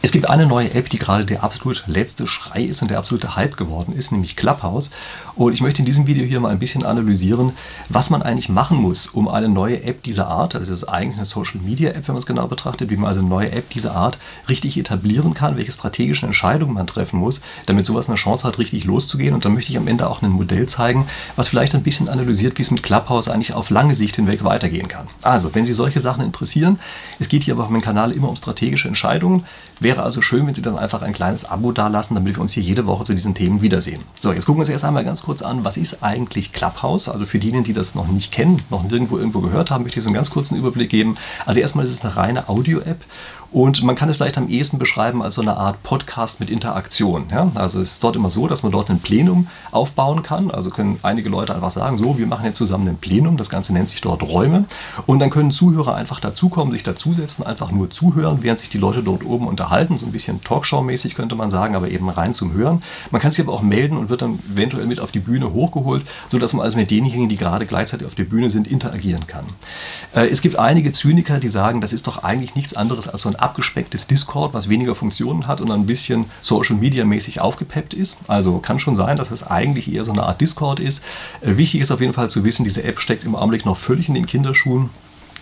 Es 0.00 0.12
gibt 0.12 0.30
eine 0.30 0.46
neue 0.46 0.72
App, 0.74 0.90
die 0.90 0.98
gerade 0.98 1.24
der 1.24 1.42
absolut 1.42 1.82
letzte 1.88 2.28
Schrei 2.28 2.62
ist 2.62 2.82
und 2.82 2.88
der 2.88 2.98
absolute 2.98 3.34
Hype 3.34 3.56
geworden 3.56 3.92
ist, 3.96 4.12
nämlich 4.12 4.36
Clubhouse. 4.36 4.92
Und 5.34 5.52
ich 5.52 5.60
möchte 5.60 5.82
in 5.82 5.86
diesem 5.86 6.06
Video 6.06 6.24
hier 6.24 6.38
mal 6.38 6.50
ein 6.50 6.60
bisschen 6.60 6.84
analysieren, 6.84 7.52
was 7.88 8.08
man 8.08 8.22
eigentlich 8.22 8.48
machen 8.48 8.78
muss, 8.78 9.08
um 9.08 9.26
eine 9.26 9.48
neue 9.48 9.82
App 9.82 10.04
dieser 10.04 10.28
Art, 10.28 10.54
also 10.54 10.70
das 10.70 10.82
ist 10.82 10.88
eigentlich 10.88 11.16
eine 11.16 11.24
Social 11.24 11.60
Media 11.60 11.90
App, 11.90 12.06
wenn 12.06 12.14
man 12.14 12.20
es 12.20 12.26
genau 12.26 12.46
betrachtet, 12.46 12.90
wie 12.90 12.96
man 12.96 13.08
also 13.08 13.20
eine 13.20 13.28
neue 13.28 13.50
App 13.50 13.70
dieser 13.70 13.94
Art 13.94 14.18
richtig 14.48 14.76
etablieren 14.76 15.34
kann, 15.34 15.56
welche 15.56 15.72
strategischen 15.72 16.28
Entscheidungen 16.28 16.74
man 16.74 16.86
treffen 16.86 17.18
muss, 17.18 17.40
damit 17.66 17.84
sowas 17.84 18.08
eine 18.08 18.16
Chance 18.16 18.46
hat, 18.46 18.58
richtig 18.58 18.84
loszugehen. 18.84 19.34
Und 19.34 19.44
dann 19.44 19.54
möchte 19.54 19.72
ich 19.72 19.78
am 19.78 19.88
Ende 19.88 20.08
auch 20.08 20.22
ein 20.22 20.30
Modell 20.30 20.66
zeigen, 20.66 21.06
was 21.34 21.48
vielleicht 21.48 21.74
ein 21.74 21.82
bisschen 21.82 22.08
analysiert, 22.08 22.56
wie 22.58 22.62
es 22.62 22.70
mit 22.70 22.84
Clubhouse 22.84 23.28
eigentlich 23.28 23.52
auf 23.52 23.70
lange 23.70 23.96
Sicht 23.96 24.14
hinweg 24.14 24.44
weitergehen 24.44 24.86
kann. 24.86 25.08
Also, 25.22 25.54
wenn 25.56 25.64
Sie 25.64 25.72
solche 25.72 26.00
Sachen 26.00 26.24
interessieren, 26.24 26.78
es 27.18 27.28
geht 27.28 27.42
hier 27.42 27.54
aber 27.54 27.64
auf 27.64 27.70
meinem 27.70 27.82
Kanal 27.82 28.12
immer 28.12 28.28
um 28.28 28.36
strategische 28.36 28.88
Entscheidungen. 28.88 29.44
Wäre 29.88 30.02
also 30.02 30.20
schön, 30.20 30.46
wenn 30.46 30.54
Sie 30.54 30.60
dann 30.60 30.76
einfach 30.76 31.00
ein 31.00 31.14
kleines 31.14 31.46
Abo 31.46 31.72
dalassen, 31.72 32.14
damit 32.14 32.36
wir 32.36 32.42
uns 32.42 32.52
hier 32.52 32.62
jede 32.62 32.84
Woche 32.84 33.04
zu 33.04 33.14
diesen 33.14 33.34
Themen 33.34 33.62
wiedersehen. 33.62 34.02
So, 34.20 34.34
jetzt 34.34 34.44
gucken 34.44 34.58
wir 34.58 34.64
uns 34.64 34.68
erst 34.68 34.84
einmal 34.84 35.02
ganz 35.02 35.22
kurz 35.22 35.40
an, 35.40 35.64
was 35.64 35.78
ist 35.78 36.02
eigentlich 36.02 36.52
Clubhouse? 36.52 37.08
Also 37.08 37.24
für 37.24 37.38
diejenigen, 37.38 37.64
die 37.64 37.72
das 37.72 37.94
noch 37.94 38.06
nicht 38.06 38.30
kennen, 38.30 38.60
noch 38.68 38.82
nirgendwo 38.82 39.16
irgendwo 39.16 39.40
gehört 39.40 39.70
haben, 39.70 39.84
möchte 39.84 39.98
ich 39.98 40.04
so 40.04 40.10
einen 40.10 40.14
ganz 40.14 40.28
kurzen 40.28 40.58
Überblick 40.58 40.90
geben. 40.90 41.14
Also 41.46 41.60
erstmal 41.60 41.86
ist 41.86 41.92
es 41.92 42.02
eine 42.02 42.14
reine 42.18 42.50
Audio-App 42.50 43.02
und 43.50 43.82
man 43.82 43.96
kann 43.96 44.10
es 44.10 44.16
vielleicht 44.16 44.36
am 44.36 44.50
ehesten 44.50 44.78
beschreiben 44.78 45.22
als 45.22 45.36
so 45.36 45.40
eine 45.40 45.56
Art 45.56 45.82
Podcast 45.82 46.38
mit 46.38 46.50
Interaktion. 46.50 47.26
Ja? 47.30 47.50
Also 47.54 47.80
es 47.80 47.92
ist 47.92 48.04
dort 48.04 48.14
immer 48.14 48.30
so, 48.30 48.46
dass 48.46 48.62
man 48.62 48.72
dort 48.72 48.90
ein 48.90 48.98
Plenum 48.98 49.46
aufbauen 49.72 50.22
kann. 50.22 50.50
Also 50.50 50.68
können 50.68 50.98
einige 51.02 51.30
Leute 51.30 51.54
einfach 51.54 51.70
sagen, 51.70 51.96
so, 51.96 52.18
wir 52.18 52.26
machen 52.26 52.44
jetzt 52.44 52.58
zusammen 52.58 52.88
ein 52.88 52.98
Plenum. 52.98 53.38
Das 53.38 53.48
Ganze 53.48 53.72
nennt 53.72 53.88
sich 53.88 54.02
dort 54.02 54.22
Räume. 54.22 54.64
Und 55.06 55.20
dann 55.20 55.30
können 55.30 55.50
Zuhörer 55.50 55.94
einfach 55.94 56.20
dazukommen, 56.20 56.74
sich 56.74 56.82
dazusetzen, 56.82 57.44
einfach 57.46 57.70
nur 57.70 57.88
zuhören, 57.88 58.38
während 58.42 58.60
sich 58.60 58.68
die 58.68 58.76
Leute 58.76 59.02
dort 59.02 59.24
oben 59.24 59.46
unterhalten. 59.46 59.98
So 59.98 60.04
ein 60.04 60.12
bisschen 60.12 60.42
Talkshow-mäßig 60.42 61.14
könnte 61.14 61.34
man 61.34 61.50
sagen, 61.50 61.74
aber 61.74 61.88
eben 61.88 62.10
rein 62.10 62.34
zum 62.34 62.52
Hören. 62.52 62.82
Man 63.10 63.22
kann 63.22 63.32
sich 63.32 63.40
aber 63.42 63.54
auch 63.54 63.62
melden 63.62 63.96
und 63.96 64.10
wird 64.10 64.20
dann 64.20 64.40
eventuell 64.52 64.86
mit 64.86 65.00
auf 65.00 65.10
die 65.10 65.20
Bühne 65.20 65.54
hochgeholt, 65.54 66.04
sodass 66.30 66.52
man 66.52 66.64
also 66.64 66.76
mit 66.76 66.90
denjenigen, 66.90 67.30
die 67.30 67.36
gerade 67.36 67.64
gleichzeitig 67.64 68.06
auf 68.06 68.14
der 68.14 68.24
Bühne 68.24 68.50
sind, 68.50 68.66
interagieren 68.66 69.26
kann. 69.26 69.46
Äh, 70.14 70.28
es 70.28 70.42
gibt 70.42 70.58
einige 70.58 70.92
Zyniker, 70.92 71.38
die 71.38 71.48
sagen, 71.48 71.80
das 71.80 71.94
ist 71.94 72.06
doch 72.06 72.22
eigentlich 72.22 72.54
nichts 72.54 72.74
anderes 72.74 73.08
als 73.08 73.22
so 73.22 73.30
ein 73.30 73.37
abgespecktes 73.40 74.06
Discord, 74.06 74.54
was 74.54 74.68
weniger 74.68 74.94
Funktionen 74.94 75.46
hat 75.46 75.60
und 75.60 75.70
ein 75.70 75.86
bisschen 75.86 76.26
Social 76.42 76.76
Media 76.76 77.04
mäßig 77.04 77.40
aufgepeppt 77.40 77.94
ist. 77.94 78.18
Also 78.26 78.58
kann 78.58 78.80
schon 78.80 78.94
sein, 78.94 79.16
dass 79.16 79.30
es 79.30 79.42
eigentlich 79.42 79.92
eher 79.92 80.04
so 80.04 80.12
eine 80.12 80.24
Art 80.24 80.40
Discord 80.40 80.80
ist. 80.80 81.02
Äh, 81.40 81.56
wichtig 81.56 81.80
ist 81.80 81.90
auf 81.90 82.00
jeden 82.00 82.12
Fall 82.12 82.30
zu 82.30 82.44
wissen, 82.44 82.64
diese 82.64 82.84
App 82.84 83.00
steckt 83.00 83.24
im 83.24 83.34
Augenblick 83.34 83.64
noch 83.64 83.76
völlig 83.76 84.08
in 84.08 84.14
den 84.14 84.26
Kinderschuhen. 84.26 84.90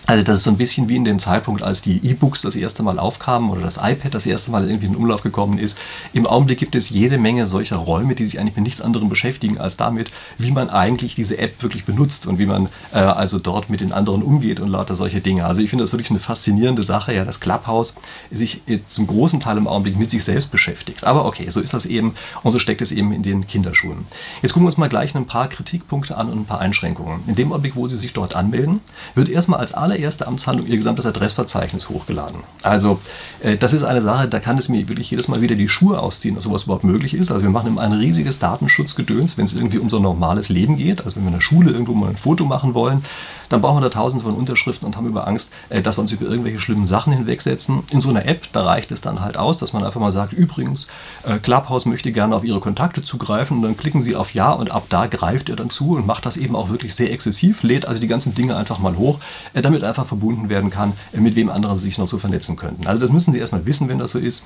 Also 0.09 0.23
das 0.23 0.37
ist 0.37 0.45
so 0.45 0.49
ein 0.51 0.55
bisschen 0.55 0.87
wie 0.87 0.95
in 0.95 1.03
dem 1.03 1.19
Zeitpunkt, 1.19 1.61
als 1.61 1.81
die 1.81 1.97
E-Books 1.97 2.41
das 2.41 2.55
erste 2.55 2.81
Mal 2.81 2.97
aufkamen 2.97 3.49
oder 3.51 3.59
das 3.59 3.75
iPad 3.75 4.13
das 4.13 4.25
erste 4.25 4.51
Mal 4.51 4.65
irgendwie 4.65 4.85
in 4.85 4.95
Umlauf 4.95 5.21
gekommen 5.21 5.59
ist. 5.59 5.77
Im 6.13 6.25
Augenblick 6.25 6.59
gibt 6.59 6.75
es 6.75 6.89
jede 6.89 7.17
Menge 7.17 7.45
solcher 7.45 7.75
Räume, 7.75 8.15
die 8.15 8.23
sich 8.23 8.39
eigentlich 8.39 8.55
mit 8.55 8.63
nichts 8.63 8.79
anderem 8.79 9.09
beschäftigen 9.09 9.57
als 9.57 9.75
damit, 9.75 10.09
wie 10.37 10.51
man 10.51 10.69
eigentlich 10.69 11.13
diese 11.13 11.37
App 11.37 11.61
wirklich 11.61 11.83
benutzt 11.83 12.25
und 12.25 12.39
wie 12.39 12.45
man 12.45 12.69
äh, 12.93 12.99
also 12.99 13.37
dort 13.37 13.69
mit 13.69 13.81
den 13.81 13.91
anderen 13.91 14.23
umgeht 14.23 14.61
und 14.61 14.69
lauter 14.69 14.95
solche 14.95 15.19
Dinge. 15.19 15.43
Also 15.43 15.59
ich 15.59 15.69
finde 15.69 15.83
das 15.83 15.91
wirklich 15.91 16.09
eine 16.09 16.19
faszinierende 16.19 16.83
Sache, 16.83 17.13
ja, 17.13 17.25
dass 17.25 17.41
Clubhouse 17.41 17.95
sich 18.31 18.61
zum 18.87 19.07
großen 19.07 19.41
Teil 19.41 19.57
im 19.57 19.67
Augenblick 19.67 19.99
mit 19.99 20.09
sich 20.09 20.23
selbst 20.23 20.53
beschäftigt. 20.53 21.03
Aber 21.03 21.25
okay, 21.25 21.49
so 21.49 21.59
ist 21.59 21.73
das 21.73 21.85
eben 21.85 22.15
und 22.43 22.53
so 22.53 22.59
steckt 22.59 22.81
es 22.81 22.93
eben 22.93 23.11
in 23.11 23.23
den 23.23 23.45
Kinderschuhen. 23.45 24.05
Jetzt 24.41 24.53
gucken 24.53 24.63
wir 24.63 24.67
uns 24.67 24.77
mal 24.77 24.87
gleich 24.87 25.13
ein 25.15 25.27
paar 25.27 25.49
Kritikpunkte 25.49 26.15
an 26.15 26.29
und 26.29 26.39
ein 26.39 26.45
paar 26.45 26.59
Einschränkungen. 26.61 27.23
In 27.27 27.35
dem 27.35 27.51
Augenblick, 27.51 27.75
wo 27.75 27.87
Sie 27.87 27.97
sich 27.97 28.13
dort 28.13 28.37
anmelden, 28.37 28.79
wird 29.13 29.27
erstmal 29.27 29.59
als 29.59 29.73
aller 29.73 29.96
allererste 29.97 30.27
Amtshandlung 30.27 30.67
ihr 30.67 30.77
gesamtes 30.77 31.05
Adressverzeichnis 31.05 31.89
hochgeladen. 31.89 32.41
Also 32.63 32.99
äh, 33.41 33.57
das 33.57 33.73
ist 33.73 33.83
eine 33.83 34.01
Sache, 34.01 34.27
da 34.27 34.39
kann 34.39 34.57
es 34.57 34.69
mir 34.69 34.87
wirklich 34.87 35.09
jedes 35.09 35.27
Mal 35.27 35.41
wieder 35.41 35.55
die 35.55 35.67
Schuhe 35.67 35.99
ausziehen, 35.99 36.35
dass 36.35 36.43
sowas 36.43 36.63
überhaupt 36.63 36.83
möglich 36.83 37.13
ist. 37.13 37.31
Also 37.31 37.43
wir 37.43 37.49
machen 37.49 37.67
immer 37.67 37.81
ein 37.81 37.93
riesiges 37.93 38.39
Datenschutzgedöns, 38.39 39.37
wenn 39.37 39.45
es 39.45 39.53
irgendwie 39.53 39.79
um 39.79 39.89
so 39.89 39.97
ein 39.97 40.03
normales 40.03 40.49
Leben 40.49 40.77
geht. 40.77 41.03
Also 41.03 41.17
wenn 41.17 41.23
wir 41.23 41.29
in 41.29 41.35
der 41.35 41.41
Schule 41.41 41.71
irgendwo 41.71 41.93
mal 41.93 42.09
ein 42.09 42.17
Foto 42.17 42.45
machen 42.45 42.73
wollen, 42.73 43.03
dann 43.49 43.61
brauchen 43.61 43.77
wir 43.77 43.81
da 43.81 43.89
tausende 43.89 44.25
von 44.25 44.35
Unterschriften 44.35 44.85
und 44.85 44.97
haben 44.97 45.07
über 45.07 45.27
Angst, 45.27 45.51
äh, 45.69 45.81
dass 45.81 45.97
wir 45.97 46.01
uns 46.01 46.11
über 46.11 46.25
irgendwelche 46.25 46.59
schlimmen 46.59 46.87
Sachen 46.87 47.13
hinwegsetzen. 47.13 47.83
In 47.91 48.01
so 48.01 48.09
einer 48.09 48.25
App, 48.25 48.51
da 48.53 48.63
reicht 48.63 48.91
es 48.91 49.01
dann 49.01 49.21
halt 49.21 49.37
aus, 49.37 49.57
dass 49.57 49.73
man 49.73 49.83
einfach 49.83 49.99
mal 49.99 50.11
sagt, 50.11 50.33
übrigens, 50.33 50.87
äh, 51.23 51.37
Clubhouse 51.37 51.85
möchte 51.85 52.11
gerne 52.11 52.35
auf 52.35 52.43
Ihre 52.43 52.59
Kontakte 52.59 53.03
zugreifen 53.03 53.57
und 53.57 53.63
dann 53.63 53.77
klicken 53.77 54.01
Sie 54.01 54.15
auf 54.15 54.33
Ja 54.33 54.51
und 54.51 54.71
ab 54.71 54.85
da 54.89 55.07
greift 55.07 55.49
er 55.49 55.55
dann 55.55 55.69
zu 55.69 55.91
und 55.91 56.05
macht 56.05 56.25
das 56.25 56.37
eben 56.37 56.55
auch 56.55 56.69
wirklich 56.69 56.95
sehr 56.95 57.11
exzessiv, 57.11 57.63
lädt 57.63 57.85
also 57.85 57.99
die 57.99 58.07
ganzen 58.07 58.33
Dinge 58.33 58.55
einfach 58.55 58.79
mal 58.79 58.97
hoch, 58.97 59.19
äh, 59.53 59.61
damit 59.61 59.83
einfach 59.83 60.05
verbunden 60.05 60.49
werden 60.49 60.69
kann, 60.69 60.93
mit 61.13 61.35
wem 61.35 61.49
anderen 61.49 61.77
sich 61.77 61.97
noch 61.97 62.07
so 62.07 62.17
vernetzen 62.17 62.55
könnten. 62.55 62.87
Also 62.87 63.01
das 63.01 63.11
müssen 63.11 63.33
Sie 63.33 63.39
erstmal 63.39 63.65
wissen, 63.65 63.87
wenn 63.89 63.99
das 63.99 64.11
so 64.11 64.19
ist. 64.19 64.43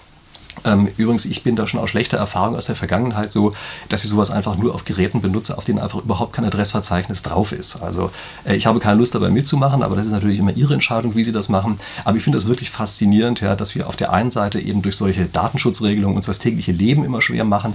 Ähm, 0.65 0.89
übrigens, 0.97 1.25
ich 1.25 1.43
bin 1.43 1.55
da 1.55 1.67
schon 1.67 1.79
aus 1.79 1.89
schlechter 1.89 2.17
Erfahrung 2.17 2.55
aus 2.55 2.65
der 2.65 2.75
Vergangenheit 2.75 3.31
so, 3.31 3.53
dass 3.89 4.03
ich 4.03 4.09
sowas 4.09 4.31
einfach 4.31 4.57
nur 4.57 4.75
auf 4.75 4.85
Geräten 4.85 5.21
benutze, 5.21 5.57
auf 5.57 5.65
denen 5.65 5.79
einfach 5.79 5.99
überhaupt 5.99 6.33
kein 6.33 6.45
Adressverzeichnis 6.45 7.23
drauf 7.23 7.51
ist. 7.51 7.81
Also 7.81 8.11
äh, 8.45 8.55
ich 8.55 8.65
habe 8.65 8.79
keine 8.79 8.97
Lust 8.99 9.15
dabei 9.15 9.29
mitzumachen, 9.29 9.83
aber 9.83 9.95
das 9.95 10.05
ist 10.05 10.11
natürlich 10.11 10.39
immer 10.39 10.53
Ihre 10.53 10.73
Entscheidung, 10.73 11.15
wie 11.15 11.23
Sie 11.23 11.31
das 11.31 11.49
machen. 11.49 11.79
Aber 12.05 12.17
ich 12.17 12.23
finde 12.23 12.37
das 12.37 12.47
wirklich 12.47 12.69
faszinierend, 12.69 13.41
ja, 13.41 13.55
dass 13.55 13.75
wir 13.75 13.87
auf 13.87 13.95
der 13.95 14.13
einen 14.13 14.31
Seite 14.31 14.59
eben 14.59 14.81
durch 14.81 14.97
solche 14.97 15.25
Datenschutzregelungen 15.25 16.15
uns 16.15 16.25
das 16.25 16.39
tägliche 16.39 16.71
Leben 16.71 17.03
immer 17.05 17.21
schwer 17.21 17.43
machen, 17.43 17.73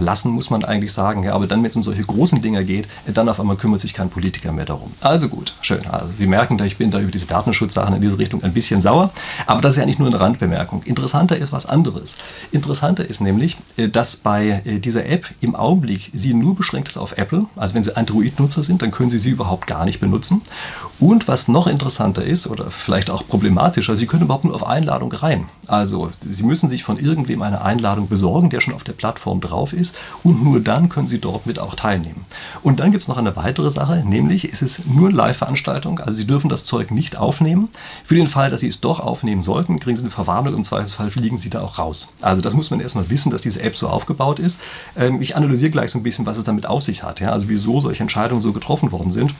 lassen, 0.00 0.30
muss 0.30 0.50
man 0.50 0.64
eigentlich 0.64 0.92
sagen. 0.92 1.22
Ja, 1.22 1.34
aber 1.34 1.46
dann, 1.46 1.62
wenn 1.62 1.70
es 1.70 1.76
um 1.76 1.82
solche 1.82 2.02
großen 2.02 2.42
Dinge 2.42 2.64
geht, 2.64 2.86
äh, 3.06 3.12
dann 3.12 3.28
auf 3.28 3.40
einmal 3.40 3.56
kümmert 3.56 3.80
sich 3.80 3.94
kein 3.94 4.10
Politiker 4.10 4.52
mehr 4.52 4.66
darum. 4.66 4.92
Also 5.00 5.28
gut, 5.28 5.54
schön. 5.62 5.86
Also 5.86 6.08
Sie 6.18 6.26
merken, 6.26 6.62
ich 6.64 6.76
bin 6.76 6.90
da 6.90 7.00
über 7.00 7.10
diese 7.10 7.26
Datenschutzsachen 7.26 7.94
in 7.94 8.00
diese 8.00 8.18
Richtung 8.18 8.42
ein 8.42 8.52
bisschen 8.52 8.82
sauer. 8.82 9.10
Aber 9.46 9.60
das 9.60 9.74
ist 9.74 9.80
ja 9.80 9.86
nicht 9.86 9.98
nur 9.98 10.08
eine 10.08 10.20
Randbemerkung. 10.20 10.82
Interessanter 10.84 11.36
ist 11.36 11.52
was 11.52 11.66
anderes. 11.66 12.16
Interessanter 12.52 13.08
ist 13.08 13.20
nämlich, 13.20 13.56
äh, 13.76 13.88
dass 13.88 14.16
bei 14.16 14.62
dieser 14.64 15.06
App 15.06 15.26
im 15.40 15.54
Augenblick 15.54 16.10
sie 16.14 16.34
nur 16.34 16.54
beschränkt 16.54 16.88
ist 16.88 16.96
auf 16.96 17.16
Apple. 17.16 17.46
Also 17.56 17.74
wenn 17.74 17.84
Sie 17.84 17.96
Android-Nutzer 17.96 18.64
sind, 18.64 18.82
dann 18.82 18.90
können 18.90 19.10
Sie 19.10 19.18
sie 19.18 19.30
überhaupt 19.30 19.66
gar 19.66 19.84
nicht 19.84 20.00
benutzen. 20.00 20.42
Und 21.00 21.28
was 21.28 21.48
noch 21.48 21.66
interessanter 21.66 22.22
ist 22.22 22.46
oder 22.46 22.70
vielleicht 22.70 23.08
auch 23.08 23.26
problematischer, 23.26 23.96
Sie 23.96 24.06
können 24.06 24.24
überhaupt 24.24 24.44
nur 24.44 24.54
auf 24.54 24.66
Einladung 24.66 25.10
rein. 25.10 25.46
Also 25.66 26.10
Sie 26.28 26.42
müssen 26.42 26.68
sich 26.68 26.84
von 26.84 26.98
irgendwem 26.98 27.40
eine 27.40 27.62
Einladung 27.62 28.06
besorgen, 28.06 28.50
der 28.50 28.60
schon 28.60 28.74
auf 28.74 28.84
der 28.84 28.92
Plattform 28.92 29.40
drauf 29.40 29.72
ist 29.72 29.94
und 30.22 30.44
nur 30.44 30.60
dann 30.60 30.90
können 30.90 31.08
Sie 31.08 31.18
dort 31.18 31.46
mit 31.46 31.58
auch 31.58 31.74
teilnehmen. 31.74 32.26
Und 32.62 32.80
dann 32.80 32.90
gibt 32.90 33.02
es 33.02 33.08
noch 33.08 33.16
eine 33.16 33.34
weitere 33.34 33.70
Sache, 33.70 34.04
nämlich 34.06 34.44
ist 34.44 34.60
es 34.60 34.84
nur 34.84 35.08
eine 35.08 35.16
Live-Veranstaltung, 35.16 36.00
also 36.00 36.12
Sie 36.12 36.26
dürfen 36.26 36.50
das 36.50 36.66
Zeug 36.66 36.90
nicht 36.90 37.16
aufnehmen. 37.16 37.70
Für 38.04 38.16
den 38.16 38.26
Fall, 38.26 38.50
dass 38.50 38.60
Sie 38.60 38.68
es 38.68 38.80
doch 38.82 39.00
aufnehmen 39.00 39.42
sollten, 39.42 39.80
kriegen 39.80 39.96
Sie 39.96 40.02
eine 40.02 40.10
Verwarnung, 40.10 40.54
im 40.54 40.64
Zweifelsfall 40.64 41.10
fliegen 41.10 41.38
Sie 41.38 41.48
da 41.48 41.62
auch 41.62 41.78
raus. 41.78 42.12
Also 42.20 42.42
das 42.42 42.52
muss 42.52 42.70
man 42.70 42.80
erstmal 42.80 43.08
wissen, 43.08 43.30
dass 43.30 43.40
diese 43.40 43.62
App 43.62 43.74
so 43.74 43.88
aufgebaut 43.88 44.38
ist. 44.38 44.60
Ähm, 44.98 45.22
ich 45.22 45.34
analysiere 45.34 45.70
gleich 45.70 45.92
so 45.92 45.98
ein 45.98 46.02
bisschen, 46.02 46.26
was 46.26 46.36
es 46.36 46.44
damit 46.44 46.66
auf 46.66 46.82
sich 46.82 47.02
hat, 47.04 47.22
also 47.22 47.48
wieso 47.48 47.80
solche 47.80 48.02
Entscheidungen 48.02 48.42
so 48.42 48.52
getroffen 48.52 48.92
worden 48.92 49.12
sind. 49.12 49.34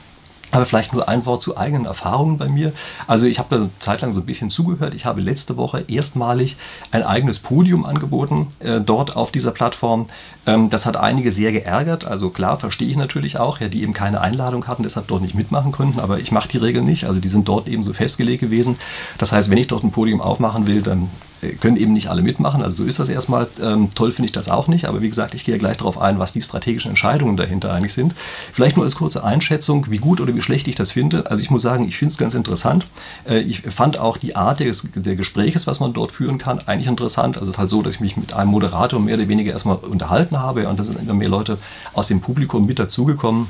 Aber 0.51 0.65
vielleicht 0.65 0.93
nur 0.93 1.07
ein 1.07 1.25
Wort 1.25 1.41
zu 1.41 1.57
eigenen 1.57 1.85
Erfahrungen 1.85 2.37
bei 2.37 2.47
mir. 2.47 2.73
Also 3.07 3.25
ich 3.25 3.39
habe 3.39 3.55
da 3.55 3.55
eine 3.61 3.69
Zeit 3.79 4.01
lang 4.01 4.13
so 4.13 4.19
ein 4.21 4.25
bisschen 4.25 4.49
zugehört. 4.49 4.93
Ich 4.93 5.05
habe 5.05 5.21
letzte 5.21 5.57
Woche 5.57 5.85
erstmalig 5.87 6.57
ein 6.91 7.03
eigenes 7.03 7.39
Podium 7.39 7.85
angeboten, 7.85 8.47
äh, 8.59 8.81
dort 8.81 9.15
auf 9.15 9.31
dieser 9.31 9.51
Plattform. 9.51 10.07
Ähm, 10.45 10.69
das 10.69 10.85
hat 10.85 10.97
einige 10.97 11.31
sehr 11.31 11.51
geärgert. 11.51 12.05
Also 12.05 12.29
klar, 12.29 12.59
verstehe 12.59 12.89
ich 12.89 12.97
natürlich 12.97 13.39
auch, 13.39 13.59
ja, 13.59 13.69
die 13.69 13.81
eben 13.81 13.93
keine 13.93 14.21
Einladung 14.21 14.67
hatten, 14.67 14.83
deshalb 14.83 15.07
dort 15.07 15.21
nicht 15.21 15.35
mitmachen 15.35 15.71
konnten. 15.71 15.99
Aber 15.99 16.19
ich 16.19 16.31
mache 16.31 16.49
die 16.49 16.57
Regel 16.57 16.81
nicht. 16.81 17.05
Also 17.05 17.19
die 17.19 17.29
sind 17.29 17.47
dort 17.47 17.67
eben 17.67 17.83
so 17.83 17.93
festgelegt 17.93 18.41
gewesen. 18.41 18.77
Das 19.17 19.31
heißt, 19.31 19.49
wenn 19.49 19.57
ich 19.57 19.67
dort 19.67 19.83
ein 19.83 19.91
Podium 19.91 20.21
aufmachen 20.21 20.67
will, 20.67 20.81
dann 20.81 21.09
können 21.59 21.77
eben 21.77 21.93
nicht 21.93 22.07
alle 22.07 22.21
mitmachen, 22.21 22.61
also 22.61 22.83
so 22.83 22.89
ist 22.89 22.99
das 22.99 23.09
erstmal. 23.09 23.47
Ähm, 23.61 23.89
toll 23.95 24.11
finde 24.11 24.27
ich 24.27 24.31
das 24.31 24.49
auch 24.49 24.67
nicht, 24.67 24.85
aber 24.85 25.01
wie 25.01 25.09
gesagt, 25.09 25.33
ich 25.33 25.43
gehe 25.43 25.57
gleich 25.57 25.77
darauf 25.77 25.99
ein, 25.99 26.19
was 26.19 26.33
die 26.33 26.41
strategischen 26.41 26.91
Entscheidungen 26.91 27.37
dahinter 27.37 27.73
eigentlich 27.73 27.93
sind. 27.93 28.13
Vielleicht 28.53 28.77
nur 28.77 28.85
als 28.85 28.95
kurze 28.95 29.23
Einschätzung, 29.23 29.87
wie 29.89 29.97
gut 29.97 30.21
oder 30.21 30.35
wie 30.35 30.41
schlecht 30.41 30.67
ich 30.67 30.75
das 30.75 30.91
finde. 30.91 31.29
Also 31.29 31.41
ich 31.41 31.49
muss 31.49 31.61
sagen, 31.61 31.87
ich 31.87 31.97
finde 31.97 32.11
es 32.11 32.17
ganz 32.17 32.33
interessant. 32.33 32.85
Äh, 33.27 33.39
ich 33.39 33.61
fand 33.61 33.97
auch 33.97 34.17
die 34.17 34.35
Art 34.35 34.59
des, 34.59 34.87
der 34.93 35.15
Gespräches, 35.15 35.67
was 35.67 35.79
man 35.79 35.93
dort 35.93 36.11
führen 36.11 36.37
kann, 36.37 36.59
eigentlich 36.59 36.87
interessant. 36.87 37.37
Also 37.37 37.49
es 37.49 37.55
ist 37.55 37.59
halt 37.59 37.69
so, 37.69 37.81
dass 37.81 37.95
ich 37.95 38.01
mich 38.01 38.17
mit 38.17 38.33
einem 38.33 38.51
Moderator 38.51 38.99
mehr 38.99 39.15
oder 39.15 39.27
weniger 39.27 39.51
erstmal 39.51 39.77
unterhalten 39.77 40.39
habe 40.39 40.67
und 40.67 40.79
da 40.79 40.83
sind 40.83 40.99
immer 40.99 41.13
mehr 41.13 41.29
Leute 41.29 41.57
aus 41.93 42.07
dem 42.07 42.21
Publikum 42.21 42.65
mit 42.65 42.79
dazugekommen. 42.79 43.47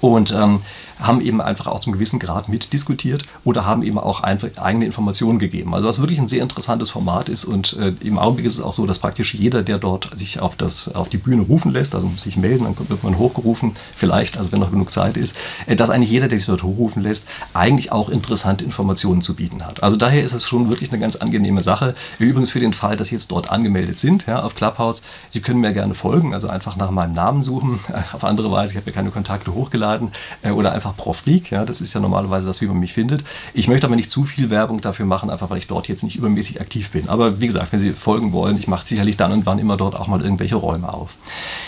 Und 0.00 0.32
ähm, 0.32 0.60
haben 1.00 1.20
eben 1.20 1.40
einfach 1.40 1.66
auch 1.66 1.80
zum 1.80 1.92
gewissen 1.92 2.18
Grad 2.18 2.48
mitdiskutiert 2.48 3.24
oder 3.44 3.64
haben 3.64 3.82
eben 3.82 3.98
auch 3.98 4.20
einfach 4.22 4.48
eigene 4.56 4.84
Informationen 4.84 5.38
gegeben. 5.38 5.74
Also 5.74 5.88
was 5.88 6.00
wirklich 6.00 6.18
ein 6.18 6.28
sehr 6.28 6.42
interessantes 6.42 6.90
Format 6.90 7.28
ist 7.28 7.44
und 7.44 7.74
äh, 7.74 7.92
im 8.00 8.18
Augenblick 8.18 8.46
ist 8.46 8.54
es 8.54 8.60
auch 8.60 8.74
so, 8.74 8.86
dass 8.86 8.98
praktisch 8.98 9.34
jeder, 9.34 9.62
der 9.62 9.78
dort 9.78 10.10
sich 10.18 10.40
auf, 10.40 10.56
das, 10.56 10.94
auf 10.94 11.08
die 11.08 11.18
Bühne 11.18 11.42
rufen 11.42 11.72
lässt, 11.72 11.94
also 11.94 12.10
sich 12.16 12.36
melden, 12.36 12.64
dann 12.64 12.88
wird 12.88 13.02
man 13.04 13.18
hochgerufen, 13.18 13.74
vielleicht, 13.94 14.36
also 14.36 14.52
wenn 14.52 14.60
noch 14.60 14.70
genug 14.70 14.90
Zeit 14.90 15.16
ist, 15.16 15.36
äh, 15.66 15.76
dass 15.76 15.90
eigentlich 15.90 16.10
jeder, 16.10 16.28
der 16.28 16.38
sich 16.38 16.46
dort 16.46 16.62
hochrufen 16.62 17.02
lässt, 17.02 17.26
eigentlich 17.54 17.92
auch 17.92 18.08
interessante 18.08 18.64
Informationen 18.64 19.22
zu 19.22 19.34
bieten 19.34 19.64
hat. 19.64 19.82
Also 19.82 19.96
daher 19.96 20.22
ist 20.24 20.32
es 20.32 20.46
schon 20.46 20.68
wirklich 20.68 20.90
eine 20.90 21.00
ganz 21.00 21.16
angenehme 21.16 21.62
Sache. 21.62 21.94
Übrigens 22.18 22.50
für 22.50 22.60
den 22.60 22.72
Fall, 22.72 22.96
dass 22.96 23.08
Sie 23.08 23.14
jetzt 23.14 23.30
dort 23.30 23.50
angemeldet 23.50 23.98
sind, 23.98 24.26
ja, 24.26 24.42
auf 24.42 24.54
Clubhouse, 24.54 25.02
Sie 25.30 25.40
können 25.40 25.60
mir 25.60 25.72
gerne 25.72 25.94
folgen, 25.94 26.34
also 26.34 26.48
einfach 26.48 26.76
nach 26.76 26.90
meinem 26.90 27.14
Namen 27.14 27.42
suchen, 27.42 27.80
auf 28.12 28.24
andere 28.24 28.50
Weise, 28.50 28.72
ich 28.72 28.76
habe 28.76 28.90
ja 28.90 28.94
keine 28.94 29.10
Kontakte 29.10 29.54
hochgeladen 29.54 29.68
hochgeladen 29.68 30.12
äh, 30.42 30.50
oder 30.50 30.72
einfach 30.72 30.87
Profleak. 30.96 31.50
Ja, 31.50 31.64
das 31.64 31.80
ist 31.80 31.92
ja 31.94 32.00
normalerweise 32.00 32.46
das, 32.46 32.60
wie 32.60 32.66
man 32.66 32.78
mich 32.78 32.92
findet. 32.92 33.24
Ich 33.54 33.68
möchte 33.68 33.86
aber 33.86 33.96
nicht 33.96 34.10
zu 34.10 34.24
viel 34.24 34.50
Werbung 34.50 34.80
dafür 34.80 35.06
machen, 35.06 35.30
einfach 35.30 35.50
weil 35.50 35.58
ich 35.58 35.66
dort 35.66 35.88
jetzt 35.88 36.02
nicht 36.02 36.16
übermäßig 36.16 36.60
aktiv 36.60 36.90
bin. 36.90 37.08
Aber 37.08 37.40
wie 37.40 37.46
gesagt, 37.46 37.72
wenn 37.72 37.80
Sie 37.80 37.90
folgen 37.90 38.32
wollen, 38.32 38.58
ich 38.58 38.68
mache 38.68 38.86
sicherlich 38.86 39.16
dann 39.16 39.32
und 39.32 39.46
wann 39.46 39.58
immer 39.58 39.76
dort 39.76 39.94
auch 39.94 40.06
mal 40.08 40.22
irgendwelche 40.22 40.56
Räume 40.56 40.92
auf. 40.92 41.10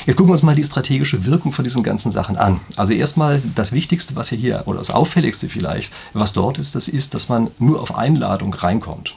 Jetzt 0.06 0.16
gucken 0.16 0.30
wir 0.30 0.34
uns 0.34 0.42
mal 0.42 0.54
die 0.54 0.64
strategische 0.64 1.24
Wirkung 1.24 1.52
von 1.52 1.64
diesen 1.64 1.82
ganzen 1.82 2.12
Sachen 2.12 2.36
an. 2.36 2.60
Also 2.76 2.92
erstmal 2.92 3.42
das 3.54 3.72
Wichtigste, 3.72 4.16
was 4.16 4.30
hier 4.30 4.62
oder 4.66 4.78
das 4.78 4.90
Auffälligste 4.90 5.48
vielleicht, 5.48 5.92
was 6.12 6.32
dort 6.32 6.58
ist, 6.58 6.74
das 6.74 6.88
ist, 6.88 7.14
dass 7.14 7.28
man 7.28 7.50
nur 7.58 7.80
auf 7.80 7.96
Einladung 7.96 8.54
reinkommt. 8.54 9.14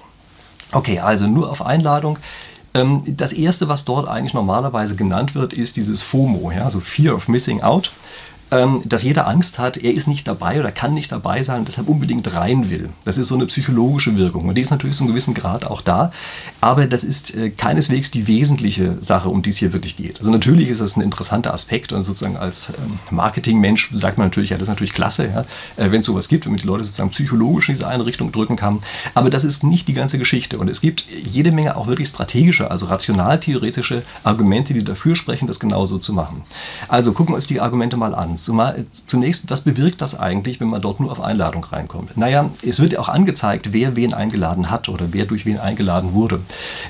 Okay, 0.71 0.99
also 0.99 1.27
nur 1.27 1.51
auf 1.51 1.65
Einladung. 1.65 2.17
Ähm, 2.73 3.03
das 3.05 3.33
erste, 3.33 3.67
was 3.67 3.85
dort 3.85 4.07
eigentlich 4.07 4.33
normalerweise 4.33 4.95
genannt 4.95 5.35
wird, 5.35 5.53
ist 5.53 5.75
dieses 5.77 6.01
FOMO, 6.01 6.51
ja, 6.51 6.65
also 6.65 6.79
Fear 6.79 7.15
of 7.15 7.27
Missing 7.27 7.61
Out 7.61 7.91
dass 8.49 9.01
jeder 9.01 9.27
Angst 9.27 9.57
hat, 9.57 9.77
er 9.77 9.93
ist 9.93 10.07
nicht 10.07 10.27
dabei 10.27 10.59
oder 10.59 10.71
kann 10.71 10.93
nicht 10.93 11.11
dabei 11.11 11.41
sein 11.41 11.59
und 11.59 11.67
deshalb 11.67 11.89
unbedingt 11.89 12.31
rein 12.33 12.69
will. 12.69 12.89
Das 13.03 13.17
ist 13.17 13.27
so 13.27 13.35
eine 13.35 13.47
psychologische 13.47 14.15
Wirkung 14.15 14.47
und 14.47 14.55
die 14.55 14.61
ist 14.61 14.69
natürlich 14.69 14.95
zu 14.95 15.03
einem 15.03 15.11
gewissen 15.11 15.33
Grad 15.33 15.65
auch 15.65 15.81
da, 15.81 16.11
aber 16.61 16.85
das 16.85 17.03
ist 17.03 17.35
äh, 17.35 17.49
keineswegs 17.49 18.11
die 18.11 18.27
wesentliche 18.27 18.97
Sache, 19.01 19.29
um 19.29 19.41
die 19.41 19.49
es 19.49 19.57
hier 19.57 19.73
wirklich 19.73 19.97
geht. 19.97 20.19
Also 20.19 20.29
natürlich 20.29 20.69
ist 20.69 20.81
das 20.81 20.95
ein 20.95 21.01
interessanter 21.01 21.53
Aspekt 21.53 21.93
und 21.93 22.03
sozusagen 22.03 22.37
als 22.37 22.69
ähm, 22.69 22.99
Marketingmensch 23.09 23.89
sagt 23.93 24.17
man 24.17 24.27
natürlich, 24.27 24.51
ja, 24.51 24.57
das 24.57 24.63
ist 24.63 24.69
natürlich 24.69 24.93
klasse, 24.93 25.25
ja, 25.27 25.45
äh, 25.83 25.91
wenn 25.91 26.01
es 26.01 26.07
sowas 26.07 26.27
gibt, 26.27 26.45
wenn 26.45 26.51
man 26.51 26.61
die 26.61 26.67
Leute 26.67 26.83
sozusagen 26.83 27.09
psychologisch 27.09 27.69
in 27.69 27.75
diese 27.75 27.87
eine 27.87 28.05
Richtung 28.05 28.31
drücken 28.31 28.55
kann, 28.55 28.79
aber 29.15 29.29
das 29.29 29.43
ist 29.43 29.63
nicht 29.63 29.87
die 29.87 29.93
ganze 29.93 30.19
Geschichte 30.19 30.59
und 30.59 30.69
es 30.69 30.81
gibt 30.81 31.05
jede 31.09 31.51
Menge 31.51 31.75
auch 31.75 31.87
wirklich 31.87 32.09
strategische, 32.09 32.69
also 32.69 32.85
rational-theoretische 32.85 34.03
Argumente, 34.23 34.73
die 34.73 34.83
dafür 34.83 35.15
sprechen, 35.15 35.47
das 35.47 35.59
genauso 35.59 35.97
zu 35.97 36.13
machen. 36.13 36.43
Also 36.87 37.13
gucken 37.13 37.33
wir 37.33 37.37
uns 37.37 37.45
die 37.45 37.59
Argumente 37.59 37.97
mal 37.97 38.13
an. 38.13 38.37
Zumal, 38.43 38.85
zunächst, 38.91 39.49
was 39.49 39.61
bewirkt 39.61 40.01
das 40.01 40.19
eigentlich, 40.19 40.59
wenn 40.59 40.67
man 40.67 40.81
dort 40.81 40.99
nur 40.99 41.09
auf 41.13 41.21
Einladung 41.21 41.63
reinkommt? 41.63 42.17
Naja, 42.17 42.49
es 42.61 42.81
wird 42.81 42.91
ja 42.91 42.99
auch 42.99 43.07
angezeigt, 43.07 43.71
wer 43.71 43.95
wen 43.95 44.13
eingeladen 44.13 44.69
hat 44.69 44.89
oder 44.89 45.13
wer 45.13 45.25
durch 45.25 45.45
wen 45.45 45.59
eingeladen 45.59 46.11
wurde. 46.11 46.41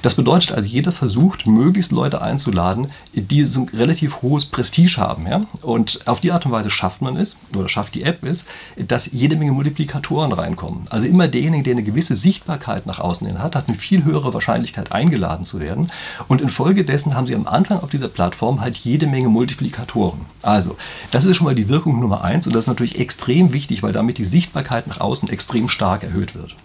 Das 0.01 0.15
bedeutet 0.15 0.51
also, 0.51 0.67
jeder 0.67 0.91
versucht, 0.91 1.45
möglichst 1.45 1.91
Leute 1.91 2.23
einzuladen, 2.23 2.88
die 3.13 3.44
so 3.44 3.61
ein 3.61 3.69
relativ 3.69 4.23
hohes 4.23 4.47
Prestige 4.47 4.97
haben. 4.97 5.27
Ja? 5.27 5.45
Und 5.61 6.07
auf 6.07 6.21
die 6.21 6.31
Art 6.31 6.47
und 6.47 6.51
Weise 6.51 6.71
schafft 6.71 7.03
man 7.03 7.17
es, 7.17 7.38
oder 7.56 7.69
schafft 7.69 7.94
die 7.94 8.01
App 8.01 8.23
es, 8.23 8.45
dass 8.75 9.11
jede 9.11 9.35
Menge 9.35 9.51
Multiplikatoren 9.51 10.31
reinkommen. 10.31 10.88
Also 10.89 11.06
immer 11.06 11.27
derjenige, 11.27 11.63
der 11.63 11.73
eine 11.73 11.83
gewisse 11.83 12.15
Sichtbarkeit 12.15 12.88
nach 12.88 12.97
außen 12.97 13.27
hin 13.27 13.38
hat, 13.38 13.56
hat 13.56 13.67
eine 13.67 13.77
viel 13.77 14.03
höhere 14.03 14.33
Wahrscheinlichkeit 14.33 14.91
eingeladen 14.91 15.45
zu 15.45 15.59
werden. 15.59 15.91
Und 16.27 16.41
infolgedessen 16.41 17.13
haben 17.13 17.27
sie 17.27 17.35
am 17.35 17.45
Anfang 17.45 17.79
auf 17.81 17.91
dieser 17.91 18.07
Plattform 18.07 18.59
halt 18.59 18.75
jede 18.77 19.06
Menge 19.06 19.29
Multiplikatoren. 19.29 20.21
Also, 20.41 20.77
das 21.11 21.25
ist 21.25 21.32
schon 21.33 21.44
schon 21.44 21.45
mal 21.45 21.56
die 21.56 21.68
Wirkung 21.68 22.00
Nummer 22.00 22.24
eins 22.24 22.47
und 22.47 22.53
das 22.53 22.63
ist 22.63 22.68
natürlich 22.68 23.00
extrem 23.00 23.51
wichtig, 23.51 23.83
weil 23.83 23.91
damit 23.91 24.18
die 24.18 24.24
Sichtbarkeit 24.24 24.88
nach 24.88 25.01
außen 25.01 25.30
extrem 25.30 25.68
stark 25.68 26.03
erhöht 26.03 26.35
wird. 26.35 26.56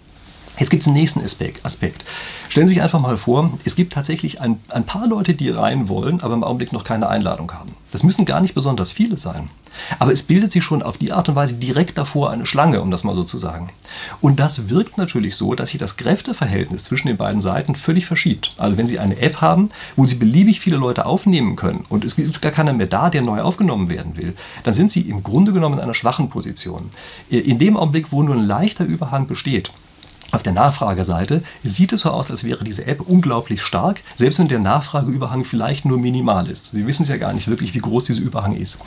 Jetzt 0.58 0.70
gibt 0.70 0.82
es 0.82 0.88
einen 0.88 0.96
nächsten 0.96 1.20
Aspekt. 1.22 2.04
Stellen 2.48 2.68
Sie 2.68 2.74
sich 2.74 2.82
einfach 2.82 3.00
mal 3.00 3.16
vor, 3.16 3.58
es 3.64 3.76
gibt 3.76 3.92
tatsächlich 3.92 4.40
ein, 4.40 4.60
ein 4.70 4.84
paar 4.84 5.06
Leute, 5.06 5.34
die 5.34 5.50
rein 5.50 5.88
wollen, 5.88 6.20
aber 6.20 6.34
im 6.34 6.44
Augenblick 6.44 6.72
noch 6.72 6.84
keine 6.84 7.08
Einladung 7.08 7.52
haben. 7.52 7.74
Das 7.92 8.02
müssen 8.02 8.24
gar 8.24 8.40
nicht 8.40 8.54
besonders 8.54 8.92
viele 8.92 9.18
sein. 9.18 9.50
Aber 9.98 10.12
es 10.12 10.22
bildet 10.22 10.52
sich 10.52 10.64
schon 10.64 10.82
auf 10.82 10.98
die 10.98 11.12
Art 11.12 11.28
und 11.28 11.36
Weise 11.36 11.54
direkt 11.54 11.98
davor 11.98 12.30
eine 12.30 12.46
Schlange, 12.46 12.80
um 12.80 12.90
das 12.90 13.04
mal 13.04 13.14
so 13.14 13.22
zu 13.22 13.38
sagen. 13.38 13.70
Und 14.20 14.40
das 14.40 14.68
wirkt 14.68 14.98
natürlich 14.98 15.36
so, 15.36 15.54
dass 15.54 15.70
sich 15.70 15.78
das 15.78 15.96
Kräfteverhältnis 15.96 16.84
zwischen 16.84 17.06
den 17.06 17.16
beiden 17.16 17.40
Seiten 17.40 17.76
völlig 17.76 18.06
verschiebt. 18.06 18.54
Also 18.58 18.76
wenn 18.76 18.88
Sie 18.88 18.98
eine 18.98 19.18
App 19.18 19.40
haben, 19.40 19.70
wo 19.94 20.04
Sie 20.04 20.16
beliebig 20.16 20.60
viele 20.60 20.76
Leute 20.76 21.06
aufnehmen 21.06 21.54
können 21.54 21.84
und 21.88 22.04
es 22.04 22.18
ist 22.18 22.40
gar 22.40 22.52
keiner 22.52 22.72
mehr 22.72 22.86
da, 22.86 23.10
der 23.10 23.22
neu 23.22 23.40
aufgenommen 23.40 23.88
werden 23.88 24.16
will, 24.16 24.34
dann 24.64 24.74
sind 24.74 24.90
Sie 24.90 25.02
im 25.02 25.22
Grunde 25.22 25.52
genommen 25.52 25.76
in 25.76 25.84
einer 25.84 25.94
schwachen 25.94 26.28
Position. 26.28 26.90
In 27.30 27.58
dem 27.58 27.76
Augenblick, 27.76 28.10
wo 28.10 28.22
nur 28.22 28.34
ein 28.34 28.46
leichter 28.46 28.84
Überhang 28.84 29.28
besteht, 29.28 29.70
auf 30.30 30.42
der 30.42 30.52
Nachfrageseite 30.52 31.42
sieht 31.64 31.94
es 31.94 32.02
so 32.02 32.10
aus, 32.10 32.30
als 32.30 32.44
wäre 32.44 32.62
diese 32.62 32.86
App 32.86 33.00
unglaublich 33.00 33.62
stark, 33.62 34.02
selbst 34.14 34.38
wenn 34.38 34.48
der 34.48 34.58
Nachfrageüberhang 34.58 35.44
vielleicht 35.44 35.86
nur 35.86 35.98
minimal 35.98 36.48
ist. 36.50 36.66
Sie 36.66 36.86
wissen 36.86 37.04
es 37.04 37.08
ja 37.08 37.16
gar 37.16 37.32
nicht 37.32 37.48
wirklich, 37.48 37.72
wie 37.72 37.78
groß 37.78 38.04
dieser 38.04 38.22
Überhang 38.22 38.54
ist. 38.54 38.78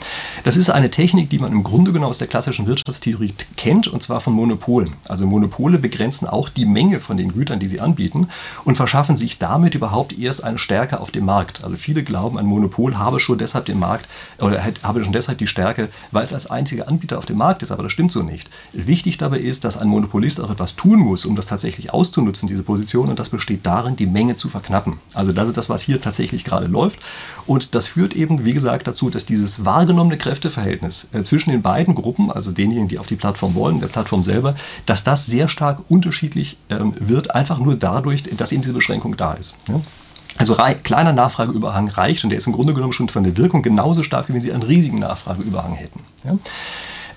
Das 0.44 0.56
ist 0.56 0.70
eine 0.70 0.90
Technik, 0.90 1.30
die 1.30 1.40
man 1.40 1.50
im 1.50 1.64
Grunde 1.64 1.92
genommen 1.92 2.10
aus 2.10 2.18
der 2.18 2.28
klassischen 2.28 2.66
Wirtschaftstheorie 2.66 3.34
kennt, 3.56 3.88
und 3.88 4.04
zwar 4.04 4.20
von 4.20 4.34
Monopolen. 4.34 4.92
Also 5.08 5.26
Monopole 5.26 5.78
begrenzen 5.78 6.28
auch 6.28 6.48
die 6.48 6.64
Menge 6.64 7.00
von 7.00 7.16
den 7.16 7.32
Gütern, 7.32 7.58
die 7.58 7.68
sie 7.68 7.80
anbieten, 7.80 8.28
und 8.64 8.76
verschaffen 8.76 9.16
sich 9.16 9.38
damit 9.38 9.74
überhaupt 9.74 10.16
erst 10.16 10.44
eine 10.44 10.58
Stärke 10.58 11.00
auf 11.00 11.10
dem 11.10 11.24
Markt. 11.24 11.64
Also 11.64 11.76
viele 11.76 12.04
glauben, 12.04 12.38
ein 12.38 12.46
Monopol 12.46 12.96
habe 12.98 13.18
schon 13.18 13.38
deshalb 13.38 13.64
den 13.66 13.80
Markt 13.80 14.08
oder 14.38 14.62
habe 14.84 15.02
schon 15.02 15.12
deshalb 15.12 15.38
die 15.38 15.48
Stärke, 15.48 15.88
weil 16.12 16.24
es 16.24 16.32
als 16.32 16.48
einziger 16.48 16.86
Anbieter 16.86 17.18
auf 17.18 17.26
dem 17.26 17.38
Markt 17.38 17.64
ist, 17.64 17.72
aber 17.72 17.82
das 17.82 17.90
stimmt 17.92 18.12
so 18.12 18.22
nicht. 18.22 18.48
Wichtig 18.72 19.18
dabei 19.18 19.38
ist, 19.38 19.64
dass 19.64 19.76
ein 19.76 19.88
Monopolist 19.88 20.40
auch 20.40 20.50
etwas 20.50 20.76
tun 20.76 21.00
muss, 21.00 21.26
um 21.26 21.31
um 21.32 21.36
das 21.36 21.46
tatsächlich 21.46 21.92
auszunutzen, 21.92 22.48
diese 22.48 22.62
Position. 22.62 23.08
Und 23.08 23.18
das 23.18 23.30
besteht 23.30 23.66
darin, 23.66 23.96
die 23.96 24.06
Menge 24.06 24.36
zu 24.36 24.48
verknappen. 24.48 24.98
Also 25.14 25.32
das 25.32 25.48
ist 25.48 25.56
das, 25.56 25.68
was 25.68 25.82
hier 25.82 26.00
tatsächlich 26.00 26.44
gerade 26.44 26.66
läuft. 26.66 27.00
Und 27.46 27.74
das 27.74 27.86
führt 27.86 28.14
eben, 28.14 28.44
wie 28.44 28.52
gesagt, 28.52 28.86
dazu, 28.86 29.10
dass 29.10 29.26
dieses 29.26 29.64
wahrgenommene 29.64 30.18
Kräfteverhältnis 30.18 31.08
äh, 31.12 31.22
zwischen 31.22 31.50
den 31.50 31.62
beiden 31.62 31.94
Gruppen, 31.94 32.30
also 32.30 32.52
denjenigen, 32.52 32.88
die 32.88 32.98
auf 32.98 33.06
die 33.06 33.16
Plattform 33.16 33.54
wollen, 33.54 33.80
der 33.80 33.88
Plattform 33.88 34.22
selber, 34.22 34.54
dass 34.86 35.04
das 35.04 35.26
sehr 35.26 35.48
stark 35.48 35.80
unterschiedlich 35.88 36.58
ähm, 36.70 36.94
wird, 37.00 37.34
einfach 37.34 37.58
nur 37.58 37.74
dadurch, 37.74 38.24
dass 38.36 38.52
eben 38.52 38.62
diese 38.62 38.74
Beschränkung 38.74 39.16
da 39.16 39.32
ist. 39.34 39.56
Also 40.38 40.56
kleiner 40.82 41.12
Nachfrageüberhang 41.12 41.88
reicht 41.88 42.24
und 42.24 42.30
der 42.30 42.38
ist 42.38 42.46
im 42.46 42.52
Grunde 42.52 42.74
genommen 42.74 42.92
schon 42.92 43.08
von 43.08 43.24
der 43.24 43.36
Wirkung 43.36 43.62
genauso 43.62 44.02
stark, 44.02 44.28
wie 44.28 44.34
wenn 44.34 44.42
Sie 44.42 44.52
einen 44.52 44.62
riesigen 44.62 44.98
Nachfrageüberhang 44.98 45.74
hätten. 45.74 46.00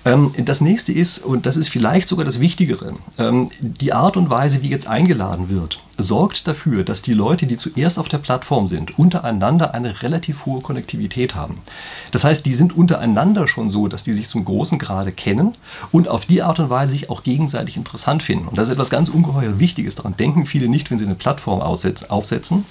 Ähm, 0.06 0.32
das 0.38 0.60
nächste 0.60 0.92
ist, 0.92 1.18
und 1.18 1.44
das 1.44 1.56
ist 1.56 1.68
vielleicht 1.68 2.08
sogar 2.08 2.24
das 2.24 2.40
Wichtigere, 2.40 2.94
ähm, 3.18 3.50
die 3.60 3.92
Art 3.92 4.16
und 4.16 4.30
Weise, 4.30 4.62
wie 4.62 4.70
jetzt 4.70 4.86
eingeladen 4.86 5.50
wird 5.50 5.80
sorgt 5.98 6.46
dafür, 6.46 6.84
dass 6.84 7.02
die 7.02 7.14
Leute, 7.14 7.46
die 7.46 7.56
zuerst 7.56 7.98
auf 7.98 8.08
der 8.08 8.18
Plattform 8.18 8.68
sind, 8.68 8.98
untereinander 8.98 9.74
eine 9.74 10.02
relativ 10.02 10.46
hohe 10.46 10.60
Konnektivität 10.60 11.34
haben. 11.34 11.60
Das 12.12 12.24
heißt, 12.24 12.44
die 12.44 12.54
sind 12.54 12.76
untereinander 12.76 13.48
schon 13.48 13.70
so, 13.70 13.88
dass 13.88 14.02
die 14.02 14.12
sich 14.12 14.28
zum 14.28 14.44
großen 14.44 14.78
Grade 14.78 15.12
kennen 15.12 15.54
und 15.92 16.08
auf 16.08 16.26
die 16.26 16.42
Art 16.42 16.58
und 16.58 16.70
Weise 16.70 16.92
sich 16.92 17.10
auch 17.10 17.22
gegenseitig 17.22 17.76
interessant 17.76 18.22
finden. 18.22 18.48
Und 18.48 18.58
das 18.58 18.68
ist 18.68 18.74
etwas 18.74 18.90
ganz 18.90 19.08
ungeheuer 19.08 19.58
Wichtiges. 19.58 19.96
Daran 19.96 20.16
denken 20.16 20.46
viele 20.46 20.68
nicht, 20.68 20.90
wenn 20.90 20.98
sie 20.98 21.06
eine 21.06 21.14
Plattform 21.14 21.60
aufsetzen. 21.60 22.64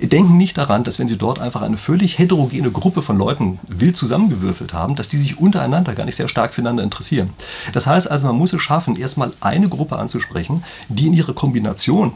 Denken 0.00 0.36
nicht 0.36 0.58
daran, 0.58 0.84
dass 0.84 0.98
wenn 0.98 1.08
sie 1.08 1.16
dort 1.16 1.38
einfach 1.38 1.62
eine 1.62 1.78
völlig 1.78 2.18
heterogene 2.18 2.70
Gruppe 2.70 3.02
von 3.02 3.16
Leuten 3.16 3.58
wild 3.66 3.96
zusammengewürfelt 3.96 4.74
haben, 4.74 4.96
dass 4.96 5.08
die 5.08 5.18
sich 5.18 5.38
untereinander 5.38 5.94
gar 5.94 6.04
nicht 6.04 6.16
sehr 6.16 6.28
stark 6.28 6.54
füreinander 6.54 6.82
interessieren. 6.82 7.30
Das 7.72 7.86
heißt 7.86 8.10
also, 8.10 8.26
man 8.26 8.36
muss 8.36 8.52
es 8.52 8.60
schaffen, 8.60 8.96
erstmal 8.96 9.32
eine 9.40 9.68
Gruppe 9.68 9.96
anzusprechen, 9.96 10.62
die 10.88 11.06
in 11.06 11.14
ihrer 11.14 11.32
Kombination 11.32 12.12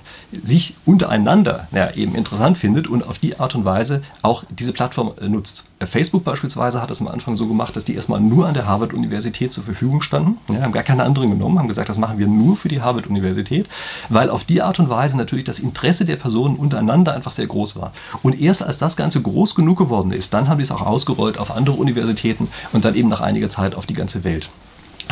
sich 0.50 0.74
untereinander 0.84 1.68
ja, 1.70 1.92
eben 1.92 2.14
interessant 2.14 2.58
findet 2.58 2.88
und 2.88 3.06
auf 3.06 3.18
die 3.18 3.38
Art 3.38 3.54
und 3.54 3.64
Weise 3.64 4.02
auch 4.22 4.44
diese 4.50 4.72
Plattform 4.72 5.12
äh, 5.20 5.28
nutzt. 5.28 5.70
Äh, 5.78 5.86
Facebook 5.86 6.24
beispielsweise 6.24 6.82
hat 6.82 6.90
es 6.90 7.00
am 7.00 7.08
Anfang 7.08 7.36
so 7.36 7.46
gemacht, 7.46 7.76
dass 7.76 7.84
die 7.84 7.94
erstmal 7.94 8.20
nur 8.20 8.46
an 8.46 8.54
der 8.54 8.66
Harvard-Universität 8.66 9.52
zur 9.52 9.64
Verfügung 9.64 10.02
standen, 10.02 10.38
ja, 10.52 10.62
haben 10.62 10.72
gar 10.72 10.82
keine 10.82 11.04
anderen 11.04 11.30
genommen, 11.30 11.58
haben 11.58 11.68
gesagt, 11.68 11.88
das 11.88 11.98
machen 11.98 12.18
wir 12.18 12.26
nur 12.26 12.56
für 12.56 12.68
die 12.68 12.82
Harvard-Universität, 12.82 13.68
weil 14.08 14.28
auf 14.28 14.44
die 14.44 14.60
Art 14.60 14.78
und 14.80 14.90
Weise 14.90 15.16
natürlich 15.16 15.44
das 15.44 15.60
Interesse 15.60 16.04
der 16.04 16.16
Personen 16.16 16.56
untereinander 16.56 17.14
einfach 17.14 17.32
sehr 17.32 17.46
groß 17.46 17.76
war. 17.76 17.92
Und 18.22 18.40
erst 18.40 18.62
als 18.62 18.78
das 18.78 18.96
Ganze 18.96 19.22
groß 19.22 19.54
genug 19.54 19.78
geworden 19.78 20.10
ist, 20.10 20.34
dann 20.34 20.48
haben 20.48 20.58
die 20.58 20.64
es 20.64 20.72
auch 20.72 20.82
ausgerollt 20.82 21.38
auf 21.38 21.50
andere 21.50 21.76
Universitäten 21.76 22.48
und 22.72 22.84
dann 22.84 22.96
eben 22.96 23.08
nach 23.08 23.20
einiger 23.20 23.48
Zeit 23.48 23.76
auf 23.76 23.86
die 23.86 23.94
ganze 23.94 24.24
Welt. 24.24 24.50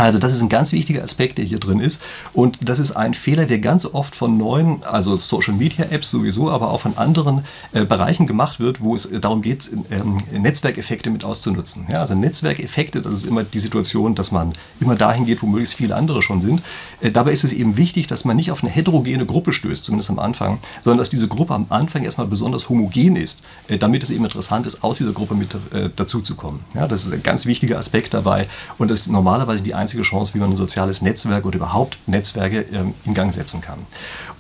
Also 0.05 0.19
das 0.19 0.35
ist 0.35 0.43
ein 0.43 0.49
ganz 0.49 0.73
wichtiger 0.73 1.03
Aspekt, 1.03 1.39
der 1.39 1.45
hier 1.45 1.59
drin 1.59 1.81
ist. 1.81 2.03
Und 2.33 2.59
das 2.61 2.79
ist 2.79 2.93
ein 2.93 3.15
Fehler, 3.15 3.47
der 3.47 3.59
ganz 3.59 3.85
oft 3.85 4.15
von 4.15 4.37
neuen, 4.37 4.83
also 4.85 5.17
Social-Media-Apps 5.17 6.11
sowieso, 6.11 6.51
aber 6.51 6.71
auch 6.71 6.81
von 6.81 6.97
anderen 6.97 7.45
äh, 7.73 7.85
Bereichen 7.85 8.27
gemacht 8.27 8.61
wird, 8.61 8.81
wo 8.81 8.95
es 8.95 9.09
darum 9.21 9.43
geht, 9.43 9.71
ähm, 9.91 10.23
Netzwerkeffekte 10.33 11.11
mit 11.11 11.25
auszunutzen. 11.25 11.87
Ja, 11.91 12.01
also 12.01 12.15
Netzwerkeffekte, 12.15 13.03
das 13.03 13.13
ist 13.15 13.27
immer 13.27 13.43
die 13.43 13.59
Situation, 13.59 14.15
dass 14.15 14.31
man 14.31 14.55
immer 14.81 14.95
dahin 14.95 15.27
geht, 15.27 15.43
wo 15.43 15.47
möglichst 15.47 15.75
viele 15.75 15.97
andere 15.97 16.23
schon 16.23 16.41
sind. 16.41 16.63
Äh, 17.01 17.11
dabei 17.11 17.33
ist 17.33 17.45
es 17.45 17.53
eben 17.53 17.77
wichtig, 17.77 18.07
dass 18.07 18.25
man 18.25 18.37
nicht 18.37 18.51
auf 18.51 18.63
eine 18.63 18.71
heterogene 18.71 19.27
Gruppe 19.27 19.53
stößt, 19.53 19.85
zumindest 19.85 20.11
am 20.11 20.19
Anfang, 20.19 20.59
sondern 20.83 20.99
dass 20.99 21.11
diese 21.11 21.29
Gruppe 21.29 21.55
am 21.55 21.67
Anfang 21.69 22.05
erstmal 22.05 22.27
besonders 22.27 22.69
homogen 22.69 23.17
ist, 23.17 23.43
äh, 23.69 23.79
damit 23.79 24.03
es 24.03 24.11
eben 24.11 24.25
interessant 24.25 24.67
ist, 24.67 24.83
aus 24.83 24.99
dieser 24.99 25.13
Gruppe 25.13 25.35
mit 25.35 25.55
äh, 25.73 25.91
dazuzukommen. 25.95 26.61
Ja, 26.75 26.87
das 26.87 27.05
ist 27.05 27.13
ein 27.13 27.23
ganz 27.23 27.47
wichtiger 27.47 27.79
Aspekt 27.79 28.15
dabei 28.15 28.49
und 28.79 28.91
das 28.91 29.01
ist 29.01 29.09
normalerweise 29.09 29.63
die 29.63 29.75
einzige 29.75 30.03
Chance, 30.03 30.35
wie 30.35 30.39
man 30.39 30.51
ein 30.51 30.57
soziales 30.57 31.03
Netzwerk 31.03 31.45
oder 31.47 31.57
überhaupt 31.57 31.99
Netzwerke 32.07 32.65
ähm, 32.73 32.95
in 33.05 33.15
Gang 33.15 33.33
setzen 33.33 33.61
kann. 33.61 33.79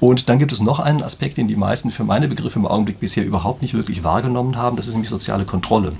Und 0.01 0.29
dann 0.29 0.39
gibt 0.39 0.53
es 0.53 0.61
noch 0.61 0.79
einen 0.79 1.03
Aspekt, 1.03 1.39
den 1.39 1.49
die 1.49 1.57
meisten 1.57 1.91
für 1.91 2.05
meine 2.05 2.29
Begriffe 2.29 2.59
im 2.59 2.67
Augenblick 2.67 3.01
bisher 3.01 3.25
überhaupt 3.25 3.63
nicht 3.63 3.75
wirklich 3.75 4.05
wahrgenommen 4.05 4.57
haben. 4.57 4.77
Das 4.77 4.87
ist 4.87 4.93
nämlich 4.93 5.11
soziale 5.11 5.45
Kontrolle. 5.45 5.93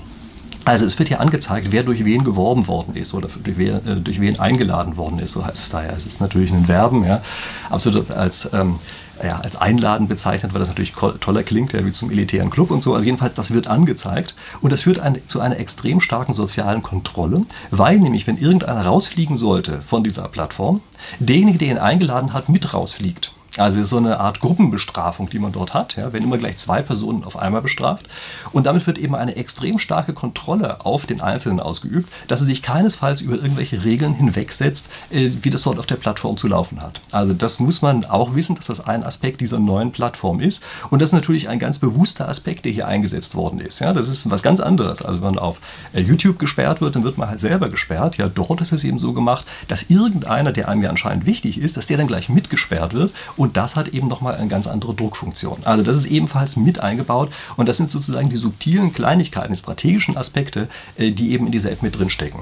Also 0.69 0.85
es 0.85 0.99
wird 0.99 1.09
hier 1.09 1.19
angezeigt, 1.19 1.71
wer 1.71 1.81
durch 1.81 2.05
wen 2.05 2.23
geworben 2.23 2.67
worden 2.67 2.95
ist 2.95 3.15
oder 3.15 3.27
durch, 3.43 3.57
wer, 3.57 3.77
äh, 3.77 3.95
durch 3.95 4.21
wen 4.21 4.39
eingeladen 4.39 4.97
worden 4.97 5.17
ist, 5.17 5.31
so 5.31 5.43
heißt 5.43 5.57
es 5.57 5.69
da 5.69 5.83
ja. 5.83 5.93
Es 5.97 6.05
ist 6.05 6.21
natürlich 6.21 6.51
ein 6.51 6.67
Verben, 6.67 7.03
ja, 7.05 7.23
absolut 7.71 8.11
als, 8.11 8.47
ähm, 8.53 8.75
ja, 9.23 9.39
als 9.39 9.55
Einladen 9.55 10.07
bezeichnet, 10.07 10.53
weil 10.53 10.59
das 10.59 10.69
natürlich 10.69 10.93
toller 10.93 11.41
klingt, 11.41 11.73
ja, 11.73 11.83
wie 11.83 11.91
zum 11.91 12.11
elitären 12.11 12.51
Club 12.51 12.69
und 12.69 12.83
so. 12.83 12.93
Also 12.93 13.07
jedenfalls, 13.07 13.33
das 13.33 13.49
wird 13.49 13.65
angezeigt 13.65 14.35
und 14.61 14.71
das 14.71 14.81
führt 14.81 14.99
ein, 14.99 15.17
zu 15.25 15.39
einer 15.41 15.57
extrem 15.57 16.01
starken 16.01 16.35
sozialen 16.35 16.83
Kontrolle, 16.83 17.47
weil 17.71 17.97
nämlich, 17.97 18.27
wenn 18.27 18.37
irgendeiner 18.37 18.85
rausfliegen 18.85 19.37
sollte 19.37 19.81
von 19.81 20.03
dieser 20.03 20.27
Plattform, 20.27 20.81
derjenige, 21.17 21.57
der 21.57 21.69
ihn 21.69 21.77
eingeladen 21.79 22.31
hat, 22.31 22.47
mit 22.47 22.75
rausfliegt. 22.75 23.33
Also 23.57 23.83
so 23.83 23.97
eine 23.97 24.19
Art 24.19 24.39
Gruppenbestrafung, 24.41 25.29
die 25.29 25.39
man 25.39 25.51
dort 25.51 25.73
hat, 25.73 25.95
ja, 25.95 26.13
wenn 26.13 26.23
immer 26.23 26.37
gleich 26.37 26.57
zwei 26.57 26.81
Personen 26.81 27.23
auf 27.23 27.37
einmal 27.37 27.61
bestraft. 27.61 28.07
Und 28.51 28.65
damit 28.65 28.85
wird 28.87 28.97
eben 28.97 29.15
eine 29.15 29.35
extrem 29.35 29.79
starke 29.79 30.13
Kontrolle 30.13 30.85
auf 30.85 31.05
den 31.05 31.21
Einzelnen 31.21 31.59
ausgeübt, 31.59 32.09
dass 32.27 32.41
er 32.41 32.47
sich 32.47 32.61
keinesfalls 32.61 33.21
über 33.21 33.35
irgendwelche 33.35 33.83
Regeln 33.83 34.13
hinwegsetzt, 34.13 34.89
äh, 35.09 35.31
wie 35.41 35.49
das 35.49 35.63
dort 35.63 35.79
auf 35.79 35.85
der 35.85 35.95
Plattform 35.95 36.37
zu 36.37 36.47
laufen 36.47 36.81
hat. 36.81 37.01
Also 37.11 37.33
das 37.33 37.59
muss 37.59 37.81
man 37.81 38.05
auch 38.05 38.35
wissen, 38.35 38.55
dass 38.55 38.67
das 38.67 38.85
ein 38.85 39.03
Aspekt 39.03 39.41
dieser 39.41 39.59
neuen 39.59 39.91
Plattform 39.91 40.39
ist. 40.39 40.61
Und 40.89 41.01
das 41.01 41.09
ist 41.09 41.13
natürlich 41.13 41.49
ein 41.49 41.59
ganz 41.59 41.79
bewusster 41.79 42.27
Aspekt, 42.27 42.65
der 42.65 42.71
hier 42.71 42.87
eingesetzt 42.87 43.35
worden 43.35 43.59
ist. 43.59 43.79
Ja, 43.79 43.93
das 43.93 44.09
ist 44.09 44.29
was 44.29 44.43
ganz 44.43 44.59
anderes. 44.59 45.01
Also 45.01 45.21
wenn 45.21 45.35
man 45.35 45.39
auf 45.39 45.57
äh, 45.93 46.01
YouTube 46.01 46.39
gesperrt 46.39 46.81
wird, 46.81 46.95
dann 46.95 47.03
wird 47.03 47.17
man 47.17 47.29
halt 47.29 47.41
selber 47.41 47.69
gesperrt. 47.69 48.17
Ja, 48.17 48.27
dort 48.27 48.61
ist 48.61 48.71
es 48.71 48.83
eben 48.83 48.99
so 48.99 49.13
gemacht, 49.13 49.45
dass 49.67 49.83
irgendeiner, 49.89 50.51
der 50.51 50.69
einem 50.69 50.83
ja 50.83 50.89
anscheinend 50.89 51.25
wichtig 51.25 51.59
ist, 51.59 51.77
dass 51.77 51.87
der 51.87 51.97
dann 51.97 52.07
gleich 52.07 52.29
mitgesperrt 52.29 52.93
wird 52.93 53.11
und 53.37 53.57
das 53.57 53.75
hat 53.75 53.89
eben 53.89 54.07
nochmal 54.07 54.35
eine 54.35 54.47
ganz 54.47 54.67
andere 54.67 54.93
Druckfunktion. 54.93 55.59
Also 55.65 55.83
das 55.83 55.97
ist 55.97 56.05
ebenfalls 56.05 56.55
mit 56.55 56.79
eingebaut 56.79 57.31
und 57.57 57.67
das 57.67 57.77
sind 57.77 57.91
sozusagen 57.91 58.29
die 58.29 58.37
subtilen 58.39 58.93
Kleinigkeiten, 58.93 59.53
die 59.53 59.59
strategischen 59.59 60.17
Aspekte, 60.17 60.67
äh, 60.97 61.11
die 61.11 61.31
eben 61.31 61.45
in 61.45 61.51
dieser 61.51 61.71
App 61.71 61.83
mit 61.83 61.97
drinstecken. 61.97 62.39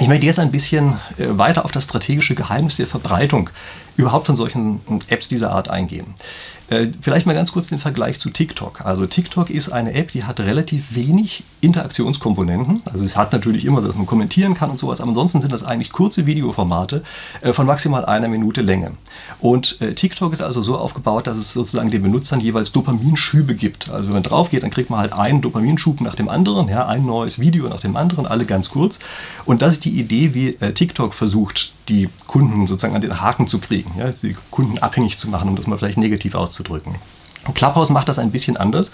Ich 0.00 0.08
möchte 0.08 0.26
jetzt 0.26 0.38
ein 0.38 0.50
bisschen 0.50 0.94
äh, 1.18 1.26
weiter 1.38 1.64
auf 1.64 1.72
das 1.72 1.84
strategische 1.84 2.34
Geheimnis 2.34 2.76
der 2.76 2.86
Verbreitung 2.86 3.50
überhaupt 3.96 4.26
von 4.26 4.36
solchen 4.36 4.80
Apps 5.08 5.28
dieser 5.28 5.52
Art 5.52 5.68
eingehen. 5.68 6.14
Äh, 6.68 6.88
vielleicht 7.00 7.26
mal 7.26 7.34
ganz 7.34 7.52
kurz 7.52 7.68
den 7.68 7.78
Vergleich 7.78 8.18
zu 8.18 8.30
TikTok. 8.30 8.86
Also 8.86 9.06
TikTok 9.06 9.50
ist 9.50 9.70
eine 9.70 9.94
App, 9.94 10.12
die 10.12 10.24
hat 10.24 10.40
relativ 10.40 10.94
wenig 10.94 11.44
Interaktionskomponenten. 11.60 12.82
Also 12.90 13.04
es 13.04 13.16
hat 13.16 13.32
natürlich 13.32 13.64
immer, 13.64 13.80
dass 13.80 13.94
man 13.94 14.06
kommentieren 14.06 14.54
kann 14.54 14.70
und 14.70 14.78
sowas, 14.78 15.00
aber 15.00 15.08
ansonsten 15.08 15.40
sind 15.40 15.52
das 15.52 15.64
eigentlich 15.64 15.92
kurze 15.92 16.24
Videoformate 16.26 17.02
äh, 17.40 17.52
von 17.52 17.66
maximal 17.66 18.04
einer 18.04 18.28
Minute 18.28 18.62
Länge. 18.62 18.92
Und 19.40 19.80
äh, 19.80 19.92
TikTok 19.92 20.32
ist 20.32 20.40
also 20.40 20.62
so 20.62 20.78
aufgebaut, 20.78 21.26
dass 21.26 21.36
es 21.36 21.52
sozusagen 21.52 21.90
den 21.90 22.02
Benutzern 22.02 22.40
jeweils 22.40 22.72
Dopaminschübe 22.72 23.54
gibt. 23.54 23.90
Also 23.90 24.08
wenn 24.08 24.14
man 24.14 24.22
drauf 24.22 24.50
geht, 24.50 24.62
dann 24.62 24.70
kriegt 24.70 24.88
man 24.88 25.00
halt 25.00 25.12
einen 25.12 25.42
Dopaminschub 25.42 26.00
nach 26.00 26.14
dem 26.14 26.28
anderen, 26.28 26.68
ja, 26.68 26.86
ein 26.86 27.04
neues 27.04 27.38
Video 27.38 27.68
nach 27.68 27.80
dem 27.80 27.96
anderen, 27.96 28.26
alle 28.26 28.46
ganz 28.46 28.70
kurz. 28.70 28.98
Und 29.44 29.62
das 29.62 29.74
ist 29.74 29.84
die 29.84 29.98
Idee, 29.98 30.34
wie 30.34 30.52
TikTok 30.52 31.14
versucht, 31.14 31.74
die 31.88 32.08
Kunden 32.26 32.66
sozusagen 32.66 32.94
an 32.94 33.00
den 33.00 33.20
Haken 33.20 33.46
zu 33.48 33.58
kriegen, 33.58 33.92
ja, 33.98 34.10
die 34.22 34.36
Kunden 34.50 34.78
abhängig 34.78 35.18
zu 35.18 35.28
machen, 35.28 35.48
um 35.48 35.56
das 35.56 35.66
mal 35.66 35.76
vielleicht 35.76 35.98
negativ 35.98 36.34
auszudrücken. 36.34 36.51
Clubhouse 37.54 37.90
macht 37.90 38.08
das 38.08 38.18
ein 38.18 38.30
bisschen 38.30 38.56
anders. 38.56 38.92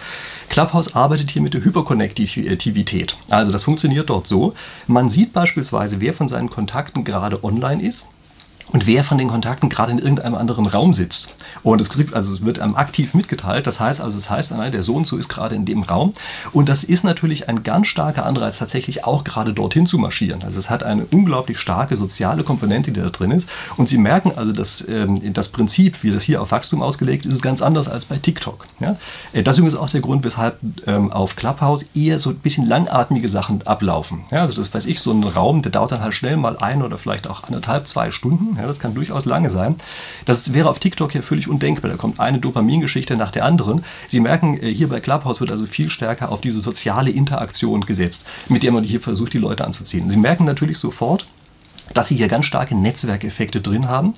Clubhouse 0.49 0.95
arbeitet 0.95 1.31
hier 1.31 1.43
mit 1.43 1.53
der 1.53 1.65
Hyperkonnektivität. 1.65 3.17
Also 3.29 3.53
das 3.53 3.65
funktioniert 3.65 4.09
dort 4.09 4.27
so. 4.27 4.55
Man 4.87 5.11
sieht 5.11 5.35
beispielsweise, 5.35 6.01
wer 6.01 6.15
von 6.15 6.29
seinen 6.29 6.49
Kontakten 6.49 7.05
gerade 7.05 7.45
online 7.45 7.83
ist 7.83 8.09
und 8.71 8.87
wer 8.87 9.05
von 9.05 9.19
den 9.19 9.29
Kontakten 9.29 9.69
gerade 9.69 9.93
in 9.93 9.99
irgendeinem 9.99 10.35
anderen 10.35 10.67
Raum 10.67 10.95
sitzt. 10.95 11.35
Und 11.63 11.81
es, 11.81 11.91
also 12.13 12.45
wird 12.45 12.59
einem 12.59 12.77
aktiv 12.77 13.15
mitgeteilt. 13.15 13.67
Das 13.67 13.81
heißt 13.81 14.01
also, 14.01 14.19
es 14.19 14.31
heißt, 14.31 14.53
der 14.73 14.83
Sohn 14.83 15.05
zu 15.05 15.19
ist 15.19 15.29
gerade 15.29 15.55
in 15.55 15.65
dem 15.65 15.83
Raum. 15.83 16.13
Und 16.53 16.69
das 16.69 16.85
ist 16.85 17.05
natürlich 17.05 17.49
ein 17.49 17.63
ganz 17.63 17.89
starker 17.89 18.27
Anreiz, 18.27 18.59
tatsächlich 18.59 19.05
auch 19.05 19.25
gerade 19.25 19.53
dorthin 19.53 19.87
zu 19.87 19.99
marschieren. 19.99 20.43
Also 20.43 20.59
es 20.59 20.71
hat 20.71 20.83
eine 20.83 21.07
unglaublich 21.07 21.59
starke 21.59 21.97
soziale 21.97 22.45
Komponente, 22.45 22.93
die 22.93 23.01
da 23.01 23.11
drin 23.11 23.31
ist. 23.31 23.49
Und 23.77 23.89
Sie 23.89 23.99
merken 23.99 24.33
also, 24.37 24.53
dass 24.53 24.87
ähm, 24.89 25.33
das 25.33 25.49
Prinzip, 25.49 26.03
wie 26.03 26.11
das 26.11 26.23
hier 26.23 26.43
auf 26.43 26.53
Wachstum 26.53 26.83
ausgelegt 26.83 27.27
ist, 27.27 27.33
ist 27.33 27.43
ganz 27.43 27.63
anders 27.63 27.89
als 27.89 28.05
bei 28.05 28.17
TikTok. 28.17 28.67
Ja? 28.81 28.97
Äh, 29.33 29.43
das 29.43 29.57
ist 29.57 29.61
übrigens 29.61 29.79
auch 29.79 29.91
der 29.91 30.01
Grund, 30.01 30.25
weshalb 30.25 30.59
ähm, 30.87 31.13
auf 31.13 31.37
Clubhouse 31.37 31.85
eher 31.95 32.19
so 32.19 32.31
ein 32.31 32.39
bisschen 32.39 32.67
langatmige 32.67 33.29
Sachen 33.29 33.67
ablaufen. 33.67 34.23
Ja, 34.31 34.43
also 34.43 34.61
das 34.61 34.73
weiß 34.73 34.87
ich, 34.87 35.01
so 35.01 35.13
ein 35.13 35.25
Raum, 35.25 35.63
der 35.63 35.73
dauert 35.73 35.93
dann 35.93 36.01
halt 36.01 36.15
schnell 36.15 36.37
mal 36.37 36.57
ein 36.59 36.83
oder 36.83 36.99
vielleicht 36.99 37.27
auch 37.27 37.45
anderthalb, 37.45 37.87
zwei 37.87 38.11
Stunden. 38.11 38.58
Ja, 38.59 38.67
das 38.67 38.79
kann 38.79 38.95
durchaus 38.95 39.25
lange 39.25 39.51
sein. 39.51 39.77
Das 40.25 40.53
wäre 40.53 40.69
auf 40.69 40.79
TikTok 40.79 41.15
ja 41.15 41.23
völlig 41.23 41.49
undenkbar. 41.49 41.91
Da 41.91 41.97
kommt 41.97 42.19
eine 42.19 42.39
Dopamingeschichte 42.39 43.17
nach 43.17 43.31
der 43.31 43.45
anderen. 43.45 43.85
Sie 44.09 44.21
merken, 44.21 44.61
äh, 44.61 44.73
hier 44.73 44.89
bei 44.89 45.01
Clubhouse 45.01 45.41
wird 45.41 45.51
also 45.51 45.67
viel 45.67 45.91
stärker 45.91 46.33
auf 46.33 46.41
diese 46.41 46.61
soziale 46.61 47.11
Interaktion 47.11 47.83
gesetzt, 47.83 48.27
mit 48.49 48.63
der 48.63 48.73
man 48.73 48.85
hier 48.85 49.01
versucht, 49.01 49.33
die 49.33 49.39
Leute 49.39 49.65
anzuziehen. 49.65 50.11
Sie 50.11 50.17
merken 50.17 50.45
natürlich 50.45 50.79
sofort, 50.79 51.27
dass 51.95 52.09
sie 52.09 52.17
hier 52.17 52.29
ganz 52.29 52.47
starke 52.47 52.75
Netzwerkeffekte 52.75 53.61
drin 53.61 53.89
haben. 53.89 54.15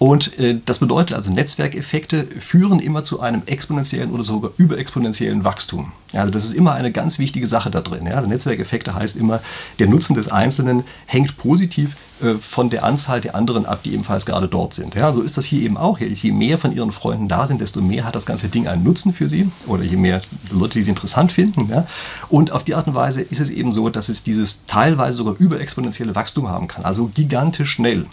Und 0.00 0.38
äh, 0.38 0.58
das 0.64 0.78
bedeutet 0.78 1.14
also, 1.14 1.30
Netzwerkeffekte 1.30 2.26
führen 2.38 2.78
immer 2.78 3.04
zu 3.04 3.20
einem 3.20 3.42
exponentiellen 3.44 4.10
oder 4.10 4.24
sogar 4.24 4.50
überexponentiellen 4.56 5.44
Wachstum. 5.44 5.92
Also 6.14 6.32
das 6.32 6.46
ist 6.46 6.54
immer 6.54 6.72
eine 6.72 6.90
ganz 6.90 7.18
wichtige 7.18 7.46
Sache 7.46 7.70
da 7.70 7.82
drin. 7.82 8.06
Ja. 8.06 8.14
Also 8.14 8.26
Netzwerkeffekte 8.26 8.94
heißt 8.94 9.18
immer, 9.18 9.42
der 9.78 9.88
Nutzen 9.88 10.14
des 10.14 10.28
Einzelnen 10.28 10.84
hängt 11.04 11.36
positiv 11.36 11.96
äh, 12.22 12.36
von 12.36 12.70
der 12.70 12.84
Anzahl 12.84 13.20
der 13.20 13.34
anderen 13.34 13.66
ab, 13.66 13.82
die 13.82 13.92
ebenfalls 13.92 14.24
gerade 14.24 14.48
dort 14.48 14.72
sind. 14.72 14.94
Ja, 14.94 15.12
so 15.12 15.20
ist 15.20 15.36
das 15.36 15.44
hier 15.44 15.60
eben 15.60 15.76
auch. 15.76 15.98
Je 15.98 16.32
mehr 16.32 16.56
von 16.56 16.74
ihren 16.74 16.92
Freunden 16.92 17.28
da 17.28 17.46
sind, 17.46 17.60
desto 17.60 17.82
mehr 17.82 18.06
hat 18.06 18.14
das 18.14 18.24
ganze 18.24 18.48
Ding 18.48 18.68
einen 18.68 18.82
Nutzen 18.82 19.12
für 19.12 19.28
sie 19.28 19.50
oder 19.66 19.82
je 19.82 19.98
mehr 19.98 20.22
Leute, 20.50 20.78
die 20.78 20.84
sie 20.84 20.90
interessant 20.90 21.30
finden. 21.30 21.68
Ja. 21.70 21.86
Und 22.30 22.52
auf 22.52 22.64
die 22.64 22.74
Art 22.74 22.86
und 22.86 22.94
Weise 22.94 23.20
ist 23.20 23.40
es 23.40 23.50
eben 23.50 23.70
so, 23.70 23.90
dass 23.90 24.08
es 24.08 24.22
dieses 24.22 24.64
teilweise 24.64 25.18
sogar 25.18 25.34
überexponentielle 25.38 26.14
Wachstum 26.14 26.48
haben 26.48 26.68
kann. 26.68 26.86
Also 26.86 27.10
gigantisch 27.14 27.72
schnell. 27.72 28.06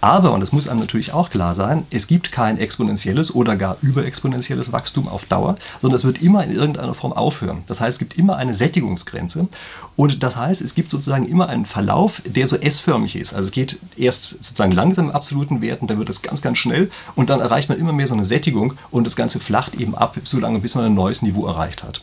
Aber, 0.00 0.32
und 0.32 0.40
das 0.40 0.52
muss 0.52 0.66
einem 0.66 0.80
natürlich 0.80 1.12
auch 1.12 1.28
klar 1.28 1.54
sein, 1.54 1.86
es 1.90 2.06
gibt 2.06 2.32
kein 2.32 2.58
exponentielles 2.58 3.34
oder 3.34 3.56
gar 3.56 3.76
überexponentielles 3.82 4.72
Wachstum 4.72 5.08
auf 5.08 5.26
Dauer, 5.26 5.56
sondern 5.82 5.96
es 5.96 6.04
wird 6.04 6.22
immer 6.22 6.42
in 6.42 6.54
irgendeiner 6.54 6.94
Form 6.94 7.12
aufhören. 7.12 7.64
Das 7.66 7.80
heißt, 7.80 7.96
es 7.96 7.98
gibt 7.98 8.16
immer 8.16 8.36
eine 8.36 8.54
Sättigungsgrenze 8.54 9.48
und 9.96 10.22
das 10.22 10.36
heißt, 10.36 10.62
es 10.62 10.74
gibt 10.74 10.90
sozusagen 10.90 11.26
immer 11.28 11.48
einen 11.48 11.66
Verlauf, 11.66 12.22
der 12.24 12.46
so 12.46 12.56
S-förmig 12.56 13.16
ist. 13.16 13.34
Also 13.34 13.48
es 13.48 13.52
geht 13.52 13.78
erst 13.96 14.42
sozusagen 14.42 14.72
langsam 14.72 15.10
im 15.10 15.14
absoluten 15.14 15.60
Werten, 15.60 15.86
dann 15.86 15.98
wird 15.98 16.08
es 16.08 16.22
ganz, 16.22 16.40
ganz 16.40 16.56
schnell 16.56 16.90
und 17.14 17.28
dann 17.28 17.40
erreicht 17.40 17.68
man 17.68 17.78
immer 17.78 17.92
mehr 17.92 18.06
so 18.06 18.14
eine 18.14 18.24
Sättigung 18.24 18.74
und 18.90 19.06
das 19.06 19.16
Ganze 19.16 19.38
flacht 19.38 19.74
eben 19.74 19.94
ab, 19.94 20.16
so 20.24 20.38
lange 20.38 20.60
bis 20.60 20.74
man 20.74 20.86
ein 20.86 20.94
neues 20.94 21.20
Niveau 21.20 21.46
erreicht 21.46 21.82
hat. 21.82 22.00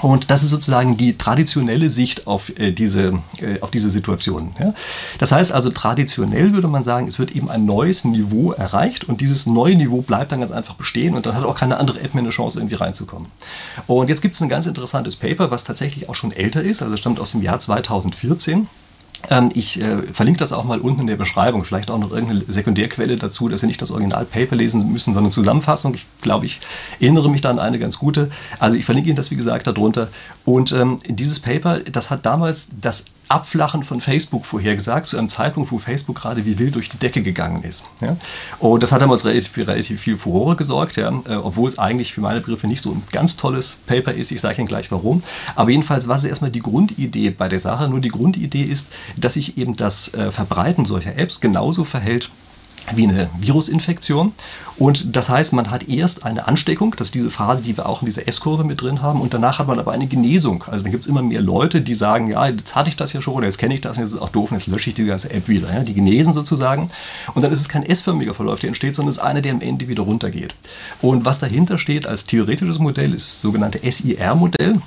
Und 0.00 0.30
das 0.30 0.42
ist 0.42 0.50
sozusagen 0.50 0.96
die 0.96 1.16
traditionelle 1.16 1.88
Sicht 1.88 2.26
auf, 2.26 2.50
äh, 2.58 2.72
diese, 2.72 3.20
äh, 3.40 3.60
auf 3.60 3.70
diese 3.70 3.90
Situation. 3.90 4.54
Ja? 4.58 4.74
Das 5.18 5.32
heißt 5.32 5.52
also, 5.52 5.70
traditionell 5.70 6.52
würde 6.52 6.68
man 6.68 6.84
sagen, 6.84 7.06
es 7.06 7.18
wird 7.18 7.32
eben 7.32 7.48
ein 7.48 7.64
neues 7.64 8.04
Niveau 8.04 8.52
erreicht 8.52 9.04
und 9.04 9.20
dieses 9.20 9.46
neue 9.46 9.76
Niveau 9.76 10.02
bleibt 10.02 10.32
dann 10.32 10.40
ganz 10.40 10.52
einfach 10.52 10.74
bestehen 10.74 11.14
und 11.14 11.26
dann 11.26 11.34
hat 11.34 11.44
auch 11.44 11.56
keine 11.56 11.78
andere 11.78 12.00
App 12.00 12.14
mehr 12.14 12.22
eine 12.22 12.30
Chance, 12.30 12.58
irgendwie 12.58 12.76
reinzukommen. 12.76 13.28
Und 13.86 14.08
jetzt 14.08 14.20
gibt 14.20 14.34
es 14.34 14.40
ein 14.40 14.48
ganz 14.48 14.66
interessantes 14.66 15.16
Paper, 15.16 15.50
was 15.50 15.64
tatsächlich 15.64 16.08
auch 16.08 16.14
schon 16.14 16.32
älter 16.32 16.62
ist, 16.62 16.82
also 16.82 16.96
stammt 16.96 17.20
aus 17.20 17.32
dem 17.32 17.42
Jahr 17.42 17.60
2014. 17.60 18.66
Ähm, 19.30 19.50
ich 19.54 19.80
äh, 19.80 20.02
verlinke 20.12 20.38
das 20.38 20.52
auch 20.52 20.64
mal 20.64 20.80
unten 20.80 21.02
in 21.02 21.06
der 21.06 21.16
Beschreibung, 21.16 21.64
vielleicht 21.64 21.90
auch 21.90 21.98
noch 21.98 22.12
irgendeine 22.12 22.42
Sekundärquelle 22.48 23.16
dazu, 23.16 23.48
dass 23.48 23.60
Sie 23.60 23.66
nicht 23.66 23.80
das 23.80 23.90
Original-Paper 23.90 24.56
lesen 24.56 24.92
müssen, 24.92 25.14
sondern 25.14 25.32
Zusammenfassung. 25.32 25.94
Ich 25.94 26.06
glaube, 26.20 26.46
ich 26.46 26.60
erinnere 27.00 27.30
mich 27.30 27.40
da 27.40 27.50
an 27.50 27.58
eine 27.58 27.78
ganz 27.78 27.98
gute. 27.98 28.30
Also 28.58 28.76
ich 28.76 28.84
verlinke 28.84 29.08
Ihnen 29.08 29.16
das, 29.16 29.30
wie 29.30 29.36
gesagt, 29.36 29.66
darunter. 29.66 30.08
Und 30.44 30.72
ähm, 30.72 30.98
dieses 31.08 31.40
Paper, 31.40 31.80
das 31.80 32.10
hat 32.10 32.26
damals 32.26 32.68
das 32.80 33.04
Abflachen 33.28 33.82
von 33.82 34.02
Facebook 34.02 34.44
vorhergesagt, 34.44 35.06
zu 35.06 35.16
einem 35.16 35.30
Zeitpunkt, 35.30 35.72
wo 35.72 35.78
Facebook 35.78 36.16
gerade 36.16 36.44
wie 36.44 36.58
wild 36.58 36.74
durch 36.74 36.90
die 36.90 36.98
Decke 36.98 37.22
gegangen 37.22 37.62
ist. 37.62 37.86
Ja? 38.00 38.16
Und 38.58 38.82
das 38.82 38.92
hat 38.92 39.00
damals 39.00 39.24
relativ, 39.24 39.56
relativ 39.56 40.00
viel 40.00 40.18
Furore 40.18 40.56
gesorgt, 40.56 40.96
ja? 40.96 41.08
Äh, 41.26 41.36
obwohl 41.36 41.68
es 41.68 41.78
eigentlich 41.78 42.12
für 42.12 42.20
meine 42.20 42.40
Begriffe 42.40 42.66
nicht 42.66 42.82
so 42.82 42.90
ein 42.90 43.02
ganz 43.12 43.36
tolles 43.36 43.80
Paper 43.86 44.12
ist. 44.12 44.30
Ich 44.30 44.42
sage 44.42 44.58
Ihnen 44.58 44.68
gleich 44.68 44.92
warum. 44.92 45.22
Aber 45.56 45.70
jedenfalls 45.70 46.06
war 46.06 46.16
es 46.16 46.24
erstmal 46.24 46.50
die 46.50 46.60
Grundidee 46.60 47.30
bei 47.30 47.48
der 47.48 47.60
Sache. 47.60 47.88
Nur 47.88 48.00
die 48.00 48.10
Grundidee 48.10 48.62
ist, 48.62 48.88
dass 49.16 49.34
sich 49.34 49.56
eben 49.56 49.76
das 49.76 50.12
äh, 50.12 50.30
Verbreiten 50.30 50.84
solcher 50.84 51.16
Apps 51.16 51.40
genauso 51.40 51.84
verhält 51.84 52.30
wie 52.92 53.04
eine 53.04 53.30
Virusinfektion. 53.38 54.32
Und 54.76 55.14
das 55.14 55.28
heißt, 55.28 55.52
man 55.52 55.70
hat 55.70 55.88
erst 55.88 56.24
eine 56.24 56.48
Ansteckung, 56.48 56.96
das 56.96 57.08
ist 57.08 57.14
diese 57.14 57.30
Phase, 57.30 57.62
die 57.62 57.76
wir 57.76 57.86
auch 57.86 58.02
in 58.02 58.06
dieser 58.06 58.26
S-Kurve 58.26 58.64
mit 58.64 58.82
drin 58.82 59.02
haben, 59.02 59.20
und 59.20 59.32
danach 59.32 59.60
hat 59.60 59.68
man 59.68 59.78
aber 59.78 59.92
eine 59.92 60.08
Genesung. 60.08 60.64
Also 60.66 60.82
dann 60.82 60.90
gibt 60.90 61.04
es 61.04 61.08
immer 61.08 61.22
mehr 61.22 61.40
Leute, 61.40 61.80
die 61.80 61.94
sagen, 61.94 62.28
ja, 62.28 62.48
jetzt 62.48 62.74
hatte 62.74 62.88
ich 62.88 62.96
das 62.96 63.12
ja 63.12 63.22
schon, 63.22 63.34
oder 63.34 63.46
jetzt 63.46 63.58
kenne 63.58 63.74
ich 63.74 63.80
das, 63.80 63.96
und 63.96 64.02
jetzt 64.02 64.10
ist 64.10 64.16
es 64.16 64.20
auch 64.20 64.30
doof, 64.30 64.50
und 64.50 64.58
jetzt 64.58 64.66
lösche 64.66 64.90
ich 64.90 64.96
die 64.96 65.04
ganze 65.04 65.30
App 65.30 65.48
wieder. 65.48 65.72
Ja, 65.72 65.84
die 65.84 65.94
genesen 65.94 66.34
sozusagen. 66.34 66.90
Und 67.34 67.42
dann 67.42 67.52
ist 67.52 67.60
es 67.60 67.68
kein 67.68 67.86
S-förmiger 67.86 68.34
Verlauf, 68.34 68.58
der 68.58 68.68
entsteht, 68.68 68.96
sondern 68.96 69.10
es 69.10 69.18
ist 69.18 69.22
einer, 69.22 69.42
der 69.42 69.52
am 69.52 69.60
Ende 69.60 69.86
wieder 69.86 70.02
runtergeht. 70.02 70.56
Und 71.00 71.24
was 71.24 71.38
dahinter 71.38 71.78
steht 71.78 72.06
als 72.06 72.26
theoretisches 72.26 72.80
Modell, 72.80 73.14
ist 73.14 73.28
das 73.28 73.42
sogenannte 73.42 73.78
SIR-Modell. 73.88 74.80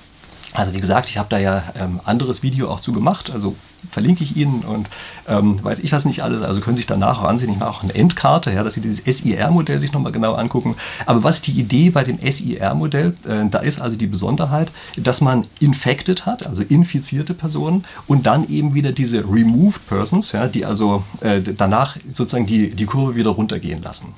Also 0.53 0.73
wie 0.73 0.79
gesagt, 0.79 1.09
ich 1.09 1.17
habe 1.17 1.29
da 1.29 1.37
ja 1.37 1.63
ähm, 1.79 2.01
anderes 2.03 2.43
Video 2.43 2.69
auch 2.69 2.79
zu 2.79 2.91
gemacht, 2.91 3.29
also 3.31 3.55
verlinke 3.89 4.23
ich 4.23 4.35
Ihnen 4.35 4.61
und 4.61 4.87
ähm, 5.27 5.63
weiß 5.63 5.79
ich 5.79 5.91
was 5.91 6.05
nicht 6.05 6.23
alles, 6.23 6.41
also 6.43 6.61
können 6.61 6.75
Sie 6.75 6.81
sich 6.81 6.87
danach 6.87 7.19
auch 7.19 7.25
ansehen. 7.27 7.51
Ich 7.51 7.57
mache 7.57 7.69
auch 7.69 7.83
eine 7.83 7.95
Endkarte, 7.95 8.51
ja, 8.51 8.63
dass 8.63 8.73
Sie 8.73 8.81
dieses 8.81 9.03
SIR-Modell 9.03 9.79
sich 9.79 9.93
nochmal 9.93 10.11
genau 10.11 10.33
angucken. 10.33 10.75
Aber 11.05 11.23
was 11.23 11.37
ist 11.37 11.47
die 11.47 11.59
Idee 11.59 11.89
bei 11.89 12.03
dem 12.03 12.17
SIR-Modell? 12.19 13.13
Äh, 13.27 13.49
da 13.49 13.59
ist 13.59 13.79
also 13.81 13.97
die 13.97 14.07
Besonderheit, 14.07 14.71
dass 14.97 15.21
man 15.21 15.45
infected 15.59 16.25
hat, 16.25 16.45
also 16.45 16.63
infizierte 16.63 17.33
Personen 17.33 17.85
und 18.07 18.25
dann 18.25 18.47
eben 18.49 18.73
wieder 18.73 18.91
diese 18.91 19.19
removed 19.19 19.87
persons, 19.87 20.31
ja, 20.31 20.47
die 20.47 20.65
also 20.65 21.03
äh, 21.21 21.41
danach 21.41 21.97
sozusagen 22.11 22.45
die, 22.45 22.69
die 22.69 22.85
Kurve 22.85 23.15
wieder 23.15 23.31
runtergehen 23.31 23.81
lassen. 23.81 24.13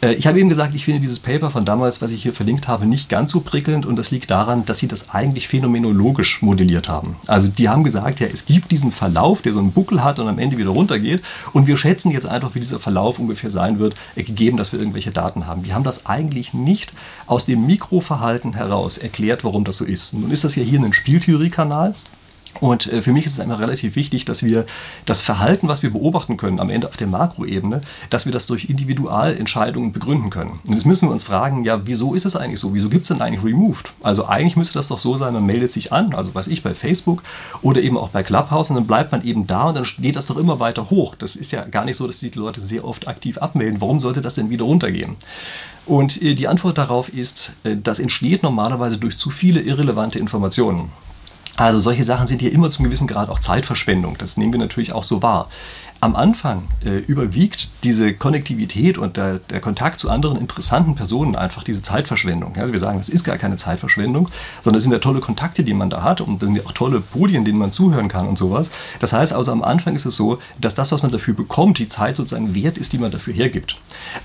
Äh, 0.00 0.14
ich 0.14 0.26
habe 0.26 0.38
eben 0.38 0.48
gesagt, 0.48 0.74
ich 0.74 0.84
finde 0.84 1.00
dieses 1.00 1.18
Paper 1.18 1.50
von 1.50 1.64
damals, 1.64 2.00
was 2.02 2.10
ich 2.10 2.22
hier 2.22 2.32
verlinkt 2.32 2.68
habe, 2.68 2.86
nicht 2.86 3.08
ganz 3.08 3.32
so 3.32 3.40
prickelnd 3.40 3.86
und 3.86 3.96
das 3.96 4.10
liegt 4.10 4.30
daran, 4.30 4.64
dass 4.64 4.78
sie 4.78 4.88
das 4.88 5.10
eigentlich 5.10 5.48
phänomenologisch 5.48 6.42
modelliert 6.42 6.88
haben. 6.88 7.16
Also 7.26 7.48
die 7.48 7.68
haben 7.68 7.84
gesagt, 7.84 8.20
ja, 8.20 8.26
es 8.26 8.46
gibt 8.46 8.70
diesen 8.70 8.92
Verlauf, 8.92 9.42
der 9.42 9.52
so 9.52 9.58
einen 9.58 9.72
Buckel 9.72 10.02
hat 10.04 10.18
und 10.18 10.28
am 10.28 10.38
Ende 10.38 10.58
wieder 10.58 10.70
runtergeht 10.70 11.22
und 11.52 11.66
wir 11.66 11.76
schätzen 11.76 12.10
jetzt 12.10 12.26
einfach, 12.26 12.54
wie 12.54 12.60
dieser 12.60 12.78
Verlauf 12.78 13.18
ungefähr 13.18 13.50
sein 13.50 13.78
wird, 13.78 13.94
äh, 14.16 14.22
gegeben, 14.22 14.56
dass 14.56 14.72
wir 14.72 14.78
irgendwelche 14.78 15.10
Daten 15.10 15.46
haben. 15.46 15.62
Die 15.62 15.74
haben 15.74 15.84
das 15.84 16.06
eigentlich 16.06 16.54
nicht 16.54 16.92
aus 17.26 17.46
dem 17.46 17.66
Mikroverhalten 17.66 18.54
heraus 18.54 18.98
erklärt, 18.98 19.44
warum 19.44 19.64
das 19.64 19.78
so 19.78 19.84
ist. 19.84 20.14
Nun 20.14 20.30
ist 20.30 20.44
das 20.44 20.54
ja 20.54 20.62
hier 20.62 20.80
ein 20.80 20.92
Spieltheoriekanal. 20.92 21.94
Und 22.60 22.86
äh, 22.92 23.02
für 23.02 23.12
mich 23.12 23.26
ist 23.26 23.34
es 23.34 23.38
immer 23.38 23.58
relativ 23.58 23.96
wichtig, 23.96 24.24
dass 24.24 24.42
wir 24.42 24.66
das 25.06 25.20
Verhalten, 25.20 25.68
was 25.68 25.82
wir 25.82 25.90
beobachten 25.90 26.36
können, 26.36 26.60
am 26.60 26.70
Ende 26.70 26.88
auf 26.88 26.96
der 26.96 27.06
Makroebene, 27.06 27.80
dass 28.10 28.24
wir 28.24 28.32
das 28.32 28.46
durch 28.46 28.68
Individualentscheidungen 28.68 29.92
begründen 29.92 30.30
können. 30.30 30.58
Und 30.66 30.74
jetzt 30.74 30.86
müssen 30.86 31.08
wir 31.08 31.12
uns 31.12 31.24
fragen, 31.24 31.64
ja, 31.64 31.86
wieso 31.86 32.14
ist 32.14 32.24
es 32.24 32.36
eigentlich 32.36 32.60
so? 32.60 32.74
Wieso 32.74 32.88
gibt 32.88 33.02
es 33.02 33.08
denn 33.08 33.20
eigentlich 33.20 33.44
Removed? 33.44 33.92
Also 34.02 34.26
eigentlich 34.26 34.56
müsste 34.56 34.74
das 34.74 34.88
doch 34.88 34.98
so 34.98 35.16
sein, 35.16 35.34
man 35.34 35.46
meldet 35.46 35.72
sich 35.72 35.92
an, 35.92 36.14
also 36.14 36.34
weiß 36.34 36.48
ich, 36.48 36.62
bei 36.62 36.74
Facebook 36.74 37.22
oder 37.62 37.80
eben 37.80 37.96
auch 37.96 38.10
bei 38.10 38.22
Clubhouse 38.22 38.70
und 38.70 38.76
dann 38.76 38.86
bleibt 38.86 39.12
man 39.12 39.24
eben 39.24 39.46
da 39.46 39.68
und 39.68 39.76
dann 39.76 39.86
geht 39.98 40.16
das 40.16 40.26
doch 40.26 40.36
immer 40.36 40.60
weiter 40.60 40.90
hoch. 40.90 41.14
Das 41.14 41.36
ist 41.36 41.52
ja 41.52 41.64
gar 41.64 41.84
nicht 41.84 41.96
so, 41.96 42.06
dass 42.06 42.18
die 42.18 42.30
Leute 42.30 42.60
sehr 42.60 42.84
oft 42.84 43.08
aktiv 43.08 43.38
abmelden. 43.38 43.80
Warum 43.80 44.00
sollte 44.00 44.22
das 44.22 44.34
denn 44.34 44.50
wieder 44.50 44.64
runtergehen? 44.64 45.16
Und 45.86 46.20
äh, 46.20 46.34
die 46.34 46.48
Antwort 46.48 46.78
darauf 46.78 47.08
ist, 47.08 47.52
äh, 47.64 47.76
das 47.82 47.98
entsteht 47.98 48.42
normalerweise 48.42 48.98
durch 48.98 49.16
zu 49.16 49.30
viele 49.30 49.60
irrelevante 49.60 50.18
Informationen. 50.18 50.90
Also 51.58 51.80
solche 51.80 52.04
Sachen 52.04 52.28
sind 52.28 52.40
hier 52.40 52.52
immer 52.52 52.70
zum 52.70 52.84
gewissen 52.84 53.08
Grad 53.08 53.28
auch 53.28 53.40
Zeitverschwendung. 53.40 54.16
Das 54.16 54.36
nehmen 54.36 54.52
wir 54.52 54.60
natürlich 54.60 54.92
auch 54.92 55.02
so 55.02 55.22
wahr 55.22 55.48
am 56.00 56.14
Anfang 56.14 56.68
äh, 56.84 56.98
überwiegt 56.98 57.70
diese 57.82 58.14
Konnektivität 58.14 58.98
und 58.98 59.16
der, 59.16 59.40
der, 59.40 59.60
Kontakt 59.60 59.98
zu 59.98 60.10
anderen 60.10 60.38
interessanten 60.38 60.94
Personen 60.94 61.34
einfach 61.34 61.64
diese 61.64 61.82
Zeitverschwendung. 61.82 62.54
Also 62.56 62.72
wir 62.72 62.78
sagen, 62.78 62.98
das 62.98 63.08
ist 63.08 63.24
gar 63.24 63.36
keine 63.36 63.56
Zeitverschwendung, 63.56 64.28
sondern 64.62 64.78
es 64.78 64.84
sind 64.84 64.92
ja 64.92 65.00
tolle 65.00 65.20
Kontakte, 65.20 65.64
die 65.64 65.74
man 65.74 65.90
da 65.90 66.02
hat 66.02 66.20
und 66.20 66.40
das 66.40 66.46
sind 66.46 66.56
ja 66.56 66.62
auch 66.66 66.72
tolle 66.72 67.00
Podien, 67.00 67.44
denen 67.44 67.58
man 67.58 67.72
zuhören 67.72 68.08
kann 68.08 68.28
und 68.28 68.38
sowas. 68.38 68.70
Das 69.00 69.12
heißt 69.12 69.32
also 69.32 69.50
am 69.50 69.62
Anfang 69.62 69.96
ist 69.96 70.06
es 70.06 70.16
so, 70.16 70.38
dass 70.60 70.76
das, 70.76 70.92
was 70.92 71.02
man 71.02 71.10
dafür 71.10 71.34
bekommt, 71.34 71.78
die 71.78 71.88
Zeit 71.88 72.16
sozusagen 72.16 72.54
wert 72.54 72.78
ist, 72.78 72.92
die 72.92 72.98
man 72.98 73.10
dafür 73.10 73.34
hergibt. 73.34 73.76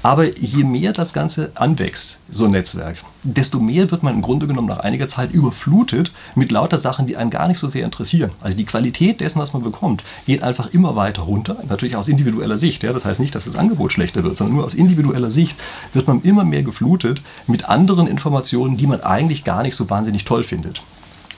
Aber 0.04 0.25
je 0.25 0.63
mehr 0.63 0.94
das 0.94 1.12
Ganze 1.12 1.52
anwächst, 1.56 2.20
so 2.34 2.46
ein 2.46 2.52
Netzwerk, 2.52 2.98
desto 3.24 3.60
mehr 3.60 3.92
wird 3.92 4.04
man 4.04 4.16
im 4.16 4.22
Grunde 4.22 4.48
genommen 4.48 4.68
nach 4.68 4.80
einiger 4.80 5.08
Zeit 5.08 5.32
überflutet 5.32 6.12
mit 6.36 6.52
lauter 6.52 6.80
Sachen, 6.80 7.08
die 7.08 7.18
einen 7.18 7.30
gar 7.30 7.48
nicht 7.48 7.60
so 7.60 7.68
sehr 7.68 7.86
interessieren. 7.86 8.32
Also 8.42 8.58
die 8.58 8.66
Qualität 8.66 9.22
dessen, 9.22 9.40
was 9.40 9.54
man 9.54 9.63
bekommt, 9.63 10.04
geht 10.25 10.44
einfach 10.44 10.74
immer 10.74 10.96
weiter 10.96 11.24
runter 11.24 11.58
natürlich 11.70 11.96
aus 11.96 12.08
individueller 12.08 12.58
Sicht. 12.58 12.84
Ja, 12.84 12.94
das 12.94 13.06
heißt 13.06 13.20
nicht, 13.20 13.36
dass 13.36 13.46
das 13.46 13.56
Angebot 13.56 13.94
schlechter 13.94 14.24
wird, 14.24 14.38
sondern 14.38 14.56
nur 14.56 14.66
aus 14.66 14.74
individueller 14.74 15.32
Sicht 15.32 15.58
wird 15.94 16.08
man 16.08 16.22
immer 16.22 16.44
mehr 16.44 16.63
geflutet 16.63 17.22
mit 17.48 17.70
anderen 17.70 18.08
Informationen, 18.08 18.78
die 18.78 18.88
man 18.88 19.02
eigentlich 19.02 19.44
gar 19.44 19.63
nicht 19.63 19.75
so 19.75 19.90
wahnsinnig 19.90 20.25
toll 20.25 20.44
findet. 20.44 20.82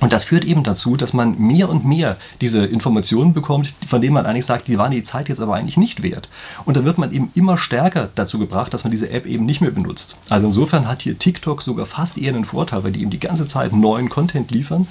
Und 0.01 0.11
das 0.11 0.25
führt 0.25 0.43
eben 0.43 0.63
dazu, 0.63 0.97
dass 0.97 1.13
man 1.13 1.39
mehr 1.39 1.69
und 1.69 1.85
mehr 1.85 2.17
diese 2.41 2.65
Informationen 2.65 3.33
bekommt, 3.33 3.73
von 3.87 4.01
denen 4.01 4.13
man 4.13 4.25
eigentlich 4.25 4.45
sagt, 4.45 4.67
die 4.67 4.77
waren 4.77 4.91
die 4.91 5.03
Zeit 5.03 5.29
jetzt 5.29 5.39
aber 5.39 5.55
eigentlich 5.55 5.77
nicht 5.77 6.03
wert. 6.03 6.29
Und 6.65 6.75
da 6.75 6.83
wird 6.83 6.97
man 6.97 7.11
eben 7.11 7.31
immer 7.33 7.57
stärker 7.57 8.09
dazu 8.15 8.37
gebracht, 8.37 8.73
dass 8.73 8.83
man 8.83 8.91
diese 8.91 9.09
App 9.09 9.25
eben 9.25 9.45
nicht 9.45 9.61
mehr 9.61 9.71
benutzt. 9.71 10.17
Also 10.29 10.47
insofern 10.47 10.87
hat 10.87 11.01
hier 11.01 11.17
TikTok 11.17 11.61
sogar 11.61 11.85
fast 11.85 12.17
eher 12.17 12.33
einen 12.33 12.45
Vorteil, 12.45 12.83
weil 12.83 12.91
die 12.91 13.01
eben 13.01 13.11
die 13.11 13.19
ganze 13.19 13.47
Zeit 13.47 13.73
neuen 13.73 14.09
Content 14.09 14.51
liefern 14.51 14.87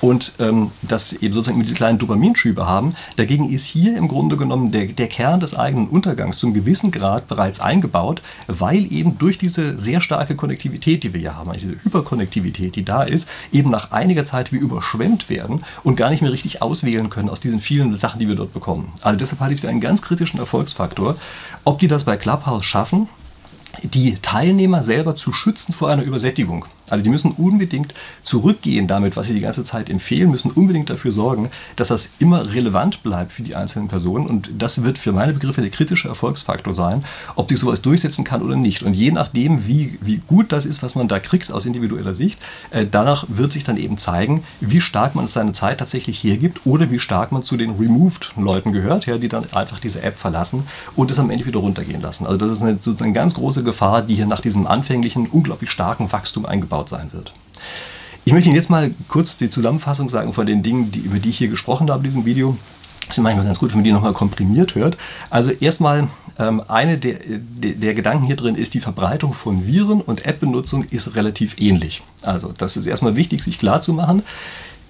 und 0.00 0.32
ähm, 0.38 0.70
das 0.82 1.12
eben 1.12 1.34
sozusagen 1.34 1.62
diese 1.62 1.74
kleinen 1.74 1.98
Dopaminschübe 1.98 2.66
haben. 2.66 2.94
Dagegen 3.16 3.50
ist 3.50 3.64
hier 3.64 3.96
im 3.96 4.08
Grunde 4.08 4.36
genommen 4.36 4.70
der, 4.70 4.86
der 4.86 5.08
Kern 5.08 5.40
des 5.40 5.54
eigenen 5.54 5.88
Untergangs 5.88 6.38
zum 6.38 6.54
gewissen 6.54 6.90
Grad 6.90 7.28
bereits 7.28 7.60
eingebaut, 7.60 8.22
weil 8.46 8.90
eben 8.92 9.18
durch 9.18 9.38
diese 9.38 9.78
sehr 9.78 10.00
starke 10.00 10.36
Konnektivität, 10.36 11.02
die 11.02 11.12
wir 11.12 11.20
hier 11.20 11.36
haben, 11.36 11.50
also 11.50 11.68
diese 11.68 11.84
Hyperkonnektivität, 11.84 12.76
die 12.76 12.84
da 12.84 13.02
ist, 13.02 13.28
eben 13.52 13.70
nach 13.70 13.90
einiger 13.90 14.24
Zeit 14.24 14.47
Zeit 14.48 14.52
wir 14.52 14.60
überschwemmt 14.60 15.28
werden 15.28 15.64
und 15.84 15.96
gar 15.96 16.10
nicht 16.10 16.22
mehr 16.22 16.32
richtig 16.32 16.62
auswählen 16.62 17.10
können 17.10 17.28
aus 17.28 17.40
diesen 17.40 17.60
vielen 17.60 17.94
Sachen, 17.96 18.18
die 18.18 18.28
wir 18.28 18.34
dort 18.34 18.52
bekommen. 18.52 18.92
Also 19.02 19.18
deshalb 19.18 19.40
halte 19.40 19.52
ich 19.52 19.58
es 19.58 19.60
für 19.62 19.68
einen 19.68 19.80
ganz 19.80 20.02
kritischen 20.02 20.40
Erfolgsfaktor. 20.40 21.16
Ob 21.64 21.78
die 21.78 21.88
das 21.88 22.04
bei 22.04 22.16
Clubhouse 22.16 22.64
schaffen, 22.64 23.08
die 23.82 24.14
Teilnehmer 24.14 24.82
selber 24.82 25.16
zu 25.16 25.32
schützen 25.32 25.72
vor 25.72 25.90
einer 25.90 26.02
Übersättigung. 26.02 26.64
Also 26.92 27.04
die 27.04 27.10
müssen 27.10 27.32
unbedingt 27.32 27.94
zurückgehen 28.22 28.86
damit, 28.86 29.16
was 29.16 29.26
sie 29.26 29.34
die 29.34 29.40
ganze 29.40 29.64
Zeit 29.64 29.90
empfehlen, 29.90 30.30
müssen 30.30 30.50
unbedingt 30.50 30.90
dafür 30.90 31.12
sorgen, 31.12 31.50
dass 31.76 31.88
das 31.88 32.10
immer 32.18 32.52
relevant 32.52 33.02
bleibt 33.02 33.32
für 33.32 33.42
die 33.42 33.54
einzelnen 33.54 33.88
Personen. 33.88 34.26
Und 34.26 34.50
das 34.58 34.82
wird 34.82 34.98
für 34.98 35.12
meine 35.12 35.32
Begriffe 35.32 35.60
der 35.60 35.70
kritische 35.70 36.08
Erfolgsfaktor 36.08 36.74
sein, 36.74 37.04
ob 37.36 37.48
sich 37.50 37.58
sowas 37.58 37.82
durchsetzen 37.82 38.24
kann 38.24 38.42
oder 38.42 38.56
nicht. 38.56 38.82
Und 38.82 38.94
je 38.94 39.10
nachdem, 39.10 39.66
wie, 39.66 39.98
wie 40.00 40.20
gut 40.26 40.52
das 40.52 40.66
ist, 40.66 40.82
was 40.82 40.94
man 40.94 41.08
da 41.08 41.18
kriegt 41.18 41.52
aus 41.52 41.66
individueller 41.66 42.14
Sicht, 42.14 42.38
äh, 42.70 42.86
danach 42.90 43.24
wird 43.28 43.52
sich 43.52 43.64
dann 43.64 43.76
eben 43.76 43.98
zeigen, 43.98 44.44
wie 44.60 44.80
stark 44.80 45.14
man 45.14 45.28
seine 45.28 45.52
Zeit 45.52 45.78
tatsächlich 45.78 46.22
hergibt 46.22 46.62
oder 46.64 46.90
wie 46.90 46.98
stark 46.98 47.32
man 47.32 47.42
zu 47.42 47.56
den 47.56 47.72
Removed-Leuten 47.72 48.72
gehört, 48.72 49.06
ja, 49.06 49.18
die 49.18 49.28
dann 49.28 49.52
einfach 49.52 49.80
diese 49.80 50.02
App 50.02 50.16
verlassen 50.16 50.64
und 50.96 51.10
es 51.10 51.18
am 51.18 51.30
Ende 51.30 51.46
wieder 51.46 51.60
runtergehen 51.60 52.00
lassen. 52.00 52.26
Also 52.26 52.38
das 52.38 52.58
ist 52.58 52.62
eine, 52.62 52.78
eine 53.00 53.12
ganz 53.12 53.34
große 53.34 53.62
Gefahr, 53.64 54.02
die 54.02 54.14
hier 54.14 54.26
nach 54.26 54.40
diesem 54.40 54.66
anfänglichen, 54.66 55.26
unglaublich 55.26 55.70
starken 55.70 56.10
Wachstum 56.12 56.46
eingebaut 56.46 56.77
aufgebaut 56.78 56.88
sein 56.88 57.12
wird. 57.12 57.32
Ich 58.24 58.32
möchte 58.32 58.48
Ihnen 58.48 58.56
jetzt 58.56 58.70
mal 58.70 58.90
kurz 59.08 59.36
die 59.36 59.50
Zusammenfassung 59.50 60.10
sagen 60.10 60.32
von 60.32 60.46
den 60.46 60.62
Dingen, 60.62 60.90
die, 60.90 61.00
über 61.00 61.18
die 61.18 61.30
ich 61.30 61.38
hier 61.38 61.48
gesprochen 61.48 61.90
habe 61.90 62.00
in 62.00 62.10
diesem 62.10 62.24
Video. 62.24 62.56
Es 63.08 63.16
ist 63.16 63.22
manchmal 63.22 63.46
ganz 63.46 63.58
gut, 63.58 63.70
wenn 63.70 63.78
man 63.78 63.84
die 63.84 63.92
nochmal 63.92 64.12
komprimiert 64.12 64.74
hört. 64.74 64.98
Also 65.30 65.50
erstmal, 65.50 66.08
ähm, 66.38 66.62
eine 66.68 66.98
der, 66.98 67.20
der, 67.26 67.72
der, 67.72 67.94
Gedanken 67.94 68.26
hier 68.26 68.36
drin 68.36 68.54
ist, 68.54 68.74
die 68.74 68.80
Verbreitung 68.80 69.32
von 69.32 69.66
Viren 69.66 70.02
und 70.02 70.26
App-Benutzung 70.26 70.84
ist 70.84 71.14
relativ 71.14 71.58
ähnlich. 71.58 72.02
Also 72.20 72.52
das 72.56 72.76
ist 72.76 72.84
erstmal 72.84 73.16
wichtig, 73.16 73.42
sich 73.42 73.58
klar 73.58 73.80
zu 73.80 73.94
machen. 73.94 74.22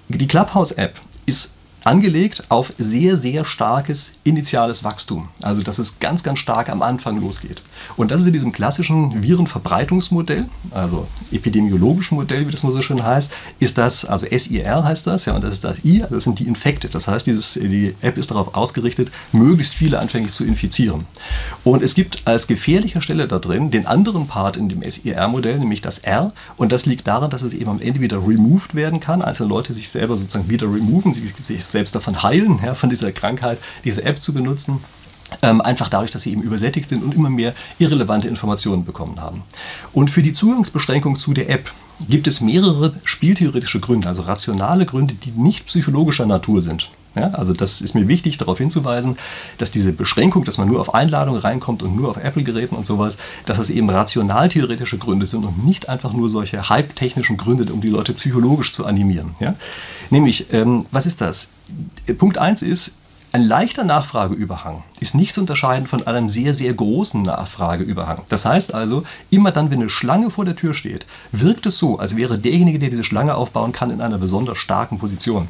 Die 0.08 0.26
Clubhouse-App 0.26 1.00
ist 1.26 1.52
angelegt 1.84 2.44
auf 2.48 2.72
sehr, 2.76 3.16
sehr 3.16 3.44
starkes 3.44 4.14
initiales 4.28 4.84
Wachstum. 4.84 5.28
Also 5.42 5.62
dass 5.62 5.78
es 5.78 5.98
ganz, 5.98 6.22
ganz 6.22 6.38
stark 6.38 6.68
am 6.68 6.82
Anfang 6.82 7.20
losgeht. 7.20 7.62
Und 7.96 8.10
das 8.10 8.20
ist 8.20 8.26
in 8.26 8.32
diesem 8.32 8.52
klassischen 8.52 9.22
Virenverbreitungsmodell, 9.22 10.48
also 10.70 11.06
epidemiologischen 11.32 12.16
Modell, 12.16 12.46
wie 12.46 12.52
das 12.52 12.62
mal 12.62 12.72
so 12.72 12.82
schön 12.82 13.02
heißt, 13.02 13.30
ist 13.60 13.78
das, 13.78 14.04
also 14.04 14.26
SIR 14.26 14.84
heißt 14.84 15.06
das, 15.06 15.24
ja, 15.24 15.34
und 15.34 15.42
das 15.42 15.54
ist 15.54 15.64
das 15.64 15.84
I, 15.84 16.04
das 16.08 16.24
sind 16.24 16.38
die 16.38 16.46
Infected. 16.46 16.94
Das 16.94 17.08
heißt, 17.08 17.26
dieses, 17.26 17.54
die 17.54 17.94
App 18.00 18.18
ist 18.18 18.30
darauf 18.30 18.54
ausgerichtet, 18.54 19.10
möglichst 19.32 19.74
viele 19.74 19.98
anfänglich 19.98 20.32
zu 20.32 20.44
infizieren. 20.44 21.06
Und 21.64 21.82
es 21.82 21.94
gibt 21.94 22.22
als 22.26 22.46
gefährlicher 22.46 23.02
Stelle 23.02 23.28
da 23.28 23.38
drin 23.38 23.70
den 23.70 23.86
anderen 23.86 24.26
Part 24.26 24.56
in 24.56 24.68
dem 24.68 24.82
SIR-Modell, 24.82 25.58
nämlich 25.58 25.80
das 25.80 25.98
R. 25.98 26.32
Und 26.56 26.72
das 26.72 26.86
liegt 26.86 27.06
daran, 27.06 27.30
dass 27.30 27.42
es 27.42 27.52
eben 27.52 27.70
am 27.70 27.80
Ende 27.80 28.00
wieder 28.00 28.18
removed 28.18 28.74
werden 28.74 29.00
kann. 29.00 29.22
Einzelne 29.22 29.48
Leute 29.48 29.72
sich 29.72 29.88
selber 29.88 30.16
sozusagen 30.16 30.48
wieder 30.48 30.66
removen, 30.66 31.14
sich 31.14 31.64
selbst 31.66 31.94
davon 31.94 32.22
heilen, 32.22 32.58
ja, 32.64 32.74
von 32.74 32.90
dieser 32.90 33.12
Krankheit, 33.12 33.58
diese 33.84 34.04
App 34.04 34.17
zu 34.20 34.32
benutzen. 34.32 34.80
Ähm, 35.42 35.60
einfach 35.60 35.90
dadurch, 35.90 36.10
dass 36.10 36.22
sie 36.22 36.32
eben 36.32 36.42
übersättigt 36.42 36.88
sind 36.88 37.02
und 37.02 37.14
immer 37.14 37.28
mehr 37.28 37.54
irrelevante 37.78 38.28
Informationen 38.28 38.86
bekommen 38.86 39.20
haben. 39.20 39.42
Und 39.92 40.10
für 40.10 40.22
die 40.22 40.32
Zugangsbeschränkung 40.32 41.18
zu 41.18 41.34
der 41.34 41.50
App 41.50 41.70
gibt 42.08 42.26
es 42.26 42.40
mehrere 42.40 42.94
spieltheoretische 43.04 43.80
Gründe, 43.80 44.08
also 44.08 44.22
rationale 44.22 44.86
Gründe, 44.86 45.14
die 45.14 45.32
nicht 45.32 45.66
psychologischer 45.66 46.24
Natur 46.24 46.62
sind. 46.62 46.90
Ja, 47.14 47.30
also 47.30 47.52
das 47.52 47.80
ist 47.80 47.94
mir 47.94 48.06
wichtig, 48.06 48.38
darauf 48.38 48.58
hinzuweisen, 48.58 49.16
dass 49.56 49.70
diese 49.70 49.92
Beschränkung, 49.92 50.44
dass 50.44 50.58
man 50.58 50.68
nur 50.68 50.80
auf 50.80 50.94
Einladung 50.94 51.36
reinkommt 51.36 51.82
und 51.82 51.96
nur 51.96 52.10
auf 52.10 52.16
Apple-Geräten 52.16 52.76
und 52.76 52.86
sowas, 52.86 53.16
dass 53.44 53.58
das 53.58 53.70
eben 53.70 53.90
rational-theoretische 53.90 54.98
Gründe 54.98 55.26
sind 55.26 55.44
und 55.44 55.64
nicht 55.64 55.88
einfach 55.88 56.12
nur 56.12 56.30
solche 56.30 56.68
hype-technischen 56.68 57.36
Gründe, 57.36 57.72
um 57.72 57.80
die 57.80 57.88
Leute 57.88 58.12
psychologisch 58.12 58.72
zu 58.72 58.86
animieren. 58.86 59.30
Ja? 59.40 59.54
Nämlich, 60.10 60.52
ähm, 60.52 60.86
was 60.92 61.06
ist 61.06 61.20
das? 61.20 61.48
Punkt 62.18 62.38
1 62.38 62.62
ist, 62.62 62.96
Ein 63.30 63.42
leichter 63.42 63.84
Nachfrageüberhang 63.84 64.84
ist 65.00 65.14
nicht 65.14 65.34
zu 65.34 65.42
unterscheiden 65.42 65.86
von 65.86 66.06
einem 66.06 66.30
sehr, 66.30 66.54
sehr 66.54 66.72
großen 66.72 67.20
Nachfrageüberhang. 67.20 68.22
Das 68.30 68.46
heißt 68.46 68.72
also, 68.72 69.04
immer 69.28 69.52
dann, 69.52 69.70
wenn 69.70 69.82
eine 69.82 69.90
Schlange 69.90 70.30
vor 70.30 70.46
der 70.46 70.56
Tür 70.56 70.72
steht, 70.72 71.04
wirkt 71.30 71.66
es 71.66 71.78
so, 71.78 71.98
als 71.98 72.16
wäre 72.16 72.38
derjenige, 72.38 72.78
der 72.78 72.88
diese 72.88 73.04
Schlange 73.04 73.34
aufbauen 73.34 73.72
kann, 73.72 73.90
in 73.90 74.00
einer 74.00 74.16
besonders 74.16 74.56
starken 74.56 74.98
Position. 74.98 75.48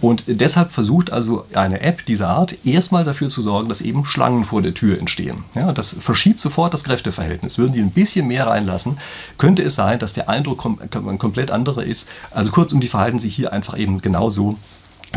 Und 0.00 0.24
deshalb 0.26 0.72
versucht 0.72 1.12
also 1.12 1.46
eine 1.54 1.82
App 1.82 2.04
dieser 2.04 2.30
Art 2.30 2.56
erstmal 2.64 3.04
dafür 3.04 3.28
zu 3.28 3.42
sorgen, 3.42 3.68
dass 3.68 3.80
eben 3.80 4.04
Schlangen 4.04 4.44
vor 4.44 4.60
der 4.60 4.74
Tür 4.74 4.98
entstehen. 4.98 5.44
Ja, 5.54 5.72
das 5.72 5.96
verschiebt 6.00 6.40
sofort 6.40 6.74
das 6.74 6.82
Kräfteverhältnis. 6.82 7.58
Würden 7.58 7.74
die 7.74 7.80
ein 7.80 7.92
bisschen 7.92 8.26
mehr 8.26 8.48
reinlassen, 8.48 8.98
könnte 9.38 9.62
es 9.62 9.76
sein, 9.76 10.00
dass 10.00 10.14
der 10.14 10.28
Eindruck 10.28 10.58
kom 10.58 11.18
komplett 11.18 11.52
anderer 11.52 11.84
ist. 11.84 12.08
Also 12.32 12.50
kurzum, 12.50 12.80
die 12.80 12.88
verhalten 12.88 13.20
sich 13.20 13.36
hier 13.36 13.52
einfach 13.52 13.78
eben 13.78 14.00
genauso 14.00 14.58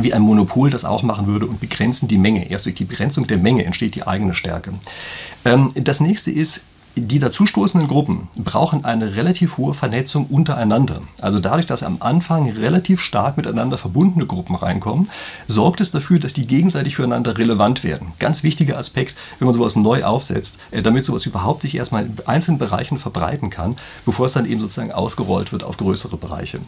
wie 0.01 0.13
ein 0.13 0.21
Monopol 0.21 0.69
das 0.69 0.85
auch 0.85 1.03
machen 1.03 1.27
würde 1.27 1.45
und 1.45 1.59
begrenzen 1.59 2.07
die 2.07 2.17
Menge. 2.17 2.49
Erst 2.49 2.65
durch 2.65 2.75
die 2.75 2.85
Begrenzung 2.85 3.27
der 3.27 3.37
Menge 3.37 3.65
entsteht 3.65 3.95
die 3.95 4.07
eigene 4.07 4.33
Stärke. 4.33 4.73
Ähm, 5.45 5.71
das 5.75 5.99
nächste 5.99 6.31
ist, 6.31 6.61
die 6.95 7.17
dazustoßenden 7.17 7.89
Gruppen 7.89 8.27
brauchen 8.35 8.85
eine 8.85 9.15
relativ 9.15 9.57
hohe 9.57 9.73
Vernetzung 9.73 10.27
untereinander. 10.27 11.01
Also 11.21 11.39
dadurch, 11.39 11.65
dass 11.65 11.81
am 11.81 11.97
Anfang 12.01 12.51
relativ 12.51 13.01
stark 13.01 13.35
miteinander 13.35 13.79
verbundene 13.79 14.27
Gruppen 14.27 14.55
reinkommen, 14.55 15.09
sorgt 15.47 15.81
es 15.81 15.89
dafür, 15.89 16.19
dass 16.19 16.33
die 16.33 16.45
gegenseitig 16.45 16.95
füreinander 16.95 17.39
relevant 17.39 17.83
werden. 17.83 18.13
Ganz 18.19 18.43
wichtiger 18.43 18.77
Aspekt, 18.77 19.15
wenn 19.39 19.47
man 19.47 19.55
sowas 19.55 19.75
neu 19.75 20.03
aufsetzt, 20.03 20.59
äh, 20.69 20.83
damit 20.83 21.05
sowas 21.05 21.25
überhaupt 21.25 21.63
sich 21.63 21.75
erstmal 21.75 22.05
in 22.05 22.17
einzelnen 22.27 22.59
Bereichen 22.59 22.99
verbreiten 22.99 23.49
kann, 23.49 23.75
bevor 24.05 24.27
es 24.27 24.33
dann 24.33 24.45
eben 24.45 24.61
sozusagen 24.61 24.91
ausgerollt 24.91 25.51
wird 25.51 25.63
auf 25.63 25.77
größere 25.77 26.17
Bereiche. 26.17 26.59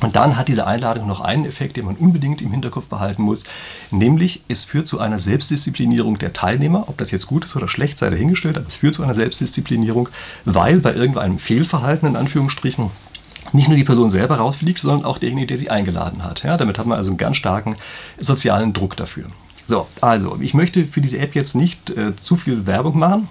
Und 0.00 0.16
dann 0.16 0.36
hat 0.36 0.48
diese 0.48 0.66
Einladung 0.66 1.06
noch 1.06 1.20
einen 1.20 1.44
Effekt, 1.44 1.76
den 1.76 1.84
man 1.84 1.96
unbedingt 1.96 2.40
im 2.42 2.50
Hinterkopf 2.50 2.88
behalten 2.88 3.22
muss, 3.22 3.44
nämlich 3.90 4.42
es 4.48 4.64
führt 4.64 4.88
zu 4.88 4.98
einer 4.98 5.18
Selbstdisziplinierung 5.18 6.18
der 6.18 6.32
Teilnehmer. 6.32 6.88
Ob 6.88 6.98
das 6.98 7.10
jetzt 7.10 7.26
gut 7.26 7.44
ist 7.44 7.56
oder 7.56 7.68
schlecht, 7.68 7.98
sei 7.98 8.10
dahingestellt, 8.10 8.56
aber 8.56 8.66
es 8.66 8.76
führt 8.76 8.94
zu 8.94 9.02
einer 9.02 9.14
Selbstdisziplinierung, 9.14 10.08
weil 10.44 10.80
bei 10.80 10.94
irgendeinem 10.94 11.38
Fehlverhalten 11.38 12.08
in 12.08 12.16
Anführungsstrichen 12.16 12.90
nicht 13.52 13.68
nur 13.68 13.76
die 13.76 13.84
Person 13.84 14.10
selber 14.10 14.36
rausfliegt, 14.36 14.80
sondern 14.80 15.04
auch 15.04 15.18
derjenige, 15.18 15.48
der 15.48 15.56
sie 15.58 15.70
eingeladen 15.70 16.24
hat. 16.24 16.42
Ja, 16.42 16.56
damit 16.56 16.78
hat 16.78 16.86
man 16.86 16.98
also 16.98 17.10
einen 17.10 17.18
ganz 17.18 17.36
starken 17.36 17.76
sozialen 18.18 18.72
Druck 18.72 18.96
dafür. 18.96 19.26
So, 19.66 19.86
also 20.00 20.38
ich 20.40 20.54
möchte 20.54 20.84
für 20.84 21.00
diese 21.00 21.18
App 21.18 21.34
jetzt 21.34 21.54
nicht 21.54 21.90
äh, 21.90 22.16
zu 22.16 22.36
viel 22.36 22.66
Werbung 22.66 22.98
machen. 22.98 23.28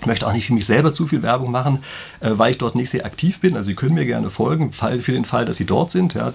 Ich 0.00 0.06
möchte 0.06 0.26
auch 0.26 0.32
nicht 0.32 0.46
für 0.46 0.52
mich 0.52 0.66
selber 0.66 0.92
zu 0.92 1.06
viel 1.06 1.22
Werbung 1.22 1.50
machen, 1.50 1.78
äh, 2.20 2.30
weil 2.32 2.52
ich 2.52 2.58
dort 2.58 2.74
nicht 2.74 2.90
sehr 2.90 3.04
aktiv 3.04 3.40
bin. 3.40 3.56
Also 3.56 3.68
Sie 3.68 3.74
können 3.74 3.94
mir 3.94 4.06
gerne 4.06 4.30
folgen, 4.30 4.72
für 4.72 5.12
den 5.12 5.24
Fall, 5.24 5.44
dass 5.44 5.56
Sie 5.56 5.64
dort 5.64 5.90
sind. 5.90 6.14
Ja, 6.14 6.32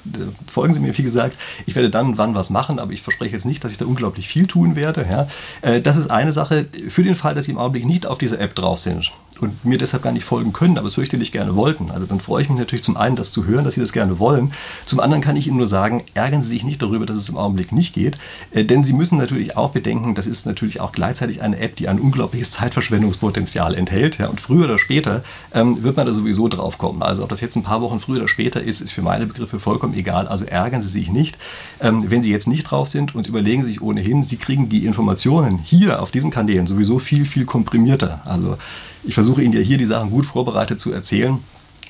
folgen 0.47 0.73
Sie 0.73 0.79
mir, 0.79 0.97
wie 0.97 1.03
gesagt. 1.03 1.37
Ich 1.65 1.75
werde 1.75 1.89
dann 1.89 2.17
wann 2.17 2.35
was 2.35 2.49
machen, 2.49 2.79
aber 2.79 2.91
ich 2.91 3.01
verspreche 3.01 3.33
jetzt 3.33 3.45
nicht, 3.45 3.63
dass 3.63 3.71
ich 3.71 3.77
da 3.77 3.85
unglaublich 3.85 4.27
viel 4.27 4.47
tun 4.47 4.75
werde. 4.75 5.05
Ja. 5.09 5.27
Äh, 5.61 5.81
das 5.81 5.97
ist 5.97 6.11
eine 6.11 6.33
Sache. 6.33 6.65
Für 6.89 7.03
den 7.03 7.15
Fall, 7.15 7.35
dass 7.35 7.45
Sie 7.45 7.51
im 7.51 7.57
Augenblick 7.57 7.85
nicht 7.85 8.05
auf 8.05 8.17
dieser 8.17 8.39
App 8.39 8.55
drauf 8.55 8.79
sind, 8.79 9.11
und 9.43 9.65
mir 9.65 9.77
deshalb 9.77 10.03
gar 10.03 10.13
nicht 10.13 10.25
folgen 10.25 10.53
können, 10.53 10.77
aber 10.77 10.87
es 10.87 10.93
fürchterlich 10.95 11.31
gerne 11.31 11.55
wollten. 11.55 11.91
Also 11.91 12.05
dann 12.05 12.19
freue 12.19 12.43
ich 12.43 12.49
mich 12.49 12.57
natürlich 12.57 12.83
zum 12.83 12.97
einen, 12.97 13.15
das 13.15 13.31
zu 13.31 13.45
hören, 13.45 13.65
dass 13.65 13.75
Sie 13.75 13.81
das 13.81 13.93
gerne 13.93 14.19
wollen. 14.19 14.53
Zum 14.85 14.99
anderen 14.99 15.21
kann 15.21 15.35
ich 15.35 15.47
Ihnen 15.47 15.57
nur 15.57 15.67
sagen, 15.67 16.03
ärgern 16.13 16.41
Sie 16.41 16.49
sich 16.49 16.63
nicht 16.63 16.81
darüber, 16.81 17.05
dass 17.05 17.17
es 17.17 17.29
im 17.29 17.37
Augenblick 17.37 17.71
nicht 17.71 17.93
geht, 17.93 18.17
äh, 18.51 18.63
denn 18.63 18.83
Sie 18.83 18.93
müssen 18.93 19.17
natürlich 19.17 19.57
auch 19.57 19.71
bedenken, 19.71 20.15
das 20.15 20.27
ist 20.27 20.45
natürlich 20.45 20.79
auch 20.79 20.91
gleichzeitig 20.91 21.41
eine 21.41 21.59
App, 21.59 21.75
die 21.75 21.87
ein 21.87 21.99
unglaubliches 21.99 22.51
Zeitverschwendungspotenzial 22.63 23.75
enthält. 23.75 24.19
Und 24.19 24.39
früher 24.39 24.65
oder 24.65 24.79
später 24.79 25.23
ähm, 25.53 25.83
wird 25.83 25.97
man 25.97 26.05
da 26.05 26.13
sowieso 26.13 26.47
drauf 26.47 26.77
kommen. 26.77 27.03
Also 27.03 27.23
ob 27.23 27.29
das 27.29 27.41
jetzt 27.41 27.55
ein 27.55 27.63
paar 27.63 27.81
Wochen 27.81 27.99
früher 27.99 28.17
oder 28.17 28.27
später 28.27 28.61
ist, 28.61 28.81
ist 28.81 28.91
für 28.91 29.01
meine 29.01 29.25
Begriffe 29.25 29.59
vollkommen 29.59 29.93
egal. 29.93 30.27
Also 30.27 30.45
ärgern 30.45 30.81
Sie 30.81 30.89
sich 30.89 31.11
nicht. 31.11 31.37
Ähm, 31.81 32.09
wenn 32.09 32.23
Sie 32.23 32.31
jetzt 32.31 32.47
nicht 32.47 32.63
drauf 32.63 32.87
sind 32.87 33.15
und 33.15 33.27
überlegen 33.27 33.65
sich 33.65 33.81
ohnehin, 33.81 34.23
Sie 34.23 34.37
kriegen 34.37 34.69
die 34.69 34.85
Informationen 34.85 35.59
hier 35.63 36.01
auf 36.01 36.11
diesen 36.11 36.31
Kanälen 36.31 36.67
sowieso 36.67 36.99
viel, 36.99 37.25
viel 37.25 37.45
komprimierter. 37.45 38.21
Also 38.25 38.57
ich 39.03 39.13
versuche 39.13 39.41
Ihnen 39.41 39.53
ja 39.53 39.59
hier 39.59 39.77
die 39.77 39.85
Sachen 39.85 40.09
gut 40.09 40.25
vorbereitet 40.25 40.79
zu 40.79 40.91
erzählen. 40.91 41.39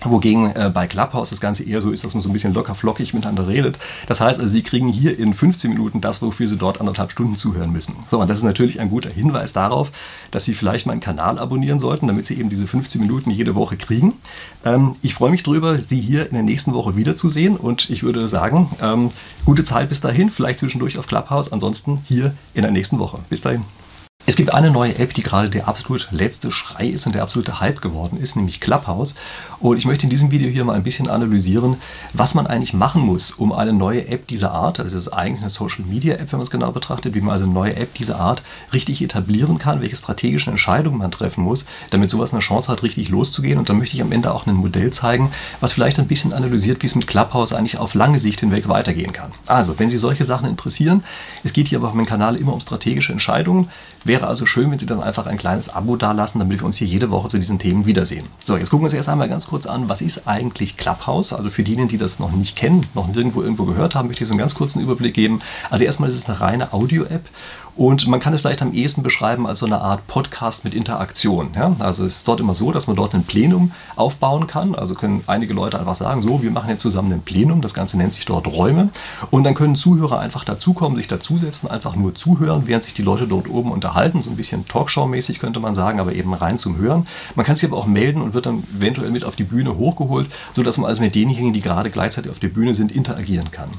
Wogegen 0.06 0.54
äh, 0.56 0.70
bei 0.74 0.88
Clubhouse 0.88 1.30
das 1.30 1.40
Ganze 1.40 1.64
eher 1.64 1.82
so 1.82 1.92
ist, 1.92 2.04
dass 2.04 2.14
man 2.14 2.22
so 2.22 2.30
ein 2.30 2.34
bisschen 2.34 2.54
locker 2.54 2.76
flockig 2.76 3.14
miteinander 3.14 3.48
redet. 3.48 3.78
Das 4.08 4.20
heißt 4.20 4.40
also, 4.40 4.52
Sie 4.52 4.62
kriegen 4.62 4.90
hier 4.90 5.18
in 5.18 5.34
15 5.34 5.72
Minuten 5.72 6.02
das, 6.02 6.22
wofür 6.22 6.48
Sie 6.48 6.58
dort 6.58 6.80
anderthalb 6.80 7.12
Stunden 7.12 7.38
zuhören 7.38 7.72
müssen. 7.72 7.96
So, 8.10 8.20
und 8.20 8.30
das 8.30 8.40
ist 8.40 8.44
natürlich 8.44 8.80
ein 8.80 8.90
guter 8.90 9.10
Hinweis 9.10 9.54
darauf, 9.54 9.92
dass 10.32 10.44
Sie 10.44 10.54
vielleicht 10.54 10.86
meinen 10.86 11.00
Kanal 11.00 11.40
abonnieren 11.40 11.80
sollten, 11.80 12.08
damit 12.08 12.26
Sie 12.26 12.38
eben 12.38 12.50
diese 12.50 12.68
15 12.68 13.00
Minuten 13.00 13.32
jede 13.32 13.56
Woche 13.56 13.78
kriegen. 13.78 14.14
Ähm, 14.66 14.96
ich 15.02 15.14
freue 15.14 15.32
mich 15.32 15.44
darüber, 15.44 15.78
Sie 15.78 16.02
hier 16.02 16.28
in 16.28 16.34
der 16.34 16.44
nächsten 16.44 16.74
Woche 16.74 16.96
wiederzusehen 16.98 17.56
und 17.56 17.90
ich 17.90 18.04
würde 18.04 18.28
sagen, 18.28 18.70
ähm, 18.82 19.12
gute 19.46 19.64
Zeit 19.64 19.90
bis 19.90 20.02
dahin, 20.02 20.30
vielleicht 20.32 20.60
zwischendurch 20.60 20.98
auf 20.98 21.08
Clubhouse, 21.08 21.52
ansonsten 21.52 22.02
hier 22.06 22.36
in 22.54 22.64
der 22.64 22.72
nächsten 22.72 23.00
Woche. 23.00 23.20
Bis 23.30 23.42
dahin. 23.42 23.64
Es 24.26 24.38
gibt 24.38 24.54
eine 24.54 24.72
neue 24.72 24.98
App, 24.98 25.14
die 25.14 25.22
gerade 25.22 25.50
der 25.50 25.68
absolut 25.68 26.08
letzte 26.12 26.50
Schrei 26.52 26.88
ist 26.88 27.06
und 27.06 27.14
der 27.14 27.24
absolute 27.24 27.60
Hype 27.60 27.82
geworden 27.82 28.18
ist, 28.18 28.38
nämlich 28.38 28.62
Clubhouse. 28.62 29.16
Und 29.64 29.78
ich 29.78 29.86
möchte 29.86 30.04
in 30.04 30.10
diesem 30.10 30.30
Video 30.30 30.50
hier 30.50 30.66
mal 30.66 30.74
ein 30.74 30.84
bisschen 30.84 31.08
analysieren, 31.10 31.78
was 32.12 32.36
man 32.36 32.48
eigentlich 32.48 32.74
machen 32.74 33.02
muss, 33.02 33.32
um 33.32 33.54
eine 33.54 33.72
neue 33.72 34.10
App 34.10 34.28
dieser 34.28 34.52
Art, 34.52 34.78
also 34.78 34.94
das 34.94 35.08
ist 35.08 35.14
eigentlich 35.14 35.40
eine 35.40 35.50
Social 35.50 35.86
Media 35.86 36.16
App, 36.16 36.34
wenn 36.34 36.40
man 36.40 36.44
es 36.44 36.52
genau 36.52 36.74
betrachtet, 36.74 37.16
wie 37.16 37.22
man 37.22 37.32
also 37.32 37.46
eine 37.46 37.54
neue 37.54 37.78
App 37.78 37.94
dieser 37.94 38.20
Art 38.20 38.44
richtig 38.74 39.02
etablieren 39.02 39.60
kann, 39.60 39.80
welche 39.80 39.96
strategischen 39.96 40.52
Entscheidungen 40.52 40.98
man 40.98 41.12
treffen 41.12 41.46
muss, 41.46 41.66
damit 41.92 42.10
sowas 42.10 42.34
eine 42.34 42.42
Chance 42.42 42.70
hat, 42.70 42.84
richtig 42.84 43.08
loszugehen. 43.08 43.58
Und 43.58 43.70
dann 43.70 43.78
möchte 43.78 43.96
ich 43.96 44.02
am 44.02 44.12
Ende 44.12 44.34
auch 44.34 44.46
ein 44.48 44.54
Modell 44.54 44.92
zeigen, 44.92 45.32
was 45.62 45.72
vielleicht 45.72 45.98
ein 45.98 46.08
bisschen 46.08 46.34
analysiert, 46.34 46.84
wie 46.84 46.88
es 46.88 46.96
mit 46.96 47.08
Clubhouse 47.08 47.54
eigentlich 47.54 47.78
auf 47.78 47.94
lange 47.94 48.20
Sicht 48.20 48.42
hinweg 48.42 48.68
weitergehen 48.68 49.14
kann. 49.14 49.32
Also, 49.48 49.80
wenn 49.80 49.90
Sie 49.90 49.98
solche 49.98 50.26
Sachen 50.26 50.50
interessieren, 50.50 51.06
es 51.46 51.54
geht 51.54 51.70
hier 51.70 51.78
aber 51.78 51.88
auf 51.88 51.94
meinem 51.94 52.06
Kanal 52.06 52.36
immer 52.36 52.52
um 52.52 52.60
strategische 52.60 53.14
Entscheidungen. 53.14 53.70
Wäre 54.04 54.28
also 54.28 54.46
schön, 54.46 54.70
wenn 54.72 54.80
Sie 54.80 54.86
dann 54.86 55.02
einfach 55.02 55.26
ein 55.26 55.38
kleines 55.38 55.70
Abo 55.70 55.96
dalassen, 55.96 56.40
damit 56.40 56.60
wir 56.60 56.66
uns 56.66 56.76
hier 56.76 56.88
jede 56.88 57.10
Woche 57.12 57.30
zu 57.30 57.40
diesen 57.40 57.60
Themen 57.60 57.86
wiedersehen. 57.86 58.26
So, 58.44 58.58
jetzt 58.58 58.70
gucken 58.70 58.84
wir 58.84 58.88
uns 58.88 58.94
erst 58.94 59.08
einmal 59.08 59.30
ganz 59.30 59.48
kurz 59.48 59.53
an, 59.68 59.90
was 59.90 60.02
ist 60.02 60.28
eigentlich 60.28 60.78
Clubhouse? 60.78 61.34
Also 61.34 61.50
für 61.50 61.64
diejenigen, 61.64 61.90
die 61.90 61.98
das 61.98 62.20
noch 62.20 62.32
nicht 62.32 62.56
kennen, 62.56 62.86
noch 62.94 63.08
nirgendwo 63.08 63.42
irgendwo 63.42 63.66
gehört 63.66 63.96
haben, 63.96 64.08
möchte 64.08 64.24
ich 64.24 64.28
so 64.28 64.34
einen 64.34 64.40
ganz 64.40 64.56
kurzen 64.56 64.82
Überblick 64.82 65.14
geben. 65.14 65.40
Also 65.70 65.84
erstmal 65.84 66.10
ist 66.10 66.18
es 66.18 66.26
eine 66.26 66.42
reine 66.42 66.74
Audio-App 66.74 67.30
und 67.76 68.08
man 68.08 68.20
kann 68.20 68.34
es 68.34 68.42
vielleicht 68.42 68.62
am 68.62 68.74
ehesten 68.74 69.02
beschreiben 69.02 69.48
als 69.48 69.60
so 69.60 69.66
eine 69.66 69.82
Art 69.82 70.06
Podcast 70.08 70.64
mit 70.64 70.76
Interaktion. 70.76 71.50
Ja? 71.56 71.76
Also 71.80 72.06
es 72.06 72.18
ist 72.18 72.28
dort 72.28 72.40
immer 72.40 72.54
so, 72.54 72.72
dass 72.72 72.86
man 72.86 72.96
dort 72.96 73.16
ein 73.16 73.24
Plenum 73.24 73.72
aufbauen 73.96 74.46
kann. 74.46 74.76
Also 74.76 74.94
können 74.94 75.24
einige 75.26 75.56
Leute 75.56 75.80
einfach 75.80 75.96
sagen, 75.96 76.22
so, 76.22 76.44
wir 76.44 76.52
machen 76.52 76.70
jetzt 76.70 76.84
zusammen 76.84 77.12
ein 77.12 77.22
Plenum. 77.22 77.62
Das 77.62 77.74
Ganze 77.74 77.98
nennt 77.98 78.14
sich 78.14 78.26
dort 78.26 78.46
Räume. 78.46 78.90
Und 79.32 79.44
dann 79.44 79.56
können 79.56 79.76
Zuhörer 79.76 80.20
einfach 80.20 80.44
dazukommen, 80.44 80.98
sich 80.98 81.08
dazusetzen, 81.08 81.68
einfach 81.68 81.96
nur 81.96 82.14
zuhören, 82.14 82.64
während 82.68 82.84
sich 82.84 82.94
die 82.94 83.02
Leute 83.02 83.28
dort 83.28 83.50
oben 83.50 83.72
unterhalten. 83.72 84.22
So 84.22 84.30
ein 84.30 84.36
bisschen 84.36 84.68
Talkshow-mäßig 84.68 85.40
könnte 85.40 85.60
man 85.60 85.74
sagen, 85.74 86.00
aber 86.00 86.14
eben 86.14 86.34
rein 86.36 86.60
zum 86.60 86.78
Hören. 86.78 87.06
Man 87.34 87.44
kann 87.44 87.56
sich 87.56 87.68
aber 87.68 87.78
auch 87.78 87.88
melden 87.88 88.22
und 88.22 88.36
wird 88.36 88.46
dann 88.46 88.64
eventuell 88.78 89.10
mit 89.10 89.26
auf 89.26 89.36
die 89.36 89.44
Bühne 89.44 89.78
hochgeholt, 89.78 90.30
sodass 90.54 90.78
man 90.78 90.88
also 90.88 91.02
mit 91.02 91.16
denjenigen, 91.16 91.54
die 91.54 91.62
gerade 91.62 91.90
gleichzeitig 91.90 92.30
auf 92.30 92.40
der 92.40 92.50
Bühne 92.50 92.76
sind, 92.76 92.92
interagieren 92.92 93.50
kann. 93.50 93.70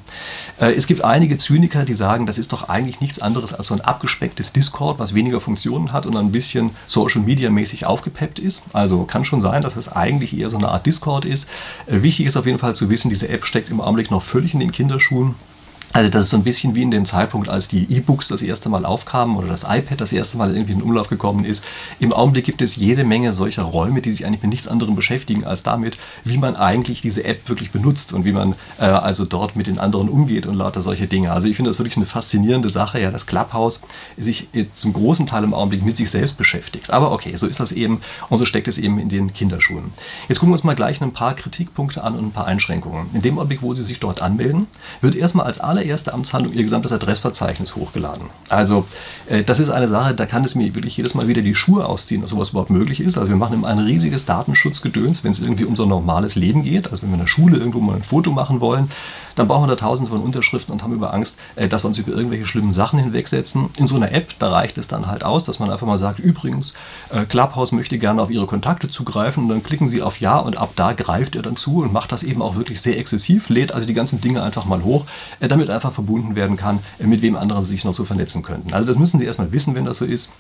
Äh, 0.58 0.72
es 0.72 0.88
gibt 0.88 1.04
einige 1.04 1.38
Zyniker, 1.38 1.84
die 1.84 1.94
sagen, 1.94 2.26
das 2.26 2.38
ist 2.38 2.52
doch 2.52 2.68
eigentlich 2.68 3.00
nichts 3.00 3.20
anderes 3.20 3.54
als 3.54 3.68
so 3.68 3.74
ein 3.74 3.83
abgespecktes 3.86 4.52
Discord, 4.52 4.98
was 4.98 5.14
weniger 5.14 5.40
Funktionen 5.40 5.92
hat 5.92 6.06
und 6.06 6.16
ein 6.16 6.32
bisschen 6.32 6.70
Social 6.86 7.22
Media 7.22 7.50
mäßig 7.50 7.86
aufgepeppt 7.86 8.38
ist. 8.38 8.64
Also 8.72 9.04
kann 9.04 9.24
schon 9.24 9.40
sein, 9.40 9.62
dass 9.62 9.76
es 9.76 9.88
eigentlich 9.88 10.36
eher 10.36 10.50
so 10.50 10.56
eine 10.56 10.68
Art 10.68 10.86
Discord 10.86 11.24
ist. 11.24 11.48
Äh, 11.86 12.02
wichtig 12.02 12.26
ist 12.26 12.36
auf 12.36 12.46
jeden 12.46 12.58
Fall 12.58 12.74
zu 12.74 12.90
wissen, 12.90 13.08
diese 13.08 13.28
App 13.28 13.44
steckt 13.44 13.70
im 13.70 13.80
Augenblick 13.80 14.10
noch 14.10 14.22
völlig 14.22 14.54
in 14.54 14.60
den 14.60 14.72
Kinderschuhen. 14.72 15.34
Also 15.94 16.10
das 16.10 16.24
ist 16.24 16.30
so 16.30 16.36
ein 16.36 16.42
bisschen 16.42 16.74
wie 16.74 16.82
in 16.82 16.90
dem 16.90 17.06
Zeitpunkt, 17.06 17.48
als 17.48 17.68
die 17.68 17.84
E-Books 17.84 18.26
das 18.26 18.42
erste 18.42 18.68
Mal 18.68 18.84
aufkamen 18.84 19.36
oder 19.36 19.46
das 19.46 19.62
iPad 19.62 20.00
das 20.00 20.12
erste 20.12 20.36
Mal 20.36 20.52
irgendwie 20.52 20.72
in 20.72 20.82
Umlauf 20.82 21.08
gekommen 21.08 21.44
ist. 21.44 21.62
Im 22.00 22.12
Augenblick 22.12 22.44
gibt 22.44 22.62
es 22.62 22.74
jede 22.74 23.04
Menge 23.04 23.32
solcher 23.32 23.62
Räume, 23.62 24.02
die 24.02 24.10
sich 24.10 24.26
eigentlich 24.26 24.42
mit 24.42 24.50
nichts 24.50 24.66
anderem 24.66 24.96
beschäftigen 24.96 25.44
als 25.44 25.62
damit, 25.62 25.96
wie 26.24 26.36
man 26.36 26.56
eigentlich 26.56 27.00
diese 27.00 27.22
App 27.22 27.48
wirklich 27.48 27.70
benutzt 27.70 28.12
und 28.12 28.24
wie 28.24 28.32
man 28.32 28.56
äh, 28.80 28.86
also 28.86 29.24
dort 29.24 29.54
mit 29.54 29.68
den 29.68 29.78
anderen 29.78 30.08
umgeht 30.08 30.46
und 30.46 30.56
lauter 30.56 30.82
solche 30.82 31.06
Dinge. 31.06 31.30
Also 31.30 31.46
ich 31.46 31.54
finde 31.54 31.70
das 31.70 31.78
wirklich 31.78 31.96
eine 31.96 32.06
faszinierende 32.06 32.70
Sache, 32.70 33.00
ja, 33.00 33.12
dass 33.12 33.26
Clubhouse 33.26 33.80
sich 34.18 34.48
zum 34.74 34.94
großen 34.94 35.28
Teil 35.28 35.44
im 35.44 35.54
Augenblick 35.54 35.84
mit 35.84 35.96
sich 35.96 36.10
selbst 36.10 36.36
beschäftigt. 36.36 36.90
Aber 36.90 37.12
okay, 37.12 37.36
so 37.36 37.46
ist 37.46 37.60
das 37.60 37.70
eben 37.70 38.00
und 38.30 38.38
so 38.38 38.46
steckt 38.46 38.66
es 38.66 38.78
eben 38.78 38.98
in 38.98 39.10
den 39.10 39.32
Kinderschuhen. 39.32 39.92
Jetzt 40.28 40.40
gucken 40.40 40.50
wir 40.50 40.54
uns 40.54 40.64
mal 40.64 40.74
gleich 40.74 41.00
ein 41.00 41.12
paar 41.12 41.36
Kritikpunkte 41.36 42.02
an 42.02 42.16
und 42.16 42.26
ein 42.26 42.32
paar 42.32 42.46
Einschränkungen. 42.46 43.10
In 43.14 43.22
dem 43.22 43.38
Augenblick, 43.38 43.62
wo 43.62 43.74
Sie 43.74 43.84
sich 43.84 44.00
dort 44.00 44.20
anmelden, 44.22 44.66
wird 45.00 45.14
erstmal 45.14 45.46
als 45.46 45.60
aller 45.60 45.83
allererste 45.84 46.14
Amtshandlung 46.14 46.54
ihr 46.54 46.62
gesamtes 46.62 46.92
Adressverzeichnis 46.92 47.76
hochgeladen. 47.76 48.28
Also 48.48 48.86
äh, 49.28 49.44
das 49.44 49.60
ist 49.60 49.70
eine 49.70 49.88
Sache, 49.88 50.14
da 50.14 50.26
kann 50.26 50.44
es 50.44 50.54
mir 50.54 50.74
wirklich 50.74 50.96
jedes 50.96 51.14
Mal 51.14 51.28
wieder 51.28 51.42
die 51.42 51.54
Schuhe 51.54 51.84
ausziehen, 51.84 52.22
dass 52.22 52.30
sowas 52.30 52.50
überhaupt 52.50 52.70
möglich 52.70 53.00
ist. 53.00 53.18
Also 53.18 53.28
wir 53.28 53.36
machen 53.36 53.54
immer 53.54 53.68
ein 53.68 53.78
riesiges 53.78 54.24
Datenschutzgedöns, 54.24 55.24
wenn 55.24 55.32
es 55.32 55.40
irgendwie 55.40 55.64
um 55.64 55.76
so 55.76 55.82
ein 55.82 55.88
normales 55.88 56.34
Leben 56.36 56.64
geht. 56.64 56.90
Also 56.90 57.02
wenn 57.02 57.10
wir 57.10 57.14
in 57.14 57.20
der 57.20 57.26
Schule 57.26 57.58
irgendwo 57.58 57.80
mal 57.80 57.96
ein 57.96 58.02
Foto 58.02 58.30
machen 58.30 58.60
wollen, 58.60 58.90
dann 59.34 59.48
brauchen 59.48 59.64
wir 59.64 59.74
da 59.74 59.76
tausende 59.76 60.10
von 60.10 60.22
Unterschriften 60.22 60.72
und 60.72 60.82
haben 60.82 60.92
über 60.92 61.12
Angst, 61.12 61.38
äh, 61.56 61.68
dass 61.68 61.84
wir 61.84 61.88
uns 61.88 61.98
über 61.98 62.12
irgendwelche 62.12 62.46
schlimmen 62.46 62.72
Sachen 62.72 62.98
hinwegsetzen. 62.98 63.70
In 63.76 63.88
so 63.88 63.96
einer 63.96 64.12
App, 64.12 64.34
da 64.38 64.50
reicht 64.50 64.78
es 64.78 64.88
dann 64.88 65.06
halt 65.06 65.24
aus, 65.24 65.44
dass 65.44 65.58
man 65.58 65.70
einfach 65.70 65.86
mal 65.86 65.98
sagt, 65.98 66.18
übrigens, 66.18 66.74
äh, 67.10 67.24
Clubhouse 67.24 67.72
möchte 67.72 67.98
gerne 67.98 68.22
auf 68.22 68.30
Ihre 68.30 68.46
Kontakte 68.46 68.88
zugreifen 68.88 69.44
und 69.44 69.48
dann 69.48 69.62
klicken 69.62 69.88
Sie 69.88 70.02
auf 70.02 70.20
Ja 70.20 70.38
und 70.38 70.56
ab 70.56 70.72
da 70.76 70.92
greift 70.92 71.36
er 71.36 71.42
dann 71.42 71.56
zu 71.56 71.78
und 71.78 71.92
macht 71.92 72.12
das 72.12 72.22
eben 72.22 72.42
auch 72.42 72.56
wirklich 72.56 72.80
sehr 72.80 72.98
exzessiv, 72.98 73.48
lädt 73.48 73.72
also 73.72 73.86
die 73.86 73.94
ganzen 73.94 74.20
Dinge 74.20 74.42
einfach 74.42 74.64
mal 74.64 74.82
hoch, 74.82 75.04
damit 75.40 75.68
einfach 75.74 75.92
verbunden 75.92 76.36
werden 76.36 76.56
kann, 76.56 76.80
äh, 76.98 77.06
mit 77.06 77.22
wem 77.22 77.36
anderen 77.36 77.64
sich 77.64 77.84
noch 77.84 77.94
so 77.94 78.04
vernetzen 78.04 78.42
könnten. 78.42 78.72
Also 78.72 78.88
das 78.88 78.98
müssen 78.98 79.20
Sie 79.20 79.26
erstmal 79.26 79.52
wissen, 79.52 79.74
wenn 79.74 79.84
das 79.84 79.98
so 79.98 80.04
ist. 80.04 80.30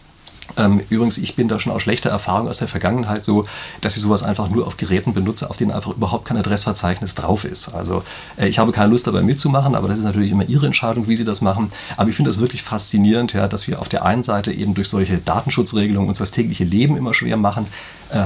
Ähm, 0.56 0.82
übrigens, 0.90 1.18
ich 1.18 1.36
bin 1.36 1.48
da 1.48 1.58
schon 1.58 1.72
aus 1.72 1.82
schlechter 1.82 2.10
Erfahrung 2.10 2.48
aus 2.48 2.58
der 2.58 2.68
Vergangenheit 2.68 3.24
so, 3.24 3.46
dass 3.80 3.96
ich 3.96 4.02
sowas 4.02 4.22
einfach 4.22 4.50
nur 4.50 4.66
auf 4.66 4.76
Geräten 4.76 5.14
benutze, 5.14 5.48
auf 5.48 5.56
denen 5.56 5.70
einfach 5.70 5.92
überhaupt 5.92 6.26
kein 6.26 6.36
Adressverzeichnis 6.36 7.14
drauf 7.14 7.44
ist. 7.44 7.74
Also 7.74 8.02
äh, 8.36 8.48
ich 8.48 8.58
habe 8.58 8.72
keine 8.72 8.90
Lust 8.90 9.06
dabei 9.06 9.22
mitzumachen, 9.22 9.74
aber 9.74 9.88
das 9.88 9.98
ist 9.98 10.04
natürlich 10.04 10.30
immer 10.30 10.44
Ihre 10.44 10.66
Entscheidung, 10.66 11.08
wie 11.08 11.16
Sie 11.16 11.24
das 11.24 11.40
machen. 11.40 11.70
Aber 11.96 12.10
ich 12.10 12.16
finde 12.16 12.30
das 12.30 12.40
wirklich 12.40 12.62
faszinierend, 12.62 13.32
ja, 13.32 13.48
dass 13.48 13.66
wir 13.66 13.80
auf 13.80 13.88
der 13.88 14.04
einen 14.04 14.22
Seite 14.22 14.52
eben 14.52 14.74
durch 14.74 14.88
solche 14.88 15.16
Datenschutzregelungen 15.16 16.08
uns 16.08 16.18
das 16.18 16.30
tägliche 16.30 16.64
Leben 16.64 16.96
immer 16.96 17.14
schwer 17.14 17.36
machen, 17.36 17.66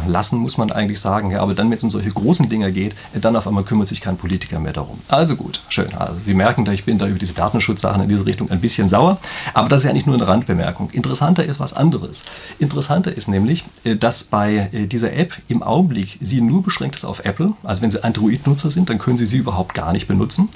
lassen, 0.07 0.39
muss 0.39 0.59
man 0.59 0.71
eigentlich 0.71 1.01
sagen. 1.01 1.31
Ja, 1.31 1.41
aber 1.41 1.55
dann, 1.55 1.71
wenn 1.71 1.79
es 1.79 1.85
um 1.85 1.91
solche 1.91 2.11
großen 2.11 2.49
Dinge 2.49 2.73
geht, 2.73 2.93
äh, 3.15 3.21
dann 3.21 3.37
auf 3.37 3.47
einmal 3.47 3.65
kümmert 3.65 3.89
sich 3.89 4.01
kein 4.01 4.17
Politiker 4.17 4.59
mehr 4.61 4.73
darum. 4.73 4.99
Also 5.09 5.37
gut, 5.37 5.63
schön. 5.69 5.95
Also 5.95 6.15
Sie 6.25 6.35
merken, 6.35 6.69
ich 6.71 6.85
bin 6.85 6.99
da 6.99 7.07
über 7.07 7.19
diese 7.19 7.35
Datenschutzsachen 7.35 8.03
in 8.03 8.09
diese 8.09 8.27
Richtung 8.27 8.51
ein 8.51 8.61
bisschen 8.61 8.89
sauer. 8.89 9.19
Aber 9.55 9.69
das 9.69 9.83
ist 9.83 9.87
ja 9.87 9.93
nicht 9.93 10.07
nur 10.07 10.17
eine 10.17 10.27
Randbemerkung. 10.27 10.91
Interessanter 10.91 11.45
ist 11.45 11.61
was 11.61 11.73
anderes. 11.73 12.23
Interessanter 12.59 13.17
ist 13.17 13.29
nämlich, 13.29 13.65
äh, 13.85 13.97
dass 13.97 14.25
bei 14.25 14.71
dieser 14.73 15.13
App 15.13 15.35
im 15.49 15.63
Augenblick 15.63 16.19
sie 16.21 16.41
nur 16.41 16.63
beschränkt 16.63 16.97
ist 16.97 17.05
auf 17.05 17.25
Apple. 17.25 17.53
Also 17.63 17.83
wenn 17.83 17.91
Sie 17.91 18.03
Android-Nutzer 18.03 18.71
sind, 18.71 18.91
dann 18.91 18.99
können 18.99 19.17
Sie 19.17 19.27
sie 19.27 19.39
überhaupt 19.39 19.75
gar 19.75 19.93
nicht 19.93 20.09
benutzen. 20.09 20.49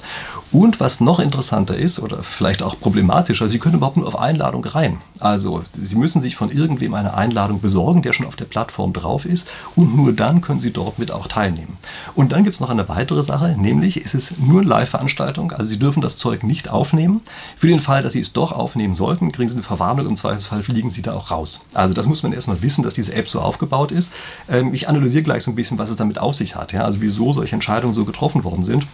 Und 0.53 0.79
was 0.79 1.01
noch 1.01 1.19
interessanter 1.19 1.75
ist 1.75 1.99
oder 1.99 2.21
vielleicht 2.21 2.61
auch 2.61 2.79
problematischer, 2.79 3.49
Sie 3.49 3.57
können 3.57 3.77
überhaupt 3.77 3.97
nur 3.97 4.07
auf 4.07 4.19
Einladung 4.19 4.63
rein. 4.63 4.99
Also 5.19 5.63
Sie 5.81 5.95
müssen 5.95 6.21
sich 6.21 6.35
von 6.35 6.51
irgendwem 6.51 6.93
eine 6.93 7.15
Einladung 7.15 7.59
besorgen, 7.59 8.03
der 8.03 8.13
schon 8.13 8.27
auf 8.27 8.35
der 8.35 8.45
Plattform 8.45 8.93
drauf 8.93 9.25
ist 9.25 9.47
und 9.75 9.95
nur 9.95 10.13
dann 10.13 10.41
können 10.41 10.61
Sie 10.61 10.69
dort 10.69 10.99
mit 10.99 11.09
auch 11.09 11.27
teilnehmen. 11.27 11.77
Und 12.13 12.33
dann 12.33 12.43
gibt 12.43 12.53
es 12.53 12.59
noch 12.59 12.69
eine 12.69 12.87
weitere 12.87 13.23
Sache, 13.23 13.55
nämlich 13.57 14.05
es 14.05 14.13
ist 14.13 14.39
nur 14.39 14.61
eine 14.61 14.69
Live-Veranstaltung, 14.69 15.51
also 15.53 15.65
Sie 15.65 15.79
dürfen 15.79 16.01
das 16.01 16.17
Zeug 16.17 16.43
nicht 16.43 16.69
aufnehmen. 16.69 17.21
Für 17.57 17.67
den 17.67 17.79
Fall, 17.79 18.03
dass 18.03 18.13
Sie 18.13 18.19
es 18.19 18.31
doch 18.31 18.51
aufnehmen 18.51 18.93
sollten, 18.93 19.31
kriegen 19.31 19.49
Sie 19.49 19.55
eine 19.55 19.63
Verwarnung, 19.63 20.05
im 20.07 20.17
Zweifelsfall 20.17 20.61
fliegen 20.61 20.91
Sie 20.91 21.01
da 21.01 21.15
auch 21.15 21.31
raus. 21.31 21.65
Also 21.73 21.95
das 21.95 22.05
muss 22.05 22.21
man 22.21 22.31
erstmal 22.31 22.61
wissen, 22.61 22.83
dass 22.83 22.93
diese 22.93 23.15
App 23.15 23.27
so 23.27 23.41
aufgebaut 23.41 23.91
ist. 23.91 24.11
Ähm, 24.47 24.71
ich 24.75 24.87
analysiere 24.87 25.23
gleich 25.23 25.43
so 25.43 25.49
ein 25.49 25.55
bisschen, 25.55 25.79
was 25.79 25.89
es 25.89 25.95
damit 25.95 26.19
auf 26.19 26.35
sich 26.35 26.55
hat, 26.55 26.75
also 26.75 27.01
wieso 27.01 27.33
solche 27.33 27.55
Entscheidungen 27.55 27.95
so 27.95 28.05
getroffen 28.05 28.43
worden 28.43 28.63
sind. 28.63 28.85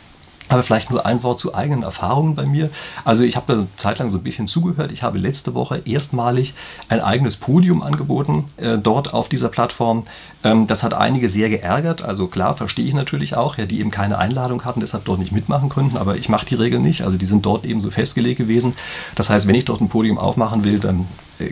Aber 0.50 0.64
vielleicht 0.64 0.90
nur 0.90 1.06
ein 1.06 1.24
Wort 1.24 1.40
zu 1.40 1.56
eigenen 1.56 1.84
Erfahrungen 1.84 2.36
bei 2.36 2.46
mir. 2.46 2.70
Also 3.06 3.24
ich 3.24 3.36
habe 3.36 3.46
da 3.48 3.60
eine 3.60 3.68
Zeit 3.78 4.00
lang 4.00 4.10
so 4.10 4.18
ein 4.18 4.24
bisschen 4.24 4.48
zugehört. 4.48 4.92
Ich 4.92 5.04
habe 5.04 5.18
letzte 5.18 5.54
Woche 5.54 5.82
erstmalig 5.86 6.56
ein 6.90 7.00
eigenes 7.00 7.38
Podium 7.38 7.82
angeboten, 7.82 8.46
äh, 8.58 8.78
dort 8.78 9.14
auf 9.14 9.30
dieser 9.30 9.50
Plattform. 9.50 10.04
Ähm, 10.44 10.68
das 10.68 10.84
hat 10.84 10.94
einige 10.94 11.30
sehr 11.30 11.50
geärgert. 11.50 12.02
Also 12.02 12.28
klar, 12.28 12.58
verstehe 12.58 12.86
ich 12.86 12.94
natürlich 12.94 13.38
auch, 13.38 13.58
ja, 13.58 13.66
die 13.66 13.80
eben 13.80 13.92
keine 13.92 14.18
Einladung 14.18 14.66
hatten, 14.66 14.80
deshalb 14.80 15.06
dort 15.06 15.20
nicht 15.20 15.32
mitmachen 15.32 15.70
konnten. 15.70 15.98
Aber 15.98 16.18
ich 16.18 16.30
mache 16.30 16.46
die 16.46 16.56
Regel 16.56 16.80
nicht. 16.80 17.04
Also 17.04 17.18
die 17.18 17.26
sind 17.26 17.46
dort 17.46 17.64
eben 17.64 17.80
so 17.80 17.92
festgelegt 17.92 18.40
gewesen. 18.40 18.74
Das 19.16 19.30
heißt, 19.30 19.48
wenn 19.48 19.56
ich 19.56 19.66
dort 19.66 19.82
ein 19.82 19.90
Podium 19.90 20.18
aufmachen 20.18 20.64
will, 20.64 20.80
dann 20.80 21.06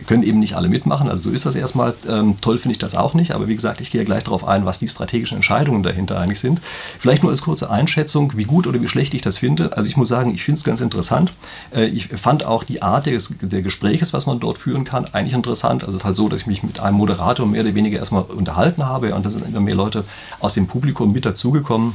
können 0.06 0.22
eben 0.22 0.38
nicht 0.38 0.54
alle 0.54 0.68
mitmachen, 0.68 1.08
also 1.08 1.30
so 1.30 1.34
ist 1.34 1.46
das 1.46 1.54
erstmal. 1.54 1.94
Ähm, 2.08 2.36
toll 2.40 2.58
finde 2.58 2.72
ich 2.72 2.78
das 2.78 2.94
auch 2.94 3.14
nicht, 3.14 3.32
aber 3.32 3.48
wie 3.48 3.54
gesagt, 3.54 3.80
ich 3.80 3.90
gehe 3.90 4.04
gleich 4.04 4.24
darauf 4.24 4.46
ein, 4.46 4.66
was 4.66 4.78
die 4.78 4.88
strategischen 4.88 5.36
Entscheidungen 5.36 5.82
dahinter 5.82 6.18
eigentlich 6.18 6.40
sind. 6.40 6.60
Vielleicht 6.98 7.22
nur 7.22 7.32
als 7.32 7.42
kurze 7.42 7.70
Einschätzung, 7.70 8.32
wie 8.36 8.44
gut 8.44 8.66
oder 8.66 8.80
wie 8.80 8.88
schlecht 8.88 9.14
ich 9.14 9.22
das 9.22 9.38
finde. 9.38 9.76
Also 9.76 9.88
ich 9.88 9.96
muss 9.96 10.08
sagen, 10.08 10.34
ich 10.34 10.44
finde 10.44 10.58
es 10.58 10.64
ganz 10.64 10.80
interessant. 10.80 11.32
Äh, 11.74 11.86
ich 11.86 12.08
fand 12.08 12.44
auch 12.44 12.64
die 12.64 12.82
Art 12.82 13.06
des, 13.06 13.34
der 13.40 13.62
Gespräches, 13.62 14.12
was 14.12 14.26
man 14.26 14.40
dort 14.40 14.58
führen 14.58 14.84
kann, 14.84 15.06
eigentlich 15.06 15.34
interessant. 15.34 15.82
Also 15.84 15.96
es 15.96 16.02
ist 16.02 16.06
halt 16.06 16.16
so, 16.16 16.28
dass 16.28 16.42
ich 16.42 16.46
mich 16.46 16.62
mit 16.62 16.80
einem 16.80 16.96
Moderator 16.96 17.46
mehr 17.46 17.62
oder 17.62 17.74
weniger 17.74 17.98
erstmal 17.98 18.22
unterhalten 18.22 18.84
habe 18.84 19.14
und 19.14 19.24
da 19.24 19.30
sind 19.30 19.46
immer 19.46 19.60
mehr 19.60 19.74
Leute 19.74 20.04
aus 20.40 20.54
dem 20.54 20.66
Publikum 20.66 21.12
mit 21.12 21.24
dazugekommen. 21.24 21.94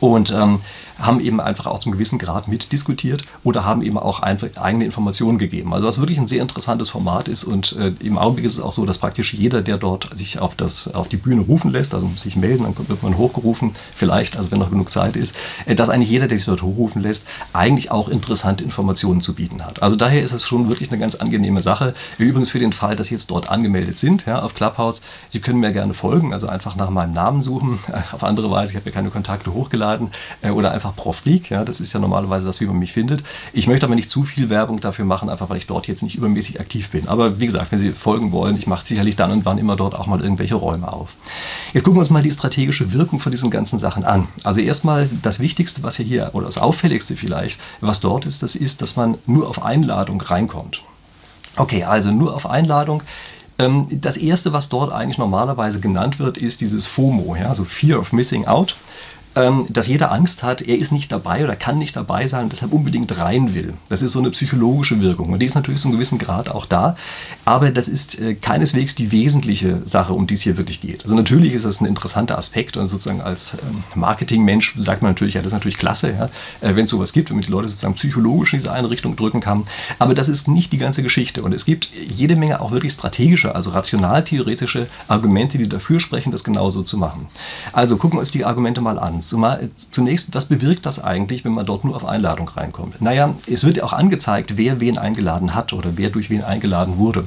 Und 0.00 0.30
ähm, 0.30 0.60
haben 0.98 1.20
eben 1.20 1.40
einfach 1.40 1.66
auch 1.66 1.78
zum 1.78 1.92
gewissen 1.92 2.18
Grad 2.18 2.48
mitdiskutiert 2.48 3.22
oder 3.44 3.64
haben 3.64 3.82
eben 3.82 3.98
auch 3.98 4.20
einfach 4.20 4.48
eigene 4.56 4.84
Informationen 4.84 5.38
gegeben. 5.38 5.72
Also 5.72 5.86
was 5.86 5.98
wirklich 5.98 6.18
ein 6.18 6.28
sehr 6.28 6.42
interessantes 6.42 6.88
Format 6.88 7.28
ist 7.28 7.44
und 7.44 7.76
äh, 7.76 7.92
im 8.00 8.18
Augenblick 8.18 8.46
ist 8.46 8.54
es 8.54 8.60
auch 8.60 8.72
so, 8.72 8.84
dass 8.84 8.98
praktisch 8.98 9.34
jeder, 9.34 9.62
der 9.62 9.78
dort 9.78 10.10
sich 10.18 10.38
auf, 10.38 10.54
das, 10.54 10.92
auf 10.94 11.08
die 11.08 11.16
Bühne 11.16 11.42
rufen 11.42 11.70
lässt, 11.70 11.94
also 11.94 12.10
sich 12.16 12.36
melden, 12.36 12.64
dann 12.64 12.88
wird 12.88 13.02
man 13.02 13.16
hochgerufen, 13.16 13.74
vielleicht, 13.94 14.36
also 14.36 14.50
wenn 14.50 14.58
noch 14.58 14.70
genug 14.70 14.90
Zeit 14.90 15.16
ist, 15.16 15.34
äh, 15.66 15.74
dass 15.74 15.88
eigentlich 15.88 16.10
jeder, 16.10 16.28
der 16.28 16.38
sich 16.38 16.46
dort 16.46 16.62
hochrufen 16.62 17.02
lässt, 17.02 17.24
eigentlich 17.52 17.90
auch 17.90 18.08
interessante 18.08 18.64
Informationen 18.64 19.20
zu 19.20 19.34
bieten 19.34 19.64
hat. 19.64 19.82
Also 19.82 19.96
daher 19.96 20.22
ist 20.22 20.32
es 20.32 20.46
schon 20.46 20.68
wirklich 20.68 20.90
eine 20.90 20.98
ganz 20.98 21.14
angenehme 21.14 21.62
Sache. 21.62 21.94
Übrigens 22.18 22.50
für 22.50 22.58
den 22.58 22.72
Fall, 22.72 22.96
dass 22.96 23.08
Sie 23.08 23.14
jetzt 23.14 23.30
dort 23.30 23.50
angemeldet 23.50 23.98
sind, 23.98 24.26
ja, 24.26 24.42
auf 24.42 24.54
Clubhouse, 24.54 25.02
Sie 25.30 25.40
können 25.40 25.60
mir 25.60 25.72
gerne 25.72 25.94
folgen, 25.94 26.32
also 26.32 26.48
einfach 26.48 26.76
nach 26.76 26.90
meinem 26.90 27.12
Namen 27.12 27.42
suchen, 27.42 27.78
auf 28.12 28.24
andere 28.24 28.50
Weise, 28.50 28.72
ich 28.72 28.76
habe 28.76 28.86
ja 28.86 28.94
keine 28.94 29.10
Kontakte 29.10 29.52
hochgeladen, 29.52 30.10
äh, 30.42 30.50
oder 30.50 30.72
einfach 30.72 30.87
Prof 30.96 31.24
League. 31.24 31.50
Ja, 31.50 31.64
das 31.64 31.80
ist 31.80 31.92
ja 31.92 32.00
normalerweise 32.00 32.46
das, 32.46 32.60
wie 32.60 32.66
man 32.66 32.78
mich 32.78 32.92
findet. 32.92 33.22
Ich 33.52 33.66
möchte 33.66 33.86
aber 33.86 33.94
nicht 33.94 34.10
zu 34.10 34.24
viel 34.24 34.50
Werbung 34.50 34.80
dafür 34.80 35.04
machen, 35.04 35.28
einfach 35.28 35.48
weil 35.50 35.58
ich 35.58 35.66
dort 35.66 35.86
jetzt 35.86 36.02
nicht 36.02 36.16
übermäßig 36.16 36.60
aktiv 36.60 36.90
bin. 36.90 37.08
Aber 37.08 37.40
wie 37.40 37.46
gesagt, 37.46 37.72
wenn 37.72 37.78
Sie 37.78 37.90
folgen 37.90 38.32
wollen, 38.32 38.56
ich 38.56 38.66
mache 38.66 38.86
sicherlich 38.86 39.16
dann 39.16 39.30
und 39.30 39.44
wann 39.44 39.58
immer 39.58 39.76
dort 39.76 39.94
auch 39.94 40.06
mal 40.06 40.20
irgendwelche 40.20 40.54
Räume 40.54 40.92
auf. 40.92 41.10
Jetzt 41.72 41.84
gucken 41.84 41.96
wir 41.96 42.00
uns 42.00 42.10
mal 42.10 42.22
die 42.22 42.30
strategische 42.30 42.92
Wirkung 42.92 43.20
von 43.20 43.32
diesen 43.32 43.50
ganzen 43.50 43.78
Sachen 43.78 44.04
an. 44.04 44.28
Also 44.44 44.60
erstmal 44.60 45.08
das 45.22 45.40
Wichtigste, 45.40 45.82
was 45.82 45.96
hier, 45.96 46.30
oder 46.32 46.46
das 46.46 46.58
Auffälligste 46.58 47.16
vielleicht, 47.16 47.60
was 47.80 48.00
dort 48.00 48.26
ist, 48.26 48.42
das 48.42 48.54
ist, 48.54 48.82
dass 48.82 48.96
man 48.96 49.18
nur 49.26 49.48
auf 49.48 49.64
Einladung 49.64 50.20
reinkommt. 50.20 50.82
Okay, 51.56 51.84
also 51.84 52.10
nur 52.10 52.34
auf 52.34 52.48
Einladung. 52.48 53.02
Ähm, 53.58 53.86
das 53.90 54.16
erste, 54.16 54.52
was 54.52 54.68
dort 54.68 54.92
eigentlich 54.92 55.18
normalerweise 55.18 55.80
genannt 55.80 56.18
wird, 56.18 56.38
ist 56.38 56.60
dieses 56.60 56.86
FOMO, 56.86 57.34
ja, 57.36 57.48
also 57.48 57.64
Fear 57.64 57.98
of 57.98 58.12
Missing 58.12 58.46
Out 58.46 58.76
dass 59.34 59.86
jeder 59.86 60.10
Angst 60.10 60.42
hat, 60.42 60.62
er 60.62 60.76
ist 60.78 60.90
nicht 60.90 61.12
dabei 61.12 61.44
oder 61.44 61.54
kann 61.54 61.78
nicht 61.78 61.94
dabei 61.94 62.26
sein 62.26 62.44
und 62.44 62.52
deshalb 62.52 62.72
unbedingt 62.72 63.16
rein 63.16 63.54
will. 63.54 63.74
Das 63.88 64.02
ist 64.02 64.12
so 64.12 64.18
eine 64.18 64.30
psychologische 64.30 65.00
Wirkung 65.00 65.32
und 65.32 65.40
die 65.40 65.46
ist 65.46 65.54
natürlich 65.54 65.80
zu 65.80 65.88
einem 65.88 65.96
gewissen 65.96 66.18
Grad 66.18 66.48
auch 66.48 66.66
da, 66.66 66.96
aber 67.44 67.70
das 67.70 67.88
ist 67.88 68.20
äh, 68.20 68.34
keineswegs 68.34 68.94
die 68.94 69.12
wesentliche 69.12 69.82
Sache, 69.84 70.12
um 70.12 70.26
die 70.26 70.34
es 70.34 70.42
hier 70.42 70.56
wirklich 70.56 70.80
geht. 70.80 71.02
Also 71.04 71.14
natürlich 71.14 71.52
ist 71.52 71.64
das 71.64 71.80
ein 71.80 71.86
interessanter 71.86 72.36
Aspekt 72.38 72.76
und 72.76 72.86
sozusagen 72.86 73.20
als 73.20 73.54
ähm, 73.54 73.84
Marketingmensch 73.94 74.74
sagt 74.78 75.02
man 75.02 75.12
natürlich, 75.12 75.34
ja, 75.34 75.40
das 75.40 75.48
ist 75.48 75.52
natürlich 75.52 75.78
klasse, 75.78 76.10
ja, 76.10 76.24
äh, 76.60 76.74
wenn 76.74 76.86
es 76.86 76.90
sowas 76.90 77.12
gibt, 77.12 77.30
wenn 77.30 77.36
man 77.36 77.44
die 77.44 77.50
Leute 77.50 77.68
sozusagen 77.68 77.94
psychologisch 77.94 78.52
in 78.54 78.60
diese 78.60 78.72
eine 78.72 78.90
Richtung 78.90 79.14
drücken 79.14 79.40
kann, 79.40 79.64
aber 79.98 80.14
das 80.14 80.28
ist 80.28 80.48
nicht 80.48 80.72
die 80.72 80.78
ganze 80.78 81.02
Geschichte 81.02 81.42
und 81.42 81.52
es 81.52 81.64
gibt 81.64 81.90
jede 81.94 82.36
Menge 82.36 82.60
auch 82.60 82.72
wirklich 82.72 82.92
strategische, 82.92 83.54
also 83.54 83.70
rational-theoretische 83.70 84.88
Argumente, 85.06 85.58
die 85.58 85.68
dafür 85.68 86.00
sprechen, 86.00 86.32
das 86.32 86.44
genauso 86.44 86.82
zu 86.82 86.96
machen. 86.96 87.28
Also 87.72 87.96
gucken 87.96 88.16
wir 88.16 88.20
uns 88.20 88.30
die 88.30 88.44
Argumente 88.44 88.80
mal 88.80 88.98
an. 88.98 89.22
Zunächst, 89.28 90.34
was 90.34 90.46
bewirkt 90.46 90.86
das 90.86 91.02
eigentlich, 91.02 91.44
wenn 91.44 91.52
man 91.52 91.66
dort 91.66 91.84
nur 91.84 91.94
auf 91.94 92.04
Einladung 92.04 92.48
reinkommt? 92.48 93.00
Naja, 93.00 93.34
es 93.46 93.64
wird 93.64 93.76
ja 93.76 93.84
auch 93.84 93.92
angezeigt, 93.92 94.56
wer 94.56 94.80
wen 94.80 94.98
eingeladen 94.98 95.54
hat 95.54 95.72
oder 95.72 95.96
wer 95.96 96.10
durch 96.10 96.30
wen 96.30 96.42
eingeladen 96.42 96.98
wurde. 96.98 97.24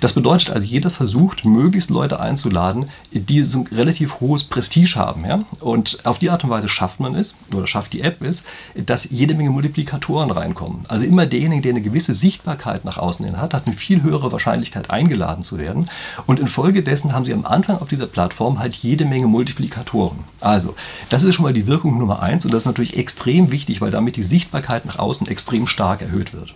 Das 0.00 0.12
bedeutet 0.12 0.50
also, 0.50 0.66
jeder 0.66 0.90
versucht, 0.90 1.44
möglichst 1.44 1.90
Leute 1.90 2.20
einzuladen, 2.20 2.86
die 3.12 3.42
so 3.42 3.60
ein 3.60 3.66
relativ 3.68 4.20
hohes 4.20 4.44
Prestige 4.44 4.96
haben. 4.96 5.24
Ja? 5.24 5.44
Und 5.60 5.98
auf 6.04 6.18
die 6.18 6.30
Art 6.30 6.44
und 6.44 6.50
Weise 6.50 6.68
schafft 6.68 7.00
man 7.00 7.14
es, 7.14 7.36
oder 7.54 7.66
schafft 7.66 7.92
die 7.92 8.00
App 8.00 8.22
es, 8.22 8.42
dass 8.74 9.10
jede 9.10 9.34
Menge 9.34 9.50
Multiplikatoren 9.50 10.30
reinkommen. 10.30 10.80
Also 10.88 11.04
immer 11.04 11.26
derjenige, 11.26 11.62
der 11.62 11.72
eine 11.72 11.82
gewisse 11.82 12.14
Sichtbarkeit 12.14 12.84
nach 12.84 12.98
außen 12.98 13.24
hin 13.24 13.40
hat, 13.40 13.54
hat 13.54 13.66
eine 13.66 13.76
viel 13.76 14.02
höhere 14.02 14.32
Wahrscheinlichkeit 14.32 14.90
eingeladen 14.90 15.42
zu 15.42 15.58
werden. 15.58 15.90
Und 16.26 16.40
infolgedessen 16.40 17.12
haben 17.12 17.24
sie 17.24 17.34
am 17.34 17.44
Anfang 17.44 17.78
auf 17.78 17.88
dieser 17.88 18.06
Plattform 18.06 18.58
halt 18.58 18.74
jede 18.74 19.04
Menge 19.04 19.26
Multiplikatoren. 19.26 20.20
Also, 20.40 20.74
das 21.10 21.22
ist 21.22 21.31
schon 21.32 21.42
schon 21.42 21.44
mal 21.44 21.52
die 21.52 21.66
Wirkung 21.66 21.98
Nummer 21.98 22.22
eins 22.22 22.44
und 22.44 22.54
das 22.54 22.62
ist 22.62 22.66
natürlich 22.66 22.96
extrem 22.96 23.50
wichtig, 23.50 23.80
weil 23.80 23.90
damit 23.90 24.16
die 24.16 24.22
Sichtbarkeit 24.22 24.86
nach 24.86 24.98
außen 24.98 25.26
extrem 25.26 25.66
stark 25.66 26.00
erhöht 26.00 26.32
wird. 26.32 26.54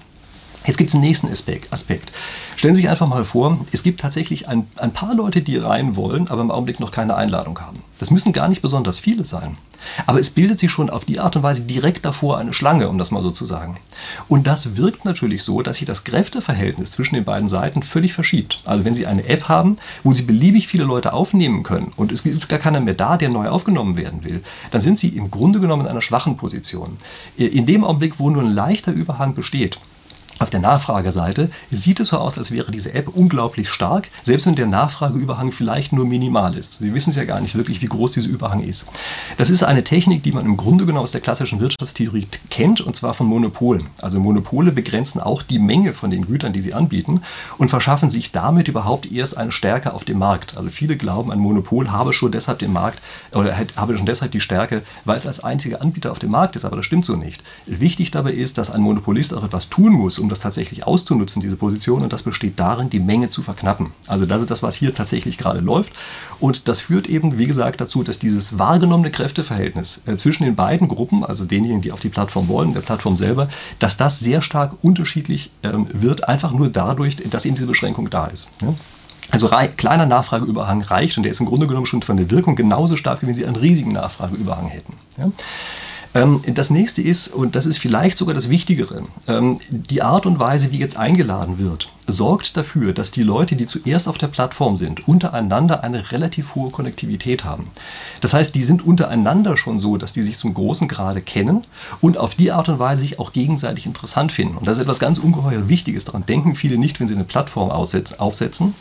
Jetzt 0.66 0.78
gibt 0.78 0.90
es 0.90 0.94
einen 0.94 1.04
nächsten 1.04 1.28
Aspekt. 1.28 2.12
Stellen 2.56 2.74
Sie 2.74 2.82
sich 2.82 2.90
einfach 2.90 3.06
mal 3.06 3.24
vor, 3.24 3.64
es 3.72 3.82
gibt 3.82 4.00
tatsächlich 4.00 4.48
ein, 4.48 4.66
ein 4.76 4.92
paar 4.92 5.14
Leute, 5.14 5.40
die 5.40 5.56
rein 5.56 5.94
wollen, 5.94 6.28
aber 6.28 6.40
im 6.40 6.50
Augenblick 6.50 6.80
noch 6.80 6.90
keine 6.90 7.14
Einladung 7.14 7.60
haben. 7.60 7.82
Das 7.98 8.10
müssen 8.10 8.32
gar 8.32 8.48
nicht 8.48 8.62
besonders 8.62 8.98
viele 8.98 9.24
sein. 9.24 9.56
Aber 10.06 10.18
es 10.18 10.30
bildet 10.30 10.58
sich 10.58 10.70
schon 10.70 10.90
auf 10.90 11.04
die 11.04 11.20
Art 11.20 11.36
und 11.36 11.42
Weise 11.42 11.62
direkt 11.62 12.04
davor 12.04 12.38
eine 12.38 12.52
Schlange, 12.52 12.88
um 12.88 12.98
das 12.98 13.10
mal 13.10 13.22
so 13.22 13.30
zu 13.30 13.46
sagen. 13.46 13.76
Und 14.28 14.46
das 14.46 14.76
wirkt 14.76 15.04
natürlich 15.04 15.44
so, 15.44 15.62
dass 15.62 15.76
sich 15.76 15.86
das 15.86 16.02
Kräfteverhältnis 16.02 16.90
zwischen 16.90 17.14
den 17.14 17.24
beiden 17.24 17.48
Seiten 17.48 17.82
völlig 17.82 18.12
verschiebt. 18.12 18.60
Also 18.64 18.84
wenn 18.84 18.94
Sie 18.94 19.06
eine 19.06 19.26
App 19.26 19.48
haben, 19.48 19.76
wo 20.02 20.12
Sie 20.12 20.22
beliebig 20.22 20.66
viele 20.66 20.84
Leute 20.84 21.12
aufnehmen 21.12 21.62
können 21.62 21.92
und 21.96 22.10
es 22.10 22.26
ist 22.26 22.48
gar 22.48 22.58
keiner 22.58 22.80
mehr 22.80 22.94
da, 22.94 23.16
der 23.16 23.28
neu 23.28 23.48
aufgenommen 23.48 23.96
werden 23.96 24.24
will, 24.24 24.42
dann 24.72 24.80
sind 24.80 24.98
Sie 24.98 25.08
im 25.08 25.30
Grunde 25.30 25.60
genommen 25.60 25.82
in 25.82 25.88
einer 25.88 26.02
schwachen 26.02 26.36
Position. 26.36 26.96
In 27.36 27.66
dem 27.66 27.84
Augenblick, 27.84 28.18
wo 28.18 28.30
nur 28.30 28.42
ein 28.42 28.54
leichter 28.54 28.92
Überhang 28.92 29.34
besteht, 29.34 29.78
auf 30.38 30.50
der 30.50 30.60
Nachfrageseite 30.60 31.50
sieht 31.70 32.00
es 32.00 32.08
so 32.08 32.18
aus, 32.18 32.36
als 32.36 32.50
wäre 32.50 32.70
diese 32.70 32.92
App 32.92 33.08
unglaublich 33.08 33.70
stark, 33.70 34.08
selbst 34.22 34.46
wenn 34.46 34.54
der 34.54 34.66
Nachfrageüberhang 34.66 35.50
vielleicht 35.50 35.92
nur 35.92 36.04
minimal 36.04 36.56
ist. 36.56 36.74
Sie 36.74 36.92
wissen 36.92 37.10
es 37.10 37.16
ja 37.16 37.24
gar 37.24 37.40
nicht 37.40 37.54
wirklich, 37.54 37.80
wie 37.80 37.86
groß 37.86 38.12
dieser 38.12 38.28
Überhang 38.28 38.62
ist. 38.62 38.84
Das 39.38 39.48
ist 39.48 39.62
eine 39.62 39.84
Technik, 39.84 40.22
die 40.22 40.32
man 40.32 40.44
im 40.44 40.56
Grunde 40.56 40.84
genommen 40.84 41.04
aus 41.04 41.12
der 41.12 41.22
klassischen 41.22 41.60
Wirtschaftstheorie 41.60 42.26
kennt, 42.50 42.82
und 42.82 42.96
zwar 42.96 43.14
von 43.14 43.26
Monopolen. 43.26 43.86
Also 44.02 44.20
Monopole 44.20 44.72
begrenzen 44.72 45.20
auch 45.20 45.42
die 45.42 45.58
Menge 45.58 45.94
von 45.94 46.10
den 46.10 46.26
Gütern, 46.26 46.52
die 46.52 46.60
sie 46.60 46.74
anbieten 46.74 47.22
und 47.56 47.70
verschaffen 47.70 48.10
sich 48.10 48.32
damit 48.32 48.68
überhaupt 48.68 49.10
erst 49.10 49.36
eine 49.38 49.52
Stärke 49.52 49.94
auf 49.94 50.04
dem 50.04 50.18
Markt. 50.18 50.56
Also 50.56 50.68
viele 50.68 50.96
glauben, 50.96 51.32
ein 51.32 51.38
Monopol 51.38 51.90
habe 51.90 52.12
schon 52.12 52.32
deshalb 52.32 52.58
den 52.58 52.72
Markt 52.72 53.00
oder 53.32 53.56
habe 53.76 53.96
schon 53.96 54.06
deshalb 54.06 54.32
die 54.32 54.40
Stärke, 54.40 54.82
weil 55.04 55.16
es 55.16 55.26
als 55.26 55.40
einziger 55.40 55.80
Anbieter 55.80 56.12
auf 56.12 56.18
dem 56.18 56.30
Markt 56.30 56.56
ist, 56.56 56.64
aber 56.64 56.76
das 56.76 56.86
stimmt 56.86 57.06
so 57.06 57.16
nicht. 57.16 57.42
Wichtig 57.64 58.10
dabei 58.10 58.32
ist, 58.32 58.58
dass 58.58 58.70
ein 58.70 58.82
Monopolist 58.82 59.32
auch 59.32 59.44
etwas 59.44 59.68
tun 59.68 59.92
muss, 59.92 60.18
um 60.18 60.25
um 60.26 60.30
das 60.30 60.40
tatsächlich 60.40 60.86
auszunutzen, 60.86 61.40
diese 61.40 61.56
Position. 61.56 62.02
Und 62.02 62.12
das 62.12 62.24
besteht 62.24 62.58
darin, 62.58 62.90
die 62.90 62.98
Menge 62.98 63.30
zu 63.30 63.42
verknappen. 63.42 63.92
Also 64.06 64.26
das 64.26 64.42
ist 64.42 64.50
das, 64.50 64.62
was 64.62 64.74
hier 64.74 64.94
tatsächlich 64.94 65.38
gerade 65.38 65.60
läuft. 65.60 65.92
Und 66.40 66.68
das 66.68 66.80
führt 66.80 67.06
eben, 67.06 67.38
wie 67.38 67.46
gesagt, 67.46 67.80
dazu, 67.80 68.02
dass 68.02 68.18
dieses 68.18 68.58
wahrgenommene 68.58 69.10
Kräfteverhältnis 69.10 70.00
äh, 70.06 70.16
zwischen 70.16 70.44
den 70.44 70.56
beiden 70.56 70.88
Gruppen, 70.88 71.24
also 71.24 71.44
denjenigen, 71.44 71.80
die 71.80 71.92
auf 71.92 72.00
die 72.00 72.08
Plattform 72.08 72.48
wollen, 72.48 72.74
der 72.74 72.80
Plattform 72.80 73.16
selber, 73.16 73.48
dass 73.78 73.96
das 73.96 74.18
sehr 74.18 74.42
stark 74.42 74.74
unterschiedlich 74.82 75.50
ähm, 75.62 75.86
wird, 75.92 76.28
einfach 76.28 76.52
nur 76.52 76.68
dadurch, 76.68 77.16
dass 77.30 77.44
eben 77.44 77.54
diese 77.54 77.68
Beschränkung 77.68 78.10
da 78.10 78.26
ist. 78.26 78.50
Also 79.30 79.48
kleiner 79.76 80.06
Nachfrageüberhang 80.06 80.82
reicht 80.82 81.16
und 81.16 81.24
der 81.24 81.32
ist 81.32 81.40
im 81.40 81.46
Grunde 81.46 81.66
genommen 81.66 81.86
schon 81.86 82.02
von 82.02 82.16
der 82.16 82.30
Wirkung 82.30 82.54
genauso 82.54 82.96
stark, 82.96 83.22
wie 83.22 83.26
wenn 83.26 83.34
Sie 83.34 83.46
einen 83.46 83.56
riesigen 83.56 83.92
Nachfrageüberhang 83.92 84.68
hätten. 84.68 84.94
Ähm, 86.22 86.40
das 86.54 86.70
nächste 86.70 87.02
ist, 87.02 87.28
und 87.28 87.54
das 87.54 87.66
ist 87.66 87.78
vielleicht 87.78 88.18
sogar 88.18 88.34
das 88.34 88.48
Wichtigere, 88.48 89.02
ähm, 89.26 89.60
die 89.68 90.02
Art 90.02 90.26
und 90.26 90.38
Weise, 90.38 90.72
wie 90.72 90.78
jetzt 90.78 90.96
eingeladen 90.96 91.58
wird 91.58 91.88
sorgt 92.06 92.56
dafür, 92.56 92.92
dass 92.92 93.10
die 93.10 93.22
Leute, 93.22 93.56
die 93.56 93.66
zuerst 93.66 94.08
auf 94.08 94.18
der 94.18 94.28
Plattform 94.28 94.76
sind, 94.76 95.08
untereinander 95.08 95.82
eine 95.82 96.12
relativ 96.12 96.54
hohe 96.54 96.70
Konnektivität 96.70 97.44
haben. 97.44 97.70
Das 98.20 98.32
heißt, 98.32 98.54
die 98.54 98.64
sind 98.64 98.86
untereinander 98.86 99.56
schon 99.56 99.80
so, 99.80 99.96
dass 99.96 100.12
die 100.12 100.22
sich 100.22 100.38
zum 100.38 100.54
großen 100.54 100.88
Grade 100.88 101.20
kennen 101.20 101.64
und 102.00 102.18
auf 102.18 102.34
die 102.34 102.52
Art 102.52 102.68
und 102.68 102.78
Weise 102.78 103.02
sich 103.02 103.18
auch 103.18 103.32
gegenseitig 103.32 103.86
interessant 103.86 104.32
finden. 104.32 104.56
Und 104.56 104.66
das 104.66 104.78
ist 104.78 104.82
etwas 104.82 104.98
ganz 104.98 105.18
ungeheuer 105.18 105.68
Wichtiges. 105.68 106.04
Daran 106.04 106.24
denken 106.26 106.54
viele 106.54 106.78
nicht, 106.78 107.00
wenn 107.00 107.08
sie 107.08 107.14
eine 107.14 107.24
Plattform 107.24 107.70
aufsetzen. 107.70 108.74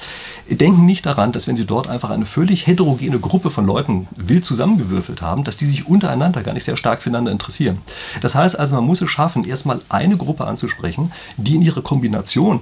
Denken 0.50 0.86
nicht 0.86 1.06
daran, 1.06 1.32
dass 1.32 1.48
wenn 1.48 1.58
sie 1.58 1.66
dort 1.66 1.88
einfach 1.88 2.12
eine 2.12 2.26
völlig 2.26 2.68
heterogene 2.68 3.20
Gruppe 3.20 3.50
von 3.50 3.66
Leuten 3.66 4.08
wild 4.16 4.46
zusammengewürfelt 4.46 5.22
haben, 5.22 5.44
dass 5.44 5.58
die 5.58 5.66
sich 5.66 5.88
untereinander 5.88 6.44
gar 6.44 6.54
nicht 6.54 6.64
sehr 6.64 6.78
stark 6.78 7.02
füreinander 7.02 7.32
interessieren. 7.32 7.80
Das 8.22 8.36
heißt 8.36 8.60
also, 8.60 8.76
man 8.76 8.86
muss 8.86 9.02
es 9.02 9.10
schaffen, 9.10 9.44
erstmal 9.44 9.82
eine 9.90 10.18
Gruppe 10.18 10.46
anzusprechen, 10.46 11.12
die 11.38 11.56
in 11.56 11.62
ihrer 11.62 11.82
Kombination 11.82 12.62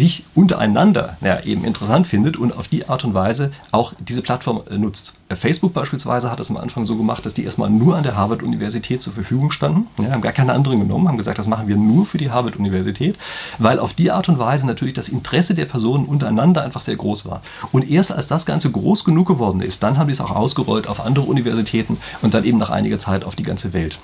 sich 0.00 0.24
untereinander 0.34 1.18
ja, 1.20 1.40
eben 1.40 1.64
interessant 1.64 2.06
findet 2.06 2.38
und 2.38 2.56
auf 2.56 2.68
die 2.68 2.88
Art 2.88 3.04
und 3.04 3.12
Weise 3.12 3.52
auch 3.70 3.92
diese 3.98 4.22
Plattform 4.22 4.62
äh, 4.70 4.78
nutzt. 4.78 5.20
Äh, 5.28 5.36
Facebook 5.36 5.74
beispielsweise 5.74 6.30
hat 6.30 6.40
es 6.40 6.48
am 6.48 6.56
Anfang 6.56 6.86
so 6.86 6.96
gemacht, 6.96 7.26
dass 7.26 7.34
die 7.34 7.44
erstmal 7.44 7.68
nur 7.68 7.96
an 7.96 8.02
der 8.02 8.16
Harvard-Universität 8.16 9.02
zur 9.02 9.12
Verfügung 9.12 9.50
standen, 9.50 9.86
ja, 10.02 10.10
haben 10.10 10.22
gar 10.22 10.32
keine 10.32 10.54
anderen 10.54 10.80
genommen, 10.80 11.06
haben 11.06 11.18
gesagt, 11.18 11.38
das 11.38 11.46
machen 11.46 11.68
wir 11.68 11.76
nur 11.76 12.06
für 12.06 12.16
die 12.16 12.30
Harvard-Universität, 12.30 13.18
weil 13.58 13.78
auf 13.78 13.92
die 13.92 14.10
Art 14.10 14.28
und 14.30 14.38
Weise 14.38 14.66
natürlich 14.66 14.94
das 14.94 15.10
Interesse 15.10 15.54
der 15.54 15.66
Personen 15.66 16.06
untereinander 16.06 16.64
einfach 16.64 16.80
sehr 16.80 16.96
groß 16.96 17.26
war. 17.26 17.42
Und 17.70 17.88
erst 17.90 18.10
als 18.10 18.26
das 18.26 18.46
Ganze 18.46 18.70
groß 18.70 19.04
genug 19.04 19.28
geworden 19.28 19.60
ist, 19.60 19.82
dann 19.82 19.98
haben 19.98 20.06
die 20.06 20.14
es 20.14 20.20
auch 20.22 20.30
ausgerollt 20.30 20.88
auf 20.88 21.04
andere 21.04 21.26
Universitäten 21.26 21.98
und 22.22 22.32
dann 22.32 22.44
eben 22.44 22.56
nach 22.56 22.70
einiger 22.70 22.98
Zeit 22.98 23.24
auf 23.24 23.36
die 23.36 23.42
ganze 23.42 23.74
Welt. 23.74 23.98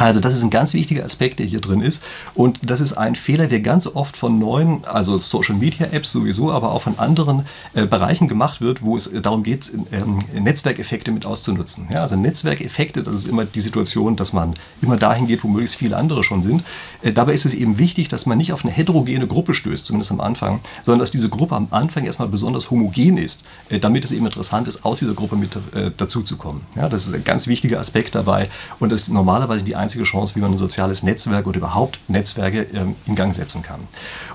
Also 0.00 0.20
das 0.20 0.34
ist 0.34 0.42
ein 0.42 0.50
ganz 0.50 0.72
wichtiger 0.74 1.04
Aspekt, 1.04 1.38
der 1.38 1.46
hier 1.46 1.60
drin 1.60 1.82
ist. 1.82 2.02
Und 2.34 2.58
das 2.62 2.80
ist 2.80 2.94
ein 2.94 3.14
Fehler, 3.14 3.46
der 3.46 3.60
ganz 3.60 3.86
oft 3.86 4.16
von 4.16 4.38
neuen, 4.38 4.84
also 4.84 5.18
Social-Media-Apps 5.18 6.10
sowieso, 6.10 6.50
aber 6.50 6.72
auch 6.72 6.82
von 6.82 6.98
anderen 6.98 7.46
äh, 7.74 7.86
Bereichen 7.86 8.26
gemacht 8.26 8.60
wird, 8.60 8.82
wo 8.82 8.96
es 8.96 9.06
äh, 9.06 9.20
darum 9.20 9.42
geht, 9.42 9.70
ähm, 9.92 10.20
Netzwerkeffekte 10.32 11.12
mit 11.12 11.26
auszunutzen. 11.26 11.88
Ja, 11.92 12.00
also 12.02 12.16
Netzwerkeffekte, 12.16 13.02
das 13.02 13.14
ist 13.14 13.26
immer 13.26 13.44
die 13.44 13.60
Situation, 13.60 14.16
dass 14.16 14.32
man 14.32 14.54
immer 14.80 14.96
dahin 14.96 15.26
geht, 15.26 15.44
wo 15.44 15.48
möglichst 15.48 15.76
viele 15.76 15.96
andere 15.96 16.24
schon 16.24 16.42
sind. 16.42 16.64
Äh, 17.02 17.12
dabei 17.12 17.34
ist 17.34 17.44
es 17.44 17.52
eben 17.52 17.78
wichtig, 17.78 18.08
dass 18.08 18.24
man 18.24 18.38
nicht 18.38 18.52
auf 18.54 18.64
eine 18.64 18.72
heterogene 18.72 19.26
Gruppe 19.26 19.52
stößt, 19.52 19.84
zumindest 19.84 20.10
am 20.12 20.20
Anfang, 20.20 20.60
sondern 20.82 21.00
dass 21.00 21.10
diese 21.10 21.28
Gruppe 21.28 21.56
am 21.56 21.68
Anfang 21.70 22.06
erstmal 22.06 22.28
besonders 22.28 22.70
homogen 22.70 23.18
ist, 23.18 23.44
äh, 23.68 23.78
damit 23.78 24.06
es 24.06 24.12
eben 24.12 24.24
interessant 24.24 24.66
ist, 24.66 24.84
aus 24.84 25.00
dieser 25.00 25.14
Gruppe 25.14 25.36
mit 25.36 25.56
äh, 25.74 25.90
dazuzukommen. 25.94 26.62
Ja, 26.74 26.88
das 26.88 27.06
ist 27.06 27.14
ein 27.14 27.24
ganz 27.24 27.46
wichtiger 27.46 27.80
Aspekt 27.80 28.14
dabei 28.14 28.48
und 28.78 28.90
das 28.90 29.02
ist 29.02 29.08
normalerweise 29.10 29.62
die 29.62 29.76
einzige 29.76 29.89
einzige 29.90 30.04
Chance, 30.04 30.36
wie 30.36 30.40
man 30.40 30.52
ein 30.52 30.58
soziales 30.58 31.02
Netzwerk 31.02 31.46
oder 31.48 31.58
überhaupt 31.58 31.98
Netzwerke 32.06 32.66
ähm, 32.72 32.94
in 33.06 33.16
Gang 33.16 33.34
setzen 33.34 33.62
kann. 33.62 33.80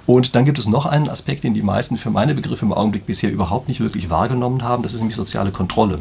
Und 0.06 0.36
dann 0.36 0.44
gibt 0.44 0.60
es 0.60 0.68
noch 0.68 0.86
einen 0.86 1.08
Aspekt, 1.08 1.46
den 1.46 1.54
die 1.54 1.62
meisten 1.62 1.98
für 1.98 2.10
meine 2.10 2.36
Begriffe 2.36 2.66
im 2.66 2.74
Augenblick 2.74 3.06
bisher 3.06 3.32
überhaupt 3.32 3.70
nicht 3.70 3.80
wirklich 3.80 4.10
wahrgenommen 4.10 4.64
haben, 4.64 4.84
das 4.84 4.94
ist 4.94 5.00
nämlich 5.00 5.16
soziale 5.16 5.52
Kontrolle. 5.52 6.00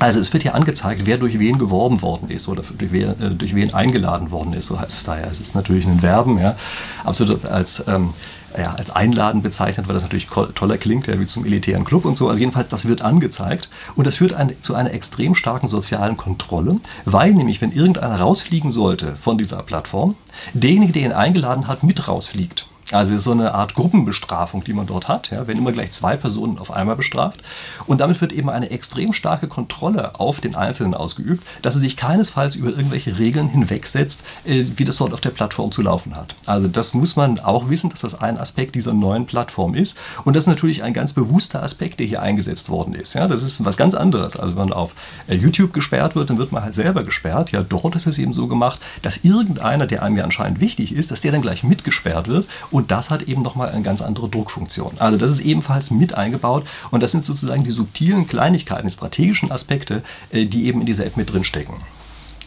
Also 0.00 0.20
es 0.20 0.32
wird 0.32 0.42
hier 0.42 0.54
angezeigt, 0.54 1.02
wer 1.04 1.16
durch 1.16 1.38
wen 1.38 1.58
geworben 1.58 2.02
worden 2.02 2.28
ist 2.28 2.48
oder 2.48 2.62
durch 2.76 2.92
wen, 2.92 3.10
äh, 3.20 3.30
durch 3.30 3.54
wen 3.54 3.72
eingeladen 3.72 4.30
worden 4.30 4.52
ist, 4.52 4.66
so 4.66 4.78
heißt 4.78 4.92
es 4.92 5.04
daher. 5.04 5.30
Es 5.30 5.40
ist 5.40 5.54
natürlich 5.54 5.86
ein 5.86 6.00
Verben, 6.00 6.38
ja, 6.38 6.56
absolut 7.04 7.46
als 7.46 7.82
ähm, 7.86 8.10
ja, 8.56 8.74
als 8.74 8.90
einladend 8.90 9.42
bezeichnet, 9.42 9.88
weil 9.88 9.94
das 9.94 10.02
natürlich 10.02 10.26
toller 10.26 10.78
klingt, 10.78 11.06
ja, 11.06 11.18
wie 11.18 11.26
zum 11.26 11.44
elitären 11.44 11.84
Club 11.84 12.04
und 12.04 12.16
so. 12.16 12.28
Also 12.28 12.40
jedenfalls, 12.40 12.68
das 12.68 12.86
wird 12.86 13.02
angezeigt 13.02 13.68
und 13.96 14.06
das 14.06 14.16
führt 14.16 14.32
ein, 14.32 14.54
zu 14.62 14.74
einer 14.74 14.92
extrem 14.92 15.34
starken 15.34 15.68
sozialen 15.68 16.16
Kontrolle, 16.16 16.80
weil 17.04 17.32
nämlich, 17.32 17.60
wenn 17.60 17.72
irgendeiner 17.72 18.20
rausfliegen 18.20 18.72
sollte 18.72 19.16
von 19.16 19.38
dieser 19.38 19.62
Plattform, 19.62 20.16
derjenige, 20.52 20.92
der 20.92 21.02
ihn 21.02 21.12
eingeladen 21.12 21.66
hat, 21.66 21.82
mit 21.82 22.08
rausfliegt. 22.08 22.68
Also 22.92 23.16
so 23.16 23.32
eine 23.32 23.54
Art 23.54 23.74
Gruppenbestrafung, 23.74 24.62
die 24.64 24.74
man 24.74 24.86
dort 24.86 25.08
hat, 25.08 25.30
ja, 25.30 25.46
wenn 25.46 25.56
immer 25.56 25.72
gleich 25.72 25.92
zwei 25.92 26.16
Personen 26.16 26.58
auf 26.58 26.70
einmal 26.70 26.96
bestraft. 26.96 27.40
Und 27.86 28.00
damit 28.00 28.20
wird 28.20 28.32
eben 28.32 28.50
eine 28.50 28.70
extrem 28.70 29.12
starke 29.12 29.48
Kontrolle 29.48 30.20
auf 30.20 30.40
den 30.40 30.54
Einzelnen 30.54 30.94
ausgeübt, 30.94 31.44
dass 31.62 31.76
er 31.76 31.80
sich 31.80 31.96
keinesfalls 31.96 32.56
über 32.56 32.68
irgendwelche 32.70 33.18
Regeln 33.18 33.48
hinwegsetzt, 33.48 34.22
äh, 34.44 34.64
wie 34.76 34.84
das 34.84 34.98
dort 34.98 35.14
auf 35.14 35.20
der 35.20 35.30
Plattform 35.30 35.72
zu 35.72 35.82
laufen 35.82 36.14
hat. 36.14 36.34
Also 36.46 36.68
das 36.68 36.92
muss 36.92 37.16
man 37.16 37.38
auch 37.38 37.70
wissen, 37.70 37.90
dass 37.90 38.02
das 38.02 38.20
ein 38.20 38.38
Aspekt 38.38 38.74
dieser 38.74 38.92
neuen 38.92 39.26
Plattform 39.26 39.74
ist. 39.74 39.96
Und 40.24 40.36
das 40.36 40.44
ist 40.44 40.48
natürlich 40.48 40.82
ein 40.82 40.92
ganz 40.92 41.14
bewusster 41.14 41.62
Aspekt, 41.62 42.00
der 42.00 42.06
hier 42.06 42.20
eingesetzt 42.20 42.68
worden 42.68 42.94
ist. 42.94 43.14
Ja, 43.14 43.28
das 43.28 43.42
ist 43.42 43.64
was 43.64 43.76
ganz 43.78 43.94
anderes. 43.94 44.36
Also 44.36 44.56
wenn 44.56 44.68
man 44.68 44.72
auf 44.74 44.92
äh, 45.26 45.34
YouTube 45.34 45.72
gesperrt 45.72 46.16
wird, 46.16 46.28
dann 46.28 46.38
wird 46.38 46.52
man 46.52 46.62
halt 46.62 46.74
selber 46.74 47.02
gesperrt. 47.02 47.50
Ja, 47.50 47.62
dort 47.62 47.96
ist 47.96 48.06
es 48.06 48.18
eben 48.18 48.34
so 48.34 48.46
gemacht, 48.46 48.78
dass 49.00 49.24
irgendeiner, 49.24 49.86
der 49.86 50.02
einem 50.02 50.18
ja 50.18 50.24
anscheinend 50.24 50.60
wichtig 50.60 50.92
ist, 50.92 51.10
dass 51.10 51.22
der 51.22 51.32
dann 51.32 51.42
gleich 51.42 51.64
mitgesperrt 51.64 52.28
wird 52.28 52.46
und 52.74 52.90
das 52.90 53.08
hat 53.08 53.22
eben 53.22 53.42
nochmal 53.42 53.68
eine 53.68 53.82
ganz 53.82 54.02
andere 54.02 54.28
Druckfunktion. 54.28 54.94
Also 54.98 55.16
das 55.16 55.30
ist 55.30 55.38
ebenfalls 55.38 55.92
mit 55.92 56.14
eingebaut 56.14 56.64
und 56.90 57.04
das 57.04 57.12
sind 57.12 57.24
sozusagen 57.24 57.62
die 57.62 57.70
subtilen 57.70 58.26
Kleinigkeiten, 58.26 58.88
die 58.88 58.92
strategischen 58.92 59.52
Aspekte, 59.52 60.02
äh, 60.32 60.44
die 60.46 60.66
eben 60.66 60.80
in 60.80 60.86
dieser 60.86 61.06
App 61.06 61.16
mit 61.16 61.32
drinstecken. 61.32 61.76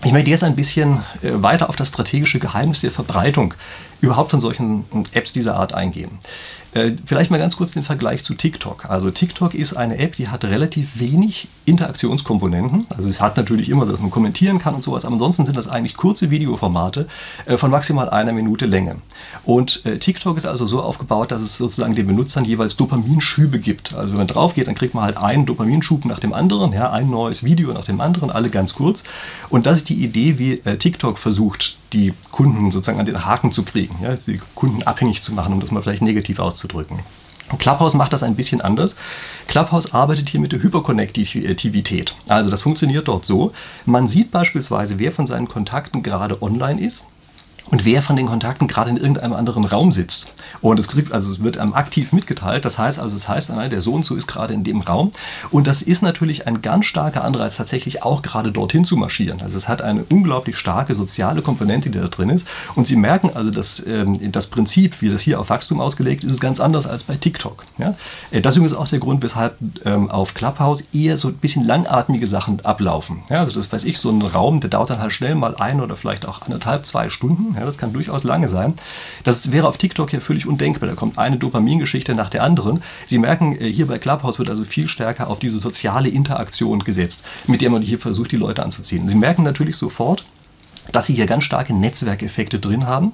Ich 0.04 0.12
möchte 0.12 0.30
jetzt 0.30 0.44
ein 0.44 0.58
bisschen 0.58 0.98
äh, 1.24 1.32
weiter 1.42 1.70
auf 1.70 1.78
das 1.78 1.88
strategische 1.88 2.40
Geheimnis 2.40 2.82
der 2.82 2.92
Verbreitung 2.92 3.54
überhaupt 4.02 4.32
von 4.32 4.42
solchen 4.42 4.84
Apps 5.14 5.32
dieser 5.32 5.56
Art 5.56 5.74
eingehen. 5.74 6.20
Äh, 6.74 6.92
vielleicht 7.06 7.32
mal 7.32 7.38
ganz 7.38 7.56
kurz 7.56 7.72
den 7.72 7.84
Vergleich 7.84 8.24
zu 8.24 8.34
TikTok. 8.34 8.90
Also 8.90 9.10
TikTok 9.10 9.54
ist 9.54 9.74
eine 9.74 9.98
App, 9.98 10.18
die 10.18 10.28
hat 10.28 10.44
relativ 10.44 11.00
wenig 11.00 11.48
Interaktionskomponenten. 11.66 12.88
Also 12.96 13.10
es 13.10 13.22
hat 13.22 13.38
natürlich 13.38 13.70
immer, 13.70 13.86
dass 13.86 14.00
man 14.00 14.12
kommentieren 14.12 14.60
kann 14.60 14.76
und 14.76 14.84
sowas, 14.84 15.06
aber 15.06 15.14
ansonsten 15.14 15.46
sind 15.46 15.58
das 15.58 15.68
eigentlich 15.68 15.96
kurze 15.96 16.30
Videoformate 16.30 17.08
äh, 17.46 17.58
von 17.58 17.72
maximal 17.72 18.10
einer 18.10 18.34
Minute 18.34 18.66
Länge. 18.66 18.98
Und 19.46 19.86
äh, 19.86 19.98
TikTok 19.98 20.38
ist 20.38 20.46
also 20.46 20.66
so 20.66 20.82
aufgebaut, 20.82 21.32
dass 21.32 21.42
es 21.42 21.58
sozusagen 21.58 21.96
den 21.96 22.08
Benutzern 22.08 22.44
jeweils 22.44 22.76
Dopaminschübe 22.76 23.60
gibt. 23.60 23.96
Also 23.96 24.14
wenn 24.14 24.20
man 24.20 24.28
drauf 24.28 24.56
geht, 24.56 24.68
dann 24.68 24.76
kriegt 24.76 24.94
man 24.94 25.06
halt 25.06 25.18
einen 25.18 25.46
Dopaminschub 25.46 26.06
nach 26.06 26.20
dem 26.20 26.34
anderen, 26.34 26.74
ja, 26.74 26.92
ein 26.92 27.10
neues 27.10 27.44
Video 27.44 27.72
nach 27.72 27.86
dem 27.86 28.02
anderen, 28.02 28.30
alle 28.30 28.50
ganz 28.50 28.74
kurz. 28.74 29.04
Und 29.50 29.66
das 29.66 29.78
ist 29.78 29.90
die 29.90 30.04
Idee, 30.04 30.38
wie 30.38 30.58
TikTok 30.58 31.18
versucht, 31.18 31.78
die 31.94 32.14
Kunden 32.32 32.72
sozusagen 32.72 33.00
an 33.00 33.06
den 33.06 33.26
Haken 33.26 33.52
zu 33.52 33.64
kriegen, 33.64 33.96
ja, 34.02 34.16
die 34.16 34.42
Kunden 34.56 34.84
abhängig 34.84 35.22
zu 35.22 35.34
machen, 35.34 35.54
um 35.54 35.60
das 35.60 35.72
mal 35.72 35.82
vielleicht 35.82 36.02
negativ 36.02 36.40
auszudrücken. 36.40 36.57
Clubhouse 37.60 37.94
macht 37.94 38.12
das 38.12 38.24
ein 38.24 38.36
bisschen 38.36 38.60
anders. 38.60 38.96
Clubhouse 39.48 39.94
arbeitet 39.94 40.30
hier 40.30 40.42
mit 40.42 40.52
der 40.52 40.62
Hyperkonnektivität. 40.62 42.14
Also 42.28 42.50
das 42.50 42.62
funktioniert 42.62 43.08
dort 43.08 43.26
so. 43.26 43.54
Man 43.86 44.10
sieht 44.10 44.32
beispielsweise, 44.32 45.00
wer 45.00 45.14
von 45.14 45.26
seinen 45.26 45.48
Kontakten 45.48 46.04
gerade 46.04 46.42
online 46.42 46.82
ist 46.82 47.06
und 47.70 47.86
wer 47.86 48.02
von 48.02 48.16
den 48.16 48.28
Kontakten 48.28 48.68
gerade 48.68 48.90
in 48.90 48.98
irgendeinem 48.98 49.34
anderen 49.34 49.66
Raum 49.66 49.92
sitzt. 49.92 50.34
Und 50.62 50.80
es, 50.80 50.88
kriegt, 50.88 51.12
also 51.12 51.32
es 51.32 51.44
wird 51.44 51.58
einem 51.58 51.74
aktiv 51.74 52.14
mitgeteilt. 52.14 52.66
Das 52.66 52.78
heißt 52.78 53.00
also, 53.00 53.16
es 53.16 53.28
heißt, 53.28 53.52
der 53.72 53.82
so 53.82 53.94
und 53.94 54.06
so 54.06 54.16
ist 54.16 54.28
gerade 54.28 54.54
in 54.54 54.64
dem 54.64 54.82
Raum. 54.82 55.12
Und 55.52 55.68
das 55.68 55.82
ist 55.82 56.02
natürlich 56.02 56.48
ein 56.48 56.62
ganz 56.62 56.86
starker 56.86 57.24
Anreiz, 57.24 57.58
tatsächlich 57.58 58.04
auch 58.04 58.22
gerade 58.22 58.52
dorthin 58.52 58.86
zu 58.86 58.98
marschieren. 58.98 59.42
Also 59.42 59.58
es 59.58 59.68
hat 59.68 59.82
eine 59.82 60.04
unglaublich 60.10 60.58
starke 60.58 60.96
soziale 60.96 61.42
Komponente, 61.42 61.90
die 61.90 62.00
da 62.00 62.08
drin 62.08 62.30
ist. 62.30 62.48
Und 62.76 62.88
Sie 62.88 62.96
merken 62.96 63.32
also, 63.34 63.52
dass 63.52 63.86
ähm, 63.86 64.32
das 64.32 64.48
Prinzip, 64.48 65.02
wie 65.02 65.10
das 65.10 65.22
hier 65.22 65.40
auf 65.40 65.50
Wachstum 65.50 65.82
ausgelegt 65.82 66.24
ist, 66.24 66.32
ist 66.32 66.42
ganz 66.42 66.60
anders 66.60 66.88
als 66.88 67.04
bei 67.04 67.16
TikTok. 67.16 67.66
Ja? 67.78 67.96
Äh, 68.32 68.42
das 68.42 68.58
ist 68.58 68.74
auch 68.74 68.88
der 68.88 69.00
Grund, 69.00 69.24
weshalb 69.24 69.58
ähm, 69.86 70.10
auf 70.10 70.34
Clubhouse 70.34 70.82
eher 70.94 71.18
so 71.18 71.30
ein 71.30 71.38
bisschen 71.38 71.66
langatmige 71.66 72.28
Sachen 72.28 72.66
ablaufen. 72.66 73.20
Ja, 73.30 73.40
also 73.40 73.60
das 73.60 73.72
weiß 73.72 73.86
ich, 73.86 74.00
so 74.00 74.10
ein 74.10 74.22
Raum, 74.22 74.62
der 74.62 74.70
dauert 74.70 74.90
dann 74.90 75.00
halt 75.00 75.14
schnell 75.14 75.36
mal 75.36 75.56
ein 75.56 75.82
oder 75.82 75.96
vielleicht 75.96 76.26
auch 76.26 76.42
anderthalb, 76.42 76.86
zwei 76.86 77.10
Stunden 77.10 77.57
Ja, 77.58 77.66
das 77.66 77.78
kann 77.78 77.94
durchaus 77.94 78.24
lange 78.24 78.50
sein. 78.50 78.76
Das 79.24 79.52
wäre 79.52 79.68
auf 79.68 79.78
TikTok 79.78 80.14
ja 80.14 80.20
völlig 80.20 80.46
undenkbar. 80.46 80.88
Da 80.88 80.96
kommt 80.96 81.18
eine 81.18 81.38
Dopamingeschichte 81.38 82.14
nach 82.14 82.30
der 82.30 82.44
anderen. 82.44 82.84
Sie 83.08 83.18
merken, 83.18 83.60
äh, 83.60 83.72
hier 83.72 83.88
bei 83.88 83.98
Clubhouse 83.98 84.38
wird 84.38 84.50
also 84.50 84.64
viel 84.64 84.88
stärker 84.88 85.28
auf 85.28 85.40
diese 85.40 85.60
soziale 85.60 86.10
Interaktion 86.10 86.84
gesetzt, 86.84 87.24
mit 87.48 87.62
der 87.62 87.70
man 87.70 87.82
hier 87.82 88.00
versucht, 88.00 88.32
die 88.32 88.38
Leute 88.38 88.64
anzuziehen. 88.64 89.10
Sie 89.10 89.16
merken 89.16 89.44
natürlich 89.44 89.78
sofort, 89.78 90.24
dass 90.92 91.08
sie 91.08 91.16
hier 91.16 91.26
ganz 91.26 91.44
starke 91.44 91.74
Netzwerkeffekte 91.74 92.60
drin 92.60 92.86
haben. 92.86 93.12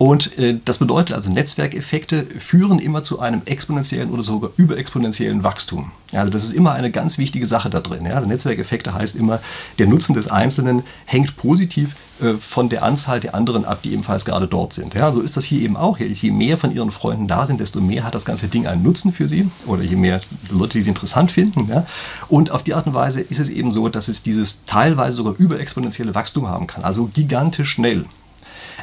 Und 0.00 0.38
äh, 0.38 0.58
das 0.64 0.78
bedeutet 0.78 1.14
also, 1.14 1.30
Netzwerkeffekte 1.30 2.24
führen 2.38 2.78
immer 2.78 3.04
zu 3.04 3.20
einem 3.20 3.42
exponentiellen 3.44 4.10
oder 4.10 4.22
sogar 4.22 4.50
überexponentiellen 4.56 5.44
Wachstum. 5.44 5.92
Also 6.12 6.32
das 6.32 6.42
ist 6.42 6.54
immer 6.54 6.72
eine 6.72 6.90
ganz 6.90 7.18
wichtige 7.18 7.46
Sache 7.46 7.68
da 7.68 7.80
drin. 7.80 8.06
Ja. 8.06 8.14
Also 8.14 8.26
Netzwerkeffekte 8.26 8.94
heißt 8.94 9.14
immer, 9.14 9.40
der 9.78 9.88
Nutzen 9.88 10.14
des 10.14 10.26
Einzelnen 10.26 10.84
hängt 11.04 11.36
positiv 11.36 11.96
äh, 12.22 12.32
von 12.40 12.70
der 12.70 12.82
Anzahl 12.82 13.20
der 13.20 13.34
anderen 13.34 13.66
ab, 13.66 13.82
die 13.82 13.92
ebenfalls 13.92 14.24
gerade 14.24 14.48
dort 14.48 14.72
sind. 14.72 14.94
Ja, 14.94 15.12
so 15.12 15.20
ist 15.20 15.36
das 15.36 15.44
hier 15.44 15.60
eben 15.60 15.76
auch. 15.76 15.98
Je 15.98 16.30
mehr 16.30 16.56
von 16.56 16.74
ihren 16.74 16.92
Freunden 16.92 17.28
da 17.28 17.46
sind, 17.46 17.60
desto 17.60 17.82
mehr 17.82 18.02
hat 18.02 18.14
das 18.14 18.24
ganze 18.24 18.48
Ding 18.48 18.66
einen 18.66 18.82
Nutzen 18.82 19.12
für 19.12 19.28
sie 19.28 19.50
oder 19.66 19.82
je 19.82 19.96
mehr 19.96 20.22
Leute, 20.50 20.78
die 20.78 20.82
sie 20.82 20.88
interessant 20.88 21.30
finden. 21.30 21.68
Ja. 21.68 21.86
Und 22.26 22.52
auf 22.52 22.62
die 22.62 22.72
Art 22.72 22.86
und 22.86 22.94
Weise 22.94 23.20
ist 23.20 23.38
es 23.38 23.50
eben 23.50 23.70
so, 23.70 23.90
dass 23.90 24.08
es 24.08 24.22
dieses 24.22 24.64
teilweise 24.64 25.18
sogar 25.18 25.34
überexponentielle 25.36 26.14
Wachstum 26.14 26.48
haben 26.48 26.66
kann, 26.66 26.84
also 26.84 27.10
gigantisch 27.12 27.72
schnell. 27.72 28.06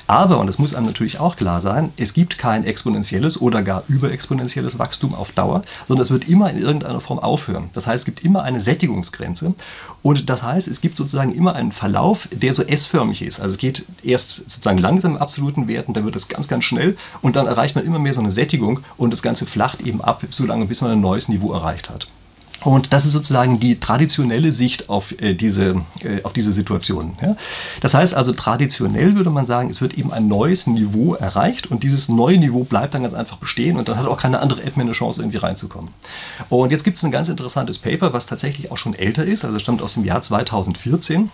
Aber, 0.08 0.40
und 0.40 0.48
das 0.48 0.58
muss 0.58 0.74
einem 0.74 0.86
natürlich 0.86 1.20
auch 1.20 1.36
klar 1.36 1.60
sein, 1.60 1.92
es 1.98 2.14
gibt 2.14 2.38
kein 2.38 2.64
exponentielles 2.64 3.42
oder 3.42 3.62
gar 3.62 3.84
überexponentielles 3.88 4.80
Wachstum 4.80 5.14
auf 5.14 5.34
Dauer, 5.34 5.64
sondern 5.88 6.04
es 6.04 6.12
wird 6.12 6.30
immer 6.30 6.50
in 6.50 6.62
irgendeiner 6.62 7.02
Form 7.02 7.20
aufhören. 7.20 7.70
Das 7.74 7.88
heißt, 7.88 8.00
es 8.00 8.06
gibt 8.06 8.24
immer 8.24 8.44
eine 8.44 8.62
Sättigungsgrenze 8.62 9.54
und 10.02 10.30
das 10.30 10.44
heißt, 10.44 10.70
es 10.70 10.80
gibt 10.80 10.98
sozusagen 10.98 11.36
immer 11.36 11.56
einen 11.56 11.74
Verlauf, 11.74 12.30
der 12.32 12.54
so 12.54 12.64
S-förmig 12.64 13.22
ist. 13.22 13.42
Also 13.42 13.56
es 13.56 13.58
geht 13.58 13.86
erst 14.02 14.50
sozusagen 14.50 14.78
langsam 14.78 15.12
im 15.16 15.22
absoluten 15.22 15.68
Werten, 15.68 15.94
dann 15.94 16.06
wird 16.06 16.16
es 16.16 16.30
ganz, 16.30 16.48
ganz 16.48 16.64
schnell 16.64 16.96
und 17.22 17.36
dann 17.36 17.46
erreicht 17.46 17.76
man 17.76 17.86
immer 17.86 18.00
mehr 18.00 18.14
so 18.14 18.22
eine 18.22 18.32
Sättigung 18.32 18.80
und 18.96 19.12
das 19.12 19.22
Ganze 19.22 19.46
flacht 19.46 19.82
eben 19.82 20.02
ab, 20.02 20.24
solange 20.30 20.66
bis 20.66 20.82
man 20.82 20.92
ein 20.92 21.02
neues 21.02 21.28
Niveau 21.28 21.52
erreicht 21.52 21.90
hat. 21.90 22.08
Und 22.64 22.92
das 22.92 23.06
ist 23.06 23.12
sozusagen 23.12 23.60
die 23.60 23.80
traditionelle 23.80 24.52
Sicht 24.52 24.90
auf, 24.90 25.14
äh, 25.22 25.34
diese, 25.34 25.76
äh, 26.04 26.24
auf 26.24 26.34
diese 26.34 26.52
Situation. 26.52 27.18
Ja? 27.22 27.36
Das 27.82 27.94
heißt 27.94 28.16
also, 28.16 28.34
traditionell 28.34 29.16
würde 29.16 29.30
man 29.30 29.46
sagen, 29.46 29.70
es 29.70 29.80
wird 29.82 29.98
eben 29.98 30.12
ein 30.12 30.28
neues 30.28 30.66
Niveau 30.66 31.14
erreicht 31.14 31.70
und 31.70 31.84
dieses 31.84 32.10
neue 32.10 32.38
Niveau 32.38 32.64
bleibt 32.64 32.94
dann 32.94 33.04
ganz 33.04 33.14
einfach 33.14 33.38
bestehen 33.38 33.78
und 33.78 33.88
dann 33.88 33.98
hat 33.98 34.08
auch 34.08 34.18
keine 34.18 34.40
andere 34.40 34.64
App 34.64 34.76
mehr 34.76 34.86
eine 34.86 34.94
Chance, 34.94 35.22
irgendwie 35.22 35.38
reinzukommen. 35.38 35.92
Und 36.50 36.72
jetzt 36.72 36.84
gibt 36.84 36.98
es 36.98 37.04
ein 37.04 37.12
ganz 37.12 37.30
interessantes 37.30 37.78
Paper, 37.78 38.14
was 38.14 38.26
tatsächlich 38.26 38.72
auch 38.72 38.78
schon 38.78 38.96
älter 38.96 39.24
ist, 39.24 39.46
also 39.46 39.60
stammt 39.60 39.82
aus 39.82 39.94
dem 39.94 40.04
Jahr 40.04 40.22
2014. 40.22 41.30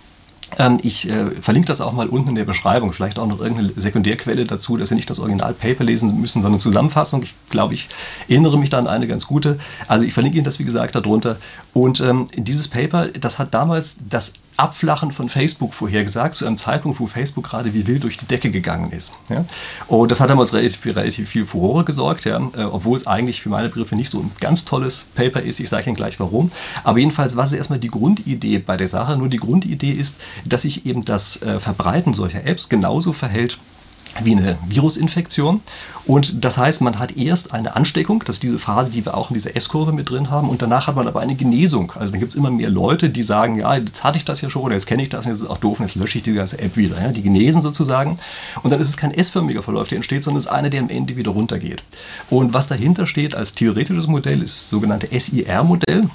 Ähm, 0.58 0.80
ich 0.84 1.10
äh, 1.10 1.32
verlinke 1.42 1.68
das 1.68 1.82
auch 1.82 1.94
mal 1.94 2.08
unten 2.08 2.30
in 2.30 2.36
der 2.36 2.46
Beschreibung, 2.46 2.94
vielleicht 2.94 3.18
auch 3.18 3.28
noch 3.28 3.40
irgendeine 3.40 3.72
Sekundärquelle 3.76 4.46
dazu, 4.46 4.78
dass 4.78 4.90
Sie 4.90 4.96
nicht 4.96 5.10
das 5.10 5.20
Originalpaper 5.20 5.84
lesen 5.84 6.20
müssen, 6.20 6.42
sondern 6.42 6.60
Zusammenfassung. 6.60 7.24
Ich 7.24 7.34
glaube, 7.50 7.74
ich 7.74 7.90
erinnere 8.28 8.58
mich 8.58 8.70
da 8.70 8.80
an 8.80 8.88
eine 8.88 9.08
ganz 9.08 9.26
gute. 9.26 9.58
Also 9.88 10.06
ich 10.06 10.14
verlinke 10.14 10.38
Ihnen 10.38 10.46
das, 10.46 10.60
wie 10.60 10.66
gesagt, 10.66 10.96
darunter. 10.96 11.38
Und 11.74 12.02
ähm, 12.02 12.28
dieses 12.36 12.68
Paper, 12.68 13.08
das 13.08 13.40
hat 13.40 13.54
damals 13.54 13.96
das 14.08 14.34
Abflachen 14.56 15.12
von 15.12 15.30
Facebook 15.30 15.74
vorhergesagt, 15.74 16.36
zu 16.36 16.46
einem 16.46 16.58
Zeitpunkt, 16.58 17.00
wo 17.00 17.08
Facebook 17.08 17.46
gerade 17.46 17.74
wie 17.74 17.88
wild 17.88 18.04
durch 18.04 18.18
die 18.18 18.26
Decke 18.26 18.52
gegangen 18.52 18.92
ist. 18.92 19.14
Ja? 19.30 19.46
Und 19.88 20.12
das 20.12 20.20
hat 20.20 20.30
damals 20.30 20.54
relativ, 20.54 20.86
relativ 20.86 21.30
viel 21.30 21.48
Furore 21.48 21.84
gesorgt, 21.84 22.26
ja? 22.26 22.38
Äh, 22.56 22.64
obwohl 22.66 22.98
es 22.98 23.08
eigentlich 23.08 23.42
für 23.42 23.50
meine 23.50 23.70
Begriffe 23.70 23.96
nicht 23.96 24.12
so 24.12 24.20
ein 24.20 24.32
ganz 24.40 24.66
tolles 24.66 25.08
Paper 25.16 25.42
ist. 25.42 25.60
Ich 25.60 25.70
sage 25.70 25.88
Ihnen 25.88 25.96
gleich 25.96 26.20
warum. 26.20 26.52
Aber 26.84 27.00
jedenfalls 27.00 27.36
war 27.36 27.46
es 27.46 27.54
erstmal 27.54 27.80
die 27.80 27.90
Grundidee 27.90 28.60
bei 28.60 28.78
der 28.78 28.88
Sache. 28.88 29.18
Nur 29.18 29.30
die 29.30 29.38
Grundidee 29.38 29.92
ist, 29.92 30.18
dass 30.46 30.62
sich 30.62 30.86
eben 30.86 31.06
das 31.06 31.42
äh, 31.42 31.60
Verbreiten 31.60 32.14
solcher 32.14 32.46
Apps 32.46 32.70
genauso 32.70 33.14
verhält 33.14 33.58
wie 34.22 34.34
eine 34.34 34.58
Virusinfektion. 34.68 35.62
Und 36.06 36.44
das 36.44 36.58
heißt, 36.58 36.82
man 36.82 37.00
hat 37.00 37.16
erst 37.16 37.54
eine 37.54 37.78
Ansteckung, 37.78 38.24
das 38.26 38.36
ist 38.36 38.44
diese 38.44 38.60
Phase, 38.60 38.92
die 38.92 39.06
wir 39.06 39.16
auch 39.16 39.30
in 39.30 39.36
dieser 39.36 39.56
S-Kurve 39.56 39.94
mit 39.94 40.10
drin 40.10 40.30
haben, 40.30 40.50
und 40.50 40.62
danach 40.62 40.88
hat 40.88 40.96
man 40.96 41.08
aber 41.08 41.22
eine 41.22 41.36
Genesung. 41.36 41.94
Also 41.96 42.12
dann 42.12 42.20
gibt 42.20 42.34
es 42.34 42.36
immer 42.36 42.52
mehr 42.52 42.70
Leute, 42.70 43.10
die 43.10 43.24
sagen, 43.24 43.58
ja, 43.58 43.76
jetzt 43.76 44.04
hatte 44.04 44.18
ich 44.18 44.26
das 44.26 44.42
ja 44.42 44.50
schon, 44.50 44.64
oder 44.64 44.76
jetzt 44.76 44.86
kenne 44.86 45.04
ich 45.04 45.10
das, 45.10 45.26
und 45.26 45.32
jetzt 45.32 45.40
ist 45.40 45.46
es 45.46 45.50
auch 45.50 45.60
doof, 45.60 45.80
und 45.80 45.86
jetzt 45.86 45.96
lösche 45.96 46.18
ich 46.18 46.24
die 46.26 46.34
ganze 46.34 46.60
App 46.60 46.76
wieder. 46.76 47.02
Ja? 47.02 47.12
Die 47.12 47.22
genesen 47.22 47.62
sozusagen. 47.62 48.20
Und 48.64 48.72
dann 48.72 48.82
ist 48.82 48.90
es 48.90 48.98
kein 48.98 49.14
S-förmiger 49.14 49.64
Verlauf, 49.64 49.88
der 49.88 49.96
entsteht, 49.96 50.26
sondern 50.26 50.40
es 50.40 50.46
ist 50.46 50.52
einer, 50.52 50.70
der 50.70 50.82
am 50.82 50.90
Ende 50.90 51.16
wieder 51.16 51.32
runtergeht. 51.32 51.84
Und 52.30 52.54
was 52.54 52.68
dahinter 52.68 53.08
steht 53.08 53.34
als 53.34 53.54
theoretisches 53.54 54.08
Modell, 54.08 54.42
ist 54.42 54.58
das 54.58 54.70
sogenannte 54.70 55.08
SIR-Modell. 55.18 56.10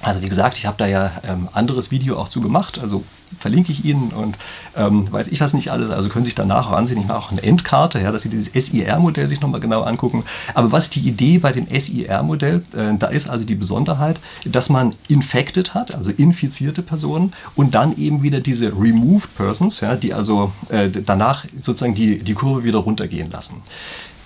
Also 0.00 0.22
wie 0.22 0.26
gesagt, 0.26 0.56
ich 0.56 0.66
habe 0.66 0.76
da 0.78 0.86
ja 0.86 1.10
ähm, 1.26 1.48
anderes 1.52 1.90
Video 1.90 2.18
auch 2.18 2.28
zu 2.28 2.40
gemacht, 2.40 2.78
also 2.78 3.04
verlinke 3.38 3.72
ich 3.72 3.84
Ihnen 3.84 4.10
und 4.10 4.36
ähm, 4.76 5.10
weiß 5.10 5.28
ich 5.28 5.40
was 5.40 5.54
nicht 5.54 5.70
alles, 5.70 5.90
also 5.90 6.08
können 6.08 6.24
Sie 6.24 6.28
sich 6.28 6.34
danach 6.34 6.68
auch 6.68 6.72
ansehen, 6.72 6.98
ich 6.98 7.06
mache 7.06 7.18
auch 7.18 7.30
eine 7.30 7.42
Endkarte, 7.42 8.00
ja, 8.00 8.12
dass 8.12 8.22
Sie 8.22 8.28
dieses 8.28 8.52
SIR-Modell 8.52 9.28
sich 9.28 9.40
nochmal 9.40 9.60
genau 9.60 9.82
angucken. 9.82 10.24
Aber 10.54 10.72
was 10.72 10.84
ist 10.84 10.94
die 10.94 11.00
Idee 11.00 11.38
bei 11.38 11.52
dem 11.52 11.66
SIR-Modell? 11.66 12.62
Äh, 12.74 12.96
da 12.98 13.08
ist 13.08 13.28
also 13.28 13.44
die 13.44 13.54
Besonderheit, 13.54 14.20
dass 14.44 14.68
man 14.68 14.94
infected 15.08 15.74
hat, 15.74 15.94
also 15.94 16.10
infizierte 16.10 16.82
Personen 16.82 17.32
und 17.54 17.74
dann 17.74 17.96
eben 17.96 18.22
wieder 18.22 18.40
diese 18.40 18.72
removed 18.72 19.34
persons, 19.36 19.80
ja, 19.80 19.96
die 19.96 20.14
also 20.14 20.52
äh, 20.68 20.88
danach 20.88 21.44
sozusagen 21.60 21.94
die, 21.94 22.18
die 22.18 22.34
Kurve 22.34 22.64
wieder 22.64 22.78
runtergehen 22.78 23.30
lassen. 23.30 23.62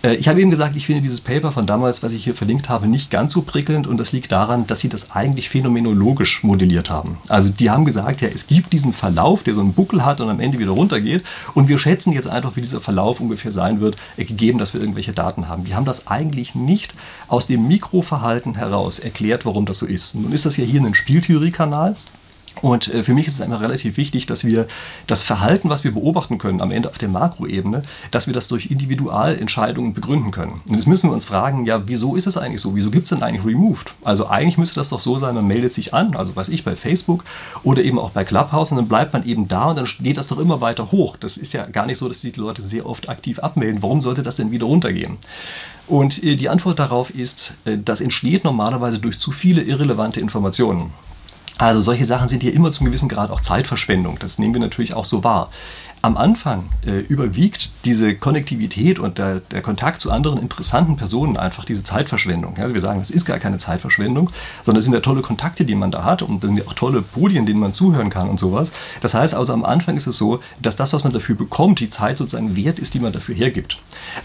Äh, 0.02 0.14
ich 0.14 0.28
habe 0.28 0.40
eben 0.40 0.50
gesagt, 0.50 0.76
ich 0.76 0.86
finde 0.86 1.02
dieses 1.02 1.20
Paper 1.20 1.52
von 1.52 1.66
damals, 1.66 2.02
was 2.02 2.12
ich 2.12 2.24
hier 2.24 2.34
verlinkt 2.34 2.68
habe, 2.68 2.86
nicht 2.86 3.10
ganz 3.10 3.32
so 3.32 3.42
prickelnd 3.42 3.86
und 3.86 3.98
das 3.98 4.12
liegt 4.12 4.32
daran, 4.32 4.66
dass 4.66 4.80
sie 4.80 4.88
das 4.88 5.10
eigentlich 5.12 5.48
phänomenologisch 5.48 6.42
modelliert 6.42 6.90
haben. 6.90 7.18
Also 7.28 7.48
die 7.48 7.70
haben 7.70 7.84
gesagt, 7.84 8.20
ja, 8.20 8.28
es 8.28 8.46
gibt 8.46 8.72
diesen 8.72 8.92
Verlauf, 8.92 9.42
der 9.42 9.54
so 9.54 9.60
einen 9.60 9.72
Buckel 9.72 10.04
hat 10.04 10.20
und 10.20 10.28
am 10.28 10.40
Ende 10.40 10.58
wieder 10.58 10.72
runtergeht 10.72 11.24
und 11.54 11.68
wir 11.68 11.78
schätzen 11.78 12.12
jetzt 12.12 12.28
einfach, 12.28 12.56
wie 12.56 12.62
dieser 12.62 12.80
Verlauf 12.80 13.20
ungefähr 13.20 13.52
sein 13.52 13.80
wird, 13.80 13.96
äh, 14.16 14.24
gegeben, 14.24 14.58
dass 14.58 14.74
wir 14.74 14.80
irgendwelche 14.80 15.12
Daten 15.12 15.48
haben. 15.48 15.64
Die 15.64 15.74
haben 15.74 15.84
das 15.84 16.06
eigentlich 16.06 16.54
nicht 16.54 16.94
aus 17.28 17.46
dem 17.46 17.68
Mikroverhalten 17.68 18.54
heraus 18.54 18.98
erklärt, 18.98 19.46
warum 19.46 19.66
das 19.66 19.78
so 19.78 19.86
ist. 19.86 20.14
Nun 20.14 20.32
ist 20.32 20.46
das 20.46 20.56
ja 20.56 20.64
hier 20.64 20.80
ein 20.80 20.94
Spieltheoriekanal. 20.94 21.96
Und 22.62 22.92
äh, 22.92 23.02
für 23.02 23.14
mich 23.14 23.26
ist 23.26 23.34
es 23.34 23.40
immer 23.40 23.60
relativ 23.60 23.96
wichtig, 23.96 24.26
dass 24.26 24.44
wir 24.44 24.66
das 25.06 25.22
Verhalten, 25.22 25.70
was 25.70 25.84
wir 25.84 25.92
beobachten 25.92 26.38
können, 26.38 26.60
am 26.60 26.70
Ende 26.70 26.88
auf 26.88 26.98
der 26.98 27.08
Makroebene, 27.08 27.82
dass 28.10 28.26
wir 28.26 28.34
das 28.34 28.48
durch 28.48 28.70
Individualentscheidungen 28.70 29.94
begründen 29.94 30.30
können. 30.30 30.60
Und 30.68 30.74
jetzt 30.74 30.86
müssen 30.86 31.08
wir 31.08 31.14
uns 31.14 31.24
fragen, 31.24 31.64
ja, 31.64 31.82
wieso 31.86 32.16
ist 32.16 32.26
es 32.26 32.36
eigentlich 32.36 32.60
so? 32.60 32.74
Wieso 32.74 32.90
gibt 32.90 33.04
es 33.04 33.10
denn 33.10 33.22
eigentlich 33.22 33.44
Removed? 33.44 33.94
Also 34.02 34.28
eigentlich 34.28 34.58
müsste 34.58 34.76
das 34.76 34.90
doch 34.90 35.00
so 35.00 35.18
sein, 35.18 35.34
man 35.34 35.46
meldet 35.46 35.72
sich 35.72 35.94
an, 35.94 36.14
also 36.14 36.36
weiß 36.36 36.48
ich, 36.48 36.64
bei 36.64 36.76
Facebook 36.76 37.24
oder 37.62 37.82
eben 37.82 37.98
auch 37.98 38.10
bei 38.10 38.24
Clubhouse 38.24 38.70
und 38.72 38.76
dann 38.76 38.88
bleibt 38.88 39.12
man 39.12 39.24
eben 39.24 39.48
da 39.48 39.70
und 39.70 39.76
dann 39.76 39.88
geht 40.00 40.16
das 40.16 40.28
doch 40.28 40.38
immer 40.38 40.60
weiter 40.60 40.92
hoch. 40.92 41.16
Das 41.18 41.36
ist 41.36 41.52
ja 41.52 41.66
gar 41.66 41.86
nicht 41.86 41.98
so, 41.98 42.08
dass 42.08 42.20
die 42.20 42.30
Leute 42.32 42.62
sehr 42.62 42.86
oft 42.86 43.08
aktiv 43.08 43.38
abmelden. 43.38 43.82
Warum 43.82 44.02
sollte 44.02 44.22
das 44.22 44.36
denn 44.36 44.50
wieder 44.50 44.66
runtergehen? 44.66 45.18
Und 45.86 46.22
äh, 46.22 46.36
die 46.36 46.48
Antwort 46.48 46.78
darauf 46.78 47.10
ist, 47.10 47.54
äh, 47.64 47.76
das 47.82 48.00
entsteht 48.00 48.44
normalerweise 48.44 48.98
durch 49.00 49.18
zu 49.18 49.32
viele 49.32 49.62
irrelevante 49.62 50.20
Informationen. 50.20 50.92
Also 51.60 51.82
solche 51.82 52.06
Sachen 52.06 52.26
sind 52.30 52.42
hier 52.42 52.54
immer 52.54 52.72
zum 52.72 52.86
gewissen 52.86 53.10
Grad 53.10 53.30
auch 53.30 53.42
Zeitverschwendung. 53.42 54.18
Das 54.18 54.38
nehmen 54.38 54.54
wir 54.54 54.62
natürlich 54.62 54.94
auch 54.94 55.04
so 55.04 55.22
wahr 55.24 55.50
am 56.02 56.16
Anfang 56.16 56.70
äh, 56.86 57.00
überwiegt 57.00 57.72
diese 57.84 58.14
Konnektivität 58.14 58.98
und 58.98 59.18
der, 59.18 59.40
der, 59.40 59.60
Kontakt 59.60 60.00
zu 60.00 60.10
anderen 60.10 60.38
interessanten 60.38 60.96
Personen 60.96 61.36
einfach 61.36 61.66
diese 61.66 61.84
Zeitverschwendung. 61.84 62.56
Also 62.56 62.72
wir 62.72 62.80
sagen, 62.80 63.00
das 63.00 63.10
ist 63.10 63.26
gar 63.26 63.38
keine 63.38 63.58
Zeitverschwendung, 63.58 64.30
sondern 64.62 64.78
es 64.78 64.84
sind 64.84 64.94
ja 64.94 65.00
tolle 65.00 65.20
Kontakte, 65.20 65.64
die 65.66 65.74
man 65.74 65.90
da 65.90 66.04
hat 66.04 66.22
und 66.22 66.42
das 66.42 66.48
sind 66.48 66.56
ja 66.56 66.64
auch 66.66 66.72
tolle 66.72 67.02
Podien, 67.02 67.44
denen 67.44 67.60
man 67.60 67.74
zuhören 67.74 68.08
kann 68.08 68.30
und 68.30 68.40
sowas. 68.40 68.70
Das 69.02 69.12
heißt 69.12 69.34
also 69.34 69.52
am 69.52 69.64
Anfang 69.64 69.96
ist 69.96 70.06
es 70.06 70.16
so, 70.16 70.40
dass 70.62 70.76
das, 70.76 70.94
was 70.94 71.04
man 71.04 71.12
dafür 71.12 71.34
bekommt, 71.34 71.80
die 71.80 71.90
Zeit 71.90 72.16
sozusagen 72.16 72.56
wert 72.56 72.78
ist, 72.78 72.94
die 72.94 73.00
man 73.00 73.12
dafür 73.12 73.34
hergibt. 73.34 73.76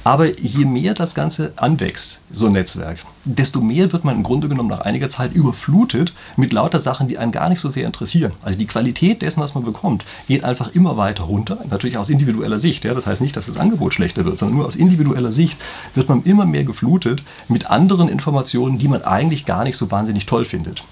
Aber 0.06 0.28
je 0.40 0.64
mehr 0.64 0.94
das 0.94 1.14
Ganze 1.14 1.52
anwächst, 1.58 2.22
so 2.32 2.46
ein 2.46 2.54
Netzwerk, 2.54 3.00
desto 3.26 3.60
mehr 3.60 3.92
wird 3.92 4.06
man 4.06 4.16
im 4.16 4.24
Grunde 4.24 4.48
genommen 4.48 4.70
nach 4.70 4.82
einiger 4.82 5.10
Zeit 5.10 5.34
überflutet 5.34 6.14
mit 6.38 6.54
lauter 6.54 6.80
Sachen, 6.80 7.08
die 7.08 7.18
einen 7.18 7.32
gar 7.34 7.50
nicht 7.50 7.60
so 7.60 7.70
sehr 7.70 7.86
interessieren. 7.86 8.32
Also 8.42 8.58
die 8.58 8.68
Qualität 8.68 9.22
dessen, 9.22 9.42
was 9.42 9.56
man 9.56 9.66
bekommt, 9.66 10.06
geht 10.28 10.44
einfach 10.44 10.74
immer 10.74 10.96
weiter 10.96 11.24
runter 11.24 11.65
natürlich 11.70 11.98
aus 11.98 12.10
individueller 12.10 12.60
Sicht. 12.60 12.86
Ja? 12.86 12.94
Das 12.94 13.08
heißt 13.08 13.22
nicht, 13.22 13.36
dass 13.36 13.46
das 13.46 13.58
Angebot 13.58 13.94
schlechter 13.94 14.26
wird, 14.26 14.40
sondern 14.40 14.58
nur 14.58 14.68
aus 14.68 14.76
individueller 14.76 15.32
Sicht 15.32 15.58
wird 15.94 16.10
man 16.10 16.24
immer 16.24 16.46
mehr 16.46 16.64
geflutet 16.64 17.24
mit 17.48 17.70
anderen 17.70 18.10
Informationen, 18.10 18.78
die 18.78 18.88
man 18.88 19.04
eigentlich 19.04 19.46
gar 19.46 19.64
nicht 19.64 19.78
so 19.78 19.90
wahnsinnig 19.92 20.26
toll 20.26 20.46
findet. 20.46 20.84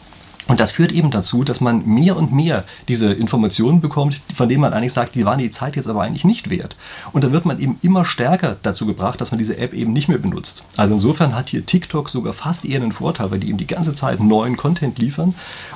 Und 0.47 0.59
das 0.59 0.71
führt 0.71 0.91
eben 0.91 1.09
dazu, 1.09 1.43
dass 1.43 1.61
man 1.61 1.85
mehr 1.85 2.17
und 2.17 2.33
mehr 2.33 2.65
diese 2.87 3.13
Informationen 3.13 3.79
bekommt, 3.79 4.19
von 4.35 4.49
denen 4.49 4.61
man 4.61 4.73
eigentlich 4.73 4.91
sagt, 4.91 5.15
die 5.15 5.25
waren 5.25 5.39
die 5.39 5.51
Zeit 5.51 5.75
jetzt 5.75 5.87
aber 5.87 6.01
eigentlich 6.01 6.25
nicht 6.25 6.49
wert. 6.49 6.75
Und 7.13 7.23
da 7.23 7.31
wird 7.31 7.45
man 7.45 7.59
eben 7.59 7.77
immer 7.81 8.03
stärker 8.03 8.57
dazu 8.61 8.85
gebracht, 8.85 9.21
dass 9.21 9.31
man 9.31 9.37
diese 9.37 9.57
App 9.57 9.73
eben 9.73 9.93
nicht 9.93 10.09
mehr 10.09 10.17
benutzt. 10.17 10.65
Also 10.75 10.95
insofern 10.95 11.33
hat 11.33 11.49
hier 11.49 11.65
TikTok 11.65 12.09
sogar 12.09 12.33
fast 12.33 12.65
eher 12.65 12.81
einen 12.81 12.91
Vorteil, 12.91 13.31
weil 13.31 13.39
die 13.39 13.49
eben 13.49 13.57
die 13.57 13.67
ganze 13.67 13.95
Zeit 13.95 14.19
neuen 14.19 14.57
Content 14.57 14.99
liefern 14.99 15.33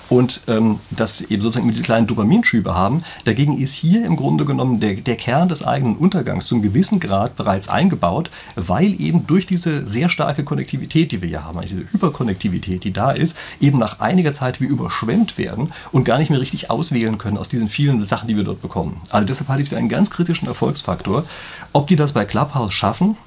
und 0.10 0.42
ähm, 0.48 0.80
das 0.90 1.22
eben 1.22 1.42
sozusagen 1.42 1.70
diese 1.70 1.84
kleinen 1.84 2.08
Dopaminschübe 2.08 2.74
haben. 2.74 3.04
Dagegen 3.26 3.58
ist 3.58 3.74
hier 3.74 4.06
im 4.06 4.16
Grunde 4.16 4.46
genommen 4.46 4.80
der, 4.80 4.96
der 4.96 5.16
Kern 5.16 5.50
des 5.50 5.66
eigenen 5.66 5.96
Untergangs 5.96 6.48
zum 6.48 6.62
gewissen 6.62 7.00
Grad 7.00 7.36
bereits 7.36 7.70
eingebaut, 7.70 8.30
weil 8.56 9.00
eben 9.00 9.28
durch 9.28 9.46
diese 9.46 9.86
sehr 9.86 10.10
starke 10.10 10.44
Konnektivität, 10.44 11.12
die 11.12 11.22
wir 11.22 11.30
hier 11.30 11.44
haben, 11.44 11.58
also 11.58 11.76
diese 11.76 11.92
Hyperkonnektivität, 11.92 12.84
die 12.84 12.94
da 12.94 13.12
ist, 13.12 13.36
eben 13.60 13.80
nach 13.80 14.00
einiger 14.00 14.34
Zeit 14.34 14.62
wir 14.62 14.70
überschwemmt 14.70 15.38
werden 15.38 15.74
und 15.92 16.04
gar 16.04 16.18
nicht 16.20 16.30
mehr 16.30 16.40
richtig 16.40 16.70
auswählen 16.70 17.18
können 17.18 17.38
aus 17.38 17.50
diesen 17.50 17.70
vielen 17.70 18.04
Sachen, 18.04 18.28
die 18.28 18.36
wir 18.36 18.44
dort 18.44 18.62
bekommen. 18.62 19.02
Also 19.10 19.28
deshalb 19.28 19.50
halte 19.50 19.62
ich 19.62 19.68
es 19.68 19.70
für 19.70 19.78
einen 19.78 19.90
ganz 19.90 20.10
kritischen 20.10 20.48
Erfolgsfaktor. 20.48 21.26
Ob 21.74 21.88
die 21.88 21.96
das 21.96 22.14
bei 22.14 22.26
Clubhouse 22.26 22.74
schaffen, 22.74 23.18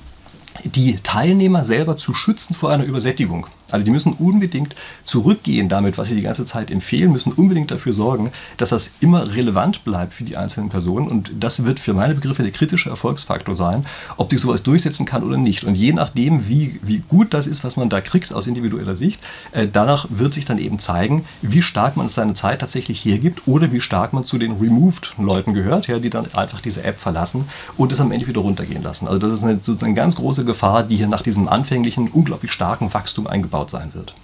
die 0.65 0.97
Teilnehmer 0.97 1.65
selber 1.65 1.97
zu 1.97 2.15
schützen 2.15 2.55
vor 2.55 2.71
einer 2.71 2.85
Übersättigung. 2.85 3.47
Also 3.73 3.85
die 3.85 3.91
müssen 3.91 4.15
unbedingt 4.15 4.75
zurückgehen 5.05 5.69
damit, 5.69 5.99
was 5.99 6.09
sie 6.09 6.15
die 6.15 6.23
ganze 6.23 6.45
Zeit 6.45 6.71
empfehlen, 6.71 7.13
müssen 7.13 7.33
unbedingt 7.33 7.71
dafür 7.71 7.93
sorgen, 7.93 8.31
dass 8.57 8.71
das 8.71 8.91
immer 9.01 9.35
relevant 9.35 9.85
bleibt 9.85 10.15
für 10.15 10.25
die 10.25 10.37
einzelnen 10.37 10.69
Personen. 10.69 11.09
Und 11.09 11.31
das 11.39 11.65
wird 11.65 11.81
für 11.81 11.95
meine 11.95 12.15
Begriffe 12.15 12.43
der 12.43 12.53
kritische 12.53 12.91
Erfolgsfaktor 12.91 13.55
sein, 13.55 13.87
ob 14.17 14.31
sich 14.31 14.41
sowas 14.41 14.63
durchsetzen 14.63 15.07
kann 15.07 15.23
oder 15.23 15.37
nicht. 15.37 15.65
Und 15.65 15.75
je 15.75 15.93
nachdem, 15.93 16.49
wie, 16.49 16.81
wie 16.83 17.03
gut 17.09 17.35
das 17.35 17.47
ist, 17.47 17.65
was 17.65 17.77
man 17.77 17.89
da 17.89 18.01
kriegt 18.01 18.33
aus 18.33 18.47
individueller 18.47 18.97
Sicht, 18.97 19.21
äh, 19.53 19.67
danach 19.71 20.07
wird 20.11 20.35
sich 20.35 20.45
dann 20.45 20.59
eben 20.59 20.79
zeigen, 20.79 21.25
wie 21.43 21.63
stark 21.63 21.97
man 21.97 22.09
seine 22.09 22.35
Zeit 22.35 22.61
tatsächlich 22.61 23.05
hergibt 23.05 23.47
oder 23.47 23.73
wie 23.73 23.81
stark 23.81 24.13
man 24.13 24.25
zu 24.25 24.39
den 24.39 24.53
Removed-Leuten 24.53 25.55
gehört, 25.55 25.87
ja, 25.87 25.99
die 25.99 26.11
dann 26.11 26.33
einfach 26.35 26.61
diese 26.61 26.83
App 26.85 26.99
verlassen 26.99 27.45
und 27.77 27.93
es 27.93 28.01
am 28.01 28.13
Ende 28.13 28.27
wieder 28.27 28.41
runtergehen 28.41 28.83
lassen. 28.83 29.09
Also 29.09 29.21
das 29.21 29.39
ist 29.39 29.43
eine, 29.43 29.55
sozusagen 29.55 29.87
eine 29.87 29.95
ganz 29.95 30.17
große 30.17 30.45
Gefahr, 30.45 30.83
die 30.83 30.97
hier 30.97 31.09
nach 31.09 31.23
diesem 31.23 31.49
anfänglichen, 31.49 32.09
unglaublich 32.09 32.53
starken 32.53 32.93
Wachstum 32.93 33.27
eingebaut 33.27 33.60
aufgebaut 33.61 33.71
sein 33.71 33.95
wird. 33.95 34.15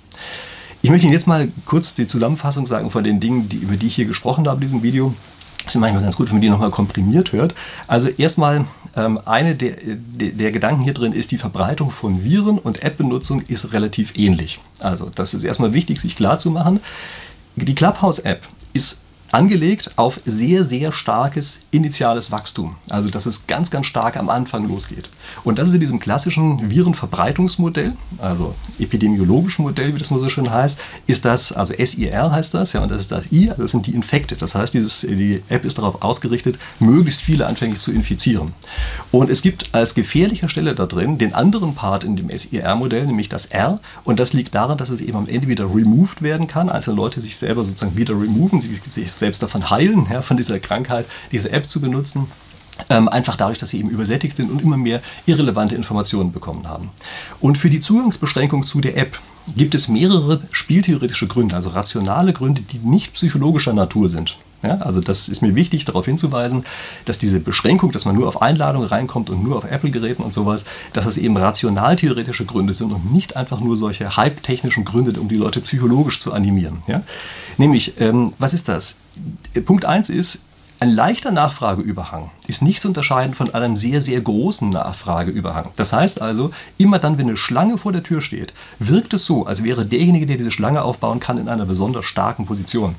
Ich 0.82 0.90
möchte 0.90 1.06
Ihnen 1.06 1.14
jetzt 1.14 1.26
mal 1.26 1.48
kurz 1.64 1.94
die 1.94 2.06
Zusammenfassung 2.06 2.66
sagen 2.66 2.90
von 2.90 3.02
den 3.02 3.20
Dingen, 3.20 3.48
die, 3.48 3.56
über 3.56 3.76
die 3.76 3.88
ich 3.88 3.94
hier 3.94 4.06
gesprochen 4.06 4.46
habe 4.46 4.56
in 4.56 4.68
diesem 4.68 4.82
Video. 4.82 5.14
Es 5.66 5.74
ist 5.74 5.80
manchmal 5.80 6.02
ganz 6.02 6.16
gut, 6.16 6.28
wenn 6.28 6.36
man 6.36 6.42
die 6.42 6.48
nochmal 6.48 6.70
komprimiert 6.70 7.32
hört. 7.32 7.54
Also 7.88 8.08
erstmal, 8.08 8.66
ähm, 8.94 9.18
eine 9.24 9.56
der, 9.56 9.74
der, 9.84 10.30
der, 10.30 10.52
Gedanken 10.52 10.82
hier 10.82 10.94
drin 10.94 11.12
ist, 11.12 11.32
die 11.32 11.38
Verbreitung 11.38 11.90
von 11.90 12.22
Viren 12.22 12.58
und 12.58 12.84
App-Benutzung 12.84 13.40
ist 13.42 13.72
relativ 13.72 14.16
ähnlich. 14.16 14.60
Also 14.78 15.10
das 15.12 15.34
ist 15.34 15.42
erstmal 15.42 15.72
wichtig, 15.72 16.00
sich 16.00 16.14
klarzumachen. 16.14 16.80
Die 17.56 17.74
Clubhouse-App 17.74 18.42
ist 18.74 19.00
angelegt 19.32 19.90
auf 19.96 20.20
sehr, 20.24 20.62
sehr 20.62 20.92
starkes 20.92 21.62
initiales 21.76 22.30
Wachstum. 22.30 22.76
Also 22.88 23.10
dass 23.10 23.26
es 23.26 23.46
ganz, 23.46 23.70
ganz 23.70 23.86
stark 23.86 24.16
am 24.16 24.28
Anfang 24.28 24.68
losgeht. 24.68 25.08
Und 25.44 25.58
das 25.58 25.68
ist 25.68 25.74
in 25.74 25.80
diesem 25.80 26.00
klassischen 26.00 26.70
Virenverbreitungsmodell, 26.70 27.96
also 28.18 28.54
epidemiologischen 28.78 29.64
Modell, 29.64 29.94
wie 29.94 29.98
das 29.98 30.10
nur 30.10 30.20
so 30.20 30.28
schön 30.28 30.50
heißt, 30.50 30.78
ist 31.06 31.24
das, 31.24 31.52
also 31.52 31.74
SIR 31.74 32.30
heißt 32.30 32.54
das, 32.54 32.72
ja, 32.72 32.82
und 32.82 32.90
das 32.90 33.02
ist 33.02 33.12
das 33.12 33.30
I, 33.32 33.50
das 33.56 33.70
sind 33.70 33.86
die 33.86 33.94
Infekte. 33.94 34.36
Das 34.36 34.54
heißt, 34.54 34.74
dieses, 34.74 35.00
die 35.00 35.42
App 35.48 35.64
ist 35.64 35.78
darauf 35.78 36.02
ausgerichtet, 36.02 36.58
möglichst 36.78 37.20
viele 37.20 37.46
anfänglich 37.46 37.80
zu 37.80 37.92
infizieren. 37.92 38.52
Und 39.12 39.30
es 39.30 39.42
gibt 39.42 39.74
als 39.74 39.94
gefährlicher 39.94 40.48
Stelle 40.48 40.74
da 40.74 40.86
drin 40.86 41.18
den 41.18 41.34
anderen 41.34 41.74
Part 41.74 42.04
in 42.04 42.16
dem 42.16 42.30
SIR-Modell, 42.30 43.06
nämlich 43.06 43.28
das 43.28 43.46
R. 43.46 43.80
Und 44.04 44.18
das 44.20 44.32
liegt 44.32 44.54
daran, 44.54 44.78
dass 44.78 44.88
es 44.88 45.00
eben 45.00 45.16
am 45.16 45.28
Ende 45.28 45.48
wieder 45.48 45.64
removed 45.64 46.22
werden 46.22 46.46
kann. 46.46 46.68
Einzelne 46.68 46.96
Leute 46.96 47.20
sich 47.20 47.36
selber 47.36 47.64
sozusagen 47.64 47.96
wieder 47.96 48.14
removen, 48.14 48.60
sich 48.60 49.12
selbst 49.12 49.42
davon 49.42 49.70
heilen, 49.70 50.06
ja, 50.10 50.22
von 50.22 50.36
dieser 50.36 50.58
Krankheit, 50.58 51.06
diese 51.32 51.50
App 51.50 51.65
zu 51.68 51.80
benutzen. 51.80 52.26
Ähm, 52.90 53.08
einfach 53.08 53.36
dadurch, 53.36 53.56
dass 53.56 53.70
sie 53.70 53.78
eben 53.78 53.88
übersättigt 53.88 54.36
sind 54.36 54.50
und 54.50 54.60
immer 54.60 54.76
mehr 54.76 55.00
irrelevante 55.24 55.74
Informationen 55.74 56.30
bekommen 56.30 56.68
haben. 56.68 56.90
Und 57.40 57.56
für 57.56 57.70
die 57.70 57.80
Zugangsbeschränkung 57.80 58.66
zu 58.66 58.82
der 58.82 58.98
App 58.98 59.18
gibt 59.54 59.74
es 59.74 59.88
mehrere 59.88 60.42
spieltheoretische 60.50 61.26
Gründe, 61.26 61.56
also 61.56 61.70
rationale 61.70 62.34
Gründe, 62.34 62.62
die 62.62 62.78
nicht 62.78 63.14
psychologischer 63.14 63.72
Natur 63.72 64.10
sind. 64.10 64.36
Ja, 64.62 64.78
also 64.78 65.00
das 65.00 65.28
ist 65.28 65.42
mir 65.42 65.54
wichtig, 65.54 65.84
darauf 65.84 66.06
hinzuweisen, 66.06 66.64
dass 67.04 67.18
diese 67.18 67.40
Beschränkung, 67.40 67.92
dass 67.92 68.04
man 68.04 68.16
nur 68.16 68.26
auf 68.26 68.42
Einladung 68.42 68.84
reinkommt 68.84 69.30
und 69.30 69.42
nur 69.44 69.56
auf 69.56 69.64
Apple-Geräten 69.64 70.22
und 70.22 70.34
sowas, 70.34 70.64
dass 70.92 71.04
das 71.04 71.18
eben 71.18 71.36
rational-theoretische 71.36 72.46
Gründe 72.46 72.72
sind 72.72 72.90
und 72.92 73.12
nicht 73.12 73.36
einfach 73.36 73.60
nur 73.60 73.76
solche 73.76 74.16
hype-technischen 74.16 74.84
Gründe, 74.84 75.20
um 75.20 75.28
die 75.28 75.36
Leute 75.36 75.60
psychologisch 75.60 76.20
zu 76.20 76.32
animieren. 76.32 76.78
Ja? 76.88 77.02
Nämlich, 77.58 78.00
ähm, 78.00 78.32
was 78.38 78.54
ist 78.54 78.68
das? 78.68 78.96
Punkt 79.64 79.84
1 79.84 80.08
ist, 80.10 80.42
ein 80.78 80.90
leichter 80.90 81.30
Nachfrageüberhang 81.30 82.30
ist 82.48 82.60
nicht 82.60 82.82
zu 82.82 82.88
unterscheiden 82.88 83.34
von 83.34 83.54
einem 83.54 83.76
sehr, 83.76 84.02
sehr 84.02 84.20
großen 84.20 84.68
Nachfrageüberhang. 84.68 85.70
Das 85.76 85.92
heißt 85.92 86.20
also, 86.20 86.50
immer 86.76 86.98
dann, 86.98 87.16
wenn 87.16 87.28
eine 87.28 87.38
Schlange 87.38 87.78
vor 87.78 87.92
der 87.92 88.02
Tür 88.02 88.20
steht, 88.20 88.52
wirkt 88.78 89.14
es 89.14 89.24
so, 89.24 89.46
als 89.46 89.64
wäre 89.64 89.86
derjenige, 89.86 90.26
der 90.26 90.36
diese 90.36 90.50
Schlange 90.50 90.82
aufbauen 90.82 91.18
kann, 91.18 91.38
in 91.38 91.48
einer 91.48 91.64
besonders 91.64 92.04
starken 92.04 92.44
Position. 92.44 92.96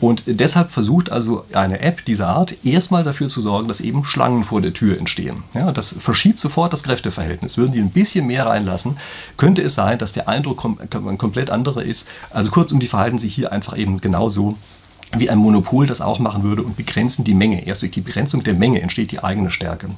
Und 0.00 0.24
deshalb 0.26 0.70
versucht 0.70 1.12
also 1.12 1.44
eine 1.52 1.80
App 1.80 2.04
dieser 2.04 2.28
Art 2.28 2.56
erstmal 2.64 3.04
dafür 3.04 3.28
zu 3.28 3.40
sorgen, 3.40 3.68
dass 3.68 3.80
eben 3.80 4.04
Schlangen 4.04 4.44
vor 4.44 4.60
der 4.60 4.72
Tür 4.72 4.98
entstehen. 4.98 5.44
Ja, 5.54 5.72
das 5.72 5.94
verschiebt 6.00 6.40
sofort 6.40 6.72
das 6.72 6.82
Kräfteverhältnis. 6.82 7.58
Würden 7.58 7.72
die 7.72 7.80
ein 7.80 7.90
bisschen 7.90 8.26
mehr 8.26 8.46
reinlassen, 8.46 8.96
könnte 9.36 9.62
es 9.62 9.74
sein, 9.74 9.98
dass 9.98 10.12
der 10.12 10.28
Eindruck 10.28 10.58
kom 10.58 10.78
komplett 11.18 11.50
anderer 11.50 11.82
ist. 11.82 12.08
Also 12.30 12.50
kurzum, 12.50 12.80
die 12.80 12.88
verhalten 12.88 13.18
sich 13.18 13.34
hier 13.34 13.52
einfach 13.52 13.76
eben 13.76 14.00
genauso 14.00 14.56
wie 15.16 15.30
ein 15.30 15.38
Monopol 15.38 15.86
das 15.86 16.00
auch 16.00 16.18
machen 16.18 16.42
würde 16.42 16.62
und 16.62 16.76
begrenzen 16.76 17.24
die 17.24 17.34
Menge. 17.34 17.66
Erst 17.66 17.82
durch 17.82 17.92
die 17.92 18.00
Begrenzung 18.00 18.44
der 18.44 18.54
Menge 18.54 18.80
entsteht 18.80 19.10
die 19.10 19.22
eigene 19.22 19.50
Stärke. 19.50 19.90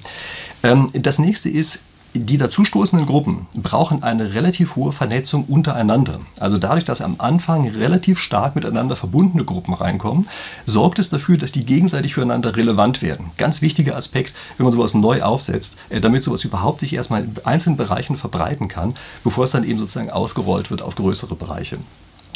Ähm, 0.63 0.89
das 0.95 1.19
nächste 1.19 1.49
ist, 1.49 1.81
die 2.15 2.37
dazustoßenden 2.37 3.07
Gruppen 3.07 3.47
brauchen 3.55 4.03
eine 4.03 4.35
relativ 4.35 4.77
hohe 4.77 4.93
Vernetzung 4.93 5.45
untereinander. 5.45 6.21
Also 6.39 6.59
dadurch, 6.59 6.85
dass 6.85 7.01
am 7.01 7.15
Anfang 7.17 7.67
relativ 7.67 8.19
stark 8.19 8.55
miteinander 8.55 8.97
verbundene 8.97 9.47
Gruppen 9.47 9.73
reinkommen, 9.73 10.29
sorgt 10.67 10.99
es 10.99 11.09
dafür, 11.09 11.39
dass 11.39 11.53
die 11.53 11.65
gegenseitig 11.65 12.13
füreinander 12.13 12.55
relevant 12.55 13.01
werden. 13.01 13.31
Ganz 13.39 13.63
wichtiger 13.63 13.97
Aspekt, 13.97 14.35
wenn 14.59 14.65
man 14.65 14.75
sowas 14.75 14.93
neu 14.93 15.23
aufsetzt, 15.23 15.77
äh, 15.89 16.03
damit 16.03 16.23
sowas 16.23 16.45
überhaupt 16.45 16.81
sich 16.81 16.93
erstmal 16.93 17.23
in 17.23 17.35
einzelnen 17.45 17.79
Bereichen 17.79 18.19
verbreiten 18.19 18.69
kann, 18.69 18.95
bevor 19.25 19.45
es 19.45 19.53
dann 19.53 19.65
eben 19.65 19.79
sozusagen 19.79 20.11
ausgerollt 20.11 20.71
wird 20.71 20.83
auf 20.83 20.97
größere 20.97 21.35
Bereiche. 21.35 21.79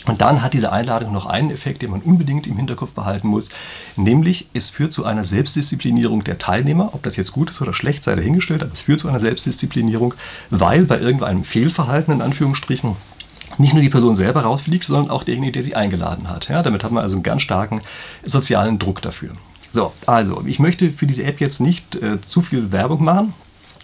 Und 0.06 0.20
dann 0.20 0.40
hat 0.40 0.54
diese 0.54 0.72
Einladung 0.72 1.12
noch 1.12 1.26
einen 1.26 1.50
Effekt, 1.50 1.82
den 1.82 1.90
man 1.90 2.00
unbedingt 2.00 2.46
im 2.46 2.56
Hinterkopf 2.56 2.92
behalten 2.92 3.28
muss, 3.28 3.50
nämlich 3.96 4.48
es 4.54 4.70
führt 4.70 4.92
zu 4.92 5.04
einer 5.04 5.24
Selbstdisziplinierung 5.24 6.24
der 6.24 6.38
Teilnehmer. 6.38 6.90
Ob 6.94 7.02
das 7.02 7.16
jetzt 7.16 7.32
gut 7.32 7.50
ist 7.50 7.60
oder 7.60 7.74
schlecht, 7.74 8.04
sei 8.04 8.14
dahingestellt, 8.14 8.62
aber 8.62 8.72
es 8.72 8.80
führt 8.80 9.00
zu 9.00 9.08
einer 9.08 9.20
Selbstdisziplinierung, 9.20 10.14
weil 10.50 10.84
bei 10.84 11.00
irgendeinem 11.00 11.44
Fehlverhalten 11.44 12.14
in 12.14 12.22
Anführungsstrichen 12.22 12.96
nicht 13.58 13.72
nur 13.72 13.82
die 13.82 13.88
Person 13.88 14.14
selber 14.14 14.42
rausfliegt, 14.42 14.84
sondern 14.84 15.10
auch 15.10 15.24
derjenige, 15.24 15.52
der 15.52 15.62
sie 15.62 15.74
eingeladen 15.74 16.28
hat. 16.28 16.48
Ja, 16.48 16.62
damit 16.62 16.84
hat 16.84 16.92
man 16.92 17.02
also 17.02 17.16
einen 17.16 17.22
ganz 17.22 17.42
starken 17.42 17.80
sozialen 18.24 18.78
Druck 18.78 19.02
dafür. 19.02 19.30
So, 19.72 19.92
also 20.06 20.42
ich 20.46 20.58
möchte 20.58 20.90
für 20.90 21.06
diese 21.06 21.24
App 21.24 21.40
jetzt 21.40 21.60
nicht 21.60 21.96
äh, 21.96 22.20
zu 22.20 22.42
viel 22.42 22.72
Werbung 22.72 23.04
machen. 23.04 23.34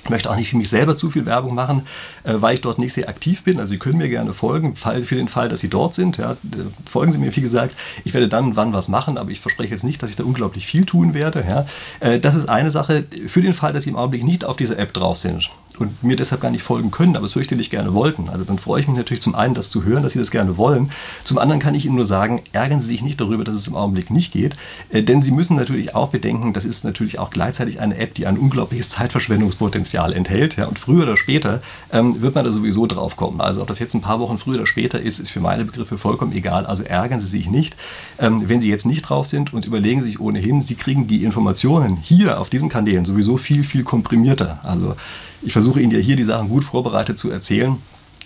Ich 0.05 0.11
möchte 0.11 0.31
auch 0.31 0.37
nicht 0.37 0.51
für 0.51 0.57
mich 0.57 0.68
selber 0.68 0.97
zu 0.97 1.11
viel 1.11 1.27
Werbung 1.27 1.55
machen, 1.55 1.87
weil 2.25 2.55
ich 2.55 2.61
dort 2.61 2.79
nicht 2.79 2.93
sehr 2.93 3.09
aktiv 3.09 3.43
bin. 3.43 3.59
Also 3.59 3.73
Sie 3.73 3.79
können 3.79 3.99
mir 3.99 4.09
gerne 4.09 4.35
folgen, 4.35 4.77
für 4.77 5.14
den 5.14 5.29
Fall, 5.29 5.49
dass 5.49 5.61
Sie 5.61 5.68
dort 5.68 5.95
sind. 5.95 6.18
Ja, 6.18 6.37
folgen 6.85 7.12
Sie 7.12 7.18
mir, 7.18 7.35
wie 7.35 7.41
gesagt. 7.41 7.75
Ich 8.05 8.14
werde 8.14 8.29
dann 8.29 8.57
wann 8.57 8.73
was 8.73 8.89
machen, 8.89 9.18
aber 9.18 9.31
ich 9.31 9.41
verspreche 9.41 9.73
jetzt 9.73 9.85
nicht, 9.85 10.03
dass 10.03 10.11
ich 10.11 10.16
da 10.16 10.25
unglaublich 10.25 10.66
viel 10.66 10.85
tun 10.85 11.14
werde. 11.14 11.45
Ja. 11.49 11.66
Äh, 12.01 12.20
das 12.20 12.35
ist 12.35 12.49
eine 12.49 12.70
Sache. 12.70 13.05
Für 13.27 13.43
den 13.43 13.55
Fall, 13.55 13.73
dass 13.73 13.85
Sie 13.85 13.91
im 13.91 13.97
Augenblick 13.97 14.25
nicht 14.25 14.45
auf 14.45 14.57
dieser 14.57 14.79
App 14.79 14.93
drauf 14.93 15.18
sind, 15.18 15.51
und 15.79 16.03
mir 16.03 16.16
deshalb 16.16 16.41
gar 16.41 16.51
nicht 16.51 16.62
folgen 16.62 16.91
können, 16.91 17.16
aber 17.16 17.27
es 17.27 17.33
fürchterlich 17.33 17.70
gerne 17.70 17.95
wollten. 17.95 18.29
Also 18.29 18.45
dann 18.45 18.59
freue 18.59 18.81
ich 18.81 18.89
mich 18.89 18.97
natürlich 18.97 19.23
zum 19.23 19.35
einen, 19.35 19.55
das 19.55 19.70
zu 19.70 19.85
hören, 19.85 20.03
dass 20.03 20.12
Sie 20.12 20.18
das 20.18 20.31
gerne 20.31 20.57
wollen. 20.57 20.91
Zum 21.25 21.39
anderen 21.39 21.61
kann 21.61 21.75
ich 21.75 21.87
Ihnen 21.87 21.97
nur 21.97 22.07
sagen, 22.07 22.43
ärgern 22.53 22.81
Sie 22.81 22.87
sich 22.87 23.03
nicht 23.03 23.20
darüber, 23.20 23.45
dass 23.45 23.55
es 23.55 23.68
im 23.68 23.77
Augenblick 23.77 24.11
nicht 24.11 24.33
geht, 24.33 24.57
äh, 24.91 25.03
denn 25.03 25.23
Sie 25.23 25.31
müssen 25.31 25.57
natürlich 25.57 25.95
auch 25.95 26.09
bedenken, 26.09 26.53
das 26.53 26.64
ist 26.64 26.85
natürlich 26.85 27.18
auch 27.18 27.31
gleichzeitig 27.31 27.81
eine 27.81 27.97
App, 27.97 28.14
die 28.14 28.27
ein 28.27 28.39
unglaubliches 28.39 28.91
Zeitverschwendungspotenzial 28.91 30.12
enthält. 30.12 30.57
Ja, 30.57 30.66
und 30.66 30.79
früher 30.79 31.05
oder 31.05 31.16
später 31.16 31.62
ähm, 31.93 32.12
wird 32.21 32.35
man 32.35 32.45
da 32.45 32.53
sowieso 32.53 32.87
drauf 32.87 33.17
kommen. 33.17 33.41
Also 33.41 33.63
ob 33.63 33.69
das 33.69 33.79
jetzt 33.79 33.95
ein 33.95 34.01
paar 34.01 34.21
Wochen 34.21 34.39
früher 34.39 34.57
oder 34.57 34.67
später 34.67 35.01
ist, 35.01 35.19
ist 35.19 35.31
für 35.31 35.41
meine 35.41 35.65
Begriffe 35.65 35.97
vollkommen 35.97 36.33
egal. 36.33 36.67
Also 36.67 36.83
ärgern 36.83 37.21
Sie 37.21 37.27
sich 37.27 37.49
nicht. 37.49 37.77
Ähm, 38.19 38.49
wenn 38.49 38.61
Sie 38.61 38.69
jetzt 38.69 38.87
nicht 38.87 39.03
drauf 39.03 39.27
sind 39.27 39.53
und 39.55 39.65
überlegen 39.65 40.03
sich 40.03 40.21
ohnehin, 40.21 40.63
Sie 40.63 40.75
kriegen 40.75 41.07
die 41.07 41.25
Informationen 41.25 41.97
hier 41.97 42.41
auf 42.41 42.51
diesen 42.51 42.69
Kanälen 42.69 43.05
sowieso 43.05 43.37
viel, 43.37 43.65
viel 43.65 43.85
komprimierter. 43.85 44.61
Also 44.63 44.97
ich 45.43 45.53
versuche 45.53 45.81
Ihnen 45.81 45.93
ja 45.93 45.99
hier 45.99 46.17
die 46.17 46.25
Sachen 46.25 46.49
gut 46.49 46.65
vorbereitet 46.65 47.19
zu 47.19 47.31
erzählen. 47.31 47.79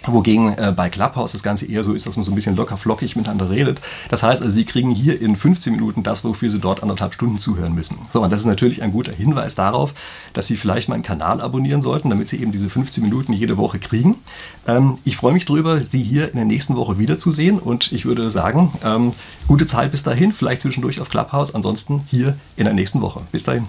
Wogegen 0.04 0.56
äh, 0.56 0.72
bei 0.76 0.88
Clubhouse 0.88 1.32
das 1.32 1.42
Ganze 1.42 1.66
eher 1.66 1.82
so 1.82 1.92
ist, 1.92 2.06
dass 2.06 2.16
man 2.16 2.24
so 2.24 2.30
ein 2.30 2.34
bisschen 2.34 2.54
locker 2.54 2.76
flockig 2.76 3.16
miteinander 3.16 3.50
redet. 3.50 3.80
Das 4.08 4.22
heißt, 4.22 4.42
also, 4.42 4.54
Sie 4.54 4.64
kriegen 4.64 4.90
hier 4.90 5.20
in 5.20 5.36
15 5.36 5.72
Minuten 5.72 6.02
das, 6.02 6.22
wofür 6.22 6.50
Sie 6.50 6.60
dort 6.60 6.82
anderthalb 6.82 7.14
Stunden 7.14 7.38
zuhören 7.38 7.74
müssen. 7.74 7.98
So, 8.12 8.22
und 8.22 8.30
das 8.30 8.40
ist 8.40 8.46
natürlich 8.46 8.82
ein 8.82 8.92
guter 8.92 9.12
Hinweis 9.12 9.54
darauf, 9.54 9.94
dass 10.32 10.46
Sie 10.46 10.56
vielleicht 10.56 10.88
meinen 10.88 11.02
Kanal 11.02 11.40
abonnieren 11.40 11.82
sollten, 11.82 12.10
damit 12.10 12.28
Sie 12.28 12.40
eben 12.40 12.52
diese 12.52 12.70
15 12.70 13.02
Minuten 13.02 13.32
jede 13.32 13.56
Woche 13.56 13.78
kriegen. 13.78 14.16
Ähm, 14.66 14.98
ich 15.04 15.16
freue 15.16 15.32
mich 15.32 15.46
darüber, 15.46 15.80
Sie 15.80 16.02
hier 16.02 16.28
in 16.28 16.36
der 16.36 16.44
nächsten 16.44 16.76
Woche 16.76 16.98
wiederzusehen 16.98 17.58
und 17.58 17.90
ich 17.90 18.04
würde 18.04 18.30
sagen, 18.30 18.72
ähm, 18.84 19.12
gute 19.48 19.66
Zeit 19.66 19.90
bis 19.90 20.02
dahin, 20.02 20.32
vielleicht 20.32 20.62
zwischendurch 20.62 21.00
auf 21.00 21.08
Clubhouse, 21.08 21.54
ansonsten 21.54 22.02
hier 22.08 22.36
in 22.56 22.64
der 22.64 22.74
nächsten 22.74 23.00
Woche. 23.00 23.22
Bis 23.32 23.44
dahin. 23.44 23.66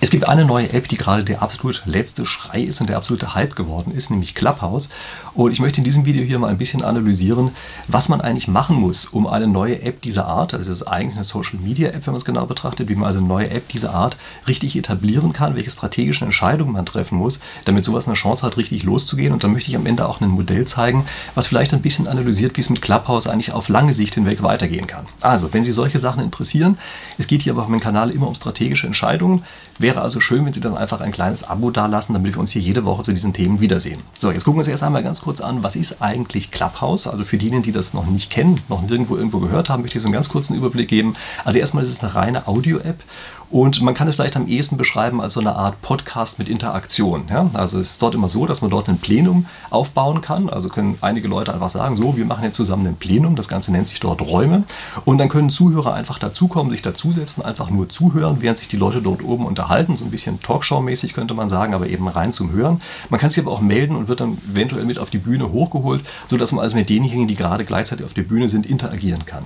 Es 0.00 0.10
gibt 0.10 0.28
eine 0.28 0.44
neue 0.44 0.72
App, 0.72 0.86
die 0.86 0.96
gerade 0.96 1.24
der 1.24 1.42
absolut 1.42 1.82
letzte 1.84 2.24
Schrei 2.24 2.60
ist 2.60 2.80
und 2.80 2.88
der 2.88 2.96
absolute 2.96 3.34
Hype 3.34 3.56
geworden 3.56 3.92
ist, 3.92 4.10
nämlich 4.10 4.36
Clubhouse. 4.36 4.90
Und 5.34 5.50
ich 5.50 5.58
möchte 5.58 5.78
in 5.78 5.84
diesem 5.84 6.04
Video 6.04 6.22
hier 6.22 6.38
mal 6.38 6.50
ein 6.50 6.58
bisschen 6.58 6.84
analysieren, 6.84 7.50
was 7.88 8.08
man 8.08 8.20
eigentlich 8.20 8.46
machen 8.46 8.76
muss, 8.76 9.06
um 9.06 9.26
eine 9.26 9.48
neue 9.48 9.82
App 9.82 10.00
dieser 10.00 10.26
Art, 10.26 10.54
also 10.54 10.70
das 10.70 10.82
ist 10.82 10.86
eigentlich 10.86 11.16
eine 11.16 11.24
Social 11.24 11.58
Media 11.58 11.88
App, 11.88 12.06
wenn 12.06 12.12
man 12.12 12.18
es 12.18 12.24
genau 12.24 12.46
betrachtet, 12.46 12.88
wie 12.88 12.94
man 12.94 13.08
also 13.08 13.18
eine 13.18 13.26
neue 13.26 13.50
App 13.50 13.68
dieser 13.70 13.92
Art 13.92 14.16
richtig 14.46 14.76
etablieren 14.76 15.32
kann, 15.32 15.56
welche 15.56 15.70
strategischen 15.70 16.26
Entscheidungen 16.28 16.72
man 16.72 16.86
treffen 16.86 17.18
muss, 17.18 17.40
damit 17.64 17.84
sowas 17.84 18.06
eine 18.06 18.14
Chance 18.14 18.46
hat, 18.46 18.56
richtig 18.56 18.84
loszugehen. 18.84 19.32
Und 19.32 19.42
dann 19.42 19.52
möchte 19.52 19.68
ich 19.68 19.76
am 19.76 19.86
Ende 19.86 20.08
auch 20.08 20.20
ein 20.20 20.28
Modell 20.28 20.64
zeigen, 20.64 21.06
was 21.34 21.48
vielleicht 21.48 21.74
ein 21.74 21.82
bisschen 21.82 22.06
analysiert, 22.06 22.56
wie 22.56 22.60
es 22.60 22.70
mit 22.70 22.82
Clubhouse 22.82 23.26
eigentlich 23.26 23.50
auf 23.50 23.68
lange 23.68 23.94
Sicht 23.94 24.14
hinweg 24.14 24.44
weitergehen 24.44 24.86
kann. 24.86 25.06
Also, 25.22 25.52
wenn 25.52 25.64
Sie 25.64 25.72
solche 25.72 25.98
Sachen 25.98 26.22
interessieren, 26.22 26.78
es 27.18 27.26
geht 27.26 27.42
hier 27.42 27.52
aber 27.52 27.62
auf 27.62 27.68
meinem 27.68 27.80
Kanal 27.80 28.10
immer 28.10 28.28
um 28.28 28.36
strategische 28.36 28.86
Entscheidungen. 28.86 29.42
Wäre 29.78 30.00
also 30.00 30.20
schön, 30.20 30.44
wenn 30.44 30.52
Sie 30.52 30.60
dann 30.60 30.76
einfach 30.76 31.00
ein 31.00 31.12
kleines 31.12 31.44
Abo 31.44 31.70
dalassen, 31.70 32.12
damit 32.12 32.34
wir 32.34 32.40
uns 32.40 32.50
hier 32.50 32.60
jede 32.60 32.84
Woche 32.84 33.04
zu 33.04 33.12
diesen 33.12 33.32
Themen 33.32 33.60
wiedersehen. 33.60 34.02
So, 34.18 34.32
jetzt 34.32 34.44
gucken 34.44 34.56
wir 34.56 34.62
uns 34.62 34.68
erst 34.68 34.82
einmal 34.82 35.04
ganz 35.04 35.20
kurz 35.20 35.40
an, 35.40 35.62
was 35.62 35.76
ist 35.76 36.02
eigentlich 36.02 36.50
Clubhouse? 36.50 37.06
Also 37.06 37.24
für 37.24 37.38
diejenigen, 37.38 37.62
die 37.62 37.70
das 37.70 37.94
noch 37.94 38.06
nicht 38.06 38.28
kennen, 38.28 38.60
noch 38.68 38.82
nirgendwo 38.82 39.16
irgendwo 39.16 39.38
gehört 39.38 39.68
haben, 39.68 39.82
möchte 39.82 39.98
ich 39.98 40.02
so 40.02 40.08
einen 40.08 40.14
ganz 40.14 40.28
kurzen 40.28 40.56
Überblick 40.56 40.88
geben. 40.88 41.14
Also 41.44 41.60
erstmal 41.60 41.84
ist 41.84 41.90
es 41.90 42.00
eine 42.00 42.14
reine 42.14 42.48
Audio-App 42.48 43.04
und 43.50 43.80
man 43.80 43.94
kann 43.94 44.08
es 44.08 44.16
vielleicht 44.16 44.36
am 44.36 44.46
ehesten 44.46 44.76
beschreiben 44.76 45.22
als 45.22 45.34
so 45.34 45.40
eine 45.40 45.56
Art 45.56 45.80
Podcast 45.80 46.38
mit 46.38 46.50
Interaktion. 46.50 47.24
Ja? 47.30 47.48
Also 47.54 47.80
es 47.80 47.92
ist 47.92 48.02
dort 48.02 48.14
immer 48.14 48.28
so, 48.28 48.44
dass 48.44 48.60
man 48.60 48.70
dort 48.70 48.88
ein 48.88 48.98
Plenum 48.98 49.46
aufbauen 49.70 50.20
kann. 50.20 50.50
Also 50.50 50.68
können 50.68 50.98
einige 51.00 51.28
Leute 51.28 51.54
einfach 51.54 51.70
sagen, 51.70 51.96
so, 51.96 52.18
wir 52.18 52.26
machen 52.26 52.44
jetzt 52.44 52.56
zusammen 52.56 52.86
ein 52.86 52.96
Plenum. 52.96 53.36
Das 53.36 53.48
Ganze 53.48 53.72
nennt 53.72 53.88
sich 53.88 54.00
dort 54.00 54.20
Räume. 54.20 54.64
Und 55.06 55.16
dann 55.16 55.30
können 55.30 55.48
Zuhörer 55.48 55.94
einfach 55.94 56.18
dazukommen, 56.18 56.70
sich 56.70 56.82
dazusetzen, 56.82 57.42
einfach 57.42 57.70
nur 57.70 57.88
zuhören, 57.88 58.36
während 58.40 58.58
sich 58.58 58.68
die 58.68 58.76
Leute 58.76 59.00
dort 59.00 59.24
oben 59.24 59.46
unterhalten. 59.46 59.96
So 59.96 60.04
ein 60.04 60.10
bisschen 60.10 60.40
Talkshow-mäßig 60.42 61.14
könnte 61.14 61.32
man 61.32 61.48
sagen, 61.48 61.72
aber 61.72 61.86
eben 61.86 62.06
rein 62.06 62.34
zum 62.34 62.52
Hören. 62.52 62.80
Man 63.08 63.18
kann 63.18 63.30
sich 63.30 63.42
aber 63.42 63.52
auch 63.52 63.62
melden 63.62 63.96
und 63.96 64.08
wird 64.08 64.20
dann 64.20 64.36
eventuell 64.52 64.84
mit 64.84 64.98
auf 64.98 65.08
die 65.08 65.18
Bühne 65.18 65.50
hochgeholt, 65.52 66.04
sodass 66.28 66.52
man 66.52 66.62
also 66.62 66.76
mit 66.76 66.90
denjenigen, 66.90 67.26
die 67.26 67.34
gerade 67.34 67.64
gleichzeitig 67.64 68.04
auf 68.04 68.12
der 68.12 68.22
Bühne 68.24 68.50
sind, 68.50 68.66
interagieren 68.66 69.24
kann. 69.24 69.44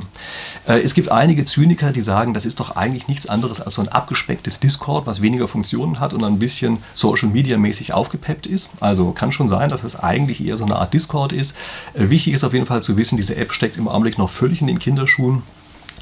Äh, 0.67 0.81
es 0.81 0.95
gibt 0.95 1.13
einige 1.13 1.45
Zyniker, 1.45 1.93
die 1.93 2.01
sagen, 2.01 2.35
das 2.35 2.47
ist 2.47 2.59
doch 2.59 2.75
eigentlich 2.75 3.07
nichts 3.07 3.29
anderes 3.29 3.61
als 3.61 3.77
so 3.77 3.83
ein 3.83 3.91
abgespecktes 3.95 4.61
Discord, 4.61 5.07
was 5.07 5.22
weniger 5.22 5.49
Funktionen 5.49 6.01
hat 6.01 6.12
und 6.14 6.24
ein 6.24 6.38
bisschen 6.38 6.78
Social 6.95 7.28
Media 7.28 7.57
mäßig 7.57 7.93
aufgepeppt 7.93 8.47
ist. 8.47 8.70
Also 8.80 9.12
kann 9.12 9.32
schon 9.32 9.49
sein, 9.49 9.68
dass 9.68 9.84
es 9.84 9.99
eigentlich 9.99 10.45
eher 10.45 10.57
so 10.57 10.64
eine 10.64 10.76
Art 10.76 10.95
Discord 10.95 11.32
ist. 11.32 11.57
Äh, 11.95 12.11
wichtig 12.11 12.34
ist 12.34 12.45
auf 12.45 12.53
jeden 12.53 12.66
Fall 12.66 12.82
zu 12.82 12.97
wissen, 12.97 13.16
diese 13.16 13.36
App 13.36 13.53
steckt 13.53 13.76
im 13.76 13.88
Augenblick 13.88 14.18
noch 14.18 14.30
völlig 14.30 14.61
in 14.61 14.66
den 14.66 14.78
Kinderschuhen. 14.78 15.43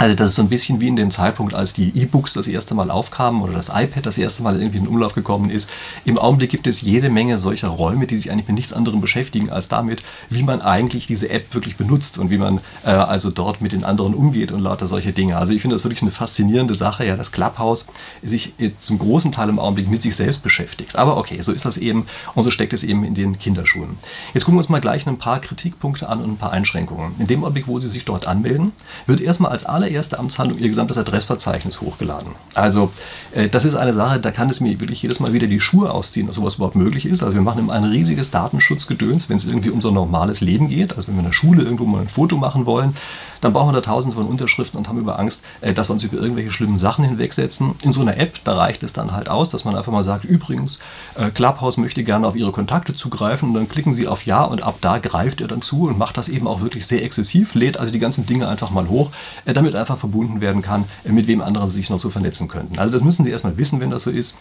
Also 0.00 0.16
das 0.16 0.30
ist 0.30 0.36
so 0.36 0.42
ein 0.42 0.48
bisschen 0.48 0.80
wie 0.80 0.88
in 0.88 0.96
dem 0.96 1.10
Zeitpunkt, 1.10 1.52
als 1.52 1.74
die 1.74 1.90
E-Books 1.94 2.32
das 2.32 2.46
erste 2.46 2.74
Mal 2.74 2.90
aufkamen 2.90 3.42
oder 3.42 3.52
das 3.52 3.68
iPad 3.68 4.06
das 4.06 4.16
erste 4.16 4.42
Mal 4.42 4.58
irgendwie 4.58 4.78
in 4.78 4.88
Umlauf 4.88 5.14
gekommen 5.14 5.50
ist. 5.50 5.68
Im 6.06 6.16
Augenblick 6.16 6.48
gibt 6.48 6.66
es 6.66 6.80
jede 6.80 7.10
Menge 7.10 7.36
solcher 7.36 7.68
Räume, 7.68 8.06
die 8.06 8.16
sich 8.16 8.30
eigentlich 8.30 8.48
mit 8.48 8.56
nichts 8.56 8.72
anderem 8.72 9.02
beschäftigen 9.02 9.50
als 9.50 9.68
damit, 9.68 10.02
wie 10.30 10.42
man 10.42 10.62
eigentlich 10.62 11.06
diese 11.06 11.28
App 11.28 11.52
wirklich 11.52 11.76
benutzt 11.76 12.16
und 12.16 12.30
wie 12.30 12.38
man 12.38 12.62
äh, 12.82 12.88
also 12.88 13.30
dort 13.30 13.60
mit 13.60 13.72
den 13.72 13.84
anderen 13.84 14.14
umgeht 14.14 14.52
und 14.52 14.60
lauter 14.60 14.86
solche 14.86 15.12
Dinge. 15.12 15.36
Also 15.36 15.52
ich 15.52 15.60
finde 15.60 15.76
das 15.76 15.84
wirklich 15.84 16.00
eine 16.00 16.12
faszinierende 16.12 16.74
Sache, 16.74 17.04
ja, 17.04 17.14
dass 17.14 17.30
Clubhouse 17.30 17.86
sich 18.22 18.54
zum 18.78 18.98
großen 18.98 19.32
Teil 19.32 19.50
im 19.50 19.58
Augenblick 19.58 19.90
mit 19.90 20.00
sich 20.00 20.16
selbst 20.16 20.42
beschäftigt. 20.42 20.96
Aber 20.96 21.18
okay, 21.18 21.42
so 21.42 21.52
ist 21.52 21.66
das 21.66 21.76
eben 21.76 22.06
und 22.34 22.44
so 22.44 22.50
steckt 22.50 22.72
es 22.72 22.84
eben 22.84 23.04
in 23.04 23.14
den 23.14 23.38
Kinderschuhen. 23.38 23.98
Jetzt 24.32 24.46
gucken 24.46 24.56
wir 24.56 24.60
uns 24.60 24.70
mal 24.70 24.80
gleich 24.80 25.06
ein 25.06 25.18
paar 25.18 25.42
Kritikpunkte 25.42 26.08
an 26.08 26.22
und 26.22 26.30
ein 26.30 26.38
paar 26.38 26.52
Einschränkungen. 26.52 27.16
In 27.18 27.26
dem 27.26 27.44
Augenblick, 27.44 27.68
wo 27.68 27.78
Sie 27.78 27.88
sich 27.88 28.06
dort 28.06 28.26
anmelden, 28.26 28.72
wird 29.06 29.20
erstmal 29.20 29.52
als 29.52 29.66
aller 29.66 29.89
allererste 29.90 30.18
Amtshandlung 30.18 30.58
ihr 30.58 30.68
gesamtes 30.68 30.96
Adressverzeichnis 30.96 31.80
hochgeladen. 31.80 32.32
Also 32.54 32.92
äh, 33.32 33.48
das 33.48 33.64
ist 33.64 33.74
eine 33.74 33.92
Sache, 33.92 34.20
da 34.20 34.30
kann 34.30 34.48
es 34.48 34.60
mir 34.60 34.78
wirklich 34.80 35.02
jedes 35.02 35.20
Mal 35.20 35.32
wieder 35.32 35.46
die 35.46 35.60
Schuhe 35.60 35.90
ausziehen, 35.90 36.26
dass 36.26 36.36
sowas 36.36 36.56
überhaupt 36.56 36.76
möglich 36.76 37.06
ist. 37.06 37.22
Also 37.22 37.34
wir 37.34 37.42
machen 37.42 37.58
immer 37.58 37.72
ein 37.72 37.84
riesiges 37.84 38.30
Datenschutzgedöns, 38.30 39.28
wenn 39.28 39.36
es 39.36 39.44
irgendwie 39.44 39.70
um 39.70 39.80
so 39.80 39.88
ein 39.88 39.94
normales 39.94 40.40
Leben 40.40 40.68
geht. 40.68 40.96
Also 40.96 41.08
wenn 41.08 41.16
wir 41.16 41.20
in 41.20 41.26
der 41.26 41.32
Schule 41.32 41.62
irgendwo 41.62 41.84
mal 41.84 42.02
ein 42.02 42.08
Foto 42.08 42.36
machen 42.36 42.66
wollen, 42.66 42.94
dann 43.40 43.52
brauchen 43.52 43.68
wir 43.68 43.80
da 43.80 43.80
tausende 43.80 44.16
von 44.16 44.26
Unterschriften 44.26 44.78
und 44.78 44.88
haben 44.88 44.98
über 44.98 45.18
Angst, 45.18 45.42
äh, 45.60 45.72
dass 45.72 45.88
wir 45.88 45.94
uns 45.94 46.04
über 46.04 46.18
irgendwelche 46.18 46.52
schlimmen 46.52 46.78
Sachen 46.78 47.04
hinwegsetzen. 47.04 47.74
In 47.82 47.92
so 47.92 48.00
einer 48.00 48.16
App, 48.16 48.40
da 48.44 48.56
reicht 48.56 48.82
es 48.82 48.92
dann 48.92 49.12
halt 49.12 49.28
aus, 49.28 49.50
dass 49.50 49.64
man 49.64 49.76
einfach 49.76 49.92
mal 49.92 50.04
sagt, 50.04 50.24
übrigens, 50.24 50.78
äh, 51.14 51.30
Clubhouse 51.30 51.76
möchte 51.76 52.04
gerne 52.04 52.26
auf 52.26 52.36
Ihre 52.36 52.52
Kontakte 52.52 52.94
zugreifen 52.94 53.48
und 53.48 53.54
dann 53.54 53.68
klicken 53.68 53.94
Sie 53.94 54.06
auf 54.06 54.26
Ja 54.26 54.44
und 54.44 54.62
ab 54.62 54.76
da 54.80 54.98
greift 54.98 55.40
er 55.40 55.48
dann 55.48 55.62
zu 55.62 55.82
und 55.82 55.98
macht 55.98 56.16
das 56.16 56.28
eben 56.28 56.46
auch 56.46 56.60
wirklich 56.60 56.86
sehr 56.86 57.02
exzessiv, 57.02 57.54
lädt 57.54 57.78
also 57.78 57.92
die 57.92 57.98
ganzen 57.98 58.26
Dinge 58.26 58.48
einfach 58.48 58.70
mal 58.70 58.88
hoch, 58.88 59.10
äh, 59.44 59.52
damit 59.52 59.74
einfach 59.74 59.98
verbunden 59.98 60.40
werden 60.40 60.62
kann, 60.62 60.84
mit 61.04 61.26
wem 61.26 61.40
anderen 61.40 61.70
sich 61.70 61.90
noch 61.90 61.98
so 61.98 62.10
vernetzen 62.10 62.48
könnten. 62.48 62.78
Also 62.78 62.92
das 62.92 63.02
müssen 63.02 63.24
Sie 63.24 63.30
erstmal 63.30 63.56
wissen, 63.56 63.80
wenn 63.80 63.90
das 63.90 64.02
so 64.02 64.10
ist. 64.10 64.36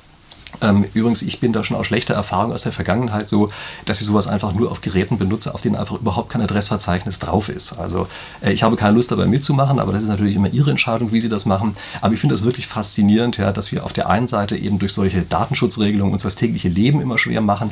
Ähm, 0.61 0.85
übrigens, 0.93 1.21
ich 1.21 1.39
bin 1.39 1.53
da 1.53 1.63
schon 1.63 1.77
aus 1.77 1.87
schlechter 1.87 2.13
Erfahrung 2.13 2.51
aus 2.51 2.63
der 2.63 2.71
Vergangenheit 2.71 3.29
so, 3.29 3.51
dass 3.85 4.01
ich 4.01 4.07
sowas 4.07 4.27
einfach 4.27 4.53
nur 4.53 4.71
auf 4.71 4.81
Geräten 4.81 5.17
benutze, 5.17 5.53
auf 5.53 5.61
denen 5.61 5.75
einfach 5.75 5.99
überhaupt 5.99 6.29
kein 6.29 6.41
Adressverzeichnis 6.41 7.19
drauf 7.19 7.49
ist. 7.49 7.73
Also 7.73 8.07
äh, 8.41 8.51
ich 8.51 8.63
habe 8.63 8.75
keine 8.75 8.95
Lust 8.95 9.11
dabei 9.11 9.25
mitzumachen, 9.25 9.79
aber 9.79 9.93
das 9.93 10.03
ist 10.03 10.09
natürlich 10.09 10.35
immer 10.35 10.49
Ihre 10.49 10.71
Entscheidung, 10.71 11.11
wie 11.11 11.21
Sie 11.21 11.29
das 11.29 11.45
machen. 11.45 11.75
Aber 12.01 12.13
ich 12.13 12.19
finde 12.19 12.35
das 12.35 12.43
wirklich 12.43 12.67
faszinierend, 12.67 13.37
ja, 13.37 13.51
dass 13.51 13.71
wir 13.71 13.85
auf 13.85 13.93
der 13.93 14.09
einen 14.09 14.27
Seite 14.27 14.57
eben 14.57 14.79
durch 14.79 14.93
solche 14.93 15.21
Datenschutzregelungen 15.21 16.13
uns 16.13 16.23
das 16.23 16.35
tägliche 16.35 16.69
Leben 16.69 17.01
immer 17.01 17.17
schwer 17.17 17.41
machen, 17.41 17.71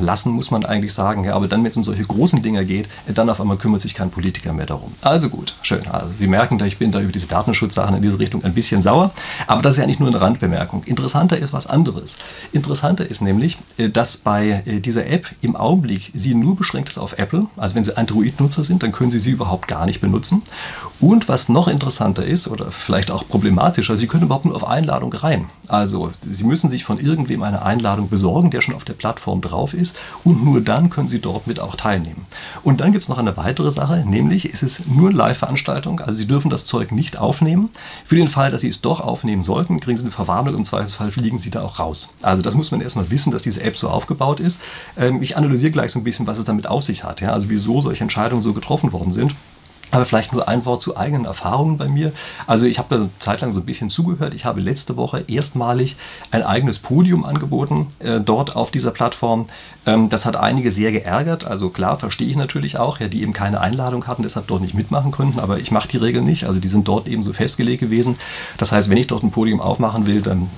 lassen, 0.00 0.32
muss 0.32 0.50
man 0.50 0.64
eigentlich 0.64 0.94
sagen. 0.94 1.24
Ja, 1.24 1.34
aber 1.34 1.48
dann, 1.48 1.62
wenn 1.64 1.70
es 1.70 1.76
um 1.76 1.84
solche 1.84 2.04
großen 2.04 2.42
Dinge 2.42 2.64
geht, 2.64 2.86
äh, 3.06 3.12
dann 3.12 3.28
auf 3.28 3.40
einmal 3.40 3.56
kümmert 3.56 3.80
sich 3.80 3.94
kein 3.94 4.10
Politiker 4.10 4.52
mehr 4.52 4.66
darum. 4.66 4.92
Also 5.00 5.28
gut, 5.28 5.54
schön. 5.62 5.86
Also 5.88 6.08
Sie 6.18 6.26
merken, 6.26 6.62
ich 6.64 6.78
bin 6.78 6.92
da 6.92 7.00
über 7.00 7.12
diese 7.12 7.26
Datenschutzsachen 7.26 7.96
in 7.96 8.02
diese 8.02 8.18
Richtung 8.18 8.44
ein 8.44 8.54
bisschen 8.54 8.82
sauer. 8.82 9.12
Aber 9.46 9.62
das 9.62 9.74
ist 9.74 9.80
ja 9.80 9.86
nicht 9.86 10.00
nur 10.00 10.08
eine 10.08 10.20
Randbemerkung. 10.20 10.84
Interessanter 10.84 11.38
ist 11.38 11.52
was 11.52 11.66
anderes. 11.66 12.16
Interessanter 12.52 13.08
ist 13.08 13.20
nämlich, 13.22 13.58
äh, 13.78 13.88
dass 13.88 14.16
bei 14.16 14.62
dieser 14.66 15.06
App 15.06 15.26
im 15.40 15.56
Augenblick 15.56 16.10
sie 16.14 16.34
nur 16.34 16.56
beschränkt 16.56 16.90
ist 16.90 16.98
auf 16.98 17.18
Apple. 17.18 17.46
Also 17.56 17.74
wenn 17.74 17.84
Sie 17.84 17.96
Android-Nutzer 17.96 18.64
sind, 18.64 18.82
dann 18.82 18.92
können 18.92 19.10
Sie 19.10 19.20
sie 19.20 19.30
überhaupt 19.30 19.68
gar 19.68 19.86
nicht 19.86 20.00
benutzen. 20.00 20.42
Und 21.02 21.28
was 21.28 21.48
noch 21.48 21.66
interessanter 21.66 22.24
ist 22.24 22.46
oder 22.46 22.70
vielleicht 22.70 23.10
auch 23.10 23.26
problematischer, 23.26 23.96
Sie 23.96 24.06
können 24.06 24.22
überhaupt 24.22 24.44
nur 24.44 24.54
auf 24.54 24.64
Einladung 24.64 25.12
rein. 25.12 25.46
Also 25.66 26.12
Sie 26.30 26.44
müssen 26.44 26.70
sich 26.70 26.84
von 26.84 27.00
irgendwem 27.00 27.42
eine 27.42 27.62
Einladung 27.62 28.08
besorgen, 28.08 28.52
der 28.52 28.60
schon 28.60 28.76
auf 28.76 28.84
der 28.84 28.92
Plattform 28.92 29.40
drauf 29.40 29.74
ist 29.74 29.96
und 30.22 30.44
nur 30.44 30.60
dann 30.60 30.90
können 30.90 31.08
Sie 31.08 31.18
dort 31.18 31.48
mit 31.48 31.58
auch 31.58 31.74
teilnehmen. 31.74 32.26
Und 32.62 32.80
dann 32.80 32.92
gibt 32.92 33.02
es 33.02 33.08
noch 33.08 33.18
eine 33.18 33.36
weitere 33.36 33.72
Sache, 33.72 34.04
nämlich 34.06 34.48
ist 34.48 34.62
es 34.62 34.86
nur 34.86 35.12
Live-Veranstaltung, 35.12 35.98
also 35.98 36.12
Sie 36.12 36.28
dürfen 36.28 36.50
das 36.50 36.66
Zeug 36.66 36.92
nicht 36.92 37.18
aufnehmen. 37.18 37.70
Für 38.04 38.14
den 38.14 38.28
Fall, 38.28 38.52
dass 38.52 38.60
Sie 38.60 38.68
es 38.68 38.80
doch 38.80 39.00
aufnehmen 39.00 39.42
sollten, 39.42 39.80
kriegen 39.80 39.98
Sie 39.98 40.04
eine 40.04 40.12
Verwarnung, 40.12 40.54
im 40.54 40.64
Zweifelsfall 40.64 41.10
fliegen 41.10 41.40
Sie 41.40 41.50
da 41.50 41.62
auch 41.62 41.80
raus. 41.80 42.14
Also 42.22 42.42
das 42.42 42.54
muss 42.54 42.70
man 42.70 42.80
erstmal 42.80 43.10
wissen, 43.10 43.32
dass 43.32 43.42
diese 43.42 43.64
App 43.64 43.76
so 43.76 43.88
aufgebaut 43.88 44.38
ist. 44.38 44.60
Ähm, 44.96 45.20
ich 45.20 45.36
analysiere 45.36 45.72
gleich 45.72 45.90
so 45.90 45.98
ein 45.98 46.04
bisschen, 46.04 46.28
was 46.28 46.38
es 46.38 46.44
damit 46.44 46.68
auf 46.68 46.84
sich 46.84 47.02
hat, 47.02 47.24
also 47.24 47.50
wieso 47.50 47.80
solche 47.80 48.04
Entscheidungen 48.04 48.44
so 48.44 48.52
getroffen 48.52 48.92
worden 48.92 49.10
sind. 49.10 49.34
Aber 49.92 50.06
vielleicht 50.06 50.32
nur 50.32 50.48
ein 50.48 50.64
Wort 50.64 50.82
zu 50.82 50.96
eigenen 50.96 51.26
Erfahrungen 51.26 51.76
bei 51.76 51.86
mir. 51.86 52.12
Also 52.46 52.66
ich 52.66 52.78
habe 52.78 52.88
da 52.88 52.96
eine 52.96 53.10
Zeit 53.18 53.42
lang 53.42 53.52
so 53.52 53.60
ein 53.60 53.66
bisschen 53.66 53.90
zugehört. 53.90 54.32
Ich 54.34 54.44
habe 54.46 54.60
letzte 54.60 54.96
Woche 54.96 55.24
erstmalig 55.28 55.96
ein 56.30 56.42
eigenes 56.42 56.78
Podium 56.78 57.24
angeboten, 57.24 57.88
äh, 58.00 58.18
dort 58.18 58.56
auf 58.56 58.70
dieser 58.70 58.90
Plattform. 58.90 59.46
Ähm, 59.86 60.08
das 60.08 60.26
hat 60.26 60.36
einige 60.36 60.72
sehr 60.72 60.92
geärgert. 60.92 61.44
Also 61.44 61.70
klar, 61.70 61.98
verstehe 61.98 62.28
ich 62.28 62.36
natürlich 62.36 62.78
auch, 62.78 63.00
ja, 63.00 63.08
die 63.08 63.22
eben 63.22 63.32
keine 63.32 63.60
Einladung 63.60 64.06
hatten, 64.06 64.22
deshalb 64.22 64.46
dort 64.46 64.62
nicht 64.62 64.74
mitmachen 64.74 65.10
konnten. 65.10 65.40
Aber 65.40 65.58
ich 65.58 65.70
mache 65.70 65.88
die 65.88 65.96
Regel 65.96 66.22
nicht. 66.22 66.44
Also 66.44 66.60
die 66.60 66.68
sind 66.68 66.88
dort 66.88 67.06
eben 67.06 67.22
so 67.22 67.32
festgelegt 67.32 67.80
gewesen. 67.80 68.16
Das 68.58 68.72
heißt, 68.72 68.88
wenn 68.88 68.96
ich 68.96 69.06
dort 69.06 69.22
ein 69.22 69.30
Podium 69.30 69.60
aufmachen 69.60 70.06
will, 70.06 70.22
dann 70.22 70.48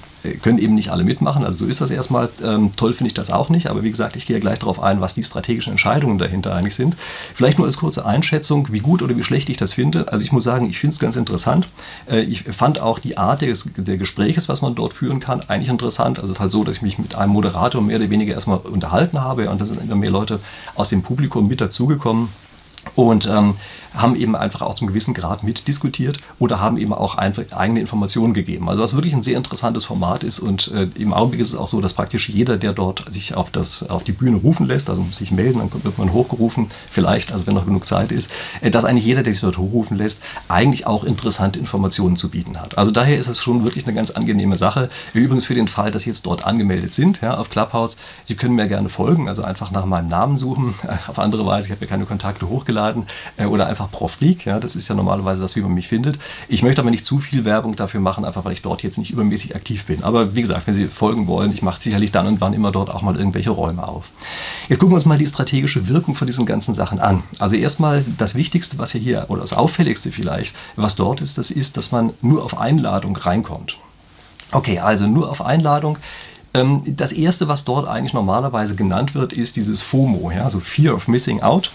können 0.43 0.59
eben 0.59 0.75
nicht 0.75 0.91
alle 0.91 1.05
mitmachen. 1.05 1.45
Also 1.45 1.65
so 1.65 1.71
ist 1.71 1.81
das 1.81 1.91
erstmal. 1.91 2.29
Ähm, 2.43 2.73
toll 2.77 2.95
finde 2.95 3.09
ich 3.09 3.15
das 3.15 3.31
auch 3.31 3.49
nicht. 3.49 3.69
Aber 3.69 3.83
wie 3.83 3.91
gesagt, 3.91 4.17
ich 4.17 4.27
gehe 4.27 4.37
ja 4.37 4.41
gleich 4.41 4.59
darauf 4.59 4.83
ein, 4.83 5.01
was 5.01 5.15
die 5.15 5.23
strategischen 5.23 5.73
Entscheidungen 5.73 6.19
dahinter 6.19 6.55
eigentlich 6.55 6.75
sind. 6.75 6.97
Vielleicht 7.35 7.59
nur 7.59 7.67
als 7.67 7.77
kurze 7.77 8.07
Einschätzung, 8.07 8.69
wie 8.73 8.79
gut 8.79 9.03
oder 9.03 9.17
wie 9.17 9.25
schlecht 9.25 9.49
ich 9.51 9.57
das 9.57 9.75
finde. 9.75 10.11
Also 10.13 10.25
ich 10.25 10.33
muss 10.33 10.45
sagen, 10.45 10.69
ich 10.69 10.79
finde 10.79 10.95
es 10.95 11.01
ganz 11.01 11.17
interessant. 11.17 11.69
Äh, 12.11 12.23
ich 12.23 12.43
fand 12.45 12.81
auch 12.81 12.99
die 12.99 13.19
Art 13.19 13.43
des, 13.43 13.71
der 13.77 13.97
Gespräches, 13.97 14.49
was 14.49 14.63
man 14.63 14.75
dort 14.75 14.95
führen 14.95 15.21
kann, 15.21 15.43
eigentlich 15.49 15.69
interessant. 15.69 16.19
Also 16.19 16.31
es 16.31 16.39
ist 16.39 16.41
halt 16.41 16.53
so, 16.53 16.65
dass 16.65 16.77
ich 16.77 16.83
mich 16.83 16.99
mit 16.99 17.15
einem 17.15 17.33
Moderator 17.33 17.83
mehr 17.83 17.97
oder 17.97 18.11
weniger 18.11 18.35
erstmal 18.35 18.59
unterhalten 18.59 19.14
habe 19.21 19.51
und 19.51 19.61
da 19.61 19.67
sind 19.67 19.83
immer 19.83 19.97
mehr 19.97 20.11
Leute 20.11 20.41
aus 20.75 20.89
dem 20.89 21.03
Publikum 21.03 21.49
mit 21.49 21.61
dazugekommen. 21.61 22.29
Und 22.95 23.27
ähm, 23.27 23.55
haben 23.95 24.17
eben 24.17 24.37
einfach 24.37 24.63
auch 24.63 24.75
zum 24.75 24.89
gewissen 24.89 25.15
Grad 25.15 25.43
mitdiskutiert 25.43 26.19
oder 26.39 26.61
haben 26.61 26.77
eben 26.77 26.93
auch 26.93 27.17
einfach 27.17 27.45
eigene 27.53 27.81
Informationen 27.81 28.35
gegeben. 28.35 28.69
Also 28.69 28.83
was 28.83 28.95
wirklich 28.95 29.15
ein 29.15 29.23
sehr 29.23 29.37
interessantes 29.37 29.85
Format 29.85 30.25
ist 30.25 30.41
und 30.41 30.71
äh, 30.73 30.89
im 30.97 31.13
Augenblick 31.13 31.41
ist 31.41 31.51
es 31.51 31.57
auch 31.57 31.69
so, 31.69 31.81
dass 31.81 31.95
praktisch 31.95 32.29
jeder, 32.29 32.57
der 32.57 32.73
dort 32.73 33.13
sich 33.13 33.35
auf, 33.35 33.51
das, 33.51 33.89
auf 33.89 34.05
die 34.05 34.13
Bühne 34.13 34.37
rufen 34.37 34.67
lässt, 34.67 34.91
also 34.91 35.03
muss 35.03 35.19
sich 35.19 35.31
melden, 35.31 35.59
dann 35.59 35.85
wird 35.85 35.99
man 35.99 36.13
hochgerufen, 36.13 36.71
vielleicht, 36.91 37.33
also 37.33 37.47
wenn 37.47 37.55
noch 37.55 37.67
genug 37.67 37.87
Zeit 37.87 38.13
ist, 38.13 38.31
äh, 38.61 38.71
dass 38.71 38.85
eigentlich 38.85 39.05
jeder, 39.05 39.23
der 39.23 39.33
sich 39.33 39.43
dort 39.43 39.59
hochrufen 39.59 39.97
lässt, 39.97 40.21
eigentlich 40.49 40.87
auch 40.87 41.05
interessante 41.05 41.59
Informationen 41.59 42.17
zu 42.17 42.31
bieten 42.31 42.61
hat. 42.61 42.77
Also 42.77 42.91
daher 42.91 43.19
ist 43.19 43.29
es 43.29 43.41
schon 43.41 43.65
wirklich 43.65 43.87
eine 43.87 43.95
ganz 43.95 44.11
angenehme 44.11 44.57
Sache. 44.59 44.91
Übrigens 45.13 45.45
für 45.45 45.55
den 45.55 45.69
Fall, 45.69 45.91
dass 45.91 46.03
Sie 46.03 46.11
jetzt 46.11 46.27
dort 46.27 46.45
angemeldet 46.45 46.95
sind, 46.95 47.21
ja, 47.21 47.37
auf 47.37 47.51
Clubhouse, 47.51 47.97
Sie 48.25 48.35
können 48.35 48.55
mir 48.55 48.69
gerne 48.69 48.89
folgen, 48.89 49.29
also 49.29 49.43
einfach 49.43 49.71
nach 49.71 49.85
meinem 49.85 50.09
Namen 50.09 50.37
suchen, 50.37 50.75
auf 51.09 51.19
andere 51.19 51.47
Weise, 51.47 51.67
ich 51.67 51.73
habe 51.73 51.85
ja 51.85 51.89
keine 51.89 52.05
Kontakte 52.05 52.49
hochgeladen 52.49 53.07
äh, 53.37 53.47
oder 53.47 53.67
einfach 53.67 53.84
einfach 53.85 53.97
Profreak. 53.97 54.45
Ja, 54.45 54.59
das 54.59 54.77
ist 54.77 54.89
ja 54.89 54.95
normalerweise 54.95 55.43
das, 55.43 55.57
wie 55.57 55.61
man 55.61 55.75
mich 55.75 55.89
findet. 55.89 56.19
Ich 56.49 56.63
möchte 56.63 56.81
aber 56.81 56.91
nicht 56.91 57.05
zu 57.05 57.19
viel 57.19 57.45
Werbung 57.45 57.77
dafür 57.77 58.01
machen, 58.01 58.25
einfach 58.25 58.45
weil 58.45 58.53
ich 58.53 58.63
dort 58.63 58.83
jetzt 58.83 58.99
nicht 58.99 59.11
übermäßig 59.11 59.55
aktiv 59.55 59.85
bin. 59.85 60.03
Aber 60.03 60.35
wie 60.35 60.41
gesagt, 60.41 60.67
wenn 60.67 60.75
Sie 60.75 60.87
folgen 60.87 61.27
wollen, 61.27 61.53
ich 61.53 61.63
mache 61.63 61.81
sicherlich 61.81 62.13
dann 62.13 62.27
und 62.27 62.41
wann 62.41 62.55
immer 62.55 62.73
dort 62.73 62.91
auch 62.91 63.03
mal 63.03 63.17
irgendwelche 63.17 63.51
Räume 63.51 63.87
auf. 63.87 64.07
Jetzt 64.69 64.79
gucken 64.79 64.93
wir 64.93 64.97
uns 64.97 65.05
mal 65.05 65.19
die 65.19 65.27
strategische 65.27 65.89
Wirkung 65.89 66.15
von 66.15 66.27
diesen 66.27 66.47
ganzen 66.47 66.75
Sachen 66.75 66.99
an. 66.99 67.23
Also 67.39 67.57
erstmal 67.57 68.05
das 68.19 68.35
Wichtigste, 68.35 68.79
was 68.79 68.93
hier 68.93 69.27
oder 69.29 69.43
das 69.43 69.53
Auffälligste 69.53 70.13
vielleicht, 70.13 70.55
was 70.77 70.97
dort 70.97 71.21
ist, 71.21 71.39
das 71.39 71.51
ist, 71.51 71.77
dass 71.77 71.93
man 71.93 72.13
nur 72.23 72.45
auf 72.45 72.59
Einladung 72.59 73.17
reinkommt. 73.17 73.79
Okay, 74.53 74.79
also 74.79 75.07
nur 75.07 75.31
auf 75.31 75.43
Einladung. 75.45 75.99
Ähm, 76.55 76.83
das 76.87 77.11
erste, 77.11 77.49
was 77.49 77.65
dort 77.65 77.89
eigentlich 77.89 78.13
normalerweise 78.13 78.77
genannt 78.77 79.15
wird, 79.15 79.33
ist 79.33 79.57
dieses 79.57 79.83
FOMO, 79.83 80.31
ja, 80.31 80.45
also 80.45 80.61
Fear 80.61 80.95
of 80.95 81.09
Missing 81.09 81.43
Out 81.43 81.73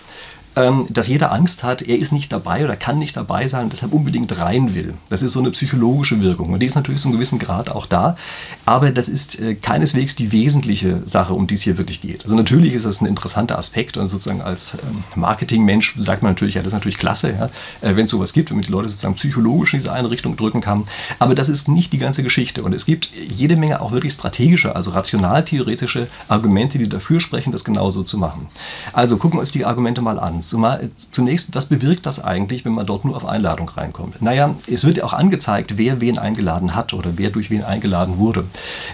dass 0.55 1.07
jeder 1.07 1.31
Angst 1.31 1.63
hat, 1.63 1.81
er 1.81 1.97
ist 1.97 2.11
nicht 2.11 2.31
dabei 2.31 2.65
oder 2.65 2.75
kann 2.75 2.99
nicht 2.99 3.15
dabei 3.15 3.47
sein 3.47 3.65
und 3.65 3.73
deshalb 3.73 3.93
unbedingt 3.93 4.37
rein 4.37 4.73
will. 4.73 4.95
Das 5.09 5.21
ist 5.21 5.31
so 5.31 5.39
eine 5.39 5.51
psychologische 5.51 6.19
Wirkung 6.21 6.51
und 6.51 6.59
die 6.59 6.65
ist 6.65 6.75
natürlich 6.75 7.01
zu 7.01 7.07
einem 7.07 7.17
gewissen 7.17 7.39
Grad 7.39 7.69
auch 7.69 7.85
da, 7.85 8.17
aber 8.65 8.91
das 8.91 9.07
ist 9.07 9.39
äh, 9.39 9.55
keineswegs 9.55 10.15
die 10.15 10.31
wesentliche 10.31 11.01
Sache, 11.05 11.33
um 11.33 11.47
die 11.47 11.55
es 11.55 11.61
hier 11.61 11.77
wirklich 11.77 12.01
geht. 12.01 12.23
Also 12.23 12.35
natürlich 12.35 12.73
ist 12.73 12.85
das 12.85 12.99
ein 12.99 13.05
interessanter 13.05 13.57
Aspekt 13.57 13.95
und 13.97 14.07
sozusagen 14.07 14.41
als 14.41 14.73
ähm, 14.73 15.03
Marketingmensch 15.15 15.95
sagt 15.97 16.23
man 16.23 16.31
natürlich, 16.31 16.55
ja, 16.55 16.61
das 16.61 16.69
ist 16.69 16.73
natürlich 16.73 16.97
klasse, 16.97 17.31
ja, 17.31 17.45
äh, 17.87 17.95
wenn 17.95 18.05
es 18.05 18.11
sowas 18.11 18.33
gibt, 18.33 18.49
wenn 18.49 18.57
man 18.57 18.65
die 18.65 18.71
Leute 18.71 18.89
sozusagen 18.89 19.15
psychologisch 19.15 19.73
in 19.73 19.79
diese 19.79 19.93
eine 19.93 20.09
Richtung 20.09 20.35
drücken 20.35 20.61
kann, 20.61 20.85
aber 21.19 21.35
das 21.35 21.47
ist 21.47 21.67
nicht 21.67 21.93
die 21.93 21.99
ganze 21.99 22.23
Geschichte 22.23 22.63
und 22.63 22.73
es 22.73 22.85
gibt 22.85 23.11
jede 23.13 23.55
Menge 23.55 23.81
auch 23.81 23.91
wirklich 23.91 24.13
strategische, 24.13 24.75
also 24.75 24.91
rational-theoretische 24.91 26.07
Argumente, 26.27 26.77
die 26.77 26.89
dafür 26.89 27.19
sprechen, 27.19 27.51
das 27.51 27.63
genauso 27.63 28.03
zu 28.03 28.17
machen. 28.17 28.47
Also 28.93 29.17
gucken 29.17 29.37
wir 29.37 29.41
uns 29.41 29.51
die 29.51 29.65
Argumente 29.65 30.01
mal 30.01 30.19
an. 30.19 30.41
Zunächst, 30.49 31.55
was 31.55 31.65
bewirkt 31.67 32.05
das 32.05 32.23
eigentlich, 32.23 32.65
wenn 32.65 32.73
man 32.73 32.85
dort 32.85 33.05
nur 33.05 33.15
auf 33.15 33.25
Einladung 33.25 33.69
reinkommt? 33.69 34.21
Naja, 34.21 34.55
es 34.67 34.83
wird 34.83 34.97
ja 34.97 35.03
auch 35.03 35.13
angezeigt, 35.13 35.77
wer 35.77 36.01
wen 36.01 36.17
eingeladen 36.17 36.75
hat 36.75 36.93
oder 36.93 37.11
wer 37.17 37.29
durch 37.29 37.49
wen 37.49 37.63
eingeladen 37.63 38.17
wurde. 38.17 38.45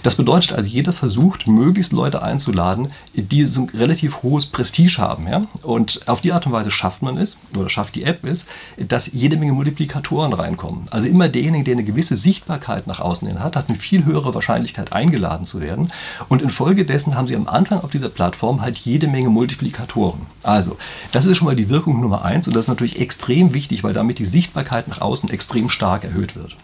Das 0.03 0.15
bedeutet 0.15 0.53
also, 0.53 0.69
jeder 0.69 0.93
versucht, 0.93 1.47
möglichst 1.47 1.93
Leute 1.93 2.21
einzuladen, 2.21 2.89
die 3.13 3.45
so 3.45 3.61
ein 3.61 3.69
relativ 3.69 4.23
hohes 4.23 4.45
Prestige 4.45 4.97
haben. 4.97 5.27
Ja? 5.27 5.47
Und 5.61 6.01
auf 6.07 6.21
die 6.21 6.33
Art 6.33 6.45
und 6.45 6.51
Weise 6.51 6.71
schafft 6.71 7.01
man 7.01 7.17
es, 7.17 7.39
oder 7.57 7.69
schafft 7.69 7.95
die 7.95 8.03
App 8.03 8.23
es, 8.25 8.45
dass 8.77 9.11
jede 9.13 9.37
Menge 9.37 9.53
Multiplikatoren 9.53 10.33
reinkommen. 10.33 10.87
Also 10.91 11.07
immer 11.07 11.29
derjenige, 11.29 11.63
der 11.63 11.73
eine 11.75 11.83
gewisse 11.83 12.17
Sichtbarkeit 12.17 12.87
nach 12.87 12.99
außen 12.99 13.27
hin 13.27 13.39
hat, 13.39 13.55
hat 13.55 13.69
eine 13.69 13.77
viel 13.77 14.05
höhere 14.05 14.33
Wahrscheinlichkeit 14.33 14.91
eingeladen 14.93 15.45
zu 15.45 15.61
werden. 15.61 15.91
Und 16.29 16.41
infolgedessen 16.41 17.15
haben 17.15 17.27
sie 17.27 17.35
am 17.35 17.47
Anfang 17.47 17.81
auf 17.81 17.91
dieser 17.91 18.09
Plattform 18.09 18.61
halt 18.61 18.77
jede 18.77 19.07
Menge 19.07 19.29
Multiplikatoren. 19.29 20.21
Also, 20.43 20.77
das 21.11 21.25
ist 21.25 21.34
schon 21.35 21.45
mal 21.45 21.55
die 21.55 21.69
Wirkung 21.69 22.01
Nummer 22.01 22.23
eins 22.23 22.47
und 22.47 22.55
das 22.55 22.65
ist 22.65 22.69
natürlich 22.69 22.99
extrem 22.99 23.53
wichtig, 23.53 23.83
weil 23.83 23.93
damit 23.93 24.19
die 24.19 24.25
Sichtbarkeit 24.25 24.87
nach 24.87 25.01
außen 25.01 25.29
extrem 25.29 25.69
stark 25.69 26.03
erhöht 26.03 26.35
wird. 26.35 26.55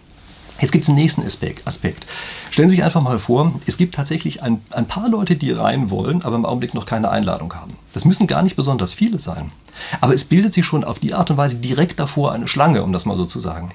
Jetzt 0.61 0.72
gibt 0.72 0.84
es 0.84 0.89
einen 0.89 0.99
nächsten 0.99 1.24
Aspekt. 1.24 2.05
Stellen 2.51 2.69
Sie 2.69 2.76
sich 2.76 2.86
einfach 2.86 3.01
mal 3.01 3.17
vor, 3.17 3.59
es 3.65 3.78
gibt 3.78 3.95
tatsächlich 3.95 4.43
ein, 4.43 4.61
ein 4.69 4.86
paar 4.86 5.09
Leute, 5.09 5.36
die 5.36 5.51
rein 5.51 5.89
wollen, 5.89 6.22
aber 6.22 6.36
im 6.36 6.45
Augenblick 6.45 6.76
noch 6.76 6.86
keine 6.86 7.09
Einladung 7.09 7.55
haben. 7.55 7.74
Das 7.93 8.05
müssen 8.05 8.28
gar 8.28 8.43
nicht 8.43 8.55
besonders 8.55 8.93
viele 8.93 9.19
sein. 9.19 9.51
Aber 9.99 10.13
es 10.13 10.26
bildet 10.26 10.53
sich 10.53 10.65
schon 10.65 10.84
auf 10.84 10.99
die 10.99 11.13
Art 11.13 11.32
und 11.32 11.38
Weise 11.38 11.57
direkt 11.57 11.99
davor 11.99 12.32
eine 12.32 12.47
Schlange, 12.47 12.84
um 12.84 12.93
das 12.93 13.05
mal 13.05 13.17
so 13.17 13.26
zu 13.26 13.39
sagen. 13.39 13.72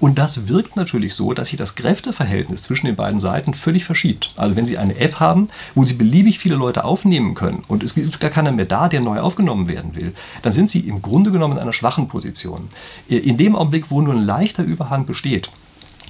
Und 0.00 0.18
das 0.18 0.48
wirkt 0.48 0.76
natürlich 0.76 1.14
so, 1.14 1.32
dass 1.32 1.48
sich 1.48 1.58
das 1.58 1.74
Kräfteverhältnis 1.74 2.62
zwischen 2.62 2.86
den 2.86 2.96
beiden 2.96 3.20
Seiten 3.20 3.54
völlig 3.54 3.84
verschiebt. 3.84 4.32
Also 4.36 4.56
wenn 4.56 4.66
Sie 4.66 4.78
eine 4.78 4.96
App 4.98 5.20
haben, 5.20 5.48
wo 5.74 5.84
Sie 5.84 5.94
beliebig 5.94 6.38
viele 6.38 6.56
Leute 6.56 6.84
aufnehmen 6.84 7.34
können 7.34 7.62
und 7.68 7.82
es 7.82 7.96
ist 7.96 8.20
gar 8.20 8.30
keiner 8.30 8.52
mehr 8.52 8.66
da, 8.66 8.88
der 8.88 9.00
neu 9.00 9.20
aufgenommen 9.20 9.68
werden 9.68 9.94
will, 9.94 10.14
dann 10.42 10.52
sind 10.52 10.70
Sie 10.70 10.80
im 10.80 11.02
Grunde 11.02 11.30
genommen 11.30 11.54
in 11.54 11.62
einer 11.62 11.72
schwachen 11.72 12.08
Position. 12.08 12.68
In 13.08 13.36
dem 13.36 13.56
Augenblick, 13.56 13.90
wo 13.90 14.00
nur 14.00 14.14
ein 14.14 14.24
leichter 14.24 14.62
Überhang 14.62 15.06
besteht, 15.06 15.50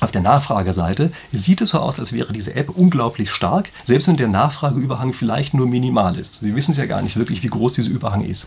auf 0.00 0.10
der 0.12 0.20
Nachfrageseite 0.20 1.12
sieht 1.32 1.60
es 1.60 1.70
so 1.70 1.78
aus, 1.78 1.98
als 1.98 2.12
wäre 2.12 2.32
diese 2.32 2.54
App 2.54 2.70
unglaublich 2.70 3.30
stark, 3.30 3.70
selbst 3.84 4.06
wenn 4.06 4.16
der 4.16 4.28
Nachfrageüberhang 4.28 5.12
vielleicht 5.12 5.54
nur 5.54 5.66
minimal 5.66 6.16
ist. 6.16 6.36
Sie 6.36 6.54
wissen 6.54 6.70
es 6.70 6.76
ja 6.76 6.86
gar 6.86 7.02
nicht 7.02 7.16
wirklich, 7.16 7.42
wie 7.42 7.48
groß 7.48 7.74
dieser 7.74 7.90
Überhang 7.90 8.24
ist. 8.24 8.46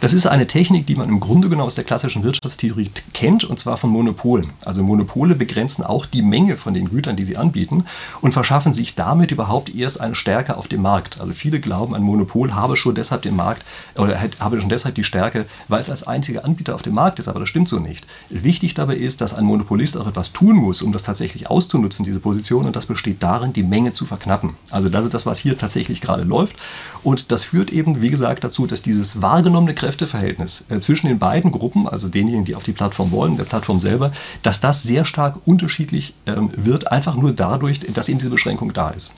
Das 0.00 0.12
ist 0.12 0.26
eine 0.26 0.46
Technik, 0.46 0.86
die 0.86 0.94
man 0.94 1.08
im 1.08 1.20
Grunde 1.20 1.48
genommen 1.48 1.66
aus 1.66 1.74
der 1.74 1.84
klassischen 1.84 2.22
Wirtschaftstheorie 2.22 2.90
kennt, 3.14 3.44
und 3.44 3.58
zwar 3.58 3.76
von 3.76 3.90
Monopolen. 3.90 4.50
Also 4.64 4.82
Monopole 4.82 5.34
begrenzen 5.34 5.84
auch 5.84 6.04
die 6.04 6.22
Menge 6.22 6.56
von 6.56 6.74
den 6.74 6.90
Gütern, 6.90 7.16
die 7.16 7.24
sie 7.24 7.36
anbieten, 7.36 7.84
und 8.20 8.32
verschaffen 8.32 8.74
sich 8.74 8.94
damit 8.94 9.30
überhaupt 9.30 9.74
erst 9.74 10.00
eine 10.00 10.14
Stärke 10.14 10.56
auf 10.56 10.68
dem 10.68 10.82
Markt. 10.82 11.20
Also 11.20 11.32
viele 11.32 11.60
glauben, 11.60 11.94
ein 11.94 12.02
Monopol 12.02 12.54
habe 12.54 12.76
schon 12.76 12.94
deshalb 12.94 13.22
den 13.22 13.36
Markt 13.36 13.64
oder 13.96 14.20
habe 14.38 14.60
schon 14.60 14.68
deshalb 14.68 14.94
die 14.94 15.04
Stärke, 15.04 15.46
weil 15.68 15.80
es 15.80 15.90
als 15.90 16.06
einziger 16.06 16.44
Anbieter 16.44 16.74
auf 16.74 16.82
dem 16.82 16.94
Markt 16.94 17.18
ist, 17.18 17.28
aber 17.28 17.40
das 17.40 17.48
stimmt 17.48 17.68
so 17.68 17.78
nicht. 17.78 18.06
Wichtig 18.28 18.74
dabei 18.74 18.96
ist, 18.96 19.20
dass 19.20 19.34
ein 19.34 19.44
Monopolist 19.44 19.96
auch 19.96 20.06
etwas 20.06 20.32
tun 20.32 20.56
muss, 20.56 20.82
um 20.82 20.89
um 20.90 20.92
das 20.92 21.04
tatsächlich 21.04 21.48
auszunutzen, 21.48 22.04
diese 22.04 22.18
Position. 22.18 22.66
Und 22.66 22.74
das 22.74 22.86
besteht 22.86 23.22
darin, 23.22 23.52
die 23.52 23.62
Menge 23.62 23.92
zu 23.92 24.06
verknappen. 24.06 24.56
Also 24.70 24.88
das 24.88 25.04
ist 25.04 25.14
das, 25.14 25.24
was 25.24 25.38
hier 25.38 25.56
tatsächlich 25.56 26.00
gerade 26.00 26.24
läuft. 26.24 26.56
Und 27.04 27.30
das 27.30 27.44
führt 27.44 27.70
eben, 27.70 28.02
wie 28.02 28.10
gesagt, 28.10 28.42
dazu, 28.42 28.66
dass 28.66 28.82
dieses 28.82 29.22
wahrgenommene 29.22 29.74
Kräfteverhältnis 29.74 30.64
äh, 30.68 30.80
zwischen 30.80 31.06
den 31.06 31.20
beiden 31.20 31.52
Gruppen, 31.52 31.86
also 31.86 32.08
denjenigen, 32.08 32.44
die 32.44 32.56
auf 32.56 32.64
die 32.64 32.72
Plattform 32.72 33.12
wollen, 33.12 33.36
der 33.36 33.44
Plattform 33.44 33.78
selber, 33.78 34.12
dass 34.42 34.60
das 34.60 34.82
sehr 34.82 35.04
stark 35.04 35.38
unterschiedlich 35.46 36.14
ähm, 36.26 36.50
wird, 36.56 36.90
einfach 36.90 37.14
nur 37.14 37.32
dadurch, 37.32 37.80
dass 37.92 38.08
eben 38.08 38.18
diese 38.18 38.30
Beschränkung 38.30 38.72
da 38.72 38.90
ist. 38.90 39.14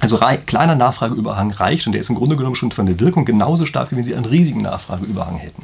Also 0.00 0.18
kleiner 0.46 0.74
Nachfrageüberhang 0.74 1.52
reicht 1.52 1.86
und 1.86 1.92
der 1.92 2.00
ist 2.00 2.10
im 2.10 2.16
Grunde 2.16 2.36
genommen 2.36 2.56
schon 2.56 2.70
von 2.70 2.86
der 2.86 3.00
Wirkung 3.00 3.24
genauso 3.24 3.66
stark, 3.66 3.92
wie 3.92 3.96
wenn 3.96 4.04
Sie 4.04 4.14
einen 4.14 4.26
riesigen 4.26 4.62
Nachfrageüberhang 4.62 5.36
hätten. 5.36 5.62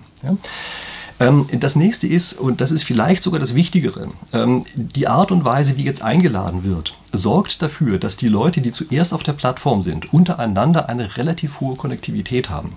Ähm, 1.23 1.47
das 1.53 1.77
nächste 1.77 2.07
ist, 2.07 2.33
und 2.35 2.61
das 2.61 2.71
ist 2.71 2.85
vielleicht 2.85 3.23
sogar 3.23 3.41
das 3.41 3.55
Wichtigere, 3.55 4.09
ähm, 4.33 4.65
die 4.75 5.09
Art 5.09 5.31
und 5.31 5.45
Weise, 5.45 5.77
wie 5.77 5.85
jetzt 5.85 6.03
eingeladen 6.03 6.65
wird 6.65 6.95
sorgt 7.13 7.63
dafür, 7.63 7.99
dass 7.99 8.17
die 8.17 8.29
Leute, 8.29 8.61
die 8.61 8.73
zuerst 8.73 9.13
auf 9.13 9.23
der 9.23 9.35
Plattform 9.35 9.83
sind, 9.83 10.13
untereinander 10.13 10.89
eine 10.89 11.17
relativ 11.17 11.61
hohe 11.61 11.77
Konnektivität 11.77 12.49
haben. 12.49 12.75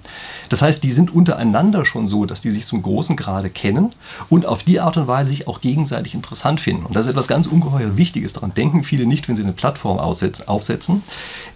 Das 0.49 0.61
heißt, 0.61 0.83
die 0.83 0.91
sind 0.91 1.13
untereinander 1.13 1.85
schon 1.85 2.09
so, 2.09 2.25
dass 2.25 2.41
die 2.41 2.51
sich 2.51 2.65
zum 2.65 2.81
großen 2.81 3.15
Grade 3.15 3.49
kennen 3.49 3.93
und 4.29 4.45
auf 4.45 4.63
die 4.63 4.79
Art 4.79 4.97
und 4.97 5.07
Weise 5.07 5.29
sich 5.29 5.47
auch 5.47 5.61
gegenseitig 5.61 6.13
interessant 6.13 6.59
finden. 6.59 6.85
Und 6.85 6.95
das 6.95 7.05
ist 7.05 7.11
etwas 7.11 7.27
ganz 7.27 7.47
ungeheuer 7.47 7.97
Wichtiges. 7.97 8.33
Daran 8.33 8.53
denken 8.53 8.83
viele 8.83 9.05
nicht, 9.05 9.27
wenn 9.27 9.35
sie 9.35 9.43
eine 9.43 9.53
Plattform 9.53 9.99
aufsetzen. 9.99 11.03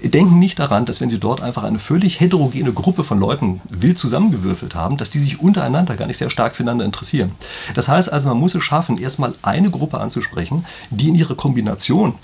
Denken 0.01 0.39
nicht 0.39 0.57
daran, 0.57 0.85
dass 0.85 1.01
wenn 1.01 1.09
sie 1.09 1.19
dort 1.19 1.41
einfach 1.41 1.63
eine 1.63 1.79
völlig 1.79 2.19
heterogene 2.19 2.71
Gruppe 2.71 3.03
von 3.03 3.19
Leuten 3.19 3.61
wild 3.69 3.97
zusammengewürfelt 3.97 4.73
haben, 4.75 4.97
dass 4.97 5.09
die 5.09 5.19
sich 5.19 5.41
untereinander 5.41 5.95
gar 5.95 6.07
nicht 6.07 6.17
sehr 6.17 6.29
stark 6.29 6.55
füreinander 6.55 6.85
interessieren. 6.85 7.31
Das 7.75 7.87
heißt 7.87 8.11
also, 8.11 8.29
man 8.29 8.39
muss 8.39 8.55
es 8.55 8.63
schaffen, 8.63 8.97
erstmal 8.97 9.35
eine 9.41 9.69
Gruppe 9.69 9.99
anzusprechen, 9.99 10.65
die 10.89 11.09
in 11.09 11.15
ihrer 11.15 11.35
Kombination 11.35 12.15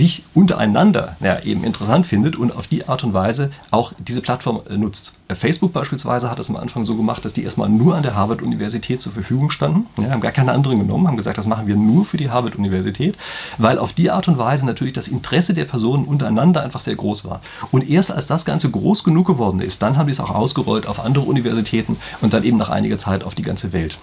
sich 0.00 0.24
untereinander 0.32 1.16
ja, 1.20 1.40
eben 1.40 1.62
interessant 1.62 2.06
findet 2.06 2.34
und 2.34 2.56
auf 2.56 2.66
die 2.66 2.88
Art 2.88 3.04
und 3.04 3.12
Weise 3.12 3.50
auch 3.70 3.92
diese 3.98 4.22
Plattform 4.22 4.60
äh, 4.68 4.78
nutzt. 4.78 5.18
Äh, 5.28 5.34
Facebook 5.34 5.74
beispielsweise 5.74 6.30
hat 6.30 6.38
es 6.38 6.48
am 6.48 6.56
Anfang 6.56 6.84
so 6.84 6.96
gemacht, 6.96 7.22
dass 7.22 7.34
die 7.34 7.44
erstmal 7.44 7.68
nur 7.68 7.94
an 7.96 8.02
der 8.02 8.14
Harvard-Universität 8.14 9.02
zur 9.02 9.12
Verfügung 9.12 9.50
standen, 9.50 9.86
ja, 10.02 10.10
haben 10.10 10.22
gar 10.22 10.32
keine 10.32 10.52
anderen 10.52 10.78
genommen, 10.78 11.06
haben 11.06 11.18
gesagt, 11.18 11.36
das 11.36 11.46
machen 11.46 11.66
wir 11.66 11.76
nur 11.76 12.06
für 12.06 12.16
die 12.16 12.30
Harvard-Universität, 12.30 13.14
weil 13.58 13.78
auf 13.78 13.92
die 13.92 14.10
Art 14.10 14.26
und 14.26 14.38
Weise 14.38 14.64
natürlich 14.64 14.94
das 14.94 15.06
Interesse 15.08 15.52
der 15.52 15.66
Personen 15.66 16.06
untereinander 16.06 16.62
einfach 16.62 16.80
sehr 16.80 16.96
groß 16.96 17.26
war. 17.26 17.42
Und 17.70 17.86
erst 17.88 18.10
als 18.10 18.26
das 18.26 18.46
Ganze 18.46 18.70
groß 18.70 19.04
genug 19.04 19.26
geworden 19.26 19.60
ist, 19.60 19.82
dann 19.82 19.98
haben 19.98 20.06
die 20.06 20.12
es 20.12 20.20
auch 20.20 20.30
ausgerollt 20.30 20.86
auf 20.86 20.98
andere 20.98 21.26
Universitäten 21.26 21.98
und 22.22 22.32
dann 22.32 22.42
eben 22.42 22.56
nach 22.56 22.70
einiger 22.70 22.96
Zeit 22.96 23.22
auf 23.22 23.34
die 23.34 23.42
ganze 23.42 23.74
Welt. 23.74 23.98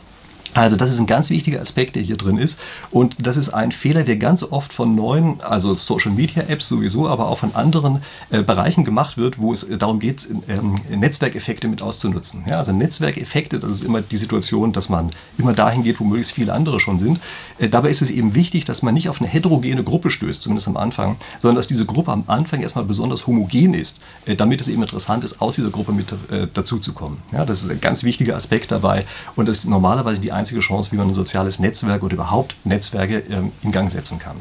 Also 0.54 0.76
das 0.76 0.92
ist 0.92 1.00
ein 1.00 1.06
ganz 1.06 1.30
wichtiger 1.30 1.62
Aspekt, 1.62 1.96
der 1.96 2.04
hier 2.04 2.18
drin 2.18 2.38
ist. 2.38 2.60
Und 2.92 3.16
das 3.20 3.38
ist 3.38 3.50
ein 3.50 3.72
Fehler, 3.72 4.04
der 4.04 4.18
ganz 4.18 4.44
oft 4.44 4.74
von 4.74 4.96
neuen, 4.96 5.42
also 5.42 5.74
Social-Media-Apps 5.74 6.68
sowieso, 6.68 7.08
aber 7.08 7.28
auch 7.28 7.40
von 7.40 7.56
anderen 7.56 8.02
äh, 8.30 8.42
Bereichen 8.42 8.84
gemacht 8.84 9.18
wird, 9.18 9.40
wo 9.40 9.54
es 9.54 9.68
darum 9.78 10.00
geht, 10.00 10.28
ähm, 10.48 10.80
Netzwerkeffekte 10.90 11.68
mit 11.68 11.82
auszunutzen. 11.82 12.46
Ja, 12.48 12.58
also 12.58 12.72
Netzwerkeffekte, 12.72 13.60
das 13.60 13.72
ist 13.72 13.84
immer 13.84 14.02
die 14.02 14.18
Situation, 14.18 14.74
dass 14.74 14.90
man 14.90 15.12
immer 15.38 15.54
dahin 15.54 15.84
geht, 15.84 16.00
wo 16.00 16.04
möglichst 16.04 16.34
viele 16.34 16.54
andere 16.54 16.80
schon 16.80 17.00
sind. 17.00 17.20
Äh, 17.60 17.70
dabei 17.70 17.90
ist 17.90 18.02
es 18.02 18.10
eben 18.10 18.36
wichtig, 18.36 18.66
dass 18.66 18.82
man 18.82 18.94
nicht 18.94 19.10
auf 19.10 19.22
eine 19.22 19.30
heterogene 19.30 19.84
Gruppe 19.84 20.10
stößt, 20.10 20.42
zumindest 20.42 20.68
am 20.68 20.78
Anfang, 20.78 21.18
sondern 21.40 21.58
dass 21.58 21.68
diese 21.68 21.86
Gruppe 21.86 22.12
am 22.12 22.24
Anfang 22.28 22.62
erstmal 22.62 22.86
besonders 22.86 23.28
homogen 23.28 23.74
ist, 23.74 24.00
äh, 24.26 24.36
damit 24.36 24.62
es 24.62 24.68
eben 24.68 24.82
interessant 24.82 25.24
ist, 25.24 25.42
aus 25.42 25.56
dieser 25.56 25.70
Gruppe 25.70 25.92
mit 25.92 26.12
äh, 26.32 26.48
dazuzukommen. 26.54 27.20
Ja, 27.32 27.46
das 27.46 27.64
ist 27.64 27.72
ein 27.72 27.82
ganz 27.82 28.04
wichtiger 28.04 28.36
Aspekt 28.36 28.72
dabei 28.72 29.06
und 29.36 29.48
das 29.48 29.60
ist 29.60 29.66
normalerweise 29.66 30.22
die 30.22 30.32
einzige 30.38 30.62
Chance, 30.62 30.92
wie 30.92 30.96
man 30.96 31.10
ein 31.10 31.14
soziales 31.14 31.60
Netzwerk 31.60 32.04
oder 32.04 32.14
überhaupt 32.14 32.56
Netzwerke 32.64 33.24
ähm, 33.30 33.52
in 33.62 33.72
Gang 33.72 33.92
setzen 33.92 34.20
kann. 34.20 34.38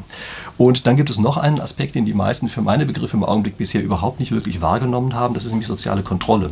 Und 0.57 0.87
dann 0.87 0.95
gibt 0.95 1.09
es 1.09 1.17
noch 1.17 1.37
einen 1.37 1.59
Aspekt, 1.59 1.95
den 1.95 2.05
die 2.05 2.13
meisten 2.13 2.49
für 2.49 2.61
meine 2.61 2.85
Begriffe 2.85 3.17
im 3.17 3.23
Augenblick 3.23 3.57
bisher 3.57 3.83
überhaupt 3.83 4.19
nicht 4.19 4.31
wirklich 4.31 4.61
wahrgenommen 4.61 5.13
haben, 5.13 5.33
das 5.33 5.45
ist 5.45 5.51
nämlich 5.51 5.67
soziale 5.67 6.03
Kontrolle. 6.03 6.51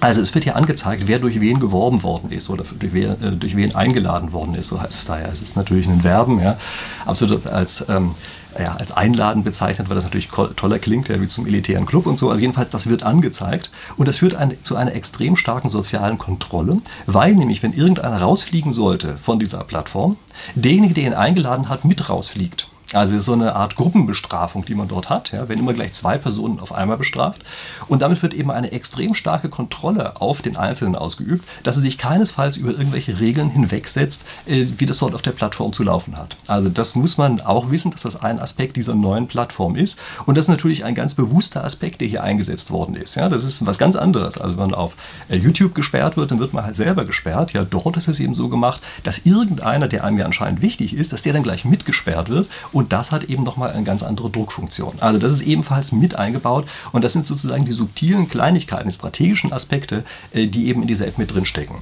Also 0.00 0.20
es 0.20 0.34
wird 0.34 0.44
hier 0.44 0.56
angezeigt, 0.56 1.04
wer 1.06 1.18
durch 1.18 1.40
wen 1.40 1.58
geworben 1.58 2.02
worden 2.02 2.30
ist 2.30 2.50
oder 2.50 2.64
durch 2.78 2.92
wen, 2.92 3.22
äh, 3.22 3.32
durch 3.32 3.56
wen 3.56 3.74
eingeladen 3.74 4.32
worden 4.32 4.54
ist, 4.54 4.68
so 4.68 4.80
heißt 4.80 4.94
es 4.94 5.06
da 5.06 5.18
ja. 5.18 5.28
Es 5.28 5.40
ist 5.40 5.56
natürlich 5.56 5.86
ein 5.88 6.02
Verben, 6.02 6.40
ja, 6.40 6.58
absolut 7.06 7.46
als 7.46 7.84
ähm, 7.88 8.14
ja, 8.60 8.74
als 8.76 8.92
einladend 8.92 9.44
bezeichnet, 9.44 9.88
weil 9.88 9.96
das 9.96 10.04
natürlich 10.04 10.28
toller 10.28 10.78
klingt, 10.78 11.08
ja, 11.08 11.20
wie 11.20 11.28
zum 11.28 11.46
elitären 11.46 11.86
Club 11.86 12.06
und 12.06 12.18
so. 12.18 12.30
Also 12.30 12.40
jedenfalls, 12.40 12.70
das 12.70 12.86
wird 12.86 13.02
angezeigt 13.02 13.70
und 13.96 14.08
das 14.08 14.18
führt 14.18 14.34
ein, 14.34 14.56
zu 14.62 14.76
einer 14.76 14.94
extrem 14.94 15.36
starken 15.36 15.70
sozialen 15.70 16.18
Kontrolle, 16.18 16.80
weil 17.06 17.34
nämlich, 17.34 17.62
wenn 17.62 17.72
irgendeiner 17.72 18.20
rausfliegen 18.20 18.72
sollte 18.72 19.18
von 19.18 19.38
dieser 19.38 19.64
Plattform, 19.64 20.16
derjenige, 20.54 20.94
der 20.94 21.04
ihn 21.04 21.14
eingeladen 21.14 21.68
hat, 21.68 21.84
mit 21.84 22.08
rausfliegt. 22.08 22.68
Also 22.92 23.18
so 23.18 23.32
eine 23.32 23.56
Art 23.56 23.74
Gruppenbestrafung, 23.74 24.64
die 24.64 24.74
man 24.74 24.86
dort 24.86 25.10
hat, 25.10 25.32
ja, 25.32 25.48
wenn 25.48 25.58
immer 25.58 25.72
gleich 25.72 25.92
zwei 25.92 26.18
Personen 26.18 26.60
auf 26.60 26.72
einmal 26.72 26.96
bestraft. 26.96 27.42
Und 27.88 28.02
damit 28.02 28.22
wird 28.22 28.32
eben 28.32 28.50
eine 28.50 28.70
extrem 28.70 29.14
starke 29.14 29.48
Kontrolle 29.48 30.20
auf 30.20 30.40
den 30.40 30.56
Einzelnen 30.56 30.94
ausgeübt, 30.94 31.44
dass 31.64 31.76
er 31.76 31.82
sich 31.82 31.98
keinesfalls 31.98 32.56
über 32.56 32.70
irgendwelche 32.70 33.18
Regeln 33.18 33.50
hinwegsetzt, 33.50 34.24
äh, 34.46 34.66
wie 34.78 34.86
das 34.86 34.98
dort 34.98 35.14
auf 35.14 35.22
der 35.22 35.32
Plattform 35.32 35.72
zu 35.72 35.82
laufen 35.82 36.16
hat. 36.16 36.36
Also 36.46 36.68
das 36.68 36.94
muss 36.94 37.18
man 37.18 37.40
auch 37.40 37.70
wissen, 37.70 37.90
dass 37.90 38.02
das 38.02 38.22
ein 38.22 38.38
Aspekt 38.38 38.76
dieser 38.76 38.94
neuen 38.94 39.26
Plattform 39.26 39.74
ist. 39.74 39.98
Und 40.24 40.36
das 40.36 40.44
ist 40.44 40.50
natürlich 40.50 40.84
ein 40.84 40.94
ganz 40.94 41.14
bewusster 41.14 41.64
Aspekt, 41.64 42.00
der 42.00 42.08
hier 42.08 42.22
eingesetzt 42.22 42.70
worden 42.70 42.94
ist. 42.94 43.16
Ja, 43.16 43.28
das 43.28 43.42
ist 43.42 43.66
was 43.66 43.78
ganz 43.78 43.96
anderes. 43.96 44.38
Also 44.38 44.56
wenn 44.56 44.70
man 44.70 44.74
auf 44.74 44.94
äh, 45.28 45.36
YouTube 45.36 45.74
gesperrt 45.74 46.16
wird, 46.16 46.30
dann 46.30 46.38
wird 46.38 46.52
man 46.52 46.64
halt 46.64 46.76
selber 46.76 47.04
gesperrt. 47.04 47.52
Ja, 47.52 47.64
dort 47.64 47.96
ist 47.96 48.06
es 48.06 48.20
eben 48.20 48.34
so 48.34 48.48
gemacht, 48.48 48.80
dass 49.02 49.18
irgendeiner, 49.18 49.88
der 49.88 50.04
einem 50.04 50.18
ja 50.18 50.24
anscheinend 50.24 50.62
wichtig 50.62 50.94
ist, 50.94 51.12
dass 51.12 51.22
der 51.22 51.32
dann 51.32 51.42
gleich 51.42 51.64
mitgesperrt 51.64 52.28
wird 52.28 52.46
und 52.76 52.92
das 52.92 53.10
hat 53.10 53.24
eben 53.24 53.42
nochmal 53.42 53.70
eine 53.70 53.84
ganz 53.84 54.02
andere 54.02 54.28
Druckfunktion. 54.28 54.96
Also 55.00 55.18
das 55.18 55.32
ist 55.32 55.40
ebenfalls 55.40 55.92
mit 55.92 56.14
eingebaut 56.14 56.66
und 56.92 57.02
das 57.02 57.14
sind 57.14 57.26
sozusagen 57.26 57.64
die 57.64 57.72
subtilen 57.72 58.28
Kleinigkeiten, 58.28 58.90
die 58.90 58.94
strategischen 58.94 59.50
Aspekte, 59.50 60.04
äh, 60.34 60.46
die 60.46 60.66
eben 60.66 60.82
in 60.82 60.86
dieser 60.86 61.06
App 61.06 61.16
mit 61.16 61.32
drinstecken. 61.32 61.76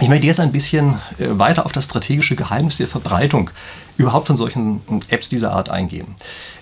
Ich 0.00 0.08
möchte 0.08 0.26
jetzt 0.26 0.40
ein 0.40 0.50
bisschen 0.50 0.94
äh, 1.18 1.38
weiter 1.38 1.66
auf 1.66 1.72
das 1.72 1.84
strategische 1.84 2.36
Geheimnis 2.36 2.78
der 2.78 2.88
Verbreitung 2.88 3.50
überhaupt 3.98 4.26
von 4.26 4.38
solchen 4.38 4.80
Apps 5.08 5.28
dieser 5.28 5.52
Art 5.52 5.68
eingehen. 5.68 6.14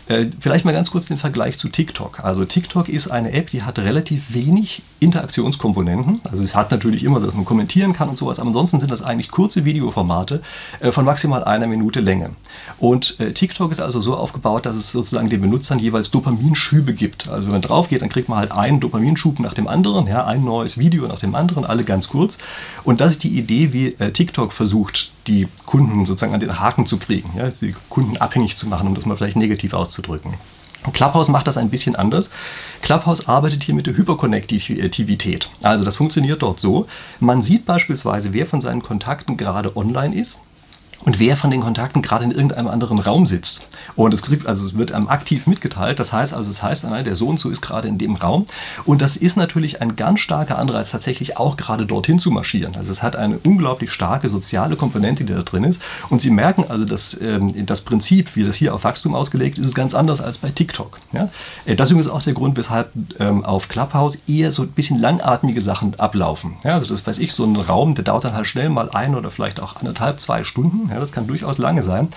Äh, 0.08 0.26
vielleicht 0.40 0.64
mal 0.64 0.72
ganz 0.72 0.90
kurz 0.90 1.06
den 1.06 1.18
Vergleich 1.18 1.58
zu 1.58 1.68
TikTok. 1.68 2.24
Also 2.24 2.44
TikTok 2.44 2.88
ist 2.88 3.08
eine 3.08 3.32
App, 3.32 3.50
die 3.50 3.62
hat 3.62 3.78
relativ 3.78 4.34
wenig 4.34 4.82
Interaktionskomponenten. 4.98 6.20
Also 6.28 6.42
es 6.42 6.56
hat 6.56 6.72
natürlich 6.72 7.04
immer, 7.04 7.20
dass 7.20 7.34
man 7.34 7.44
kommentieren 7.44 7.92
kann 7.92 8.08
und 8.08 8.18
sowas, 8.18 8.40
aber 8.40 8.48
ansonsten 8.48 8.80
sind 8.80 8.90
das 8.90 9.02
eigentlich 9.02 9.30
kurze 9.30 9.64
Videoformate 9.64 10.42
äh, 10.80 10.90
von 10.90 11.04
maximal 11.04 11.44
einer 11.44 11.68
Minute 11.68 12.00
Länge. 12.00 12.30
Und 12.78 13.20
äh, 13.20 13.32
TikTok 13.32 13.70
ist 13.70 13.80
also 13.80 14.00
so 14.00 14.16
aufgebaut, 14.16 14.66
dass 14.66 14.74
es 14.74 14.90
sozusagen 14.90 15.30
den 15.30 15.40
Benutzern 15.40 15.78
jeweils 15.78 16.10
Dopaminschübe 16.10 16.94
gibt. 16.94 17.28
Also 17.28 17.46
wenn 17.46 17.52
man 17.52 17.62
drauf 17.62 17.88
geht, 17.88 18.02
dann 18.02 18.08
kriegt 18.08 18.28
man 18.28 18.38
halt 18.38 18.50
einen 18.50 18.80
Dopaminschub 18.80 19.38
nach 19.38 19.54
dem 19.54 19.68
anderen, 19.68 20.08
ja, 20.08 20.26
ein 20.26 20.44
neues 20.44 20.78
Video 20.78 21.06
nach 21.06 21.20
dem 21.20 21.36
anderen, 21.36 21.64
alle 21.64 21.84
ganz 21.84 22.08
kurz. 22.08 22.38
Und 22.82 23.00
das 23.00 23.12
ist 23.12 23.22
die 23.22 23.38
Idee, 23.38 23.72
wie 23.72 23.92
TikTok 23.92 24.52
versucht, 24.52 25.12
die 25.26 25.48
Kunden 25.66 26.06
sozusagen 26.06 26.34
an 26.34 26.40
den 26.40 26.58
Haken 26.58 26.86
zu 26.86 26.98
kriegen, 26.98 27.30
ja, 27.36 27.50
die 27.50 27.74
Kunden 27.88 28.16
abhängig 28.16 28.56
zu 28.56 28.68
machen, 28.68 28.88
um 28.88 28.94
das 28.94 29.06
mal 29.06 29.16
vielleicht 29.16 29.36
negativ 29.36 29.74
auszudrücken. 29.74 30.34
Clubhouse 30.92 31.28
macht 31.28 31.46
das 31.46 31.56
ein 31.56 31.70
bisschen 31.70 31.94
anders. 31.94 32.30
Clubhouse 32.80 33.28
arbeitet 33.28 33.62
hier 33.62 33.74
mit 33.74 33.86
der 33.86 33.96
Hyperkonnektivität. 33.96 35.48
Also 35.62 35.84
das 35.84 35.94
funktioniert 35.94 36.42
dort 36.42 36.58
so. 36.58 36.88
Man 37.20 37.42
sieht 37.42 37.66
beispielsweise, 37.66 38.32
wer 38.32 38.46
von 38.46 38.60
seinen 38.60 38.82
Kontakten 38.82 39.36
gerade 39.36 39.76
online 39.76 40.16
ist 40.16 40.40
und 41.04 41.18
wer 41.18 41.36
von 41.36 41.50
den 41.50 41.60
Kontakten 41.60 42.02
gerade 42.02 42.24
in 42.24 42.30
irgendeinem 42.30 42.68
anderen 42.68 42.98
Raum 42.98 43.26
sitzt. 43.26 43.66
Und 43.96 44.14
es, 44.14 44.22
also 44.46 44.74
wird 44.74 44.92
einem 44.92 45.08
aktiv 45.08 45.46
mitgeteilt. 45.46 45.98
Das 45.98 46.12
heißt 46.12 46.32
also, 46.32 46.50
es 46.50 46.62
heißt, 46.62 46.84
der 47.04 47.16
so 47.16 47.28
und 47.28 47.40
so 47.40 47.50
ist 47.50 47.60
gerade 47.60 47.88
in 47.88 47.98
dem 47.98 48.16
Raum. 48.16 48.46
Und 48.84 49.02
das 49.02 49.16
ist 49.16 49.36
natürlich 49.36 49.82
ein 49.82 49.96
ganz 49.96 50.20
starker 50.20 50.58
Anreiz, 50.58 50.90
tatsächlich 50.90 51.36
auch 51.36 51.56
gerade 51.56 51.86
dorthin 51.86 52.18
zu 52.18 52.30
marschieren. 52.30 52.76
Also 52.76 52.92
es 52.92 53.02
hat 53.02 53.16
eine 53.16 53.38
unglaublich 53.38 53.90
starke 53.92 54.28
soziale 54.28 54.76
Komponente, 54.76 55.24
die 55.24 55.32
da 55.32 55.42
drin 55.42 55.64
ist. 55.64 55.80
Und 56.08 56.22
Sie 56.22 56.30
merken 56.30 56.64
also, 56.68 56.84
dass 56.84 57.18
ähm, 57.20 57.66
das 57.66 57.82
Prinzip, 57.82 58.36
wie 58.36 58.44
das 58.44 58.56
hier 58.56 58.74
auf 58.74 58.84
Wachstum 58.84 59.14
ausgelegt 59.14 59.58
ist, 59.58 59.66
ist 59.66 59.74
ganz 59.74 59.94
anders 59.94 60.20
als 60.20 60.38
bei 60.38 60.50
TikTok. 60.50 60.98
Ja? 61.12 61.28
Äh, 61.64 61.76
das 61.76 61.88
ist 61.88 61.92
übrigens 61.92 62.10
auch 62.10 62.22
der 62.22 62.34
Grund, 62.34 62.56
weshalb 62.56 62.90
ähm, 63.18 63.44
auf 63.44 63.68
Clubhouse 63.68 64.16
eher 64.28 64.52
so 64.52 64.62
ein 64.62 64.72
bisschen 64.72 64.98
langatmige 64.98 65.62
Sachen 65.62 65.98
ablaufen. 65.98 66.54
Ja, 66.64 66.74
also 66.74 66.94
das 66.94 67.06
weiß 67.06 67.18
ich, 67.18 67.32
so 67.32 67.44
ein 67.44 67.56
Raum, 67.56 67.94
der 67.94 68.04
dauert 68.04 68.24
dann 68.24 68.34
halt 68.34 68.46
schnell 68.46 68.68
mal 68.68 68.90
ein 68.90 69.14
oder 69.14 69.30
vielleicht 69.30 69.60
auch 69.60 69.76
anderthalb, 69.76 70.20
zwei 70.20 70.44
Stunden. 70.44 70.91
Ja, 70.92 71.00
das 71.00 71.12
kann 71.12 71.26
durchaus 71.26 71.58
lange 71.58 71.82
sein. 71.82 72.08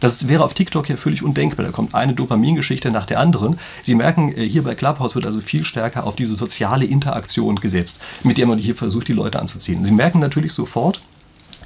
Das 0.00 0.28
wäre 0.28 0.44
auf 0.44 0.54
TikTok 0.54 0.88
ja 0.88 0.96
völlig 0.96 1.22
undenkbar. 1.22 1.64
Da 1.64 1.72
kommt 1.72 1.94
eine 1.94 2.14
Dopamingeschichte 2.14 2.90
nach 2.90 3.06
der 3.06 3.20
anderen. 3.20 3.58
Sie 3.84 3.94
merken, 3.94 4.36
äh, 4.36 4.48
hier 4.48 4.64
bei 4.64 4.74
Clubhouse 4.74 5.14
wird 5.14 5.26
also 5.26 5.40
viel 5.40 5.64
stärker 5.64 6.04
auf 6.04 6.16
diese 6.16 6.34
soziale 6.34 6.84
Interaktion 6.84 7.60
gesetzt, 7.60 8.00
mit 8.22 8.38
der 8.38 8.46
man 8.46 8.58
hier 8.58 8.74
versucht, 8.74 9.08
die 9.08 9.12
Leute 9.12 9.38
anzuziehen. 9.38 9.84
Sie 9.84 9.92
merken 9.92 10.18
natürlich 10.18 10.52
sofort, 10.52 11.00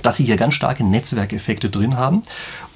dass 0.03 0.17
sie 0.17 0.25
hier 0.25 0.37
ganz 0.37 0.55
starke 0.55 0.85
Netzwerkeffekte 0.85 1.71
drin 1.71 1.97
haben. 1.97 2.23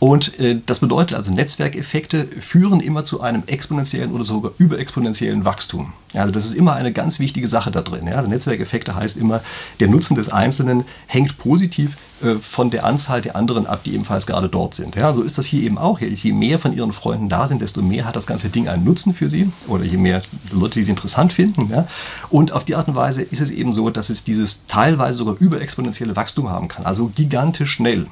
Und 0.03 0.37
äh, 0.41 0.59
das 0.67 0.81
bedeutet 0.81 1.17
also, 1.17 1.33
Netzwerkeffekte 1.33 2.27
führen 2.41 2.81
immer 2.81 3.05
zu 3.05 3.21
einem 3.21 3.45
exponentiellen 3.47 4.11
oder 4.11 4.25
sogar 4.25 4.51
überexponentiellen 4.59 5.45
Wachstum. 5.45 5.93
Also 6.13 6.35
das 6.35 6.45
ist 6.45 6.55
immer 6.55 6.75
eine 6.75 6.93
ganz 6.93 7.21
wichtige 7.21 7.47
Sache 7.47 7.71
da 7.71 7.83
drin. 7.83 8.09
Ja. 8.09 8.15
Also 8.15 8.29
Netzwerkeffekte 8.29 8.97
heißt 8.97 9.17
immer, 9.17 9.43
der 9.79 9.87
Nutzen 9.87 10.17
des 10.17 10.29
Einzelnen 10.29 10.83
hängt 11.07 11.39
positiv 11.39 11.97
äh, 12.21 12.35
von 12.35 12.71
der 12.71 12.85
Anzahl 12.85 13.23
der 13.23 13.37
anderen 13.37 13.65
ab, 13.65 13.85
die 13.85 13.95
ebenfalls 13.95 14.27
gerade 14.27 14.49
dort 14.49 14.75
sind. 14.75 14.97
Ja, 14.97 15.15
so 15.15 15.23
ist 15.23 15.39
das 15.39 15.47
hier 15.47 15.63
eben 15.63 15.79
auch. 15.79 16.01
Je 16.01 16.33
mehr 16.33 16.59
von 16.59 16.77
ihren 16.77 16.93
Freunden 16.93 17.29
da 17.29 17.47
sind, 17.47 17.63
desto 17.63 17.81
mehr 17.81 18.05
hat 18.05 18.17
das 18.17 18.27
ganze 18.27 18.49
Ding 18.49 18.67
einen 18.67 18.83
Nutzen 18.83 19.15
für 19.15 19.31
sie 19.31 19.53
oder 19.69 19.85
je 19.85 19.99
mehr 19.99 20.23
Leute, 20.51 20.81
die 20.81 20.85
sie 20.85 20.91
interessant 20.91 21.33
finden. 21.33 21.71
Ja. 21.71 21.87
Und 22.29 22.51
auf 22.51 22.65
die 22.65 22.75
Art 22.75 22.89
und 22.89 22.97
Weise 22.97 23.23
ist 23.23 23.41
es 23.41 23.53
eben 23.53 23.73
so, 23.73 23.89
dass 23.89 24.11
es 24.11 24.25
dieses 24.25 24.67
teilweise 24.67 25.19
sogar 25.19 25.37
überexponentielle 25.39 26.17
Wachstum 26.17 26.49
haben 26.49 26.67
kann. 26.67 26.87
Also 26.87 27.13
gigantisch 27.15 27.71
schnell. 27.71 28.09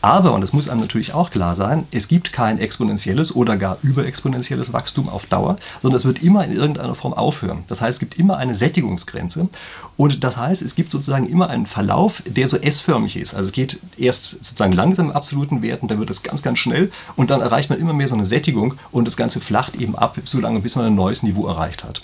Aber, 0.00 0.32
und 0.32 0.40
das 0.40 0.52
muss 0.52 0.68
einem 0.68 0.80
natürlich 0.80 1.14
auch 1.14 1.30
klar 1.30 1.54
sein, 1.54 1.86
es 1.90 2.08
gibt 2.08 2.32
kein 2.32 2.58
exponentielles 2.58 3.34
oder 3.34 3.56
gar 3.56 3.78
überexponentielles 3.82 4.72
Wachstum 4.72 5.08
auf 5.08 5.26
Dauer, 5.26 5.56
sondern 5.82 5.96
es 5.96 6.04
wird 6.04 6.22
immer 6.22 6.44
in 6.44 6.52
irgendeiner 6.52 6.94
Form 6.94 7.12
aufhören. 7.12 7.64
Das 7.68 7.80
heißt, 7.80 7.96
es 7.96 8.00
gibt 8.00 8.18
immer 8.18 8.36
eine 8.36 8.54
Sättigungsgrenze 8.54 9.48
und 9.96 10.24
das 10.24 10.36
heißt, 10.36 10.62
es 10.62 10.74
gibt 10.74 10.92
sozusagen 10.92 11.28
immer 11.28 11.50
einen 11.50 11.66
Verlauf, 11.66 12.22
der 12.26 12.48
so 12.48 12.56
S-förmig 12.56 13.16
ist. 13.16 13.34
Also 13.34 13.48
es 13.48 13.52
geht 13.52 13.80
erst 13.96 14.30
sozusagen 14.44 14.72
langsam 14.72 15.10
im 15.10 15.12
absoluten 15.12 15.62
Wert 15.62 15.82
und 15.82 15.90
dann 15.90 15.98
wird 15.98 16.10
es 16.10 16.22
ganz, 16.22 16.42
ganz 16.42 16.58
schnell 16.58 16.90
und 17.16 17.30
dann 17.30 17.40
erreicht 17.40 17.70
man 17.70 17.78
immer 17.78 17.92
mehr 17.92 18.08
so 18.08 18.14
eine 18.14 18.26
Sättigung 18.26 18.74
und 18.90 19.06
das 19.06 19.16
Ganze 19.16 19.40
flacht 19.40 19.76
eben 19.76 19.96
ab, 19.96 20.16
so 20.24 20.40
lange 20.40 20.60
bis 20.60 20.76
man 20.76 20.86
ein 20.86 20.94
neues 20.94 21.22
Niveau 21.22 21.46
erreicht 21.46 21.84
hat. 21.84 22.02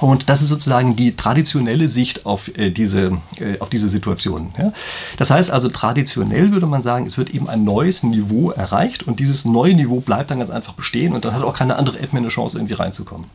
Und 0.00 0.28
das 0.28 0.42
ist 0.42 0.48
sozusagen 0.48 0.96
die 0.96 1.14
traditionelle 1.14 1.88
Sicht 1.88 2.26
auf, 2.26 2.48
äh, 2.56 2.70
diese, 2.70 3.12
äh, 3.38 3.58
auf 3.60 3.70
diese 3.70 3.88
Situation. 3.88 4.52
Ja? 4.58 4.72
Das 5.18 5.30
heißt 5.30 5.50
also, 5.50 5.68
traditionell 5.68 6.52
würde 6.52 6.66
man 6.66 6.82
sagen, 6.82 7.06
es 7.06 7.16
wird 7.16 7.30
eben 7.30 7.48
ein 7.48 7.64
neues 7.64 8.02
Niveau 8.02 8.50
erreicht 8.50 9.04
und 9.06 9.20
dieses 9.20 9.44
neue 9.44 9.74
Niveau 9.74 10.00
bleibt 10.00 10.30
dann 10.30 10.38
ganz 10.40 10.50
einfach 10.50 10.74
bestehen 10.74 11.14
und 11.14 11.24
dann 11.24 11.34
hat 11.34 11.42
auch 11.42 11.54
keine 11.54 11.76
andere 11.76 11.98
mehr 12.12 12.22
eine 12.22 12.28
Chance, 12.28 12.58
irgendwie 12.58 12.74
reinzukommen. 12.74 13.26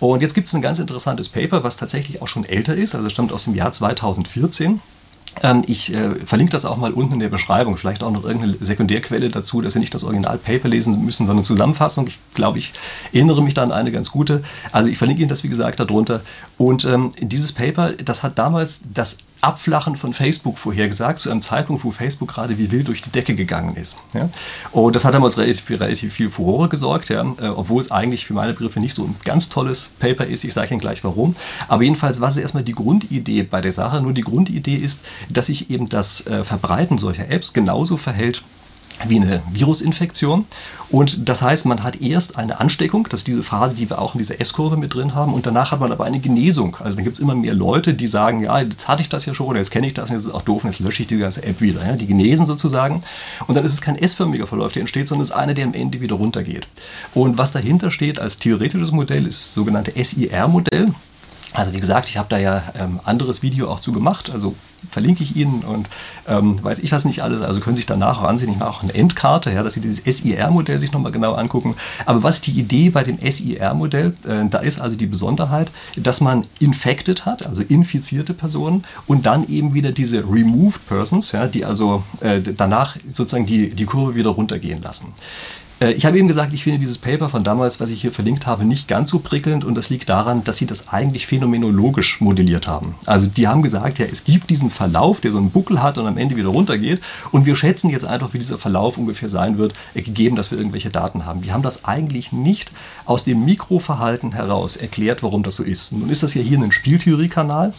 Und 0.00 0.22
jetzt 0.22 0.34
gibt 0.34 0.48
es 0.48 0.54
ein 0.54 0.62
ganz 0.62 0.78
interessantes 0.78 1.28
Paper, 1.28 1.62
was 1.62 1.76
tatsächlich 1.76 2.22
auch 2.22 2.28
schon 2.28 2.44
älter 2.44 2.74
ist, 2.74 2.94
also 2.94 3.08
stammt 3.08 3.32
aus 3.32 3.44
dem 3.44 3.54
Jahr 3.54 3.72
2014. 3.72 4.80
Ähm, 5.42 5.62
ich 5.66 5.94
äh, 5.94 6.14
verlinke 6.24 6.52
das 6.52 6.64
auch 6.64 6.76
mal 6.76 6.92
unten 6.92 7.14
in 7.14 7.20
der 7.20 7.28
Beschreibung, 7.28 7.76
vielleicht 7.76 8.02
auch 8.02 8.10
noch 8.10 8.24
irgendeine 8.24 8.56
Sekundärquelle 8.60 9.30
dazu, 9.30 9.60
dass 9.60 9.74
Sie 9.74 9.78
nicht 9.78 9.94
das 9.94 10.04
Originalpaper 10.04 10.68
lesen 10.68 11.04
müssen, 11.04 11.26
sondern 11.26 11.44
Zusammenfassung. 11.44 12.06
Ich 12.06 12.18
glaube, 12.34 12.58
ich 12.58 12.72
erinnere 13.12 13.42
mich 13.42 13.54
da 13.54 13.62
an 13.62 13.72
eine 13.72 13.92
ganz 13.92 14.10
gute. 14.10 14.42
Also 14.72 14.88
ich 14.88 14.98
verlinke 14.98 15.22
Ihnen 15.22 15.28
das, 15.28 15.44
wie 15.44 15.48
gesagt, 15.48 15.80
darunter. 15.80 16.22
Und 16.58 16.84
ähm, 16.84 17.12
dieses 17.20 17.52
Paper, 17.52 17.92
das 17.92 18.22
hat 18.22 18.38
damals 18.38 18.80
das 18.92 19.18
Abflachen 19.40 19.94
von 19.94 20.12
Facebook 20.12 20.58
vorhergesagt, 20.58 21.20
zu 21.20 21.30
einem 21.30 21.40
Zeitpunkt, 21.40 21.84
wo 21.84 21.92
Facebook 21.92 22.28
gerade 22.28 22.58
wie 22.58 22.72
wild 22.72 22.88
durch 22.88 23.02
die 23.02 23.10
Decke 23.10 23.36
gegangen 23.36 23.76
ist. 23.76 23.96
Ja? 24.12 24.28
Und 24.72 24.96
das 24.96 25.04
hat 25.04 25.14
damals 25.14 25.38
relativ, 25.38 25.60
für 25.60 25.78
relativ 25.78 26.14
viel 26.14 26.30
Furore 26.30 26.68
gesorgt, 26.68 27.08
ja? 27.08 27.22
Äh, 27.40 27.46
obwohl 27.48 27.80
es 27.80 27.92
eigentlich 27.92 28.26
für 28.26 28.34
meine 28.34 28.52
Begriffe 28.52 28.80
nicht 28.80 28.96
so 28.96 29.04
ein 29.04 29.14
ganz 29.24 29.48
tolles 29.48 29.92
Paper 30.00 30.26
ist. 30.26 30.42
Ich 30.42 30.54
sage 30.54 30.72
Ihnen 30.72 30.80
gleich 30.80 31.04
warum. 31.04 31.36
Aber 31.68 31.84
jedenfalls 31.84 32.20
war 32.20 32.28
es 32.28 32.36
erstmal 32.36 32.64
die 32.64 32.74
Grundidee 32.74 33.44
bei 33.44 33.60
der 33.60 33.72
Sache. 33.72 34.00
Nur 34.00 34.12
die 34.12 34.22
Grundidee 34.22 34.74
ist, 34.74 35.04
dass 35.28 35.46
sich 35.46 35.70
eben 35.70 35.88
das 35.88 36.26
äh, 36.26 36.42
Verbreiten 36.42 36.98
solcher 36.98 37.30
Apps 37.30 37.52
genauso 37.52 37.96
verhält 37.96 38.42
wie 39.06 39.16
eine 39.16 39.42
Virusinfektion. 39.52 40.46
Und 40.90 41.28
das 41.28 41.42
heißt, 41.42 41.66
man 41.66 41.82
hat 41.82 42.00
erst 42.00 42.38
eine 42.38 42.60
Ansteckung, 42.60 43.06
das 43.10 43.20
ist 43.20 43.26
diese 43.26 43.42
Phase, 43.42 43.74
die 43.74 43.90
wir 43.90 44.00
auch 44.00 44.14
in 44.14 44.18
dieser 44.18 44.40
S-Kurve 44.40 44.78
mit 44.78 44.94
drin 44.94 45.14
haben, 45.14 45.34
und 45.34 45.44
danach 45.44 45.70
hat 45.70 45.80
man 45.80 45.92
aber 45.92 46.04
eine 46.04 46.18
Genesung. 46.18 46.76
Also 46.80 46.96
dann 46.96 47.04
gibt 47.04 47.16
es 47.16 47.20
immer 47.20 47.34
mehr 47.34 47.52
Leute, 47.52 47.92
die 47.92 48.06
sagen, 48.06 48.42
ja, 48.42 48.58
jetzt 48.60 48.88
hatte 48.88 49.02
ich 49.02 49.10
das 49.10 49.26
ja 49.26 49.34
schon, 49.34 49.54
jetzt 49.56 49.70
kenne 49.70 49.86
ich 49.86 49.94
das, 49.94 50.08
und 50.08 50.16
jetzt 50.16 50.22
ist 50.22 50.28
es 50.28 50.34
auch 50.34 50.42
doof, 50.42 50.64
und 50.64 50.70
jetzt 50.70 50.80
lösche 50.80 51.02
ich 51.02 51.08
die 51.08 51.18
ganze 51.18 51.42
App 51.42 51.60
wieder. 51.60 51.86
Ja? 51.86 51.96
Die 51.96 52.06
genesen 52.06 52.46
sozusagen. 52.46 53.02
Und 53.46 53.54
dann 53.54 53.64
ist 53.66 53.74
es 53.74 53.82
kein 53.82 53.96
S-förmiger 53.96 54.46
Verlauf, 54.46 54.72
der 54.72 54.80
entsteht, 54.80 55.08
sondern 55.08 55.22
es 55.22 55.30
ist 55.30 55.36
einer, 55.36 55.52
der 55.52 55.66
am 55.66 55.74
Ende 55.74 56.00
wieder 56.00 56.16
runtergeht. 56.16 56.66
Und 57.12 57.36
was 57.36 57.52
dahinter 57.52 57.90
steht 57.90 58.18
als 58.18 58.38
theoretisches 58.38 58.90
Modell, 58.90 59.26
ist 59.26 59.40
das 59.40 59.54
sogenannte 59.54 59.92
SIR-Modell. 60.02 60.94
Also 61.52 61.72
wie 61.72 61.78
gesagt, 61.78 62.08
ich 62.08 62.16
habe 62.16 62.28
da 62.30 62.38
ja 62.38 62.62
ähm, 62.78 63.00
anderes 63.04 63.42
Video 63.42 63.70
auch 63.70 63.80
zu 63.80 63.92
gemacht, 63.92 64.30
also 64.30 64.54
verlinke 64.88 65.22
ich 65.22 65.36
Ihnen 65.36 65.62
und 65.62 65.88
ähm, 66.26 66.62
weiß 66.62 66.78
ich 66.80 66.92
was 66.92 67.04
nicht 67.04 67.22
alles, 67.22 67.42
also 67.42 67.60
können 67.60 67.76
Sie 67.76 67.80
sich 67.80 67.86
danach 67.86 68.20
auch 68.20 68.24
ansehen, 68.24 68.50
ich 68.50 68.58
mache 68.58 68.70
auch 68.70 68.82
eine 68.82 68.94
Endkarte, 68.94 69.50
ja, 69.50 69.62
dass 69.62 69.74
Sie 69.74 69.80
dieses 69.80 70.04
SIR-Modell 70.04 70.78
sich 70.78 70.92
nochmal 70.92 71.12
genau 71.12 71.34
angucken. 71.34 71.74
Aber 72.06 72.22
was 72.22 72.36
ist 72.36 72.46
die 72.46 72.58
Idee 72.58 72.90
bei 72.90 73.04
dem 73.04 73.18
SIR-Modell? 73.18 74.14
Äh, 74.26 74.48
da 74.48 74.58
ist 74.58 74.80
also 74.80 74.96
die 74.96 75.06
Besonderheit, 75.06 75.70
dass 75.96 76.20
man 76.20 76.46
infected 76.60 77.26
hat, 77.26 77.46
also 77.46 77.62
infizierte 77.62 78.34
Personen 78.34 78.84
und 79.06 79.26
dann 79.26 79.48
eben 79.48 79.74
wieder 79.74 79.92
diese 79.92 80.18
removed 80.18 80.86
persons, 80.88 81.32
ja, 81.32 81.46
die 81.46 81.64
also 81.64 82.02
äh, 82.20 82.40
danach 82.40 82.96
sozusagen 83.12 83.46
die, 83.46 83.70
die 83.70 83.84
Kurve 83.84 84.14
wieder 84.14 84.30
runtergehen 84.30 84.82
lassen. 84.82 85.12
Äh, 85.80 85.92
ich 85.92 86.06
habe 86.06 86.18
eben 86.18 86.28
gesagt, 86.28 86.52
ich 86.52 86.64
finde 86.64 86.78
dieses 86.78 86.98
Paper 86.98 87.28
von 87.28 87.44
damals, 87.44 87.80
was 87.80 87.90
ich 87.90 88.00
hier 88.02 88.12
verlinkt 88.12 88.46
habe, 88.46 88.64
nicht 88.64 88.88
ganz 88.88 89.10
so 89.10 89.18
prickelnd 89.18 89.64
und 89.64 89.74
das 89.74 89.90
liegt 89.90 90.08
daran, 90.08 90.44
dass 90.44 90.56
sie 90.56 90.66
das 90.66 90.88
eigentlich 90.88 91.26
phänomenologisch 91.26 92.20
modelliert 92.20 92.66
haben. 92.66 92.94
Also 93.06 93.26
die 93.26 93.48
haben 93.48 93.62
gesagt, 93.62 93.98
ja, 93.98 94.06
es 94.10 94.24
gibt 94.24 94.50
diesen 94.50 94.70
Verlauf, 94.70 95.20
der 95.20 95.32
so 95.32 95.38
einen 95.38 95.50
Buckel 95.50 95.82
hat 95.82 95.98
und 95.98 96.06
am 96.06 96.18
Ende 96.18 96.36
wieder 96.36 96.48
runtergeht 96.48 97.00
und 97.30 97.46
wir 97.46 97.56
schätzen 97.56 97.90
jetzt 97.90 98.04
einfach, 98.04 98.34
wie 98.34 98.38
dieser 98.38 98.58
Verlauf 98.58 98.98
ungefähr 98.98 99.30
sein 99.30 99.58
wird, 99.58 99.74
äh, 99.94 100.02
gegeben, 100.02 100.36
dass 100.36 100.50
wir 100.50 100.58
irgendwelche 100.58 100.90
Daten 100.90 101.26
haben. 101.26 101.42
Die 101.42 101.52
haben 101.52 101.62
das 101.62 101.84
eigentlich 101.84 102.32
nicht 102.32 102.70
aus 103.04 103.24
dem 103.24 103.44
Mikroverhalten 103.44 104.32
heraus 104.32 104.76
erklärt, 104.76 105.22
warum 105.22 105.42
das 105.42 105.56
so 105.56 105.62
ist. 105.62 105.92
Nun 105.92 106.10
ist 106.10 106.22
das 106.22 106.34
ja 106.34 106.42
hier 106.42 106.58
ein 106.58 106.72
Spieltheoriekanal. 106.72 107.72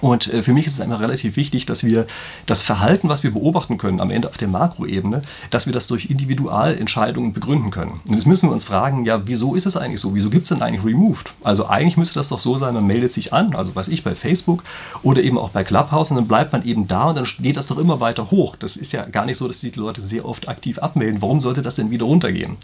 Und 0.00 0.32
äh, 0.32 0.42
für 0.42 0.52
mich 0.52 0.66
ist 0.66 0.74
es 0.74 0.80
einfach 0.80 1.00
relativ 1.00 1.36
wichtig, 1.36 1.66
dass 1.66 1.84
wir 1.84 2.06
das 2.46 2.62
Verhalten, 2.62 3.08
was 3.08 3.22
wir 3.22 3.32
beobachten 3.32 3.78
können, 3.78 4.00
am 4.00 4.10
Ende 4.10 4.28
auf 4.28 4.38
der 4.38 4.48
Makroebene, 4.48 5.22
dass 5.50 5.66
wir 5.66 5.72
das 5.72 5.86
durch 5.86 6.06
Individualentscheidungen 6.06 7.32
begründen 7.32 7.70
können. 7.70 8.00
Und 8.06 8.14
jetzt 8.14 8.26
müssen 8.26 8.48
wir 8.48 8.52
uns 8.52 8.64
fragen, 8.64 9.04
ja, 9.04 9.26
wieso 9.26 9.54
ist 9.54 9.66
es 9.66 9.76
eigentlich 9.76 10.00
so? 10.00 10.14
Wieso 10.14 10.30
gibt 10.30 10.44
es 10.44 10.48
denn 10.50 10.62
eigentlich 10.62 10.84
Removed? 10.84 11.32
Also 11.42 11.68
eigentlich 11.68 11.96
müsste 11.96 12.14
das 12.14 12.28
doch 12.28 12.38
so 12.38 12.56
sein, 12.58 12.74
man 12.74 12.86
meldet 12.86 13.12
sich 13.12 13.32
an, 13.32 13.54
also 13.54 13.74
weiß 13.74 13.88
ich, 13.88 14.04
bei 14.04 14.14
Facebook 14.14 14.64
oder 15.02 15.22
eben 15.22 15.38
auch 15.38 15.50
bei 15.50 15.64
Clubhouse 15.64 16.10
und 16.10 16.16
dann 16.16 16.28
bleibt 16.28 16.52
man 16.52 16.64
eben 16.64 16.88
da 16.88 17.10
und 17.10 17.16
dann 17.16 17.26
geht 17.40 17.56
das 17.56 17.66
doch 17.66 17.78
immer 17.78 18.00
weiter 18.00 18.30
hoch. 18.30 18.56
Das 18.56 18.76
ist 18.76 18.92
ja 18.92 19.04
gar 19.04 19.26
nicht 19.26 19.36
so, 19.36 19.48
dass 19.48 19.60
die 19.60 19.70
Leute 19.70 20.00
sehr 20.00 20.24
oft 20.24 20.48
aktiv 20.48 20.78
abmelden. 20.78 21.20
Warum 21.20 21.40
sollte 21.40 21.62
das 21.62 21.74
denn 21.74 21.90
wieder 21.90 22.04
runtergehen? 22.06 22.56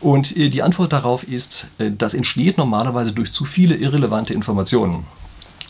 Und 0.00 0.36
äh, 0.36 0.48
die 0.48 0.62
Antwort 0.62 0.92
darauf 0.92 1.26
ist, 1.26 1.68
äh, 1.78 1.90
das 1.96 2.14
entsteht 2.14 2.58
normalerweise 2.58 3.12
durch 3.12 3.32
zu 3.32 3.44
viele 3.44 3.76
irrelevante 3.76 4.34
Informationen. 4.34 5.04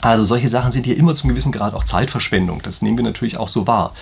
Also 0.04 0.22
solche 0.24 0.50
Sachen 0.50 0.70
sind 0.70 0.84
hier 0.84 0.98
immer 0.98 1.16
zum 1.16 1.30
gewissen 1.30 1.50
Grad 1.50 1.72
auch 1.72 1.84
Zeitverschwendung. 1.84 2.60
Das 2.62 2.82
nehmen 2.82 2.98
wir 2.98 3.04
natürlich 3.04 3.38
auch 3.38 3.48
so 3.48 3.66
wahr 3.66 3.94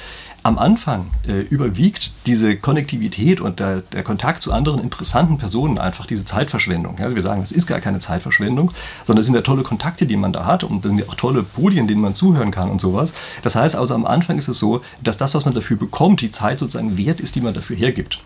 am 0.42 0.58
Anfang 0.58 1.10
äh, 1.26 1.42
überwiegt 1.42 2.26
diese 2.26 2.56
Konnektivität 2.56 3.40
und 3.40 3.60
der, 3.60 3.82
der, 3.82 4.02
Kontakt 4.02 4.42
zu 4.42 4.52
anderen 4.52 4.80
interessanten 4.80 5.38
Personen 5.38 5.78
einfach 5.78 6.04
diese 6.06 6.24
Zeitverschwendung. 6.24 6.98
Also 6.98 7.14
wir 7.14 7.22
sagen, 7.22 7.42
das 7.42 7.52
ist 7.52 7.68
gar 7.68 7.78
keine 7.78 8.00
Zeitverschwendung, 8.00 8.72
sondern 9.04 9.18
das 9.18 9.26
sind 9.26 9.36
ja 9.36 9.42
tolle 9.42 9.62
Kontakte, 9.62 10.04
die 10.04 10.16
man 10.16 10.32
da 10.32 10.44
hat 10.44 10.64
und 10.64 10.84
das 10.84 10.90
sind 10.90 10.98
ja 10.98 11.04
auch 11.08 11.14
tolle 11.14 11.44
Podien, 11.44 11.86
denen 11.86 12.00
man 12.00 12.16
zuhören 12.16 12.50
kann 12.50 12.70
und 12.70 12.80
sowas. 12.80 13.12
Das 13.42 13.54
heißt 13.54 13.76
also 13.76 13.94
am 13.94 14.04
Anfang 14.04 14.36
ist 14.36 14.48
es 14.48 14.58
so, 14.58 14.82
dass 15.00 15.16
das, 15.16 15.34
was 15.34 15.44
man 15.44 15.54
dafür 15.54 15.76
bekommt, 15.76 16.20
die 16.20 16.32
Zeit 16.32 16.58
sozusagen 16.58 16.98
wert 16.98 17.20
ist, 17.20 17.36
die 17.36 17.40
man 17.40 17.54
dafür 17.54 17.76
hergibt. 17.76 18.18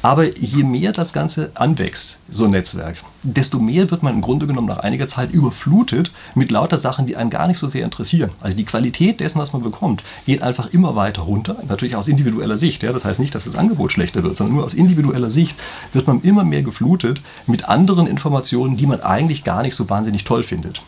Aber 0.00 0.24
je 0.24 0.62
mehr 0.62 0.92
das 0.92 1.12
Ganze 1.12 1.50
anwächst, 1.54 2.18
so 2.30 2.44
ein 2.44 2.52
Netzwerk, 2.52 2.98
desto 3.24 3.58
mehr 3.58 3.90
wird 3.90 4.02
man 4.02 4.14
im 4.14 4.20
Grunde 4.20 4.46
genommen 4.46 4.68
nach 4.68 4.78
einiger 4.78 5.08
Zeit 5.08 5.32
überflutet 5.32 6.12
mit 6.34 6.50
lauter 6.50 6.78
Sachen, 6.78 7.06
die 7.06 7.16
einen 7.16 7.30
gar 7.30 7.48
nicht 7.48 7.58
so 7.58 7.66
sehr 7.66 7.84
interessieren. 7.84 8.30
Also 8.40 8.56
die 8.56 8.64
Qualität 8.64 9.20
dessen, 9.20 9.40
was 9.40 9.52
man 9.52 9.62
bekommt, 9.62 10.02
geht 10.26 10.42
einfach 10.42 10.72
immer 10.72 10.94
weiter 10.94 11.22
runter 11.22 11.56
natürlich 11.66 11.96
aus 11.96 12.06
individueller 12.06 12.58
Sicht. 12.58 12.82
Ja? 12.82 12.92
Das 12.92 13.04
heißt 13.04 13.20
nicht, 13.20 13.34
dass 13.34 13.44
das 13.44 13.56
Angebot 13.56 13.92
schlechter 13.92 14.22
wird, 14.22 14.36
sondern 14.36 14.56
nur 14.56 14.64
aus 14.64 14.74
individueller 14.74 15.30
Sicht 15.30 15.56
wird 15.92 16.06
man 16.06 16.20
immer 16.20 16.44
mehr 16.44 16.62
geflutet 16.62 17.22
mit 17.46 17.68
anderen 17.68 18.06
Informationen, 18.06 18.76
die 18.76 18.86
man 18.86 19.00
eigentlich 19.00 19.42
gar 19.42 19.62
nicht 19.62 19.74
so 19.74 19.88
wahnsinnig 19.88 20.24
toll 20.24 20.42
findet. 20.42 20.82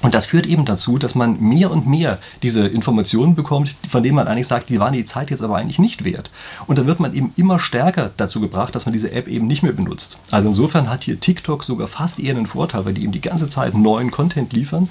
Und 0.00 0.14
das 0.14 0.26
führt 0.26 0.46
eben 0.46 0.64
dazu, 0.64 0.98
dass 0.98 1.14
man 1.14 1.40
mehr 1.40 1.70
und 1.70 1.86
mehr 1.86 2.18
diese 2.42 2.66
Informationen 2.66 3.34
bekommt, 3.34 3.74
von 3.88 4.02
denen 4.02 4.14
man 4.14 4.28
eigentlich 4.28 4.46
sagt, 4.46 4.68
die 4.68 4.78
waren 4.78 4.92
die 4.92 5.04
Zeit 5.04 5.30
jetzt 5.30 5.42
aber 5.42 5.56
eigentlich 5.56 5.78
nicht 5.78 6.04
wert. 6.04 6.30
Und 6.66 6.78
da 6.78 6.86
wird 6.86 7.00
man 7.00 7.14
eben 7.14 7.32
immer 7.36 7.58
stärker 7.58 8.10
dazu 8.16 8.40
gebracht, 8.40 8.74
dass 8.74 8.86
man 8.86 8.92
diese 8.92 9.10
App 9.10 9.26
eben 9.26 9.46
nicht 9.46 9.62
mehr 9.62 9.72
benutzt. 9.72 10.18
Also 10.30 10.48
insofern 10.48 10.88
hat 10.88 11.04
hier 11.04 11.18
TikTok 11.18 11.64
sogar 11.64 11.88
fast 11.88 12.20
eher 12.20 12.36
einen 12.36 12.46
Vorteil, 12.46 12.84
weil 12.84 12.94
die 12.94 13.02
eben 13.02 13.12
die 13.12 13.20
ganze 13.20 13.48
Zeit 13.48 13.74
neuen 13.74 14.10
Content 14.10 14.52
liefern 14.52 14.88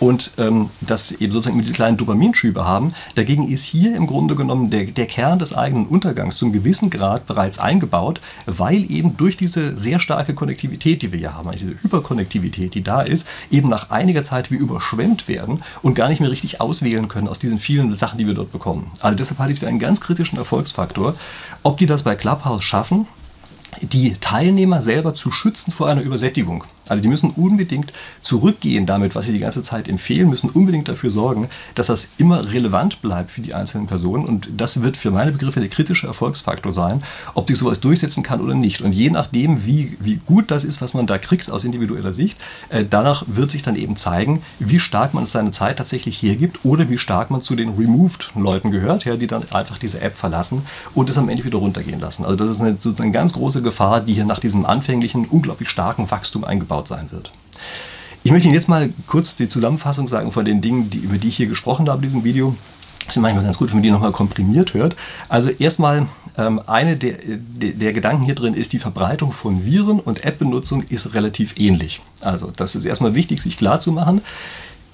und 0.00 0.32
ähm, 0.38 0.70
das 0.80 1.12
eben 1.12 1.32
sozusagen 1.32 1.60
diese 1.60 1.72
kleinen 1.72 1.96
Dopaminschübe 1.96 2.64
haben. 2.64 2.94
Dagegen 3.14 3.48
ist 3.48 3.64
hier 3.64 3.96
im 3.96 4.06
Grunde 4.06 4.34
genommen 4.34 4.70
der, 4.70 4.84
der 4.86 5.06
Kern 5.06 5.38
des 5.38 5.52
eigenen 5.52 5.86
Untergangs 5.86 6.36
zum 6.36 6.52
gewissen 6.52 6.90
Grad 6.90 7.26
bereits 7.26 7.58
eingebaut, 7.58 8.20
weil 8.46 8.90
eben 8.90 9.16
durch 9.16 9.36
diese 9.36 9.76
sehr 9.76 10.00
starke 10.00 10.34
Konnektivität, 10.34 11.02
die 11.02 11.12
wir 11.12 11.18
hier 11.18 11.34
haben, 11.34 11.48
also 11.48 11.66
diese 11.66 11.82
Hyperkonnektivität, 11.82 12.74
die 12.74 12.82
da 12.82 13.02
ist, 13.02 13.26
eben 13.50 13.68
nach 13.68 13.90
einiger 13.90 14.24
Zeit 14.24 14.47
wir 14.50 14.58
überschwemmt 14.58 15.28
werden 15.28 15.62
und 15.82 15.94
gar 15.94 16.08
nicht 16.08 16.20
mehr 16.20 16.30
richtig 16.30 16.60
auswählen 16.60 17.08
können 17.08 17.28
aus 17.28 17.38
diesen 17.38 17.58
vielen 17.58 17.94
Sachen, 17.94 18.18
die 18.18 18.26
wir 18.26 18.34
dort 18.34 18.52
bekommen. 18.52 18.90
Also 19.00 19.16
deshalb 19.16 19.38
halte 19.38 19.52
ich 19.52 19.56
es 19.56 19.60
für 19.60 19.68
einen 19.68 19.78
ganz 19.78 20.00
kritischen 20.00 20.38
Erfolgsfaktor. 20.38 21.14
Ob 21.62 21.78
die 21.78 21.86
das 21.86 22.02
bei 22.02 22.14
Clubhouse 22.14 22.64
schaffen, 22.64 23.06
die 23.80 24.14
Teilnehmer 24.14 24.82
selber 24.82 25.14
zu 25.14 25.30
schützen 25.30 25.72
vor 25.72 25.88
einer 25.88 26.02
Übersättigung. 26.02 26.64
Also 26.90 27.02
die 27.02 27.08
müssen 27.08 27.30
unbedingt 27.30 27.92
zurückgehen 28.22 28.86
damit, 28.86 29.14
was 29.14 29.26
sie 29.26 29.32
die 29.32 29.38
ganze 29.38 29.62
Zeit 29.62 29.88
empfehlen, 29.88 30.28
müssen 30.28 30.50
unbedingt 30.50 30.88
dafür 30.88 31.10
sorgen, 31.10 31.48
dass 31.74 31.88
das 31.88 32.08
immer 32.18 32.50
relevant 32.52 33.02
bleibt 33.02 33.30
für 33.30 33.40
die 33.40 33.54
einzelnen 33.54 33.86
Personen. 33.86 34.24
Und 34.24 34.48
das 34.56 34.82
wird 34.82 34.96
für 34.96 35.10
meine 35.10 35.32
Begriffe 35.32 35.60
der 35.60 35.68
kritische 35.68 36.06
Erfolgsfaktor 36.06 36.72
sein, 36.72 37.02
ob 37.34 37.48
sich 37.48 37.58
sowas 37.58 37.80
durchsetzen 37.80 38.22
kann 38.22 38.40
oder 38.40 38.54
nicht. 38.54 38.80
Und 38.82 38.92
je 38.92 39.10
nachdem, 39.10 39.64
wie, 39.66 39.96
wie 40.00 40.20
gut 40.26 40.50
das 40.50 40.64
ist, 40.64 40.80
was 40.80 40.94
man 40.94 41.06
da 41.06 41.18
kriegt 41.18 41.50
aus 41.50 41.64
individueller 41.64 42.12
Sicht, 42.12 42.38
äh, 42.70 42.84
danach 42.88 43.24
wird 43.26 43.50
sich 43.50 43.62
dann 43.62 43.76
eben 43.76 43.96
zeigen, 43.96 44.42
wie 44.58 44.80
stark 44.80 45.14
man 45.14 45.26
seine 45.26 45.50
Zeit 45.50 45.78
tatsächlich 45.78 46.22
hergibt 46.22 46.64
oder 46.64 46.88
wie 46.88 46.98
stark 46.98 47.30
man 47.30 47.42
zu 47.42 47.54
den 47.56 47.70
Removed-Leuten 47.70 48.70
gehört, 48.70 49.04
ja, 49.04 49.16
die 49.16 49.26
dann 49.26 49.50
einfach 49.50 49.78
diese 49.78 50.00
App 50.00 50.16
verlassen 50.16 50.62
und 50.94 51.10
es 51.10 51.18
am 51.18 51.28
Ende 51.28 51.44
wieder 51.44 51.58
runtergehen 51.58 52.00
lassen. 52.00 52.24
Also 52.24 52.36
das 52.36 52.56
ist 52.56 52.60
eine, 52.60 52.76
eine 52.98 53.12
ganz 53.12 53.32
große 53.32 53.62
Gefahr, 53.62 54.00
die 54.00 54.14
hier 54.14 54.24
nach 54.24 54.40
diesem 54.40 54.66
anfänglichen, 54.66 55.26
unglaublich 55.26 55.68
starken 55.68 56.10
Wachstum 56.10 56.44
eingebaut 56.44 56.77
aufgebaut 56.78 56.88
sein 56.88 57.08
wird. 57.10 57.30
Ich 58.24 58.32
möchte 58.32 58.48
Ihnen 58.48 58.54
jetzt 58.54 58.68
mal 58.68 58.90
kurz 59.06 59.36
die 59.36 59.48
Zusammenfassung 59.48 60.08
sagen 60.08 60.32
von 60.32 60.44
den 60.44 60.60
Dingen, 60.60 60.90
die, 60.90 60.98
über 60.98 61.18
die 61.18 61.28
ich 61.28 61.36
hier 61.36 61.46
gesprochen 61.46 61.88
habe 61.88 61.98
in 61.98 62.02
diesem 62.02 62.24
Video. 62.24 62.56
Es 63.06 63.16
ist 63.16 63.22
manchmal 63.22 63.44
ganz 63.44 63.56
gut, 63.56 63.68
wenn 63.68 63.76
man 63.76 63.82
die 63.84 63.90
nochmal 63.90 64.12
komprimiert 64.12 64.74
hört. 64.74 64.96
Also 65.28 65.50
erstmal, 65.50 66.06
ähm, 66.36 66.60
eine 66.66 66.96
der, 66.96 67.14
der, 67.26 67.70
der, 67.70 67.92
Gedanken 67.94 68.24
hier 68.24 68.34
drin 68.34 68.54
ist, 68.54 68.72
die 68.72 68.78
Verbreitung 68.78 69.32
von 69.32 69.64
Viren 69.64 69.98
und 69.98 70.24
App-Benutzung 70.24 70.82
ist 70.82 71.14
relativ 71.14 71.56
ähnlich. 71.56 72.02
Also 72.20 72.50
das 72.54 72.74
ist 72.74 72.84
erstmal 72.84 73.14
wichtig, 73.14 73.40
sich 73.40 73.56
klar 73.56 73.80
zu 73.80 73.92
machen. 73.92 74.20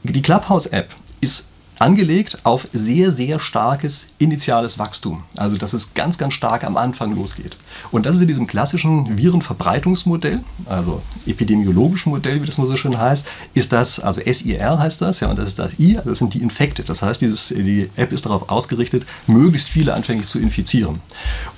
Die 0.05 0.22
Clubhouse-App 0.22 0.91
ist 1.20 1.47
angelegt 1.79 2.39
auf 2.45 2.68
sehr, 2.72 3.11
sehr 3.11 3.41
starkes 3.41 4.09
initiales 4.18 4.79
Wachstum. 4.79 5.25
Also 5.37 5.57
dass 5.57 5.72
es 5.72 5.95
ganz, 5.95 6.18
ganz 6.18 6.35
stark 6.35 6.64
am 6.64 6.77
Anfang 6.77 7.14
losgeht. 7.14 7.57
Und 7.91 8.07
das 8.07 8.16
ist 8.16 8.22
in 8.22 8.29
diesem 8.29 8.47
klassischen 8.47 9.16
Virenverbreitungsmodell, 9.18 10.41
also 10.66 11.03
epidemiologischen 11.27 12.11
Modell, 12.11 12.43
wie 12.43 12.47
das 12.47 12.59
mal 12.59 12.66
so 12.66 12.77
schön 12.77 12.99
heißt, 12.99 13.27
ist 13.55 13.72
das, 13.72 14.01
also 14.01 14.20
SIR 14.20 14.79
heißt 14.79 15.01
das, 15.01 15.20
ja, 15.20 15.31
und 15.31 15.39
das 15.39 15.51
ist 15.51 15.59
das 15.59 15.79
I, 15.79 15.99
das 16.05 16.18
sind 16.18 16.35
die 16.35 16.43
Infekte. 16.43 16.83
Das 16.83 17.03
heißt, 17.03 17.20
dieses, 17.20 17.49
die 17.49 17.91
App 17.97 18.12
ist 18.12 18.27
darauf 18.27 18.49
ausgerichtet, 18.49 19.05
möglichst 19.27 19.68
viele 19.68 19.95
anfänglich 19.95 20.27
zu 20.27 20.39
infizieren. 20.39 21.01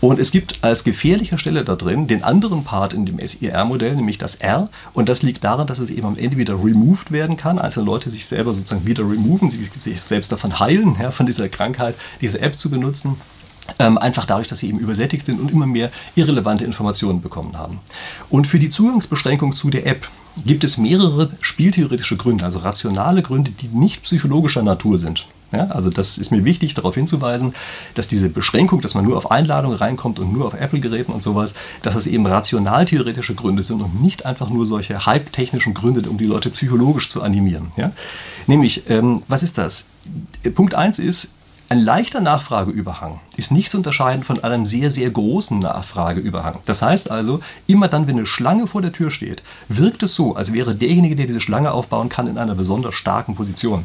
Und 0.01 0.19
es 0.19 0.31
gibt 0.31 0.59
als 0.63 0.85
gefährlicher 0.85 1.39
Stelle 1.39 1.65
da 1.65 1.77
drin 1.77 2.07
den 2.07 2.23
anderen 2.23 2.65
Part 2.65 2.93
in 2.93 3.07
dem 3.07 3.19
SIR-Modell, 3.19 3.97
nämlich 3.97 4.19
das 4.19 4.37
R. 4.37 4.69
Und 4.95 5.09
das 5.09 5.23
liegt 5.23 5.45
daran, 5.45 5.67
dass 5.67 5.79
es 5.79 5.91
eben 5.91 6.07
am 6.07 6.17
Ende 6.17 6.37
wieder 6.37 6.55
removed 6.55 7.13
werden 7.13 7.37
kann. 7.37 7.59
Einzelne 7.59 7.87
Leute 7.87 8.11
sich 8.11 8.27
selber 8.27 8.55
sozusagen 8.55 8.87
wieder 8.87 9.03
removen, 9.03 9.51
sich, 9.51 9.71
sich 9.79 10.01
selbst 10.09 10.33
davon 10.33 10.59
heilen, 10.59 10.97
ja, 11.01 11.11
von 11.11 11.27
dieser 11.27 11.49
Krankheit, 11.49 11.95
diese 12.21 12.41
App 12.41 12.59
zu 12.59 12.71
benutzen. 12.71 13.17
Ähm, 13.81 13.99
einfach 13.99 14.27
dadurch, 14.27 14.47
dass 14.47 14.61
sie 14.61 14.69
eben 14.69 14.79
übersättigt 14.79 15.27
sind 15.27 15.41
und 15.41 15.51
immer 15.51 15.67
mehr 15.67 15.91
irrelevante 16.15 16.65
Informationen 16.65 17.21
bekommen 17.21 17.59
haben. 17.59 17.81
Und 18.31 18.47
für 18.47 18.61
die 18.61 18.71
Zugangsbeschränkung 18.71 19.57
zu 19.57 19.71
der 19.71 19.87
App 19.87 20.09
gibt 20.45 20.63
es 20.63 20.77
mehrere 20.77 21.31
spieltheoretische 21.41 22.17
Gründe, 22.17 22.45
also 22.45 22.61
rationale 22.61 23.23
Gründe, 23.23 23.51
die 23.51 23.69
nicht 23.69 24.05
psychologischer 24.05 24.63
Natur 24.63 24.99
sind. 24.99 25.27
Ja, 25.53 25.67
also 25.69 25.91
das 25.91 26.19
ist 26.19 26.33
mir 26.33 26.45
wichtig, 26.45 26.75
darauf 26.75 26.97
hinzuweisen, 26.97 27.55
dass 27.95 28.09
diese 28.09 28.29
Beschränkung, 28.29 28.81
dass 28.81 28.95
man 28.95 29.05
nur 29.05 29.17
auf 29.17 29.31
Einladung 29.31 29.73
reinkommt 29.75 30.19
und 30.19 30.33
nur 30.33 30.47
auf 30.47 30.55
Apple-Geräten 30.55 31.13
und 31.13 31.23
sowas, 31.23 31.55
dass 31.83 31.95
es 31.95 32.07
eben 32.07 32.27
rational-theoretische 32.27 33.35
Gründe 33.35 33.63
sind 33.63 33.81
und 33.81 34.03
nicht 34.03 34.27
einfach 34.27 34.51
nur 34.51 34.67
solche 34.67 35.07
hype-technischen 35.07 35.73
Gründe, 35.73 36.09
um 36.11 36.19
die 36.19 36.27
Leute 36.27 36.51
psychologisch 36.51 37.09
zu 37.09 37.23
animieren. 37.23 37.69
Ja? 37.77 37.93
Nämlich, 38.47 38.91
ähm, 38.91 39.23
was 39.29 39.43
ist 39.45 39.57
das? 39.57 39.87
Punkt 40.55 40.75
1 40.75 40.99
ist, 40.99 41.33
ein 41.69 41.81
leichter 41.81 42.21
Nachfrageüberhang 42.21 43.19
ist 43.37 43.51
nicht 43.51 43.73
zu 43.73 43.79
unterscheiden 43.79 44.23
von 44.23 44.45
einem 44.45 44.65
sehr, 44.65 44.89
sehr 44.93 45.11
großen 45.11 45.59
Nachfrageüberhang. 45.59 46.61
Das 46.65 46.81
heißt 46.81 47.11
also, 47.11 47.41
immer 47.67 47.89
dann, 47.89 48.07
wenn 48.07 48.17
eine 48.17 48.27
Schlange 48.27 48.69
vor 48.69 48.83
der 48.83 48.93
Tür 48.93 49.11
steht, 49.11 49.43
wirkt 49.69 50.05
es 50.05 50.15
so, 50.15 50.37
als 50.37 50.53
wäre 50.53 50.77
derjenige, 50.77 51.17
der 51.17 51.27
diese 51.27 51.41
Schlange 51.41 51.73
aufbauen 51.73 52.09
kann, 52.09 52.29
in 52.29 52.39
einer 52.39 52.55
besonders 52.55 52.95
starken 52.95 53.35
Position. 53.35 53.85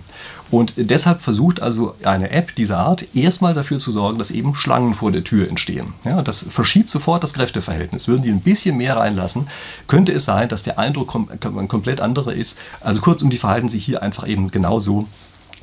Und 0.51 0.73
deshalb 0.75 1.21
versucht 1.21 1.61
also 1.61 1.95
eine 2.03 2.29
App 2.29 2.53
dieser 2.55 2.77
Art 2.77 3.05
erstmal 3.15 3.53
dafür 3.53 3.79
zu 3.79 3.91
sorgen, 3.91 4.19
dass 4.19 4.31
eben 4.31 4.53
Schlangen 4.53 4.93
vor 4.93 5.11
der 5.11 5.23
Tür 5.23 5.47
entstehen. 5.47 5.93
Ja, 6.03 6.21
das 6.21 6.45
verschiebt 6.49 6.91
sofort 6.91 7.23
das 7.23 7.33
Kräfteverhältnis. 7.33 8.09
Würden 8.09 8.23
die 8.23 8.29
ein 8.29 8.41
bisschen 8.41 8.77
mehr 8.77 8.97
reinlassen, 8.97 9.47
könnte 9.87 10.11
es 10.11 10.25
sein, 10.25 10.49
dass 10.49 10.63
der 10.63 10.77
Eindruck 10.77 11.07
kom 11.07 11.29
komplett 11.69 12.01
anderer 12.01 12.33
ist. 12.33 12.57
Also 12.81 13.01
kurzum, 13.01 13.29
die 13.29 13.37
verhalten 13.37 13.69
sich 13.69 13.85
hier 13.85 14.03
einfach 14.03 14.27
eben 14.27 14.51
genauso 14.51 15.07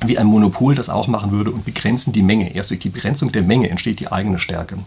wie 0.05 0.17
ein 0.17 0.27
Monopol 0.27 0.75
das 0.75 0.89
auch 0.89 1.07
machen 1.07 1.31
würde 1.31 1.51
und 1.51 1.65
begrenzen 1.65 2.13
die 2.13 2.23
Menge. 2.23 2.55
Erst 2.55 2.71
durch 2.71 2.79
die 2.79 2.89
Begrenzung 2.89 3.31
der 3.31 3.43
Menge 3.43 3.69
entsteht 3.69 3.99
die 3.99 4.11
eigene 4.11 4.39
Stärke. 4.39 4.77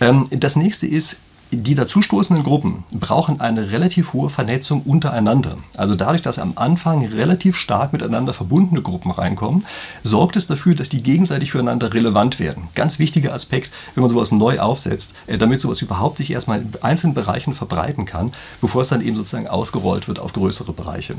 Ähm, 0.00 0.26
das 0.30 0.56
nächste 0.56 0.86
ist, 0.86 1.18
die 1.52 1.74
dazustoßenden 1.74 2.44
Gruppen 2.44 2.84
brauchen 2.92 3.40
eine 3.40 3.72
relativ 3.72 4.12
hohe 4.12 4.30
Vernetzung 4.30 4.82
untereinander. 4.82 5.56
Also 5.76 5.96
dadurch, 5.96 6.22
dass 6.22 6.38
am 6.38 6.52
Anfang 6.54 7.04
relativ 7.04 7.56
stark 7.56 7.92
miteinander 7.92 8.32
verbundene 8.32 8.82
Gruppen 8.82 9.10
reinkommen, 9.10 9.64
sorgt 10.04 10.36
es 10.36 10.46
dafür, 10.46 10.76
dass 10.76 10.88
die 10.88 11.02
gegenseitig 11.02 11.50
füreinander 11.50 11.92
relevant 11.92 12.38
werden. 12.38 12.68
Ganz 12.76 13.00
wichtiger 13.00 13.34
Aspekt, 13.34 13.72
wenn 13.94 14.02
man 14.02 14.10
sowas 14.10 14.30
neu 14.30 14.60
aufsetzt, 14.60 15.12
äh, 15.26 15.38
damit 15.38 15.60
sowas 15.60 15.82
überhaupt 15.82 16.18
sich 16.18 16.30
erstmal 16.30 16.60
in 16.60 16.72
einzelnen 16.82 17.14
Bereichen 17.14 17.54
verbreiten 17.54 18.04
kann, 18.04 18.32
bevor 18.60 18.82
es 18.82 18.88
dann 18.88 19.00
eben 19.00 19.16
sozusagen 19.16 19.48
ausgerollt 19.48 20.06
wird 20.06 20.20
auf 20.20 20.32
größere 20.32 20.72
Bereiche. 20.72 21.16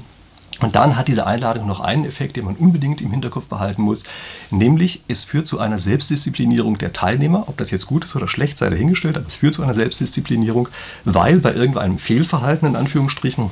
Und 0.62 0.76
dann 0.76 0.96
hat 0.96 1.08
diese 1.08 1.26
Einladung 1.26 1.68
noch 1.68 1.80
einen 1.80 2.06
Effekt, 2.06 2.38
den 2.38 2.46
man 2.46 2.56
unbedingt 2.56 3.02
im 3.02 3.12
Hinterkopf 3.12 3.48
behalten 3.48 3.82
muss, 3.82 4.04
nämlich 4.52 5.02
es 5.08 5.24
führt 5.24 5.48
zu 5.48 5.60
einer 5.60 5.80
Selbstdisziplinierung 5.80 6.78
der 6.78 6.94
Teilnehmer. 6.94 7.46
Ob 7.48 7.58
das 7.58 7.72
jetzt 7.72 7.88
gut 7.88 8.06
ist 8.06 8.16
oder 8.16 8.28
schlecht, 8.28 8.60
sei 8.60 8.70
dahingestellt, 8.70 9.18
aber 9.18 9.28
es 9.28 9.36
führt 9.36 9.56
zu 9.56 9.64
einer 9.64 9.74
Selbstdisziplinierung, 9.74 10.70
weil 11.04 11.40
bei 11.40 11.54
irgendeinem 11.54 11.98
Fehlverhalten 11.98 12.68
in 12.68 12.76
Anführungsstrichen 12.76 13.50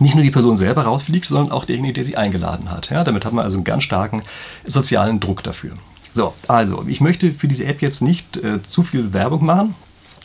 nicht 0.00 0.14
nur 0.14 0.24
die 0.24 0.30
Person 0.30 0.56
selber 0.56 0.82
rausfliegt, 0.82 1.26
sondern 1.26 1.52
auch 1.52 1.64
derjenige, 1.64 1.94
der 1.94 2.04
sie 2.04 2.16
eingeladen 2.16 2.70
hat. 2.70 2.90
Ja, 2.90 3.04
damit 3.04 3.24
hat 3.24 3.32
man 3.32 3.44
also 3.44 3.56
einen 3.56 3.64
ganz 3.64 3.84
starken 3.84 4.22
sozialen 4.64 5.20
Druck 5.20 5.42
dafür. 5.42 5.72
So, 6.12 6.34
also 6.46 6.84
ich 6.88 7.00
möchte 7.00 7.32
für 7.32 7.48
diese 7.48 7.64
App 7.64 7.82
jetzt 7.82 8.00
nicht 8.00 8.36
äh, 8.38 8.62
zu 8.66 8.82
viel 8.82 9.12
Werbung 9.12 9.44
machen. 9.44 9.74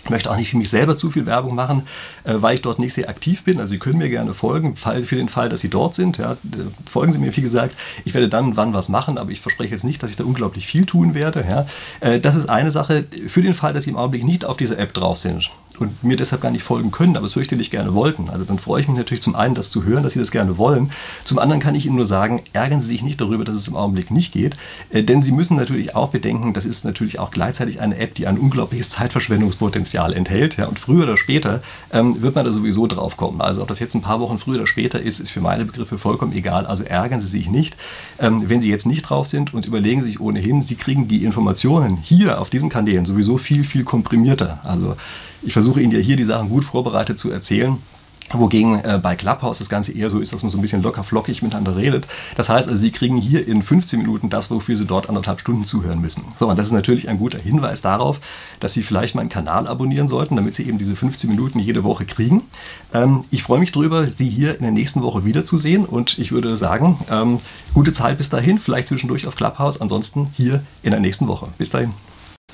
Ich 0.04 0.10
möchte 0.10 0.30
auch 0.30 0.36
nicht 0.36 0.50
für 0.50 0.58
mich 0.58 0.70
selber 0.70 0.98
zu 0.98 1.12
viel 1.12 1.26
Werbung 1.26 1.56
machen, 1.56 1.88
äh, 2.24 2.34
weil 2.36 2.56
ich 2.56 2.62
dort 2.62 2.80
nicht 2.80 2.94
sehr 2.94 3.08
aktiv 3.08 3.44
bin. 3.44 3.60
Also 3.60 3.72
Sie 3.72 3.80
können 3.80 4.00
mir 4.00 4.10
gerne 4.10 4.34
folgen, 4.34 4.76
für 4.76 5.16
den 5.16 5.30
Fall, 5.30 5.50
dass 5.50 5.62
Sie 5.62 5.70
dort 5.70 5.96
sind. 5.96 6.18
Ja, 6.18 6.36
folgen 6.86 7.14
Sie 7.14 7.20
mir, 7.20 7.36
wie 7.36 7.42
gesagt. 7.42 7.76
Ich 8.04 8.14
werde 8.14 8.28
dann 8.28 8.58
wann 8.58 8.74
was 8.74 8.90
machen, 8.90 9.18
aber 9.18 9.32
ich 9.32 9.40
verspreche 9.40 9.72
jetzt 9.72 9.86
nicht, 9.86 10.04
dass 10.04 10.12
ich 10.12 10.18
da 10.18 10.26
unglaublich 10.26 10.68
viel 10.68 10.86
tun 10.86 11.14
werde. 11.14 11.46
Ja. 11.50 11.68
Äh, 12.02 12.20
das 12.20 12.36
ist 12.36 12.50
eine 12.50 12.72
Sache. 12.72 13.06
Für 13.28 13.42
den 13.42 13.54
Fall, 13.54 13.74
dass 13.74 13.86
Sie 13.86 13.92
im 13.92 13.98
Augenblick 13.98 14.26
nicht 14.26 14.44
auf 14.44 14.58
dieser 14.58 14.78
App 14.78 14.94
drauf 14.94 15.18
sind, 15.18 15.50
und 15.80 16.04
mir 16.04 16.18
deshalb 16.18 16.42
gar 16.42 16.52
nicht 16.52 16.64
folgen 16.64 16.92
können, 16.92 17.18
aber 17.18 17.26
es 17.26 17.34
fürchterlich 17.34 17.72
gerne 17.72 17.94
wollten. 17.94 18.30
Also 18.30 18.46
dann 18.46 18.60
freue 18.60 18.82
ich 18.82 18.88
mich 18.88 18.98
natürlich 18.98 19.22
zum 19.22 19.36
einen, 19.36 19.56
das 19.56 19.70
zu 19.70 19.84
hören, 19.84 20.04
dass 20.04 20.14
Sie 20.14 20.20
das 20.20 20.32
gerne 20.32 20.58
wollen. 20.58 20.92
Zum 21.24 21.40
anderen 21.40 21.62
kann 21.62 21.76
ich 21.76 21.86
Ihnen 21.86 21.96
nur 21.96 22.06
sagen, 22.06 22.44
ärgern 22.54 22.82
Sie 22.82 22.88
sich 22.88 23.04
nicht 23.04 23.20
darüber, 23.20 23.44
dass 23.44 23.56
es 23.56 23.68
im 23.68 23.76
Augenblick 23.76 24.12
nicht 24.12 24.34
geht, 24.34 24.56
äh, 24.90 25.04
denn 25.04 25.24
Sie 25.24 25.32
müssen 25.32 25.58
natürlich 25.58 25.96
auch 25.96 26.10
bedenken, 26.10 26.54
das 26.54 26.66
ist 26.66 26.86
natürlich 26.86 27.20
auch 27.20 27.32
gleichzeitig 27.32 27.82
eine 27.82 27.98
App, 27.98 28.16
die 28.16 28.28
ein 28.28 28.38
unglaubliches 28.38 28.90
Zeitverschwendungspotenzial 28.92 30.14
enthält. 30.14 30.60
Und 30.60 30.80
früher 30.80 31.04
oder 31.04 31.18
später 31.18 31.62
ähm, 31.92 32.22
wird 32.22 32.36
man 32.36 32.46
da 32.46 32.52
sowieso 32.52 32.88
drauf 32.88 33.18
kommen. 33.18 33.42
Also 33.42 33.62
ob 33.62 33.68
das 33.68 33.80
jetzt 33.80 33.96
ein 33.96 34.02
paar 34.02 34.20
Wochen 34.20 34.40
früher 34.40 34.58
oder 34.58 34.68
später 34.68 35.02
ist, 35.02 35.20
ist 35.20 35.32
für 35.32 35.42
meine 35.42 35.66
Begriffe 35.66 35.98
vollkommen 35.98 36.34
egal. 36.34 36.66
Also 36.66 36.84
ärgern 36.84 37.22
Sie 37.22 37.28
sich 37.28 37.50
nicht. 37.50 37.76
Ähm, 38.20 38.50
wenn 38.50 38.62
Sie 38.62 38.70
jetzt 38.70 38.86
nicht 38.86 39.04
drauf 39.04 39.28
sind 39.28 39.54
und 39.54 39.66
überlegen 39.66 40.02
Sie 40.02 40.08
sich 40.08 40.20
ohnehin, 40.20 40.62
Sie 40.62 40.76
kriegen 40.76 41.08
die 41.08 41.24
Informationen 41.24 41.98
hier 41.98 42.40
auf 42.40 42.50
diesen 42.50 42.70
Kanälen 42.70 43.06
sowieso 43.06 43.38
viel, 43.38 43.64
viel 43.64 43.84
komprimierter. 43.84 44.60
Also 44.64 44.96
ich 45.46 45.54
versuche 45.54 45.82
Ihnen 45.82 45.92
ja 45.92 46.00
hier 46.00 46.16
die 46.16 46.24
Sachen 46.24 46.50
gut 46.50 46.66
vorbereitet 46.66 47.20
zu 47.20 47.32
erzählen. 47.32 47.78
Wogegen 48.32 48.84
äh, 48.84 49.00
bei 49.02 49.16
Clubhouse 49.16 49.60
das 49.60 49.70
Ganze 49.70 49.92
eher 49.92 50.10
so 50.10 50.20
ist, 50.20 50.34
dass 50.34 50.42
man 50.42 50.50
so 50.50 50.58
ein 50.58 50.62
bisschen 50.62 50.82
locker 50.82 51.04
flockig 51.04 51.42
miteinander 51.42 51.76
redet. 51.76 52.08
Das 52.36 52.50
heißt, 52.50 52.68
also, 52.68 52.82
Sie 52.82 52.92
kriegen 52.92 53.18
hier 53.18 53.48
in 53.48 53.62
15 53.62 54.00
Minuten 54.00 54.30
das, 54.30 54.50
wofür 54.50 54.78
Sie 54.78 54.86
dort 54.86 55.10
anderthalb 55.10 55.40
Stunden 55.40 55.66
zuhören 55.66 56.02
müssen. 56.02 56.24
So, 56.38 56.48
und 56.48 56.58
das 56.58 56.68
ist 56.68 56.72
natürlich 56.72 57.10
ein 57.10 57.20
guter 57.20 57.38
Hinweis 57.38 57.82
darauf, 57.82 58.20
dass 58.60 58.74
Sie 58.74 58.82
vielleicht 58.82 59.14
meinen 59.16 59.30
Kanal 59.30 59.68
abonnieren 59.68 60.08
sollten, 60.08 60.36
damit 60.36 60.56
Sie 60.56 60.68
eben 60.68 60.78
diese 60.78 60.96
15 60.96 61.30
Minuten 61.30 61.60
jede 61.60 61.84
Woche 61.84 62.06
kriegen. 62.06 62.44
Ähm, 62.94 63.26
ich 63.30 63.44
freue 63.44 63.60
mich 63.60 63.72
darüber, 63.72 64.08
Sie 64.08 64.30
hier 64.30 64.56
in 64.56 64.64
der 64.64 64.72
nächsten 64.72 65.02
Woche 65.02 65.26
wiederzusehen 65.26 65.86
und 65.86 66.18
ich 66.18 66.32
würde 66.32 66.58
sagen, 66.58 66.98
ähm, 67.12 67.40
gute 67.74 67.94
Zeit 67.94 68.18
bis 68.18 68.30
dahin, 68.30 68.58
vielleicht 68.58 68.88
zwischendurch 68.88 69.28
auf 69.28 69.36
Clubhouse, 69.36 69.80
ansonsten 69.80 70.30
hier 70.34 70.64
in 70.82 70.92
der 70.92 71.00
nächsten 71.00 71.28
Woche. 71.28 71.50
Bis 71.58 71.70
dahin. 71.70 71.92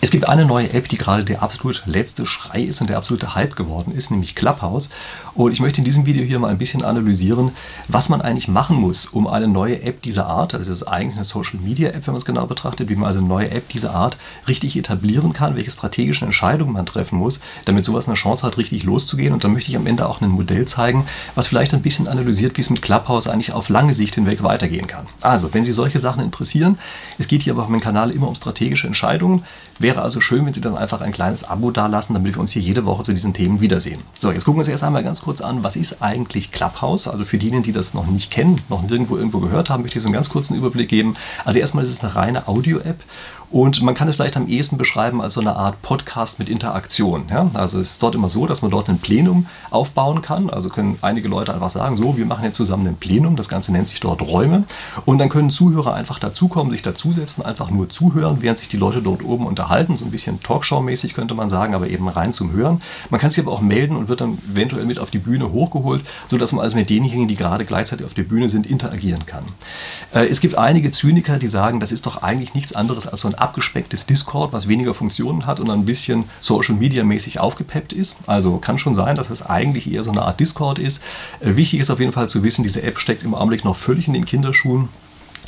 Es 0.02 0.12
gibt 0.12 0.30
eine 0.30 0.46
neue 0.46 0.72
App, 0.72 0.88
die 0.88 0.98
gerade 0.98 1.26
der 1.26 1.44
absolut 1.44 1.84
letzte 1.86 2.26
Schrei 2.26 2.62
ist 2.62 2.80
und 2.80 2.90
der 2.90 2.98
absolute 2.98 3.36
Hype 3.36 3.58
geworden 3.58 3.94
ist, 3.94 4.12
nämlich 4.12 4.34
Clubhouse. 4.34 4.92
Und 5.36 5.52
ich 5.52 5.60
möchte 5.60 5.80
in 5.80 5.86
diesem 5.86 6.06
Video 6.06 6.24
hier 6.24 6.40
mal 6.40 6.48
ein 6.48 6.58
bisschen 6.58 6.86
analysieren, 6.86 7.52
was 7.90 8.08
man 8.08 8.22
eigentlich 8.22 8.48
machen 8.48 8.78
muss, 8.78 9.06
um 9.06 9.28
eine 9.28 9.50
neue 9.50 9.82
App 9.82 10.02
dieser 10.02 10.26
Art, 10.26 10.54
also 10.54 10.72
das 10.72 10.82
ist 10.82 10.88
eigentlich 10.88 11.16
eine 11.16 11.26
Social 11.26 11.60
Media 11.60 11.90
App, 11.90 12.08
wenn 12.08 12.14
man 12.14 12.20
es 12.20 12.26
genau 12.26 12.46
betrachtet, 12.46 12.90
wie 12.90 12.96
man 12.96 13.08
also 13.08 13.20
eine 13.20 13.28
neue 13.28 13.52
App 13.52 13.68
dieser 13.70 13.94
Art 13.94 14.18
richtig 14.48 14.78
etablieren 14.78 15.34
kann, 15.34 15.56
welche 15.56 15.70
strategischen 15.70 16.28
Entscheidungen 16.28 16.74
man 16.74 16.86
treffen 16.86 17.20
muss, 17.20 17.42
damit 17.66 17.84
sowas 17.84 18.08
eine 18.08 18.16
Chance 18.16 18.48
hat, 18.48 18.58
richtig 18.58 18.86
loszugehen. 18.86 19.34
Und 19.34 19.44
dann 19.44 19.52
möchte 19.52 19.70
ich 19.70 19.76
am 19.76 19.86
Ende 19.86 20.08
auch 20.08 20.22
ein 20.22 20.30
Modell 20.30 20.66
zeigen, 20.66 21.06
was 21.36 21.48
vielleicht 21.48 21.74
ein 21.74 21.82
bisschen 21.82 22.08
analysiert, 22.08 22.56
wie 22.56 22.62
es 22.62 22.70
mit 22.70 22.82
Clubhouse 22.82 23.28
eigentlich 23.28 23.52
auf 23.52 23.68
lange 23.68 23.94
Sicht 23.94 24.16
hinweg 24.16 24.44
weitergehen 24.44 24.88
kann. 24.88 25.08
Also, 25.22 25.54
wenn 25.54 25.66
Sie 25.66 25.74
solche 25.74 26.00
Sachen 26.00 26.24
interessieren, 26.24 26.80
es 27.18 27.28
geht 27.28 27.44
hier 27.44 27.52
aber 27.54 27.64
auf 27.64 27.70
meinem 27.70 27.82
Kanal 27.82 28.12
immer 28.12 28.30
um 28.30 28.36
strategische 28.36 28.88
Entscheidungen. 28.88 29.44
Wäre 29.80 30.02
also 30.02 30.20
schön, 30.20 30.46
wenn 30.46 30.54
Sie 30.54 30.60
dann 30.60 30.76
einfach 30.78 31.00
ein 31.00 31.14
kleines 31.14 31.46
Abo 31.46 31.72
dalassen, 31.72 32.14
damit 32.14 32.36
wir 32.36 32.42
uns 32.42 32.52
hier 32.52 32.62
jede 32.62 32.86
Woche 32.86 33.04
zu 33.04 33.14
diesen 33.14 33.34
Themen 33.34 33.62
wiedersehen. 33.62 34.02
So, 34.20 34.32
jetzt 34.34 34.44
gucken 34.44 34.58
wir 34.58 34.62
uns 34.62 34.68
erst 34.68 34.84
einmal 34.84 35.06
ganz 35.06 35.22
kurz 35.22 35.40
an, 35.40 35.64
was 35.64 35.78
ist 35.78 36.02
eigentlich 36.02 36.52
Clubhouse? 36.52 37.08
Also 37.08 37.24
für 37.24 37.38
diejenigen, 37.38 37.64
die 37.64 37.72
das 37.72 37.94
noch 37.94 38.06
nicht 38.06 38.30
kennen, 38.30 38.60
noch 38.68 38.82
nirgendwo 38.82 39.16
irgendwo 39.16 39.40
gehört 39.40 39.70
haben, 39.70 39.84
möchte 39.84 39.98
ich 39.98 40.04
so 40.04 40.08
einen 40.08 40.14
ganz 40.14 40.30
kurzen 40.30 40.56
Überblick 40.56 40.90
geben. 40.90 41.16
Also 41.46 41.60
erstmal 41.60 41.86
ist 41.86 41.92
es 41.92 42.02
eine 42.02 42.14
reine 42.14 42.50
Audio-App 42.50 43.02
und 43.52 43.82
man 43.82 43.96
kann 43.96 44.08
es 44.08 44.16
vielleicht 44.16 44.38
am 44.38 44.48
ehesten 44.48 44.78
beschreiben 44.78 45.22
als 45.22 45.34
so 45.34 45.42
eine 45.42 45.56
Art 45.56 45.82
Podcast 45.82 46.38
mit 46.38 46.50
Interaktion. 46.50 47.24
Ja? 47.32 47.50
Also 47.56 47.80
es 47.80 47.92
ist 47.92 48.04
dort 48.04 48.14
immer 48.14 48.30
so, 48.30 48.46
dass 48.46 48.62
man 48.62 48.70
dort 48.70 48.90
ein 48.90 49.00
Plenum 49.00 49.48
aufbauen 49.72 50.22
kann. 50.22 50.52
Also 50.52 50.70
können 50.70 51.00
einige 51.02 51.28
Leute 51.28 51.54
einfach 51.54 51.72
sagen, 51.72 51.98
so, 51.98 52.16
wir 52.16 52.28
machen 52.28 52.44
jetzt 52.44 52.58
zusammen 52.58 52.88
ein 52.88 52.98
Plenum. 52.98 53.36
Das 53.36 53.50
Ganze 53.50 53.72
nennt 53.72 53.88
sich 53.88 54.00
dort 54.00 54.22
Räume. 54.22 54.66
Und 55.06 55.18
dann 55.18 55.30
können 55.30 55.50
Zuhörer 55.50 55.96
einfach 55.96 56.20
dazukommen, 56.20 56.72
sich 56.72 56.84
dazusetzen, 56.84 57.44
einfach 57.44 57.72
nur 57.72 57.90
zuhören, 57.90 58.38
während 58.42 58.60
sich 58.60 58.68
die 58.68 58.78
Leute 58.78 59.02
dort 59.02 59.24
oben 59.24 59.48
unterhalten. 59.48 59.98
So 59.98 60.06
ein 60.06 60.12
bisschen 60.12 60.40
Talkshow-mäßig 60.44 61.16
könnte 61.16 61.34
man 61.34 61.50
sagen, 61.50 61.74
aber 61.74 61.88
eben 61.88 62.08
rein 62.08 62.34
zum 62.34 62.52
Hören. 62.52 62.82
Man 63.10 63.20
kann 63.20 63.32
sich 63.32 63.44
aber 63.44 63.52
auch 63.52 63.62
melden 63.62 63.96
und 63.96 64.10
wird 64.10 64.22
dann 64.22 64.38
eventuell 64.54 64.86
mit 64.86 65.00
auf 65.00 65.10
die 65.10 65.18
Bühne 65.18 65.52
hochgeholt, 65.52 66.06
sodass 66.28 66.52
man 66.52 66.64
also 66.64 66.78
mit 66.78 66.92
denjenigen, 66.92 67.28
die 67.28 67.36
gerade 67.36 67.66
gleichzeitig 67.66 68.06
auf 68.06 68.14
der 68.14 68.24
Bühne 68.24 68.48
sind, 68.48 68.68
interagieren 68.68 69.26
kann. 69.26 69.46
Äh, 70.14 70.28
es 70.28 70.40
gibt 70.40 70.56
einige 70.56 70.92
Zyniker, 70.92 71.40
die 71.40 71.48
sagen, 71.48 71.80
das 71.80 71.92
ist 71.92 72.06
doch 72.06 72.22
eigentlich 72.22 72.54
nichts 72.54 72.74
anderes 72.74 73.08
als 73.08 73.22
so 73.22 73.28
ein 73.28 73.39
abgespecktes 73.42 74.06
Discord, 74.06 74.54
was 74.54 74.68
weniger 74.68 74.94
Funktionen 74.94 75.46
hat 75.46 75.60
und 75.60 75.70
ein 75.70 75.86
bisschen 75.86 76.26
Social 76.42 76.76
Media 76.76 77.04
mäßig 77.04 77.40
aufgepeppt 77.40 77.94
ist. 77.94 78.18
Also 78.28 78.58
kann 78.58 78.80
schon 78.80 78.94
sein, 78.94 79.16
dass 79.16 79.30
es 79.30 79.42
eigentlich 79.42 79.92
eher 79.92 80.04
so 80.04 80.12
eine 80.12 80.24
Art 80.24 80.40
Discord 80.40 80.80
ist. 80.80 81.02
Äh, 81.40 81.56
wichtig 81.56 81.80
ist 81.80 81.90
auf 81.90 82.00
jeden 82.00 82.12
Fall 82.12 82.30
zu 82.30 82.44
wissen, 82.44 82.64
diese 82.64 82.84
App 82.84 83.00
steckt 83.00 83.24
im 83.24 83.34
Augenblick 83.34 83.66
noch 83.66 83.76
völlig 83.76 84.08
in 84.08 84.14
den 84.14 84.26
Kinderschuhen. 84.26 84.90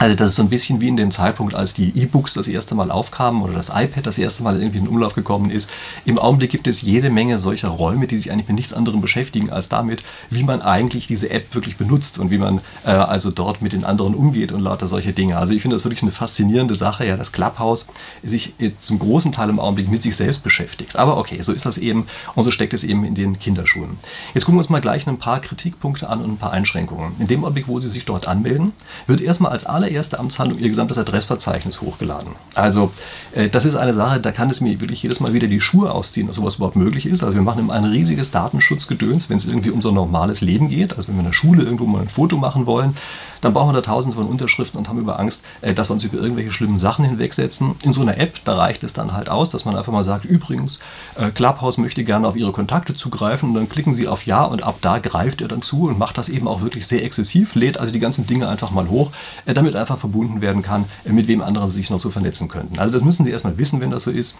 Also 0.02 0.16
das 0.16 0.32
ist 0.32 0.38
so 0.38 0.42
ein 0.42 0.50
bisschen 0.50 0.82
wie 0.82 0.88
in 0.88 0.98
dem 0.98 1.12
Zeitpunkt, 1.12 1.54
als 1.54 1.76
die 1.76 1.90
E-Books 1.96 2.34
das 2.34 2.48
erste 2.48 2.74
Mal 2.74 2.90
aufkamen 2.90 3.44
oder 3.44 3.54
das 3.54 3.70
iPad 3.70 4.08
das 4.08 4.18
erste 4.18 4.42
Mal 4.42 4.60
irgendwie 4.60 4.80
in 4.80 4.88
Umlauf 4.88 5.14
gekommen 5.14 5.52
ist. 5.52 5.70
Im 6.06 6.18
Augenblick 6.18 6.50
gibt 6.50 6.66
es 6.66 6.82
jede 6.82 7.12
Menge 7.12 7.38
solcher 7.38 7.68
Räume, 7.68 8.08
die 8.08 8.18
sich 8.18 8.32
eigentlich 8.32 8.48
mit 8.48 8.58
nichts 8.58 8.74
anderem 8.74 9.00
beschäftigen 9.00 9.52
als 9.52 9.70
damit, 9.70 10.02
wie 10.32 10.42
man 10.42 10.64
eigentlich 10.64 11.06
diese 11.06 11.30
App 11.30 11.54
wirklich 11.54 11.78
benutzt 11.78 12.18
und 12.18 12.32
wie 12.32 12.40
man 12.40 12.62
äh, 12.84 12.90
also 12.90 13.30
dort 13.30 13.62
mit 13.62 13.74
den 13.74 13.84
anderen 13.84 14.16
umgeht 14.16 14.52
und 14.52 14.62
lauter 14.62 14.88
solche 14.88 15.14
Dinge. 15.14 15.38
Also 15.38 15.54
ich 15.54 15.62
finde 15.62 15.76
das 15.76 15.86
wirklich 15.86 16.02
eine 16.02 16.12
faszinierende 16.12 16.74
Sache, 16.74 17.06
ja, 17.06 17.16
dass 17.16 17.32
Clubhouse 17.32 17.86
sich 18.24 18.56
zum 18.80 18.98
großen 18.98 19.32
Teil 19.32 19.50
im 19.50 19.60
Augenblick 19.60 19.92
mit 19.92 20.02
sich 20.02 20.16
selbst 20.16 20.44
beschäftigt. 20.44 20.96
Aber 20.96 21.18
okay, 21.18 21.44
so 21.44 21.54
ist 21.54 21.68
das 21.68 21.78
eben 21.78 22.08
und 22.34 22.44
so 22.44 22.50
steckt 22.50 22.74
es 22.74 22.84
eben 22.84 23.06
in 23.06 23.14
den 23.14 23.38
Kinderschuhen. 23.38 24.00
Jetzt 24.34 24.46
gucken 24.46 24.56
wir 24.56 24.62
uns 24.62 24.70
mal 24.72 24.82
gleich 24.82 25.06
ein 25.06 25.20
paar 25.20 25.42
Kritikpunkte 25.42 26.10
an 26.10 26.22
und 26.22 26.32
ein 26.32 26.38
paar 26.38 26.54
Einschränkungen. 26.54 27.12
In 27.20 27.28
dem 27.28 27.44
Augenblick, 27.44 27.68
wo 27.68 27.78
Sie 27.78 27.88
sich 27.88 28.06
dort 28.06 28.28
anmelden, 28.28 28.74
wird 29.06 29.22
erstmal 29.22 29.52
als 29.52 29.68
aller 29.68 29.91
allererste 29.92 30.20
Amtshandlung 30.20 30.60
ihr 30.60 30.70
gesamtes 30.70 30.98
Adressverzeichnis 30.98 31.82
hochgeladen. 31.82 32.34
Also 32.56 32.92
äh, 33.34 33.50
das 33.50 33.66
ist 33.66 33.76
eine 33.76 33.94
Sache, 33.94 34.20
da 34.20 34.32
kann 34.32 34.50
es 34.50 34.62
mir 34.62 34.80
wirklich 34.80 35.04
jedes 35.04 35.20
Mal 35.20 35.34
wieder 35.34 35.48
die 35.48 35.60
Schuhe 35.60 35.92
ausziehen, 35.92 36.28
dass 36.28 36.38
sowas 36.38 36.56
überhaupt 36.56 36.78
möglich 36.78 37.06
ist. 37.06 37.24
Also 37.24 37.36
wir 37.36 37.42
machen 37.42 37.60
immer 37.60 37.74
ein 37.74 37.86
riesiges 37.86 38.32
Datenschutzgedöns, 38.32 39.30
wenn 39.30 39.38
es 39.38 39.46
irgendwie 39.46 39.72
um 39.72 39.82
so 39.82 39.90
ein 39.90 39.96
normales 39.96 40.42
Leben 40.42 40.70
geht. 40.70 40.96
Also 40.96 41.10
wenn 41.10 41.16
wir 41.16 41.22
in 41.22 41.28
der 41.28 41.34
Schule 41.34 41.64
irgendwo 41.64 41.86
mal 41.86 42.02
ein 42.02 42.10
Foto 42.10 42.38
machen 42.38 42.66
wollen, 42.66 42.96
dann 43.42 43.54
brauchen 43.54 43.70
wir 43.70 43.82
da 43.82 43.82
tausende 43.82 44.16
von 44.16 44.28
Unterschriften 44.28 44.78
und 44.78 44.88
haben 44.88 45.00
über 45.00 45.20
Angst, 45.20 45.44
äh, 45.62 45.74
dass 45.74 45.90
wir 45.90 45.94
uns 45.94 46.04
über 46.04 46.20
irgendwelche 46.20 46.54
schlimmen 46.54 46.80
Sachen 46.80 47.04
hinwegsetzen. 47.04 47.76
In 47.84 47.94
so 47.94 48.02
einer 48.02 48.18
App, 48.18 48.40
da 48.46 48.56
reicht 48.56 48.84
es 48.84 48.94
dann 48.94 49.14
halt 49.14 49.30
aus, 49.30 49.50
dass 49.50 49.66
man 49.66 49.76
einfach 49.76 49.92
mal 49.92 50.04
sagt, 50.04 50.26
übrigens, 50.26 50.80
äh, 51.16 51.32
Clubhouse 51.32 51.78
möchte 51.78 52.04
gerne 52.04 52.28
auf 52.28 52.36
Ihre 52.36 52.52
Kontakte 52.52 52.96
zugreifen 52.96 53.50
und 53.50 53.56
dann 53.56 53.70
klicken 53.70 53.94
Sie 53.94 54.08
auf 54.08 54.26
Ja 54.26 54.44
und 54.44 54.64
ab 54.64 54.78
da 54.82 55.00
greift 55.00 55.42
er 55.42 55.48
dann 55.48 55.62
zu 55.62 55.84
und 55.84 55.98
macht 55.98 56.18
das 56.18 56.30
eben 56.30 56.48
auch 56.48 56.62
wirklich 56.62 56.88
sehr 56.88 57.04
exzessiv, 57.04 57.56
lädt 57.56 57.80
also 57.80 57.92
die 57.92 58.00
ganzen 58.00 58.28
Dinge 58.28 58.48
einfach 58.48 58.72
mal 58.72 58.88
hoch, 58.88 59.12
äh, 59.46 59.54
damit 59.54 59.76
einfach 59.82 59.98
verbunden 59.98 60.42
werden 60.42 60.62
kann, 60.62 60.86
mit 61.06 61.28
wem 61.28 61.42
anderen 61.42 61.70
Sie 61.70 61.78
sich 61.78 61.90
noch 61.90 62.00
so 62.00 62.12
vernetzen 62.12 62.48
könnten. 62.48 62.80
Also 62.80 62.94
das 62.94 63.04
müssen 63.04 63.26
Sie 63.26 63.32
erstmal 63.32 63.58
wissen, 63.58 63.82
wenn 63.82 63.92
das 63.92 64.04
so 64.04 64.12
ist. 64.12 64.36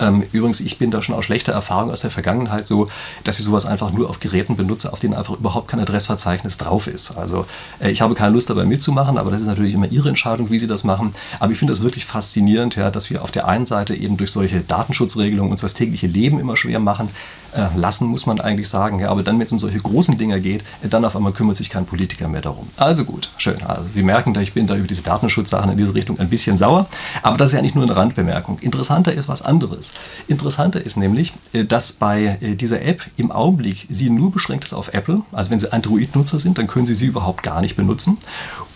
Ähm, 0.00 0.24
übrigens, 0.32 0.60
ich 0.60 0.78
bin 0.78 0.90
da 0.90 1.02
schon 1.02 1.14
aus 1.14 1.24
schlechter 1.24 1.52
Erfahrung 1.52 1.90
aus 1.90 2.00
der 2.00 2.10
Vergangenheit 2.10 2.66
so, 2.66 2.88
dass 3.24 3.38
ich 3.38 3.44
sowas 3.44 3.66
einfach 3.66 3.90
nur 3.90 4.08
auf 4.10 4.20
Geräten 4.20 4.56
benutze, 4.56 4.92
auf 4.92 5.00
denen 5.00 5.14
einfach 5.14 5.38
überhaupt 5.38 5.68
kein 5.68 5.80
Adressverzeichnis 5.80 6.58
drauf 6.58 6.86
ist. 6.86 7.16
Also 7.16 7.46
äh, 7.80 7.90
ich 7.90 8.00
habe 8.00 8.14
keine 8.14 8.34
Lust 8.34 8.50
dabei 8.50 8.64
mitzumachen, 8.64 9.18
aber 9.18 9.30
das 9.30 9.40
ist 9.40 9.46
natürlich 9.46 9.74
immer 9.74 9.90
Ihre 9.90 10.08
Entscheidung, 10.08 10.50
wie 10.50 10.58
Sie 10.58 10.66
das 10.66 10.84
machen. 10.84 11.14
Aber 11.40 11.52
ich 11.52 11.58
finde 11.58 11.72
das 11.72 11.82
wirklich 11.82 12.04
faszinierend, 12.04 12.76
ja, 12.76 12.90
dass 12.90 13.10
wir 13.10 13.22
auf 13.22 13.30
der 13.30 13.48
einen 13.48 13.66
Seite 13.66 13.94
eben 13.94 14.16
durch 14.16 14.30
solche 14.30 14.60
Datenschutzregelungen 14.60 15.50
uns 15.50 15.62
das 15.62 15.74
tägliche 15.74 16.06
Leben 16.06 16.38
immer 16.38 16.56
schwer 16.56 16.78
machen, 16.78 17.08
äh, 17.47 17.47
lassen, 17.76 18.06
muss 18.08 18.26
man 18.26 18.40
eigentlich 18.40 18.68
sagen. 18.68 18.98
Ja, 19.00 19.10
aber 19.10 19.22
dann, 19.22 19.38
wenn 19.38 19.46
es 19.46 19.52
um 19.52 19.58
solche 19.58 19.78
großen 19.78 20.18
Dinge 20.18 20.40
geht, 20.40 20.62
äh, 20.82 20.88
dann 20.88 21.04
auf 21.04 21.16
einmal 21.16 21.32
kümmert 21.32 21.56
sich 21.56 21.70
kein 21.70 21.86
Politiker 21.86 22.28
mehr 22.28 22.42
darum. 22.42 22.68
Also 22.76 23.04
gut, 23.04 23.30
schön. 23.38 23.62
Also 23.62 23.84
Sie 23.94 24.02
merken, 24.02 24.38
ich 24.40 24.52
bin 24.52 24.66
da 24.66 24.76
über 24.76 24.86
diese 24.86 25.02
Datenschutzsachen 25.02 25.70
in 25.70 25.78
diese 25.78 25.94
Richtung 25.94 26.18
ein 26.18 26.28
bisschen 26.28 26.58
sauer. 26.58 26.86
Aber 27.22 27.36
das 27.36 27.50
ist 27.50 27.56
ja 27.56 27.62
nicht 27.62 27.74
nur 27.74 27.84
eine 27.84 27.96
Randbemerkung. 27.96 28.58
Interessanter 28.60 29.12
ist 29.12 29.28
was 29.28 29.42
anderes. 29.42 29.92
Interessanter 30.26 30.84
ist 30.84 30.96
nämlich, 30.96 31.32
äh, 31.52 31.64
dass 31.64 31.92
bei 31.92 32.38
äh, 32.40 32.54
dieser 32.54 32.82
App 32.82 33.02
im 33.16 33.32
Augenblick 33.32 33.86
sie 33.90 34.10
nur 34.10 34.30
beschränkt 34.30 34.64
ist 34.64 34.74
auf 34.74 34.92
Apple. 34.94 35.22
Also 35.32 35.50
wenn 35.50 35.60
Sie 35.60 35.72
Android-Nutzer 35.72 36.40
sind, 36.40 36.58
dann 36.58 36.66
können 36.66 36.86
Sie 36.86 36.94
sie 36.94 37.06
überhaupt 37.06 37.42
gar 37.42 37.60
nicht 37.60 37.76
benutzen. 37.76 38.18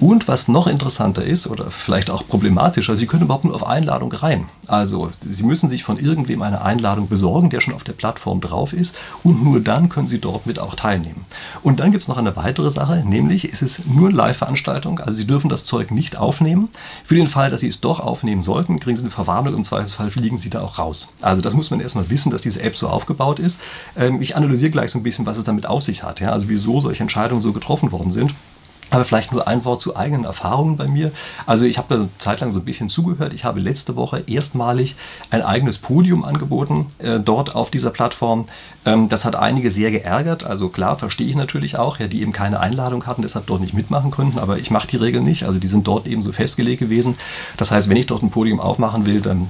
Und 0.00 0.28
was 0.28 0.48
noch 0.48 0.66
interessanter 0.66 1.24
ist 1.24 1.46
oder 1.46 1.70
vielleicht 1.70 2.10
auch 2.10 2.26
problematischer, 2.26 2.96
Sie 2.96 3.06
können 3.06 3.24
überhaupt 3.24 3.44
nur 3.44 3.54
auf 3.54 3.66
Einladung 3.66 4.12
rein. 4.12 4.46
Also 4.66 5.10
Sie 5.28 5.42
müssen 5.42 5.68
sich 5.68 5.84
von 5.84 5.98
irgendwem 5.98 6.42
eine 6.42 6.62
Einladung 6.62 7.08
besorgen, 7.08 7.50
der 7.50 7.60
schon 7.60 7.74
auf 7.74 7.84
der 7.84 7.92
Plattform 7.92 8.40
drauf 8.40 8.61
ist 8.70 8.94
und 9.24 9.42
nur 9.42 9.58
dann 9.58 9.88
können 9.88 10.06
Sie 10.06 10.20
dort 10.20 10.46
mit 10.46 10.60
auch 10.60 10.76
teilnehmen. 10.76 11.24
Und 11.64 11.80
dann 11.80 11.90
gibt 11.90 12.02
es 12.02 12.08
noch 12.08 12.18
eine 12.18 12.36
weitere 12.36 12.70
Sache, 12.70 13.02
nämlich 13.04 13.52
es 13.52 13.62
ist 13.62 13.86
nur 13.86 14.08
eine 14.08 14.16
Live-Veranstaltung, 14.16 15.00
also 15.00 15.12
Sie 15.12 15.26
dürfen 15.26 15.48
das 15.48 15.64
Zeug 15.64 15.90
nicht 15.90 16.16
aufnehmen. 16.16 16.68
Für 17.04 17.16
den 17.16 17.26
Fall, 17.26 17.50
dass 17.50 17.62
Sie 17.62 17.68
es 17.68 17.80
doch 17.80 17.98
aufnehmen 17.98 18.44
sollten, 18.44 18.78
kriegen 18.78 18.96
Sie 18.96 19.02
eine 19.02 19.10
Verwarnung, 19.10 19.56
im 19.56 19.64
Zweifelsfall 19.64 20.12
fliegen 20.12 20.38
Sie 20.38 20.50
da 20.50 20.62
auch 20.62 20.78
raus. 20.78 21.12
Also 21.20 21.42
das 21.42 21.54
muss 21.54 21.72
man 21.72 21.80
erstmal 21.80 22.08
wissen, 22.08 22.30
dass 22.30 22.42
diese 22.42 22.62
App 22.62 22.76
so 22.76 22.88
aufgebaut 22.88 23.40
ist. 23.40 23.58
Ähm, 23.96 24.22
ich 24.22 24.36
analysiere 24.36 24.70
gleich 24.70 24.92
so 24.92 24.98
ein 25.00 25.02
bisschen, 25.02 25.26
was 25.26 25.38
es 25.38 25.44
damit 25.44 25.66
auf 25.66 25.82
sich 25.82 26.04
hat, 26.04 26.22
also 26.22 26.48
wieso 26.48 26.80
solche 26.80 27.02
Entscheidungen 27.02 27.42
so 27.42 27.52
getroffen 27.52 27.90
worden 27.90 28.12
sind. 28.12 28.32
Aber 28.92 29.06
vielleicht 29.06 29.32
nur 29.32 29.48
ein 29.48 29.64
Wort 29.64 29.80
zu 29.80 29.96
eigenen 29.96 30.24
Erfahrungen 30.24 30.76
bei 30.76 30.86
mir. 30.86 31.12
Also 31.46 31.64
ich 31.64 31.78
habe 31.78 31.88
da 31.88 31.94
eine 31.94 32.08
Zeit 32.18 32.40
lang 32.40 32.52
so 32.52 32.58
ein 32.60 32.66
bisschen 32.66 32.90
zugehört. 32.90 33.32
Ich 33.32 33.42
habe 33.42 33.58
letzte 33.58 33.96
Woche 33.96 34.22
erstmalig 34.26 34.96
ein 35.30 35.40
eigenes 35.40 35.78
Podium 35.78 36.24
angeboten, 36.24 36.88
äh, 36.98 37.18
dort 37.18 37.54
auf 37.54 37.70
dieser 37.70 37.88
Plattform. 37.88 38.44
Ähm, 38.84 39.08
das 39.08 39.24
hat 39.24 39.36
einige 39.36 39.70
sehr 39.70 39.90
geärgert. 39.90 40.44
Also 40.44 40.68
klar, 40.68 40.98
verstehe 40.98 41.28
ich 41.28 41.36
natürlich 41.36 41.78
auch, 41.78 41.98
ja, 41.98 42.08
die 42.08 42.22
eben 42.22 42.32
keine 42.32 42.60
Einladung 42.60 43.06
hatten, 43.06 43.22
deshalb 43.22 43.46
dort 43.46 43.60
nicht 43.60 43.74
mitmachen 43.74 44.10
konnten. 44.10 44.38
Aber 44.38 44.58
ich 44.58 44.70
mache 44.70 44.88
die 44.88 44.96
Regel 44.96 45.20
nicht. 45.20 45.44
Also 45.44 45.58
die 45.58 45.68
sind 45.68 45.86
dort 45.86 46.06
eben 46.06 46.22
so 46.22 46.32
festgelegt 46.32 46.80
gewesen. 46.80 47.16
Das 47.56 47.70
heißt, 47.70 47.88
wenn 47.88 47.96
ich 47.96 48.06
dort 48.06 48.22
ein 48.22 48.30
Podium 48.30 48.60
aufmachen 48.60 49.06
will, 49.06 49.20
dann 49.20 49.48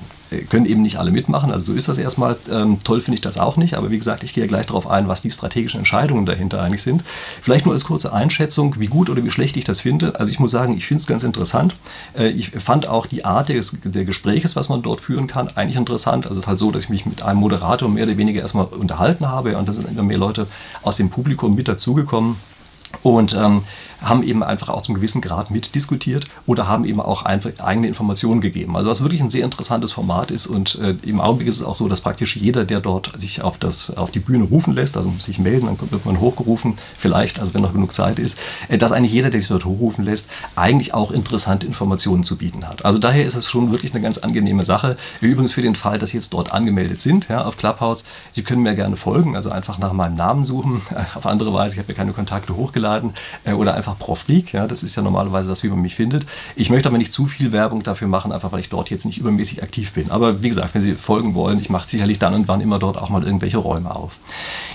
können 0.49 0.67
eben 0.67 0.83
nicht 0.83 0.97
alle 0.97 1.11
mitmachen, 1.11 1.51
also 1.51 1.73
so 1.73 1.79
ist 1.79 1.89
das 1.89 1.99
erstmal. 1.99 2.37
Ähm, 2.51 2.79
toll 2.83 3.01
finde 3.01 3.17
ich 3.17 3.21
das 3.21 3.39
auch 3.39 3.57
nicht, 3.57 3.75
aber 3.75 3.91
wie 3.91 3.99
gesagt, 3.99 4.23
ich 4.23 4.35
gehe 4.35 4.45
ja 4.45 4.49
gleich 4.49 4.67
darauf 4.67 4.89
ein, 4.89 5.09
was 5.09 5.23
die 5.23 5.31
strategischen 5.31 5.79
Entscheidungen 5.79 6.27
dahinter 6.27 6.63
eigentlich 6.63 6.83
sind. 6.83 7.03
Vielleicht 7.41 7.67
nur 7.67 7.75
als 7.75 7.85
kurze 7.85 8.13
Einschätzung, 8.13 8.77
wie 8.79 8.87
gut 8.87 9.11
oder 9.11 9.25
wie 9.25 9.31
schlecht 9.31 9.57
ich 9.57 9.65
das 9.65 9.81
finde. 9.81 10.19
Also 10.19 10.31
ich 10.31 10.39
muss 10.39 10.51
sagen, 10.51 10.77
ich 10.77 10.87
finde 10.87 11.03
es 11.03 11.07
ganz 11.07 11.23
interessant. 11.23 11.77
Äh, 12.17 12.29
ich 12.29 12.51
fand 12.51 12.87
auch 12.87 13.07
die 13.07 13.25
Art 13.25 13.49
des, 13.49 13.77
der 13.85 14.05
Gespräches, 14.05 14.57
was 14.57 14.69
man 14.69 14.83
dort 14.83 15.01
führen 15.01 15.27
kann, 15.27 15.49
eigentlich 15.49 15.77
interessant. 15.77 16.27
Also 16.27 16.39
es 16.39 16.45
ist 16.45 16.49
halt 16.49 16.59
so, 16.59 16.71
dass 16.71 16.85
ich 16.85 16.91
mich 16.91 17.07
mit 17.07 17.23
einem 17.23 17.41
Moderator 17.41 17.89
mehr 17.89 18.05
oder 18.05 18.17
weniger 18.17 18.41
erstmal 18.41 18.67
unterhalten 18.67 19.22
habe 19.29 19.57
und 19.57 19.69
da 19.69 19.73
sind 19.73 19.89
immer 19.89 20.03
mehr 20.03 20.19
Leute 20.19 20.47
aus 20.83 20.97
dem 20.97 21.11
Publikum 21.11 21.55
mit 21.55 21.69
dazugekommen. 21.69 22.37
Und 23.03 23.35
ähm, 23.35 23.63
haben 24.03 24.23
eben 24.23 24.43
einfach 24.43 24.69
auch 24.69 24.83
zum 24.83 24.95
gewissen 24.95 25.21
Grad 25.21 25.51
mitdiskutiert 25.51 26.27
oder 26.47 26.69
haben 26.69 26.85
eben 26.85 27.01
auch 27.01 27.23
einfach 27.23 27.51
eigene 27.59 27.87
Informationen 27.87 28.41
gegeben. 28.41 28.77
Also 28.77 28.91
was 28.91 29.03
wirklich 29.03 29.21
ein 29.21 29.31
sehr 29.31 29.45
interessantes 29.45 29.93
Format 29.93 30.31
ist 30.31 30.47
und 30.47 30.79
äh, 30.81 30.97
im 31.03 31.21
Augenblick 31.21 31.49
ist 31.49 31.57
es 31.57 31.63
auch 31.63 31.77
so, 31.77 31.89
dass 31.89 32.01
praktisch 32.01 32.37
jeder, 32.37 32.65
der 32.65 32.81
dort 32.81 33.21
sich 33.21 33.43
auf, 33.43 33.59
das, 33.59 33.97
auf 33.97 34.11
die 34.11 34.19
Bühne 34.19 34.45
rufen 34.45 34.75
lässt, 34.75 34.97
also 34.97 35.09
muss 35.09 35.25
sich 35.25 35.39
melden, 35.39 35.67
dann 35.67 35.91
wird 35.91 36.05
man 36.05 36.21
hochgerufen, 36.21 36.77
vielleicht, 36.99 37.39
also 37.39 37.55
wenn 37.55 37.63
noch 37.63 37.73
genug 37.73 37.95
Zeit 37.95 38.19
ist, 38.19 38.39
äh, 38.69 38.79
dass 38.79 38.93
eigentlich 38.93 39.13
jeder, 39.13 39.31
der 39.31 39.41
sich 39.41 39.49
dort 39.49 39.65
hochrufen 39.65 40.05
lässt, 40.05 40.29
eigentlich 40.57 40.95
auch 40.95 41.13
interessante 41.13 41.67
Informationen 41.67 42.25
zu 42.25 42.37
bieten 42.37 42.67
hat. 42.67 42.85
Also 42.85 42.99
daher 42.99 43.25
ist 43.25 43.37
es 43.37 43.49
schon 43.49 43.71
wirklich 43.71 43.95
eine 43.95 44.03
ganz 44.03 44.19
angenehme 44.19 44.65
Sache. 44.65 44.97
Übrigens 45.21 45.53
für 45.53 45.63
den 45.63 45.77
Fall, 45.77 45.99
dass 45.99 46.11
Sie 46.11 46.17
jetzt 46.17 46.33
dort 46.33 46.53
angemeldet 46.53 47.01
sind, 47.01 47.29
ja, 47.29 47.45
auf 47.45 47.57
Clubhouse, 47.57 48.05
Sie 48.33 48.43
können 48.43 48.63
mir 48.63 48.75
gerne 48.75 48.97
folgen, 48.97 49.37
also 49.37 49.51
einfach 49.51 49.79
nach 49.79 49.93
meinem 49.93 50.17
Namen 50.17 50.45
suchen, 50.45 50.83
auf 51.15 51.27
andere 51.27 51.55
Weise, 51.55 51.75
ich 51.75 51.79
habe 51.79 51.93
ja 51.93 51.97
keine 51.97 52.13
Kontakte 52.13 52.57
hochgeladen 52.57 53.13
äh, 53.45 53.53
oder 53.53 53.75
einfach 53.75 53.92
einfach 53.92 53.92
Prof 53.99 54.29
League. 54.29 54.53
Ja, 54.53 54.67
das 54.67 54.83
ist 54.83 54.97
ja 54.97 55.03
normalerweise 55.03 55.49
das, 55.49 55.63
wie 55.63 55.69
man 55.69 55.81
mich 55.81 55.95
findet. 55.95 56.27
Ich 56.57 56.71
möchte 56.71 56.89
aber 56.89 56.99
nicht 56.99 57.13
zu 57.13 57.27
viel 57.27 57.53
Werbung 57.53 57.83
dafür 57.83 58.09
machen, 58.09 58.33
einfach 58.33 58.53
weil 58.53 58.61
ich 58.61 58.69
dort 58.69 58.91
jetzt 58.91 59.05
nicht 59.05 59.19
übermäßig 59.19 59.63
aktiv 59.63 59.93
bin. 59.93 60.11
Aber 60.11 60.43
wie 60.43 60.49
gesagt, 60.49 60.75
wenn 60.75 60.83
Sie 60.83 60.93
folgen 60.93 61.35
wollen, 61.35 61.59
ich 61.59 61.71
mache 61.71 61.89
sicherlich 61.89 62.19
dann 62.19 62.35
und 62.35 62.49
wann 62.49 62.61
immer 62.61 62.79
dort 62.79 62.97
auch 62.97 63.11
mal 63.11 63.25
irgendwelche 63.25 63.59
Räume 63.59 63.95
auf. 63.95 64.13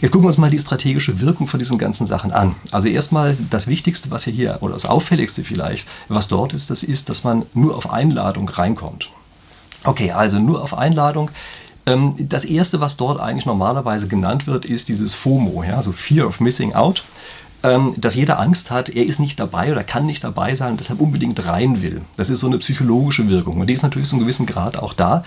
Jetzt 0.02 0.12
gucken 0.12 0.26
wir 0.26 0.30
uns 0.30 0.38
mal 0.38 0.50
die 0.50 0.60
strategische 0.60 1.20
Wirkung 1.20 1.48
von 1.48 1.60
diesen 1.60 1.78
ganzen 1.78 2.08
Sachen 2.08 2.32
an. 2.32 2.56
Also 2.72 2.88
erstmal 2.88 3.38
das 3.50 3.68
Wichtigste, 3.68 4.12
was 4.12 4.24
hier, 4.26 4.58
oder 4.62 4.74
das 4.74 4.86
Auffälligste 4.86 5.44
vielleicht, 5.44 5.88
was 6.08 6.28
dort 6.28 6.54
ist, 6.54 6.70
das 6.70 6.84
ist, 6.84 7.10
dass 7.10 7.24
man 7.24 7.46
nur 7.54 7.76
auf 7.76 7.92
Einladung 7.92 8.50
reinkommt. 8.50 9.10
Okay, 9.84 10.12
also 10.12 10.40
nur 10.40 10.62
auf 10.62 10.78
Einladung. 10.78 11.32
Ähm, 11.86 12.16
das 12.18 12.44
erste, 12.44 12.82
was 12.82 12.98
dort 12.98 13.20
eigentlich 13.20 13.46
normalerweise 13.46 14.08
genannt 14.08 14.46
wird, 14.46 14.66
ist 14.66 14.90
dieses 14.90 15.16
FOMO, 15.16 15.64
ja, 15.64 15.78
also 15.78 15.94
Fear 15.94 16.28
of 16.28 16.40
Missing 16.42 16.74
Out 16.74 17.04
dass 17.98 18.16
jeder 18.16 18.40
Angst 18.40 18.72
hat, 18.72 18.90
er 18.90 19.06
ist 19.06 19.20
nicht 19.20 19.40
dabei 19.40 19.72
oder 19.72 19.84
kann 19.84 20.06
nicht 20.06 20.24
dabei 20.24 20.56
sein 20.56 20.72
und 20.72 20.80
deshalb 20.80 21.00
unbedingt 21.00 21.46
rein 21.46 21.82
will. 21.82 22.02
Das 22.16 22.30
ist 22.30 22.40
so 22.40 22.48
eine 22.48 22.58
psychologische 22.58 23.28
Wirkung 23.30 23.60
und 23.60 23.68
die 23.68 23.74
ist 23.74 23.84
natürlich 23.84 24.08
zu 24.08 24.16
einem 24.16 24.26
gewissen 24.26 24.46
Grad 24.46 24.78
auch 24.78 24.94
da, 24.94 25.24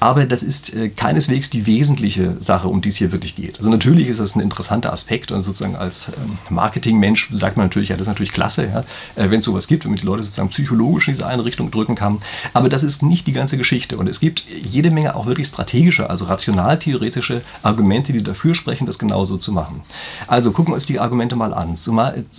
aber 0.00 0.26
das 0.26 0.42
ist 0.42 0.74
äh, 0.74 0.88
keineswegs 0.88 1.50
die 1.50 1.66
wesentliche 1.66 2.36
Sache, 2.40 2.68
um 2.68 2.80
die 2.80 2.88
es 2.88 2.96
hier 2.96 3.12
wirklich 3.12 3.36
geht. 3.36 3.58
Also 3.58 3.70
natürlich 3.70 4.08
ist 4.08 4.20
das 4.20 4.36
ein 4.36 4.40
interessanter 4.40 4.92
Aspekt 4.92 5.32
und 5.32 5.42
sozusagen 5.42 5.76
als 5.76 6.08
ähm, 6.08 6.38
Marketingmensch 6.48 7.30
sagt 7.32 7.56
man 7.56 7.66
natürlich, 7.66 7.90
ja, 7.90 7.96
das 7.96 8.02
ist 8.02 8.08
natürlich 8.08 8.32
klasse, 8.32 8.66
ja, 8.66 8.80
äh, 9.22 9.30
wenn 9.30 9.40
es 9.40 9.46
sowas 9.46 9.66
gibt, 9.66 9.84
wenn 9.84 9.92
man 9.92 10.00
die 10.00 10.06
Leute 10.06 10.22
sozusagen 10.22 10.50
psychologisch 10.50 11.08
in 11.08 11.14
diese 11.14 11.26
eine 11.26 11.44
Richtung 11.44 11.70
drücken 11.70 11.94
kann, 11.94 12.18
aber 12.52 12.68
das 12.68 12.82
ist 12.82 13.02
nicht 13.02 13.26
die 13.26 13.32
ganze 13.32 13.56
Geschichte 13.56 13.96
und 13.96 14.08
es 14.08 14.20
gibt 14.20 14.44
jede 14.48 14.90
Menge 14.90 15.16
auch 15.16 15.26
wirklich 15.26 15.48
strategische, 15.48 16.10
also 16.10 16.26
rational-theoretische 16.26 17.42
Argumente, 17.62 18.12
die 18.12 18.22
dafür 18.22 18.54
sprechen, 18.54 18.86
das 18.86 18.98
genauso 18.98 19.36
zu 19.36 19.52
machen. 19.52 19.82
Also 20.26 20.52
gucken 20.52 20.72
wir 20.72 20.74
uns 20.74 20.84
die 20.84 21.00
Argumente 21.00 21.36
mal 21.36 21.54
an. 21.54 21.76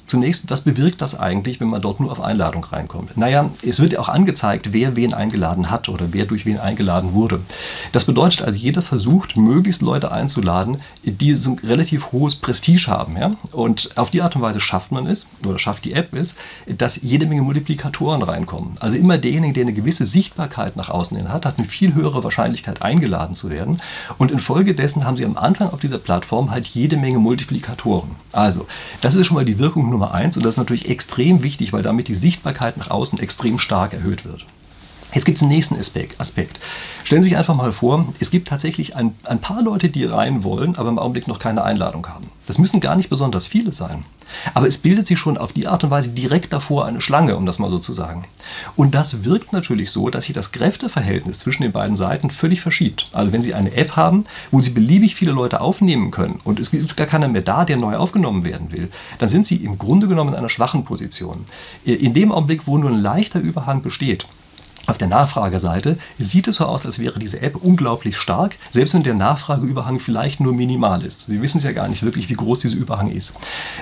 Zunächst, 0.07 0.49
was 0.49 0.61
bewirkt 0.61 1.01
das 1.01 1.19
eigentlich, 1.19 1.59
wenn 1.59 1.69
man 1.69 1.81
dort 1.81 1.99
nur 1.99 2.11
auf 2.11 2.21
Einladung 2.21 2.63
reinkommt? 2.63 3.17
Naja, 3.17 3.49
es 3.61 3.79
wird 3.79 3.93
ja 3.93 3.99
auch 3.99 4.09
angezeigt, 4.09 4.73
wer 4.73 4.95
wen 4.95 5.13
eingeladen 5.13 5.69
hat 5.69 5.89
oder 5.89 6.07
wer 6.11 6.25
durch 6.25 6.45
wen 6.45 6.59
eingeladen 6.59 7.13
wurde. 7.13 7.41
Das 7.91 8.05
bedeutet 8.05 8.41
also, 8.41 8.57
jeder 8.57 8.81
versucht, 8.81 9.37
möglichst 9.37 9.81
Leute 9.81 10.11
einzuladen, 10.11 10.77
die 11.03 11.33
so 11.33 11.51
ein 11.51 11.59
relativ 11.59 12.11
hohes 12.11 12.35
Prestige 12.35 12.87
haben. 12.87 13.17
Ja? 13.17 13.35
Und 13.51 13.91
auf 13.95 14.09
die 14.09 14.21
Art 14.21 14.35
und 14.35 14.41
Weise 14.41 14.59
schafft 14.59 14.91
man 14.91 15.07
es, 15.07 15.29
oder 15.47 15.59
schafft 15.59 15.85
die 15.85 15.93
App 15.93 16.13
es, 16.13 16.35
dass 16.67 17.01
jede 17.01 17.25
Menge 17.25 17.41
Multiplikatoren 17.41 18.21
reinkommen. 18.21 18.77
Also 18.79 18.97
immer 18.97 19.17
derjenige, 19.17 19.53
der 19.53 19.63
eine 19.63 19.73
gewisse 19.73 20.05
Sichtbarkeit 20.05 20.75
nach 20.75 20.89
außen 20.89 21.17
hin 21.17 21.29
hat, 21.29 21.45
hat 21.45 21.57
eine 21.57 21.67
viel 21.67 21.93
höhere 21.93 22.23
Wahrscheinlichkeit 22.23 22.81
eingeladen 22.81 23.35
zu 23.35 23.49
werden. 23.49 23.81
Und 24.17 24.31
infolgedessen 24.31 25.05
haben 25.05 25.17
sie 25.17 25.25
am 25.25 25.37
Anfang 25.37 25.69
auf 25.69 25.79
dieser 25.79 25.97
Plattform 25.97 26.51
halt 26.51 26.67
jede 26.67 26.97
Menge 26.97 27.19
Multiplikatoren. 27.19 28.11
Also, 28.31 28.67
das 29.01 29.15
ist 29.15 29.24
schon 29.25 29.35
mal 29.35 29.45
die 29.45 29.59
Wirkung 29.59 29.89
Nummer 29.89 30.13
eins 30.13 30.37
und 30.37 30.43
das 30.43 30.53
ist 30.53 30.57
natürlich 30.57 30.89
extrem 30.89 31.43
wichtig, 31.43 31.73
weil 31.73 31.83
damit 31.83 32.07
die 32.07 32.13
Sichtbarkeit 32.13 32.77
nach 32.77 32.89
außen 32.89 33.19
extrem 33.19 33.59
stark 33.59 33.93
erhöht 33.93 34.25
wird. 34.25 34.45
Jetzt 35.15 35.23
gibt 35.23 35.37
es 35.37 35.43
einen 35.43 35.51
nächsten 35.51 35.79
Aspekt. 35.79 36.59
Stellen 37.05 37.23
Sie 37.23 37.29
sich 37.29 37.37
einfach 37.37 37.55
mal 37.55 37.71
vor, 37.71 38.13
es 38.19 38.31
gibt 38.31 38.49
tatsächlich 38.49 38.97
ein, 38.97 39.15
ein 39.23 39.39
paar 39.39 39.63
Leute, 39.63 39.87
die 39.87 40.03
rein 40.03 40.43
wollen, 40.43 40.75
aber 40.75 40.89
im 40.89 40.99
Augenblick 40.99 41.29
noch 41.29 41.39
keine 41.39 41.63
Einladung 41.63 42.05
haben. 42.07 42.29
Das 42.47 42.57
müssen 42.57 42.81
gar 42.81 42.97
nicht 42.97 43.09
besonders 43.09 43.47
viele 43.47 43.71
sein. 43.71 44.03
Aber 44.53 44.67
es 44.67 44.77
bildet 44.77 45.07
sich 45.07 45.17
schon 45.17 45.37
auf 45.37 45.53
die 45.53 45.67
Art 45.67 45.85
und 45.85 45.91
Weise 45.91 46.09
direkt 46.09 46.51
davor 46.51 46.85
eine 46.85 46.99
Schlange, 46.99 47.37
um 47.37 47.45
das 47.45 47.59
mal 47.59 47.69
so 47.69 47.79
zu 47.79 47.93
sagen. 47.93 48.25
Und 48.75 48.93
das 48.93 49.23
wirkt 49.23 49.53
natürlich 49.53 49.91
so, 49.91 50.09
dass 50.09 50.25
sich 50.25 50.33
das 50.33 50.51
Kräfteverhältnis 50.51 51.39
zwischen 51.39 51.63
den 51.63 51.71
beiden 51.71 51.95
Seiten 51.95 52.29
völlig 52.29 52.59
verschiebt. 52.59 53.07
Also 53.13 53.31
wenn 53.31 53.41
Sie 53.41 53.53
eine 53.53 53.73
App 53.73 53.95
haben, 53.95 54.25
wo 54.51 54.59
Sie 54.59 54.71
beliebig 54.71 55.15
viele 55.15 55.31
Leute 55.31 55.61
aufnehmen 55.61 56.11
können 56.11 56.41
und 56.43 56.59
es 56.59 56.73
ist 56.73 56.97
gar 56.97 57.07
keiner 57.07 57.29
mehr 57.29 57.41
da, 57.41 57.63
der 57.63 57.77
neu 57.77 57.95
aufgenommen 57.95 58.43
werden 58.43 58.73
will, 58.73 58.91
dann 59.19 59.29
sind 59.29 59.47
Sie 59.47 59.57
im 59.57 59.77
Grunde 59.77 60.09
genommen 60.09 60.31
in 60.31 60.39
einer 60.39 60.49
schwachen 60.49 60.83
Position. 60.83 61.45
In 61.85 62.13
dem 62.13 62.33
Augenblick, 62.33 62.67
wo 62.67 62.77
nur 62.77 62.89
ein 62.89 63.01
leichter 63.01 63.39
Überhang 63.39 63.81
besteht, 63.81 64.27
auf 64.87 64.97
der 64.97 65.07
Nachfrageseite 65.07 65.97
sieht 66.19 66.47
es 66.47 66.57
so 66.57 66.65
aus, 66.65 66.85
als 66.85 66.99
wäre 66.99 67.19
diese 67.19 67.41
App 67.41 67.55
unglaublich 67.55 68.17
stark, 68.17 68.57
selbst 68.69 68.93
wenn 68.93 69.03
der 69.03 69.13
Nachfrageüberhang 69.13 69.99
vielleicht 69.99 70.39
nur 70.39 70.53
minimal 70.53 71.03
ist. 71.03 71.25
Sie 71.25 71.41
wissen 71.41 71.57
es 71.57 71.63
ja 71.63 71.71
gar 71.71 71.87
nicht 71.87 72.03
wirklich, 72.03 72.29
wie 72.29 72.33
groß 72.33 72.59
dieser 72.59 72.77
Überhang 72.77 73.11
ist. 73.11 73.33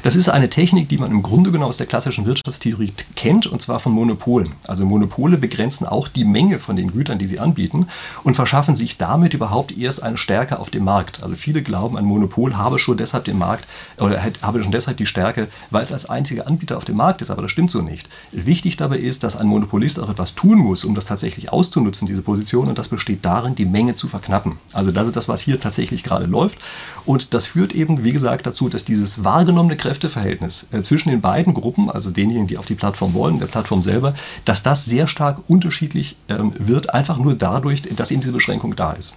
Das 0.04 0.16
ist 0.16 0.30
eine 0.30 0.50
Technik, 0.50 0.90
die 0.90 0.98
man 0.98 1.12
im 1.12 1.24
Grunde 1.24 1.52
genommen 1.52 1.70
aus 1.70 1.78
der 1.78 1.88
klassischen 1.88 2.26
Wirtschaftstheorie 2.26 2.94
kennt, 3.16 3.48
und 3.48 3.62
zwar 3.62 3.80
von 3.80 3.92
Monopolen. 3.92 4.54
Also 4.68 4.86
Monopole 4.86 5.38
begrenzen 5.38 5.86
auch 5.86 6.08
die 6.08 6.26
Menge 6.26 6.60
von 6.60 6.76
den 6.76 6.92
Gütern, 6.92 7.20
die 7.20 7.28
sie 7.28 7.40
anbieten, 7.40 7.88
und 8.24 8.36
verschaffen 8.36 8.76
sich 8.76 8.98
damit 8.98 9.34
überhaupt 9.34 9.78
erst 9.78 10.02
eine 10.04 10.18
Stärke 10.18 10.60
auf 10.60 10.70
dem 10.70 10.84
Markt. 10.84 11.24
Also 11.24 11.36
viele 11.36 11.64
glauben, 11.64 11.98
ein 11.98 12.06
Monopol 12.06 12.56
habe 12.56 12.80
schon 12.80 12.98
deshalb 12.98 13.26
den 13.26 13.38
Markt 13.38 13.68
oder 14.00 14.22
habe 14.42 14.64
schon 14.64 14.72
deshalb 14.72 14.98
die 14.98 15.06
Stärke, 15.06 15.48
weil 15.70 15.84
es 15.84 15.92
als 15.92 16.10
einziger 16.10 16.48
Anbieter 16.48 16.78
auf 16.78 16.86
dem 16.86 16.98
Markt 16.98 17.22
ist, 17.22 17.30
aber 17.30 17.42
das 17.42 17.52
stimmt 17.52 17.72
so 17.72 17.82
nicht. 17.82 18.10
Wichtig 18.32 18.78
dabei 18.78 18.98
ist, 18.98 19.24
dass 19.24 19.36
ein 19.36 19.48
Monopolist 19.48 20.00
auch 20.00 20.10
etwas 20.10 20.36
tun 20.36 20.58
muss, 20.58 20.86
um 20.86 20.93
um 20.94 20.96
das 20.96 21.06
tatsächlich 21.06 21.52
auszunutzen, 21.52 22.08
diese 22.08 22.22
Position. 22.22 22.68
Und 22.68 22.78
das 22.78 22.88
besteht 22.88 23.26
darin, 23.26 23.56
die 23.56 23.66
Menge 23.66 23.96
zu 23.96 24.08
verknappen. 24.08 24.60
Also 24.74 24.92
das 24.92 25.08
ist 25.08 25.16
das, 25.16 25.28
was 25.28 25.42
hier 25.42 25.60
tatsächlich 25.60 26.04
gerade 26.04 26.26
läuft. 26.26 26.60
Und 27.06 27.34
das 27.34 27.48
führt 27.48 27.74
eben, 27.74 28.04
wie 28.04 28.14
gesagt, 28.14 28.46
dazu, 28.46 28.70
dass 28.70 28.86
dieses 28.86 29.24
wahrgenommene 29.24 29.76
Kräfteverhältnis 29.76 30.68
äh, 30.72 30.84
zwischen 30.84 31.10
den 31.10 31.22
beiden 31.22 31.56
Gruppen, 31.56 31.90
also 31.90 32.12
denjenigen, 32.12 32.48
die 32.48 32.60
auf 32.60 32.68
die 32.68 32.76
Plattform 32.76 33.16
wollen, 33.16 33.40
der 33.40 33.48
Plattform 33.48 33.82
selber, 33.82 34.14
dass 34.46 34.62
das 34.62 34.86
sehr 34.86 35.08
stark 35.08 35.42
unterschiedlich 35.48 36.16
ähm, 36.30 36.54
wird, 36.60 36.94
einfach 36.94 37.18
nur 37.18 37.34
dadurch, 37.34 37.82
dass 37.96 38.12
eben 38.12 38.22
diese 38.22 38.34
Beschränkung 38.34 38.76
da 38.76 38.94
ist. 38.94 39.16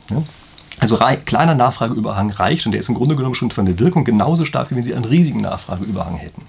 Also 0.79 0.99
kleiner 1.25 1.55
Nachfrageüberhang 1.55 2.31
reicht 2.31 2.67
und 2.67 2.73
der 2.73 2.81
ist 2.81 2.89
im 2.89 2.95
Grunde 2.95 3.17
genommen 3.17 3.35
schon 3.35 3.51
von 3.51 3.67
der 3.67 3.79
Wirkung 3.79 4.05
genauso 4.05 4.45
stark, 4.45 4.71
wie 4.71 4.77
wenn 4.77 4.85
Sie 4.85 4.95
einen 4.95 5.05
riesigen 5.05 5.43
Nachfrageüberhang 5.43 6.17
hätten. 6.17 6.43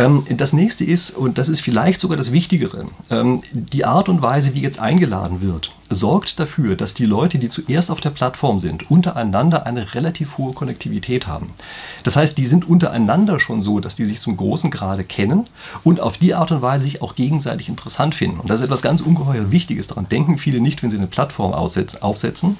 Ähm, 0.00 0.24
das 0.30 0.52
nächste 0.54 0.84
ist, 0.84 1.10
und 1.10 1.36
das 1.36 1.48
ist 1.48 1.60
vielleicht 1.60 2.00
sogar 2.00 2.16
das 2.16 2.32
Wichtigere, 2.32 2.86
ähm, 3.10 3.42
die 3.52 3.84
Art 3.84 4.08
und 4.08 4.22
Weise, 4.22 4.54
wie 4.54 4.62
jetzt 4.62 4.80
eingeladen 4.80 5.42
wird. 5.42 5.72
sorgt 5.92 6.38
dafür, 6.38 6.76
dass 6.76 6.94
die 6.94 7.04
Leute, 7.04 7.38
die 7.38 7.48
zuerst 7.48 7.90
auf 7.90 8.00
der 8.00 8.10
Plattform 8.10 8.60
sind, 8.60 8.90
untereinander 8.90 9.66
eine 9.66 9.94
relativ 9.94 10.38
hohe 10.38 10.52
Konnektivität 10.52 11.26
haben. 11.26 11.52
Das 12.04 12.14
heißt, 12.14 12.38
die 12.38 12.46
sind 12.46 12.68
untereinander 12.68 13.40
schon 13.40 13.64
so, 13.64 13.80
dass 13.80 13.96
die 13.96 14.04
sich 14.04 14.20
zum 14.20 14.36
großen 14.36 14.70
Grade 14.70 15.02
kennen 15.02 15.48
und 15.82 16.00
auf 16.00 16.16
die 16.16 16.34
Art 16.34 16.52
und 16.52 16.62
Weise 16.62 16.84
sich 16.84 17.02
auch 17.02 17.16
gegenseitig 17.16 17.68
interessant 17.68 18.14
finden. 18.14 18.38
Und 18.38 18.48
das 18.48 18.60
ist 18.60 18.66
etwas 18.66 18.82
ganz 18.82 19.00
ungeheuer 19.00 19.50
Wichtiges. 19.50 19.88
Daran 19.88 20.08
denken 20.08 20.38
viele 20.38 20.60
nicht, 20.60 20.82
wenn 20.82 20.90
sie 20.90 20.96
eine 20.96 21.08
Plattform 21.08 21.52
aufsetzen. 21.52 22.56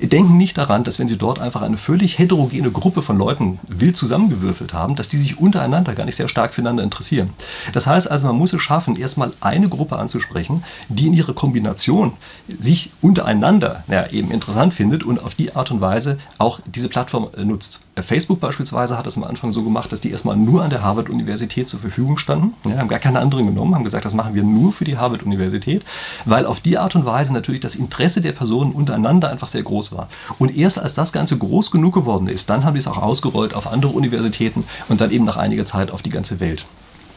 Denken 0.00 0.36
nicht 0.36 0.56
daran, 0.56 0.84
dass 0.84 1.00
wenn 1.00 1.08
sie 1.08 1.18
dort 1.18 1.40
einfach 1.40 1.62
eine 1.62 1.76
völlig 1.76 2.18
heterogene 2.18 2.70
Gruppe 2.70 3.02
von 3.02 3.18
Leuten 3.18 3.58
wild 3.66 3.96
zusammengewürfelt 3.96 4.72
haben, 4.72 4.94
dass 4.94 5.08
die 5.08 5.18
sich 5.18 5.40
untereinander 5.40 5.94
gar 5.94 6.04
nicht 6.04 6.16
sehr 6.16 6.28
stark 6.28 6.54
füreinander 6.78 6.82
interessieren. 6.82 7.30
Das 7.72 7.86
heißt 7.86 8.10
also, 8.10 8.28
man 8.28 8.36
muss 8.36 8.52
es 8.52 8.62
schaffen, 8.62 8.96
erstmal 8.96 9.32
eine 9.40 9.68
Gruppe 9.68 9.96
anzusprechen, 9.96 10.64
die 10.88 11.06
in 11.06 11.14
ihrer 11.14 11.34
Kombination 11.34 12.12
sich 12.60 12.92
untereinander 13.02 13.84
ja, 13.88 14.06
eben 14.08 14.30
interessant 14.30 14.74
findet 14.74 15.04
und 15.04 15.22
auf 15.22 15.34
die 15.34 15.54
Art 15.54 15.70
und 15.70 15.80
Weise 15.80 16.18
auch 16.38 16.60
diese 16.66 16.88
Plattform 16.88 17.28
äh, 17.36 17.44
nutzt. 17.44 17.87
Äh, 17.98 18.02
Facebook 18.02 18.40
beispielsweise 18.40 18.96
hat 18.96 19.06
es 19.06 19.16
am 19.16 19.24
Anfang 19.24 19.50
so 19.50 19.62
gemacht, 19.62 19.92
dass 19.92 20.00
die 20.00 20.10
erstmal 20.10 20.36
nur 20.36 20.62
an 20.62 20.70
der 20.70 20.82
Harvard-Universität 20.82 21.68
zur 21.68 21.80
Verfügung 21.80 22.18
standen, 22.18 22.54
ja, 22.68 22.78
haben 22.78 22.88
gar 22.88 22.98
keine 22.98 23.18
anderen 23.18 23.46
genommen, 23.46 23.74
haben 23.74 23.84
gesagt, 23.84 24.04
das 24.04 24.14
machen 24.14 24.34
wir 24.34 24.42
nur 24.42 24.72
für 24.72 24.84
die 24.84 24.96
Harvard-Universität, 24.96 25.84
weil 26.24 26.46
auf 26.46 26.60
die 26.60 26.78
Art 26.78 26.94
und 26.94 27.04
Weise 27.04 27.32
natürlich 27.32 27.60
das 27.60 27.74
Interesse 27.74 28.20
der 28.20 28.32
Personen 28.32 28.72
untereinander 28.72 29.30
einfach 29.30 29.48
sehr 29.48 29.62
groß 29.62 29.92
war. 29.92 30.08
Und 30.38 30.56
erst 30.56 30.78
als 30.78 30.94
das 30.94 31.12
Ganze 31.12 31.36
groß 31.36 31.70
genug 31.70 31.94
geworden 31.94 32.28
ist, 32.28 32.48
dann 32.50 32.64
haben 32.64 32.74
die 32.74 32.80
es 32.80 32.86
auch 32.86 32.98
ausgerollt 32.98 33.54
auf 33.54 33.66
andere 33.66 33.92
Universitäten 33.92 34.64
und 34.88 35.00
dann 35.00 35.10
eben 35.10 35.24
nach 35.24 35.36
einiger 35.36 35.66
Zeit 35.66 35.90
auf 35.90 36.02
die 36.02 36.10
ganze 36.10 36.40
Welt. 36.40 36.66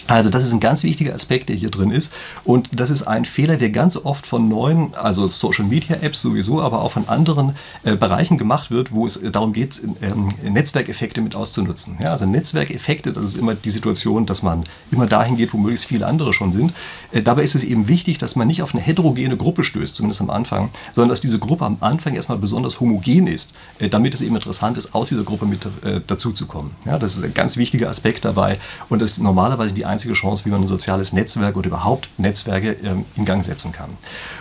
Also 0.07 0.29
das 0.29 0.45
ist 0.45 0.51
ein 0.51 0.59
ganz 0.59 0.83
wichtiger 0.83 1.13
Aspekt, 1.13 1.49
der 1.49 1.55
hier 1.55 1.69
drin 1.69 1.91
ist. 1.91 2.13
Und 2.43 2.69
das 2.71 2.89
ist 2.89 3.03
ein 3.03 3.25
Fehler, 3.25 3.57
der 3.57 3.69
ganz 3.69 3.97
oft 3.97 4.25
von 4.25 4.47
neuen, 4.47 4.93
also 4.95 5.27
Social-Media-Apps 5.27 6.21
sowieso, 6.21 6.61
aber 6.61 6.81
auch 6.81 6.91
von 6.91 7.07
anderen 7.07 7.55
äh, 7.83 7.95
Bereichen 7.95 8.37
gemacht 8.37 8.71
wird, 8.71 8.91
wo 8.91 9.05
es 9.05 9.21
darum 9.31 9.53
geht, 9.53 9.81
ähm, 10.01 10.33
Netzwerkeffekte 10.43 11.21
mit 11.21 11.35
auszunutzen. 11.35 11.97
Ja, 12.01 12.11
also 12.11 12.25
Netzwerkeffekte, 12.25 13.13
das 13.13 13.25
ist 13.25 13.35
immer 13.37 13.55
die 13.55 13.69
Situation, 13.69 14.25
dass 14.25 14.43
man 14.43 14.65
immer 14.91 15.07
dahin 15.07 15.37
geht, 15.37 15.53
wo 15.53 15.57
möglichst 15.57 15.85
viele 15.85 16.07
andere 16.07 16.33
schon 16.33 16.51
sind. 16.51 16.73
Äh, 17.11 17.21
dabei 17.21 17.43
ist 17.43 17.55
es 17.55 17.63
eben 17.63 17.87
wichtig, 17.87 18.17
dass 18.17 18.35
man 18.35 18.47
nicht 18.47 18.61
auf 18.61 18.73
eine 18.73 18.83
heterogene 18.83 19.37
Gruppe 19.37 19.63
stößt, 19.63 19.95
zumindest 19.95 20.21
am 20.21 20.29
Anfang, 20.29 20.69
sondern 20.93 21.09
dass 21.09 21.21
diese 21.21 21.39
Gruppe 21.39 21.65
am 21.65 21.77
Anfang 21.79 22.15
erstmal 22.15 22.37
besonders 22.37 22.79
homogen 22.79 23.27
ist, 23.27 23.53
äh, 23.79 23.89
damit 23.89 24.13
es 24.13 24.21
eben 24.21 24.35
interessant 24.35 24.77
ist, 24.77 24.93
aus 24.95 25.09
dieser 25.09 25.23
Gruppe 25.23 25.45
mit 25.45 25.65
äh, 25.83 26.01
dazuzukommen. 26.05 26.71
Ja, 26.85 26.97
das 26.97 27.17
ist 27.17 27.23
ein 27.23 27.33
ganz 27.33 27.57
wichtiger 27.57 27.89
Aspekt 27.89 28.25
dabei 28.25 28.59
und 28.89 29.01
das 29.01 29.13
ist 29.13 29.19
normalerweise 29.19 29.73
die 29.73 29.85
einzige 29.91 30.13
Chance, 30.13 30.45
wie 30.45 30.49
man 30.49 30.61
ein 30.61 30.67
soziales 30.67 31.13
Netzwerk 31.13 31.55
oder 31.55 31.67
überhaupt 31.67 32.09
Netzwerke 32.17 32.77
ähm, 32.83 33.05
in 33.15 33.25
Gang 33.25 33.45
setzen 33.45 33.71
kann. 33.71 33.91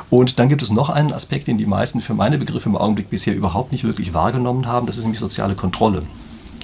Und 0.08 0.38
dann 0.38 0.48
gibt 0.48 0.62
es 0.62 0.70
noch 0.70 0.90
einen 0.90 1.12
Aspekt, 1.12 1.46
den 1.46 1.58
die 1.58 1.66
meisten 1.66 2.00
für 2.00 2.14
meine 2.14 2.38
Begriffe 2.38 2.68
im 2.68 2.76
Augenblick 2.76 3.10
bisher 3.10 3.34
überhaupt 3.34 3.72
nicht 3.72 3.84
wirklich 3.84 4.14
wahrgenommen 4.14 4.66
haben, 4.66 4.86
das 4.86 4.96
ist 4.96 5.04
nämlich 5.04 5.20
soziale 5.20 5.54
Kontrolle. 5.54 6.02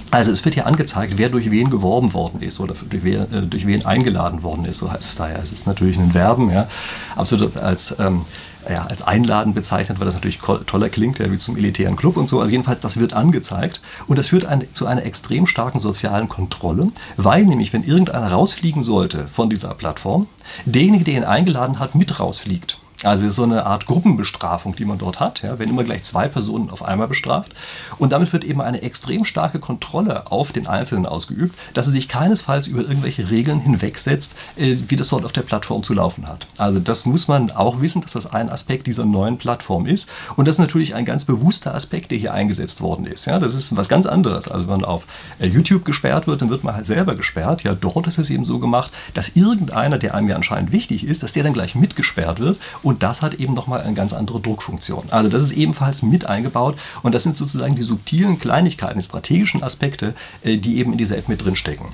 Also 0.09 0.31
es 0.31 0.45
wird 0.45 0.55
hier 0.55 0.65
angezeigt, 0.65 1.13
wer 1.17 1.29
durch 1.29 1.51
wen 1.51 1.69
geworben 1.69 2.13
worden 2.13 2.41
ist 2.41 2.59
oder 2.61 2.73
durch, 2.89 3.03
wer, 3.03 3.23
äh, 3.31 3.41
durch 3.41 3.67
wen 3.67 3.85
eingeladen 3.85 4.41
worden 4.41 4.65
ist, 4.65 4.77
so 4.77 4.91
heißt 4.91 5.03
es 5.03 5.15
da 5.15 5.29
ja. 5.29 5.37
Es 5.37 5.51
ist 5.51 5.67
natürlich 5.67 5.97
ein 5.97 6.11
Verben, 6.11 6.49
ja, 6.49 6.67
absolut 7.15 7.57
als 7.57 7.93
ähm, 7.99 8.21
ja, 8.69 8.85
als 8.85 9.01
einladend 9.01 9.55
bezeichnet, 9.55 9.99
weil 9.99 10.05
das 10.05 10.15
natürlich 10.15 10.39
toller 10.39 10.89
klingt, 10.89 11.19
ja, 11.19 11.31
wie 11.31 11.37
zum 11.37 11.57
elitären 11.57 11.95
Club 11.95 12.17
und 12.17 12.29
so. 12.29 12.39
Also 12.39 12.51
jedenfalls, 12.51 12.79
das 12.79 12.97
wird 12.97 13.13
angezeigt 13.13 13.81
und 14.07 14.17
das 14.17 14.27
führt 14.27 14.45
ein, 14.45 14.65
zu 14.73 14.87
einer 14.87 15.03
extrem 15.03 15.47
starken 15.47 15.79
sozialen 15.79 16.29
Kontrolle, 16.29 16.91
weil 17.15 17.45
nämlich, 17.45 17.73
wenn 17.73 17.83
irgendeiner 17.83 18.31
rausfliegen 18.31 18.83
sollte 18.83 19.27
von 19.27 19.49
dieser 19.49 19.73
Plattform, 19.73 20.27
derjenige, 20.65 21.03
der 21.03 21.13
ihn 21.15 21.23
eingeladen 21.23 21.79
hat, 21.79 21.95
mit 21.95 22.19
rausfliegt. 22.19 22.79
Also 23.03 23.29
so 23.29 23.43
eine 23.43 23.65
Art 23.67 23.85
Gruppenbestrafung, 23.85 24.75
die 24.75 24.85
man 24.85 24.97
dort 24.97 25.19
hat, 25.19 25.43
ja, 25.43 25.59
wenn 25.59 25.69
immer 25.69 25.83
gleich 25.83 26.03
zwei 26.03 26.27
Personen 26.27 26.71
auf 26.71 26.83
einmal 26.83 27.07
bestraft. 27.07 27.53
Und 27.99 28.11
damit 28.11 28.33
wird 28.33 28.43
eben 28.43 28.59
eine 28.59 28.81
extrem 28.81 29.23
starke 29.23 29.59
Kontrolle 29.59 30.31
auf 30.31 30.51
den 30.51 30.65
Einzelnen 30.65 31.05
ausgeübt, 31.05 31.55
dass 31.75 31.85
er 31.85 31.91
sich 31.91 32.07
keinesfalls 32.07 32.65
über 32.65 32.81
irgendwelche 32.81 33.29
Regeln 33.29 33.59
hinwegsetzt, 33.59 34.35
äh, 34.55 34.77
wie 34.87 34.95
das 34.95 35.09
dort 35.09 35.25
auf 35.25 35.31
der 35.31 35.43
Plattform 35.43 35.83
zu 35.83 35.93
laufen 35.93 36.27
hat. 36.27 36.47
Also 36.57 36.79
das 36.79 37.05
muss 37.05 37.27
man 37.27 37.51
auch 37.51 37.81
wissen, 37.81 38.01
dass 38.01 38.13
das 38.13 38.33
ein 38.33 38.49
Aspekt 38.49 38.87
dieser 38.87 39.05
neuen 39.05 39.37
Plattform 39.37 39.85
ist. 39.85 40.09
Und 40.35 40.47
das 40.47 40.55
ist 40.55 40.59
natürlich 40.59 40.95
ein 40.95 41.05
ganz 41.05 41.23
bewusster 41.25 41.75
Aspekt, 41.75 42.09
der 42.09 42.17
hier 42.17 42.33
eingesetzt 42.33 42.81
worden 42.81 43.05
ist. 43.05 43.25
Ja, 43.25 43.37
das 43.37 43.53
ist 43.53 43.77
was 43.77 43.89
ganz 43.89 44.07
anderes. 44.07 44.47
Also 44.47 44.67
wenn 44.67 44.79
man 44.79 44.85
auf 44.85 45.03
äh, 45.37 45.45
YouTube 45.45 45.85
gesperrt 45.85 46.25
wird, 46.25 46.41
dann 46.41 46.49
wird 46.49 46.63
man 46.63 46.73
halt 46.73 46.87
selber 46.87 47.13
gesperrt. 47.13 47.61
Ja, 47.61 47.75
dort 47.75 48.07
ist 48.07 48.17
es 48.17 48.31
eben 48.31 48.43
so 48.43 48.57
gemacht, 48.57 48.91
dass 49.13 49.35
irgendeiner, 49.35 49.99
der 49.99 50.15
einem 50.15 50.29
ja 50.29 50.35
anscheinend 50.35 50.71
wichtig 50.71 51.03
ist, 51.03 51.21
dass 51.21 51.33
der 51.33 51.43
dann 51.43 51.53
gleich 51.53 51.75
mitgesperrt 51.75 52.39
wird 52.39 52.57
und 52.87 53.03
das 53.03 53.21
hat 53.21 53.33
eben 53.33 53.53
nochmal 53.53 53.81
eine 53.81 53.93
ganz 53.93 54.13
andere 54.13 54.39
Druckfunktion. 54.39 55.07
Also 55.09 55.27
das 55.27 55.43
ist 55.43 55.51
ebenfalls 55.51 56.03
mit 56.03 56.25
eingebaut 56.25 56.77
und 57.03 57.13
das 57.13 57.23
sind 57.23 57.35
sozusagen 57.35 57.75
die 57.75 57.83
subtilen 57.83 58.39
Kleinigkeiten, 58.39 58.99
die 58.99 59.05
strategischen 59.05 59.61
Aspekte, 59.61 60.13
äh, 60.41 60.55
die 60.55 60.77
eben 60.77 60.93
in 60.93 60.97
dieser 60.97 61.17
App 61.17 61.27
mit 61.27 61.43
drinstecken. 61.43 61.87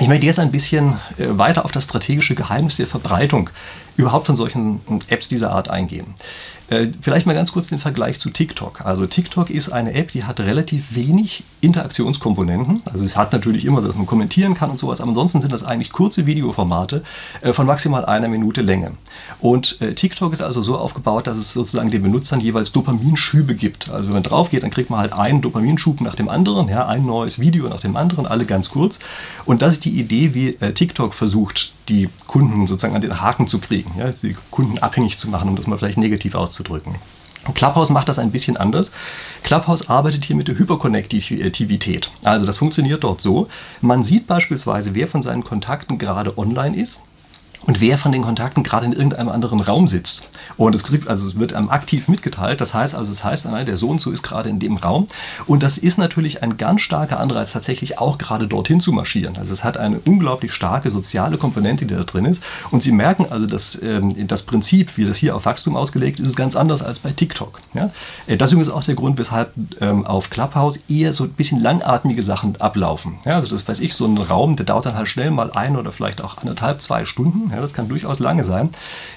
Ich 0.00 0.08
möchte 0.08 0.24
jetzt 0.24 0.38
ein 0.38 0.50
bisschen 0.50 0.94
äh, 1.18 1.26
weiter 1.28 1.66
auf 1.66 1.72
das 1.72 1.84
strategische 1.84 2.34
Geheimnis 2.34 2.76
der 2.76 2.86
Verbreitung 2.86 3.50
überhaupt 3.96 4.26
von 4.26 4.34
solchen 4.34 4.80
Apps 5.08 5.28
dieser 5.28 5.52
Art 5.52 5.68
eingehen. 5.68 6.14
Äh, 6.68 6.88
vielleicht 7.00 7.26
mal 7.26 7.34
ganz 7.34 7.52
kurz 7.52 7.68
den 7.68 7.78
Vergleich 7.78 8.18
zu 8.18 8.30
TikTok. 8.30 8.86
Also 8.86 9.06
TikTok 9.06 9.50
ist 9.50 9.70
eine 9.70 9.92
App, 9.92 10.12
die 10.12 10.24
hat 10.24 10.40
relativ 10.40 10.94
wenig 10.94 11.44
Interaktionskomponenten. 11.60 12.82
Also 12.90 13.04
es 13.04 13.16
hat 13.16 13.32
natürlich 13.32 13.66
immer, 13.66 13.82
dass 13.82 13.94
man 13.94 14.06
kommentieren 14.06 14.54
kann 14.54 14.70
und 14.70 14.78
sowas, 14.78 15.00
aber 15.00 15.10
ansonsten 15.10 15.42
sind 15.42 15.52
das 15.52 15.62
eigentlich 15.62 15.92
kurze 15.92 16.24
Videoformate 16.24 17.02
äh, 17.42 17.52
von 17.52 17.66
maximal 17.66 18.06
einer 18.06 18.28
Minute 18.28 18.62
Länge. 18.62 18.92
Und 19.40 19.80
äh, 19.82 19.92
TikTok 19.92 20.32
ist 20.32 20.40
also 20.40 20.62
so 20.62 20.78
aufgebaut, 20.78 21.26
dass 21.26 21.36
es 21.36 21.52
sozusagen 21.52 21.90
den 21.90 22.02
Benutzern 22.02 22.40
jeweils 22.40 22.72
Dopaminschübe 22.72 23.54
gibt. 23.54 23.90
Also 23.90 24.08
wenn 24.08 24.14
man 24.14 24.22
drauf 24.22 24.50
geht, 24.50 24.62
dann 24.62 24.70
kriegt 24.70 24.88
man 24.88 25.00
halt 25.00 25.12
einen 25.12 25.42
Dopaminschub 25.42 26.00
nach 26.00 26.14
dem 26.14 26.30
anderen, 26.30 26.68
ja, 26.68 26.86
ein 26.86 27.04
neues 27.04 27.38
Video 27.38 27.68
nach 27.68 27.80
dem 27.80 27.96
anderen, 27.96 28.26
alle 28.26 28.46
ganz 28.46 28.70
kurz. 28.70 29.00
Und 29.44 29.60
das 29.60 29.74
ist 29.74 29.84
die 29.84 29.98
Idee, 29.98 30.34
wie 30.34 30.52
TikTok 30.52 31.12
versucht, 31.12 31.74
die 31.88 32.08
Kunden 32.26 32.66
sozusagen 32.66 32.94
an 32.94 33.00
den 33.00 33.20
Haken 33.20 33.46
zu 33.46 33.58
kriegen, 33.58 33.92
ja, 33.98 34.10
die 34.10 34.36
Kunden 34.50 34.78
abhängig 34.78 35.18
zu 35.18 35.28
machen, 35.28 35.48
um 35.48 35.56
das 35.56 35.66
mal 35.66 35.78
vielleicht 35.78 35.98
negativ 35.98 36.34
auszudrücken. 36.34 36.96
Clubhouse 37.52 37.90
macht 37.90 38.08
das 38.08 38.18
ein 38.18 38.30
bisschen 38.30 38.56
anders. 38.56 38.90
Clubhouse 39.42 39.90
arbeitet 39.90 40.24
hier 40.24 40.36
mit 40.36 40.48
der 40.48 40.58
Hyperkonnektivität. 40.58 42.10
Also 42.24 42.46
das 42.46 42.56
funktioniert 42.56 43.04
dort 43.04 43.20
so. 43.20 43.48
Man 43.82 44.02
sieht 44.02 44.26
beispielsweise, 44.26 44.94
wer 44.94 45.08
von 45.08 45.20
seinen 45.20 45.44
Kontakten 45.44 45.98
gerade 45.98 46.38
online 46.38 46.76
ist 46.76 47.02
und 47.66 47.80
wer 47.80 47.98
von 47.98 48.12
den 48.12 48.22
Kontakten 48.22 48.62
gerade 48.62 48.86
in 48.86 48.92
irgendeinem 48.92 49.28
anderen 49.28 49.60
Raum 49.60 49.88
sitzt. 49.88 50.28
Und 50.56 50.74
es, 50.74 50.84
also 51.06 51.38
wird 51.38 51.52
einem 51.52 51.70
aktiv 51.70 52.08
mitgeteilt. 52.08 52.60
Das 52.60 52.74
heißt 52.74 52.94
also, 52.94 53.12
es 53.12 53.24
heißt, 53.24 53.46
der 53.66 53.76
so 53.76 53.88
und 53.88 54.00
so 54.00 54.10
ist 54.10 54.22
gerade 54.22 54.48
in 54.48 54.58
dem 54.58 54.76
Raum. 54.76 55.08
Und 55.46 55.62
das 55.62 55.78
ist 55.78 55.98
natürlich 55.98 56.42
ein 56.42 56.56
ganz 56.56 56.82
starker 56.82 57.20
Anreiz, 57.20 57.52
tatsächlich 57.52 57.98
auch 57.98 58.18
gerade 58.18 58.46
dorthin 58.46 58.80
zu 58.80 58.92
marschieren. 58.92 59.36
Also 59.36 59.52
es 59.52 59.64
hat 59.64 59.76
eine 59.76 60.00
unglaublich 60.00 60.52
starke 60.52 60.90
soziale 60.90 61.38
Komponente, 61.38 61.86
die 61.86 61.94
da 61.94 62.04
drin 62.04 62.24
ist. 62.24 62.42
Und 62.70 62.82
Sie 62.82 62.92
merken 62.92 63.26
also, 63.30 63.46
dass 63.46 63.80
ähm, 63.82 64.26
das 64.26 64.42
Prinzip, 64.42 64.96
wie 64.96 65.04
das 65.04 65.16
hier 65.16 65.34
auf 65.34 65.46
Wachstum 65.46 65.76
ausgelegt 65.76 66.20
ist, 66.20 66.26
ist 66.26 66.36
ganz 66.36 66.56
anders 66.56 66.82
als 66.82 67.00
bei 67.00 67.10
TikTok. 67.10 67.60
Ja? 67.74 67.90
Äh, 68.26 68.36
das 68.36 68.52
ist 68.52 68.68
auch 68.68 68.84
der 68.84 68.94
Grund, 68.94 69.18
weshalb 69.18 69.52
ähm, 69.80 70.06
auf 70.06 70.30
Clubhouse 70.30 70.78
eher 70.88 71.12
so 71.12 71.24
ein 71.24 71.32
bisschen 71.32 71.60
langatmige 71.60 72.22
Sachen 72.22 72.60
ablaufen. 72.60 73.16
Ja, 73.24 73.36
also 73.36 73.54
das 73.54 73.66
weiß 73.66 73.80
ich, 73.80 73.94
so 73.94 74.06
ein 74.06 74.18
Raum, 74.18 74.56
der 74.56 74.66
dauert 74.66 74.86
dann 74.86 74.94
halt 74.94 75.08
schnell 75.08 75.30
mal 75.30 75.50
ein 75.52 75.76
oder 75.76 75.92
vielleicht 75.92 76.22
auch 76.22 76.38
anderthalb, 76.38 76.80
zwei 76.82 77.04
Stunden. 77.04 77.50
Ja, 77.54 77.60
das 77.60 77.72
kann 77.72 77.88
durchaus 77.88 78.18
lange 78.18 78.44
sein. 78.44 78.70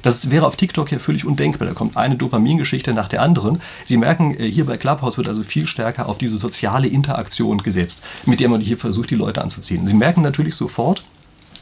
Das 0.04 0.30
wäre 0.30 0.46
auf 0.46 0.56
TikTok 0.56 0.92
ja 0.92 1.00
völlig 1.00 1.26
undenkbar. 1.26 1.68
Da 1.68 1.74
kommt 1.74 1.98
eine 1.98 2.16
Dopamingeschichte 2.16 2.94
nach 2.94 3.10
der 3.10 3.22
anderen. 3.22 3.62
Sie 3.86 3.98
merken, 3.98 4.40
äh, 4.40 4.50
hier 4.50 4.66
bei 4.66 4.78
Clubhouse 4.78 5.18
wird 5.18 5.28
also 5.28 5.44
viel 5.44 5.68
stärker 5.68 6.08
auf 6.08 6.18
diese 6.18 6.38
soziale 6.38 6.88
Interaktion 6.88 7.60
gesetzt, 7.64 8.02
mit 8.26 8.40
der 8.40 8.50
man 8.50 8.62
hier 8.62 8.78
versucht, 8.78 9.10
die 9.10 9.16
Leute 9.16 9.42
anzuziehen. 9.42 9.88
Sie 9.88 9.94
merken 9.94 10.22
natürlich 10.22 10.56
sofort, 10.56 11.04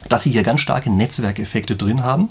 dass 0.10 0.24
sie 0.24 0.32
hier 0.32 0.44
ganz 0.44 0.62
starke 0.62 0.90
Netzwerkeffekte 0.90 1.76
drin 1.76 2.04
haben. 2.04 2.30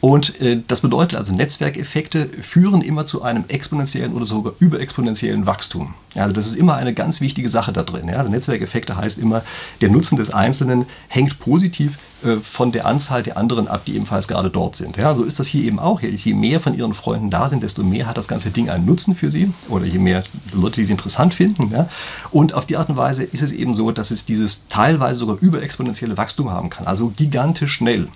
Und 0.00 0.40
äh, 0.40 0.60
das 0.66 0.80
bedeutet 0.80 1.18
also, 1.18 1.34
Netzwerkeffekte 1.34 2.28
führen 2.42 2.82
immer 2.82 3.06
zu 3.06 3.22
einem 3.22 3.44
exponentiellen 3.48 4.12
oder 4.12 4.26
sogar 4.26 4.54
überexponentiellen 4.58 5.46
Wachstum. 5.46 5.94
Also 6.14 6.34
das 6.34 6.46
ist 6.46 6.56
immer 6.56 6.76
eine 6.76 6.94
ganz 6.94 7.20
wichtige 7.20 7.48
Sache 7.48 7.72
da 7.72 7.82
drin. 7.82 8.08
Ja. 8.08 8.16
Also 8.16 8.30
Netzwerkeffekte 8.30 8.96
heißt 8.96 9.18
immer, 9.18 9.42
der 9.80 9.90
Nutzen 9.90 10.16
des 10.16 10.30
Einzelnen 10.30 10.86
hängt 11.08 11.38
positiv 11.38 11.98
äh, 12.24 12.36
von 12.36 12.72
der 12.72 12.86
Anzahl 12.86 13.22
der 13.22 13.36
anderen 13.36 13.68
ab, 13.68 13.84
die 13.84 13.94
ebenfalls 13.94 14.28
gerade 14.28 14.50
dort 14.50 14.76
sind. 14.76 14.96
Ja, 14.96 15.14
so 15.14 15.24
ist 15.24 15.38
das 15.38 15.46
hier 15.46 15.64
eben 15.64 15.78
auch. 15.78 16.00
Je 16.00 16.34
mehr 16.34 16.60
von 16.60 16.76
ihren 16.76 16.94
Freunden 16.94 17.30
da 17.30 17.48
sind, 17.48 17.62
desto 17.62 17.82
mehr 17.82 18.06
hat 18.06 18.16
das 18.16 18.28
ganze 18.28 18.50
Ding 18.50 18.70
einen 18.70 18.86
Nutzen 18.86 19.14
für 19.14 19.30
sie 19.30 19.52
oder 19.68 19.84
je 19.84 19.98
mehr 19.98 20.22
Leute, 20.52 20.80
die 20.80 20.86
sie 20.86 20.92
interessant 20.92 21.34
finden. 21.34 21.70
Ja. 21.72 21.88
Und 22.30 22.54
auf 22.54 22.66
die 22.66 22.76
Art 22.76 22.88
und 22.88 22.96
Weise 22.96 23.24
ist 23.24 23.42
es 23.42 23.52
eben 23.52 23.74
so, 23.74 23.90
dass 23.90 24.10
es 24.10 24.24
dieses 24.24 24.66
teilweise 24.68 25.20
sogar 25.20 25.36
überexponentielle 25.40 26.16
Wachstum 26.16 26.50
haben 26.50 26.70
kann, 26.70 26.86
also 26.86 27.12
gigantisch 27.16 27.72
schnell. 27.72 28.08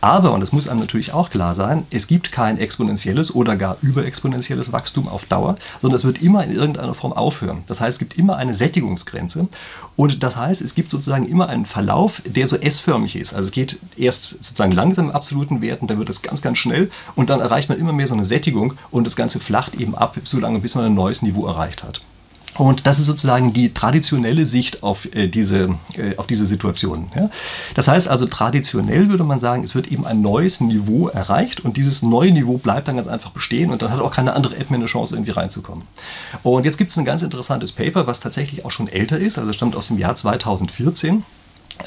Aber, 0.00 0.32
und 0.32 0.40
das 0.40 0.52
muss 0.52 0.68
einem 0.68 0.80
natürlich 0.80 1.12
auch 1.12 1.30
klar 1.30 1.54
sein, 1.54 1.86
es 1.90 2.06
gibt 2.06 2.32
kein 2.32 2.58
exponentielles 2.58 3.34
oder 3.34 3.56
gar 3.56 3.76
überexponentielles 3.82 4.72
Wachstum 4.72 5.08
auf 5.08 5.24
Dauer, 5.26 5.56
sondern 5.80 5.96
es 5.96 6.04
wird 6.04 6.22
immer 6.22 6.44
in 6.44 6.52
irgendeiner 6.52 6.94
Form 6.94 7.12
aufhören. 7.12 7.64
Das 7.66 7.80
heißt, 7.80 7.94
es 7.94 7.98
gibt 7.98 8.18
immer 8.18 8.36
eine 8.36 8.54
Sättigungsgrenze 8.54 9.48
und 9.96 10.22
das 10.22 10.36
heißt, 10.36 10.62
es 10.62 10.74
gibt 10.74 10.90
sozusagen 10.90 11.28
immer 11.28 11.48
einen 11.48 11.66
Verlauf, 11.66 12.22
der 12.24 12.46
so 12.48 12.56
S-förmig 12.56 13.16
ist. 13.16 13.34
Also 13.34 13.48
es 13.48 13.52
geht 13.52 13.78
erst 13.96 14.30
sozusagen 14.30 14.72
langsam 14.72 15.06
im 15.06 15.10
absoluten 15.12 15.60
Werten, 15.60 15.86
dann 15.86 15.98
wird 15.98 16.10
es 16.10 16.22
ganz, 16.22 16.42
ganz 16.42 16.58
schnell 16.58 16.90
und 17.14 17.30
dann 17.30 17.40
erreicht 17.40 17.68
man 17.68 17.78
immer 17.78 17.92
mehr 17.92 18.06
so 18.06 18.14
eine 18.14 18.24
Sättigung 18.24 18.74
und 18.90 19.06
das 19.06 19.16
Ganze 19.16 19.40
flacht 19.40 19.74
eben 19.74 19.94
ab, 19.94 20.16
so 20.24 20.38
lange 20.38 20.58
bis 20.60 20.74
man 20.74 20.86
ein 20.86 20.94
neues 20.94 21.22
Niveau 21.22 21.46
erreicht 21.46 21.82
hat. 21.82 22.00
Und 22.58 22.86
das 22.86 22.98
ist 22.98 23.06
sozusagen 23.06 23.52
die 23.52 23.72
traditionelle 23.72 24.44
Sicht 24.44 24.82
auf, 24.82 25.06
äh, 25.14 25.28
diese, 25.28 25.70
äh, 25.96 26.16
auf 26.16 26.26
diese 26.26 26.44
Situation. 26.44 27.10
Ja? 27.16 27.30
Das 27.74 27.88
heißt 27.88 28.08
also, 28.08 28.26
traditionell 28.26 29.08
würde 29.08 29.24
man 29.24 29.40
sagen, 29.40 29.64
es 29.64 29.74
wird 29.74 29.90
eben 29.90 30.06
ein 30.06 30.20
neues 30.20 30.60
Niveau 30.60 31.08
erreicht 31.08 31.60
und 31.60 31.76
dieses 31.78 32.02
neue 32.02 32.30
Niveau 32.30 32.58
bleibt 32.58 32.88
dann 32.88 32.96
ganz 32.96 33.08
einfach 33.08 33.30
bestehen 33.30 33.70
und 33.70 33.80
dann 33.80 33.90
hat 33.90 34.00
auch 34.00 34.12
keine 34.12 34.34
andere 34.34 34.56
App 34.56 34.70
mehr 34.70 34.78
eine 34.78 34.86
Chance, 34.86 35.14
irgendwie 35.14 35.32
reinzukommen. 35.32 35.84
Und 36.42 36.64
jetzt 36.64 36.76
gibt 36.76 36.90
es 36.90 36.96
ein 36.98 37.06
ganz 37.06 37.22
interessantes 37.22 37.72
Paper, 37.72 38.06
was 38.06 38.20
tatsächlich 38.20 38.64
auch 38.64 38.70
schon 38.70 38.88
älter 38.88 39.18
ist, 39.18 39.38
also 39.38 39.52
stammt 39.52 39.74
aus 39.74 39.88
dem 39.88 39.98
Jahr 39.98 40.14
2014. 40.14 41.24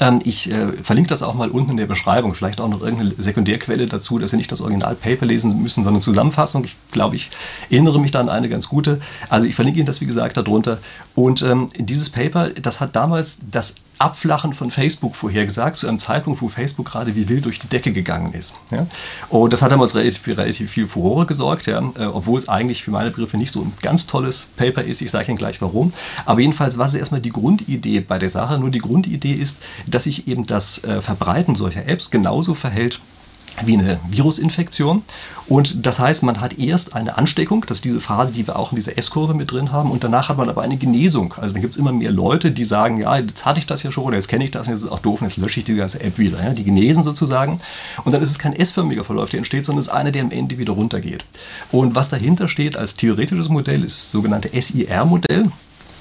Ähm, 0.00 0.20
ich 0.24 0.50
äh, 0.50 0.72
verlinke 0.82 1.08
das 1.08 1.22
auch 1.22 1.34
mal 1.34 1.50
unten 1.50 1.72
in 1.72 1.76
der 1.76 1.86
Beschreibung, 1.86 2.34
vielleicht 2.34 2.60
auch 2.60 2.68
noch 2.68 2.82
irgendeine 2.82 3.14
Sekundärquelle 3.18 3.86
dazu, 3.86 4.18
dass 4.18 4.30
Sie 4.30 4.36
nicht 4.36 4.52
das 4.52 4.60
Original-Paper 4.60 5.26
lesen 5.26 5.62
müssen, 5.62 5.84
sondern 5.84 6.02
Zusammenfassung. 6.02 6.64
Ich 6.64 6.76
glaube, 6.92 7.16
ich 7.16 7.30
erinnere 7.70 8.00
mich 8.00 8.10
da 8.10 8.20
an 8.20 8.28
eine 8.28 8.48
ganz 8.48 8.68
gute. 8.68 9.00
Also 9.28 9.46
ich 9.46 9.54
verlinke 9.54 9.78
Ihnen 9.80 9.86
das, 9.86 10.00
wie 10.00 10.06
gesagt, 10.06 10.36
darunter. 10.36 10.78
Und 11.14 11.42
ähm, 11.42 11.68
dieses 11.78 12.10
Paper, 12.10 12.50
das 12.50 12.80
hat 12.80 12.94
damals 12.96 13.38
das 13.50 13.74
Abflachen 13.98 14.52
von 14.52 14.70
Facebook 14.70 15.16
vorhergesagt, 15.16 15.78
zu 15.78 15.88
einem 15.88 15.98
Zeitpunkt, 15.98 16.42
wo 16.42 16.48
Facebook 16.48 16.86
gerade 16.86 17.16
wie 17.16 17.28
wild 17.28 17.44
durch 17.46 17.58
die 17.58 17.66
Decke 17.66 17.92
gegangen 17.92 18.34
ist. 18.34 18.54
Ja? 18.70 18.86
Und 19.28 19.52
das 19.52 19.62
hat 19.62 19.72
damals 19.72 19.94
relativ, 19.94 20.22
für 20.22 20.36
relativ 20.36 20.70
viel 20.70 20.86
Furore 20.86 21.26
gesorgt, 21.26 21.66
ja? 21.66 21.78
Äh, 21.98 22.04
obwohl 22.06 22.38
es 22.38 22.48
eigentlich 22.48 22.82
für 22.82 22.90
meine 22.90 23.10
Begriffe 23.10 23.36
nicht 23.36 23.52
so 23.52 23.60
ein 23.60 23.72
ganz 23.80 24.06
tolles 24.06 24.50
Paper 24.56 24.82
ist. 24.82 25.00
Ich 25.00 25.10
sage 25.10 25.28
Ihnen 25.28 25.38
gleich 25.38 25.62
warum. 25.62 25.92
Aber 26.26 26.40
jedenfalls 26.40 26.76
war 26.78 26.86
es 26.86 26.94
erstmal 26.94 27.20
die 27.20 27.30
Grundidee 27.30 28.00
bei 28.00 28.18
der 28.18 28.30
Sache. 28.30 28.58
Nur 28.58 28.70
die 28.70 28.80
Grundidee 28.80 29.32
ist, 29.32 29.58
dass 29.86 30.04
sich 30.04 30.28
eben 30.28 30.46
das 30.46 30.84
äh, 30.84 31.00
Verbreiten 31.00 31.54
solcher 31.54 31.86
Apps 31.86 32.10
genauso 32.10 32.54
verhält 32.54 33.00
wie 33.64 33.74
eine 33.74 34.00
Virusinfektion. 34.08 35.02
Und 35.48 35.86
das 35.86 36.00
heißt, 36.00 36.24
man 36.24 36.40
hat 36.40 36.58
erst 36.58 36.94
eine 36.94 37.16
Ansteckung, 37.16 37.64
das 37.68 37.78
ist 37.78 37.84
diese 37.84 38.00
Phase, 38.00 38.32
die 38.32 38.46
wir 38.46 38.56
auch 38.56 38.72
in 38.72 38.76
dieser 38.76 38.98
S-Kurve 38.98 39.32
mit 39.32 39.52
drin 39.52 39.70
haben, 39.70 39.92
und 39.92 40.02
danach 40.02 40.28
hat 40.28 40.38
man 40.38 40.48
aber 40.48 40.62
eine 40.62 40.76
Genesung. 40.76 41.34
Also 41.34 41.52
dann 41.52 41.62
gibt 41.62 41.74
es 41.74 41.78
immer 41.78 41.92
mehr 41.92 42.10
Leute, 42.10 42.50
die 42.50 42.64
sagen, 42.64 43.00
ja, 43.00 43.16
jetzt 43.16 43.46
hatte 43.46 43.60
ich 43.60 43.66
das 43.66 43.84
ja 43.84 43.92
schon, 43.92 44.04
oder 44.04 44.16
jetzt 44.16 44.26
kenne 44.26 44.44
ich 44.44 44.50
das, 44.50 44.66
und 44.66 44.72
jetzt 44.72 44.80
ist 44.80 44.86
es 44.86 44.90
auch 44.90 44.98
doof, 44.98 45.20
und 45.20 45.28
jetzt 45.28 45.36
lösche 45.36 45.60
ich 45.60 45.66
die 45.66 45.76
ganze 45.76 46.00
App 46.00 46.18
wieder. 46.18 46.42
Ja? 46.42 46.52
Die 46.52 46.64
genesen 46.64 47.04
sozusagen. 47.04 47.60
Und 48.04 48.12
dann 48.12 48.22
ist 48.22 48.30
es 48.30 48.38
kein 48.40 48.54
S-förmiger 48.54 49.04
Verlauf, 49.04 49.30
der 49.30 49.38
entsteht, 49.38 49.64
sondern 49.64 49.80
es 49.80 49.86
ist 49.86 49.92
einer, 49.92 50.10
der 50.10 50.22
am 50.22 50.32
Ende 50.32 50.58
wieder 50.58 50.72
runtergeht. 50.72 51.24
Und 51.70 51.94
was 51.94 52.08
dahinter 52.08 52.48
steht 52.48 52.76
als 52.76 52.96
theoretisches 52.96 53.48
Modell, 53.48 53.84
ist 53.84 53.98
das 53.98 54.10
sogenannte 54.10 54.50
SIR-Modell. 54.60 55.52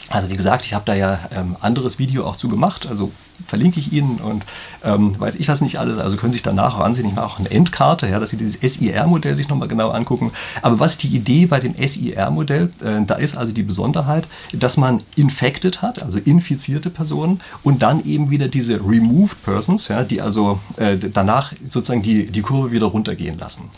Also 0.09 0.29
wie 0.29 0.35
gesagt, 0.35 0.65
ich 0.65 0.73
habe 0.73 0.85
da 0.85 0.95
ja 0.95 1.19
ähm, 1.31 1.55
anderes 1.61 1.99
Video 1.99 2.25
auch 2.25 2.35
zu 2.35 2.47
gemacht, 2.47 2.87
also 2.87 3.11
verlinke 3.45 3.79
ich 3.79 3.91
Ihnen 3.91 4.17
und 4.17 4.43
ähm, 4.83 5.19
weiß 5.19 5.35
ich 5.35 5.47
was 5.47 5.61
nicht 5.61 5.79
alles, 5.79 5.99
also 5.99 6.17
können 6.17 6.31
Sie 6.31 6.37
sich 6.37 6.43
danach 6.43 6.75
auch 6.75 6.81
ansehen, 6.81 7.07
ich 7.07 7.15
mache 7.15 7.25
auch 7.25 7.39
eine 7.39 7.51
Endkarte, 7.51 8.07
ja, 8.07 8.19
dass 8.19 8.29
Sie 8.29 8.37
dieses 8.37 8.59
SIR-Modell 8.61 9.35
sich 9.35 9.49
nochmal 9.49 9.67
genau 9.67 9.89
angucken. 9.89 10.31
Aber 10.61 10.79
was 10.79 10.93
ist 10.93 11.03
die 11.03 11.15
Idee 11.15 11.45
bei 11.45 11.59
dem 11.59 11.73
SIR-Modell? 11.75 12.69
Äh, 12.81 13.05
da 13.05 13.15
ist 13.15 13.37
also 13.37 13.51
die 13.51 13.63
Besonderheit, 13.63 14.27
dass 14.53 14.77
man 14.77 15.01
infected 15.15 15.81
hat, 15.81 16.01
also 16.01 16.19
infizierte 16.19 16.89
Personen 16.89 17.41
und 17.63 17.81
dann 17.81 18.03
eben 18.05 18.29
wieder 18.29 18.47
diese 18.47 18.75
removed 18.81 19.43
persons, 19.43 19.87
ja, 19.87 20.03
die 20.03 20.21
also 20.21 20.59
äh, 20.77 20.97
danach 20.97 21.53
sozusagen 21.69 22.01
die, 22.01 22.25
die 22.27 22.41
Kurve 22.41 22.71
wieder 22.71 22.87
runtergehen 22.87 23.37
lassen. 23.37 23.69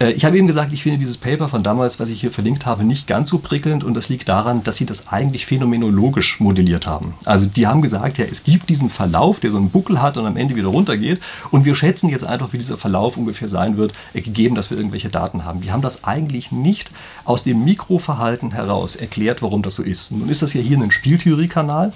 Äh, 0.00 0.12
ich 0.12 0.24
habe 0.24 0.36
eben 0.36 0.46
gesagt, 0.46 0.72
ich 0.72 0.82
finde 0.82 0.98
dieses 0.98 1.16
Paper 1.16 1.48
von 1.48 1.62
damals, 1.62 2.00
was 2.00 2.08
ich 2.08 2.20
hier 2.20 2.30
verlinkt 2.30 2.66
habe, 2.66 2.84
nicht 2.84 3.06
ganz 3.06 3.30
so 3.30 3.38
prickelnd 3.38 3.84
und 3.84 3.94
das 3.94 4.08
liegt 4.08 4.28
daran, 4.28 4.62
dass 4.64 4.76
sie 4.76 4.86
das 4.86 5.08
eigentlich 5.08 5.46
phänomenologisch 5.46 6.40
modelliert 6.40 6.86
haben. 6.86 7.14
Also 7.24 7.46
die 7.46 7.66
haben 7.66 7.82
gesagt, 7.82 8.18
ja, 8.18 8.24
es 8.30 8.44
gibt 8.44 8.68
diesen 8.68 8.90
Verlauf, 8.90 9.40
der 9.40 9.50
so 9.50 9.56
einen 9.56 9.70
Buckel 9.70 10.00
hat 10.00 10.16
und 10.16 10.26
am 10.26 10.36
Ende 10.36 10.56
wieder 10.56 10.68
runtergeht 10.68 11.20
und 11.50 11.64
wir 11.64 11.74
schätzen 11.74 12.08
jetzt 12.08 12.24
einfach, 12.24 12.52
wie 12.52 12.58
dieser 12.58 12.78
Verlauf 12.78 13.16
ungefähr 13.16 13.48
sein 13.48 13.76
wird, 13.76 13.92
äh, 14.14 14.20
gegeben, 14.20 14.54
dass 14.54 14.70
wir 14.70 14.78
irgendwelche 14.78 15.08
Daten 15.08 15.44
haben. 15.44 15.60
Die 15.60 15.72
haben 15.72 15.82
das 15.82 16.04
eigentlich 16.04 16.52
nicht 16.52 16.90
aus 17.24 17.44
dem 17.44 17.64
Mikroverhalten 17.64 18.52
heraus 18.52 18.96
erklärt, 18.96 19.42
warum 19.42 19.62
das 19.62 19.74
so 19.74 19.82
ist. 19.82 20.12
Nun 20.12 20.28
ist 20.28 20.42
das 20.42 20.54
ja 20.54 20.60
hier 20.60 20.78
ein 20.78 20.90
Spieltheoriekanal. 20.90 21.92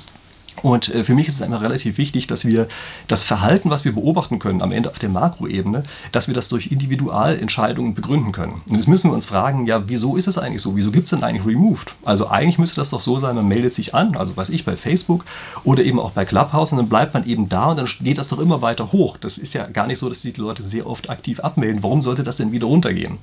Und 0.61 0.95
äh, 0.95 1.05
für 1.05 1.15
mich 1.15 1.29
ist 1.29 1.37
es 1.37 1.43
einfach 1.43 1.63
relativ 1.63 1.99
wichtig, 1.99 2.27
dass 2.27 2.45
wir 2.45 2.69
das 3.09 3.23
Verhalten, 3.23 3.71
was 3.71 3.85
wir 3.85 3.93
beobachten 3.93 4.39
können, 4.39 4.63
am 4.63 4.73
Ende 4.73 4.91
auf 4.91 4.99
der 4.99 5.09
Makroebene, 5.09 5.83
dass 6.13 6.29
wir 6.29 6.35
das 6.35 6.49
durch 6.49 6.71
Individualentscheidungen 6.71 7.95
begründen 7.95 8.33
können. 8.33 8.61
Und 8.69 8.77
jetzt 8.77 8.89
müssen 8.89 9.11
wir 9.11 9.15
uns 9.15 9.27
fragen, 9.27 9.67
ja, 9.67 9.89
wieso 9.89 10.17
ist 10.17 10.29
es 10.29 10.39
eigentlich 10.39 10.63
so? 10.63 10.77
Wieso 10.77 10.93
gibt 10.93 11.05
es 11.05 11.11
denn 11.11 11.25
eigentlich 11.25 11.47
Removed? 11.47 11.95
Also 12.05 12.29
eigentlich 12.29 12.59
müsste 12.59 12.77
das 12.77 12.91
doch 12.91 13.01
so 13.01 13.19
sein, 13.19 13.35
man 13.35 13.49
meldet 13.49 13.75
sich 13.75 13.95
an, 13.95 14.17
also 14.17 14.37
weiß 14.37 14.51
ich, 14.51 14.65
bei 14.65 14.77
Facebook 14.77 15.25
oder 15.65 15.83
eben 15.83 15.99
auch 15.99 16.11
bei 16.11 16.25
Clubhouse 16.25 16.73
und 16.73 16.79
dann 16.79 16.89
bleibt 16.89 17.15
man 17.15 17.27
eben 17.27 17.49
da 17.49 17.71
und 17.71 17.79
dann 17.79 17.89
geht 18.01 18.19
das 18.19 18.29
doch 18.29 18.39
immer 18.39 18.63
weiter 18.63 18.93
hoch. 18.93 19.17
Das 19.17 19.39
ist 19.39 19.55
ja 19.55 19.67
gar 19.67 19.87
nicht 19.87 19.99
so, 19.99 20.09
dass 20.09 20.21
die 20.21 20.33
Leute 20.33 20.63
sehr 20.63 20.87
oft 20.87 21.11
aktiv 21.11 21.41
abmelden. 21.41 21.83
Warum 21.83 22.03
sollte 22.03 22.25
das 22.25 22.37
denn 22.37 22.53
wieder 22.53 22.67
runtergehen? 22.67 23.19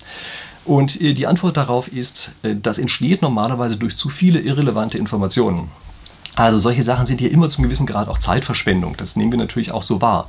Und 0.65 0.99
äh, 1.01 1.13
die 1.13 1.27
Antwort 1.27 1.57
darauf 1.57 1.87
ist, 1.87 2.31
äh, 2.43 2.55
das 2.55 2.77
entsteht 2.77 3.21
normalerweise 3.21 3.77
durch 3.77 3.97
zu 3.97 4.09
viele 4.09 4.39
irrelevante 4.39 4.97
Informationen. 4.97 5.69
Also 6.35 6.57
solche 6.59 6.83
Sachen 6.83 7.05
sind 7.05 7.19
hier 7.19 7.31
immer 7.31 7.49
zum 7.49 7.63
gewissen 7.63 7.85
Grad 7.85 8.07
auch 8.07 8.17
Zeitverschwendung. 8.17 8.95
Das 8.97 9.15
nehmen 9.15 9.31
wir 9.31 9.39
natürlich 9.39 9.71
auch 9.71 9.83
so 9.83 10.01
wahr 10.01 10.27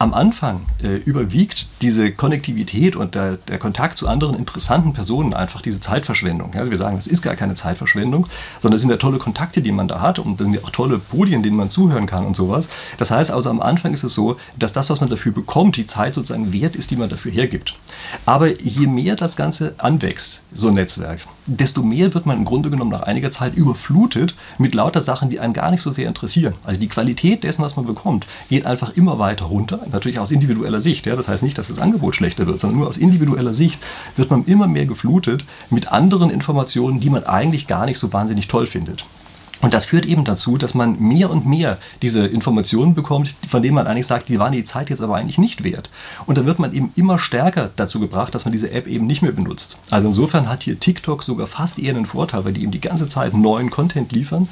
am 0.00 0.14
Anfang 0.14 0.60
äh, 0.80 0.96
überwiegt 0.96 1.68
diese 1.82 2.12
Konnektivität 2.12 2.94
und 2.94 3.16
der, 3.16 3.36
der, 3.36 3.58
Kontakt 3.58 3.98
zu 3.98 4.06
anderen 4.06 4.36
interessanten 4.36 4.92
Personen 4.92 5.34
einfach 5.34 5.60
diese 5.60 5.80
Zeitverschwendung. 5.80 6.54
Also 6.54 6.70
wir 6.70 6.78
sagen, 6.78 6.96
das 6.96 7.08
ist 7.08 7.20
gar 7.20 7.34
keine 7.34 7.54
Zeitverschwendung, 7.54 8.28
sondern 8.60 8.76
es 8.76 8.82
sind 8.82 8.90
ja 8.90 8.96
tolle 8.96 9.18
Kontakte, 9.18 9.60
die 9.60 9.72
man 9.72 9.88
da 9.88 10.00
hat 10.00 10.20
und 10.20 10.38
das 10.38 10.44
sind 10.44 10.54
ja 10.54 10.60
auch 10.62 10.70
tolle 10.70 10.98
Podien, 10.98 11.42
denen 11.42 11.56
man 11.56 11.68
zuhören 11.68 12.06
kann 12.06 12.24
und 12.24 12.36
sowas. 12.36 12.68
Das 12.98 13.10
heißt 13.10 13.32
also 13.32 13.50
am 13.50 13.60
Anfang 13.60 13.92
ist 13.92 14.04
es 14.04 14.14
so, 14.14 14.36
dass 14.56 14.72
das, 14.72 14.88
was 14.88 15.00
man 15.00 15.10
dafür 15.10 15.32
bekommt, 15.32 15.76
die 15.76 15.86
Zeit 15.86 16.14
sozusagen 16.14 16.52
wert 16.52 16.76
ist, 16.76 16.92
die 16.92 16.96
man 16.96 17.08
dafür 17.08 17.32
hergibt. 17.32 17.74
Aber 18.24 18.48
je 18.60 18.86
mehr 18.86 19.16
das 19.16 19.34
Ganze 19.34 19.74
anwächst, 19.78 20.42
so 20.52 20.68
ein 20.68 20.74
Netzwerk, 20.74 21.20
desto 21.46 21.82
mehr 21.82 22.14
wird 22.14 22.24
man 22.24 22.36
im 22.36 22.44
Grunde 22.44 22.70
genommen 22.70 22.92
nach 22.92 23.02
einiger 23.02 23.32
Zeit 23.32 23.56
überflutet 23.56 24.36
mit 24.58 24.74
lauter 24.74 25.02
Sachen, 25.02 25.28
die 25.28 25.40
einen 25.40 25.54
gar 25.54 25.72
nicht 25.72 25.82
so 25.82 25.90
sehr 25.90 26.06
interessieren. 26.06 26.54
Also 26.62 26.78
die 26.78 26.88
Qualität 26.88 27.42
dessen, 27.42 27.62
was 27.62 27.76
man 27.76 27.86
bekommt, 27.86 28.26
geht 28.48 28.64
einfach 28.64 28.96
immer 28.96 29.18
weiter 29.18 29.46
runter 29.46 29.80
natürlich 29.92 30.18
aus 30.18 30.30
individueller 30.30 30.80
Sicht. 30.80 31.06
Ja? 31.06 31.16
Das 31.16 31.28
heißt 31.28 31.42
nicht, 31.42 31.58
dass 31.58 31.68
das 31.68 31.78
Angebot 31.78 32.16
schlechter 32.16 32.46
wird, 32.46 32.60
sondern 32.60 32.78
nur 32.80 32.88
aus 32.88 32.96
individueller 32.96 33.54
Sicht 33.54 33.80
wird 34.16 34.30
man 34.30 34.44
immer 34.44 34.68
mehr 34.68 34.86
geflutet 34.86 35.44
mit 35.70 35.92
anderen 35.92 36.30
Informationen, 36.30 37.00
die 37.00 37.10
man 37.10 37.24
eigentlich 37.24 37.66
gar 37.66 37.86
nicht 37.86 37.98
so 37.98 38.12
wahnsinnig 38.12 38.48
toll 38.48 38.66
findet. 38.66 39.04
Und 39.60 39.74
das 39.74 39.86
führt 39.86 40.06
eben 40.06 40.24
dazu, 40.24 40.56
dass 40.56 40.74
man 40.74 41.00
mehr 41.00 41.30
und 41.30 41.46
mehr 41.46 41.78
diese 42.00 42.26
Informationen 42.26 42.94
bekommt, 42.94 43.34
von 43.48 43.62
denen 43.62 43.74
man 43.74 43.86
eigentlich 43.86 44.06
sagt, 44.06 44.28
die 44.28 44.38
waren 44.38 44.52
die 44.52 44.64
Zeit 44.64 44.88
jetzt 44.90 45.02
aber 45.02 45.16
eigentlich 45.16 45.38
nicht 45.38 45.64
wert. 45.64 45.90
Und 46.26 46.38
da 46.38 46.46
wird 46.46 46.58
man 46.58 46.72
eben 46.72 46.92
immer 46.94 47.18
stärker 47.18 47.70
dazu 47.74 47.98
gebracht, 47.98 48.34
dass 48.34 48.44
man 48.44 48.52
diese 48.52 48.70
App 48.70 48.86
eben 48.86 49.06
nicht 49.06 49.22
mehr 49.22 49.32
benutzt. 49.32 49.78
Also 49.90 50.06
insofern 50.06 50.48
hat 50.48 50.62
hier 50.62 50.78
TikTok 50.78 51.22
sogar 51.22 51.46
fast 51.46 51.78
eher 51.78 51.94
einen 51.94 52.06
Vorteil, 52.06 52.44
weil 52.44 52.52
die 52.52 52.62
eben 52.62 52.70
die 52.70 52.80
ganze 52.80 53.08
Zeit 53.08 53.34
neuen 53.34 53.70
Content 53.70 54.12
liefern 54.12 54.48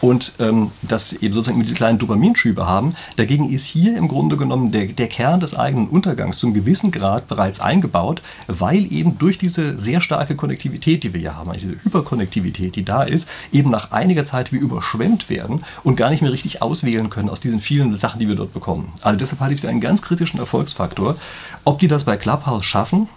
und 0.00 0.32
ähm, 0.38 0.70
das 0.82 1.12
eben 1.12 1.34
sozusagen 1.34 1.62
diese 1.62 1.74
kleinen 1.74 1.98
Dopaminschübe 1.98 2.66
haben. 2.66 2.94
Dagegen 3.16 3.50
ist 3.50 3.66
hier 3.66 3.96
im 3.96 4.08
Grunde 4.08 4.36
genommen 4.36 4.72
der, 4.72 4.86
der 4.86 5.08
Kern 5.08 5.40
des 5.40 5.54
eigenen 5.54 5.88
Untergangs 5.88 6.38
zum 6.38 6.54
gewissen 6.54 6.90
Grad 6.90 7.28
bereits 7.28 7.60
eingebaut, 7.60 8.22
weil 8.46 8.90
eben 8.92 9.18
durch 9.18 9.38
diese 9.38 9.78
sehr 9.78 10.00
starke 10.00 10.36
Konnektivität, 10.36 11.02
die 11.02 11.12
wir 11.12 11.20
hier 11.20 11.36
haben, 11.36 11.50
also 11.50 11.68
diese 11.68 11.84
Hyperkonnektivität, 11.84 12.76
die 12.76 12.84
da 12.84 13.02
ist, 13.02 13.28
eben 13.52 13.70
nach 13.70 13.92
einiger 13.92 14.24
Zeit 14.24 14.49
wir 14.52 14.60
überschwemmt 14.60 15.30
werden 15.30 15.64
und 15.82 15.96
gar 15.96 16.10
nicht 16.10 16.22
mehr 16.22 16.32
richtig 16.32 16.62
auswählen 16.62 17.10
können 17.10 17.28
aus 17.28 17.40
diesen 17.40 17.60
vielen 17.60 17.94
Sachen, 17.96 18.20
die 18.20 18.28
wir 18.28 18.36
dort 18.36 18.52
bekommen. 18.52 18.92
Also 19.02 19.18
deshalb 19.18 19.40
halte 19.40 19.52
ich 19.52 19.58
es 19.58 19.60
für 19.62 19.68
einen 19.68 19.80
ganz 19.80 20.02
kritischen 20.02 20.40
Erfolgsfaktor. 20.40 21.16
Ob 21.64 21.78
die 21.78 21.88
das 21.88 22.04
bei 22.04 22.16
Clubhouse 22.16 22.64
schaffen, 22.64 23.08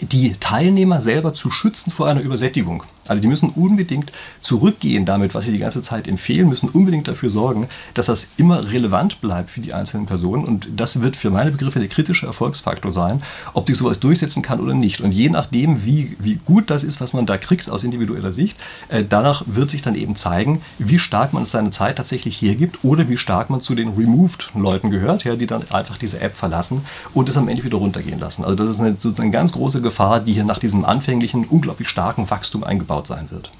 die 0.00 0.32
Teilnehmer 0.34 1.00
selber 1.00 1.34
zu 1.34 1.50
schützen 1.50 1.90
vor 1.90 2.08
einer 2.08 2.20
Übersättigung. 2.20 2.84
Also 3.08 3.22
die 3.22 3.28
müssen 3.28 3.50
unbedingt 3.50 4.12
zurückgehen 4.40 5.04
damit, 5.04 5.34
was 5.34 5.44
sie 5.44 5.52
die 5.52 5.58
ganze 5.58 5.82
Zeit 5.82 6.08
empfehlen, 6.08 6.48
müssen 6.48 6.68
unbedingt 6.68 7.08
dafür 7.08 7.30
sorgen, 7.30 7.68
dass 7.94 8.06
das 8.06 8.28
immer 8.36 8.70
relevant 8.70 9.20
bleibt 9.20 9.50
für 9.50 9.60
die 9.60 9.74
einzelnen 9.74 10.06
Personen. 10.06 10.44
Und 10.44 10.68
das 10.76 11.00
wird 11.00 11.16
für 11.16 11.30
meine 11.30 11.50
Begriffe 11.50 11.78
der 11.78 11.88
kritische 11.88 12.26
Erfolgsfaktor 12.26 12.92
sein, 12.92 13.22
ob 13.54 13.68
sich 13.68 13.78
sowas 13.78 14.00
durchsetzen 14.00 14.42
kann 14.42 14.60
oder 14.60 14.74
nicht. 14.74 15.00
Und 15.00 15.12
je 15.12 15.28
nachdem, 15.28 15.84
wie, 15.84 16.16
wie 16.18 16.38
gut 16.44 16.70
das 16.70 16.84
ist, 16.84 17.00
was 17.00 17.12
man 17.12 17.26
da 17.26 17.36
kriegt 17.36 17.70
aus 17.70 17.84
individueller 17.84 18.32
Sicht, 18.32 18.58
äh, 18.88 19.04
danach 19.08 19.42
wird 19.46 19.70
sich 19.70 19.82
dann 19.82 19.94
eben 19.94 20.16
zeigen, 20.16 20.62
wie 20.78 20.98
stark 20.98 21.32
man 21.32 21.46
seine 21.46 21.70
Zeit 21.70 21.96
tatsächlich 21.96 22.40
hergibt 22.40 22.84
oder 22.84 23.08
wie 23.08 23.16
stark 23.16 23.50
man 23.50 23.60
zu 23.60 23.74
den 23.74 23.90
Removed-Leuten 23.90 24.90
gehört, 24.90 25.24
ja, 25.24 25.36
die 25.36 25.46
dann 25.46 25.62
einfach 25.70 25.98
diese 25.98 26.20
App 26.20 26.34
verlassen 26.34 26.82
und 27.14 27.28
es 27.28 27.36
am 27.36 27.48
Ende 27.48 27.64
wieder 27.64 27.78
runtergehen 27.78 28.20
lassen. 28.20 28.44
Also 28.44 28.56
das 28.56 28.70
ist 28.70 28.80
eine, 28.80 28.90
sozusagen 28.92 29.28
eine 29.28 29.30
ganz 29.32 29.52
große 29.52 29.80
Gefahr, 29.82 30.20
die 30.20 30.32
hier 30.32 30.44
nach 30.44 30.58
diesem 30.58 30.84
anfänglichen, 30.84 31.44
unglaublich 31.44 31.88
starken 31.88 32.28
Wachstum 32.30 32.64
eingebaut 32.64 32.97
aufgebaut 32.98 33.06
sein 33.06 33.30
wird. 33.30 33.50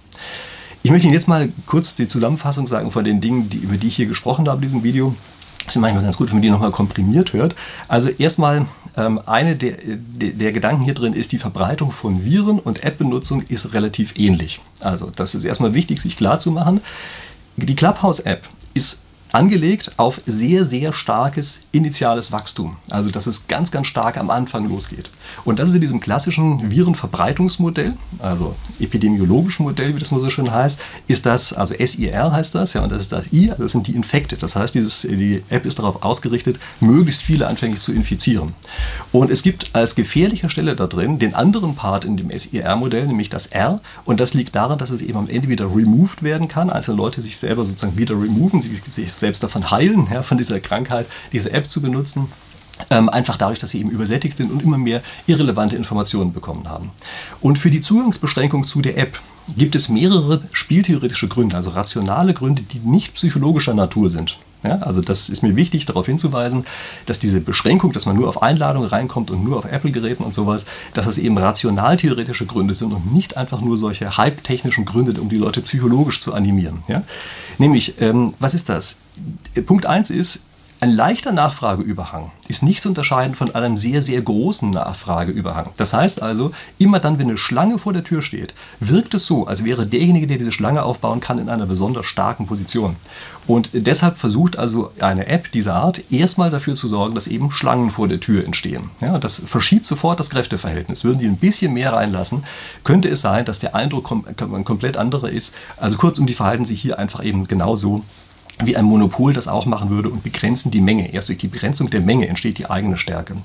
Ich 0.83 0.91
möchte 0.91 1.07
Ihnen 1.07 1.15
jetzt 1.15 1.29
mal 1.29 1.49
kurz 1.67 1.95
die 1.95 2.09
Zusammenfassung 2.09 2.67
sagen 2.69 2.91
von 2.91 3.05
den 3.05 3.21
Dingen, 3.21 3.51
die, 3.51 3.59
über 3.59 3.77
die 3.77 3.89
ich 3.89 3.97
hier 3.97 4.07
gesprochen 4.07 4.49
habe 4.49 4.59
in 4.59 4.63
diesem 4.63 4.85
Video. 4.85 5.15
Das 5.65 5.77
ist 5.77 5.83
manchmal 5.83 6.05
ganz 6.05 6.17
gut, 6.17 6.29
wenn 6.29 6.37
man 6.37 6.43
die 6.43 6.51
nochmal 6.51 6.71
komprimiert 6.71 7.33
hört. 7.33 7.55
Also 7.89 8.09
erstmal 8.09 8.65
ähm, 8.97 9.21
eine 9.27 9.57
der, 9.57 9.77
der, 9.83 10.53
Gedanken 10.53 10.83
hier 10.83 10.95
drin 10.95 11.13
ist, 11.13 11.33
die 11.33 11.39
Verbreitung 11.39 11.91
von 11.91 12.25
Viren 12.25 12.59
und 12.59 12.85
App-Benutzung 12.85 13.43
ist 13.43 13.75
relativ 13.75 14.17
ähnlich. 14.17 14.61
Also 14.81 15.11
das 15.15 15.35
ist 15.35 15.45
erstmal 15.45 15.75
wichtig, 15.75 16.01
sich 16.01 16.17
klar 16.17 16.39
zu 16.39 16.53
machen. 16.53 16.81
Die 17.57 17.77
Clubhouse-App 17.77 18.49
ist 18.73 19.01
angelegt 19.33 19.93
auf 19.97 20.21
sehr, 20.27 20.65
sehr 20.65 20.93
starkes 20.93 21.61
initiales 21.73 22.33
Wachstum. 22.33 22.77
Also 22.91 23.11
dass 23.11 23.27
es 23.27 23.47
ganz, 23.47 23.71
ganz 23.71 23.87
stark 23.87 24.17
am 24.17 24.31
Anfang 24.31 24.69
losgeht. 24.69 25.11
Und 25.45 25.59
das 25.59 25.69
ist 25.69 25.75
in 25.75 25.81
diesem 25.81 26.01
klassischen 26.01 26.71
Virenverbreitungsmodell, 26.71 27.95
also 28.19 28.55
epidemiologischen 28.81 29.65
Modell, 29.65 29.95
wie 29.95 29.99
das 29.99 30.11
mal 30.11 30.21
so 30.21 30.31
schön 30.31 30.53
heißt, 30.53 30.79
ist 31.07 31.27
das, 31.27 31.53
also 31.53 31.75
SIR 31.75 32.33
heißt 32.33 32.55
das, 32.55 32.73
ja, 32.73 32.83
und 32.83 32.91
das 32.91 33.03
ist 33.03 33.13
das 33.13 33.33
I, 33.33 33.53
das 33.57 33.73
sind 33.73 33.87
die 33.87 33.95
Infekte. 33.95 34.37
Das 34.37 34.57
heißt, 34.57 34.75
dieses, 34.75 35.03
die 35.03 35.43
App 35.49 35.67
ist 35.67 35.79
darauf 35.79 36.03
ausgerichtet, 36.03 36.59
möglichst 36.81 37.23
viele 37.23 37.47
anfänglich 37.47 37.81
zu 37.81 37.93
infizieren. 37.93 38.55
Und 39.13 39.31
es 39.31 39.43
gibt 39.43 39.71
als 39.75 39.95
gefährlicher 39.95 40.51
Stelle 40.51 40.77
da 40.77 40.87
drin 40.87 41.19
den 41.19 41.35
anderen 41.35 41.75
Part 41.75 42.05
in 42.05 42.17
dem 42.17 42.31
SIR-Modell, 42.31 43.07
nämlich 43.07 43.31
das 43.31 43.47
R. 43.47 43.81
Und 44.05 44.21
das 44.21 44.35
liegt 44.35 44.55
daran, 44.55 44.79
dass 44.79 44.91
es 44.91 45.03
eben 45.03 45.19
am 45.19 45.29
Ende 45.29 45.49
wieder 45.49 45.67
removed 45.67 46.23
werden 46.23 46.49
kann. 46.49 46.71
Einzelne 46.71 46.97
Leute 46.97 47.21
sich 47.21 47.37
selber 47.37 47.65
sozusagen 47.65 47.97
wieder 47.97 48.15
removen, 48.15 48.63
sich, 48.63 48.81
sich 48.91 49.13
selbst 49.19 49.43
davon 49.43 49.71
heilen, 49.71 50.09
ja, 50.13 50.23
von 50.23 50.39
dieser 50.39 50.61
Krankheit, 50.61 51.07
diese 51.33 51.53
App 51.53 51.71
zu 51.71 51.81
benutzen. 51.83 52.31
Ähm, 52.91 53.09
einfach 53.09 53.37
dadurch, 53.37 53.59
dass 53.59 53.71
sie 53.71 53.81
eben 53.81 53.91
übersättigt 53.91 54.37
sind 54.37 54.53
und 54.53 54.63
immer 54.63 54.79
mehr 54.79 55.03
irrelevante 55.27 55.75
Informationen 55.75 56.33
bekommen 56.33 56.69
haben. 56.69 56.91
Und 57.41 57.59
für 57.59 57.71
die 57.71 57.83
Zugangsbeschränkung 57.83 58.67
zu 58.67 58.83
der 58.83 58.97
App 58.97 59.19
gibt 59.57 59.75
es 59.75 59.89
mehrere 59.89 60.43
spieltheoretische 60.53 61.29
Gründe, 61.29 61.57
also 61.57 61.71
rationale 61.71 62.35
Gründe, 62.35 62.63
die 62.63 62.81
nicht 62.81 63.15
psychologischer 63.15 63.75
Natur 63.75 64.11
sind. 64.11 64.39
Ja, 64.65 64.79
also 64.79 65.01
das 65.01 65.29
ist 65.29 65.43
mir 65.43 65.55
wichtig, 65.55 65.87
darauf 65.87 66.07
hinzuweisen, 66.07 66.65
dass 67.07 67.21
diese 67.21 67.41
Beschränkung, 67.41 67.93
dass 67.93 68.07
man 68.07 68.17
nur 68.17 68.29
auf 68.29 68.43
Einladung 68.43 68.85
reinkommt 68.85 69.31
und 69.31 69.45
nur 69.45 69.59
auf 69.59 69.65
Apple-Geräten 69.65 70.25
und 70.25 70.35
sowas, 70.35 70.65
dass 70.95 71.07
das 71.07 71.17
eben 71.17 71.39
rational-theoretische 71.39 72.45
Gründe 72.45 72.75
sind 72.75 72.93
und 72.93 73.13
nicht 73.13 73.37
einfach 73.37 73.61
nur 73.61 73.79
solche 73.79 74.17
hype-technischen 74.17 74.85
Gründe, 74.85 75.21
um 75.21 75.29
die 75.29 75.37
Leute 75.37 75.61
psychologisch 75.61 76.21
zu 76.21 76.35
animieren. 76.35 76.81
Ja? 76.89 77.05
Nämlich, 77.59 78.01
ähm, 78.01 78.35
was 78.41 78.55
ist 78.55 78.69
das? 78.69 78.99
Punkt 79.65 79.87
1 79.87 80.11
ist, 80.11 80.45
ein 80.81 80.93
leichter 80.93 81.33
Nachfrageüberhang 81.33 82.31
ist 82.47 82.63
nicht 82.63 82.83
zu 82.83 82.91
unterscheiden 82.91 83.35
von 83.35 83.55
einem 83.55 83.77
sehr, 83.77 84.01
sehr 84.01 84.23
großen 84.23 84.71
Nachfrageüberhang. 84.71 85.71
Das 85.77 85.93
heißt 85.93 86.23
also, 86.23 86.53
immer 86.79 87.01
dann, 87.01 87.19
wenn 87.19 87.29
eine 87.29 87.39
Schlange 87.39 87.79
vor 87.79 87.93
der 87.93 88.05
Tür 88.05 88.23
steht, 88.23 88.55
wirkt 88.79 89.13
es 89.15 89.27
so, 89.27 89.47
als 89.47 89.65
wäre 89.65 89.87
derjenige, 89.87 90.29
der 90.29 90.39
diese 90.39 90.53
Schlange 90.53 90.85
aufbauen 90.85 91.21
kann, 91.21 91.39
in 91.39 91.49
einer 91.49 91.67
besonders 91.67 92.07
starken 92.07 92.47
Position. 92.47 92.97
Und 93.49 93.71
deshalb 93.73 94.19
versucht 94.19 94.59
also 94.59 94.93
eine 95.01 95.27
App 95.27 95.51
dieser 95.51 95.75
Art 95.75 96.03
erstmal 96.13 96.51
dafür 96.51 96.75
zu 96.75 96.87
sorgen, 96.87 97.15
dass 97.15 97.27
eben 97.27 97.51
Schlangen 97.51 97.91
vor 97.91 98.07
der 98.07 98.21
Tür 98.21 98.45
entstehen. 98.45 98.91
Ja, 99.01 99.19
das 99.19 99.43
verschiebt 99.47 99.87
sofort 99.87 100.21
das 100.21 100.31
Kräfteverhältnis. 100.31 101.03
Würden 101.03 101.19
die 101.19 101.27
ein 101.27 101.39
bisschen 101.39 101.73
mehr 101.73 101.93
reinlassen, 101.93 102.45
könnte 102.85 103.09
es 103.09 103.21
sein, 103.21 103.47
dass 103.47 103.59
der 103.59 103.75
Eindruck 103.75 104.05
kom 104.05 104.25
komplett 104.65 104.97
anderer 104.97 105.31
ist. 105.31 105.55
Also 105.77 105.97
kurzum, 105.97 106.27
die 106.27 106.35
verhalten 106.35 106.67
sich 106.67 106.81
hier 106.81 106.99
einfach 106.99 107.25
eben 107.25 107.49
genauso 107.49 108.05
wie 108.65 108.77
ein 108.77 108.85
Monopol 108.85 109.33
das 109.33 109.49
auch 109.49 109.67
machen 109.67 109.91
würde 109.91 110.11
und 110.11 110.23
begrenzen 110.23 110.71
die 110.71 110.81
Menge. 110.81 111.13
Erst 111.13 111.29
durch 111.29 111.39
die 111.39 111.49
Begrenzung 111.49 111.91
der 111.91 112.01
Menge 112.01 112.29
entsteht 112.29 112.59
die 112.59 112.71
eigene 112.71 112.97
Stärke. 112.97 113.37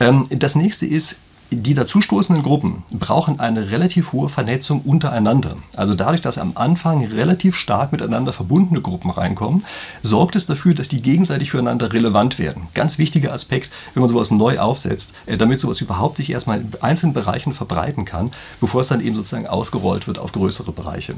Ähm, 0.00 0.26
das 0.30 0.54
nächste 0.54 0.86
ist, 0.86 1.16
die 1.52 1.74
dazustoßenden 1.74 2.44
Gruppen 2.44 2.84
brauchen 2.92 3.40
eine 3.40 3.72
relativ 3.72 4.12
hohe 4.12 4.28
Vernetzung 4.28 4.82
untereinander. 4.82 5.56
Also 5.74 5.94
dadurch, 5.94 6.20
dass 6.20 6.38
am 6.38 6.52
Anfang 6.54 7.04
relativ 7.04 7.56
stark 7.56 7.90
miteinander 7.90 8.32
verbundene 8.32 8.80
Gruppen 8.80 9.10
reinkommen, 9.10 9.64
sorgt 10.02 10.36
es 10.36 10.46
dafür, 10.46 10.74
dass 10.74 10.88
die 10.88 11.02
gegenseitig 11.02 11.50
füreinander 11.50 11.92
relevant 11.92 12.38
werden. 12.38 12.68
Ganz 12.74 12.98
wichtiger 12.98 13.32
Aspekt, 13.32 13.70
wenn 13.94 14.02
man 14.02 14.10
sowas 14.10 14.30
neu 14.30 14.60
aufsetzt, 14.60 15.12
äh, 15.26 15.36
damit 15.36 15.60
sowas 15.60 15.80
überhaupt 15.80 16.18
sich 16.18 16.30
erstmal 16.30 16.60
in 16.60 16.70
einzelnen 16.82 17.14
Bereichen 17.14 17.52
verbreiten 17.52 18.04
kann, 18.04 18.30
bevor 18.60 18.82
es 18.82 18.88
dann 18.88 19.00
eben 19.00 19.16
sozusagen 19.16 19.48
ausgerollt 19.48 20.06
wird 20.06 20.20
auf 20.20 20.30
größere 20.30 20.70
Bereiche. 20.70 21.14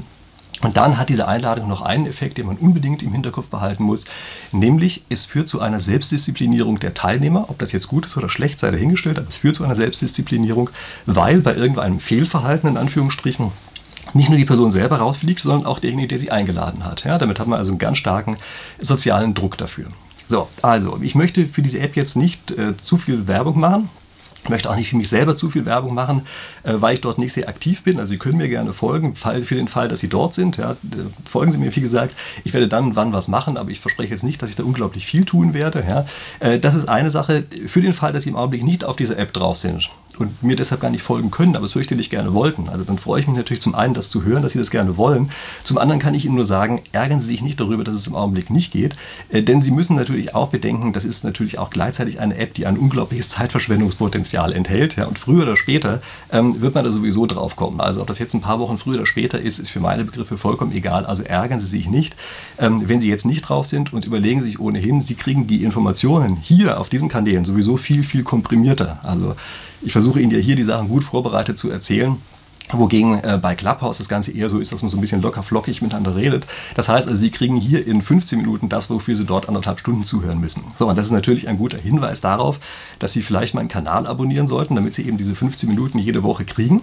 Und 0.63 0.77
dann 0.77 0.97
hat 0.97 1.09
diese 1.09 1.27
Einladung 1.27 1.67
noch 1.67 1.81
einen 1.81 2.07
Effekt, 2.07 2.37
den 2.37 2.47
man 2.47 2.55
unbedingt 2.55 3.03
im 3.03 3.11
Hinterkopf 3.11 3.49
behalten 3.49 3.83
muss, 3.83 4.05
nämlich 4.51 5.03
es 5.09 5.25
führt 5.25 5.49
zu 5.49 5.59
einer 5.59 5.79
Selbstdisziplinierung 5.79 6.79
der 6.79 6.93
Teilnehmer. 6.93 7.49
Ob 7.49 7.59
das 7.59 7.73
jetzt 7.73 7.89
gut 7.89 8.05
ist 8.05 8.17
oder 8.17 8.29
schlecht, 8.29 8.59
sei 8.59 8.71
dahingestellt, 8.71 9.19
aber 9.19 9.27
es 9.27 9.35
führt 9.35 9.55
zu 9.55 9.65
einer 9.65 9.75
Selbstdisziplinierung, 9.75 10.69
weil 11.05 11.41
bei 11.41 11.53
irgendeinem 11.53 11.99
Fehlverhalten 11.99 12.69
in 12.69 12.77
Anführungsstrichen 12.77 13.51
nicht 14.13 14.29
nur 14.29 14.37
die 14.37 14.45
Person 14.45 14.71
selber 14.71 14.97
rausfliegt, 14.97 15.41
sondern 15.41 15.65
auch 15.65 15.79
derjenige, 15.79 16.07
der 16.09 16.19
sie 16.19 16.31
eingeladen 16.31 16.85
hat. 16.85 17.03
Ja, 17.03 17.17
damit 17.17 17.39
hat 17.39 17.47
man 17.47 17.59
also 17.59 17.71
einen 17.71 17.79
ganz 17.79 17.97
starken 17.97 18.37
sozialen 18.79 19.33
Druck 19.33 19.57
dafür. 19.57 19.87
So, 20.27 20.47
also 20.61 20.99
ich 21.01 21.15
möchte 21.15 21.45
für 21.45 21.61
diese 21.61 21.79
App 21.79 21.95
jetzt 21.95 22.15
nicht 22.15 22.51
äh, 22.51 22.77
zu 22.77 22.97
viel 22.97 23.27
Werbung 23.27 23.59
machen. 23.59 23.89
Ich 24.43 24.49
möchte 24.49 24.69
auch 24.69 24.75
nicht 24.75 24.89
für 24.89 24.97
mich 24.97 25.09
selber 25.09 25.35
zu 25.35 25.49
viel 25.49 25.65
Werbung 25.65 25.93
machen, 25.93 26.27
äh, 26.63 26.73
weil 26.75 26.95
ich 26.95 27.01
dort 27.01 27.17
nicht 27.17 27.33
sehr 27.33 27.47
aktiv 27.47 27.83
bin. 27.83 27.99
Also 27.99 28.11
Sie 28.11 28.17
können 28.17 28.37
mir 28.37 28.49
gerne 28.49 28.73
folgen, 28.73 29.15
für 29.15 29.55
den 29.55 29.67
Fall, 29.67 29.87
dass 29.87 29.99
Sie 29.99 30.09
dort 30.09 30.33
sind. 30.33 30.57
Ja, 30.57 30.75
folgen 31.25 31.51
Sie 31.51 31.57
mir, 31.57 31.73
wie 31.75 31.81
gesagt. 31.81 32.13
Ich 32.43 32.53
werde 32.53 32.67
dann 32.67 32.85
und 32.85 32.95
wann 32.95 33.13
was 33.13 33.27
machen, 33.27 33.57
aber 33.57 33.69
ich 33.69 33.79
verspreche 33.79 34.11
jetzt 34.11 34.23
nicht, 34.23 34.41
dass 34.41 34.49
ich 34.49 34.55
da 34.55 34.63
unglaublich 34.63 35.05
viel 35.05 35.25
tun 35.25 35.53
werde. 35.53 35.83
Ja. 35.87 36.05
Äh, 36.39 36.59
das 36.59 36.75
ist 36.75 36.89
eine 36.89 37.09
Sache. 37.09 37.45
Für 37.67 37.81
den 37.81 37.93
Fall, 37.93 38.13
dass 38.13 38.23
Sie 38.23 38.29
im 38.29 38.35
Augenblick 38.35 38.63
nicht 38.63 38.83
auf 38.83 38.95
dieser 38.95 39.17
App 39.17 39.33
drauf 39.33 39.57
sind, 39.57 39.89
und 40.19 40.43
mir 40.43 40.55
deshalb 40.55 40.81
gar 40.81 40.89
nicht 40.89 41.01
folgen 41.01 41.31
können, 41.31 41.55
aber 41.55 41.65
es 41.65 41.73
fürchterlich 41.73 42.09
gerne 42.09 42.33
wollten. 42.33 42.69
Also 42.69 42.83
dann 42.83 42.97
freue 42.97 43.21
ich 43.21 43.27
mich 43.27 43.37
natürlich 43.37 43.61
zum 43.61 43.75
einen, 43.75 43.93
das 43.93 44.09
zu 44.09 44.23
hören, 44.23 44.43
dass 44.43 44.53
Sie 44.53 44.59
das 44.59 44.71
gerne 44.71 44.97
wollen. 44.97 45.31
Zum 45.63 45.77
anderen 45.77 45.99
kann 45.99 46.13
ich 46.13 46.25
Ihnen 46.25 46.35
nur 46.35 46.45
sagen, 46.45 46.81
ärgern 46.91 47.19
Sie 47.19 47.27
sich 47.27 47.41
nicht 47.41 47.59
darüber, 47.59 47.83
dass 47.83 47.95
es 47.95 48.07
im 48.07 48.15
Augenblick 48.15 48.49
nicht 48.49 48.71
geht, 48.71 48.95
äh, 49.29 49.41
denn 49.43 49.61
Sie 49.61 49.71
müssen 49.71 49.95
natürlich 49.95 50.35
auch 50.35 50.49
bedenken, 50.49 50.93
das 50.93 51.05
ist 51.05 51.23
natürlich 51.23 51.59
auch 51.59 51.69
gleichzeitig 51.69 52.19
eine 52.19 52.37
App, 52.37 52.53
die 52.53 52.65
ein 52.65 52.77
unglaubliches 52.77 53.29
Zeitverschwendungspotenzial 53.29 54.32
enthält. 54.33 54.95
Ja, 54.95 55.05
und 55.05 55.19
früher 55.19 55.43
oder 55.43 55.57
später 55.57 56.01
ähm, 56.31 56.61
wird 56.61 56.75
man 56.75 56.83
da 56.83 56.91
sowieso 56.91 57.25
drauf 57.25 57.55
kommen. 57.55 57.79
Also 57.79 58.01
ob 58.01 58.07
das 58.07 58.19
jetzt 58.19 58.33
ein 58.33 58.41
paar 58.41 58.59
Wochen 58.59 58.77
früher 58.77 58.95
oder 58.95 59.05
später 59.05 59.39
ist, 59.39 59.59
ist 59.59 59.69
für 59.69 59.79
meine 59.79 60.03
Begriffe 60.03 60.37
vollkommen 60.37 60.71
egal. 60.71 61.05
Also 61.05 61.23
ärgern 61.23 61.59
Sie 61.59 61.67
sich 61.67 61.87
nicht. 61.87 62.15
Ähm, 62.57 62.87
wenn 62.87 63.01
Sie 63.01 63.09
jetzt 63.09 63.25
nicht 63.25 63.41
drauf 63.43 63.67
sind 63.67 63.93
und 63.93 64.05
überlegen 64.05 64.41
Sie 64.41 64.47
sich 64.47 64.59
ohnehin, 64.59 65.01
Sie 65.01 65.15
kriegen 65.15 65.47
die 65.47 65.63
Informationen 65.63 66.37
hier 66.41 66.79
auf 66.79 66.89
diesen 66.89 67.09
Kanälen 67.09 67.45
sowieso 67.45 67.77
viel, 67.77 68.03
viel 68.03 68.23
komprimierter. 68.23 68.99
Also 69.03 69.35
ich 69.81 69.91
versuche 69.91 70.19
Ihnen 70.19 70.31
ja 70.31 70.39
hier 70.39 70.55
die 70.55 70.63
Sachen 70.63 70.89
gut 70.89 71.03
vorbereitet 71.03 71.57
zu 71.57 71.69
erzählen. 71.69 72.17
Wogegen 72.71 73.23
äh, 73.23 73.37
bei 73.41 73.55
Clubhouse 73.55 73.97
das 73.97 74.07
Ganze 74.07 74.31
eher 74.31 74.49
so 74.49 74.59
ist, 74.59 74.71
dass 74.71 74.81
man 74.81 74.89
so 74.89 74.97
ein 74.97 75.01
bisschen 75.01 75.21
locker 75.21 75.43
flockig 75.43 75.81
miteinander 75.81 76.15
redet. 76.15 76.45
Das 76.75 76.87
heißt 76.87 77.07
also, 77.07 77.19
Sie 77.19 77.29
kriegen 77.29 77.57
hier 77.57 77.85
in 77.85 78.01
15 78.01 78.39
Minuten 78.39 78.69
das, 78.69 78.89
wofür 78.89 79.15
Sie 79.15 79.25
dort 79.25 79.47
anderthalb 79.47 79.79
Stunden 79.79 80.05
zuhören 80.05 80.39
müssen. 80.39 80.63
So, 80.77 80.87
und 80.87 80.95
das 80.97 81.07
ist 81.07 81.11
natürlich 81.11 81.47
ein 81.49 81.57
guter 81.57 81.77
Hinweis 81.77 82.21
darauf, 82.21 82.59
dass 82.99 83.11
Sie 83.11 83.21
vielleicht 83.21 83.53
meinen 83.53 83.67
Kanal 83.67 84.07
abonnieren 84.07 84.47
sollten, 84.47 84.75
damit 84.75 84.95
Sie 84.95 85.05
eben 85.05 85.17
diese 85.17 85.35
15 85.35 85.69
Minuten 85.69 85.99
jede 85.99 86.23
Woche 86.23 86.45
kriegen. 86.45 86.81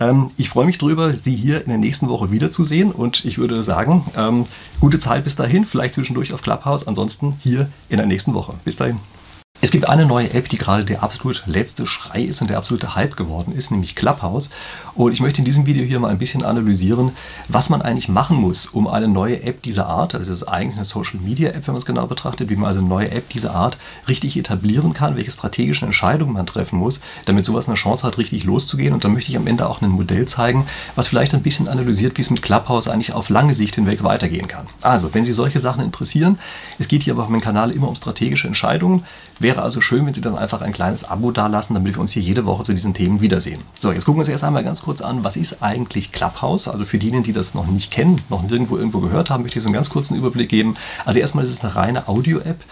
Ähm, 0.00 0.30
ich 0.36 0.48
freue 0.48 0.66
mich 0.66 0.78
darüber, 0.78 1.12
Sie 1.12 1.36
hier 1.36 1.62
in 1.62 1.68
der 1.68 1.78
nächsten 1.78 2.08
Woche 2.08 2.32
wiederzusehen 2.32 2.90
und 2.90 3.24
ich 3.24 3.38
würde 3.38 3.62
sagen, 3.62 4.04
ähm, 4.16 4.46
gute 4.80 4.98
Zeit 4.98 5.24
bis 5.24 5.36
dahin, 5.36 5.64
vielleicht 5.64 5.94
zwischendurch 5.94 6.34
auf 6.34 6.42
Clubhouse, 6.42 6.86
ansonsten 6.86 7.34
hier 7.40 7.70
in 7.88 7.98
der 7.98 8.06
nächsten 8.06 8.34
Woche. 8.34 8.54
Bis 8.64 8.76
dahin. 8.76 8.98
Es 9.62 9.70
gibt 9.70 9.90
eine 9.90 10.06
neue 10.06 10.32
App, 10.32 10.48
die 10.48 10.56
gerade 10.56 10.86
der 10.86 11.02
absolut 11.02 11.42
letzte 11.44 11.86
Schrei 11.86 12.22
ist 12.22 12.40
und 12.40 12.48
der 12.48 12.56
absolute 12.56 12.94
Hype 12.94 13.14
geworden 13.14 13.54
ist, 13.54 13.70
nämlich 13.70 13.94
Clubhouse. 13.94 14.48
Und 14.94 15.12
ich 15.12 15.20
möchte 15.20 15.40
in 15.40 15.44
diesem 15.44 15.66
Video 15.66 15.84
hier 15.84 16.00
mal 16.00 16.08
ein 16.08 16.16
bisschen 16.16 16.42
analysieren, 16.42 17.12
was 17.48 17.68
man 17.68 17.82
eigentlich 17.82 18.08
machen 18.08 18.38
muss, 18.38 18.64
um 18.64 18.88
eine 18.88 19.06
neue 19.06 19.42
App 19.42 19.60
dieser 19.60 19.86
Art, 19.86 20.14
also 20.14 20.30
das 20.30 20.40
ist 20.40 20.48
eigentlich 20.48 20.76
eine 20.76 20.86
Social 20.86 21.20
Media 21.20 21.50
App, 21.50 21.66
wenn 21.66 21.74
man 21.74 21.78
es 21.78 21.84
genau 21.84 22.06
betrachtet, 22.06 22.48
wie 22.48 22.56
man 22.56 22.68
also 22.68 22.80
eine 22.80 22.88
neue 22.88 23.10
App 23.10 23.28
dieser 23.28 23.54
Art 23.54 23.76
richtig 24.08 24.34
etablieren 24.38 24.94
kann, 24.94 25.16
welche 25.16 25.30
strategischen 25.30 25.88
Entscheidungen 25.88 26.32
man 26.32 26.46
treffen 26.46 26.78
muss, 26.78 27.02
damit 27.26 27.44
sowas 27.44 27.68
eine 27.68 27.76
Chance 27.76 28.06
hat, 28.06 28.16
richtig 28.16 28.44
loszugehen. 28.44 28.94
Und 28.94 29.04
dann 29.04 29.12
möchte 29.12 29.30
ich 29.30 29.36
am 29.36 29.46
Ende 29.46 29.68
auch 29.68 29.82
ein 29.82 29.90
Modell 29.90 30.24
zeigen, 30.24 30.66
was 30.96 31.08
vielleicht 31.08 31.34
ein 31.34 31.42
bisschen 31.42 31.68
analysiert, 31.68 32.16
wie 32.16 32.22
es 32.22 32.30
mit 32.30 32.40
Clubhouse 32.40 32.88
eigentlich 32.88 33.12
auf 33.12 33.28
lange 33.28 33.54
Sicht 33.54 33.74
hinweg 33.74 34.02
weitergehen 34.04 34.48
kann. 34.48 34.68
Also, 34.80 35.12
wenn 35.12 35.26
Sie 35.26 35.34
solche 35.34 35.60
Sachen 35.60 35.84
interessieren, 35.84 36.38
es 36.78 36.88
geht 36.88 37.02
hier 37.02 37.12
aber 37.12 37.24
auf 37.24 37.28
meinem 37.28 37.42
Kanal 37.42 37.70
immer 37.72 37.88
um 37.88 37.96
strategische 37.96 38.46
Entscheidungen. 38.46 39.04
Wäre 39.40 39.62
also 39.62 39.80
schön, 39.80 40.04
wenn 40.04 40.12
Sie 40.12 40.20
dann 40.20 40.36
einfach 40.36 40.60
ein 40.60 40.74
kleines 40.74 41.02
Abo 41.02 41.30
dalassen, 41.30 41.72
damit 41.72 41.94
wir 41.94 42.00
uns 42.02 42.12
hier 42.12 42.22
jede 42.22 42.44
Woche 42.44 42.62
zu 42.62 42.74
diesen 42.74 42.92
Themen 42.92 43.22
wiedersehen. 43.22 43.62
So, 43.78 43.90
jetzt 43.90 44.04
gucken 44.04 44.18
wir 44.18 44.20
uns 44.20 44.28
erst 44.28 44.44
einmal 44.44 44.62
ganz 44.62 44.82
kurz 44.82 45.00
an, 45.00 45.24
was 45.24 45.36
ist 45.36 45.62
eigentlich 45.62 46.12
Clubhouse? 46.12 46.68
Also 46.68 46.84
für 46.84 46.98
diejenigen, 46.98 47.24
die 47.24 47.32
das 47.32 47.54
noch 47.54 47.66
nicht 47.66 47.90
kennen, 47.90 48.20
noch 48.28 48.42
nirgendwo 48.42 48.76
irgendwo 48.76 49.00
gehört 49.00 49.30
haben, 49.30 49.42
möchte 49.42 49.58
ich 49.58 49.62
so 49.62 49.68
einen 49.68 49.74
ganz 49.74 49.88
kurzen 49.88 50.14
Überblick 50.14 50.50
geben. 50.50 50.74
Also 51.06 51.20
erstmal 51.20 51.46
ist 51.46 51.52
es 51.52 51.60
eine 51.64 51.74
reine 51.74 52.06
Audio-App 52.06 52.62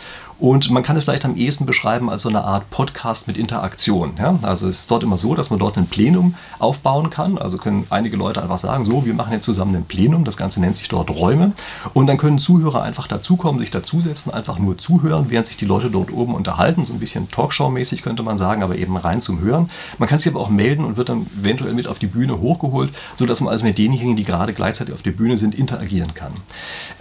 und 0.40 0.70
man 0.70 0.85
kann 0.85 0.97
es 0.97 1.05
vielleicht 1.05 1.24
am 1.24 1.36
ehesten 1.36 1.66
beschreiben 1.66 2.09
als 2.09 2.23
so 2.23 2.28
eine 2.28 2.44
Art 2.44 2.70
Podcast 2.70 3.27
mit 3.27 3.36
Interaktion. 3.36 4.12
Ja? 4.19 4.39
Also 4.43 4.69
es 4.69 4.81
ist 4.81 4.90
dort 4.90 5.02
immer 5.02 5.19
so, 5.19 5.35
dass 5.35 5.51
man 5.51 5.59
dort 5.59 5.77
ein 5.77 5.86
Plenum 5.86 6.36
aufbauen 6.60 7.10
kann. 7.10 7.39
Also 7.39 7.59
können 7.59 7.86
einige 7.90 8.16
Leute 8.16 8.40
einfach 8.40 8.60
sagen, 8.60 8.85
so, 8.85 9.05
wir 9.05 9.15
machen 9.15 9.32
jetzt 9.32 9.44
zusammen 9.44 9.74
ein 9.74 9.85
Plenum. 9.85 10.24
Das 10.24 10.36
Ganze 10.36 10.60
nennt 10.60 10.77
sich 10.77 10.89
dort 10.89 11.10
Räume. 11.10 11.52
Und 11.93 12.06
dann 12.06 12.19
können 12.19 12.39
Zuhörer 12.39 12.82
einfach 12.82 13.09
dazukommen, 13.09 13.59
sich 13.59 13.73
dazusetzen, 13.73 14.32
einfach 14.32 14.60
nur 14.60 14.78
zuhören, 14.78 15.27
während 15.28 15.48
sich 15.48 15.56
die 15.56 15.65
Leute 15.65 15.90
dort 15.90 16.12
oben 16.12 16.36
unterhalten. 16.36 16.86
So 16.86 16.93
ein 16.93 17.01
bisschen 17.01 17.28
Talkshow-mäßig 17.31 18.02
könnte 18.02 18.23
man 18.23 18.39
sagen, 18.39 18.62
aber 18.62 18.77
eben 18.77 18.97
rein 18.97 19.20
zum 19.20 19.40
Hören. 19.40 19.69
Man 19.98 20.09
kann 20.09 20.20
sich 20.20 20.32
aber 20.32 20.40
auch 20.40 20.51
melden 20.51 20.85
und 20.85 20.97
wird 20.97 21.09
dann 21.09 21.27
eventuell 21.40 21.74
mit 21.74 21.89
auf 21.89 21.98
die 21.98 22.06
Bühne 22.06 22.40
hochgeholt, 22.40 22.93
sodass 23.16 23.40
man 23.40 23.51
also 23.51 23.65
mit 23.65 23.77
denjenigen, 23.77 24.15
die 24.15 24.24
gerade 24.24 24.55
gleichzeitig 24.55 24.94
auf 24.94 25.02
der 25.02 25.10
Bühne 25.10 25.36
sind, 25.36 25.56
interagieren 25.56 26.15
kann. 26.15 26.32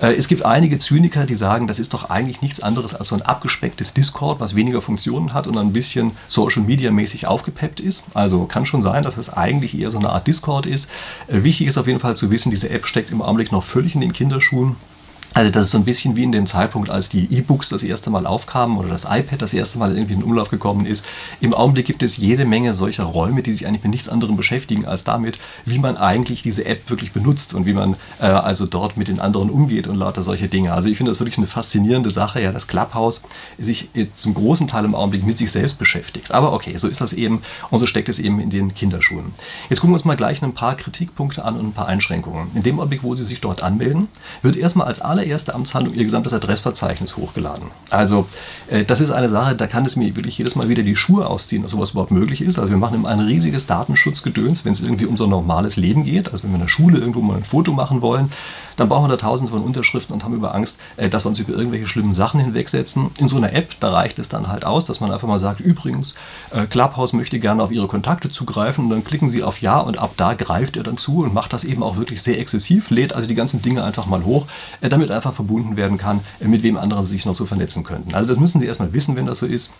Äh, 0.01 0.13
es 0.13 0.27
gibt 0.27 0.43
einige 0.43 0.79
Zyniker, 0.79 1.27
die 1.27 1.35
sagen, 1.35 1.67
das 1.67 1.77
ist 1.77 1.93
doch 1.93 2.09
eigentlich 2.09 2.41
nichts 2.41 2.61
anderes 2.61 2.95
als 2.95 3.09
so 3.09 3.15
ein 3.15 3.26
abgespecktes 3.29 3.93
Discord, 3.93 4.39
was 4.39 4.55
weniger 4.55 4.81
Funktionen 4.81 5.33
hat 5.33 5.47
und 5.47 5.57
ein 5.57 5.73
bisschen 5.73 6.11
Social 6.27 6.63
Media 6.63 6.91
mäßig 6.91 7.27
aufgepeppt 7.27 7.79
ist. 7.79 8.05
Also 8.13 8.45
kann 8.45 8.65
schon 8.65 8.81
sein, 8.81 9.03
dass 9.03 9.17
es 9.17 9.29
eigentlich 9.29 9.77
eher 9.77 9.91
so 9.91 9.99
eine 9.99 10.09
Art 10.09 10.27
Discord 10.27 10.65
ist. 10.65 10.89
Äh, 11.27 11.43
wichtig 11.43 11.67
ist 11.67 11.77
auf 11.77 11.87
jeden 11.87 11.99
Fall 11.99 12.17
zu 12.17 12.31
wissen, 12.31 12.51
diese 12.51 12.69
App 12.69 12.85
steckt 12.85 13.11
im 13.11 13.21
Augenblick 13.21 13.51
noch 13.51 13.63
völlig 13.63 13.95
in 13.95 14.01
den 14.01 14.13
Kinderschuhen. 14.13 14.75
Also 15.33 15.51
das 15.51 15.65
ist 15.65 15.71
so 15.71 15.77
ein 15.77 15.83
bisschen 15.83 16.15
wie 16.15 16.23
in 16.23 16.31
dem 16.31 16.47
Zeitpunkt, 16.47 16.89
als 16.89 17.09
die 17.09 17.25
E-Books 17.31 17.69
das 17.69 17.83
erste 17.83 18.09
Mal 18.09 18.25
aufkamen 18.25 18.77
oder 18.77 18.89
das 18.89 19.03
iPad 19.03 19.41
das 19.41 19.53
erste 19.53 19.77
Mal 19.77 19.95
irgendwie 19.95 20.13
in 20.13 20.23
Umlauf 20.23 20.49
gekommen 20.49 20.85
ist. 20.85 21.05
Im 21.41 21.53
Augenblick 21.53 21.85
gibt 21.85 22.01
es 22.01 22.17
jede 22.17 22.45
Menge 22.45 22.73
solcher 22.73 23.03
Räume, 23.03 23.43
die 23.43 23.53
sich 23.53 23.67
eigentlich 23.67 23.83
mit 23.83 23.91
nichts 23.91 24.09
anderem 24.09 24.35
beschäftigen 24.35 24.85
als 24.85 25.03
damit, 25.03 25.39
wie 25.65 25.77
man 25.77 25.95
eigentlich 25.95 26.41
diese 26.41 26.65
App 26.65 26.89
wirklich 26.89 27.11
benutzt 27.11 27.53
und 27.53 27.67
wie 27.67 27.73
man 27.73 27.95
äh, 28.19 28.25
also 28.25 28.65
dort 28.65 28.97
mit 28.97 29.09
den 29.09 29.19
anderen 29.19 29.49
umgeht 29.49 29.87
und 29.87 29.95
lauter 29.95 30.23
solche 30.23 30.47
Dinge. 30.47 30.73
Also 30.73 30.89
ich 30.89 30.97
finde 30.97 31.11
das 31.11 31.19
wirklich 31.19 31.37
eine 31.37 31.47
faszinierende 31.47 32.09
Sache, 32.09 32.41
ja, 32.41 32.51
dass 32.51 32.67
Clubhouse 32.67 33.21
sich 33.59 33.89
zum 34.15 34.33
großen 34.33 34.67
Teil 34.67 34.85
im 34.85 34.95
Augenblick 34.95 35.25
mit 35.25 35.37
sich 35.37 35.51
selbst 35.51 35.77
beschäftigt. 35.77 36.31
Aber 36.31 36.51
okay, 36.53 36.77
so 36.77 36.87
ist 36.87 37.01
das 37.01 37.13
eben 37.13 37.43
und 37.69 37.79
so 37.79 37.85
steckt 37.85 38.09
es 38.09 38.17
eben 38.17 38.39
in 38.39 38.49
den 38.49 38.73
Kinderschuhen. 38.73 39.33
Jetzt 39.69 39.81
gucken 39.81 39.91
wir 39.91 39.97
uns 39.97 40.05
mal 40.05 40.17
gleich 40.17 40.41
ein 40.41 40.53
paar 40.53 40.75
Kritikpunkte 40.75 41.45
an 41.45 41.55
und 41.57 41.67
ein 41.67 41.73
paar 41.73 41.87
Einschränkungen. 41.87 42.49
In 42.55 42.63
dem 42.63 42.79
Augenblick, 42.79 43.03
wo 43.03 43.13
Sie 43.13 43.23
sich 43.23 43.41
dort 43.41 43.61
anmelden, 43.61 44.07
wird 44.41 44.55
erstmal 44.55 44.87
als 44.87 44.99
aller 44.99 45.16
allererste 45.17 45.53
Amtshandlung 45.53 45.95
ihr 45.95 46.03
gesamtes 46.03 46.33
Adressverzeichnis 46.33 47.17
hochgeladen. 47.17 47.67
Also 47.89 48.27
äh, 48.69 48.83
das 48.85 49.01
ist 49.01 49.11
eine 49.11 49.29
Sache, 49.29 49.55
da 49.55 49.67
kann 49.67 49.85
es 49.85 49.95
mir 49.95 50.15
wirklich 50.15 50.37
jedes 50.37 50.55
Mal 50.55 50.69
wieder 50.69 50.83
die 50.83 50.95
Schuhe 50.95 51.27
ausziehen, 51.27 51.63
dass 51.63 51.71
sowas 51.71 51.91
überhaupt 51.91 52.11
möglich 52.11 52.41
ist. 52.41 52.59
Also 52.59 52.69
wir 52.69 52.77
machen 52.77 52.95
immer 52.95 53.09
ein 53.09 53.19
riesiges 53.19 53.65
Datenschutzgedöns, 53.67 54.65
wenn 54.65 54.73
es 54.73 54.81
irgendwie 54.81 55.05
um 55.05 55.17
so 55.17 55.25
ein 55.25 55.29
normales 55.29 55.75
Leben 55.75 56.03
geht. 56.03 56.31
Also 56.31 56.43
wenn 56.43 56.51
wir 56.51 56.55
in 56.55 56.61
der 56.61 56.69
Schule 56.69 56.99
irgendwo 56.99 57.21
mal 57.21 57.37
ein 57.37 57.43
Foto 57.43 57.73
machen 57.73 58.01
wollen, 58.01 58.31
dann 58.77 58.87
brauchen 58.87 59.05
wir 59.05 59.09
da 59.09 59.17
tausende 59.17 59.51
von 59.51 59.61
Unterschriften 59.61 60.13
und 60.13 60.23
haben 60.23 60.33
über 60.33 60.55
Angst, 60.55 60.79
äh, 60.95 61.09
dass 61.09 61.25
wir 61.25 61.29
uns 61.29 61.39
über 61.39 61.53
irgendwelche 61.53 61.87
schlimmen 61.87 62.13
Sachen 62.13 62.39
hinwegsetzen. 62.39 63.11
In 63.17 63.27
so 63.27 63.35
einer 63.35 63.51
App, 63.53 63.75
da 63.79 63.91
reicht 63.91 64.19
es 64.19 64.29
dann 64.29 64.47
halt 64.47 64.63
aus, 64.63 64.85
dass 64.85 65.01
man 65.01 65.11
einfach 65.11 65.27
mal 65.27 65.39
sagt, 65.39 65.59
übrigens, 65.59 66.15
äh, 66.51 66.65
Clubhouse 66.65 67.13
möchte 67.13 67.39
gerne 67.39 67.61
auf 67.61 67.71
Ihre 67.71 67.87
Kontakte 67.87 68.31
zugreifen 68.31 68.85
und 68.85 68.91
dann 68.91 69.03
klicken 69.03 69.29
Sie 69.29 69.43
auf 69.43 69.61
Ja 69.61 69.79
und 69.79 69.97
ab 69.97 70.11
da 70.15 70.33
greift 70.33 70.77
er 70.77 70.83
dann 70.83 70.97
zu 70.97 71.19
und 71.19 71.33
macht 71.33 71.51
das 71.51 71.63
eben 71.63 71.83
auch 71.83 71.97
wirklich 71.97 72.21
sehr 72.21 72.39
exzessiv, 72.39 72.89
lädt 72.89 73.13
also 73.13 73.27
die 73.27 73.35
ganzen 73.35 73.61
Dinge 73.61 73.83
einfach 73.83 74.05
mal 74.05 74.23
hoch, 74.23 74.45
äh, 74.81 74.89
damit 74.89 75.11
einfach 75.11 75.33
verbunden 75.33 75.75
werden 75.75 75.97
kann, 75.97 76.21
mit 76.39 76.63
wem 76.63 76.77
anderen 76.77 77.05
Sie 77.05 77.13
sich 77.13 77.25
noch 77.25 77.35
so 77.35 77.45
vernetzen 77.45 77.83
könnten. 77.83 78.13
Also 78.13 78.29
das 78.29 78.39
müssen 78.39 78.61
Sie 78.61 78.67
erstmal 78.67 78.93
wissen, 78.93 79.15
wenn 79.15 79.25
das 79.25 79.39
so 79.39 79.45
ist. 79.45 79.71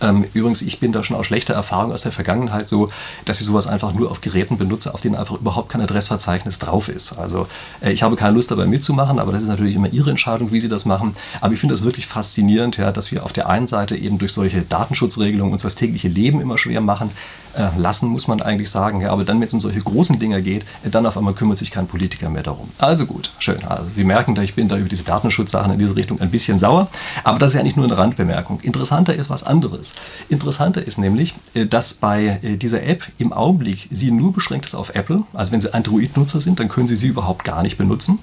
Ähm, 0.00 0.24
übrigens, 0.34 0.62
ich 0.62 0.80
bin 0.80 0.92
da 0.92 1.02
schon 1.04 1.16
aus 1.16 1.26
schlechter 1.26 1.54
Erfahrung 1.54 1.92
aus 1.92 2.02
der 2.02 2.12
Vergangenheit 2.12 2.68
so, 2.68 2.90
dass 3.24 3.40
ich 3.40 3.46
sowas 3.46 3.66
einfach 3.66 3.92
nur 3.92 4.10
auf 4.10 4.20
Geräten 4.20 4.58
benutze, 4.58 4.94
auf 4.94 5.00
denen 5.00 5.16
einfach 5.16 5.40
überhaupt 5.40 5.68
kein 5.68 5.80
Adressverzeichnis 5.80 6.58
drauf 6.58 6.88
ist. 6.88 7.18
Also 7.18 7.46
äh, 7.80 7.92
ich 7.92 8.02
habe 8.02 8.16
keine 8.16 8.34
Lust 8.34 8.50
dabei 8.50 8.66
mitzumachen, 8.66 9.18
aber 9.18 9.32
das 9.32 9.42
ist 9.42 9.48
natürlich 9.48 9.74
immer 9.74 9.88
Ihre 9.88 10.10
Entscheidung, 10.10 10.52
wie 10.52 10.60
Sie 10.60 10.68
das 10.68 10.84
machen. 10.84 11.14
Aber 11.40 11.52
ich 11.54 11.60
finde 11.60 11.74
das 11.74 11.84
wirklich 11.84 12.06
faszinierend, 12.06 12.76
ja, 12.76 12.92
dass 12.92 13.10
wir 13.10 13.24
auf 13.24 13.32
der 13.32 13.48
einen 13.48 13.66
Seite 13.66 13.96
eben 13.96 14.18
durch 14.18 14.32
solche 14.32 14.62
Datenschutzregelungen 14.62 15.52
uns 15.52 15.62
das 15.62 15.74
tägliche 15.74 16.08
Leben 16.08 16.40
immer 16.40 16.58
schwer 16.58 16.80
machen, 16.80 17.10
lassen, 17.76 18.08
muss 18.08 18.28
man 18.28 18.40
eigentlich 18.42 18.70
sagen. 18.70 19.00
Ja, 19.00 19.10
aber 19.10 19.24
dann, 19.24 19.40
wenn 19.40 19.48
es 19.48 19.54
um 19.54 19.60
solche 19.60 19.80
großen 19.80 20.18
Dinge 20.18 20.42
geht, 20.42 20.62
äh, 20.84 20.90
dann 20.90 21.06
auf 21.06 21.16
einmal 21.16 21.34
kümmert 21.34 21.58
sich 21.58 21.70
kein 21.70 21.86
Politiker 21.86 22.30
mehr 22.30 22.42
darum. 22.42 22.70
Also 22.78 23.06
gut, 23.06 23.32
schön. 23.38 23.62
Also 23.64 23.84
Sie 23.94 24.04
merken, 24.04 24.40
ich 24.40 24.54
bin 24.54 24.68
da 24.68 24.76
über 24.76 24.88
diese 24.88 25.04
Datenschutzsachen 25.04 25.72
in 25.72 25.78
diese 25.78 25.96
Richtung 25.96 26.20
ein 26.20 26.30
bisschen 26.30 26.58
sauer. 26.58 26.88
Aber 27.24 27.38
das 27.38 27.52
ist 27.52 27.56
ja 27.56 27.62
nicht 27.62 27.76
nur 27.76 27.86
eine 27.86 27.96
Randbemerkung. 27.96 28.60
Interessanter 28.60 29.14
ist 29.14 29.30
was 29.30 29.42
anderes. 29.42 29.92
Interessanter 30.28 30.86
ist 30.86 30.98
nämlich, 30.98 31.34
äh, 31.54 31.66
dass 31.66 31.94
bei 31.94 32.40
dieser 32.42 32.82
App 32.82 33.04
im 33.18 33.32
Augenblick 33.32 33.88
sie 33.90 34.10
nur 34.10 34.32
beschränkt 34.32 34.66
ist 34.66 34.74
auf 34.74 34.94
Apple. 34.94 35.22
Also 35.32 35.52
wenn 35.52 35.60
Sie 35.60 35.72
Android-Nutzer 35.72 36.40
sind, 36.40 36.60
dann 36.60 36.68
können 36.68 36.86
Sie 36.86 36.96
sie 36.96 37.08
überhaupt 37.08 37.44
gar 37.44 37.62
nicht 37.62 37.76
benutzen. 37.76 38.18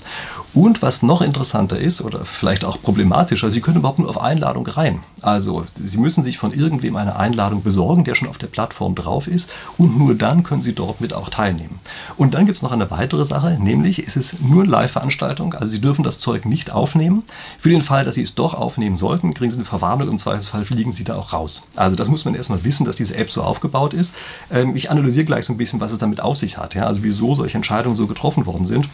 Und 0.53 0.81
was 0.81 1.03
noch 1.03 1.21
interessanter 1.21 1.79
ist 1.79 2.01
oder 2.01 2.25
vielleicht 2.25 2.65
auch 2.65 2.81
problematischer, 2.81 3.51
Sie 3.51 3.61
können 3.61 3.77
überhaupt 3.77 3.99
nur 3.99 4.09
auf 4.09 4.19
Einladung 4.19 4.65
rein. 4.67 5.01
Also 5.21 5.65
Sie 5.83 5.97
müssen 5.97 6.23
sich 6.23 6.37
von 6.37 6.51
irgendwem 6.51 6.95
eine 6.95 7.15
Einladung 7.15 7.63
besorgen, 7.63 8.03
der 8.03 8.15
schon 8.15 8.27
auf 8.27 8.37
der 8.37 8.47
Plattform 8.47 8.95
drauf 8.95 9.16
ist 9.25 9.49
und 9.79 9.97
nur 9.97 10.13
dann 10.13 10.43
können 10.43 10.61
Sie 10.61 10.73
dort 10.73 11.01
mit 11.01 11.13
auch 11.13 11.29
teilnehmen. 11.29 11.79
Und 12.17 12.35
dann 12.35 12.45
gibt 12.45 12.57
es 12.57 12.61
noch 12.61 12.71
eine 12.71 12.91
weitere 12.91 13.25
Sache, 13.25 13.57
nämlich 13.59 14.05
es 14.05 14.15
ist 14.15 14.43
nur 14.43 14.61
eine 14.61 14.71
Live-Veranstaltung, 14.71 15.55
also 15.55 15.67
Sie 15.67 15.81
dürfen 15.81 16.03
das 16.03 16.19
Zeug 16.19 16.45
nicht 16.45 16.69
aufnehmen. 16.69 17.23
Für 17.57 17.69
den 17.69 17.81
Fall, 17.81 18.03
dass 18.03 18.15
Sie 18.15 18.21
es 18.21 18.35
doch 18.35 18.53
aufnehmen 18.53 18.97
sollten, 18.97 19.33
kriegen 19.33 19.49
Sie 19.49 19.57
eine 19.57 19.65
Verwarnung, 19.65 20.09
im 20.09 20.19
Zweifelsfall 20.19 20.65
fliegen 20.65 20.93
Sie 20.93 21.03
da 21.03 21.15
auch 21.15 21.33
raus. 21.33 21.67
Also 21.75 21.95
das 21.95 22.09
muss 22.09 22.25
man 22.25 22.35
erstmal 22.35 22.63
wissen, 22.63 22.85
dass 22.85 22.97
diese 22.97 23.15
App 23.15 23.31
so 23.31 23.41
aufgebaut 23.41 23.95
ist. 23.95 24.13
Ähm, 24.51 24.75
ich 24.75 24.91
analysiere 24.91 25.25
gleich 25.25 25.45
so 25.45 25.53
ein 25.53 25.57
bisschen, 25.57 25.79
was 25.79 25.91
es 25.91 25.97
damit 25.97 26.19
auf 26.19 26.37
sich 26.37 26.59
hat, 26.59 26.75
also 26.77 27.01
wieso 27.01 27.33
solche 27.33 27.57
Entscheidungen 27.57 27.95
so 27.95 28.05
getroffen 28.05 28.45
worden 28.45 28.67
sind. 28.67 28.87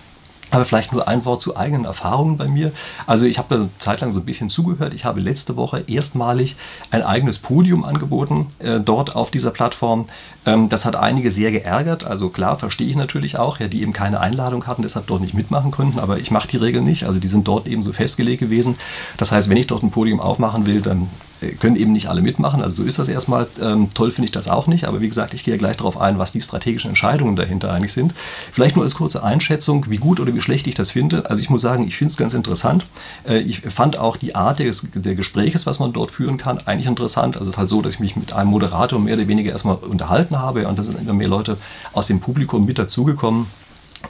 Aber 0.54 0.66
vielleicht 0.66 0.94
nur 0.94 1.08
ein 1.08 1.26
Wort 1.26 1.42
zu 1.42 1.58
eigenen 1.58 1.86
Erfahrungen 1.86 2.38
bei 2.38 2.48
mir. 2.48 2.72
Also 3.08 3.26
ich 3.26 3.40
habe 3.40 3.48
da 3.50 3.56
eine 3.56 3.70
Zeit 3.80 4.02
lang 4.02 4.12
so 4.12 4.20
ein 4.20 4.26
bisschen 4.26 4.50
zugehört. 4.50 4.94
Ich 4.94 5.04
habe 5.04 5.20
letzte 5.20 5.56
Woche 5.56 5.84
erstmalig 5.88 6.56
ein 6.92 7.02
eigenes 7.02 7.40
Podium 7.40 7.84
angeboten, 7.84 8.46
äh, 8.60 8.80
dort 8.80 9.16
auf 9.16 9.32
dieser 9.32 9.50
Plattform. 9.50 10.06
Ähm, 10.46 10.70
das 10.70 10.86
hat 10.86 10.96
einige 10.96 11.32
sehr 11.32 11.52
geärgert. 11.52 12.04
Also 12.04 12.30
klar, 12.30 12.60
verstehe 12.60 12.88
ich 12.88 12.96
natürlich 12.96 13.40
auch, 13.40 13.60
ja, 13.60 13.68
die 13.68 13.82
eben 13.82 13.94
keine 13.94 14.20
Einladung 14.20 14.68
hatten, 14.68 14.84
deshalb 14.84 15.08
dort 15.08 15.22
nicht 15.22 15.34
mitmachen 15.34 15.72
konnten. 15.72 15.98
Aber 15.98 16.20
ich 16.20 16.30
mache 16.30 16.48
die 16.48 16.58
Regel 16.58 16.84
nicht. 16.84 17.06
Also 17.06 17.20
die 17.20 17.28
sind 17.28 17.48
dort 17.48 17.66
eben 17.66 17.82
so 17.82 17.92
festgelegt 17.92 18.40
gewesen. 18.40 18.76
Das 19.18 19.32
heißt, 19.32 19.50
wenn 19.50 19.58
ich 19.58 19.66
dort 19.66 19.82
ein 19.82 19.90
Podium 19.90 20.20
aufmachen 20.20 20.68
will, 20.68 20.82
dann 20.82 21.10
können 21.52 21.76
eben 21.76 21.92
nicht 21.92 22.08
alle 22.08 22.22
mitmachen, 22.22 22.62
also 22.62 22.84
so 22.84 22.88
ist 22.88 23.00
das 23.00 23.08
erstmal. 23.08 23.48
Ähm, 23.62 23.90
toll 23.94 24.12
finde 24.12 24.26
ich 24.26 24.32
das 24.32 24.48
auch 24.48 24.68
nicht, 24.68 24.86
aber 24.86 25.02
wie 25.02 25.08
gesagt, 25.08 25.34
ich 25.34 25.44
gehe 25.44 25.54
ja 25.54 25.58
gleich 25.58 25.78
darauf 25.78 26.00
ein, 26.00 26.20
was 26.20 26.32
die 26.32 26.42
strategischen 26.42 26.90
Entscheidungen 26.90 27.36
dahinter 27.36 27.72
eigentlich 27.72 27.94
sind. 27.94 28.14
Vielleicht 28.52 28.76
nur 28.76 28.86
als 28.86 28.96
kurze 28.96 29.24
Einschätzung, 29.24 29.86
wie 29.90 29.98
gut 29.98 30.20
oder 30.20 30.34
wie 30.34 30.42
schlecht 30.42 30.68
ich 30.68 30.76
das 30.76 30.92
finde. 30.92 31.30
Also 31.30 31.42
ich 31.42 31.50
muss 31.50 31.62
sagen, 31.62 31.88
ich 31.88 31.96
finde 31.96 32.12
es 32.12 32.18
ganz 32.18 32.34
interessant. 32.34 32.86
Äh, 33.28 33.40
ich 33.40 33.62
fand 33.62 33.98
auch 33.98 34.18
die 34.18 34.36
Art 34.36 34.60
des, 34.60 34.88
der 34.94 35.16
Gespräches, 35.16 35.66
was 35.66 35.80
man 35.80 35.94
dort 35.94 36.12
führen 36.12 36.38
kann, 36.38 36.60
eigentlich 36.66 36.88
interessant. 36.88 37.38
Also 37.38 37.50
es 37.50 37.56
ist 37.56 37.60
halt 37.60 37.70
so, 37.70 37.82
dass 37.82 37.96
ich 37.96 38.00
mich 38.00 38.16
mit 38.16 38.34
einem 38.34 38.50
Moderator 38.50 39.00
mehr 39.00 39.16
oder 39.16 39.28
weniger 39.28 39.52
erstmal 39.52 39.76
unterhalten 39.76 40.40
habe 40.40 40.68
und 40.68 40.78
da 40.80 40.84
sind 40.84 41.00
immer 41.00 41.14
mehr 41.14 41.28
Leute 41.28 41.58
aus 41.94 42.08
dem 42.08 42.20
Publikum 42.20 42.66
mit 42.66 42.80
dazugekommen. 42.80 43.48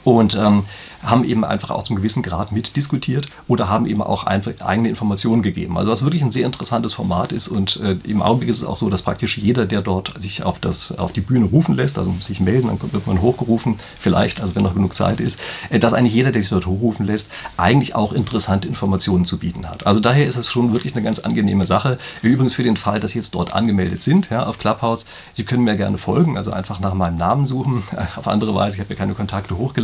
Und 0.02 0.34
ähm, 0.34 0.64
haben 1.04 1.24
eben 1.24 1.44
einfach 1.44 1.70
auch 1.70 1.82
zum 1.82 1.96
gewissen 1.96 2.22
Grad 2.22 2.52
mitdiskutiert 2.52 3.26
oder 3.48 3.68
haben 3.68 3.86
eben 3.86 4.02
auch 4.02 4.24
eigene 4.26 4.88
Informationen 4.88 5.42
gegeben. 5.42 5.76
Also 5.76 5.90
was 5.90 6.02
wirklich 6.02 6.22
ein 6.22 6.32
sehr 6.32 6.46
interessantes 6.46 6.94
Format 6.94 7.32
ist 7.32 7.48
und 7.48 7.80
äh, 7.80 7.96
im 8.04 8.22
Augenblick 8.22 8.48
ist 8.48 8.58
es 8.58 8.64
auch 8.64 8.76
so, 8.76 8.90
dass 8.90 9.02
praktisch 9.02 9.38
jeder, 9.38 9.66
der 9.66 9.82
dort 9.82 10.20
sich 10.20 10.42
auf, 10.42 10.58
das, 10.58 10.96
auf 10.98 11.12
die 11.12 11.20
Bühne 11.20 11.46
rufen 11.46 11.74
lässt, 11.76 11.98
also 11.98 12.10
muss 12.10 12.26
sich 12.26 12.40
melden, 12.40 12.68
dann 12.68 12.92
wird 12.92 13.06
man 13.06 13.20
hochgerufen, 13.20 13.78
vielleicht, 13.98 14.40
also 14.40 14.54
wenn 14.54 14.62
noch 14.62 14.74
genug 14.74 14.94
Zeit 14.94 15.20
ist, 15.20 15.38
äh, 15.70 15.78
dass 15.78 15.92
eigentlich 15.92 16.14
jeder, 16.14 16.32
der 16.32 16.42
sich 16.42 16.50
dort 16.50 16.66
hochrufen 16.66 17.06
lässt, 17.06 17.28
eigentlich 17.56 17.94
auch 17.94 18.12
interessante 18.12 18.68
Informationen 18.68 19.24
zu 19.24 19.38
bieten 19.38 19.68
hat. 19.68 19.86
Also 19.86 20.00
daher 20.00 20.26
ist 20.26 20.36
es 20.36 20.48
schon 20.48 20.72
wirklich 20.72 20.94
eine 20.94 21.04
ganz 21.04 21.18
angenehme 21.18 21.66
Sache. 21.66 21.98
Übrigens 22.22 22.54
für 22.54 22.62
den 22.62 22.76
Fall, 22.76 23.00
dass 23.00 23.12
Sie 23.12 23.18
jetzt 23.18 23.34
dort 23.34 23.52
angemeldet 23.52 24.02
sind, 24.02 24.30
ja, 24.30 24.46
auf 24.46 24.58
Clubhouse, 24.58 25.06
Sie 25.34 25.44
können 25.44 25.64
mir 25.64 25.76
gerne 25.76 25.98
folgen, 25.98 26.36
also 26.36 26.52
einfach 26.52 26.80
nach 26.80 26.94
meinem 26.94 27.18
Namen 27.18 27.46
suchen, 27.46 27.82
auf 28.16 28.26
andere 28.26 28.54
Weise, 28.54 28.76
ich 28.76 28.80
habe 28.80 28.92
ja 28.92 28.98
keine 28.98 29.14
Kontakte 29.14 29.56
hochgeladen 29.56 29.83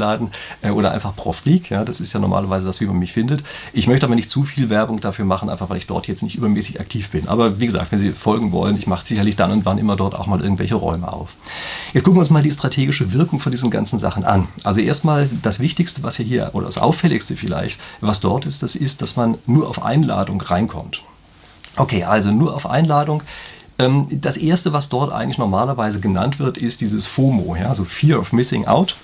äh, 0.63 0.71
oder 0.71 0.93
einfach 0.93 1.15
Prof 1.17 1.45
League. 1.45 1.71
Ja, 1.71 1.85
das 1.85 2.01
ist 2.01 2.13
ja 2.13 2.21
normalerweise 2.21 2.67
das, 2.67 2.81
wie 2.81 2.87
man 2.87 2.99
mich 2.99 3.13
findet. 3.13 3.43
Ich 3.73 3.87
möchte 3.87 4.07
aber 4.07 4.15
nicht 4.15 4.31
zu 4.31 4.45
viel 4.45 4.71
Werbung 4.71 5.01
dafür 5.01 5.25
machen, 5.25 5.49
einfach 5.49 5.71
weil 5.71 5.79
ich 5.79 5.87
dort 5.87 6.07
jetzt 6.07 6.23
nicht 6.23 6.37
übermäßig 6.37 6.81
aktiv 6.81 7.11
bin. 7.11 7.29
Aber 7.29 7.61
wie 7.61 7.67
gesagt, 7.67 7.93
wenn 7.93 7.99
Sie 7.99 8.11
folgen 8.11 8.53
wollen, 8.53 8.77
ich 8.77 8.87
mache 8.87 9.07
sicherlich 9.07 9.37
dann 9.37 9.51
und 9.51 9.65
wann 9.65 9.79
immer 9.79 9.97
dort 9.97 10.15
auch 10.15 10.27
mal 10.27 10.41
irgendwelche 10.41 10.75
Räume 10.75 11.13
auf. 11.13 11.31
Jetzt 11.93 12.05
gucken 12.05 12.17
wir 12.17 12.21
uns 12.21 12.31
mal 12.31 12.43
die 12.43 12.51
strategische 12.51 13.13
Wirkung 13.13 13.41
von 13.41 13.53
diesen 13.53 13.71
ganzen 13.71 13.99
Sachen 13.99 14.25
an. 14.25 14.49
Also 14.65 14.81
erstmal 14.81 15.29
das 15.43 15.61
Wichtigste, 15.61 16.03
was 16.03 16.17
hier 16.17 16.51
oder 16.53 16.67
das 16.67 16.79
Auffälligste 16.79 17.37
vielleicht, 17.37 17.81
was 18.01 18.21
dort 18.21 18.47
ist, 18.47 18.63
das 18.63 18.75
ist, 18.75 19.03
dass 19.03 19.17
man 19.17 19.39
nur 19.47 19.69
auf 19.69 19.83
Einladung 19.83 20.41
reinkommt. 20.41 21.03
Okay, 21.77 22.05
also 22.05 22.31
nur 22.31 22.55
auf 22.55 22.69
Einladung. 22.69 23.23
Ähm, 23.79 24.07
das 24.11 24.37
erste, 24.37 24.73
was 24.73 24.89
dort 24.89 25.13
eigentlich 25.13 25.39
normalerweise 25.39 26.01
genannt 26.01 26.39
wird, 26.39 26.59
ist 26.59 26.81
dieses 26.81 27.07
FOMO, 27.07 27.57
ja, 27.57 27.69
also 27.69 27.85
Fear 27.85 28.21
of 28.21 28.33
Missing 28.33 28.67
Out 28.67 28.97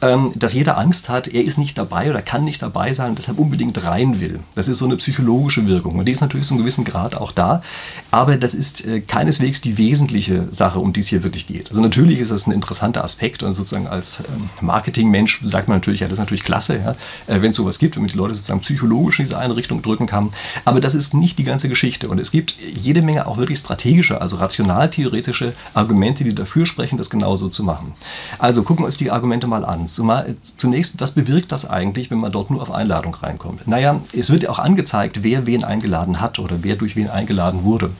dass 0.00 0.52
jeder 0.52 0.76
Angst 0.76 1.08
hat, 1.08 1.26
er 1.26 1.42
ist 1.42 1.56
nicht 1.56 1.78
dabei 1.78 2.10
oder 2.10 2.20
kann 2.20 2.44
nicht 2.44 2.60
dabei 2.60 2.92
sein 2.92 3.10
und 3.10 3.18
deshalb 3.18 3.38
unbedingt 3.38 3.82
rein 3.82 4.20
will. 4.20 4.40
Das 4.54 4.68
ist 4.68 4.78
so 4.78 4.84
eine 4.84 4.96
psychologische 4.96 5.66
Wirkung 5.66 5.98
und 5.98 6.06
die 6.06 6.12
ist 6.12 6.20
natürlich 6.20 6.46
zu 6.46 6.52
einem 6.52 6.62
gewissen 6.62 6.84
Grad 6.84 7.14
auch 7.14 7.32
da, 7.32 7.62
aber 8.10 8.36
das 8.36 8.54
ist 8.54 8.86
äh, 8.86 9.00
keineswegs 9.00 9.62
die 9.62 9.78
wesentliche 9.78 10.48
Sache, 10.50 10.80
um 10.80 10.92
die 10.92 11.00
es 11.00 11.08
hier 11.08 11.22
wirklich 11.22 11.46
geht. 11.46 11.70
Also 11.70 11.80
natürlich 11.80 12.18
ist 12.18 12.30
das 12.30 12.46
ein 12.46 12.52
interessanter 12.52 13.04
Aspekt 13.04 13.42
und 13.42 13.54
sozusagen 13.54 13.86
als 13.86 14.20
ähm, 14.20 14.50
Marketingmensch 14.60 15.40
sagt 15.44 15.68
man 15.68 15.78
natürlich, 15.78 16.00
ja, 16.00 16.08
das 16.08 16.14
ist 16.14 16.18
natürlich 16.18 16.44
klasse, 16.44 16.76
ja, 16.76 16.90
äh, 17.34 17.40
wenn 17.40 17.52
es 17.52 17.56
sowas 17.56 17.78
gibt, 17.78 17.96
wenn 17.96 18.02
man 18.02 18.10
die 18.10 18.18
Leute 18.18 18.34
sozusagen 18.34 18.60
psychologisch 18.60 19.18
in 19.18 19.24
diese 19.24 19.38
eine 19.38 19.56
Richtung 19.56 19.80
drücken 19.80 20.06
kann, 20.06 20.30
aber 20.66 20.80
das 20.80 20.94
ist 20.94 21.14
nicht 21.14 21.38
die 21.38 21.44
ganze 21.44 21.70
Geschichte 21.70 22.08
und 22.08 22.18
es 22.18 22.30
gibt 22.30 22.56
jede 22.58 23.00
Menge 23.00 23.26
auch 23.26 23.38
wirklich 23.38 23.58
strategische, 23.60 24.20
also 24.20 24.36
rational-theoretische 24.36 25.54
Argumente, 25.72 26.22
die 26.22 26.34
dafür 26.34 26.66
sprechen, 26.66 26.98
das 26.98 27.08
genauso 27.08 27.48
zu 27.48 27.64
machen. 27.64 27.94
Also 28.38 28.62
gucken 28.62 28.82
wir 28.82 28.86
uns 28.86 28.96
die 28.96 29.10
Argumente 29.10 29.46
mal 29.46 29.64
an. 29.64 29.88
Zumal, 29.96 30.36
zunächst, 30.42 31.00
was 31.00 31.12
bewirkt 31.12 31.50
das 31.50 31.68
eigentlich, 31.68 32.10
wenn 32.10 32.18
man 32.18 32.30
dort 32.30 32.50
nur 32.50 32.62
auf 32.62 32.70
Einladung 32.70 33.14
reinkommt? 33.14 33.66
Naja, 33.66 34.00
es 34.12 34.30
wird 34.30 34.44
ja 34.44 34.50
auch 34.50 34.58
angezeigt, 34.58 35.22
wer 35.22 35.46
wen 35.46 35.64
eingeladen 35.64 36.20
hat 36.20 36.38
oder 36.38 36.62
wer 36.62 36.76
durch 36.76 36.94
wen 36.94 37.10
eingeladen 37.10 37.64
wurde. 37.64 37.90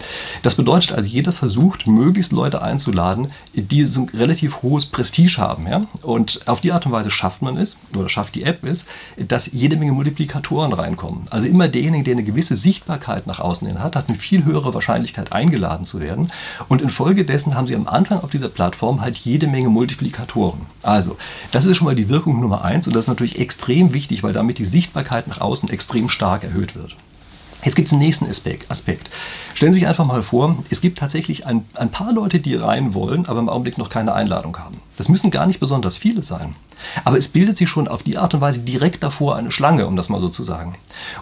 Das 0.43 0.55
bedeutet 0.55 0.93
also, 0.93 1.09
jeder 1.09 1.33
versucht, 1.33 1.87
möglichst 1.87 2.33
Leute 2.33 2.63
einzuladen, 2.63 3.33
die 3.55 3.85
so 3.85 4.03
ein 4.03 4.09
relativ 4.11 4.63
hohes 4.63 4.87
Prestige 4.87 5.39
haben. 5.39 5.67
Ja? 5.67 5.87
Und 6.03 6.43
auf 6.47 6.61
die 6.61 6.73
Art 6.73 6.87
und 6.87 6.93
Weise 6.93 7.11
schafft 7.11 7.43
man 7.43 7.57
es, 7.57 7.81
oder 7.97 8.09
schafft 8.09 8.35
die 8.35 8.45
App 8.45 8.63
es, 8.65 8.85
dass 9.17 9.51
jede 9.53 9.77
Menge 9.77 9.93
Multiplikatoren 9.93 10.73
reinkommen. 10.73 11.27
Also 11.31 11.49
immer 11.49 11.69
derjenige, 11.69 12.05
der 12.05 12.13
eine 12.13 12.25
gewisse 12.25 12.57
Sichtbarkeit 12.57 13.27
nach 13.27 13.41
außen 13.41 13.67
hin 13.67 13.83
hat, 13.83 13.97
hat 13.97 14.09
eine 14.09 14.19
viel 14.19 14.45
höhere 14.45 14.75
Wahrscheinlichkeit 14.75 15.33
eingeladen 15.33 15.87
zu 15.87 16.01
werden. 16.01 16.31
Und 16.69 16.83
infolgedessen 16.83 17.55
haben 17.55 17.67
sie 17.67 17.75
am 17.75 17.89
Anfang 17.89 18.21
auf 18.21 18.31
dieser 18.31 18.49
Plattform 18.49 19.01
halt 19.01 19.17
jede 19.17 19.47
Menge 19.47 19.71
Multiplikatoren. 19.71 20.61
Also, 20.83 21.17
das 21.53 21.65
ist 21.65 21.76
schon 21.77 21.87
mal 21.87 21.95
die 21.95 22.09
Wirkung 22.09 22.41
Nummer 22.41 22.65
eins 22.65 22.87
und 22.87 22.97
das 22.97 23.05
ist 23.05 23.09
natürlich 23.09 23.39
extrem 23.39 23.93
wichtig, 23.93 24.23
weil 24.23 24.33
damit 24.33 24.59
die 24.59 24.65
Sichtbarkeit 24.65 25.29
nach 25.29 25.41
außen 25.41 25.69
extrem 25.69 26.09
stark 26.09 26.43
erhöht 26.43 26.75
wird. 26.75 26.97
Jetzt 27.65 27.75
gibt 27.75 27.87
es 27.87 27.93
einen 27.93 28.03
nächsten 28.03 28.27
Aspekt. 28.27 29.11
Stellen 29.55 29.73
Sie 29.73 29.81
sich 29.81 29.89
einfach 29.89 30.05
mal 30.05 30.23
vor, 30.23 30.57
es 30.71 30.81
gibt 30.81 30.99
tatsächlich 30.99 31.47
ein, 31.47 31.65
ein 31.75 31.91
paar 31.91 32.13
Leute, 32.13 32.39
die 32.39 32.55
rein 32.55 32.95
wollen, 32.95 33.27
aber 33.27 33.41
im 33.41 33.49
Augenblick 33.49 33.79
noch 33.79 33.89
keine 33.89 34.13
Einladung 34.15 34.59
haben. 34.59 34.81
Das 34.99 35.09
müssen 35.09 35.31
gar 35.31 35.47
nicht 35.47 35.59
besonders 35.59 35.97
viele 35.97 36.23
sein. 36.23 36.55
Aber 37.05 37.17
es 37.17 37.29
bildet 37.29 37.57
sich 37.57 37.69
schon 37.69 37.89
auf 37.89 38.03
die 38.03 38.19
Art 38.19 38.35
und 38.35 38.41
Weise 38.41 38.61
direkt 38.61 39.03
davor 39.03 39.37
eine 39.37 39.51
Schlange, 39.51 39.87
um 39.87 39.97
das 39.97 40.09
mal 40.09 40.21
so 40.21 40.29
zu 40.29 40.45
sagen. 40.45 40.77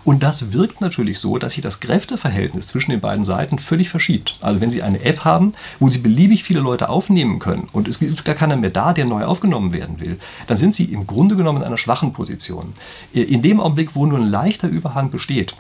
Und 0.05 0.23
das 0.23 0.53
wirkt 0.53 0.81
natürlich 0.81 1.19
so, 1.21 1.39
dass 1.39 1.53
sich 1.53 1.63
das 1.63 1.81
Kräfteverhältnis 1.81 2.67
zwischen 2.67 2.91
den 2.91 3.01
beiden 3.01 3.25
Seiten 3.25 3.59
völlig 3.59 3.89
verschiebt. 3.89 4.37
Also 4.41 4.61
wenn 4.61 4.71
Sie 4.71 4.83
eine 4.83 5.03
App 5.03 5.25
haben, 5.25 5.55
wo 5.79 5.89
Sie 5.89 5.99
beliebig 5.99 6.45
viele 6.45 6.61
Leute 6.61 6.89
aufnehmen 6.89 7.39
können 7.39 7.69
und 7.73 7.89
es 7.89 8.03
ist 8.03 8.25
gar 8.25 8.35
keiner 8.35 8.57
mehr 8.57 8.71
da, 8.71 8.93
der 8.93 9.05
neu 9.05 9.25
aufgenommen 9.25 9.73
werden 9.73 10.01
will, 10.01 10.19
dann 10.47 10.57
sind 10.57 10.75
Sie 10.75 10.85
im 10.85 11.07
Grunde 11.07 11.37
genommen 11.37 11.59
in 11.59 11.65
einer 11.65 11.79
schwachen 11.79 12.13
Position. 12.13 12.73
In 13.13 13.43
dem 13.43 13.61
Augenblick, 13.61 13.95
wo 13.95 14.07
nur 14.07 14.19
ein 14.19 14.29
leichter 14.29 14.69
Überhang 14.69 15.11
besteht, 15.11 15.55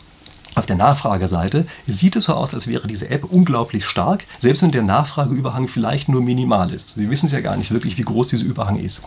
auf 0.54 0.66
der 0.66 0.76
Nachfrageseite 0.76 1.66
sieht 1.86 2.16
es 2.16 2.24
so 2.24 2.34
aus, 2.34 2.54
als 2.54 2.66
wäre 2.66 2.86
diese 2.86 3.10
App 3.10 3.24
unglaublich 3.24 3.86
stark, 3.86 4.24
selbst 4.38 4.62
wenn 4.62 4.70
der 4.70 4.82
Nachfrageüberhang 4.82 5.68
vielleicht 5.68 6.08
nur 6.08 6.22
minimal 6.22 6.72
ist. 6.72 6.94
Sie 6.94 7.10
wissen 7.10 7.26
es 7.26 7.32
ja 7.32 7.40
gar 7.40 7.56
nicht 7.56 7.72
wirklich, 7.72 7.98
wie 7.98 8.02
groß 8.02 8.28
dieser 8.28 8.44
Überhang 8.44 8.78
ist. 8.78 9.02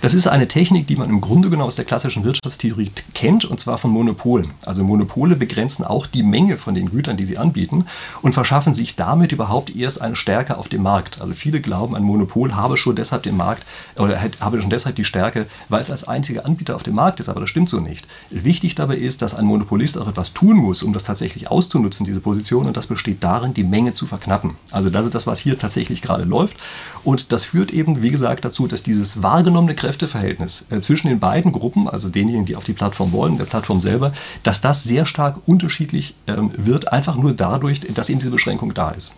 Das 0.00 0.14
ist 0.14 0.26
eine 0.26 0.48
Technik, 0.48 0.86
die 0.86 0.96
man 0.96 1.10
im 1.10 1.20
Grunde 1.20 1.50
genommen 1.50 1.66
aus 1.68 1.76
der 1.76 1.84
klassischen 1.84 2.24
Wirtschaftstheorie 2.24 2.92
kennt, 3.14 3.44
und 3.44 3.58
zwar 3.58 3.78
von 3.78 3.90
Monopolen. 3.90 4.50
Also 4.64 4.84
Monopole 4.84 5.36
begrenzen 5.36 5.84
auch 5.84 6.06
die 6.06 6.22
Menge 6.22 6.56
von 6.56 6.74
den 6.74 6.90
Gütern, 6.90 7.16
die 7.16 7.26
sie 7.26 7.38
anbieten, 7.38 7.86
und 8.22 8.32
verschaffen 8.32 8.74
sich 8.74 8.96
damit 8.96 9.32
überhaupt 9.32 9.74
erst 9.74 10.00
eine 10.00 10.16
Stärke 10.16 10.56
auf 10.56 10.68
dem 10.68 10.82
Markt. 10.82 11.20
Also 11.20 11.34
viele 11.34 11.60
glauben, 11.60 11.96
ein 11.96 12.04
Monopol 12.04 12.54
habe 12.54 12.76
schon 12.76 12.96
deshalb 12.96 13.24
den 13.24 13.36
Markt 13.36 13.64
oder 13.96 14.20
habe 14.40 14.60
schon 14.60 14.70
deshalb 14.70 14.96
die 14.96 15.04
Stärke, 15.04 15.46
weil 15.68 15.82
es 15.82 15.90
als 15.90 16.04
einziger 16.04 16.46
Anbieter 16.46 16.76
auf 16.76 16.82
dem 16.82 16.94
Markt 16.94 17.20
ist, 17.20 17.28
aber 17.28 17.40
das 17.40 17.50
stimmt 17.50 17.70
so 17.70 17.80
nicht. 17.80 18.06
Wichtig 18.30 18.74
dabei 18.74 18.96
ist, 18.96 19.22
dass 19.22 19.34
ein 19.34 19.44
Monopolist 19.44 19.98
auch 19.98 20.08
etwas 20.08 20.32
tun 20.32 20.56
muss, 20.56 20.82
um 20.82 20.91
um 20.92 20.94
das 20.94 21.04
tatsächlich 21.04 21.50
auszunutzen, 21.50 22.04
diese 22.04 22.20
Position. 22.20 22.66
Und 22.66 22.76
das 22.76 22.86
besteht 22.86 23.24
darin, 23.24 23.54
die 23.54 23.64
Menge 23.64 23.94
zu 23.94 24.06
verknappen. 24.06 24.56
Also 24.70 24.90
das 24.90 25.06
ist 25.06 25.14
das, 25.14 25.26
was 25.26 25.40
hier 25.40 25.58
tatsächlich 25.58 26.02
gerade 26.02 26.24
läuft. 26.24 26.58
Und 27.02 27.32
das 27.32 27.44
führt 27.44 27.72
eben, 27.72 28.02
wie 28.02 28.10
gesagt, 28.10 28.44
dazu, 28.44 28.66
dass 28.66 28.82
dieses 28.82 29.22
wahrgenommene 29.22 29.74
Kräfteverhältnis 29.74 30.66
äh, 30.70 30.80
zwischen 30.80 31.08
den 31.08 31.18
beiden 31.18 31.52
Gruppen, 31.52 31.88
also 31.88 32.10
denjenigen, 32.10 32.44
die 32.44 32.56
auf 32.56 32.64
die 32.64 32.74
Plattform 32.74 33.12
wollen, 33.12 33.38
der 33.38 33.46
Plattform 33.46 33.80
selber, 33.80 34.12
dass 34.42 34.60
das 34.60 34.84
sehr 34.84 35.06
stark 35.06 35.40
unterschiedlich 35.46 36.14
ähm, 36.26 36.50
wird, 36.56 36.92
einfach 36.92 37.16
nur 37.16 37.32
dadurch, 37.32 37.80
dass 37.94 38.10
eben 38.10 38.20
diese 38.20 38.30
Beschränkung 38.30 38.74
da 38.74 38.90
ist. 38.90 39.14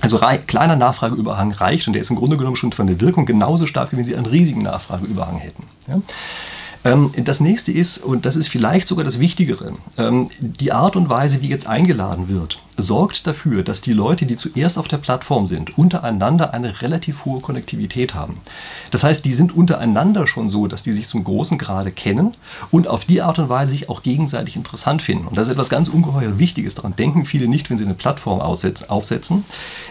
Also 0.00 0.20
kleiner 0.46 0.76
Nachfrageüberhang 0.76 1.52
reicht 1.52 1.86
und 1.86 1.92
der 1.92 2.02
ist 2.02 2.10
im 2.10 2.16
Grunde 2.16 2.36
genommen 2.36 2.56
schon 2.56 2.72
von 2.72 2.86
der 2.86 3.00
Wirkung 3.00 3.26
genauso 3.26 3.66
stark, 3.66 3.92
wie 3.92 3.96
wenn 3.96 4.04
Sie 4.04 4.14
einen 4.14 4.26
riesigen 4.26 4.62
Nachfrageüberhang 4.62 5.38
hätten. 5.38 5.64
Ähm, 6.92 7.10
das 7.24 7.40
nächste 7.40 7.72
ist, 7.72 7.98
und 7.98 8.24
das 8.24 8.36
ist 8.36 8.48
vielleicht 8.48 8.88
sogar 8.88 9.04
das 9.04 9.18
Wichtigere, 9.20 9.72
ähm, 9.96 10.30
die 10.40 10.72
Art 10.72 10.96
und 10.96 11.08
Weise, 11.08 11.42
wie 11.42 11.48
jetzt 11.48 11.66
eingeladen 11.66 12.28
wird 12.28 12.58
sorgt 12.78 13.26
dafür, 13.26 13.64
dass 13.64 13.80
die 13.80 13.92
Leute, 13.92 14.24
die 14.24 14.36
zuerst 14.36 14.78
auf 14.78 14.86
der 14.86 14.98
Plattform 14.98 15.48
sind, 15.48 15.76
untereinander 15.76 16.54
eine 16.54 16.80
relativ 16.80 17.24
hohe 17.24 17.40
Konnektivität 17.40 18.14
haben. 18.14 18.40
Das 18.92 19.02
heißt, 19.02 19.24
die 19.24 19.34
sind 19.34 19.54
untereinander 19.54 20.28
schon 20.28 20.48
so, 20.48 20.68
dass 20.68 20.84
die 20.84 20.92
sich 20.92 21.08
zum 21.08 21.24
großen 21.24 21.58
Grade 21.58 21.90
kennen 21.90 22.34
und 22.70 22.86
auf 22.86 23.04
die 23.04 23.20
Art 23.20 23.40
und 23.40 23.48
Weise 23.48 23.72
sich 23.72 23.88
auch 23.88 24.02
gegenseitig 24.02 24.54
interessant 24.54 25.02
finden. 25.02 25.26
Und 25.26 25.36
das 25.36 25.48
ist 25.48 25.52
etwas 25.52 25.68
ganz 25.68 25.88
ungeheuer 25.88 26.38
Wichtiges. 26.38 26.76
Daran 26.76 26.94
denken 26.94 27.24
viele 27.24 27.48
nicht, 27.48 27.68
wenn 27.68 27.78
sie 27.78 27.84
eine 27.84 27.94
Plattform 27.94 28.40
aufsetzen. 28.40 29.44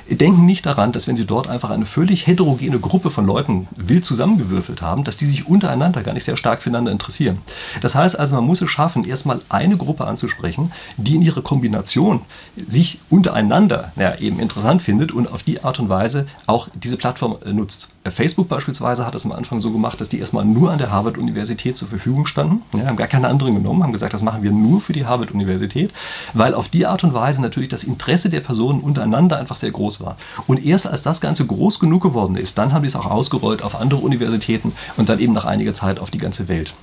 Denken 0.09 0.45
nicht 0.45 0.65
daran, 0.65 0.93
dass 0.93 1.07
wenn 1.07 1.17
sie 1.17 1.25
dort 1.25 1.49
einfach 1.49 1.69
eine 1.69 1.85
völlig 1.85 2.25
heterogene 2.25 2.79
Gruppe 2.79 3.11
von 3.11 3.25
Leuten 3.25 3.67
wild 3.75 4.05
zusammengewürfelt 4.05 4.81
haben, 4.81 5.03
dass 5.03 5.17
die 5.17 5.25
sich 5.25 5.45
untereinander 5.47 6.03
gar 6.03 6.13
nicht 6.13 6.23
sehr 6.23 6.37
stark 6.37 6.61
füreinander 6.61 6.93
interessieren. 6.93 7.39
Das 7.81 7.95
heißt 7.95 8.17
also, 8.17 8.35
man 8.35 8.45
muss 8.45 8.61
es 8.61 8.71
schaffen, 8.71 9.03
erstmal 9.03 9.41
eine 9.49 9.75
Gruppe 9.75 10.05
anzusprechen, 10.05 10.71
die 10.95 11.15
in 11.15 11.21
ihrer 11.21 11.41
Kombination 11.41 12.21
sich 12.67 12.76
untereinander 13.09 13.91
ja, 13.95 14.15
eben 14.15 14.39
interessant 14.39 14.81
findet 14.81 15.11
und 15.11 15.31
auf 15.31 15.43
die 15.43 15.63
Art 15.63 15.79
und 15.79 15.89
Weise 15.89 16.27
auch 16.45 16.67
diese 16.73 16.97
Plattform 16.97 17.37
äh, 17.45 17.51
nutzt. 17.51 17.93
Äh, 18.03 18.11
Facebook 18.11 18.49
beispielsweise 18.49 19.05
hat 19.05 19.15
es 19.15 19.25
am 19.25 19.31
Anfang 19.31 19.59
so 19.59 19.71
gemacht, 19.71 19.99
dass 19.99 20.09
die 20.09 20.19
erstmal 20.19 20.45
nur 20.45 20.71
an 20.71 20.77
der 20.77 20.91
Harvard-Universität 20.91 21.75
zur 21.77 21.87
Verfügung 21.87 22.25
standen, 22.25 22.61
ja, 22.77 22.85
haben 22.85 22.95
gar 22.95 23.07
keine 23.07 23.27
anderen 23.27 23.55
genommen, 23.55 23.83
haben 23.83 23.93
gesagt, 23.93 24.13
das 24.13 24.21
machen 24.21 24.43
wir 24.43 24.51
nur 24.51 24.81
für 24.81 24.93
die 24.93 25.05
Harvard-Universität, 25.05 25.91
weil 26.33 26.53
auf 26.53 26.69
die 26.69 26.85
Art 26.85 27.03
und 27.03 27.13
Weise 27.13 27.41
natürlich 27.41 27.69
das 27.69 27.83
Interesse 27.83 28.29
der 28.29 28.41
Personen 28.41 28.81
untereinander 28.81 29.37
einfach 29.37 29.55
sehr 29.55 29.71
groß 29.71 30.01
war. 30.01 30.17
Und 30.45 30.63
erst 30.63 30.87
als 30.87 31.03
das 31.03 31.21
Ganze 31.21 31.45
groß 31.45 31.79
genug 31.79 32.03
geworden 32.03 32.35
ist, 32.35 32.57
dann 32.57 32.73
haben 32.73 32.83
die 32.83 32.89
es 32.89 32.95
auch 32.95 33.05
ausgerollt 33.05 33.63
auf 33.63 33.75
andere 33.75 34.01
Universitäten 34.01 34.73
und 34.97 35.09
dann 35.09 35.19
eben 35.19 35.33
nach 35.33 35.45
einiger 35.45 35.73
Zeit 35.73 35.99
auf 35.99 36.11
die 36.11 36.19
ganze 36.19 36.47
Welt. 36.47 36.73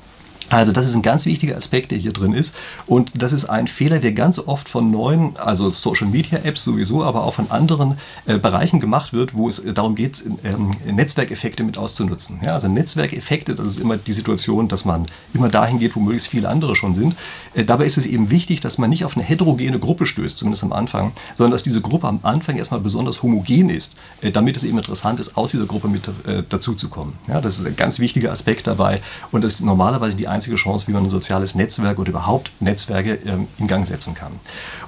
Also 0.50 0.72
das 0.72 0.86
ist 0.86 0.94
ein 0.94 1.02
ganz 1.02 1.26
wichtiger 1.26 1.56
Aspekt, 1.56 1.90
der 1.90 1.98
hier 1.98 2.12
drin 2.12 2.32
ist. 2.32 2.54
Und 2.86 3.12
das 3.14 3.32
ist 3.32 3.46
ein 3.46 3.66
Fehler, 3.66 3.98
der 3.98 4.12
ganz 4.12 4.38
oft 4.38 4.68
von 4.68 4.90
neuen, 4.90 5.36
also 5.36 5.70
Social-Media-Apps 5.70 6.64
sowieso, 6.64 7.02
aber 7.02 7.24
auch 7.24 7.34
von 7.34 7.50
anderen 7.50 7.98
äh, 8.26 8.38
Bereichen 8.38 8.80
gemacht 8.80 9.12
wird, 9.12 9.34
wo 9.34 9.48
es 9.48 9.62
darum 9.74 9.94
geht, 9.94 10.22
ähm, 10.44 10.72
Netzwerkeffekte 10.86 11.64
mit 11.64 11.78
auszunutzen. 11.78 12.40
Ja, 12.44 12.54
also 12.54 12.68
Netzwerkeffekte, 12.68 13.54
das 13.54 13.66
ist 13.66 13.78
immer 13.78 13.96
die 13.96 14.12
Situation, 14.12 14.68
dass 14.68 14.84
man 14.84 15.08
immer 15.32 15.48
dahin 15.48 15.78
geht, 15.78 15.96
wo 15.96 16.00
möglichst 16.00 16.28
viele 16.28 16.48
andere 16.48 16.76
schon 16.76 16.94
sind. 16.94 17.16
Äh, 17.54 17.64
dabei 17.64 17.86
ist 17.86 17.96
es 17.96 18.06
eben 18.06 18.30
wichtig, 18.30 18.60
dass 18.60 18.78
man 18.78 18.90
nicht 18.90 19.04
auf 19.04 19.16
eine 19.16 19.24
heterogene 19.24 19.78
Gruppe 19.78 20.06
stößt, 20.06 20.38
zumindest 20.38 20.62
am 20.62 20.72
Anfang, 20.72 21.12
sondern 21.34 21.52
dass 21.52 21.62
diese 21.62 21.80
Gruppe 21.80 22.08
am 22.08 22.20
Anfang 22.22 22.56
erstmal 22.56 22.80
besonders 22.80 23.22
homogen 23.22 23.70
ist, 23.70 23.94
äh, 24.20 24.30
damit 24.30 24.56
es 24.56 24.64
eben 24.64 24.78
interessant 24.78 25.20
ist, 25.20 25.36
aus 25.36 25.52
dieser 25.52 25.66
Gruppe 25.66 25.88
mit 25.88 26.08
äh, 26.26 26.42
dazuzukommen. 26.48 27.14
Ja, 27.28 27.40
das 27.40 27.58
ist 27.58 27.66
ein 27.66 27.76
ganz 27.76 27.98
wichtiger 27.98 28.32
Aspekt 28.32 28.66
dabei 28.66 29.00
und 29.32 29.42
das 29.42 29.54
ist 29.54 29.60
normalerweise 29.60 30.16
die 30.16 30.28
einzige 30.34 30.56
Chance, 30.56 30.88
wie 30.88 30.92
man 30.92 31.04
ein 31.04 31.10
soziales 31.10 31.54
Netzwerk 31.54 31.98
oder 31.98 32.10
überhaupt 32.10 32.50
Netzwerke 32.60 33.18
ähm, 33.26 33.48
in 33.58 33.66
Gang 33.66 33.86
setzen 33.86 34.14
kann. 34.14 34.32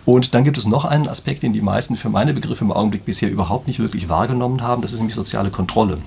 Und 0.05 0.35
dann 0.35 0.44
gibt 0.44 0.59
es 0.59 0.66
noch 0.66 0.85
einen 0.85 1.09
Aspekt, 1.09 1.43
den 1.43 1.52
die 1.52 1.62
meisten 1.62 1.97
für 1.97 2.10
meine 2.10 2.35
Begriffe 2.35 2.64
im 2.64 2.73
Augenblick 2.73 3.05
bisher 3.05 3.31
überhaupt 3.31 3.66
nicht 3.66 3.78
wirklich 3.78 4.09
wahrgenommen 4.09 4.62
haben, 4.62 4.82
das 4.82 4.93
ist 4.93 4.98
nämlich 4.98 5.16
soziale 5.16 5.51
Kontrolle. 5.51 5.98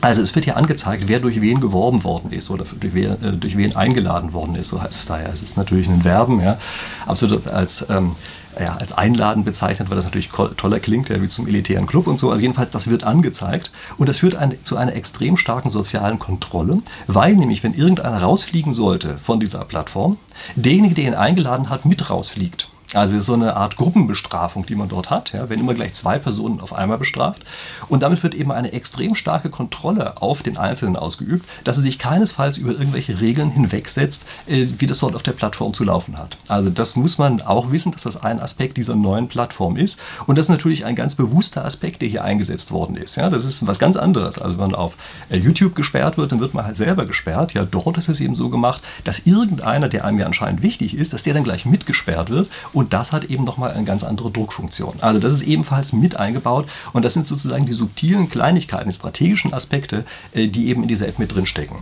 Also 0.00 0.22
es 0.22 0.34
wird 0.34 0.44
hier 0.44 0.56
angezeigt, 0.56 1.04
wer 1.06 1.18
durch 1.18 1.40
wen 1.40 1.60
geworben 1.60 2.04
worden 2.04 2.30
ist 2.30 2.50
oder 2.50 2.64
durch 2.78 2.94
wen, 2.94 3.22
äh, 3.22 3.32
durch 3.32 3.56
wen 3.56 3.74
eingeladen 3.74 4.32
worden 4.32 4.54
ist, 4.54 4.68
so 4.68 4.80
heißt 4.80 4.94
es 4.94 5.06
da 5.06 5.20
ja. 5.20 5.28
Es 5.28 5.42
ist 5.42 5.56
natürlich 5.56 5.88
ein 5.88 6.02
Verben, 6.02 6.40
ja, 6.40 6.58
absolut 7.06 7.48
als 7.48 7.84
ähm, 7.90 8.12
ja, 8.60 8.76
als 8.76 8.92
einladend 8.92 9.44
bezeichnet, 9.44 9.90
weil 9.90 9.96
das 9.96 10.04
natürlich 10.04 10.30
toller 10.56 10.80
klingt, 10.80 11.08
ja, 11.08 11.20
wie 11.22 11.28
zum 11.28 11.46
elitären 11.46 11.86
Club 11.86 12.06
und 12.06 12.18
so. 12.18 12.30
Also 12.30 12.42
jedenfalls, 12.42 12.70
das 12.70 12.88
wird 12.88 13.04
angezeigt 13.04 13.72
und 13.96 14.08
das 14.08 14.18
führt 14.18 14.34
ein, 14.34 14.56
zu 14.64 14.76
einer 14.76 14.94
extrem 14.94 15.36
starken 15.36 15.70
sozialen 15.70 16.18
Kontrolle, 16.18 16.82
weil 17.06 17.34
nämlich, 17.34 17.62
wenn 17.62 17.74
irgendeiner 17.74 18.22
rausfliegen 18.22 18.74
sollte 18.74 19.18
von 19.18 19.40
dieser 19.40 19.64
Plattform, 19.64 20.18
derjenige, 20.56 20.94
der 20.94 21.04
ihn 21.04 21.14
eingeladen 21.14 21.70
hat, 21.70 21.84
mit 21.84 22.10
rausfliegt. 22.10 22.68
Also 22.94 23.20
so 23.20 23.34
eine 23.34 23.54
Art 23.54 23.76
Gruppenbestrafung, 23.76 24.64
die 24.64 24.74
man 24.74 24.88
dort 24.88 25.10
hat, 25.10 25.32
ja, 25.32 25.50
wenn 25.50 25.60
immer 25.60 25.74
gleich 25.74 25.92
zwei 25.92 26.18
Personen 26.18 26.60
auf 26.60 26.72
einmal 26.72 26.96
bestraft. 26.96 27.42
Und 27.88 28.02
damit 28.02 28.22
wird 28.22 28.34
eben 28.34 28.50
eine 28.50 28.72
extrem 28.72 29.14
starke 29.14 29.50
Kontrolle 29.50 30.22
auf 30.22 30.42
den 30.42 30.56
Einzelnen 30.56 30.96
ausgeübt, 30.96 31.46
dass 31.64 31.76
er 31.76 31.82
sich 31.82 31.98
keinesfalls 31.98 32.56
über 32.56 32.72
irgendwelche 32.72 33.20
Regeln 33.20 33.50
hinwegsetzt, 33.50 34.24
äh, 34.46 34.68
wie 34.78 34.86
das 34.86 35.00
dort 35.00 35.14
auf 35.14 35.22
der 35.22 35.32
Plattform 35.32 35.74
zu 35.74 35.84
laufen 35.84 36.16
hat. 36.16 36.38
Also 36.48 36.70
das 36.70 36.96
muss 36.96 37.18
man 37.18 37.42
auch 37.42 37.70
wissen, 37.70 37.92
dass 37.92 38.04
das 38.04 38.22
ein 38.22 38.40
Aspekt 38.40 38.78
dieser 38.78 38.96
neuen 38.96 39.28
Plattform 39.28 39.76
ist. 39.76 39.98
Und 40.26 40.38
das 40.38 40.46
ist 40.46 40.50
natürlich 40.50 40.86
ein 40.86 40.96
ganz 40.96 41.14
bewusster 41.14 41.66
Aspekt, 41.66 42.00
der 42.00 42.08
hier 42.08 42.24
eingesetzt 42.24 42.70
worden 42.70 42.96
ist. 42.96 43.16
Ja, 43.16 43.28
das 43.28 43.44
ist 43.44 43.66
was 43.66 43.78
ganz 43.78 43.98
anderes. 43.98 44.38
Also 44.38 44.56
wenn 44.56 44.70
man 44.70 44.74
auf 44.74 44.94
äh, 45.28 45.36
YouTube 45.36 45.74
gesperrt 45.74 46.16
wird, 46.16 46.32
dann 46.32 46.40
wird 46.40 46.54
man 46.54 46.64
halt 46.64 46.78
selber 46.78 47.04
gesperrt. 47.04 47.52
Ja, 47.52 47.66
dort 47.66 47.98
ist 47.98 48.08
es 48.08 48.20
eben 48.20 48.34
so 48.34 48.48
gemacht, 48.48 48.80
dass 49.04 49.26
irgendeiner, 49.26 49.90
der 49.90 50.06
einem 50.06 50.18
ja 50.18 50.26
anscheinend 50.26 50.62
wichtig 50.62 50.96
ist, 50.96 51.12
dass 51.12 51.22
der 51.22 51.34
dann 51.34 51.44
gleich 51.44 51.66
mitgesperrt 51.66 52.30
wird 52.30 52.48
und 52.78 52.92
das 52.92 53.10
hat 53.10 53.24
eben 53.24 53.42
nochmal 53.42 53.72
eine 53.72 53.82
ganz 53.82 54.04
andere 54.04 54.30
Druckfunktion. 54.30 54.98
Also 55.00 55.18
das 55.18 55.34
ist 55.34 55.42
ebenfalls 55.42 55.92
mit 55.92 56.16
eingebaut 56.16 56.68
und 56.92 57.04
das 57.04 57.12
sind 57.12 57.26
sozusagen 57.26 57.66
die 57.66 57.72
subtilen 57.72 58.28
Kleinigkeiten, 58.30 58.88
die 58.88 58.94
strategischen 58.94 59.52
Aspekte, 59.52 60.04
äh, 60.32 60.46
die 60.46 60.68
eben 60.68 60.82
in 60.82 60.88
dieser 60.88 61.08
App 61.08 61.18
mit 61.18 61.34
drin 61.34 61.46
stecken. 61.46 61.74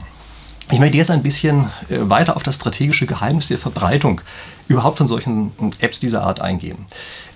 Ich 0.70 0.78
möchte 0.78 0.96
jetzt 0.96 1.10
ein 1.10 1.22
bisschen 1.22 1.66
äh, 1.90 1.98
weiter 2.08 2.34
auf 2.34 2.42
das 2.44 2.56
strategische 2.56 3.04
Geheimnis 3.04 3.48
der 3.48 3.58
Verbreitung 3.58 4.22
überhaupt 4.68 4.96
von 4.96 5.06
solchen 5.06 5.52
Apps 5.80 6.00
dieser 6.00 6.24
Art 6.24 6.40
eingehen. 6.40 6.86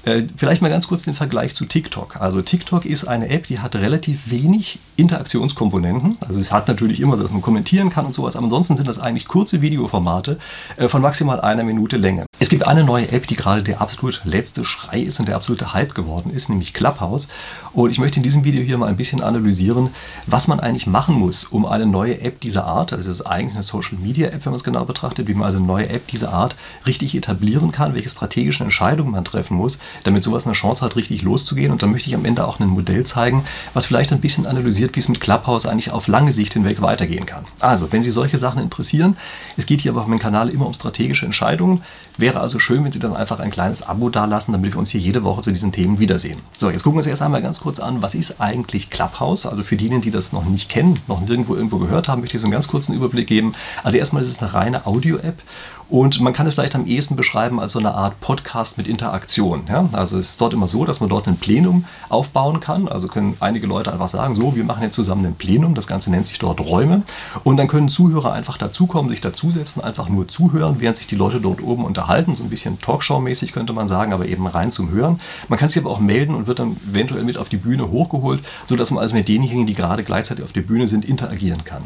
Äh, 0.05 0.23
vielleicht 0.37 0.63
mal 0.63 0.71
ganz 0.71 0.89
kurz 0.89 1.05
den 1.05 1.15
Vergleich 1.15 1.55
zu 1.55 1.67
TikTok. 1.67 2.21
Also 2.21 2.41
TikTok 2.41 2.87
ist 2.87 3.05
eine 3.05 3.29
App, 3.29 3.47
die 3.47 3.59
hat 3.59 3.77
relativ 3.77 4.31
wenig 4.31 4.79
Interaktionskomponenten. 4.97 6.17
Also 6.27 6.41
es 6.41 6.53
hat 6.53 6.69
natürlich 6.69 7.01
immer, 7.01 7.17
dass 7.17 7.31
man 7.31 7.43
kommentieren 7.43 7.91
kann 7.91 8.07
und 8.07 8.15
sowas, 8.15 8.35
aber 8.35 8.45
ansonsten 8.45 8.77
sind 8.77 8.89
das 8.89 8.99
eigentlich 8.99 9.29
kurze 9.29 9.61
Videoformate 9.61 10.39
äh, 10.77 10.89
von 10.89 11.03
maximal 11.03 11.41
einer 11.41 11.65
Minute 11.65 11.99
Länge. 11.99 12.25
Es 12.39 12.49
gibt 12.49 12.67
eine 12.67 12.85
neue 12.85 13.13
App, 13.13 13.27
die 13.27 13.37
gerade 13.37 13.63
der 13.63 13.83
absolut 13.83 14.23
letzte 14.25 14.65
Schrei 14.65 15.01
ist 15.01 15.21
und 15.21 15.27
der 15.27 15.37
absolute 15.37 15.75
Hype 15.75 15.95
geworden 15.95 16.33
ist, 16.33 16.49
nämlich 16.49 16.73
Clubhouse. 16.73 17.29
Und 17.73 17.91
ich 17.91 17.99
möchte 17.99 18.17
in 18.17 18.23
diesem 18.23 18.45
Video 18.45 18.63
hier 18.63 18.79
mal 18.79 18.89
ein 18.89 18.97
bisschen 18.97 19.23
analysieren, 19.23 19.91
was 20.27 20.49
man 20.49 20.59
eigentlich 20.59 20.87
machen 20.87 21.15
muss, 21.15 21.45
um 21.45 21.67
eine 21.67 21.87
neue 21.87 22.21
App 22.21 22.41
dieser 22.41 22.65
Art, 22.65 22.93
also 22.93 23.09
das 23.09 23.21
ist 23.21 23.27
eigentlich 23.27 23.55
eine 23.55 23.63
Social 23.63 23.99
Media 23.99 24.29
App, 24.29 24.45
wenn 24.45 24.53
man 24.53 24.59
es 24.59 24.65
genau 24.65 24.85
betrachtet, 24.85 25.29
wie 25.29 25.35
man 25.35 25.47
also 25.47 25.59
eine 25.59 25.67
neue 25.67 25.89
App 25.89 26.07
dieser 26.09 26.33
Art 26.33 26.57
richtig 26.87 27.15
etablieren 27.15 27.71
kann, 27.71 27.95
welche 27.95 28.09
strategischen 28.09 28.65
Entscheidungen 28.65 29.13
man 29.13 29.25
treffen 29.25 29.57
muss, 29.57 29.79
damit 30.05 30.23
sowas 30.23 30.47
eine 30.47 30.55
Chance 30.55 30.85
hat, 30.85 30.97
richtig 30.97 31.23
loszugehen. 31.23 31.73
Und 31.73 31.83
dann 31.83 31.91
möchte 31.91 32.09
ich 32.09 32.15
am 32.15 32.25
Ende 32.25 32.47
auch 32.47 32.61
ein 32.61 32.69
Modell 32.69 33.05
zeigen, 33.05 33.45
was 33.75 33.87
vielleicht 33.87 34.13
ein 34.13 34.21
bisschen 34.21 34.47
analysiert, 34.47 34.95
wie 34.97 35.01
es 35.01 35.09
mit 35.09 35.21
Clubhouse 35.21 35.67
eigentlich 35.67 35.91
auf 35.91 36.09
lange 36.09 36.33
Sicht 36.33 36.53
hinweg 36.53 36.83
weitergehen 36.83 37.27
kann. 37.27 37.45
Also, 37.61 37.93
wenn 37.93 38.03
Sie 38.03 38.11
solche 38.11 38.39
Sachen 38.39 38.63
interessieren, 38.63 39.17
es 39.57 39.67
geht 39.67 39.81
hier 39.81 39.93
aber 39.93 40.03
auf 40.03 40.07
meinem 40.07 40.19
Kanal 40.19 40.49
immer 40.49 40.67
um 40.67 40.75
strategische 40.75 41.27
Entscheidungen. 41.27 41.83
Wäre 42.17 42.41
also 42.41 42.59
schön, 42.59 42.85
wenn 42.85 42.93
Sie 42.93 42.99
dann 42.99 43.17
einfach 43.17 43.41
ein 43.41 43.51
kleines 43.51 43.83
Abo 43.83 44.11
dalassen, 44.11 44.53
damit 44.53 44.75
wir 44.75 44.79
uns 44.79 44.91
hier 44.91 45.01
jede 45.01 45.25
Woche 45.25 45.43
zu 45.43 45.53
diesen 45.53 45.73
Themen 45.73 45.99
wiedersehen. 45.99 46.41
So, 46.57 46.71
jetzt 46.71 46.83
gucken 46.83 46.97
wir 46.97 47.01
uns 47.01 47.07
erst 47.07 47.23
einmal 47.23 47.43
ganz 47.43 47.61
kurz 47.61 47.81
an, 47.81 48.03
was 48.03 48.15
ist 48.15 48.41
eigentlich 48.41 48.91
Clubhouse? 48.91 49.47
Also 49.47 49.63
für 49.63 49.77
diejenigen, 49.77 50.03
die 50.03 50.11
das 50.11 50.33
noch 50.33 50.45
nicht 50.45 50.69
kennen, 50.69 51.01
noch 51.07 51.21
nirgendwo 51.21 51.55
irgendwo 51.55 51.79
gehört 51.79 52.09
haben, 52.09 52.21
möchte 52.21 52.37
ich 52.37 52.41
so 52.41 52.47
einen 52.47 52.53
ganz 52.53 52.69
kurzen 52.69 52.95
Überblick 52.95 53.27
geben. 53.27 53.53
Also 53.83 53.97
erstmal 53.97 54.23
ist 54.23 54.31
es 54.31 54.41
eine 54.41 54.53
reine 54.53 54.87
Audio-App 54.87 55.43
und 55.91 56.21
man 56.21 56.33
kann 56.33 56.47
es 56.47 56.55
vielleicht 56.55 56.77
am 56.77 56.87
ehesten 56.87 57.17
beschreiben 57.17 57.59
als 57.59 57.73
so 57.73 57.81
eine 57.81 57.93
Art 57.95 58.21
Podcast 58.21 58.79
mit 58.79 58.87
Interaktion. 58.87 59.65
Ja? 59.69 59.89
Also 59.93 60.19
es 60.19 60.31
ist 60.31 60.41
dort 60.41 60.53
immer 60.53 60.69
so, 60.69 60.85
dass 60.85 61.01
man 61.01 61.09
dort 61.09 61.27
ein 61.27 61.37
Plenum 61.37 61.85
aufbauen 62.09 62.61
kann. 62.61 62.87
Also 62.87 63.09
können 63.09 63.37
einige 63.41 63.67
Leute 63.67 63.93
einfach 63.93 64.09
sagen, 64.09 64.37
so, 64.37 64.55
wir 64.55 64.63
machen 64.63 64.85
jetzt 64.85 64.95
zusammen 64.95 65.27
ein 65.27 65.35
Plenum. 65.35 65.75
Das 65.75 65.89
Ganze 65.89 66.11
nennt 66.13 66.27
sich 66.27 66.39
dort 66.39 66.61
Räume. 66.61 67.03
Und 67.43 67.57
dann 67.57 67.67
können 67.67 67.89
Zuhörer 67.89 68.33
einfach 68.33 68.57
dazukommen, 68.57 69.11
sich 69.11 69.21
dazusetzen, 69.21 69.83
einfach 69.83 70.09
nur 70.09 70.29
zuhören, 70.29 70.77
während 70.79 70.97
sich 70.97 71.09
die 71.09 71.17
Leute 71.17 71.41
dort 71.41 71.61
oben 71.61 71.85
unterhalten. 71.85 72.37
So 72.37 72.45
ein 72.45 72.51
bisschen 72.51 72.81
Talkshow-mäßig 72.81 73.53
könnte 73.53 73.73
man 73.73 73.89
sagen, 73.89 74.13
aber 74.13 74.27
eben 74.27 74.47
rein 74.47 74.71
zum 74.71 74.91
Hören. 74.91 75.19
Man 75.49 75.59
kann 75.59 75.71
sich 75.71 75.83
aber 75.83 75.91
auch 75.91 76.01
melden 76.01 76.37
und 76.37 76.47
wird 76.47 76.61
dann 76.61 76.77
eventuell 76.89 77.25
mit 77.25 77.37
auf 77.37 77.49
die 77.49 77.57
Bühne 77.57 77.91
hochgeholt, 77.91 78.45
sodass 78.69 78.93
man 78.93 79.03
also 79.03 79.17
mit 79.17 79.27
denjenigen, 79.27 79.67
die 79.67 79.75
gerade 79.75 80.05
gleichzeitig 80.05 80.45
auf 80.45 80.53
der 80.53 80.63
Bühne 80.63 80.87
sind, 80.87 81.05
interagieren 81.05 81.65
kann. 81.65 81.83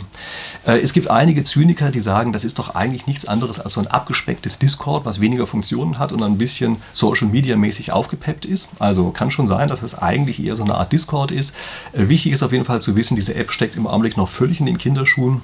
Äh, 0.66 0.80
es 0.80 0.92
gibt 0.92 1.08
einige 1.08 1.42
Zyniker, 1.44 1.90
die 1.90 2.00
sagen, 2.00 2.34
das 2.34 2.44
ist 2.44 2.58
doch 2.58 2.74
eigentlich 2.74 3.06
nichts 3.06 3.26
anderes 3.26 3.58
als 3.58 3.72
so 3.72 3.80
ein 3.80 3.93
abgespecktes 3.94 4.58
Discord, 4.58 5.04
was 5.04 5.20
weniger 5.20 5.46
Funktionen 5.46 5.98
hat 5.98 6.12
und 6.12 6.22
ein 6.22 6.38
bisschen 6.38 6.76
Social 6.92 7.28
Media 7.28 7.56
mäßig 7.56 7.92
aufgepeppt 7.92 8.44
ist. 8.44 8.70
Also 8.78 9.10
kann 9.10 9.30
schon 9.30 9.46
sein, 9.46 9.68
dass 9.68 9.82
es 9.82 9.94
eigentlich 9.94 10.42
eher 10.42 10.56
so 10.56 10.64
eine 10.64 10.74
Art 10.74 10.92
Discord 10.92 11.30
ist. 11.30 11.54
Äh, 11.92 12.08
wichtig 12.08 12.32
ist 12.32 12.42
auf 12.42 12.52
jeden 12.52 12.64
Fall 12.64 12.82
zu 12.82 12.96
wissen, 12.96 13.16
diese 13.16 13.34
App 13.34 13.50
steckt 13.50 13.76
im 13.76 13.86
Augenblick 13.86 14.16
noch 14.16 14.28
völlig 14.28 14.60
in 14.60 14.66
den 14.66 14.78
Kinderschuhen. 14.78 15.42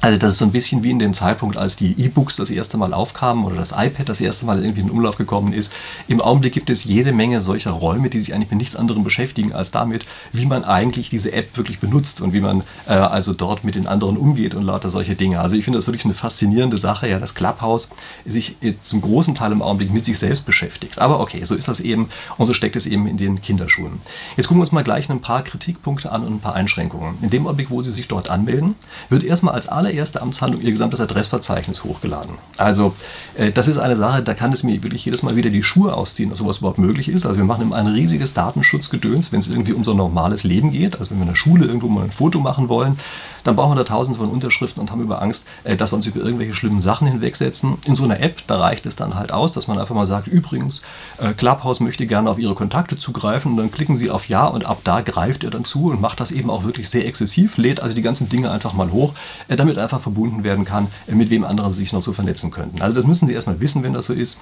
Also 0.00 0.18
das 0.18 0.34
ist 0.34 0.38
so 0.38 0.44
ein 0.44 0.52
bisschen 0.52 0.84
wie 0.84 0.90
in 0.90 0.98
dem 0.98 1.14
Zeitpunkt, 1.14 1.56
als 1.56 1.76
die 1.76 1.92
E-Books 1.98 2.36
das 2.36 2.50
erste 2.50 2.76
Mal 2.76 2.92
aufkamen 2.92 3.44
oder 3.44 3.56
das 3.56 3.72
iPad 3.72 4.08
das 4.08 4.20
erste 4.20 4.46
Mal 4.46 4.60
irgendwie 4.60 4.82
in 4.82 4.90
Umlauf 4.90 5.16
gekommen 5.16 5.52
ist. 5.52 5.72
Im 6.06 6.20
Augenblick 6.20 6.52
gibt 6.52 6.70
es 6.70 6.84
jede 6.84 7.12
Menge 7.12 7.40
solcher 7.40 7.70
Räume, 7.70 8.10
die 8.10 8.20
sich 8.20 8.34
eigentlich 8.34 8.50
mit 8.50 8.58
nichts 8.58 8.76
anderem 8.76 9.04
beschäftigen 9.04 9.52
als 9.52 9.70
damit, 9.70 10.06
wie 10.32 10.46
man 10.46 10.64
eigentlich 10.64 11.08
diese 11.08 11.32
App 11.32 11.56
wirklich 11.56 11.78
benutzt 11.78 12.20
und 12.20 12.32
wie 12.32 12.40
man 12.40 12.62
äh, 12.86 12.92
also 12.92 13.32
dort 13.32 13.64
mit 13.64 13.74
den 13.74 13.86
anderen 13.86 14.16
umgeht 14.16 14.54
und 14.54 14.62
lauter 14.62 14.90
solche 14.90 15.16
Dinge. 15.16 15.40
Also 15.40 15.56
ich 15.56 15.64
finde 15.64 15.78
das 15.78 15.86
wirklich 15.86 16.04
eine 16.04 16.14
faszinierende 16.14 16.78
Sache, 16.78 17.08
ja, 17.08 17.18
dass 17.18 17.34
Clubhouse 17.34 17.90
sich 18.26 18.56
zum 18.82 19.00
großen 19.00 19.34
Teil 19.34 19.52
im 19.52 19.62
Augenblick 19.62 19.92
mit 19.92 20.04
sich 20.04 20.18
selbst 20.18 20.46
beschäftigt. 20.46 20.98
Aber 20.98 21.20
okay, 21.20 21.44
so 21.44 21.54
ist 21.54 21.68
das 21.68 21.80
eben 21.80 22.10
und 22.36 22.46
so 22.46 22.54
steckt 22.54 22.76
es 22.76 22.86
eben 22.86 23.06
in 23.06 23.16
den 23.16 23.40
Kinderschuhen. 23.40 24.00
Jetzt 24.36 24.48
gucken 24.48 24.58
wir 24.58 24.62
uns 24.62 24.72
mal 24.72 24.84
gleich 24.84 25.10
ein 25.10 25.20
paar 25.20 25.42
Kritikpunkte 25.42 26.12
an 26.12 26.22
und 26.24 26.34
ein 26.34 26.40
paar 26.40 26.54
Einschränkungen. 26.54 27.16
In 27.22 27.30
dem 27.30 27.46
Augenblick, 27.46 27.70
wo 27.70 27.82
Sie 27.82 27.90
sich 27.90 28.08
dort 28.08 28.30
anmelden, 28.30 28.74
wird 29.08 29.24
erstmal 29.24 29.54
als 29.54 29.68
alle 29.68 29.85
allererste 29.86 30.20
Amtshandlung 30.20 30.62
ihr 30.62 30.72
gesamtes 30.72 31.00
Adressverzeichnis 31.00 31.84
hochgeladen. 31.84 32.34
Also 32.58 32.94
äh, 33.36 33.52
das 33.52 33.68
ist 33.68 33.78
eine 33.78 33.96
Sache, 33.96 34.22
da 34.22 34.34
kann 34.34 34.52
es 34.52 34.62
mir 34.62 34.82
wirklich 34.82 35.04
jedes 35.04 35.22
Mal 35.22 35.36
wieder 35.36 35.50
die 35.50 35.62
Schuhe 35.62 35.94
ausziehen, 35.94 36.30
dass 36.30 36.40
sowas 36.40 36.58
überhaupt 36.58 36.78
möglich 36.78 37.08
ist. 37.08 37.24
Also 37.24 37.38
wir 37.38 37.44
machen 37.44 37.62
immer 37.62 37.76
ein 37.76 37.86
riesiges 37.86 38.34
Datenschutzgedöns, 38.34 39.32
wenn 39.32 39.40
es 39.40 39.48
irgendwie 39.48 39.72
um 39.72 39.84
so 39.84 39.92
ein 39.92 39.96
normales 39.96 40.44
Leben 40.44 40.72
geht. 40.72 40.98
Also 40.98 41.10
wenn 41.10 41.18
wir 41.18 41.22
in 41.22 41.28
der 41.28 41.36
Schule 41.36 41.66
irgendwo 41.66 41.88
mal 41.88 42.04
ein 42.04 42.10
Foto 42.12 42.40
machen 42.40 42.68
wollen, 42.68 42.98
dann 43.46 43.54
brauchen 43.54 43.72
wir 43.72 43.76
da 43.76 43.84
tausende 43.84 44.18
von 44.18 44.28
Unterschriften 44.28 44.80
und 44.80 44.90
haben 44.90 45.00
über 45.00 45.22
Angst, 45.22 45.46
äh, 45.64 45.76
dass 45.76 45.92
wir 45.92 45.96
uns 45.96 46.06
über 46.06 46.20
irgendwelche 46.20 46.54
schlimmen 46.54 46.80
Sachen 46.80 47.06
hinwegsetzen. 47.06 47.78
In 47.84 47.96
so 47.96 48.04
einer 48.04 48.20
App, 48.20 48.42
da 48.46 48.58
reicht 48.58 48.86
es 48.86 48.96
dann 48.96 49.14
halt 49.14 49.32
aus, 49.32 49.52
dass 49.52 49.68
man 49.68 49.78
einfach 49.78 49.94
mal 49.94 50.06
sagt, 50.06 50.26
übrigens, 50.26 50.82
äh, 51.18 51.32
Clubhouse 51.32 51.80
möchte 51.80 52.06
gerne 52.06 52.28
auf 52.28 52.38
Ihre 52.38 52.54
Kontakte 52.54 52.98
zugreifen 52.98 53.52
und 53.52 53.58
dann 53.58 53.70
klicken 53.70 53.96
Sie 53.96 54.10
auf 54.10 54.28
Ja 54.28 54.46
und 54.46 54.66
ab 54.66 54.78
da 54.84 55.00
greift 55.00 55.44
er 55.44 55.50
dann 55.50 55.64
zu 55.64 55.86
und 55.86 56.00
macht 56.00 56.20
das 56.20 56.32
eben 56.32 56.50
auch 56.50 56.64
wirklich 56.64 56.90
sehr 56.90 57.06
exzessiv, 57.06 57.56
lädt 57.56 57.80
also 57.80 57.94
die 57.94 58.02
ganzen 58.02 58.28
Dinge 58.28 58.50
einfach 58.50 58.72
mal 58.72 58.90
hoch, 58.90 59.14
äh, 59.48 59.56
damit 59.76 59.84
einfach 59.84 60.00
verbunden 60.00 60.44
werden 60.44 60.64
kann, 60.64 60.88
mit 61.06 61.30
wem 61.30 61.44
anderen 61.44 61.72
Sie 61.72 61.80
sich 61.80 61.92
noch 61.92 62.02
so 62.02 62.12
vernetzen 62.12 62.50
könnten. 62.50 62.82
Also 62.82 62.96
das 62.96 63.06
müssen 63.06 63.28
Sie 63.28 63.34
erstmal 63.34 63.60
wissen, 63.60 63.82
wenn 63.82 63.92
das 63.92 64.06
so 64.06 64.12
ist. 64.12 64.38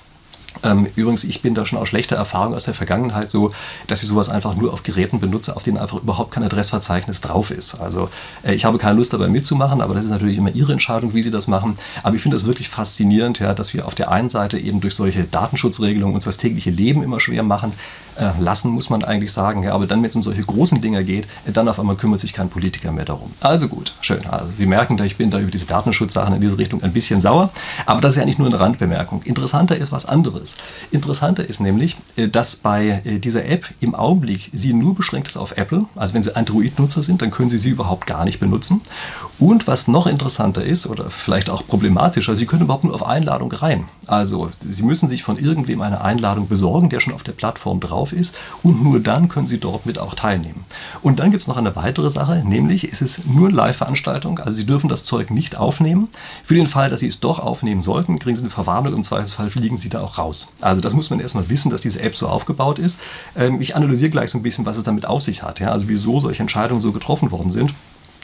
Ähm, 0.62 0.86
übrigens, 0.94 1.24
ich 1.24 1.42
bin 1.42 1.56
da 1.56 1.66
schon 1.66 1.80
aus 1.80 1.88
schlechter 1.88 2.14
Erfahrung 2.14 2.54
aus 2.54 2.62
der 2.62 2.74
Vergangenheit 2.74 3.28
so, 3.28 3.52
dass 3.88 4.02
ich 4.02 4.08
sowas 4.08 4.28
einfach 4.28 4.54
nur 4.54 4.72
auf 4.72 4.84
Geräten 4.84 5.18
benutze, 5.18 5.56
auf 5.56 5.64
denen 5.64 5.78
einfach 5.78 6.00
überhaupt 6.00 6.30
kein 6.30 6.44
Adressverzeichnis 6.44 7.20
drauf 7.20 7.50
ist. 7.50 7.80
Also 7.80 8.08
äh, 8.44 8.54
ich 8.54 8.64
habe 8.64 8.78
keine 8.78 8.96
Lust 8.96 9.12
dabei 9.12 9.26
mitzumachen, 9.26 9.80
aber 9.80 9.94
das 9.94 10.04
ist 10.04 10.10
natürlich 10.10 10.38
immer 10.38 10.54
Ihre 10.54 10.72
Entscheidung, 10.72 11.12
wie 11.12 11.24
Sie 11.24 11.32
das 11.32 11.48
machen. 11.48 11.76
Aber 12.04 12.14
ich 12.14 12.22
finde 12.22 12.36
das 12.36 12.46
wirklich 12.46 12.68
faszinierend, 12.68 13.40
ja, 13.40 13.52
dass 13.52 13.74
wir 13.74 13.84
auf 13.84 13.96
der 13.96 14.12
einen 14.12 14.28
Seite 14.28 14.56
eben 14.56 14.80
durch 14.80 14.94
solche 14.94 15.24
Datenschutzregelungen 15.24 16.14
uns 16.14 16.24
das 16.24 16.36
tägliche 16.36 16.70
Leben 16.70 17.02
immer 17.02 17.18
schwer 17.18 17.42
machen, 17.42 17.72
äh, 18.13 18.13
lassen, 18.38 18.70
muss 18.70 18.90
man 18.90 19.04
eigentlich 19.04 19.32
sagen. 19.32 19.62
Ja, 19.62 19.72
aber 19.72 19.86
dann, 19.86 20.02
wenn 20.02 20.10
es 20.10 20.16
um 20.16 20.22
solche 20.22 20.42
großen 20.42 20.80
Dinge 20.80 21.04
geht, 21.04 21.26
äh, 21.46 21.52
dann 21.52 21.68
auf 21.68 21.78
einmal 21.78 21.96
kümmert 21.96 22.20
sich 22.20 22.32
kein 22.32 22.48
Politiker 22.48 22.92
mehr 22.92 23.04
darum. 23.04 23.32
Also 23.40 23.68
gut, 23.68 23.94
schön. 24.00 24.26
Also 24.26 24.46
Sie 24.56 24.66
merken, 24.66 25.02
ich 25.02 25.16
bin 25.16 25.30
da 25.30 25.38
über 25.38 25.50
diese 25.50 25.66
Datenschutzsachen 25.66 26.34
in 26.34 26.40
diese 26.40 26.58
Richtung 26.58 26.82
ein 26.82 26.92
bisschen 26.92 27.22
sauer. 27.22 27.50
Aber 27.86 28.00
das 28.00 28.14
ist 28.14 28.18
ja 28.18 28.24
nicht 28.24 28.38
nur 28.38 28.48
eine 28.48 28.60
Randbemerkung. 28.60 29.22
Interessanter 29.22 29.76
ist 29.76 29.92
was 29.92 30.06
anderes. 30.06 30.54
Interessanter 30.90 31.48
ist 31.48 31.60
nämlich, 31.60 31.96
äh, 32.16 32.28
dass 32.28 32.56
bei 32.56 33.02
dieser 33.04 33.44
App 33.44 33.66
im 33.80 33.94
Augenblick 33.94 34.50
sie 34.52 34.72
nur 34.72 34.94
beschränkt 34.94 35.28
ist 35.28 35.36
auf 35.36 35.56
Apple. 35.56 35.84
Also 35.96 36.14
wenn 36.14 36.22
Sie 36.22 36.34
Android-Nutzer 36.34 37.02
sind, 37.02 37.22
dann 37.22 37.30
können 37.30 37.48
Sie 37.48 37.58
sie 37.58 37.70
überhaupt 37.70 38.06
gar 38.06 38.24
nicht 38.24 38.40
benutzen. 38.40 38.80
Und 39.38 39.66
was 39.66 39.88
noch 39.88 40.06
interessanter 40.06 40.64
ist 40.64 40.86
oder 40.86 41.10
vielleicht 41.10 41.50
auch 41.50 41.66
problematischer, 41.66 42.36
Sie 42.36 42.46
können 42.46 42.62
überhaupt 42.62 42.84
nur 42.84 42.94
auf 42.94 43.04
Einladung 43.04 43.50
rein. 43.50 43.88
Also 44.06 44.50
Sie 44.70 44.84
müssen 44.84 45.08
sich 45.08 45.24
von 45.24 45.38
irgendwem 45.38 45.80
eine 45.80 46.02
Einladung 46.02 46.46
besorgen, 46.46 46.88
der 46.88 47.00
schon 47.00 47.14
auf 47.14 47.24
der 47.24 47.32
Plattform 47.32 47.80
drauf 47.80 48.12
ist 48.12 48.34
und 48.62 48.84
nur 48.84 49.00
dann 49.00 49.28
können 49.28 49.48
Sie 49.48 49.58
dort 49.58 49.86
mit 49.86 49.98
auch 49.98 50.14
teilnehmen. 50.14 50.64
Und 51.02 51.18
dann 51.18 51.32
gibt 51.32 51.42
es 51.42 51.48
noch 51.48 51.56
eine 51.56 51.74
weitere 51.74 52.10
Sache, 52.10 52.42
nämlich 52.44 52.84
es 52.84 53.02
ist 53.02 53.26
nur 53.26 53.48
eine 53.48 53.56
Live-Veranstaltung, 53.56 54.38
also 54.38 54.52
Sie 54.52 54.66
dürfen 54.66 54.88
das 54.88 55.04
Zeug 55.04 55.32
nicht 55.32 55.56
aufnehmen. 55.56 56.08
Für 56.44 56.54
den 56.54 56.68
Fall, 56.68 56.88
dass 56.88 57.00
Sie 57.00 57.08
es 57.08 57.18
doch 57.18 57.40
aufnehmen 57.40 57.82
sollten, 57.82 58.20
kriegen 58.20 58.36
Sie 58.36 58.42
eine 58.42 58.50
Verwarnung, 58.50 58.94
im 58.94 59.02
Zweifelsfall 59.02 59.50
fliegen 59.50 59.78
Sie 59.78 59.88
da 59.88 60.00
auch 60.00 60.16
raus. 60.16 60.52
Also 60.60 60.80
das 60.80 60.94
muss 60.94 61.10
man 61.10 61.18
erstmal 61.18 61.48
wissen, 61.48 61.70
dass 61.70 61.80
diese 61.80 62.00
App 62.00 62.14
so 62.14 62.28
aufgebaut 62.28 62.78
ist. 62.78 63.00
Ähm, 63.36 63.60
ich 63.60 63.74
analysiere 63.74 64.10
gleich 64.10 64.30
so 64.30 64.38
ein 64.38 64.42
bisschen, 64.42 64.64
was 64.64 64.76
es 64.76 64.84
damit 64.84 65.06
auf 65.06 65.22
sich 65.22 65.42
hat, 65.42 65.60
also 65.60 65.88
wieso 65.88 66.20
solche 66.20 66.42
Entscheidungen 66.42 66.80
so 66.80 66.92
getroffen 66.92 67.32
worden 67.32 67.50
sind. 67.50 67.74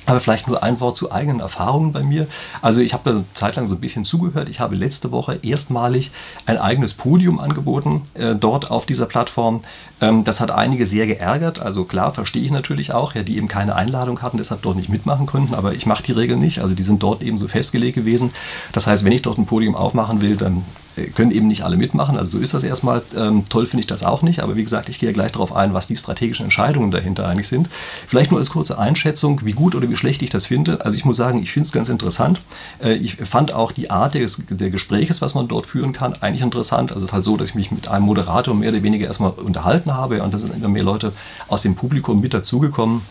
Aber 0.06 0.20
vielleicht 0.20 0.48
nur 0.48 0.62
ein 0.62 0.80
Wort 0.80 0.96
zu 0.96 1.12
eigenen 1.12 1.40
Erfahrungen 1.40 1.92
bei 1.92 2.02
mir. 2.02 2.26
Also 2.62 2.80
ich 2.80 2.92
habe 2.92 3.10
da 3.10 3.16
eine 3.16 3.24
Zeit 3.34 3.56
lang 3.56 3.68
so 3.68 3.74
ein 3.74 3.80
bisschen 3.80 4.04
zugehört. 4.04 4.48
Ich 4.48 4.60
habe 4.60 4.74
letzte 4.74 5.12
Woche 5.12 5.38
erstmalig 5.42 6.10
ein 6.46 6.58
eigenes 6.58 6.94
Podium 6.94 7.38
angeboten, 7.38 8.02
äh, 8.14 8.34
dort 8.34 8.70
auf 8.70 8.86
dieser 8.86 9.06
Plattform. 9.06 9.60
Ähm, 10.00 10.24
das 10.24 10.40
hat 10.40 10.50
einige 10.50 10.86
sehr 10.86 11.06
geärgert. 11.06 11.60
Also 11.60 11.84
klar, 11.84 12.12
verstehe 12.12 12.42
ich 12.42 12.50
natürlich 12.50 12.92
auch, 12.92 13.14
ja, 13.14 13.22
die 13.22 13.36
eben 13.36 13.48
keine 13.48 13.74
Einladung 13.76 14.22
hatten, 14.22 14.38
deshalb 14.38 14.62
dort 14.62 14.76
nicht 14.76 14.88
mitmachen 14.88 15.26
konnten. 15.26 15.54
Aber 15.54 15.74
ich 15.74 15.86
mache 15.86 16.02
die 16.02 16.12
Regel 16.12 16.36
nicht. 16.36 16.60
Also 16.60 16.74
die 16.74 16.82
sind 16.82 17.02
dort 17.02 17.22
eben 17.22 17.38
so 17.38 17.48
festgelegt 17.48 17.96
gewesen. 17.96 18.30
Das 18.72 18.86
heißt, 18.86 19.04
wenn 19.04 19.12
ich 19.12 19.22
dort 19.22 19.38
ein 19.38 19.46
Podium 19.46 19.74
aufmachen 19.74 20.20
will, 20.20 20.36
dann 20.36 20.64
äh, 20.96 21.06
können 21.06 21.30
eben 21.30 21.46
nicht 21.46 21.62
alle 21.62 21.76
mitmachen. 21.76 22.16
Also 22.16 22.38
so 22.38 22.42
ist 22.42 22.54
das 22.54 22.62
erstmal. 22.62 23.02
Ähm, 23.16 23.44
toll 23.48 23.66
finde 23.66 23.80
ich 23.80 23.86
das 23.86 24.02
auch 24.02 24.22
nicht. 24.22 24.40
Aber 24.40 24.56
wie 24.56 24.62
gesagt, 24.62 24.88
ich 24.88 24.98
gehe 24.98 25.08
ja 25.08 25.12
gleich 25.12 25.32
darauf 25.32 25.54
ein, 25.54 25.74
was 25.74 25.86
die 25.86 25.96
strategischen 25.96 26.44
Entscheidungen 26.44 26.90
dahinter 26.90 27.26
eigentlich 27.26 27.48
sind. 27.48 27.68
Vielleicht 28.06 28.30
nur 28.30 28.40
als 28.40 28.50
kurze 28.50 28.78
Einschätzung, 28.78 29.40
wie 29.44 29.52
gut 29.52 29.74
oder 29.74 29.88
wie 29.88 29.96
schlecht 29.96 30.22
ich 30.22 30.30
das 30.30 30.46
finde. 30.46 30.84
Also 30.84 30.96
ich 30.96 31.04
muss 31.04 31.16
sagen, 31.16 31.42
ich 31.42 31.52
finde 31.52 31.66
es 31.66 31.72
ganz 31.72 31.88
interessant. 31.88 32.40
Äh, 32.82 32.94
ich 32.94 33.16
fand 33.16 33.52
auch 33.52 33.72
die 33.72 33.90
Art 33.90 34.14
des, 34.14 34.42
der 34.48 34.70
Gespräches, 34.70 35.22
was 35.22 35.34
man 35.34 35.48
dort 35.48 35.66
führen 35.66 35.92
kann, 35.92 36.14
eigentlich 36.20 36.42
interessant. 36.42 36.92
Also 36.92 37.04
es 37.04 37.10
ist 37.10 37.14
halt 37.14 37.24
so, 37.24 37.36
dass 37.36 37.50
ich 37.50 37.54
mich 37.54 37.70
mit 37.70 37.88
einem 37.88 38.04
Moderator 38.06 38.54
mehr 38.54 38.70
oder 38.70 38.82
weniger 38.82 39.06
erstmal 39.06 39.30
unterhalten 39.30 39.89
habe 39.94 40.22
und 40.22 40.34
da 40.34 40.38
sind 40.38 40.54
immer 40.54 40.68
mehr 40.68 40.82
Leute 40.82 41.12
aus 41.48 41.62
dem 41.62 41.74
Publikum 41.74 42.20
mit 42.20 42.34
dazugekommen. 42.34 43.02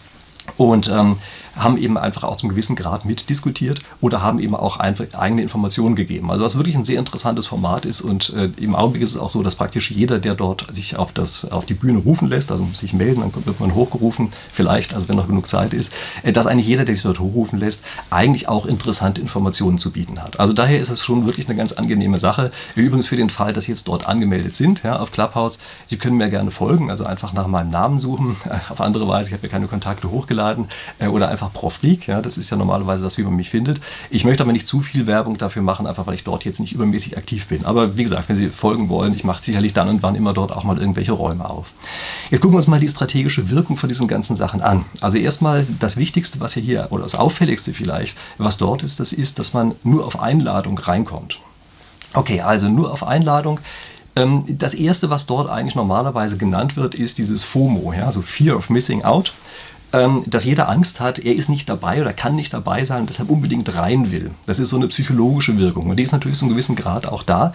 und 0.57 0.87
ähm, 0.87 1.17
haben 1.55 1.77
eben 1.77 1.97
einfach 1.97 2.23
auch 2.23 2.37
zum 2.37 2.49
gewissen 2.49 2.75
Grad 2.75 3.05
mitdiskutiert 3.05 3.79
oder 4.01 4.21
haben 4.21 4.39
eben 4.39 4.55
auch 4.55 4.79
eigene 4.79 5.41
Informationen 5.41 5.95
gegeben. 5.95 6.31
Also 6.31 6.43
was 6.43 6.55
wirklich 6.55 6.75
ein 6.75 6.85
sehr 6.85 6.99
interessantes 6.99 7.47
Format 7.47 7.85
ist 7.85 8.01
und 8.01 8.33
äh, 8.33 8.49
im 8.57 8.75
Augenblick 8.75 9.03
ist 9.03 9.11
es 9.11 9.17
auch 9.17 9.29
so, 9.29 9.43
dass 9.43 9.55
praktisch 9.55 9.91
jeder, 9.91 10.19
der 10.19 10.35
dort 10.35 10.73
sich 10.73 10.97
auf, 10.97 11.11
das, 11.11 11.49
auf 11.51 11.65
die 11.65 11.73
Bühne 11.73 11.99
rufen 11.99 12.27
lässt, 12.27 12.51
also 12.51 12.63
muss 12.63 12.79
sich 12.79 12.93
melden, 12.93 13.21
dann 13.21 13.45
wird 13.45 13.59
man 13.59 13.75
hochgerufen, 13.75 14.31
vielleicht, 14.51 14.93
also 14.93 15.07
wenn 15.07 15.15
noch 15.15 15.27
genug 15.27 15.47
Zeit 15.47 15.73
ist, 15.73 15.91
äh, 16.23 16.31
dass 16.31 16.47
eigentlich 16.47 16.67
jeder, 16.67 16.85
der 16.85 16.95
sich 16.95 17.03
dort 17.03 17.19
hochrufen 17.19 17.59
lässt, 17.59 17.81
eigentlich 18.09 18.47
auch 18.47 18.65
interessante 18.65 19.21
Informationen 19.21 19.77
zu 19.77 19.91
bieten 19.91 20.21
hat. 20.21 20.39
Also 20.39 20.53
daher 20.53 20.79
ist 20.79 20.89
es 20.89 21.03
schon 21.03 21.25
wirklich 21.25 21.47
eine 21.47 21.57
ganz 21.57 21.73
angenehme 21.73 22.19
Sache. 22.19 22.51
Übrigens 22.75 23.07
für 23.07 23.17
den 23.17 23.29
Fall, 23.29 23.53
dass 23.53 23.65
Sie 23.65 23.71
jetzt 23.71 23.87
dort 23.87 24.07
angemeldet 24.07 24.55
sind, 24.55 24.83
ja, 24.83 24.99
auf 24.99 25.11
Clubhouse, 25.11 25.59
Sie 25.87 25.97
können 25.97 26.17
mir 26.17 26.29
gerne 26.29 26.51
folgen, 26.51 26.89
also 26.89 27.05
einfach 27.05 27.33
nach 27.33 27.47
meinem 27.47 27.69
Namen 27.69 27.99
suchen, 27.99 28.37
auf 28.69 28.81
andere 28.81 29.07
Weise, 29.07 29.29
ich 29.29 29.33
habe 29.33 29.45
ja 29.45 29.51
keine 29.51 29.67
Kontakte 29.67 30.09
hochgeladen, 30.11 30.67
äh, 30.99 31.07
oder 31.07 31.29
einfach 31.29 31.38
einfach 31.39 31.53
Prof 31.53 31.81
League. 31.81 32.07
Ja, 32.07 32.21
das 32.21 32.37
ist 32.37 32.49
ja 32.49 32.57
normalerweise 32.57 33.03
das, 33.03 33.17
wie 33.17 33.23
man 33.23 33.35
mich 33.35 33.49
findet. 33.49 33.79
Ich 34.09 34.25
möchte 34.25 34.43
aber 34.43 34.51
nicht 34.51 34.67
zu 34.67 34.81
viel 34.81 35.07
Werbung 35.07 35.37
dafür 35.37 35.61
machen, 35.61 35.87
einfach 35.87 36.05
weil 36.05 36.15
ich 36.15 36.23
dort 36.23 36.43
jetzt 36.45 36.59
nicht 36.59 36.73
übermäßig 36.73 37.17
aktiv 37.17 37.47
bin. 37.47 37.65
Aber 37.65 37.97
wie 37.97 38.03
gesagt, 38.03 38.29
wenn 38.29 38.35
Sie 38.35 38.47
folgen 38.47 38.89
wollen, 38.89 39.13
ich 39.13 39.23
mache 39.23 39.43
sicherlich 39.43 39.73
dann 39.73 39.89
und 39.89 40.03
wann 40.03 40.15
immer 40.15 40.33
dort 40.33 40.51
auch 40.51 40.63
mal 40.63 40.77
irgendwelche 40.77 41.13
Räume 41.13 41.49
auf. 41.49 41.71
Jetzt 42.29 42.41
gucken 42.41 42.55
wir 42.55 42.57
uns 42.57 42.67
mal 42.67 42.79
die 42.79 42.89
strategische 42.89 43.49
Wirkung 43.49 43.77
von 43.77 43.89
diesen 43.89 44.07
ganzen 44.07 44.35
Sachen 44.35 44.61
an. 44.61 44.85
Also 45.01 45.17
erstmal 45.17 45.65
das 45.79 45.97
Wichtigste, 45.97 46.39
was 46.39 46.53
hier 46.53 46.87
oder 46.89 47.03
das 47.03 47.15
Auffälligste 47.15 47.73
vielleicht, 47.73 48.17
was 48.37 48.57
dort 48.57 48.83
ist, 48.83 48.99
das 48.99 49.13
ist, 49.13 49.39
dass 49.39 49.53
man 49.53 49.75
nur 49.83 50.05
auf 50.05 50.19
Einladung 50.19 50.77
reinkommt. 50.77 51.39
Okay, 52.13 52.41
also 52.41 52.67
nur 52.67 52.91
auf 52.91 53.05
Einladung. 53.05 53.59
Ähm, 54.15 54.43
das 54.47 54.73
erste, 54.73 55.09
was 55.09 55.27
dort 55.27 55.49
eigentlich 55.49 55.75
normalerweise 55.75 56.37
genannt 56.37 56.75
wird, 56.75 56.95
ist 56.95 57.19
dieses 57.19 57.43
FOMO, 57.43 57.93
ja, 57.93 58.07
also 58.07 58.21
Fear 58.21 58.57
of 58.57 58.69
Missing 58.69 59.03
Out 59.03 59.33
dass 59.91 60.45
jeder 60.45 60.69
Angst 60.69 60.99
hat, 60.99 61.17
er 61.17 61.33
ist 61.33 61.49
nicht 61.49 61.67
dabei 61.67 61.99
oder 62.01 62.13
kann 62.13 62.35
nicht 62.35 62.53
dabei 62.53 62.85
sein 62.85 63.01
und 63.01 63.09
deshalb 63.09 63.29
unbedingt 63.29 63.73
rein 63.73 64.11
will. 64.11 64.31
Das 64.45 64.59
ist 64.59 64.69
so 64.69 64.75
eine 64.75 64.87
psychologische 64.87 65.57
Wirkung 65.57 65.89
und 65.89 65.97
die 65.97 66.03
ist 66.03 66.11
natürlich 66.11 66.37
zu 66.37 66.45
einem 66.45 66.53
gewissen 66.53 66.75
Grad 66.75 67.07
auch 67.07 67.23
da, 67.23 67.53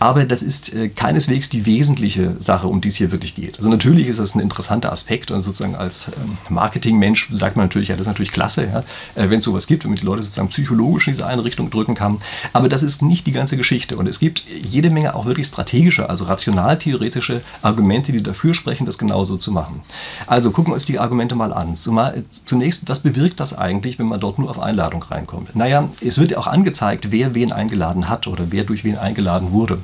aber 0.00 0.24
das 0.24 0.42
ist 0.42 0.74
äh, 0.74 0.88
keineswegs 0.88 1.48
die 1.48 1.64
wesentliche 1.64 2.36
Sache, 2.40 2.66
um 2.66 2.80
die 2.80 2.88
es 2.88 2.96
hier 2.96 3.12
wirklich 3.12 3.36
geht. 3.36 3.58
Also 3.58 3.70
natürlich 3.70 4.08
ist 4.08 4.18
das 4.18 4.34
ein 4.34 4.40
interessanter 4.40 4.90
Aspekt 4.90 5.30
und 5.30 5.42
sozusagen 5.42 5.76
als 5.76 6.08
ähm, 6.08 6.38
Marketingmensch 6.48 7.28
sagt 7.32 7.56
man 7.56 7.66
natürlich, 7.66 7.88
ja, 7.88 7.94
das 7.94 8.02
ist 8.02 8.08
natürlich 8.08 8.32
klasse, 8.32 8.64
ja, 8.64 8.80
äh, 9.14 9.30
wenn 9.30 9.38
es 9.38 9.44
sowas 9.44 9.68
gibt, 9.68 9.84
wenn 9.84 9.92
man 9.92 10.00
die 10.00 10.06
Leute 10.06 10.22
sozusagen 10.22 10.48
psychologisch 10.48 11.06
in 11.06 11.12
diese 11.12 11.26
eine 11.26 11.44
Richtung 11.44 11.70
drücken 11.70 11.94
kann, 11.94 12.18
aber 12.52 12.68
das 12.68 12.82
ist 12.82 13.02
nicht 13.02 13.28
die 13.28 13.32
ganze 13.32 13.56
Geschichte 13.56 13.96
und 13.96 14.08
es 14.08 14.18
gibt 14.18 14.44
jede 14.48 14.90
Menge 14.90 15.14
auch 15.14 15.26
wirklich 15.26 15.46
strategische, 15.46 16.10
also 16.10 16.24
rational-theoretische 16.24 17.42
Argumente, 17.62 18.10
die 18.10 18.24
dafür 18.24 18.54
sprechen, 18.54 18.86
das 18.86 18.98
genauso 18.98 19.36
zu 19.36 19.52
machen. 19.52 19.82
Also 20.26 20.50
gucken 20.50 20.72
wir 20.72 20.74
uns 20.74 20.84
die 20.84 20.98
Argumente 20.98 21.36
mal 21.36 21.52
an. 21.52 21.75
Zunächst, 21.76 22.88
was 22.88 23.00
bewirkt 23.00 23.40
das 23.40 23.56
eigentlich, 23.56 23.98
wenn 23.98 24.06
man 24.06 24.20
dort 24.20 24.38
nur 24.38 24.50
auf 24.50 24.58
Einladung 24.58 25.02
reinkommt? 25.02 25.54
Naja, 25.54 25.88
es 26.00 26.18
wird 26.18 26.32
ja 26.32 26.38
auch 26.38 26.46
angezeigt, 26.46 27.12
wer 27.12 27.34
wen 27.34 27.52
eingeladen 27.52 28.08
hat 28.08 28.26
oder 28.26 28.50
wer 28.50 28.64
durch 28.64 28.84
wen 28.84 28.98
eingeladen 28.98 29.52
wurde. 29.52 29.78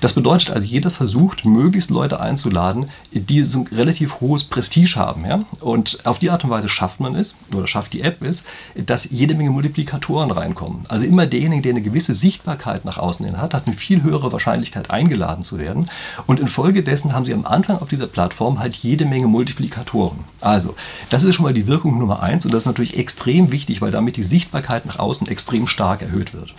Das 0.00 0.12
bedeutet 0.12 0.50
also, 0.50 0.66
jeder 0.66 0.90
versucht, 0.90 1.44
möglichst 1.44 1.90
Leute 1.90 2.20
einzuladen, 2.20 2.90
die 3.12 3.42
so 3.42 3.60
ein 3.60 3.66
relativ 3.68 4.20
hohes 4.20 4.44
Prestige 4.44 4.96
haben. 4.96 5.24
Ja? 5.24 5.44
Und 5.60 5.98
auf 6.04 6.18
die 6.18 6.30
Art 6.30 6.44
und 6.44 6.50
Weise 6.50 6.68
schafft 6.68 7.00
man 7.00 7.14
es, 7.14 7.36
oder 7.54 7.66
schafft 7.66 7.92
die 7.92 8.02
App 8.02 8.22
es, 8.22 8.42
dass 8.74 9.10
jede 9.10 9.34
Menge 9.34 9.50
Multiplikatoren 9.50 10.30
reinkommen. 10.30 10.84
Also 10.88 11.06
immer 11.06 11.26
derjenige, 11.26 11.62
der 11.62 11.72
eine 11.72 11.82
gewisse 11.82 12.14
Sichtbarkeit 12.14 12.84
nach 12.84 12.98
außen 12.98 13.24
hin 13.24 13.38
hat, 13.38 13.54
hat 13.54 13.66
eine 13.66 13.76
viel 13.76 14.02
höhere 14.02 14.32
Wahrscheinlichkeit 14.32 14.90
eingeladen 14.90 15.44
zu 15.44 15.58
werden. 15.58 15.90
Und 16.26 16.40
infolgedessen 16.40 17.12
haben 17.12 17.24
sie 17.24 17.34
am 17.34 17.46
Anfang 17.46 17.78
auf 17.78 17.88
dieser 17.88 18.06
Plattform 18.06 18.58
halt 18.58 18.74
jede 18.74 19.04
Menge 19.04 19.26
Multiplikatoren. 19.26 20.18
Also, 20.40 20.74
das 21.10 21.24
ist 21.24 21.35
schon 21.36 21.44
mal 21.44 21.54
die 21.54 21.66
Wirkung 21.66 21.98
Nummer 21.98 22.22
eins 22.22 22.44
und 22.44 22.52
das 22.52 22.62
ist 22.62 22.66
natürlich 22.66 22.96
extrem 22.96 23.52
wichtig, 23.52 23.80
weil 23.80 23.92
damit 23.92 24.16
die 24.16 24.22
Sichtbarkeit 24.22 24.86
nach 24.86 24.98
außen 24.98 25.28
extrem 25.28 25.66
stark 25.66 26.02
erhöht 26.02 26.34
wird. 26.34 26.54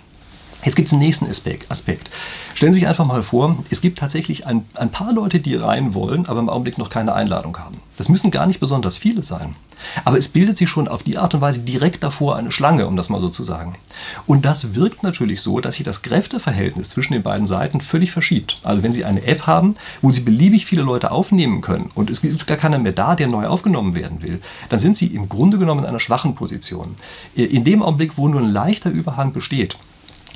Jetzt 0.64 0.74
gibt 0.74 0.88
es 0.88 0.92
einen 0.92 1.02
nächsten 1.02 1.26
Aspekt. 1.26 2.10
Stellen 2.54 2.74
Sie 2.74 2.80
sich 2.80 2.88
einfach 2.88 3.06
mal 3.06 3.22
vor, 3.22 3.56
es 3.70 3.80
gibt 3.80 3.98
tatsächlich 3.98 4.46
ein, 4.46 4.64
ein 4.74 4.90
paar 4.90 5.12
Leute, 5.12 5.38
die 5.38 5.54
rein 5.54 5.94
wollen, 5.94 6.26
aber 6.26 6.40
im 6.40 6.48
Augenblick 6.48 6.78
noch 6.78 6.90
keine 6.90 7.14
Einladung 7.14 7.56
haben. 7.58 7.80
Das 7.96 8.08
müssen 8.08 8.32
gar 8.32 8.46
nicht 8.46 8.58
besonders 8.58 8.96
viele 8.96 9.22
sein. 9.22 9.54
Aber 10.04 10.18
es 10.18 10.26
bildet 10.26 10.58
sich 10.58 10.68
schon 10.68 10.88
auf 10.88 11.04
die 11.04 11.18
Art 11.18 11.34
und 11.34 11.40
Weise 11.40 11.60
direkt 11.60 12.02
davor 12.02 12.34
eine 12.34 12.50
Schlange, 12.50 12.88
um 12.88 12.96
das 12.96 13.08
mal 13.08 13.20
so 13.20 13.28
zu 13.28 13.44
sagen. 13.44 13.76
Und 14.26 14.44
das 14.44 14.74
wirkt 14.74 15.04
natürlich 15.04 15.40
so, 15.40 15.60
dass 15.60 15.76
sich 15.76 15.84
das 15.84 16.02
Kräfteverhältnis 16.02 16.88
zwischen 16.88 17.12
den 17.12 17.22
beiden 17.22 17.46
Seiten 17.46 17.80
völlig 17.80 18.10
verschiebt. 18.10 18.58
Also 18.64 18.82
wenn 18.82 18.92
Sie 18.92 19.04
eine 19.04 19.22
App 19.24 19.46
haben, 19.46 19.76
wo 20.02 20.10
Sie 20.10 20.20
beliebig 20.20 20.66
viele 20.66 20.82
Leute 20.82 21.12
aufnehmen 21.12 21.60
können 21.60 21.90
und 21.94 22.10
es 22.10 22.24
ist 22.24 22.46
gar 22.46 22.56
keiner 22.56 22.80
mehr 22.80 22.92
da, 22.92 23.14
der 23.14 23.28
neu 23.28 23.46
aufgenommen 23.46 23.94
werden 23.94 24.22
will, 24.22 24.40
dann 24.68 24.80
sind 24.80 24.96
Sie 24.96 25.06
im 25.06 25.28
Grunde 25.28 25.58
genommen 25.58 25.82
in 25.82 25.86
einer 25.86 26.00
schwachen 26.00 26.34
Position. 26.34 26.96
In 27.36 27.62
dem 27.62 27.82
Augenblick, 27.82 28.12
wo 28.16 28.26
nur 28.26 28.40
ein 28.40 28.52
leichter 28.52 28.90
Überhang 28.90 29.32
besteht, 29.32 29.76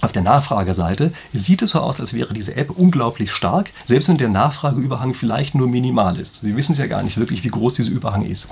auf 0.03 0.11
der 0.11 0.23
Nachfrageseite 0.23 1.13
sieht 1.33 1.63
es 1.63 1.71
so 1.71 1.81
aus, 1.81 2.01
als 2.01 2.13
wäre 2.13 2.35
diese 2.35 2.57
App 2.57 2.71
unglaublich 2.71 3.31
stark, 3.31 3.71
selbst 3.85 4.09
wenn 4.09 4.19
der 4.19 4.29
Nachfrageüberhang 4.29 5.15
vielleicht 5.15 5.55
nur 5.55 5.69
minimal 5.69 6.19
ist. 6.19 6.41
Sie 6.41 6.57
wissen 6.57 6.73
es 6.73 6.79
ja 6.79 6.89
gar 6.89 7.05
nicht 7.05 7.19
wirklich, 7.19 7.45
wie 7.45 7.49
groß 7.49 7.75
dieser 7.75 7.93
Überhang 7.93 8.27
ist. 8.27 8.49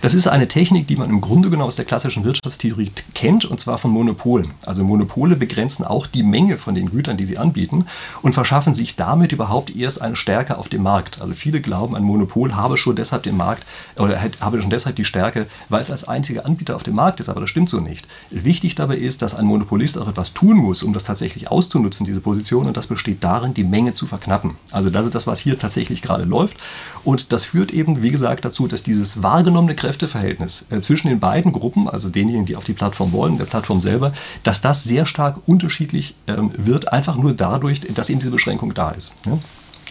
Das 0.00 0.14
ist 0.14 0.26
eine 0.26 0.48
Technik, 0.48 0.86
die 0.86 0.96
man 0.96 1.10
im 1.10 1.20
Grunde 1.20 1.50
genommen 1.50 1.68
aus 1.68 1.76
der 1.76 1.84
klassischen 1.84 2.24
Wirtschaftstheorie 2.24 2.90
kennt, 3.12 3.44
und 3.44 3.60
zwar 3.60 3.76
von 3.76 3.90
Monopolen. 3.90 4.52
Also 4.64 4.82
Monopole 4.82 5.36
begrenzen 5.36 5.84
auch 5.84 6.06
die 6.06 6.22
Menge 6.22 6.56
von 6.56 6.74
den 6.74 6.90
Gütern, 6.90 7.18
die 7.18 7.26
sie 7.26 7.36
anbieten 7.36 7.84
und 8.22 8.32
verschaffen 8.32 8.74
sich 8.74 8.96
damit 8.96 9.30
überhaupt 9.32 9.76
erst 9.76 10.00
eine 10.00 10.16
Stärke 10.16 10.56
auf 10.56 10.70
dem 10.70 10.82
Markt. 10.82 11.20
Also 11.20 11.34
viele 11.34 11.60
glauben, 11.60 11.94
ein 11.96 12.02
Monopol 12.02 12.54
habe 12.54 12.78
schon 12.78 12.96
deshalb 12.96 13.24
den 13.24 13.36
Markt 13.36 13.66
oder 13.98 14.22
habe 14.40 14.62
schon 14.62 14.70
deshalb 14.70 14.96
die 14.96 15.04
Stärke, 15.04 15.48
weil 15.68 15.82
es 15.82 15.90
als 15.90 16.08
einziger 16.08 16.46
Anbieter 16.46 16.76
auf 16.76 16.82
dem 16.82 16.94
Markt 16.94 17.20
ist, 17.20 17.28
aber 17.28 17.42
das 17.42 17.50
stimmt 17.50 17.68
so 17.68 17.80
nicht. 17.80 18.08
Wichtig 18.30 18.74
dabei 18.74 18.96
ist, 18.96 19.20
dass 19.20 19.34
ein 19.34 19.44
Monopolist 19.44 19.98
auch 19.98 20.08
etwas 20.08 20.32
tun 20.32 20.56
muss, 20.56 20.82
um 20.82 20.93
das 20.94 21.04
tatsächlich 21.04 21.50
auszunutzen, 21.50 22.06
diese 22.06 22.20
Position, 22.20 22.66
und 22.66 22.76
das 22.76 22.86
besteht 22.86 23.22
darin, 23.22 23.52
die 23.52 23.64
Menge 23.64 23.94
zu 23.94 24.06
verknappen. 24.06 24.56
Also 24.70 24.90
das 24.90 25.06
ist 25.06 25.14
das, 25.14 25.26
was 25.26 25.40
hier 25.40 25.58
tatsächlich 25.58 26.00
gerade 26.00 26.24
läuft. 26.24 26.56
Und 27.04 27.32
das 27.32 27.44
führt 27.44 27.72
eben, 27.72 28.02
wie 28.02 28.10
gesagt, 28.10 28.44
dazu, 28.44 28.66
dass 28.66 28.82
dieses 28.82 29.22
wahrgenommene 29.22 29.74
Kräfteverhältnis 29.74 30.64
äh, 30.70 30.80
zwischen 30.80 31.08
den 31.08 31.20
beiden 31.20 31.52
Gruppen, 31.52 31.88
also 31.88 32.08
denjenigen, 32.08 32.46
die 32.46 32.56
auf 32.56 32.64
die 32.64 32.72
Plattform 32.72 33.12
wollen, 33.12 33.38
der 33.38 33.44
Plattform 33.44 33.80
selber, 33.80 34.12
dass 34.42 34.62
das 34.62 34.84
sehr 34.84 35.04
stark 35.04 35.40
unterschiedlich 35.46 36.14
ähm, 36.26 36.50
wird, 36.56 36.92
einfach 36.92 37.16
nur 37.16 37.34
dadurch, 37.34 37.82
dass 37.92 38.08
eben 38.08 38.20
diese 38.20 38.30
Beschränkung 38.30 38.72
da 38.74 38.90
ist. 38.90 39.14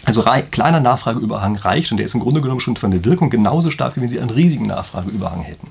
Also 0.04 0.22
kleiner 0.50 0.80
Nachfrageüberhang 0.80 1.56
reicht 1.56 1.90
und 1.90 1.98
der 1.98 2.06
ist 2.06 2.14
im 2.14 2.20
Grunde 2.20 2.40
genommen 2.40 2.60
schon 2.60 2.76
von 2.76 2.90
der 2.90 3.04
Wirkung 3.04 3.30
genauso 3.30 3.70
stark, 3.70 3.96
wie 3.96 4.02
wenn 4.02 4.08
Sie 4.08 4.20
einen 4.20 4.30
riesigen 4.30 4.66
Nachfrageüberhang 4.66 5.40
hätten. 5.42 5.68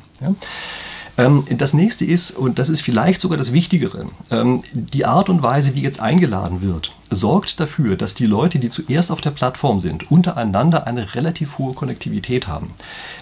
Ähm, 1.18 1.46
das 1.50 1.74
nächste 1.74 2.06
ist, 2.06 2.32
und 2.32 2.58
das 2.60 2.70
ist 2.70 2.82
vielleicht 2.82 3.22
sogar 3.22 3.38
das 3.38 3.54
Wichtigere, 3.54 4.08
ähm, 4.32 4.64
die 4.74 5.06
Art 5.06 5.30
und 5.30 5.44
Weise, 5.44 5.76
wie 5.76 5.82
jetzt 5.82 6.00
eingeladen 6.00 6.62
wird 6.62 6.92
sorgt 7.16 7.60
dafür, 7.60 7.96
dass 7.96 8.14
die 8.14 8.26
Leute, 8.26 8.60
die 8.60 8.70
zuerst 8.70 9.12
auf 9.12 9.22
der 9.22 9.32
Plattform 9.32 9.80
sind, 9.80 10.12
untereinander 10.12 10.88
eine 10.88 11.16
relativ 11.16 11.58
hohe 11.58 11.74
Konnektivität 11.74 12.48
haben. 12.48 12.74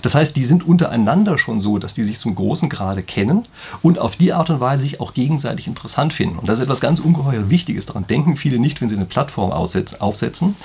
Das 0.01 0.15
heißt, 0.15 0.35
die 0.35 0.45
sind 0.45 0.65
untereinander 0.65 1.38
schon 1.38 1.61
so, 1.61 1.77
dass 1.77 1.93
die 1.93 2.03
sich 2.03 2.19
zum 2.19 2.35
großen 2.35 2.69
Grade 2.69 3.03
kennen 3.03 3.45
und 3.81 3.99
auf 3.99 4.15
die 4.15 4.34
Art 4.34 4.49
und 4.49 4.59
Weise 4.59 4.84
sich 4.84 4.99
auch 4.99 5.13
gegenseitig 5.13 5.68
interessant 5.68 6.13
finden. 6.13 6.38
Und 6.39 6.47
das 6.47 6.59
ist 6.59 6.63
etwas 6.63 6.81
ganz 6.81 6.99
ungeheuer 6.99 7.49
Wichtiges. 7.49 7.85
Daran 7.85 8.07
denken 8.07 8.38
viele 8.38 8.59
nicht, 8.59 8.81
wenn 8.81 8.89
sie 8.89 8.95
eine 8.95 9.05
Plattform 9.05 9.51
aufsetzen. 9.51 10.55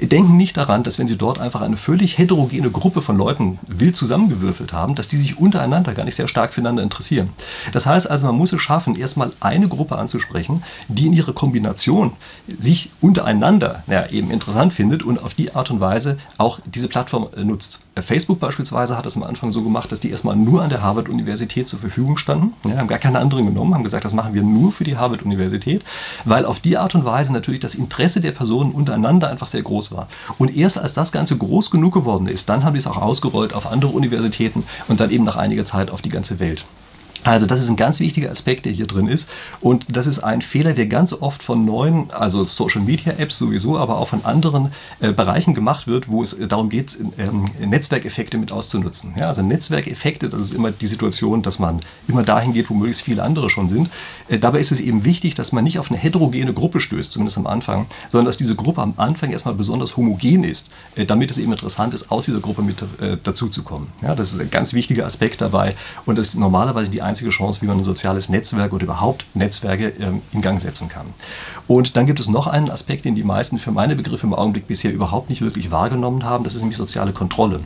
Denken 0.00 0.36
nicht 0.36 0.56
daran, 0.56 0.82
dass 0.82 0.98
wenn 0.98 1.08
sie 1.08 1.16
dort 1.16 1.38
einfach 1.38 1.60
eine 1.60 1.76
völlig 1.76 2.18
heterogene 2.18 2.70
Gruppe 2.70 3.02
von 3.02 3.16
Leuten 3.16 3.58
wild 3.66 3.96
zusammengewürfelt 3.96 4.72
haben, 4.72 4.94
dass 4.94 5.08
die 5.08 5.18
sich 5.18 5.38
untereinander 5.38 5.94
gar 5.94 6.04
nicht 6.04 6.16
sehr 6.16 6.28
stark 6.28 6.54
füreinander 6.54 6.82
interessieren. 6.82 7.30
Das 7.72 7.86
heißt 7.86 8.10
also, 8.10 8.26
man 8.26 8.36
muss 8.36 8.52
es 8.52 8.60
schaffen, 8.60 8.96
erstmal 8.96 9.32
eine 9.40 9.68
Gruppe 9.68 9.96
anzusprechen, 9.98 10.62
die 10.88 11.06
in 11.06 11.12
ihrer 11.12 11.32
Kombination 11.32 12.12
sie 12.58 12.69
sich 12.70 12.92
untereinander 13.00 13.82
ja, 13.88 14.06
eben 14.06 14.30
interessant 14.30 14.72
findet 14.72 15.02
und 15.02 15.20
auf 15.20 15.34
die 15.34 15.56
Art 15.56 15.72
und 15.72 15.80
Weise 15.80 16.18
auch 16.38 16.60
diese 16.64 16.86
Plattform 16.86 17.26
äh, 17.36 17.42
nutzt. 17.42 17.84
Äh, 17.96 18.02
Facebook 18.02 18.38
beispielsweise 18.38 18.96
hat 18.96 19.06
es 19.06 19.16
am 19.16 19.24
Anfang 19.24 19.50
so 19.50 19.62
gemacht, 19.62 19.90
dass 19.90 19.98
die 19.98 20.08
erstmal 20.08 20.36
nur 20.36 20.62
an 20.62 20.70
der 20.70 20.80
Harvard-Universität 20.80 21.66
zur 21.66 21.80
Verfügung 21.80 22.16
standen, 22.16 22.52
ja, 22.62 22.78
haben 22.78 22.86
gar 22.86 23.00
keine 23.00 23.18
anderen 23.18 23.46
genommen, 23.46 23.74
haben 23.74 23.82
gesagt, 23.82 24.04
das 24.04 24.14
machen 24.14 24.34
wir 24.34 24.44
nur 24.44 24.70
für 24.70 24.84
die 24.84 24.96
Harvard-Universität, 24.96 25.82
weil 26.24 26.44
auf 26.46 26.60
die 26.60 26.78
Art 26.78 26.94
und 26.94 27.04
Weise 27.04 27.32
natürlich 27.32 27.60
das 27.60 27.74
Interesse 27.74 28.20
der 28.20 28.30
Personen 28.30 28.70
untereinander 28.70 29.28
einfach 29.28 29.48
sehr 29.48 29.62
groß 29.62 29.90
war. 29.90 30.06
Und 30.38 30.56
erst 30.56 30.78
als 30.78 30.94
das 30.94 31.10
Ganze 31.10 31.36
groß 31.36 31.72
genug 31.72 31.92
geworden 31.92 32.28
ist, 32.28 32.48
dann 32.48 32.62
haben 32.62 32.74
die 32.74 32.78
es 32.78 32.86
auch 32.86 32.98
ausgerollt 32.98 33.52
auf 33.52 33.66
andere 33.66 33.90
Universitäten 33.90 34.62
und 34.86 35.00
dann 35.00 35.10
eben 35.10 35.24
nach 35.24 35.36
einiger 35.36 35.64
Zeit 35.64 35.90
auf 35.90 36.02
die 36.02 36.08
ganze 36.08 36.38
Welt. 36.38 36.64
Also 37.24 37.46
das 37.46 37.62
ist 37.62 37.68
ein 37.68 37.76
ganz 37.76 38.00
wichtiger 38.00 38.30
Aspekt, 38.30 38.64
der 38.64 38.72
hier 38.72 38.86
drin 38.86 39.06
ist. 39.06 39.28
Und 39.60 39.84
das 39.88 40.06
ist 40.06 40.20
ein 40.20 40.42
Fehler, 40.42 40.72
der 40.72 40.86
ganz 40.86 41.12
oft 41.12 41.42
von 41.42 41.64
neuen, 41.64 42.10
also 42.10 42.44
Social-Media-Apps 42.44 43.38
sowieso, 43.38 43.78
aber 43.78 43.98
auch 43.98 44.08
von 44.08 44.24
anderen 44.24 44.72
äh, 45.00 45.12
Bereichen 45.12 45.54
gemacht 45.54 45.86
wird, 45.86 46.08
wo 46.08 46.22
es 46.22 46.36
darum 46.48 46.70
geht, 46.70 46.96
ähm, 47.18 47.46
Netzwerkeffekte 47.60 48.38
mit 48.38 48.52
auszunutzen. 48.52 49.14
Ja, 49.18 49.28
also 49.28 49.42
Netzwerkeffekte, 49.42 50.30
das 50.30 50.40
ist 50.40 50.52
immer 50.54 50.70
die 50.70 50.86
Situation, 50.86 51.42
dass 51.42 51.58
man 51.58 51.82
immer 52.08 52.22
dahin 52.22 52.52
geht, 52.52 52.70
wo 52.70 52.74
möglichst 52.74 53.02
viele 53.02 53.22
andere 53.22 53.50
schon 53.50 53.68
sind. 53.68 53.90
Äh, 54.28 54.38
dabei 54.38 54.60
ist 54.60 54.72
es 54.72 54.80
eben 54.80 55.04
wichtig, 55.04 55.34
dass 55.34 55.52
man 55.52 55.64
nicht 55.64 55.78
auf 55.78 55.90
eine 55.90 56.00
heterogene 56.00 56.54
Gruppe 56.54 56.80
stößt, 56.80 57.12
zumindest 57.12 57.36
am 57.36 57.46
Anfang, 57.46 57.86
sondern 58.08 58.26
dass 58.26 58.38
diese 58.38 58.54
Gruppe 58.54 58.80
am 58.80 58.94
Anfang 58.96 59.30
erstmal 59.30 59.54
besonders 59.54 59.96
homogen 59.96 60.44
ist, 60.44 60.70
äh, 60.94 61.04
damit 61.04 61.30
es 61.30 61.38
eben 61.38 61.52
interessant 61.52 61.92
ist, 61.92 62.10
aus 62.10 62.24
dieser 62.24 62.40
Gruppe 62.40 62.62
mit 62.62 62.82
äh, 63.00 63.18
dazuzukommen. 63.22 63.88
Ja, 64.02 64.14
das 64.14 64.32
ist 64.32 64.40
ein 64.40 64.50
ganz 64.50 64.72
wichtiger 64.72 65.04
Aspekt 65.04 65.40
dabei 65.40 65.76
und 66.06 66.16
das 66.16 66.28
ist 66.28 66.34
normalerweise 66.36 66.90
die 66.90 67.02
einzige 67.10 67.30
Chance, 67.30 67.60
wie 67.62 67.66
man 67.66 67.78
ein 67.78 67.84
soziales 67.84 68.28
Netzwerk 68.28 68.72
oder 68.72 68.84
überhaupt 68.84 69.26
Netzwerke 69.34 69.92
ähm, 70.00 70.22
in 70.32 70.40
Gang 70.40 70.60
setzen 70.60 70.88
kann. 70.88 71.06
Und 71.66 71.96
dann 71.96 72.06
gibt 72.06 72.20
es 72.20 72.28
noch 72.28 72.46
einen 72.46 72.70
Aspekt, 72.70 73.04
den 73.04 73.14
die 73.14 73.24
meisten 73.24 73.58
für 73.58 73.72
meine 73.72 73.94
Begriffe 73.94 74.26
im 74.26 74.34
Augenblick 74.34 74.66
bisher 74.66 74.92
überhaupt 74.92 75.28
nicht 75.28 75.42
wirklich 75.42 75.70
wahrgenommen 75.70 76.24
haben, 76.24 76.44
das 76.44 76.54
ist 76.54 76.60
nämlich 76.60 76.78
soziale 76.78 77.12
Kontrolle. 77.12 77.60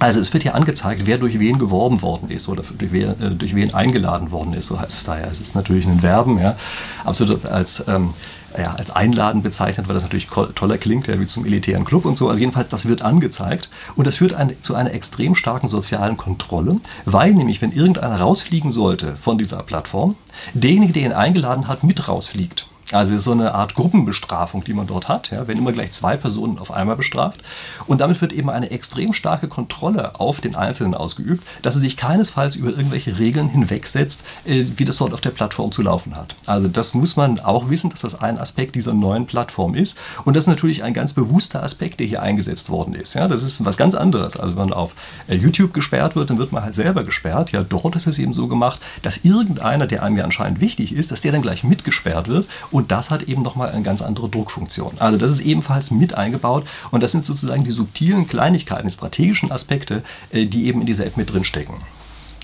Also 0.00 0.20
es 0.20 0.32
wird 0.32 0.44
hier 0.44 0.54
angezeigt, 0.54 1.02
wer 1.06 1.18
durch 1.18 1.40
wen 1.40 1.58
geworben 1.58 2.02
worden 2.02 2.30
ist 2.30 2.48
oder 2.48 2.62
durch 2.62 2.92
wen, 2.92 3.20
äh, 3.20 3.30
durch 3.32 3.54
wen 3.54 3.74
eingeladen 3.74 4.30
worden 4.30 4.54
ist, 4.54 4.66
so 4.66 4.80
heißt 4.80 4.92
es 4.92 5.04
da 5.04 5.18
ja. 5.18 5.26
Es 5.26 5.40
ist 5.40 5.56
natürlich 5.56 5.86
ein 5.86 6.00
Verben, 6.00 6.38
ja, 6.38 6.56
absolut 7.04 7.44
als 7.44 7.82
ähm, 7.88 8.14
ja, 8.56 8.74
als 8.74 8.90
einladend 8.90 9.42
bezeichnet, 9.42 9.88
weil 9.88 9.94
das 9.94 10.04
natürlich 10.04 10.28
toller 10.28 10.78
klingt, 10.78 11.06
ja, 11.06 11.20
wie 11.20 11.26
zum 11.26 11.44
elitären 11.44 11.84
Club 11.84 12.04
und 12.04 12.16
so. 12.16 12.28
Also 12.28 12.40
jedenfalls, 12.40 12.68
das 12.68 12.86
wird 12.86 13.02
angezeigt 13.02 13.68
und 13.96 14.06
das 14.06 14.16
führt 14.16 14.32
ein, 14.32 14.54
zu 14.62 14.74
einer 14.74 14.92
extrem 14.92 15.34
starken 15.34 15.68
sozialen 15.68 16.16
Kontrolle, 16.16 16.80
weil 17.04 17.34
nämlich, 17.34 17.60
wenn 17.60 17.72
irgendeiner 17.72 18.20
rausfliegen 18.20 18.72
sollte 18.72 19.16
von 19.16 19.38
dieser 19.38 19.62
Plattform, 19.62 20.16
derjenige, 20.54 20.92
der 20.92 21.02
ihn 21.02 21.12
eingeladen 21.12 21.68
hat, 21.68 21.84
mit 21.84 22.08
rausfliegt. 22.08 22.67
Also 22.92 23.18
so 23.18 23.32
eine 23.32 23.54
Art 23.54 23.74
Gruppenbestrafung, 23.74 24.64
die 24.64 24.72
man 24.72 24.86
dort 24.86 25.08
hat, 25.08 25.30
ja, 25.30 25.46
wenn 25.46 25.58
immer 25.58 25.72
gleich 25.72 25.92
zwei 25.92 26.16
Personen 26.16 26.58
auf 26.58 26.70
einmal 26.70 26.96
bestraft. 26.96 27.40
Und 27.86 28.00
damit 28.00 28.20
wird 28.22 28.32
eben 28.32 28.48
eine 28.48 28.70
extrem 28.70 29.12
starke 29.12 29.46
Kontrolle 29.46 30.18
auf 30.18 30.40
den 30.40 30.54
Einzelnen 30.54 30.94
ausgeübt, 30.94 31.46
dass 31.60 31.74
er 31.74 31.82
sich 31.82 31.98
keinesfalls 31.98 32.56
über 32.56 32.70
irgendwelche 32.70 33.18
Regeln 33.18 33.48
hinwegsetzt, 33.48 34.24
äh, 34.46 34.64
wie 34.76 34.86
das 34.86 34.96
dort 34.96 35.12
auf 35.12 35.20
der 35.20 35.30
Plattform 35.30 35.70
zu 35.70 35.82
laufen 35.82 36.16
hat. 36.16 36.34
Also 36.46 36.68
das 36.68 36.94
muss 36.94 37.16
man 37.16 37.40
auch 37.40 37.68
wissen, 37.68 37.90
dass 37.90 38.00
das 38.00 38.20
ein 38.20 38.38
Aspekt 38.38 38.74
dieser 38.74 38.94
neuen 38.94 39.26
Plattform 39.26 39.74
ist. 39.74 39.98
Und 40.24 40.34
das 40.34 40.44
ist 40.44 40.48
natürlich 40.48 40.82
ein 40.82 40.94
ganz 40.94 41.12
bewusster 41.12 41.62
Aspekt, 41.62 42.00
der 42.00 42.06
hier 42.06 42.22
eingesetzt 42.22 42.70
worden 42.70 42.94
ist. 42.94 43.14
Ja, 43.14 43.28
das 43.28 43.42
ist 43.42 43.64
was 43.66 43.76
ganz 43.76 43.94
anderes. 43.94 44.38
Also 44.38 44.56
wenn 44.56 44.68
man 44.68 44.72
auf 44.72 44.92
äh, 45.26 45.34
YouTube 45.34 45.74
gesperrt 45.74 46.16
wird, 46.16 46.30
dann 46.30 46.38
wird 46.38 46.52
man 46.52 46.64
halt 46.64 46.74
selber 46.74 47.04
gesperrt. 47.04 47.52
Ja, 47.52 47.62
dort 47.62 47.96
ist 47.96 48.06
es 48.06 48.18
eben 48.18 48.32
so 48.32 48.48
gemacht, 48.48 48.80
dass 49.02 49.18
irgendeiner, 49.24 49.86
der 49.86 50.02
einem 50.02 50.16
ja 50.16 50.24
anscheinend 50.24 50.60
wichtig 50.60 50.94
ist, 50.94 51.10
dass 51.10 51.20
der 51.20 51.32
dann 51.32 51.42
gleich 51.42 51.64
mitgesperrt 51.64 52.28
wird 52.28 52.46
und 52.70 52.77
das 52.80 53.10
hat 53.10 53.24
eben 53.24 53.42
nochmal 53.42 53.70
eine 53.70 53.82
ganz 53.82 54.02
andere 54.02 54.28
Druckfunktion. 54.28 54.94
Also 54.98 55.18
das 55.18 55.32
ist 55.32 55.40
ebenfalls 55.40 55.90
mit 55.90 56.14
eingebaut 56.14 56.66
und 56.90 57.02
das 57.02 57.12
sind 57.12 57.24
sozusagen 57.26 57.64
die 57.64 57.70
subtilen 57.70 58.28
Kleinigkeiten, 58.28 58.86
die 58.86 58.94
strategischen 58.94 59.50
Aspekte, 59.50 60.02
äh, 60.30 60.46
die 60.46 60.66
eben 60.66 60.80
in 60.80 60.86
dieser 60.86 61.06
App 61.06 61.16
mit 61.16 61.32
drin 61.32 61.44
stecken. 61.44 61.74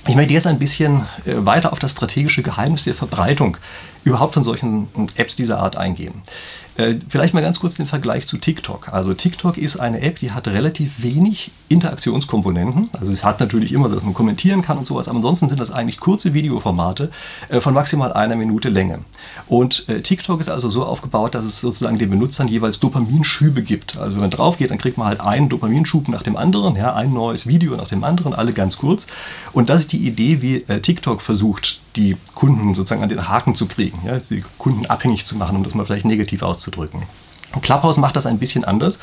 Ich 0.07 0.17
möchte 0.17 0.35
jetzt 0.35 0.47
ein 0.47 0.59
bisschen 0.59 1.07
äh, 1.25 1.35
weiter 1.47 1.73
auf 1.73 1.79
das 1.79 1.93
strategische 1.93 2.43
Geheimnis 2.43 2.85
der 2.85 2.95
Verbreitung 2.95 3.57
überhaupt 4.05 4.35
von 4.35 4.45
solchen 4.45 4.89
Apps 5.17 5.35
dieser 5.37 5.59
Art 5.59 5.77
eingehen. 5.77 6.23
Äh, 6.77 6.97
vielleicht 7.09 7.35
mal 7.35 7.41
ganz 7.41 7.61
kurz 7.61 7.77
den 7.77 7.87
Vergleich 7.87 8.27
zu 8.27 8.37
TikTok. 8.37 8.93
Also 8.93 9.15
TikTok 9.15 9.59
ist 9.59 9.77
eine 9.77 10.01
App, 10.01 10.19
die 10.19 10.33
hat 10.33 10.49
relativ 10.49 11.03
wenig 11.03 11.53
Interaktionskomponenten. 11.69 12.91
Also 12.99 13.13
es 13.13 13.23
hat 13.23 13.39
natürlich 13.39 13.73
immer, 13.73 13.89
dass 13.89 14.03
man 14.03 14.13
kommentieren 14.13 14.63
kann 14.63 14.79
und 14.79 14.87
sowas, 14.87 15.07
aber 15.07 15.17
ansonsten 15.17 15.49
sind 15.49 15.61
das 15.61 15.71
eigentlich 15.71 16.01
kurze 16.01 16.35
Videoformate 16.35 17.11
äh, 17.49 17.61
von 17.61 17.75
maximal 17.75 18.13
einer 18.13 18.35
Minute 18.35 18.71
Länge. 18.71 18.99
Und 19.47 19.89
äh, 19.89 20.01
TikTok 20.01 20.41
ist 20.41 20.49
also 20.49 20.69
so 20.69 20.85
aufgebaut, 20.85 21.37
dass 21.37 21.45
es 21.45 21.61
sozusagen 21.61 21.99
den 21.99 22.11
Benutzern 22.11 22.49
jeweils 22.49 22.81
Dopaminschübe 22.81 23.63
gibt. 23.63 23.97
Also 23.97 24.17
wenn 24.17 24.23
man 24.23 24.31
drauf 24.31 24.59
geht, 24.59 24.71
dann 24.71 24.79
kriegt 24.79 24.99
man 24.99 25.07
halt 25.07 25.21
einen 25.21 25.49
Dopaminschub 25.49 26.09
nach 26.09 26.25
dem 26.25 26.37
anderen, 26.37 26.75
ja, 26.75 26.93
ein 26.95 27.13
neues 27.13 27.47
Video 27.47 27.77
nach 27.77 27.89
dem 27.89 28.03
anderen, 28.03 28.35
alle 28.35 28.53
ganz 28.53 28.79
kurz. 28.79 29.07
Und 29.53 29.71
das 29.71 29.83
ist 29.83 29.93
die 29.93 30.05
Idee, 30.05 30.43
wie 30.43 30.61
TikTok 30.61 31.23
versucht, 31.23 31.81
die 31.97 32.17
Kunden 32.35 32.75
sozusagen 32.75 33.03
an 33.03 33.09
den 33.09 33.29
Haken 33.29 33.55
zu 33.55 33.67
kriegen, 33.67 33.94
ja, 34.05 34.19
die 34.19 34.45
Kunden 34.59 34.87
abhängig 34.87 35.27
zu 35.27 35.37
machen, 35.37 35.57
um 35.57 35.65
das 35.65 35.75
mal 35.75 35.85
vielleicht 35.85 36.05
negativ 36.07 36.43
auszudrücken. 36.43 37.03
Clubhouse 37.63 37.99
macht 37.99 38.17
das 38.17 38.27
ein 38.27 38.39
bisschen 38.39 38.65
anders. 38.65 38.99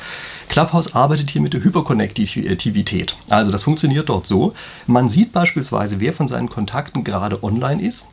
Clubhouse 0.48 0.94
arbeitet 0.94 1.30
hier 1.30 1.40
mit 1.40 1.54
der 1.54 1.64
Hyperkonnektivität. 1.64 3.16
Also 3.30 3.50
das 3.50 3.62
funktioniert 3.62 4.08
dort 4.08 4.26
so. 4.26 4.54
Man 4.86 5.08
sieht 5.08 5.32
beispielsweise, 5.32 6.00
wer 6.00 6.12
von 6.12 6.28
seinen 6.28 6.50
Kontakten 6.50 7.02
gerade 7.02 7.42
online 7.42 7.82
ist 7.82 8.08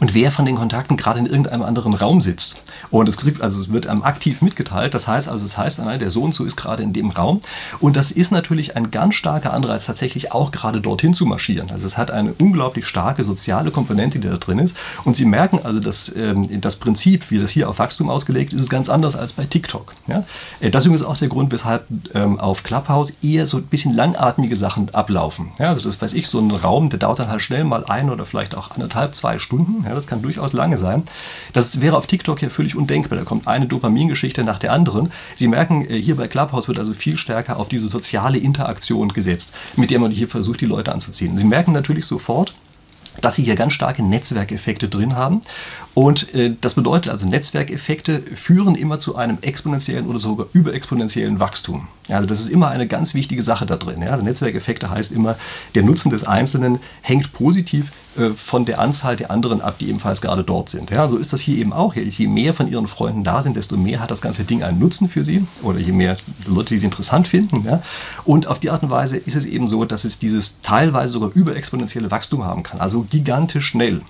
und 0.00 0.14
wer 0.14 0.32
von 0.32 0.46
den 0.46 0.56
Kontakten 0.56 0.96
gerade 0.96 1.18
in 1.18 1.26
irgendeinem 1.26 1.62
anderen 1.62 1.94
Raum 1.94 2.20
sitzt. 2.20 2.62
Und 2.90 3.08
es, 3.08 3.18
kriegt, 3.18 3.42
also 3.42 3.60
es 3.60 3.70
wird 3.70 3.86
einem 3.86 4.02
aktiv 4.02 4.40
mitgeteilt. 4.42 4.94
Das 4.94 5.06
heißt 5.06 5.28
also, 5.28 5.44
es 5.44 5.58
heißt, 5.58 5.78
der 5.78 6.10
so 6.10 6.22
und 6.22 6.34
so 6.34 6.44
ist 6.44 6.56
gerade 6.56 6.82
in 6.82 6.92
dem 6.92 7.10
Raum. 7.10 7.40
Und 7.80 7.96
das 7.96 8.10
ist 8.10 8.32
natürlich 8.32 8.76
ein 8.76 8.90
ganz 8.90 9.14
starker 9.14 9.52
Anreiz, 9.52 9.86
tatsächlich 9.86 10.32
auch 10.32 10.50
gerade 10.50 10.80
dorthin 10.80 11.14
zu 11.14 11.26
marschieren. 11.26 11.70
Also 11.70 11.86
es 11.86 11.98
hat 11.98 12.10
eine 12.10 12.32
unglaublich 12.32 12.86
starke 12.86 13.24
soziale 13.24 13.70
Komponente, 13.70 14.18
die 14.18 14.28
da 14.28 14.36
drin 14.36 14.58
ist. 14.58 14.74
Und 15.04 15.16
Sie 15.16 15.26
merken 15.26 15.60
also, 15.62 15.80
dass 15.80 16.14
ähm, 16.16 16.60
das 16.60 16.76
Prinzip, 16.76 17.30
wie 17.30 17.38
das 17.38 17.50
hier 17.50 17.68
auf 17.68 17.78
Wachstum 17.78 18.08
ausgelegt 18.08 18.52
ist, 18.52 18.60
ist 18.60 18.70
ganz 18.70 18.88
anders 18.88 19.16
als 19.16 19.34
bei 19.34 19.44
TikTok. 19.44 19.94
Ja? 20.06 20.24
Äh, 20.60 20.70
das 20.70 20.86
ist 20.86 21.02
auch 21.02 21.18
der 21.18 21.28
Grund, 21.28 21.52
weshalb 21.52 21.84
ähm, 22.14 22.40
auf 22.40 22.62
Clubhouse 22.62 23.10
eher 23.22 23.46
so 23.46 23.58
ein 23.58 23.66
bisschen 23.66 23.94
langatmige 23.94 24.56
Sachen 24.56 24.92
ablaufen. 24.94 25.50
Ja, 25.58 25.68
also 25.68 25.88
das 25.88 26.00
weiß 26.00 26.14
ich, 26.14 26.26
so 26.26 26.40
ein 26.40 26.50
Raum, 26.50 26.88
der 26.88 26.98
dauert 26.98 27.18
dann 27.18 27.28
halt 27.28 27.42
schnell 27.42 27.64
mal 27.64 27.84
ein 27.84 28.10
oder 28.10 28.24
vielleicht 28.24 28.54
auch 28.54 28.70
anderthalb, 28.70 29.14
zwei 29.14 29.38
Stunden. 29.38 29.84
Ja, 29.90 29.96
das 29.96 30.06
kann 30.06 30.22
durchaus 30.22 30.52
lange 30.52 30.78
sein. 30.78 31.02
Das 31.52 31.80
wäre 31.80 31.96
auf 31.96 32.06
TikTok 32.06 32.40
ja 32.40 32.48
völlig 32.48 32.76
undenkbar. 32.76 33.18
Da 33.18 33.24
kommt 33.24 33.48
eine 33.48 33.66
Dopamingeschichte 33.66 34.44
nach 34.44 34.60
der 34.60 34.72
anderen. 34.72 35.10
Sie 35.34 35.48
merken, 35.48 35.84
äh, 35.84 36.00
hier 36.00 36.16
bei 36.16 36.28
Clubhouse 36.28 36.68
wird 36.68 36.78
also 36.78 36.94
viel 36.94 37.18
stärker 37.18 37.56
auf 37.56 37.68
diese 37.68 37.88
soziale 37.88 38.38
Interaktion 38.38 39.08
gesetzt, 39.12 39.52
mit 39.74 39.90
der 39.90 39.98
man 39.98 40.12
hier 40.12 40.28
versucht, 40.28 40.60
die 40.60 40.66
Leute 40.66 40.92
anzuziehen. 40.92 41.36
Sie 41.36 41.44
merken 41.44 41.72
natürlich 41.72 42.06
sofort, 42.06 42.54
dass 43.20 43.34
sie 43.34 43.42
hier 43.42 43.56
ganz 43.56 43.72
starke 43.72 44.04
Netzwerkeffekte 44.04 44.88
drin 44.88 45.16
haben. 45.16 45.42
Und 45.94 46.32
äh, 46.34 46.54
das 46.60 46.74
bedeutet 46.74 47.10
also, 47.10 47.26
Netzwerkeffekte 47.26 48.22
führen 48.34 48.74
immer 48.74 49.00
zu 49.00 49.16
einem 49.16 49.38
exponentiellen 49.42 50.06
oder 50.06 50.20
sogar 50.20 50.46
überexponentiellen 50.52 51.40
Wachstum. 51.40 51.88
Also 52.08 52.28
das 52.28 52.40
ist 52.40 52.48
immer 52.48 52.68
eine 52.68 52.86
ganz 52.86 53.14
wichtige 53.14 53.42
Sache 53.42 53.66
da 53.66 53.76
drin. 53.76 54.02
Ja. 54.02 54.16
Netzwerkeffekte 54.16 54.90
heißt 54.90 55.12
immer, 55.12 55.36
der 55.74 55.82
Nutzen 55.82 56.10
des 56.10 56.24
Einzelnen 56.24 56.78
hängt 57.02 57.32
positiv 57.32 57.92
äh, 58.16 58.30
von 58.30 58.64
der 58.64 58.78
Anzahl 58.80 59.16
der 59.16 59.30
anderen 59.30 59.60
ab, 59.60 59.76
die 59.78 59.88
ebenfalls 59.88 60.20
gerade 60.20 60.44
dort 60.44 60.68
sind. 60.68 60.90
Ja, 60.90 61.08
so 61.08 61.16
ist 61.16 61.32
das 61.32 61.40
hier 61.40 61.58
eben 61.58 61.72
auch. 61.72 61.94
Je 61.94 62.26
mehr 62.26 62.54
von 62.54 62.70
ihren 62.70 62.86
Freunden 62.86 63.24
da 63.24 63.42
sind, 63.42 63.56
desto 63.56 63.76
mehr 63.76 64.00
hat 64.00 64.10
das 64.10 64.20
ganze 64.20 64.44
Ding 64.44 64.62
einen 64.62 64.78
Nutzen 64.78 65.08
für 65.08 65.24
sie 65.24 65.44
oder 65.62 65.78
je 65.78 65.92
mehr 65.92 66.16
Leute, 66.46 66.74
die 66.74 66.80
sie 66.80 66.86
interessant 66.86 67.28
finden. 67.28 67.64
Ja. 67.66 67.82
Und 68.24 68.46
auf 68.46 68.60
die 68.60 68.70
Art 68.70 68.82
und 68.82 68.90
Weise 68.90 69.16
ist 69.16 69.36
es 69.36 69.44
eben 69.44 69.66
so, 69.68 69.84
dass 69.84 70.04
es 70.04 70.18
dieses 70.18 70.60
teilweise 70.62 71.12
sogar 71.12 71.30
überexponentielle 71.34 72.10
Wachstum 72.10 72.44
haben 72.44 72.62
kann. 72.62 72.80
Also 72.80 73.06
gigantisch 73.10 73.66
schnell. 73.66 74.02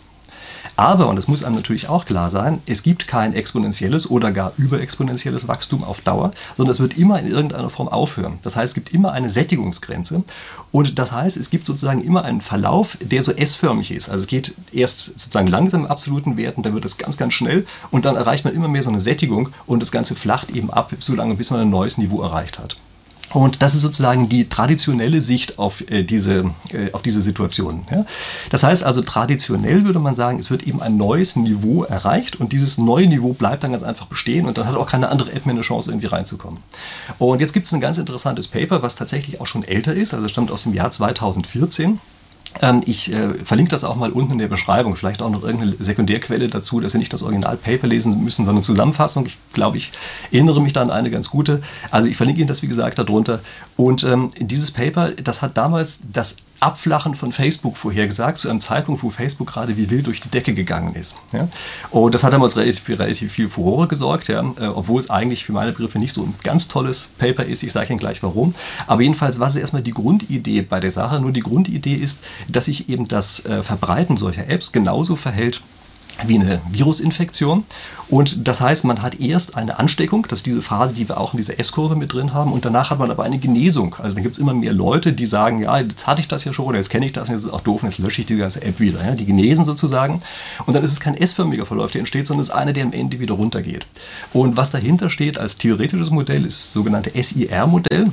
Aber, 0.76 1.09
und 1.09 1.16
das 1.16 1.28
muss 1.28 1.44
einem 1.44 1.56
natürlich 1.56 1.88
auch 1.88 2.05
klar 2.05 2.30
sein, 2.30 2.60
es 2.66 2.82
gibt 2.82 3.06
kein 3.06 3.34
exponentielles 3.34 4.10
oder 4.10 4.32
gar 4.32 4.52
überexponentielles 4.56 5.48
Wachstum 5.48 5.84
auf 5.84 6.01
Dauer, 6.01 6.32
sondern 6.56 6.72
es 6.72 6.80
wird 6.80 6.97
immer 6.97 7.18
in 7.20 7.30
irgendeiner 7.30 7.70
Form 7.70 7.88
aufhören. 7.88 8.38
Das 8.42 8.56
heißt, 8.56 8.70
es 8.70 8.74
gibt 8.74 8.92
immer 8.92 9.12
eine 9.12 9.30
Sättigungsgrenze 9.30 10.24
und 10.72 10.98
das 10.98 11.12
heißt, 11.12 11.36
es 11.36 11.51
gibt 11.51 11.66
sozusagen 11.66 12.02
immer 12.02 12.24
einen 12.24 12.40
Verlauf, 12.40 12.97
der 13.01 13.22
so 13.22 13.32
S-förmig 13.32 13.90
ist. 13.90 14.09
Also 14.09 14.22
es 14.24 14.28
geht 14.28 14.55
erst 14.72 15.18
sozusagen 15.18 15.48
langsam 15.48 15.82
in 15.82 15.90
absoluten 15.90 16.36
Werten, 16.36 16.62
dann 16.62 16.74
wird 16.74 16.84
es 16.84 16.98
ganz, 16.98 17.16
ganz 17.16 17.34
schnell 17.34 17.66
und 17.90 18.05
dann 18.05 18.16
erreicht 18.16 18.44
man 18.44 18.55
immer 18.55 18.68
mehr 18.68 18.82
so 18.82 18.90
eine 18.90 19.01
Sättigung 19.01 19.51
und 19.66 19.80
das 19.80 19.92
Ganze 19.92 20.14
flacht 20.14 20.51
eben 20.51 20.70
ab, 20.70 20.92
so 21.01 21.14
lange 21.14 21.34
bis 21.34 21.51
man 21.51 21.60
ein 21.60 21.70
neues 21.70 21.98
Niveau 21.98 22.22
erreicht 22.22 22.59
hat. 22.59 22.76
Und 23.32 23.62
das 23.62 23.74
ist 23.74 23.82
sozusagen 23.82 24.28
die 24.28 24.48
traditionelle 24.48 25.23
Sicht 25.23 25.59
auf, 25.59 25.89
äh, 25.89 26.02
diese, 26.02 26.51
äh, 26.73 26.93
auf 26.93 27.02
diese 27.02 27.23
Situation. 27.23 27.86
Ja? 27.90 28.05
Das 28.51 28.62
heißt 28.62 28.82
also, 28.82 29.02
traditionell 29.02 29.85
würde 29.85 30.01
man 30.01 30.16
sagen, 30.16 30.39
es 30.39 30.51
wird 30.51 30.65
eben 30.65 30.82
ein 30.82 30.97
neues 30.97 31.36
Niveau 31.36 31.85
erreicht 31.85 32.40
und 32.40 32.52
dieses 32.52 32.77
neue 32.78 33.07
Niveau 33.07 33.32
bleibt 33.32 33.62
dann 33.62 33.73
ganz 33.73 33.85
einfach 33.85 34.07
bestehen 34.07 34.47
und 34.47 34.59
dann 34.59 34.66
hat 34.66 34.74
auch 34.74 34.89
keine 34.89 35.09
andere 35.09 35.32
App 35.32 35.47
mehr 35.47 35.55
eine 35.55 35.62
Chance, 35.62 35.90
irgendwie 35.90 36.09
reinzukommen. 36.09 36.61
Und 37.19 37.40
jetzt 37.40 37.52
gibt 37.52 37.66
es 37.66 37.73
ein 37.73 37.81
ganz 37.81 37.98
interessantes 37.98 38.48
Paper, 38.48 38.82
was 38.82 38.97
tatsächlich 38.97 39.40
auch 39.40 39.47
schon 39.47 39.62
älter 39.62 39.94
ist, 39.94 40.12
also 40.12 40.27
stammt 40.27 40.51
aus 40.51 40.65
dem 40.65 40.74
Jahr 40.74 40.90
2014. 40.90 42.01
Ähm, 42.60 42.82
ich 42.85 43.12
äh, 43.12 43.35
verlinke 43.44 43.70
das 43.70 43.85
auch 43.85 43.97
mal 43.97 44.10
unten 44.10 44.32
in 44.32 44.39
der 44.39 44.48
Beschreibung, 44.48 44.97
vielleicht 44.97 45.22
auch 45.22 45.31
noch 45.31 45.43
irgendeine 45.43 45.77
Sekundärquelle 45.78 46.48
dazu, 46.48 46.81
dass 46.81 46.93
Sie 46.93 46.98
nicht 46.98 47.12
das 47.12 47.22
Originalpaper 47.22 47.86
lesen 47.86 48.24
müssen, 48.24 48.44
sondern 48.44 48.64
Zusammenfassung. 48.64 49.27
Ich 49.27 49.39
glaube, 49.52 49.77
ich 49.77 49.93
erinnere 50.32 50.60
mich 50.60 50.72
da 50.72 50.82
an 50.82 50.90
eine 50.90 51.10
ganz 51.10 51.31
gute. 51.31 51.62
Also 51.90 52.09
ich 52.09 52.16
verlinke 52.16 52.40
Ihnen 52.40 52.48
das, 52.48 52.62
wie 52.62 52.68
gesagt, 52.68 52.98
darunter. 52.98 53.40
Und 53.81 54.05
ähm, 54.05 54.28
dieses 54.39 54.73
Paper, 54.73 55.12
das 55.12 55.40
hat 55.40 55.57
damals 55.57 56.01
das 56.12 56.36
Abflachen 56.61 57.15
von 57.15 57.32
Facebook 57.32 57.78
vorhergesagt, 57.78 58.39
zu 58.39 58.51
einem 58.51 58.61
Zeitpunkt, 58.61 59.02
wo 59.02 59.09
Facebook 59.09 59.47
gerade 59.47 59.78
wie 59.78 59.89
wild 59.89 60.07
durch 60.07 60.20
die 60.20 60.28
Decke 60.28 60.52
gegangen 60.52 60.94
ist. 60.94 61.16
Ja? 61.32 61.48
Und 61.90 62.15
das 62.15 62.23
hat 62.23 62.35
damals 62.35 62.59
relativ, 62.59 62.86
relativ 62.90 63.32
viel 63.32 63.48
Furore 63.48 63.89
gesorgt, 63.89 64.28
ja? 64.28 64.43
Äh, 64.61 64.66
obwohl 64.66 65.01
es 65.01 65.09
eigentlich 65.09 65.47
für 65.47 65.52
meine 65.52 65.73
Begriffe 65.73 65.98
nicht 65.98 66.12
so 66.12 66.24
ein 66.24 66.35
ganz 66.43 66.69
tolles 66.69 67.15
Paper 67.16 67.47
ist. 67.47 67.62
Ich 67.62 67.73
sage 67.73 67.89
Ihnen 67.89 67.98
gleich 67.98 68.23
warum. 68.23 68.55
Aber 68.86 69.01
jedenfalls, 69.01 69.40
was 69.40 69.55
ist 69.55 69.62
erstmal 69.62 69.81
die 69.81 69.94
Grundidee 69.94 70.61
bei 70.61 70.78
der 70.78 70.90
Sache? 70.90 71.19
Nur 71.19 71.32
die 71.32 71.40
Grundidee 71.40 71.94
ist, 71.94 72.23
dass 72.48 72.66
sich 72.66 72.90
eben 72.90 73.09
das 73.09 73.47
äh, 73.47 73.62
Verbreiten 73.62 74.19
solcher 74.19 74.47
Apps 74.47 74.73
genauso 74.73 75.16
verhält 75.16 75.62
wie 76.26 76.36
eine 76.36 76.60
Virusinfektion. 76.70 77.64
Und 78.09 78.48
das 78.48 78.60
heißt, 78.60 78.84
man 78.84 79.02
hat 79.02 79.20
erst 79.20 79.56
eine 79.56 79.78
Ansteckung, 79.78 80.26
das 80.28 80.40
ist 80.40 80.47
diese 80.47 80.62
Phase, 80.62 80.94
die 80.94 81.09
wir 81.09 81.20
auch 81.20 81.32
in 81.32 81.36
dieser 81.36 81.60
S-Kurve 81.60 81.94
mit 81.94 82.12
drin 82.12 82.34
haben, 82.34 82.52
und 82.52 82.64
danach 82.64 82.90
hat 82.90 82.98
man 82.98 83.10
aber 83.10 83.22
eine 83.22 83.38
Genesung. 83.38 83.94
Also 84.01 84.14
dann 84.14 84.24
gibt 84.24 84.34
es 84.34 84.40
immer 84.40 84.52
mehr 84.52 84.72
Leute, 84.72 85.12
die 85.12 85.26
sagen, 85.26 85.62
ja, 85.62 85.78
jetzt 85.78 86.09
hatte 86.09 86.20
ich 86.20 86.26
das 86.26 86.44
ja 86.44 86.52
schon, 86.52 86.66
oder 86.66 86.78
jetzt 86.78 86.90
kenne 86.90 87.06
ich 87.06 87.12
das, 87.12 87.28
und 87.28 87.34
jetzt 87.34 87.42
ist 87.42 87.48
es 87.48 87.52
auch 87.52 87.60
doof, 87.60 87.84
und 87.84 87.90
jetzt 87.90 87.98
lösche 87.98 88.22
ich 88.22 88.26
die 88.26 88.36
ganze 88.36 88.62
App 88.62 88.80
wieder. 88.80 89.05
Ja? 89.05 89.14
Die 89.14 89.26
genesen 89.26 89.64
sozusagen. 89.64 90.22
Und 90.66 90.74
dann 90.74 90.82
ist 90.82 90.90
es 90.90 90.98
kein 90.98 91.16
S-förmiger 91.16 91.66
Verlauf, 91.66 91.92
der 91.92 92.01
entsteht, 92.01 92.26
sondern 92.26 92.42
es 92.42 92.48
ist 92.48 92.55
einer, 92.55 92.72
der 92.72 92.84
am 92.84 92.92
Ende 92.92 93.20
wieder 93.20 93.34
runtergeht. 93.34 93.86
Und 94.32 94.56
was 94.56 94.72
dahinter 94.72 95.09
steht 95.09 95.38
als 95.38 95.56
theoretisches 95.56 96.10
Modell, 96.10 96.44
ist 96.44 96.64
das 96.64 96.72
sogenannte 96.72 97.12
SIR-Modell. 97.14 98.12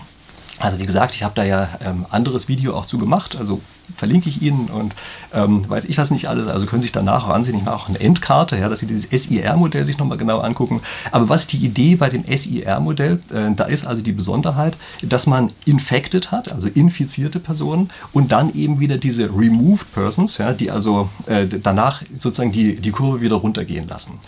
Also 0.60 0.80
wie 0.80 0.86
gesagt, 0.86 1.14
ich 1.14 1.24
habe 1.24 1.36
da 1.36 1.44
ja 1.44 1.70
ähm, 1.82 2.06
anderes 2.10 2.48
Video 2.48 2.76
auch 2.76 2.86
zu 2.86 2.98
gemacht, 2.98 3.36
also 3.36 3.62
verlinke 3.96 4.28
ich 4.28 4.42
Ihnen 4.42 4.70
und 4.70 4.94
ähm, 5.34 5.68
weiß 5.70 5.86
ich 5.86 5.98
was 5.98 6.12
nicht 6.12 6.28
alles, 6.28 6.48
also 6.48 6.66
können 6.66 6.82
Sie 6.82 6.88
sich 6.88 6.92
danach 6.92 7.26
auch 7.26 7.30
ansehen, 7.30 7.56
ich 7.56 7.64
mache 7.64 7.76
auch 7.76 7.90
eine 7.90 8.00
Endkarte, 8.00 8.58
ja, 8.58 8.68
dass 8.68 8.80
Sie 8.80 8.88
dieses 8.88 9.10
SIR-Modell 9.10 9.86
sich 9.86 9.98
nochmal 9.98 10.18
genau 10.18 10.40
angucken. 10.40 10.82
Aber 11.12 11.30
was 11.30 11.42
ist 11.42 11.54
die 11.54 11.64
Idee 11.64 11.96
bei 11.96 12.10
dem 12.10 12.24
SIR-Modell? 12.24 13.20
Äh, 13.32 13.54
da 13.56 13.66
ist 13.66 13.86
also 13.86 14.02
die 14.02 14.12
Besonderheit, 14.12 14.78
dass 15.04 15.28
man 15.28 15.52
infected 15.66 16.32
hat, 16.32 16.52
also 16.52 16.68
infizierte 16.68 17.40
Personen 17.40 17.92
und 18.12 18.32
dann 18.32 18.54
eben 18.54 18.80
wieder 18.80 18.98
diese 18.98 19.30
removed 19.30 19.94
persons, 19.94 20.38
ja, 20.40 20.54
die 20.54 20.72
also 20.72 21.10
äh, 21.28 21.46
danach 21.46 22.02
sozusagen 22.18 22.52
die, 22.52 22.76
die 22.76 22.92
Kurve 22.92 23.22
wieder 23.22 23.36
runtergehen 23.36 23.88
lassen. 23.88 24.20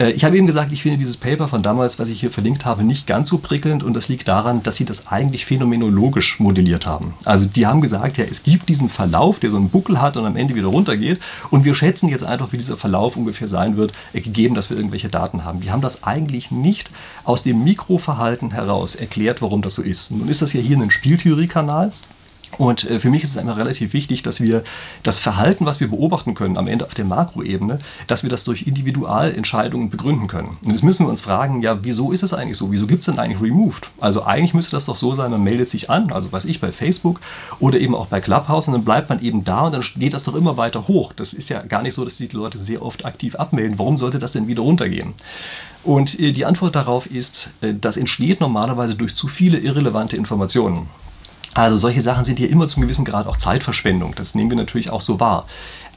Äh, 0.00 0.10
ich 0.12 0.24
habe 0.24 0.36
eben 0.36 0.46
gesagt, 0.46 0.72
ich 0.72 0.82
finde 0.82 0.98
dieses 0.98 1.16
Paper 1.16 1.46
von 1.46 1.62
damals, 1.62 1.98
was 1.98 2.08
ich 2.08 2.20
hier 2.20 2.30
verlinkt 2.30 2.64
habe, 2.64 2.82
nicht 2.82 3.06
ganz 3.06 3.28
so 3.28 3.38
prickelnd 3.38 3.84
und 3.84 3.94
das 3.94 4.08
liegt 4.08 4.26
daran, 4.26 4.62
dass 4.62 4.76
sie 4.76 4.84
das 4.84 5.06
eigentlich 5.06 5.44
phänomenologisch 5.44 6.40
modelliert 6.40 6.86
haben. 6.86 7.14
Also 7.24 7.44
die 7.44 7.66
haben 7.66 7.80
gesagt, 7.80 8.16
ja, 8.16 8.24
es 8.28 8.42
gibt 8.42 8.68
diesen 8.68 8.88
Verlauf, 8.88 9.38
der 9.38 9.50
so 9.50 9.58
einen 9.58 9.68
Buckel 9.68 10.00
hat 10.00 10.16
und 10.16 10.24
am 10.24 10.36
Ende 10.36 10.54
wieder 10.54 10.68
runtergeht 10.68 11.20
und 11.50 11.64
wir 11.64 11.74
schätzen 11.74 12.08
jetzt 12.08 12.24
einfach, 12.24 12.52
wie 12.52 12.56
dieser 12.56 12.76
Verlauf 12.76 13.16
ungefähr 13.16 13.48
sein 13.48 13.76
wird, 13.76 13.92
äh, 14.12 14.20
gegeben, 14.20 14.54
dass 14.54 14.70
wir 14.70 14.76
irgendwelche 14.76 15.08
Daten 15.08 15.44
haben. 15.44 15.60
Die 15.60 15.70
haben 15.70 15.82
das 15.82 16.02
eigentlich 16.02 16.50
nicht 16.50 16.90
aus 17.24 17.42
dem 17.42 17.62
Mikroverhalten 17.62 18.50
heraus 18.50 18.94
erklärt, 18.94 19.42
warum 19.42 19.62
das 19.62 19.74
so 19.74 19.82
ist. 19.82 20.10
Nun 20.10 20.28
ist 20.28 20.42
das 20.42 20.52
ja 20.54 20.60
hier 20.60 20.78
ein 20.78 20.90
Spieltheoriekanal. 20.90 21.92
Und 22.58 22.84
äh, 22.84 22.98
für 22.98 23.10
mich 23.10 23.22
ist 23.22 23.30
es 23.30 23.36
einfach 23.36 23.56
relativ 23.56 23.92
wichtig, 23.92 24.22
dass 24.22 24.40
wir 24.40 24.62
das 25.02 25.18
Verhalten, 25.18 25.66
was 25.66 25.80
wir 25.80 25.88
beobachten 25.88 26.34
können, 26.34 26.56
am 26.56 26.66
Ende 26.66 26.84
auf 26.84 26.94
der 26.94 27.04
Makroebene, 27.04 27.78
dass 28.06 28.22
wir 28.22 28.30
das 28.30 28.44
durch 28.44 28.66
Individualentscheidungen 28.66 29.90
begründen 29.90 30.26
können. 30.26 30.58
Und 30.62 30.70
jetzt 30.70 30.82
müssen 30.82 31.06
wir 31.06 31.10
uns 31.10 31.20
fragen, 31.20 31.62
ja, 31.62 31.78
wieso 31.82 32.12
ist 32.12 32.22
es 32.22 32.34
eigentlich 32.34 32.56
so? 32.56 32.72
Wieso 32.72 32.86
gibt 32.86 33.00
es 33.00 33.06
denn 33.06 33.18
eigentlich 33.18 33.40
Removed? 33.40 33.90
Also 34.00 34.24
eigentlich 34.24 34.54
müsste 34.54 34.72
das 34.72 34.86
doch 34.86 34.96
so 34.96 35.14
sein, 35.14 35.30
man 35.30 35.42
meldet 35.42 35.70
sich 35.70 35.90
an, 35.90 36.12
also 36.12 36.32
weiß 36.32 36.44
ich, 36.44 36.60
bei 36.60 36.72
Facebook 36.72 37.20
oder 37.60 37.78
eben 37.78 37.94
auch 37.94 38.06
bei 38.06 38.20
Clubhouse 38.20 38.68
und 38.68 38.74
dann 38.74 38.84
bleibt 38.84 39.08
man 39.08 39.22
eben 39.22 39.44
da 39.44 39.66
und 39.66 39.72
dann 39.72 39.84
geht 39.96 40.14
das 40.14 40.24
doch 40.24 40.34
immer 40.34 40.56
weiter 40.56 40.88
hoch. 40.88 41.12
Das 41.12 41.32
ist 41.32 41.48
ja 41.48 41.62
gar 41.62 41.82
nicht 41.82 41.94
so, 41.94 42.04
dass 42.04 42.16
die 42.16 42.26
Leute 42.28 42.58
sehr 42.58 42.82
oft 42.82 43.04
aktiv 43.04 43.36
abmelden. 43.36 43.78
Warum 43.78 43.96
sollte 43.96 44.18
das 44.18 44.32
denn 44.32 44.48
wieder 44.48 44.62
runtergehen? 44.62 45.14
Und 45.82 46.18
äh, 46.20 46.32
die 46.32 46.44
Antwort 46.44 46.74
darauf 46.74 47.06
ist, 47.06 47.50
äh, 47.60 47.74
das 47.78 47.96
entsteht 47.96 48.40
normalerweise 48.40 48.96
durch 48.96 49.14
zu 49.14 49.28
viele 49.28 49.58
irrelevante 49.58 50.16
Informationen. 50.16 50.88
Also 51.54 51.76
solche 51.76 52.02
Sachen 52.02 52.24
sind 52.24 52.38
hier 52.38 52.50
immer 52.50 52.68
zum 52.68 52.82
gewissen 52.82 53.04
Grad 53.04 53.26
auch 53.26 53.36
Zeitverschwendung. 53.36 54.14
Das 54.14 54.34
nehmen 54.34 54.50
wir 54.50 54.56
natürlich 54.56 54.90
auch 54.90 55.00
so 55.00 55.18
wahr 55.18 55.46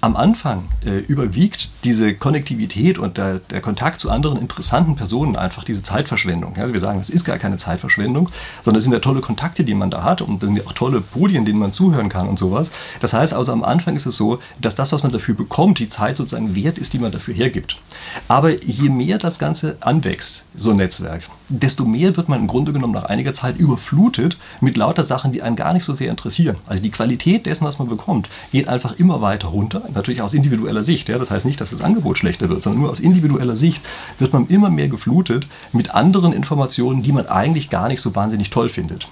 am 0.03 0.17
Anfang 0.17 0.67
äh, 0.85 0.97
überwiegt 0.97 1.69
diese 1.85 2.13
Konnektivität 2.13 2.97
und 2.99 3.17
der, 3.17 3.39
der, 3.39 3.61
Kontakt 3.61 4.01
zu 4.01 4.11
anderen 4.11 4.37
interessanten 4.37 4.97
Personen 4.97 5.37
einfach 5.37 5.63
diese 5.63 5.81
Zeitverschwendung. 5.81 6.57
Also 6.57 6.73
wir 6.73 6.81
sagen, 6.81 6.99
das 6.99 7.09
ist 7.09 7.23
gar 7.23 7.37
keine 7.37 7.55
Zeitverschwendung, 7.55 8.27
sondern 8.63 8.79
es 8.79 8.83
sind 8.83 8.91
ja 8.91 8.99
tolle 8.99 9.21
Kontakte, 9.21 9.63
die 9.63 9.73
man 9.73 9.91
da 9.91 10.03
hat 10.03 10.21
und 10.21 10.43
das 10.43 10.49
sind 10.49 10.57
ja 10.57 10.63
auch 10.67 10.73
tolle 10.73 10.99
Podien, 10.99 11.45
denen 11.45 11.57
man 11.57 11.71
zuhören 11.71 12.09
kann 12.09 12.27
und 12.27 12.37
sowas. 12.37 12.69
Das 12.99 13.13
heißt 13.13 13.33
also, 13.33 13.53
am 13.53 13.63
Anfang 13.63 13.95
ist 13.95 14.05
es 14.05 14.17
so, 14.17 14.39
dass 14.59 14.75
das, 14.75 14.91
was 14.91 15.03
man 15.03 15.13
dafür 15.13 15.35
bekommt, 15.35 15.79
die 15.79 15.87
Zeit 15.87 16.17
sozusagen 16.17 16.53
wert 16.53 16.77
ist, 16.77 16.91
die 16.91 16.99
man 16.99 17.13
dafür 17.13 17.33
hergibt. 17.33 17.77
Aber 18.27 18.61
je 18.61 18.89
mehr 18.89 19.19
das 19.19 19.39
Ganze 19.39 19.77
anwächst, 19.79 20.43
so 20.53 20.71
ein 20.71 20.77
Netzwerk, 20.77 21.21
desto 21.61 21.85
mehr 21.85 22.17
wird 22.17 22.29
man 22.29 22.39
im 22.39 22.47
Grunde 22.47 22.73
genommen 22.73 22.93
nach 22.93 23.05
einiger 23.05 23.33
Zeit 23.33 23.57
überflutet 23.57 24.37
mit 24.61 24.77
lauter 24.77 25.03
Sachen, 25.03 25.31
die 25.31 25.41
einen 25.41 25.55
gar 25.55 25.73
nicht 25.73 25.83
so 25.83 25.93
sehr 25.93 26.09
interessieren. 26.09 26.57
Also 26.65 26.81
die 26.81 26.89
Qualität 26.89 27.45
dessen, 27.45 27.65
was 27.65 27.79
man 27.79 27.87
bekommt, 27.87 28.29
geht 28.51 28.67
einfach 28.67 28.97
immer 28.97 29.21
weiter 29.21 29.49
runter 29.49 29.83
natürlich 29.93 30.21
aus 30.21 30.33
individueller 30.33 30.83
Sicht. 30.83 31.09
Ja? 31.09 31.17
Das 31.17 31.31
heißt 31.31 31.45
nicht, 31.45 31.61
dass 31.61 31.69
das 31.69 31.81
Angebot 31.81 32.17
schlechter 32.17 32.49
wird, 32.49 32.63
sondern 32.63 32.81
nur 32.81 32.91
aus 32.91 32.99
individueller 32.99 33.55
Sicht 33.55 33.81
wird 34.19 34.33
man 34.33 34.47
immer 34.47 34.69
mehr 34.69 34.87
geflutet 34.87 35.47
mit 35.71 35.93
anderen 35.93 36.33
Informationen, 36.33 37.03
die 37.03 37.11
man 37.11 37.27
eigentlich 37.27 37.69
gar 37.69 37.87
nicht 37.87 38.01
so 38.01 38.15
wahnsinnig 38.15 38.49
toll 38.49 38.69
findet. 38.69 39.07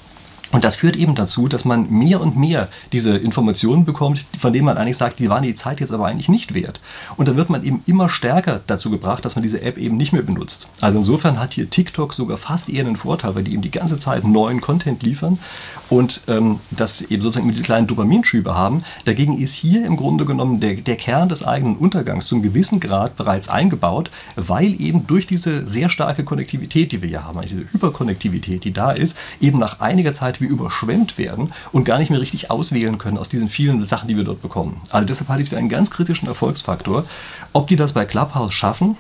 Und 0.51 0.63
das 0.63 0.75
führt 0.75 0.95
eben 0.95 1.15
dazu, 1.15 1.47
dass 1.47 1.65
man 1.65 1.89
mehr 1.89 2.21
und 2.21 2.37
mehr 2.37 2.67
diese 2.91 3.17
Informationen 3.17 3.85
bekommt, 3.85 4.25
von 4.37 4.51
denen 4.51 4.65
man 4.65 4.77
eigentlich 4.77 4.97
sagt, 4.97 5.19
die 5.19 5.29
waren 5.29 5.43
die 5.43 5.55
Zeit 5.55 5.79
jetzt 5.79 5.93
aber 5.93 6.07
eigentlich 6.07 6.29
nicht 6.29 6.53
wert. 6.53 6.81
Und 7.17 7.27
da 7.27 7.35
wird 7.35 7.49
man 7.49 7.63
eben 7.63 7.83
immer 7.85 8.09
stärker 8.09 8.61
dazu 8.67 8.89
gebracht, 8.89 9.23
dass 9.23 9.35
man 9.35 9.43
diese 9.43 9.61
App 9.61 9.77
eben 9.77 9.97
nicht 9.97 10.13
mehr 10.13 10.21
benutzt. 10.21 10.67
Also 10.81 10.97
insofern 10.97 11.39
hat 11.39 11.53
hier 11.53 11.69
TikTok 11.69 12.13
sogar 12.13 12.37
fast 12.37 12.69
eher 12.69 12.85
einen 12.85 12.97
Vorteil, 12.97 13.35
weil 13.35 13.43
die 13.43 13.53
eben 13.53 13.61
die 13.61 13.71
ganze 13.71 13.99
Zeit 13.99 14.23
neuen 14.23 14.61
Content 14.61 15.03
liefern 15.03 15.39
und 15.91 16.21
ähm, 16.29 16.61
das 16.71 17.01
eben 17.01 17.21
sozusagen 17.21 17.51
diese 17.51 17.63
kleinen 17.63 17.85
Dopaminschübe 17.85 18.55
haben. 18.55 18.83
Dagegen 19.03 19.37
ist 19.37 19.53
hier 19.53 19.85
im 19.85 19.97
Grunde 19.97 20.23
genommen 20.23 20.61
der, 20.61 20.75
der 20.75 20.95
Kern 20.95 21.27
des 21.27 21.45
eigenen 21.45 21.75
Untergangs 21.75 22.27
zum 22.27 22.41
gewissen 22.41 22.79
Grad 22.79 23.17
bereits 23.17 23.49
eingebaut, 23.49 24.09
weil 24.37 24.79
eben 24.79 25.05
durch 25.05 25.27
diese 25.27 25.67
sehr 25.67 25.89
starke 25.89 26.23
Konnektivität, 26.23 26.93
die 26.93 27.01
wir 27.01 27.09
hier 27.09 27.25
haben, 27.25 27.37
also 27.37 27.55
diese 27.55 27.73
Hyperkonnektivität, 27.73 28.63
die 28.63 28.71
da 28.71 28.91
ist, 28.91 29.17
eben 29.41 29.59
nach 29.59 29.81
einiger 29.81 30.13
Zeit 30.13 30.39
wir 30.39 30.49
überschwemmt 30.49 31.17
werden 31.17 31.51
und 31.73 31.83
gar 31.83 31.99
nicht 31.99 32.09
mehr 32.09 32.21
richtig 32.21 32.49
auswählen 32.49 32.97
können 32.97 33.17
aus 33.17 33.27
diesen 33.27 33.49
vielen 33.49 33.83
Sachen, 33.83 34.07
die 34.07 34.15
wir 34.15 34.23
dort 34.23 34.41
bekommen. 34.41 34.79
Also 34.91 35.05
deshalb 35.05 35.27
halte 35.27 35.41
ich 35.41 35.47
es 35.47 35.49
für 35.49 35.57
einen 35.57 35.67
ganz 35.67 35.91
kritischen 35.91 36.29
Erfolgsfaktor. 36.29 37.03
Ob 37.51 37.67
die 37.67 37.75
das 37.75 37.91
bei 37.91 38.05
Clubhouse 38.05 38.53
schaffen, 38.53 38.95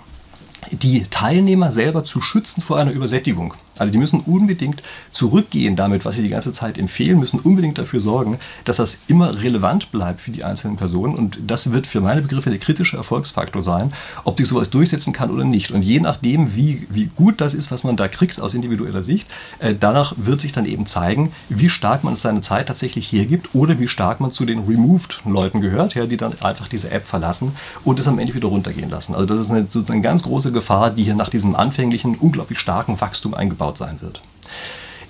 die 0.71 1.03
Teilnehmer 1.03 1.71
selber 1.71 2.03
zu 2.03 2.21
schützen 2.21 2.61
vor 2.61 2.77
einer 2.77 2.91
Übersättigung. 2.91 3.53
Also 3.77 3.91
die 3.91 3.97
müssen 3.97 4.19
unbedingt 4.21 4.83
zurückgehen 5.11 5.75
damit, 5.75 6.05
was 6.05 6.15
sie 6.15 6.21
die 6.21 6.29
ganze 6.29 6.51
Zeit 6.51 6.77
empfehlen, 6.77 7.19
müssen 7.19 7.39
unbedingt 7.39 7.77
dafür 7.77 8.01
sorgen, 8.01 8.39
dass 8.65 8.77
das 8.77 8.97
immer 9.07 9.41
relevant 9.41 9.91
bleibt 9.91 10.21
für 10.21 10.31
die 10.31 10.43
einzelnen 10.43 10.77
Personen. 10.77 11.15
Und 11.15 11.39
das 11.47 11.71
wird 11.71 11.87
für 11.87 12.01
meine 12.01 12.21
Begriffe 12.21 12.49
der 12.49 12.59
kritische 12.59 12.97
Erfolgsfaktor 12.97 13.63
sein, 13.63 13.93
ob 14.23 14.37
sich 14.37 14.47
sowas 14.47 14.69
durchsetzen 14.69 15.13
kann 15.13 15.31
oder 15.31 15.45
nicht. 15.45 15.71
Und 15.71 15.81
je 15.81 15.99
nachdem, 15.99 16.55
wie, 16.55 16.85
wie 16.89 17.09
gut 17.15 17.41
das 17.41 17.53
ist, 17.53 17.71
was 17.71 17.83
man 17.83 17.95
da 17.95 18.07
kriegt 18.07 18.39
aus 18.39 18.53
individueller 18.53 19.03
Sicht, 19.03 19.27
äh, 19.59 19.73
danach 19.79 20.13
wird 20.17 20.41
sich 20.41 20.51
dann 20.51 20.65
eben 20.65 20.85
zeigen, 20.85 21.31
wie 21.49 21.69
stark 21.69 22.03
man 22.03 22.15
seine 22.17 22.41
Zeit 22.41 22.67
tatsächlich 22.67 23.11
hergibt 23.11 23.55
oder 23.55 23.79
wie 23.79 23.87
stark 23.87 24.19
man 24.19 24.31
zu 24.31 24.45
den 24.45 24.59
Removed-Leuten 24.59 25.61
gehört, 25.61 25.95
ja, 25.95 26.05
die 26.05 26.17
dann 26.17 26.39
einfach 26.41 26.67
diese 26.67 26.91
App 26.91 27.05
verlassen 27.05 27.53
und 27.83 27.99
es 27.99 28.07
am 28.07 28.19
Ende 28.19 28.35
wieder 28.35 28.49
runtergehen 28.49 28.89
lassen. 28.89 29.15
Also 29.15 29.25
das 29.33 29.47
ist 29.47 29.51
eine, 29.51 29.67
eine 29.89 30.01
ganz 30.01 30.23
große 30.23 30.51
Gefahr, 30.51 30.91
die 30.91 31.03
hier 31.03 31.15
nach 31.15 31.29
diesem 31.29 31.55
anfänglichen, 31.55 32.15
unglaublich 32.15 32.59
starken 32.59 32.99
Wachstum 33.01 33.33
eingebaut 33.33 33.60
aufgebaut 33.61 33.77
sein 33.77 34.01
wird. 34.01 34.21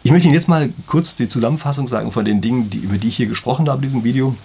Ich 0.04 0.12
möchte 0.12 0.28
Ihnen 0.28 0.34
jetzt 0.34 0.50
mal 0.50 0.70
kurz 0.88 1.16
die 1.16 1.30
Zusammenfassung 1.30 1.88
sagen 1.88 2.12
von 2.12 2.26
den 2.26 2.42
Dingen, 2.42 2.70
die, 2.70 2.80
über 2.80 2.98
die 2.98 3.10
ich 3.10 3.18
hier 3.18 3.28
gesprochen 3.28 3.70
habe 3.70 3.78
in 3.78 3.84
diesem 3.84 4.04
Video. 4.04 4.36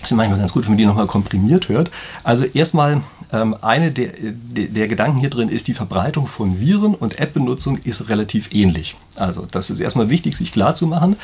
Das 0.00 0.10
ist 0.10 0.16
manchmal 0.16 0.38
ganz 0.38 0.52
gut, 0.52 0.64
wenn 0.64 0.72
man 0.72 0.78
die 0.78 0.84
nochmal 0.84 1.06
komprimiert 1.06 1.70
hört. 1.70 1.90
Also 2.22 2.44
erstmal, 2.44 3.00
ähm, 3.32 3.56
eine 3.62 3.90
der, 3.92 4.10
der, 4.12 4.66
der, 4.66 4.88
Gedanken 4.88 5.18
hier 5.18 5.30
drin 5.30 5.48
ist, 5.48 5.68
die 5.68 5.74
Verbreitung 5.74 6.26
von 6.26 6.60
Viren 6.60 6.94
und 6.94 7.18
App-Benutzung 7.18 7.78
ist 7.78 8.10
relativ 8.10 8.52
ähnlich. 8.52 8.96
Also 9.16 9.46
das 9.50 9.70
ist 9.70 9.80
erstmal 9.80 10.10
wichtig, 10.10 10.36
sich 10.36 10.52
klar 10.52 10.74
zu 10.74 10.86
machen. 10.86 11.16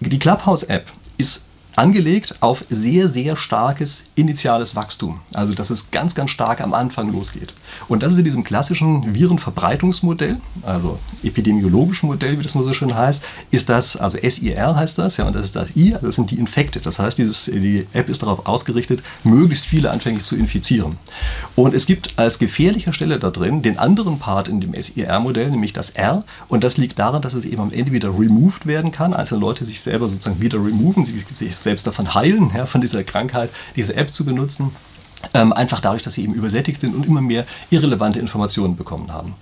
Die 0.00 0.18
Clubhouse-App 0.18 0.92
ist 1.16 1.44
angelegt 1.76 2.36
auf 2.40 2.64
sehr, 2.70 3.08
sehr 3.08 3.36
starkes 3.36 4.04
initiales 4.14 4.76
Wachstum. 4.76 5.20
Also 5.32 5.54
dass 5.54 5.70
es 5.70 5.90
ganz, 5.90 6.14
ganz 6.14 6.30
stark 6.30 6.60
am 6.60 6.74
Anfang 6.74 7.12
losgeht. 7.12 7.54
Und 7.88 8.02
das 8.02 8.12
ist 8.12 8.18
in 8.18 8.24
diesem 8.24 8.44
klassischen 8.44 9.14
Virenverbreitungsmodell, 9.14 10.36
also 10.62 10.98
epidemiologischen 11.22 12.08
Modell, 12.08 12.38
wie 12.38 12.42
das 12.42 12.54
mal 12.54 12.64
so 12.64 12.72
schön 12.72 12.94
heißt, 12.94 13.22
ist 13.50 13.68
das, 13.68 13.96
also 13.96 14.18
SIR 14.18 14.76
heißt 14.76 14.98
das, 14.98 15.16
ja, 15.16 15.26
und 15.26 15.34
das 15.34 15.46
ist 15.46 15.56
das 15.56 15.74
I, 15.76 15.96
das 16.00 16.14
sind 16.16 16.30
die 16.30 16.38
Infected. 16.38 16.86
Das 16.86 16.98
heißt, 16.98 17.18
dieses, 17.18 17.44
die 17.46 17.86
App 17.92 18.08
ist 18.08 18.22
darauf 18.22 18.46
ausgerichtet, 18.46 19.02
möglichst 19.22 19.66
viele 19.66 19.90
anfänglich 19.90 20.24
zu 20.24 20.36
infizieren. 20.36 20.96
Und 21.56 21.74
es 21.74 21.86
gibt 21.86 22.18
als 22.18 22.38
gefährlicher 22.38 22.92
Stelle 22.92 23.18
da 23.18 23.30
drin 23.30 23.62
den 23.62 23.78
anderen 23.78 24.18
Part 24.18 24.48
in 24.48 24.60
dem 24.60 24.74
SIR-Modell, 24.74 25.50
nämlich 25.50 25.72
das 25.72 25.90
R. 25.90 26.24
Und 26.48 26.64
das 26.64 26.76
liegt 26.76 26.98
daran, 26.98 27.22
dass 27.22 27.34
es 27.34 27.44
eben 27.44 27.60
am 27.60 27.72
Ende 27.72 27.92
wieder 27.92 28.08
removed 28.08 28.66
werden 28.66 28.92
kann. 28.92 29.14
Einzelne 29.14 29.40
Leute 29.40 29.64
sich 29.64 29.80
selber 29.80 30.08
sozusagen 30.08 30.40
wieder 30.40 30.58
removen, 30.58 31.04
sich, 31.04 31.24
sich 31.36 31.56
selbst 31.64 31.86
davon 31.86 32.14
heilen, 32.14 32.52
ja, 32.56 32.66
von 32.66 32.80
dieser 32.80 33.02
Krankheit, 33.04 33.50
diese 33.76 33.96
App 33.96 34.14
zu 34.14 34.24
benutzen. 34.24 34.70
Ähm, 35.32 35.52
einfach 35.54 35.80
dadurch, 35.80 36.02
dass 36.02 36.14
sie 36.14 36.22
eben 36.22 36.34
übersättigt 36.34 36.82
sind 36.82 36.94
und 36.94 37.06
immer 37.06 37.22
mehr 37.22 37.46
irrelevante 37.70 38.18
Informationen 38.18 38.76
bekommen 38.76 39.10
haben. 39.10 39.34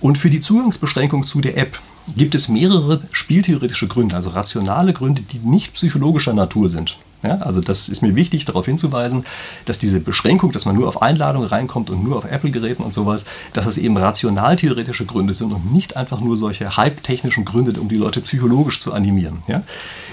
Und 0.00 0.18
für 0.18 0.28
die 0.28 0.42
Zugangsbeschränkung 0.42 1.24
zu 1.24 1.40
der 1.40 1.56
App 1.56 1.78
gibt 2.14 2.34
es 2.34 2.48
mehrere 2.48 3.00
spieltheoretische 3.10 3.88
Gründe, 3.88 4.16
also 4.16 4.30
rationale 4.30 4.92
Gründe, 4.92 5.22
die 5.22 5.38
nicht 5.38 5.74
psychologischer 5.74 6.34
Natur 6.34 6.68
sind. 6.68 6.98
Ja, 7.22 7.38
also 7.38 7.60
das 7.60 7.88
ist 7.88 8.00
mir 8.00 8.16
wichtig, 8.16 8.46
darauf 8.46 8.66
hinzuweisen, 8.66 9.24
dass 9.66 9.78
diese 9.78 10.00
Beschränkung, 10.00 10.52
dass 10.52 10.64
man 10.64 10.74
nur 10.74 10.88
auf 10.88 11.02
Einladung 11.02 11.44
reinkommt 11.44 11.90
und 11.90 12.02
nur 12.02 12.16
auf 12.16 12.24
Apple-Geräten 12.24 12.82
und 12.82 12.94
sowas, 12.94 13.24
dass 13.52 13.66
das 13.66 13.76
eben 13.76 13.96
rational-theoretische 13.96 15.04
Gründe 15.04 15.34
sind 15.34 15.52
und 15.52 15.72
nicht 15.72 15.96
einfach 15.96 16.20
nur 16.20 16.38
solche 16.38 16.76
hype-technischen 16.76 17.44
Gründe, 17.44 17.78
um 17.78 17.88
die 17.88 17.96
Leute 17.96 18.22
psychologisch 18.22 18.80
zu 18.80 18.92
animieren. 18.92 19.42
Ja? 19.48 19.62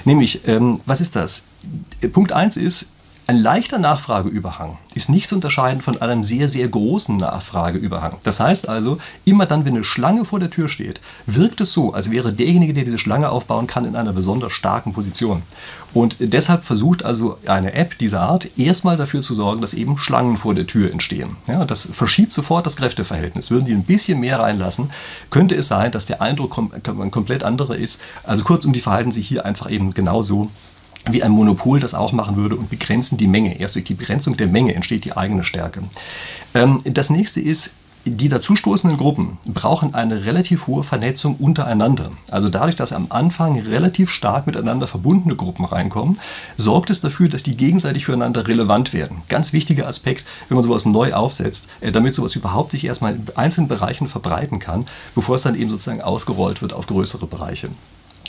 Nämlich, 0.04 0.48
ähm, 0.48 0.82
was 0.86 1.00
ist 1.00 1.16
das? 1.16 1.44
Punkt 2.12 2.34
1 2.34 2.58
ist, 2.58 2.92
ein 3.28 3.38
leichter 3.38 3.78
Nachfrageüberhang 3.78 4.78
ist 4.96 5.10
nicht 5.10 5.28
zu 5.28 5.36
unterscheiden 5.36 5.82
von 5.82 6.02
einem 6.02 6.24
sehr, 6.24 6.48
sehr 6.48 6.66
großen 6.70 7.18
Nachfrageüberhang. 7.18 8.16
Das 8.24 8.40
heißt 8.40 8.70
also, 8.70 9.00
immer 9.26 9.46
dann, 9.46 9.66
wenn 9.66 9.76
eine 9.76 9.84
Schlange 9.84 10.24
vor 10.24 10.40
der 10.40 10.50
Tür 10.50 10.70
steht, 10.70 11.02
wirkt 11.26 11.60
es 11.60 11.74
so, 11.74 11.94
als 11.94 12.10
wäre 12.10 12.32
derjenige, 12.32 12.74
der 12.74 12.86
diese 12.86 12.98
Schlange 12.98 13.30
aufbauen 13.30 13.68
kann, 13.68 13.84
in 13.84 13.98
einer 13.98 14.14
besonders 14.14 14.54
starken 14.54 14.94
Position. 14.94 15.44
Und 15.94 16.16
deshalb 16.20 16.64
versucht 16.64 17.04
also 17.04 17.38
eine 17.46 17.74
App 17.74 17.98
dieser 17.98 18.22
Art 18.22 18.58
erstmal 18.58 18.96
dafür 18.96 19.22
zu 19.22 19.34
sorgen, 19.34 19.62
dass 19.62 19.74
eben 19.74 19.98
Schlangen 19.98 20.38
vor 20.38 20.56
der 20.56 20.68
Tür 20.68 20.92
entstehen. 20.92 21.36
Ja, 21.48 21.66
das 21.66 21.90
verschiebt 21.92 22.34
sofort 22.34 22.66
das 22.66 22.78
Kräfteverhältnis. 22.78 23.52
Würden 23.52 23.66
die 23.66 23.74
ein 23.74 23.84
bisschen 23.84 24.22
mehr 24.22 24.40
reinlassen, 24.40 24.92
könnte 25.32 25.56
es 25.56 25.68
sein, 25.68 25.92
dass 25.92 26.06
der 26.06 26.22
Eindruck 26.22 26.52
kom 26.52 26.72
komplett 27.12 27.44
anderer 27.44 27.76
ist. 27.76 28.00
Also 28.24 28.46
kurzum, 28.46 28.72
die 28.72 28.82
verhalten 28.82 29.12
sich 29.12 29.28
hier 29.28 29.46
einfach 29.46 29.70
eben 29.70 29.94
genauso 29.94 30.50
wie 31.12 31.24
ein 31.24 31.32
Monopol 31.32 31.80
das 31.80 31.94
auch 31.94 32.12
machen 32.12 32.36
würde 32.36 32.56
und 32.56 32.70
begrenzen 32.70 33.18
die 33.18 33.28
Menge. 33.28 33.60
Erst 33.60 33.76
durch 33.76 33.86
die 33.86 33.94
Begrenzung 33.94 34.38
der 34.38 34.48
Menge 34.48 34.76
entsteht 34.76 35.06
die 35.06 35.16
eigene 35.16 35.44
Stärke. 35.44 35.84
Ähm, 36.54 36.80
das 36.86 37.10
nächste 37.10 37.42
ist, 37.42 37.72
die 38.10 38.30
dazustoßenden 38.30 38.98
Gruppen 38.98 39.38
brauchen 39.46 39.94
eine 39.94 40.24
relativ 40.24 40.68
hohe 40.68 40.84
Vernetzung 40.84 41.36
untereinander. 41.36 42.12
Also 42.32 42.48
dadurch, 42.48 42.76
dass 42.76 42.94
am 42.94 43.08
Anfang 43.10 43.60
relativ 43.60 44.10
stark 44.12 44.48
miteinander 44.48 44.88
verbundene 44.88 45.36
Gruppen 45.36 45.66
reinkommen, 45.66 46.18
sorgt 46.56 46.90
es 46.90 47.02
dafür, 47.02 47.28
dass 47.28 47.44
die 47.44 47.58
gegenseitig 47.58 48.06
füreinander 48.06 48.48
relevant 48.48 48.94
werden. 48.94 49.24
Ganz 49.28 49.52
wichtiger 49.52 49.88
Aspekt, 49.88 50.26
wenn 50.48 50.56
man 50.56 50.64
sowas 50.64 50.86
neu 50.86 51.14
aufsetzt, 51.14 51.68
äh, 51.82 51.92
damit 51.92 52.16
sowas 52.16 52.36
überhaupt 52.36 52.72
sich 52.72 52.86
erstmal 52.86 53.16
in 53.16 53.26
einzelnen 53.36 53.68
Bereichen 53.68 54.08
verbreiten 54.08 54.60
kann, 54.60 54.88
bevor 55.14 55.36
es 55.36 55.42
dann 55.42 55.56
eben 55.56 55.70
sozusagen 55.70 56.02
ausgerollt 56.02 56.62
wird 56.62 56.74
auf 56.74 56.88
größere 56.88 57.28
Bereiche. 57.28 57.70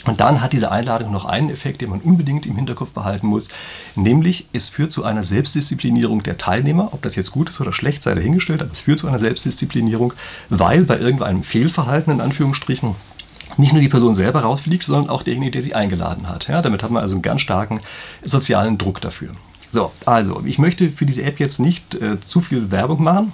Und 0.05 0.21
dann 0.21 0.41
hat 0.41 0.53
diese 0.53 0.71
Einladung 0.71 1.11
noch 1.11 1.25
einen 1.25 1.49
Effekt, 1.49 1.81
den 1.81 1.89
man 1.89 1.99
unbedingt 1.99 2.45
im 2.45 2.55
Hinterkopf 2.55 2.93
behalten 2.93 3.27
muss, 3.27 3.49
nämlich 3.95 4.47
es 4.53 4.69
führt 4.69 4.93
zu 4.93 5.03
einer 5.03 5.23
Selbstdisziplinierung 5.23 6.23
der 6.23 6.37
Teilnehmer. 6.37 6.93
Ob 6.93 7.01
das 7.01 7.15
jetzt 7.15 7.31
gut 7.31 7.49
ist 7.49 7.59
oder 7.59 7.73
schlecht, 7.73 8.03
sei 8.03 8.15
dahingestellt, 8.15 8.61
aber 8.61 8.71
es 8.71 8.79
führt 8.79 8.99
zu 8.99 9.07
einer 9.07 9.19
Selbstdisziplinierung, 9.19 10.13
weil 10.49 10.83
bei 10.83 10.97
irgendeinem 10.97 11.43
Fehlverhalten 11.43 12.13
in 12.13 12.21
Anführungsstrichen 12.21 12.95
nicht 13.57 13.73
nur 13.73 13.81
die 13.81 13.89
Person 13.89 14.13
selber 14.13 14.41
rausfliegt, 14.41 14.85
sondern 14.85 15.09
auch 15.09 15.23
derjenige, 15.23 15.51
der 15.51 15.61
sie 15.61 15.75
eingeladen 15.75 16.29
hat. 16.29 16.47
Ja, 16.47 16.61
damit 16.61 16.81
hat 16.81 16.91
man 16.91 17.03
also 17.03 17.15
einen 17.15 17.21
ganz 17.21 17.41
starken 17.41 17.81
sozialen 18.23 18.77
Druck 18.77 19.01
dafür. 19.01 19.31
So, 19.71 19.91
also 20.05 20.41
ich 20.45 20.59
möchte 20.59 20.89
für 20.89 21.05
diese 21.05 21.23
App 21.23 21.39
jetzt 21.39 21.59
nicht 21.59 21.95
äh, 21.95 22.19
zu 22.21 22.41
viel 22.41 22.71
Werbung 22.71 23.03
machen. 23.03 23.33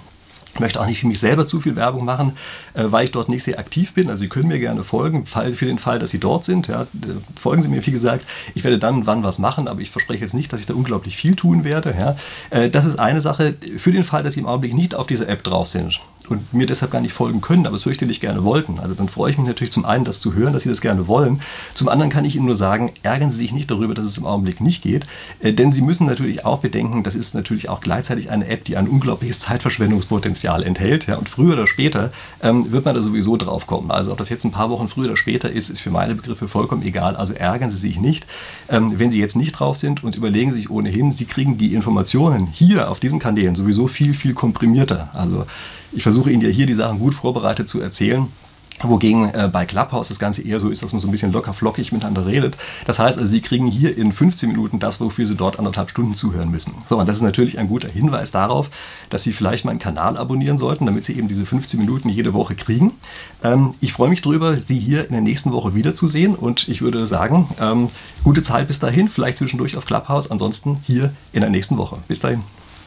Ich 0.56 0.60
möchte 0.60 0.80
auch 0.80 0.86
nicht 0.86 1.00
für 1.00 1.06
mich 1.06 1.20
selber 1.20 1.46
zu 1.46 1.60
viel 1.60 1.76
Werbung 1.76 2.06
machen, 2.06 2.32
äh, 2.72 2.84
weil 2.86 3.04
ich 3.04 3.12
dort 3.12 3.28
nicht 3.28 3.44
sehr 3.44 3.58
aktiv 3.58 3.92
bin. 3.92 4.08
Also 4.08 4.22
Sie 4.22 4.28
können 4.28 4.48
mir 4.48 4.58
gerne 4.58 4.84
folgen, 4.84 5.26
für 5.26 5.66
den 5.66 5.78
Fall, 5.78 5.98
dass 5.98 6.10
Sie 6.10 6.18
dort 6.18 6.46
sind. 6.46 6.68
Ja, 6.68 6.86
folgen 7.38 7.62
Sie 7.62 7.68
mir, 7.68 7.86
wie 7.86 7.90
gesagt. 7.90 8.24
Ich 8.54 8.64
werde 8.64 8.78
dann 8.78 8.96
und 8.96 9.06
wann 9.06 9.22
was 9.22 9.38
machen, 9.38 9.68
aber 9.68 9.80
ich 9.80 9.90
verspreche 9.90 10.22
jetzt 10.22 10.34
nicht, 10.34 10.52
dass 10.52 10.60
ich 10.60 10.66
da 10.66 10.72
unglaublich 10.72 11.16
viel 11.16 11.36
tun 11.36 11.62
werde. 11.62 11.94
Ja. 11.98 12.16
Äh, 12.48 12.70
das 12.70 12.86
ist 12.86 12.98
eine 12.98 13.20
Sache. 13.20 13.54
Für 13.76 13.92
den 13.92 14.04
Fall, 14.04 14.22
dass 14.22 14.34
Sie 14.34 14.40
im 14.40 14.46
Augenblick 14.46 14.74
nicht 14.74 14.94
auf 14.94 15.06
dieser 15.06 15.28
App 15.28 15.44
drauf 15.44 15.68
sind 15.68 16.00
und 16.30 16.52
mir 16.52 16.66
deshalb 16.66 16.90
gar 16.90 17.00
nicht 17.00 17.12
folgen 17.12 17.40
können, 17.40 17.66
aber 17.66 17.76
es 17.76 17.82
fürchterlich 17.82 18.20
gerne 18.20 18.44
wollten. 18.44 18.78
Also 18.78 18.94
dann 18.94 19.08
freue 19.08 19.30
ich 19.30 19.38
mich 19.38 19.46
natürlich 19.46 19.72
zum 19.72 19.84
einen, 19.84 20.04
das 20.04 20.20
zu 20.20 20.34
hören, 20.34 20.52
dass 20.52 20.62
Sie 20.62 20.68
das 20.68 20.80
gerne 20.80 21.06
wollen. 21.06 21.40
Zum 21.74 21.88
anderen 21.88 22.10
kann 22.10 22.24
ich 22.24 22.36
Ihnen 22.36 22.46
nur 22.46 22.56
sagen, 22.56 22.92
ärgern 23.02 23.30
Sie 23.30 23.38
sich 23.38 23.52
nicht 23.52 23.70
darüber, 23.70 23.94
dass 23.94 24.04
es 24.04 24.18
im 24.18 24.26
Augenblick 24.26 24.60
nicht 24.60 24.82
geht, 24.82 25.06
äh, 25.40 25.52
denn 25.52 25.72
Sie 25.72 25.82
müssen 25.82 26.06
natürlich 26.06 26.44
auch 26.44 26.58
bedenken, 26.58 27.02
das 27.02 27.14
ist 27.14 27.34
natürlich 27.34 27.68
auch 27.68 27.80
gleichzeitig 27.80 28.30
eine 28.30 28.46
App, 28.48 28.64
die 28.64 28.76
ein 28.76 28.88
unglaubliches 28.88 29.40
Zeitverschwendungspotenzial 29.40 30.62
enthält. 30.62 31.06
Ja, 31.06 31.16
und 31.16 31.28
früher 31.28 31.54
oder 31.54 31.66
später 31.66 32.12
ähm, 32.42 32.70
wird 32.72 32.84
man 32.84 32.94
da 32.94 33.02
sowieso 33.02 33.36
drauf 33.36 33.66
kommen. 33.66 33.90
Also 33.90 34.12
ob 34.12 34.18
das 34.18 34.28
jetzt 34.28 34.44
ein 34.44 34.52
paar 34.52 34.70
Wochen 34.70 34.88
früher 34.88 35.06
oder 35.06 35.16
später 35.16 35.50
ist, 35.50 35.70
ist 35.70 35.80
für 35.80 35.90
meine 35.90 36.14
Begriffe 36.14 36.48
vollkommen 36.48 36.82
egal. 36.82 37.16
Also 37.16 37.34
ärgern 37.34 37.70
Sie 37.70 37.78
sich 37.78 38.00
nicht, 38.00 38.26
ähm, 38.68 38.98
wenn 38.98 39.10
Sie 39.10 39.20
jetzt 39.20 39.36
nicht 39.36 39.52
drauf 39.52 39.76
sind 39.76 40.02
und 40.04 40.16
überlegen 40.16 40.52
sich 40.52 40.70
ohnehin, 40.70 41.12
Sie 41.12 41.24
kriegen 41.24 41.58
die 41.58 41.74
Informationen 41.74 42.48
hier 42.52 42.90
auf 42.90 43.00
diesen 43.00 43.18
Kanälen 43.18 43.54
sowieso 43.54 43.88
viel, 43.88 44.14
viel 44.14 44.34
komprimierter. 44.34 45.10
Also 45.12 45.46
ich 45.96 46.02
versuche 46.02 46.30
Ihnen 46.30 46.42
ja 46.42 46.48
hier 46.48 46.66
die 46.66 46.74
Sachen 46.74 46.98
gut 46.98 47.14
vorbereitet 47.14 47.68
zu 47.68 47.80
erzählen. 47.80 48.28
Wogegen 48.82 49.32
äh, 49.32 49.48
bei 49.50 49.64
Clubhouse 49.64 50.08
das 50.08 50.18
Ganze 50.18 50.42
eher 50.42 50.60
so 50.60 50.68
ist, 50.68 50.82
dass 50.82 50.92
man 50.92 51.00
so 51.00 51.08
ein 51.08 51.10
bisschen 51.10 51.32
locker 51.32 51.54
flockig 51.54 51.92
miteinander 51.92 52.26
redet. 52.26 52.58
Das 52.84 52.98
heißt 52.98 53.18
also, 53.18 53.30
Sie 53.30 53.40
kriegen 53.40 53.66
hier 53.66 53.96
in 53.96 54.12
15 54.12 54.50
Minuten 54.50 54.78
das, 54.78 55.00
wofür 55.00 55.26
Sie 55.26 55.34
dort 55.34 55.58
anderthalb 55.58 55.88
Stunden 55.88 56.14
zuhören 56.14 56.50
müssen. 56.50 56.74
So, 56.86 56.98
und 56.98 57.08
das 57.08 57.16
ist 57.16 57.22
natürlich 57.22 57.58
ein 57.58 57.68
guter 57.68 57.88
Hinweis 57.88 58.32
darauf, 58.32 58.68
dass 59.08 59.22
Sie 59.22 59.32
vielleicht 59.32 59.64
meinen 59.64 59.78
Kanal 59.78 60.18
abonnieren 60.18 60.58
sollten, 60.58 60.84
damit 60.84 61.06
Sie 61.06 61.16
eben 61.16 61.26
diese 61.26 61.46
15 61.46 61.80
Minuten 61.80 62.10
jede 62.10 62.34
Woche 62.34 62.54
kriegen. 62.54 62.92
Ähm, 63.42 63.72
ich 63.80 63.94
freue 63.94 64.10
mich 64.10 64.20
darüber, 64.20 64.58
Sie 64.58 64.78
hier 64.78 65.06
in 65.06 65.12
der 65.12 65.22
nächsten 65.22 65.52
Woche 65.52 65.74
wiederzusehen 65.74 66.34
und 66.34 66.68
ich 66.68 66.82
würde 66.82 67.06
sagen, 67.06 67.48
ähm, 67.58 67.88
gute 68.24 68.42
Zeit 68.42 68.68
bis 68.68 68.78
dahin, 68.78 69.08
vielleicht 69.08 69.38
zwischendurch 69.38 69.78
auf 69.78 69.86
Clubhouse, 69.86 70.30
ansonsten 70.30 70.80
hier 70.84 71.14
in 71.32 71.40
der 71.40 71.48
nächsten 71.48 71.78
Woche. 71.78 71.96
Bis 72.08 72.20
dahin. 72.20 72.42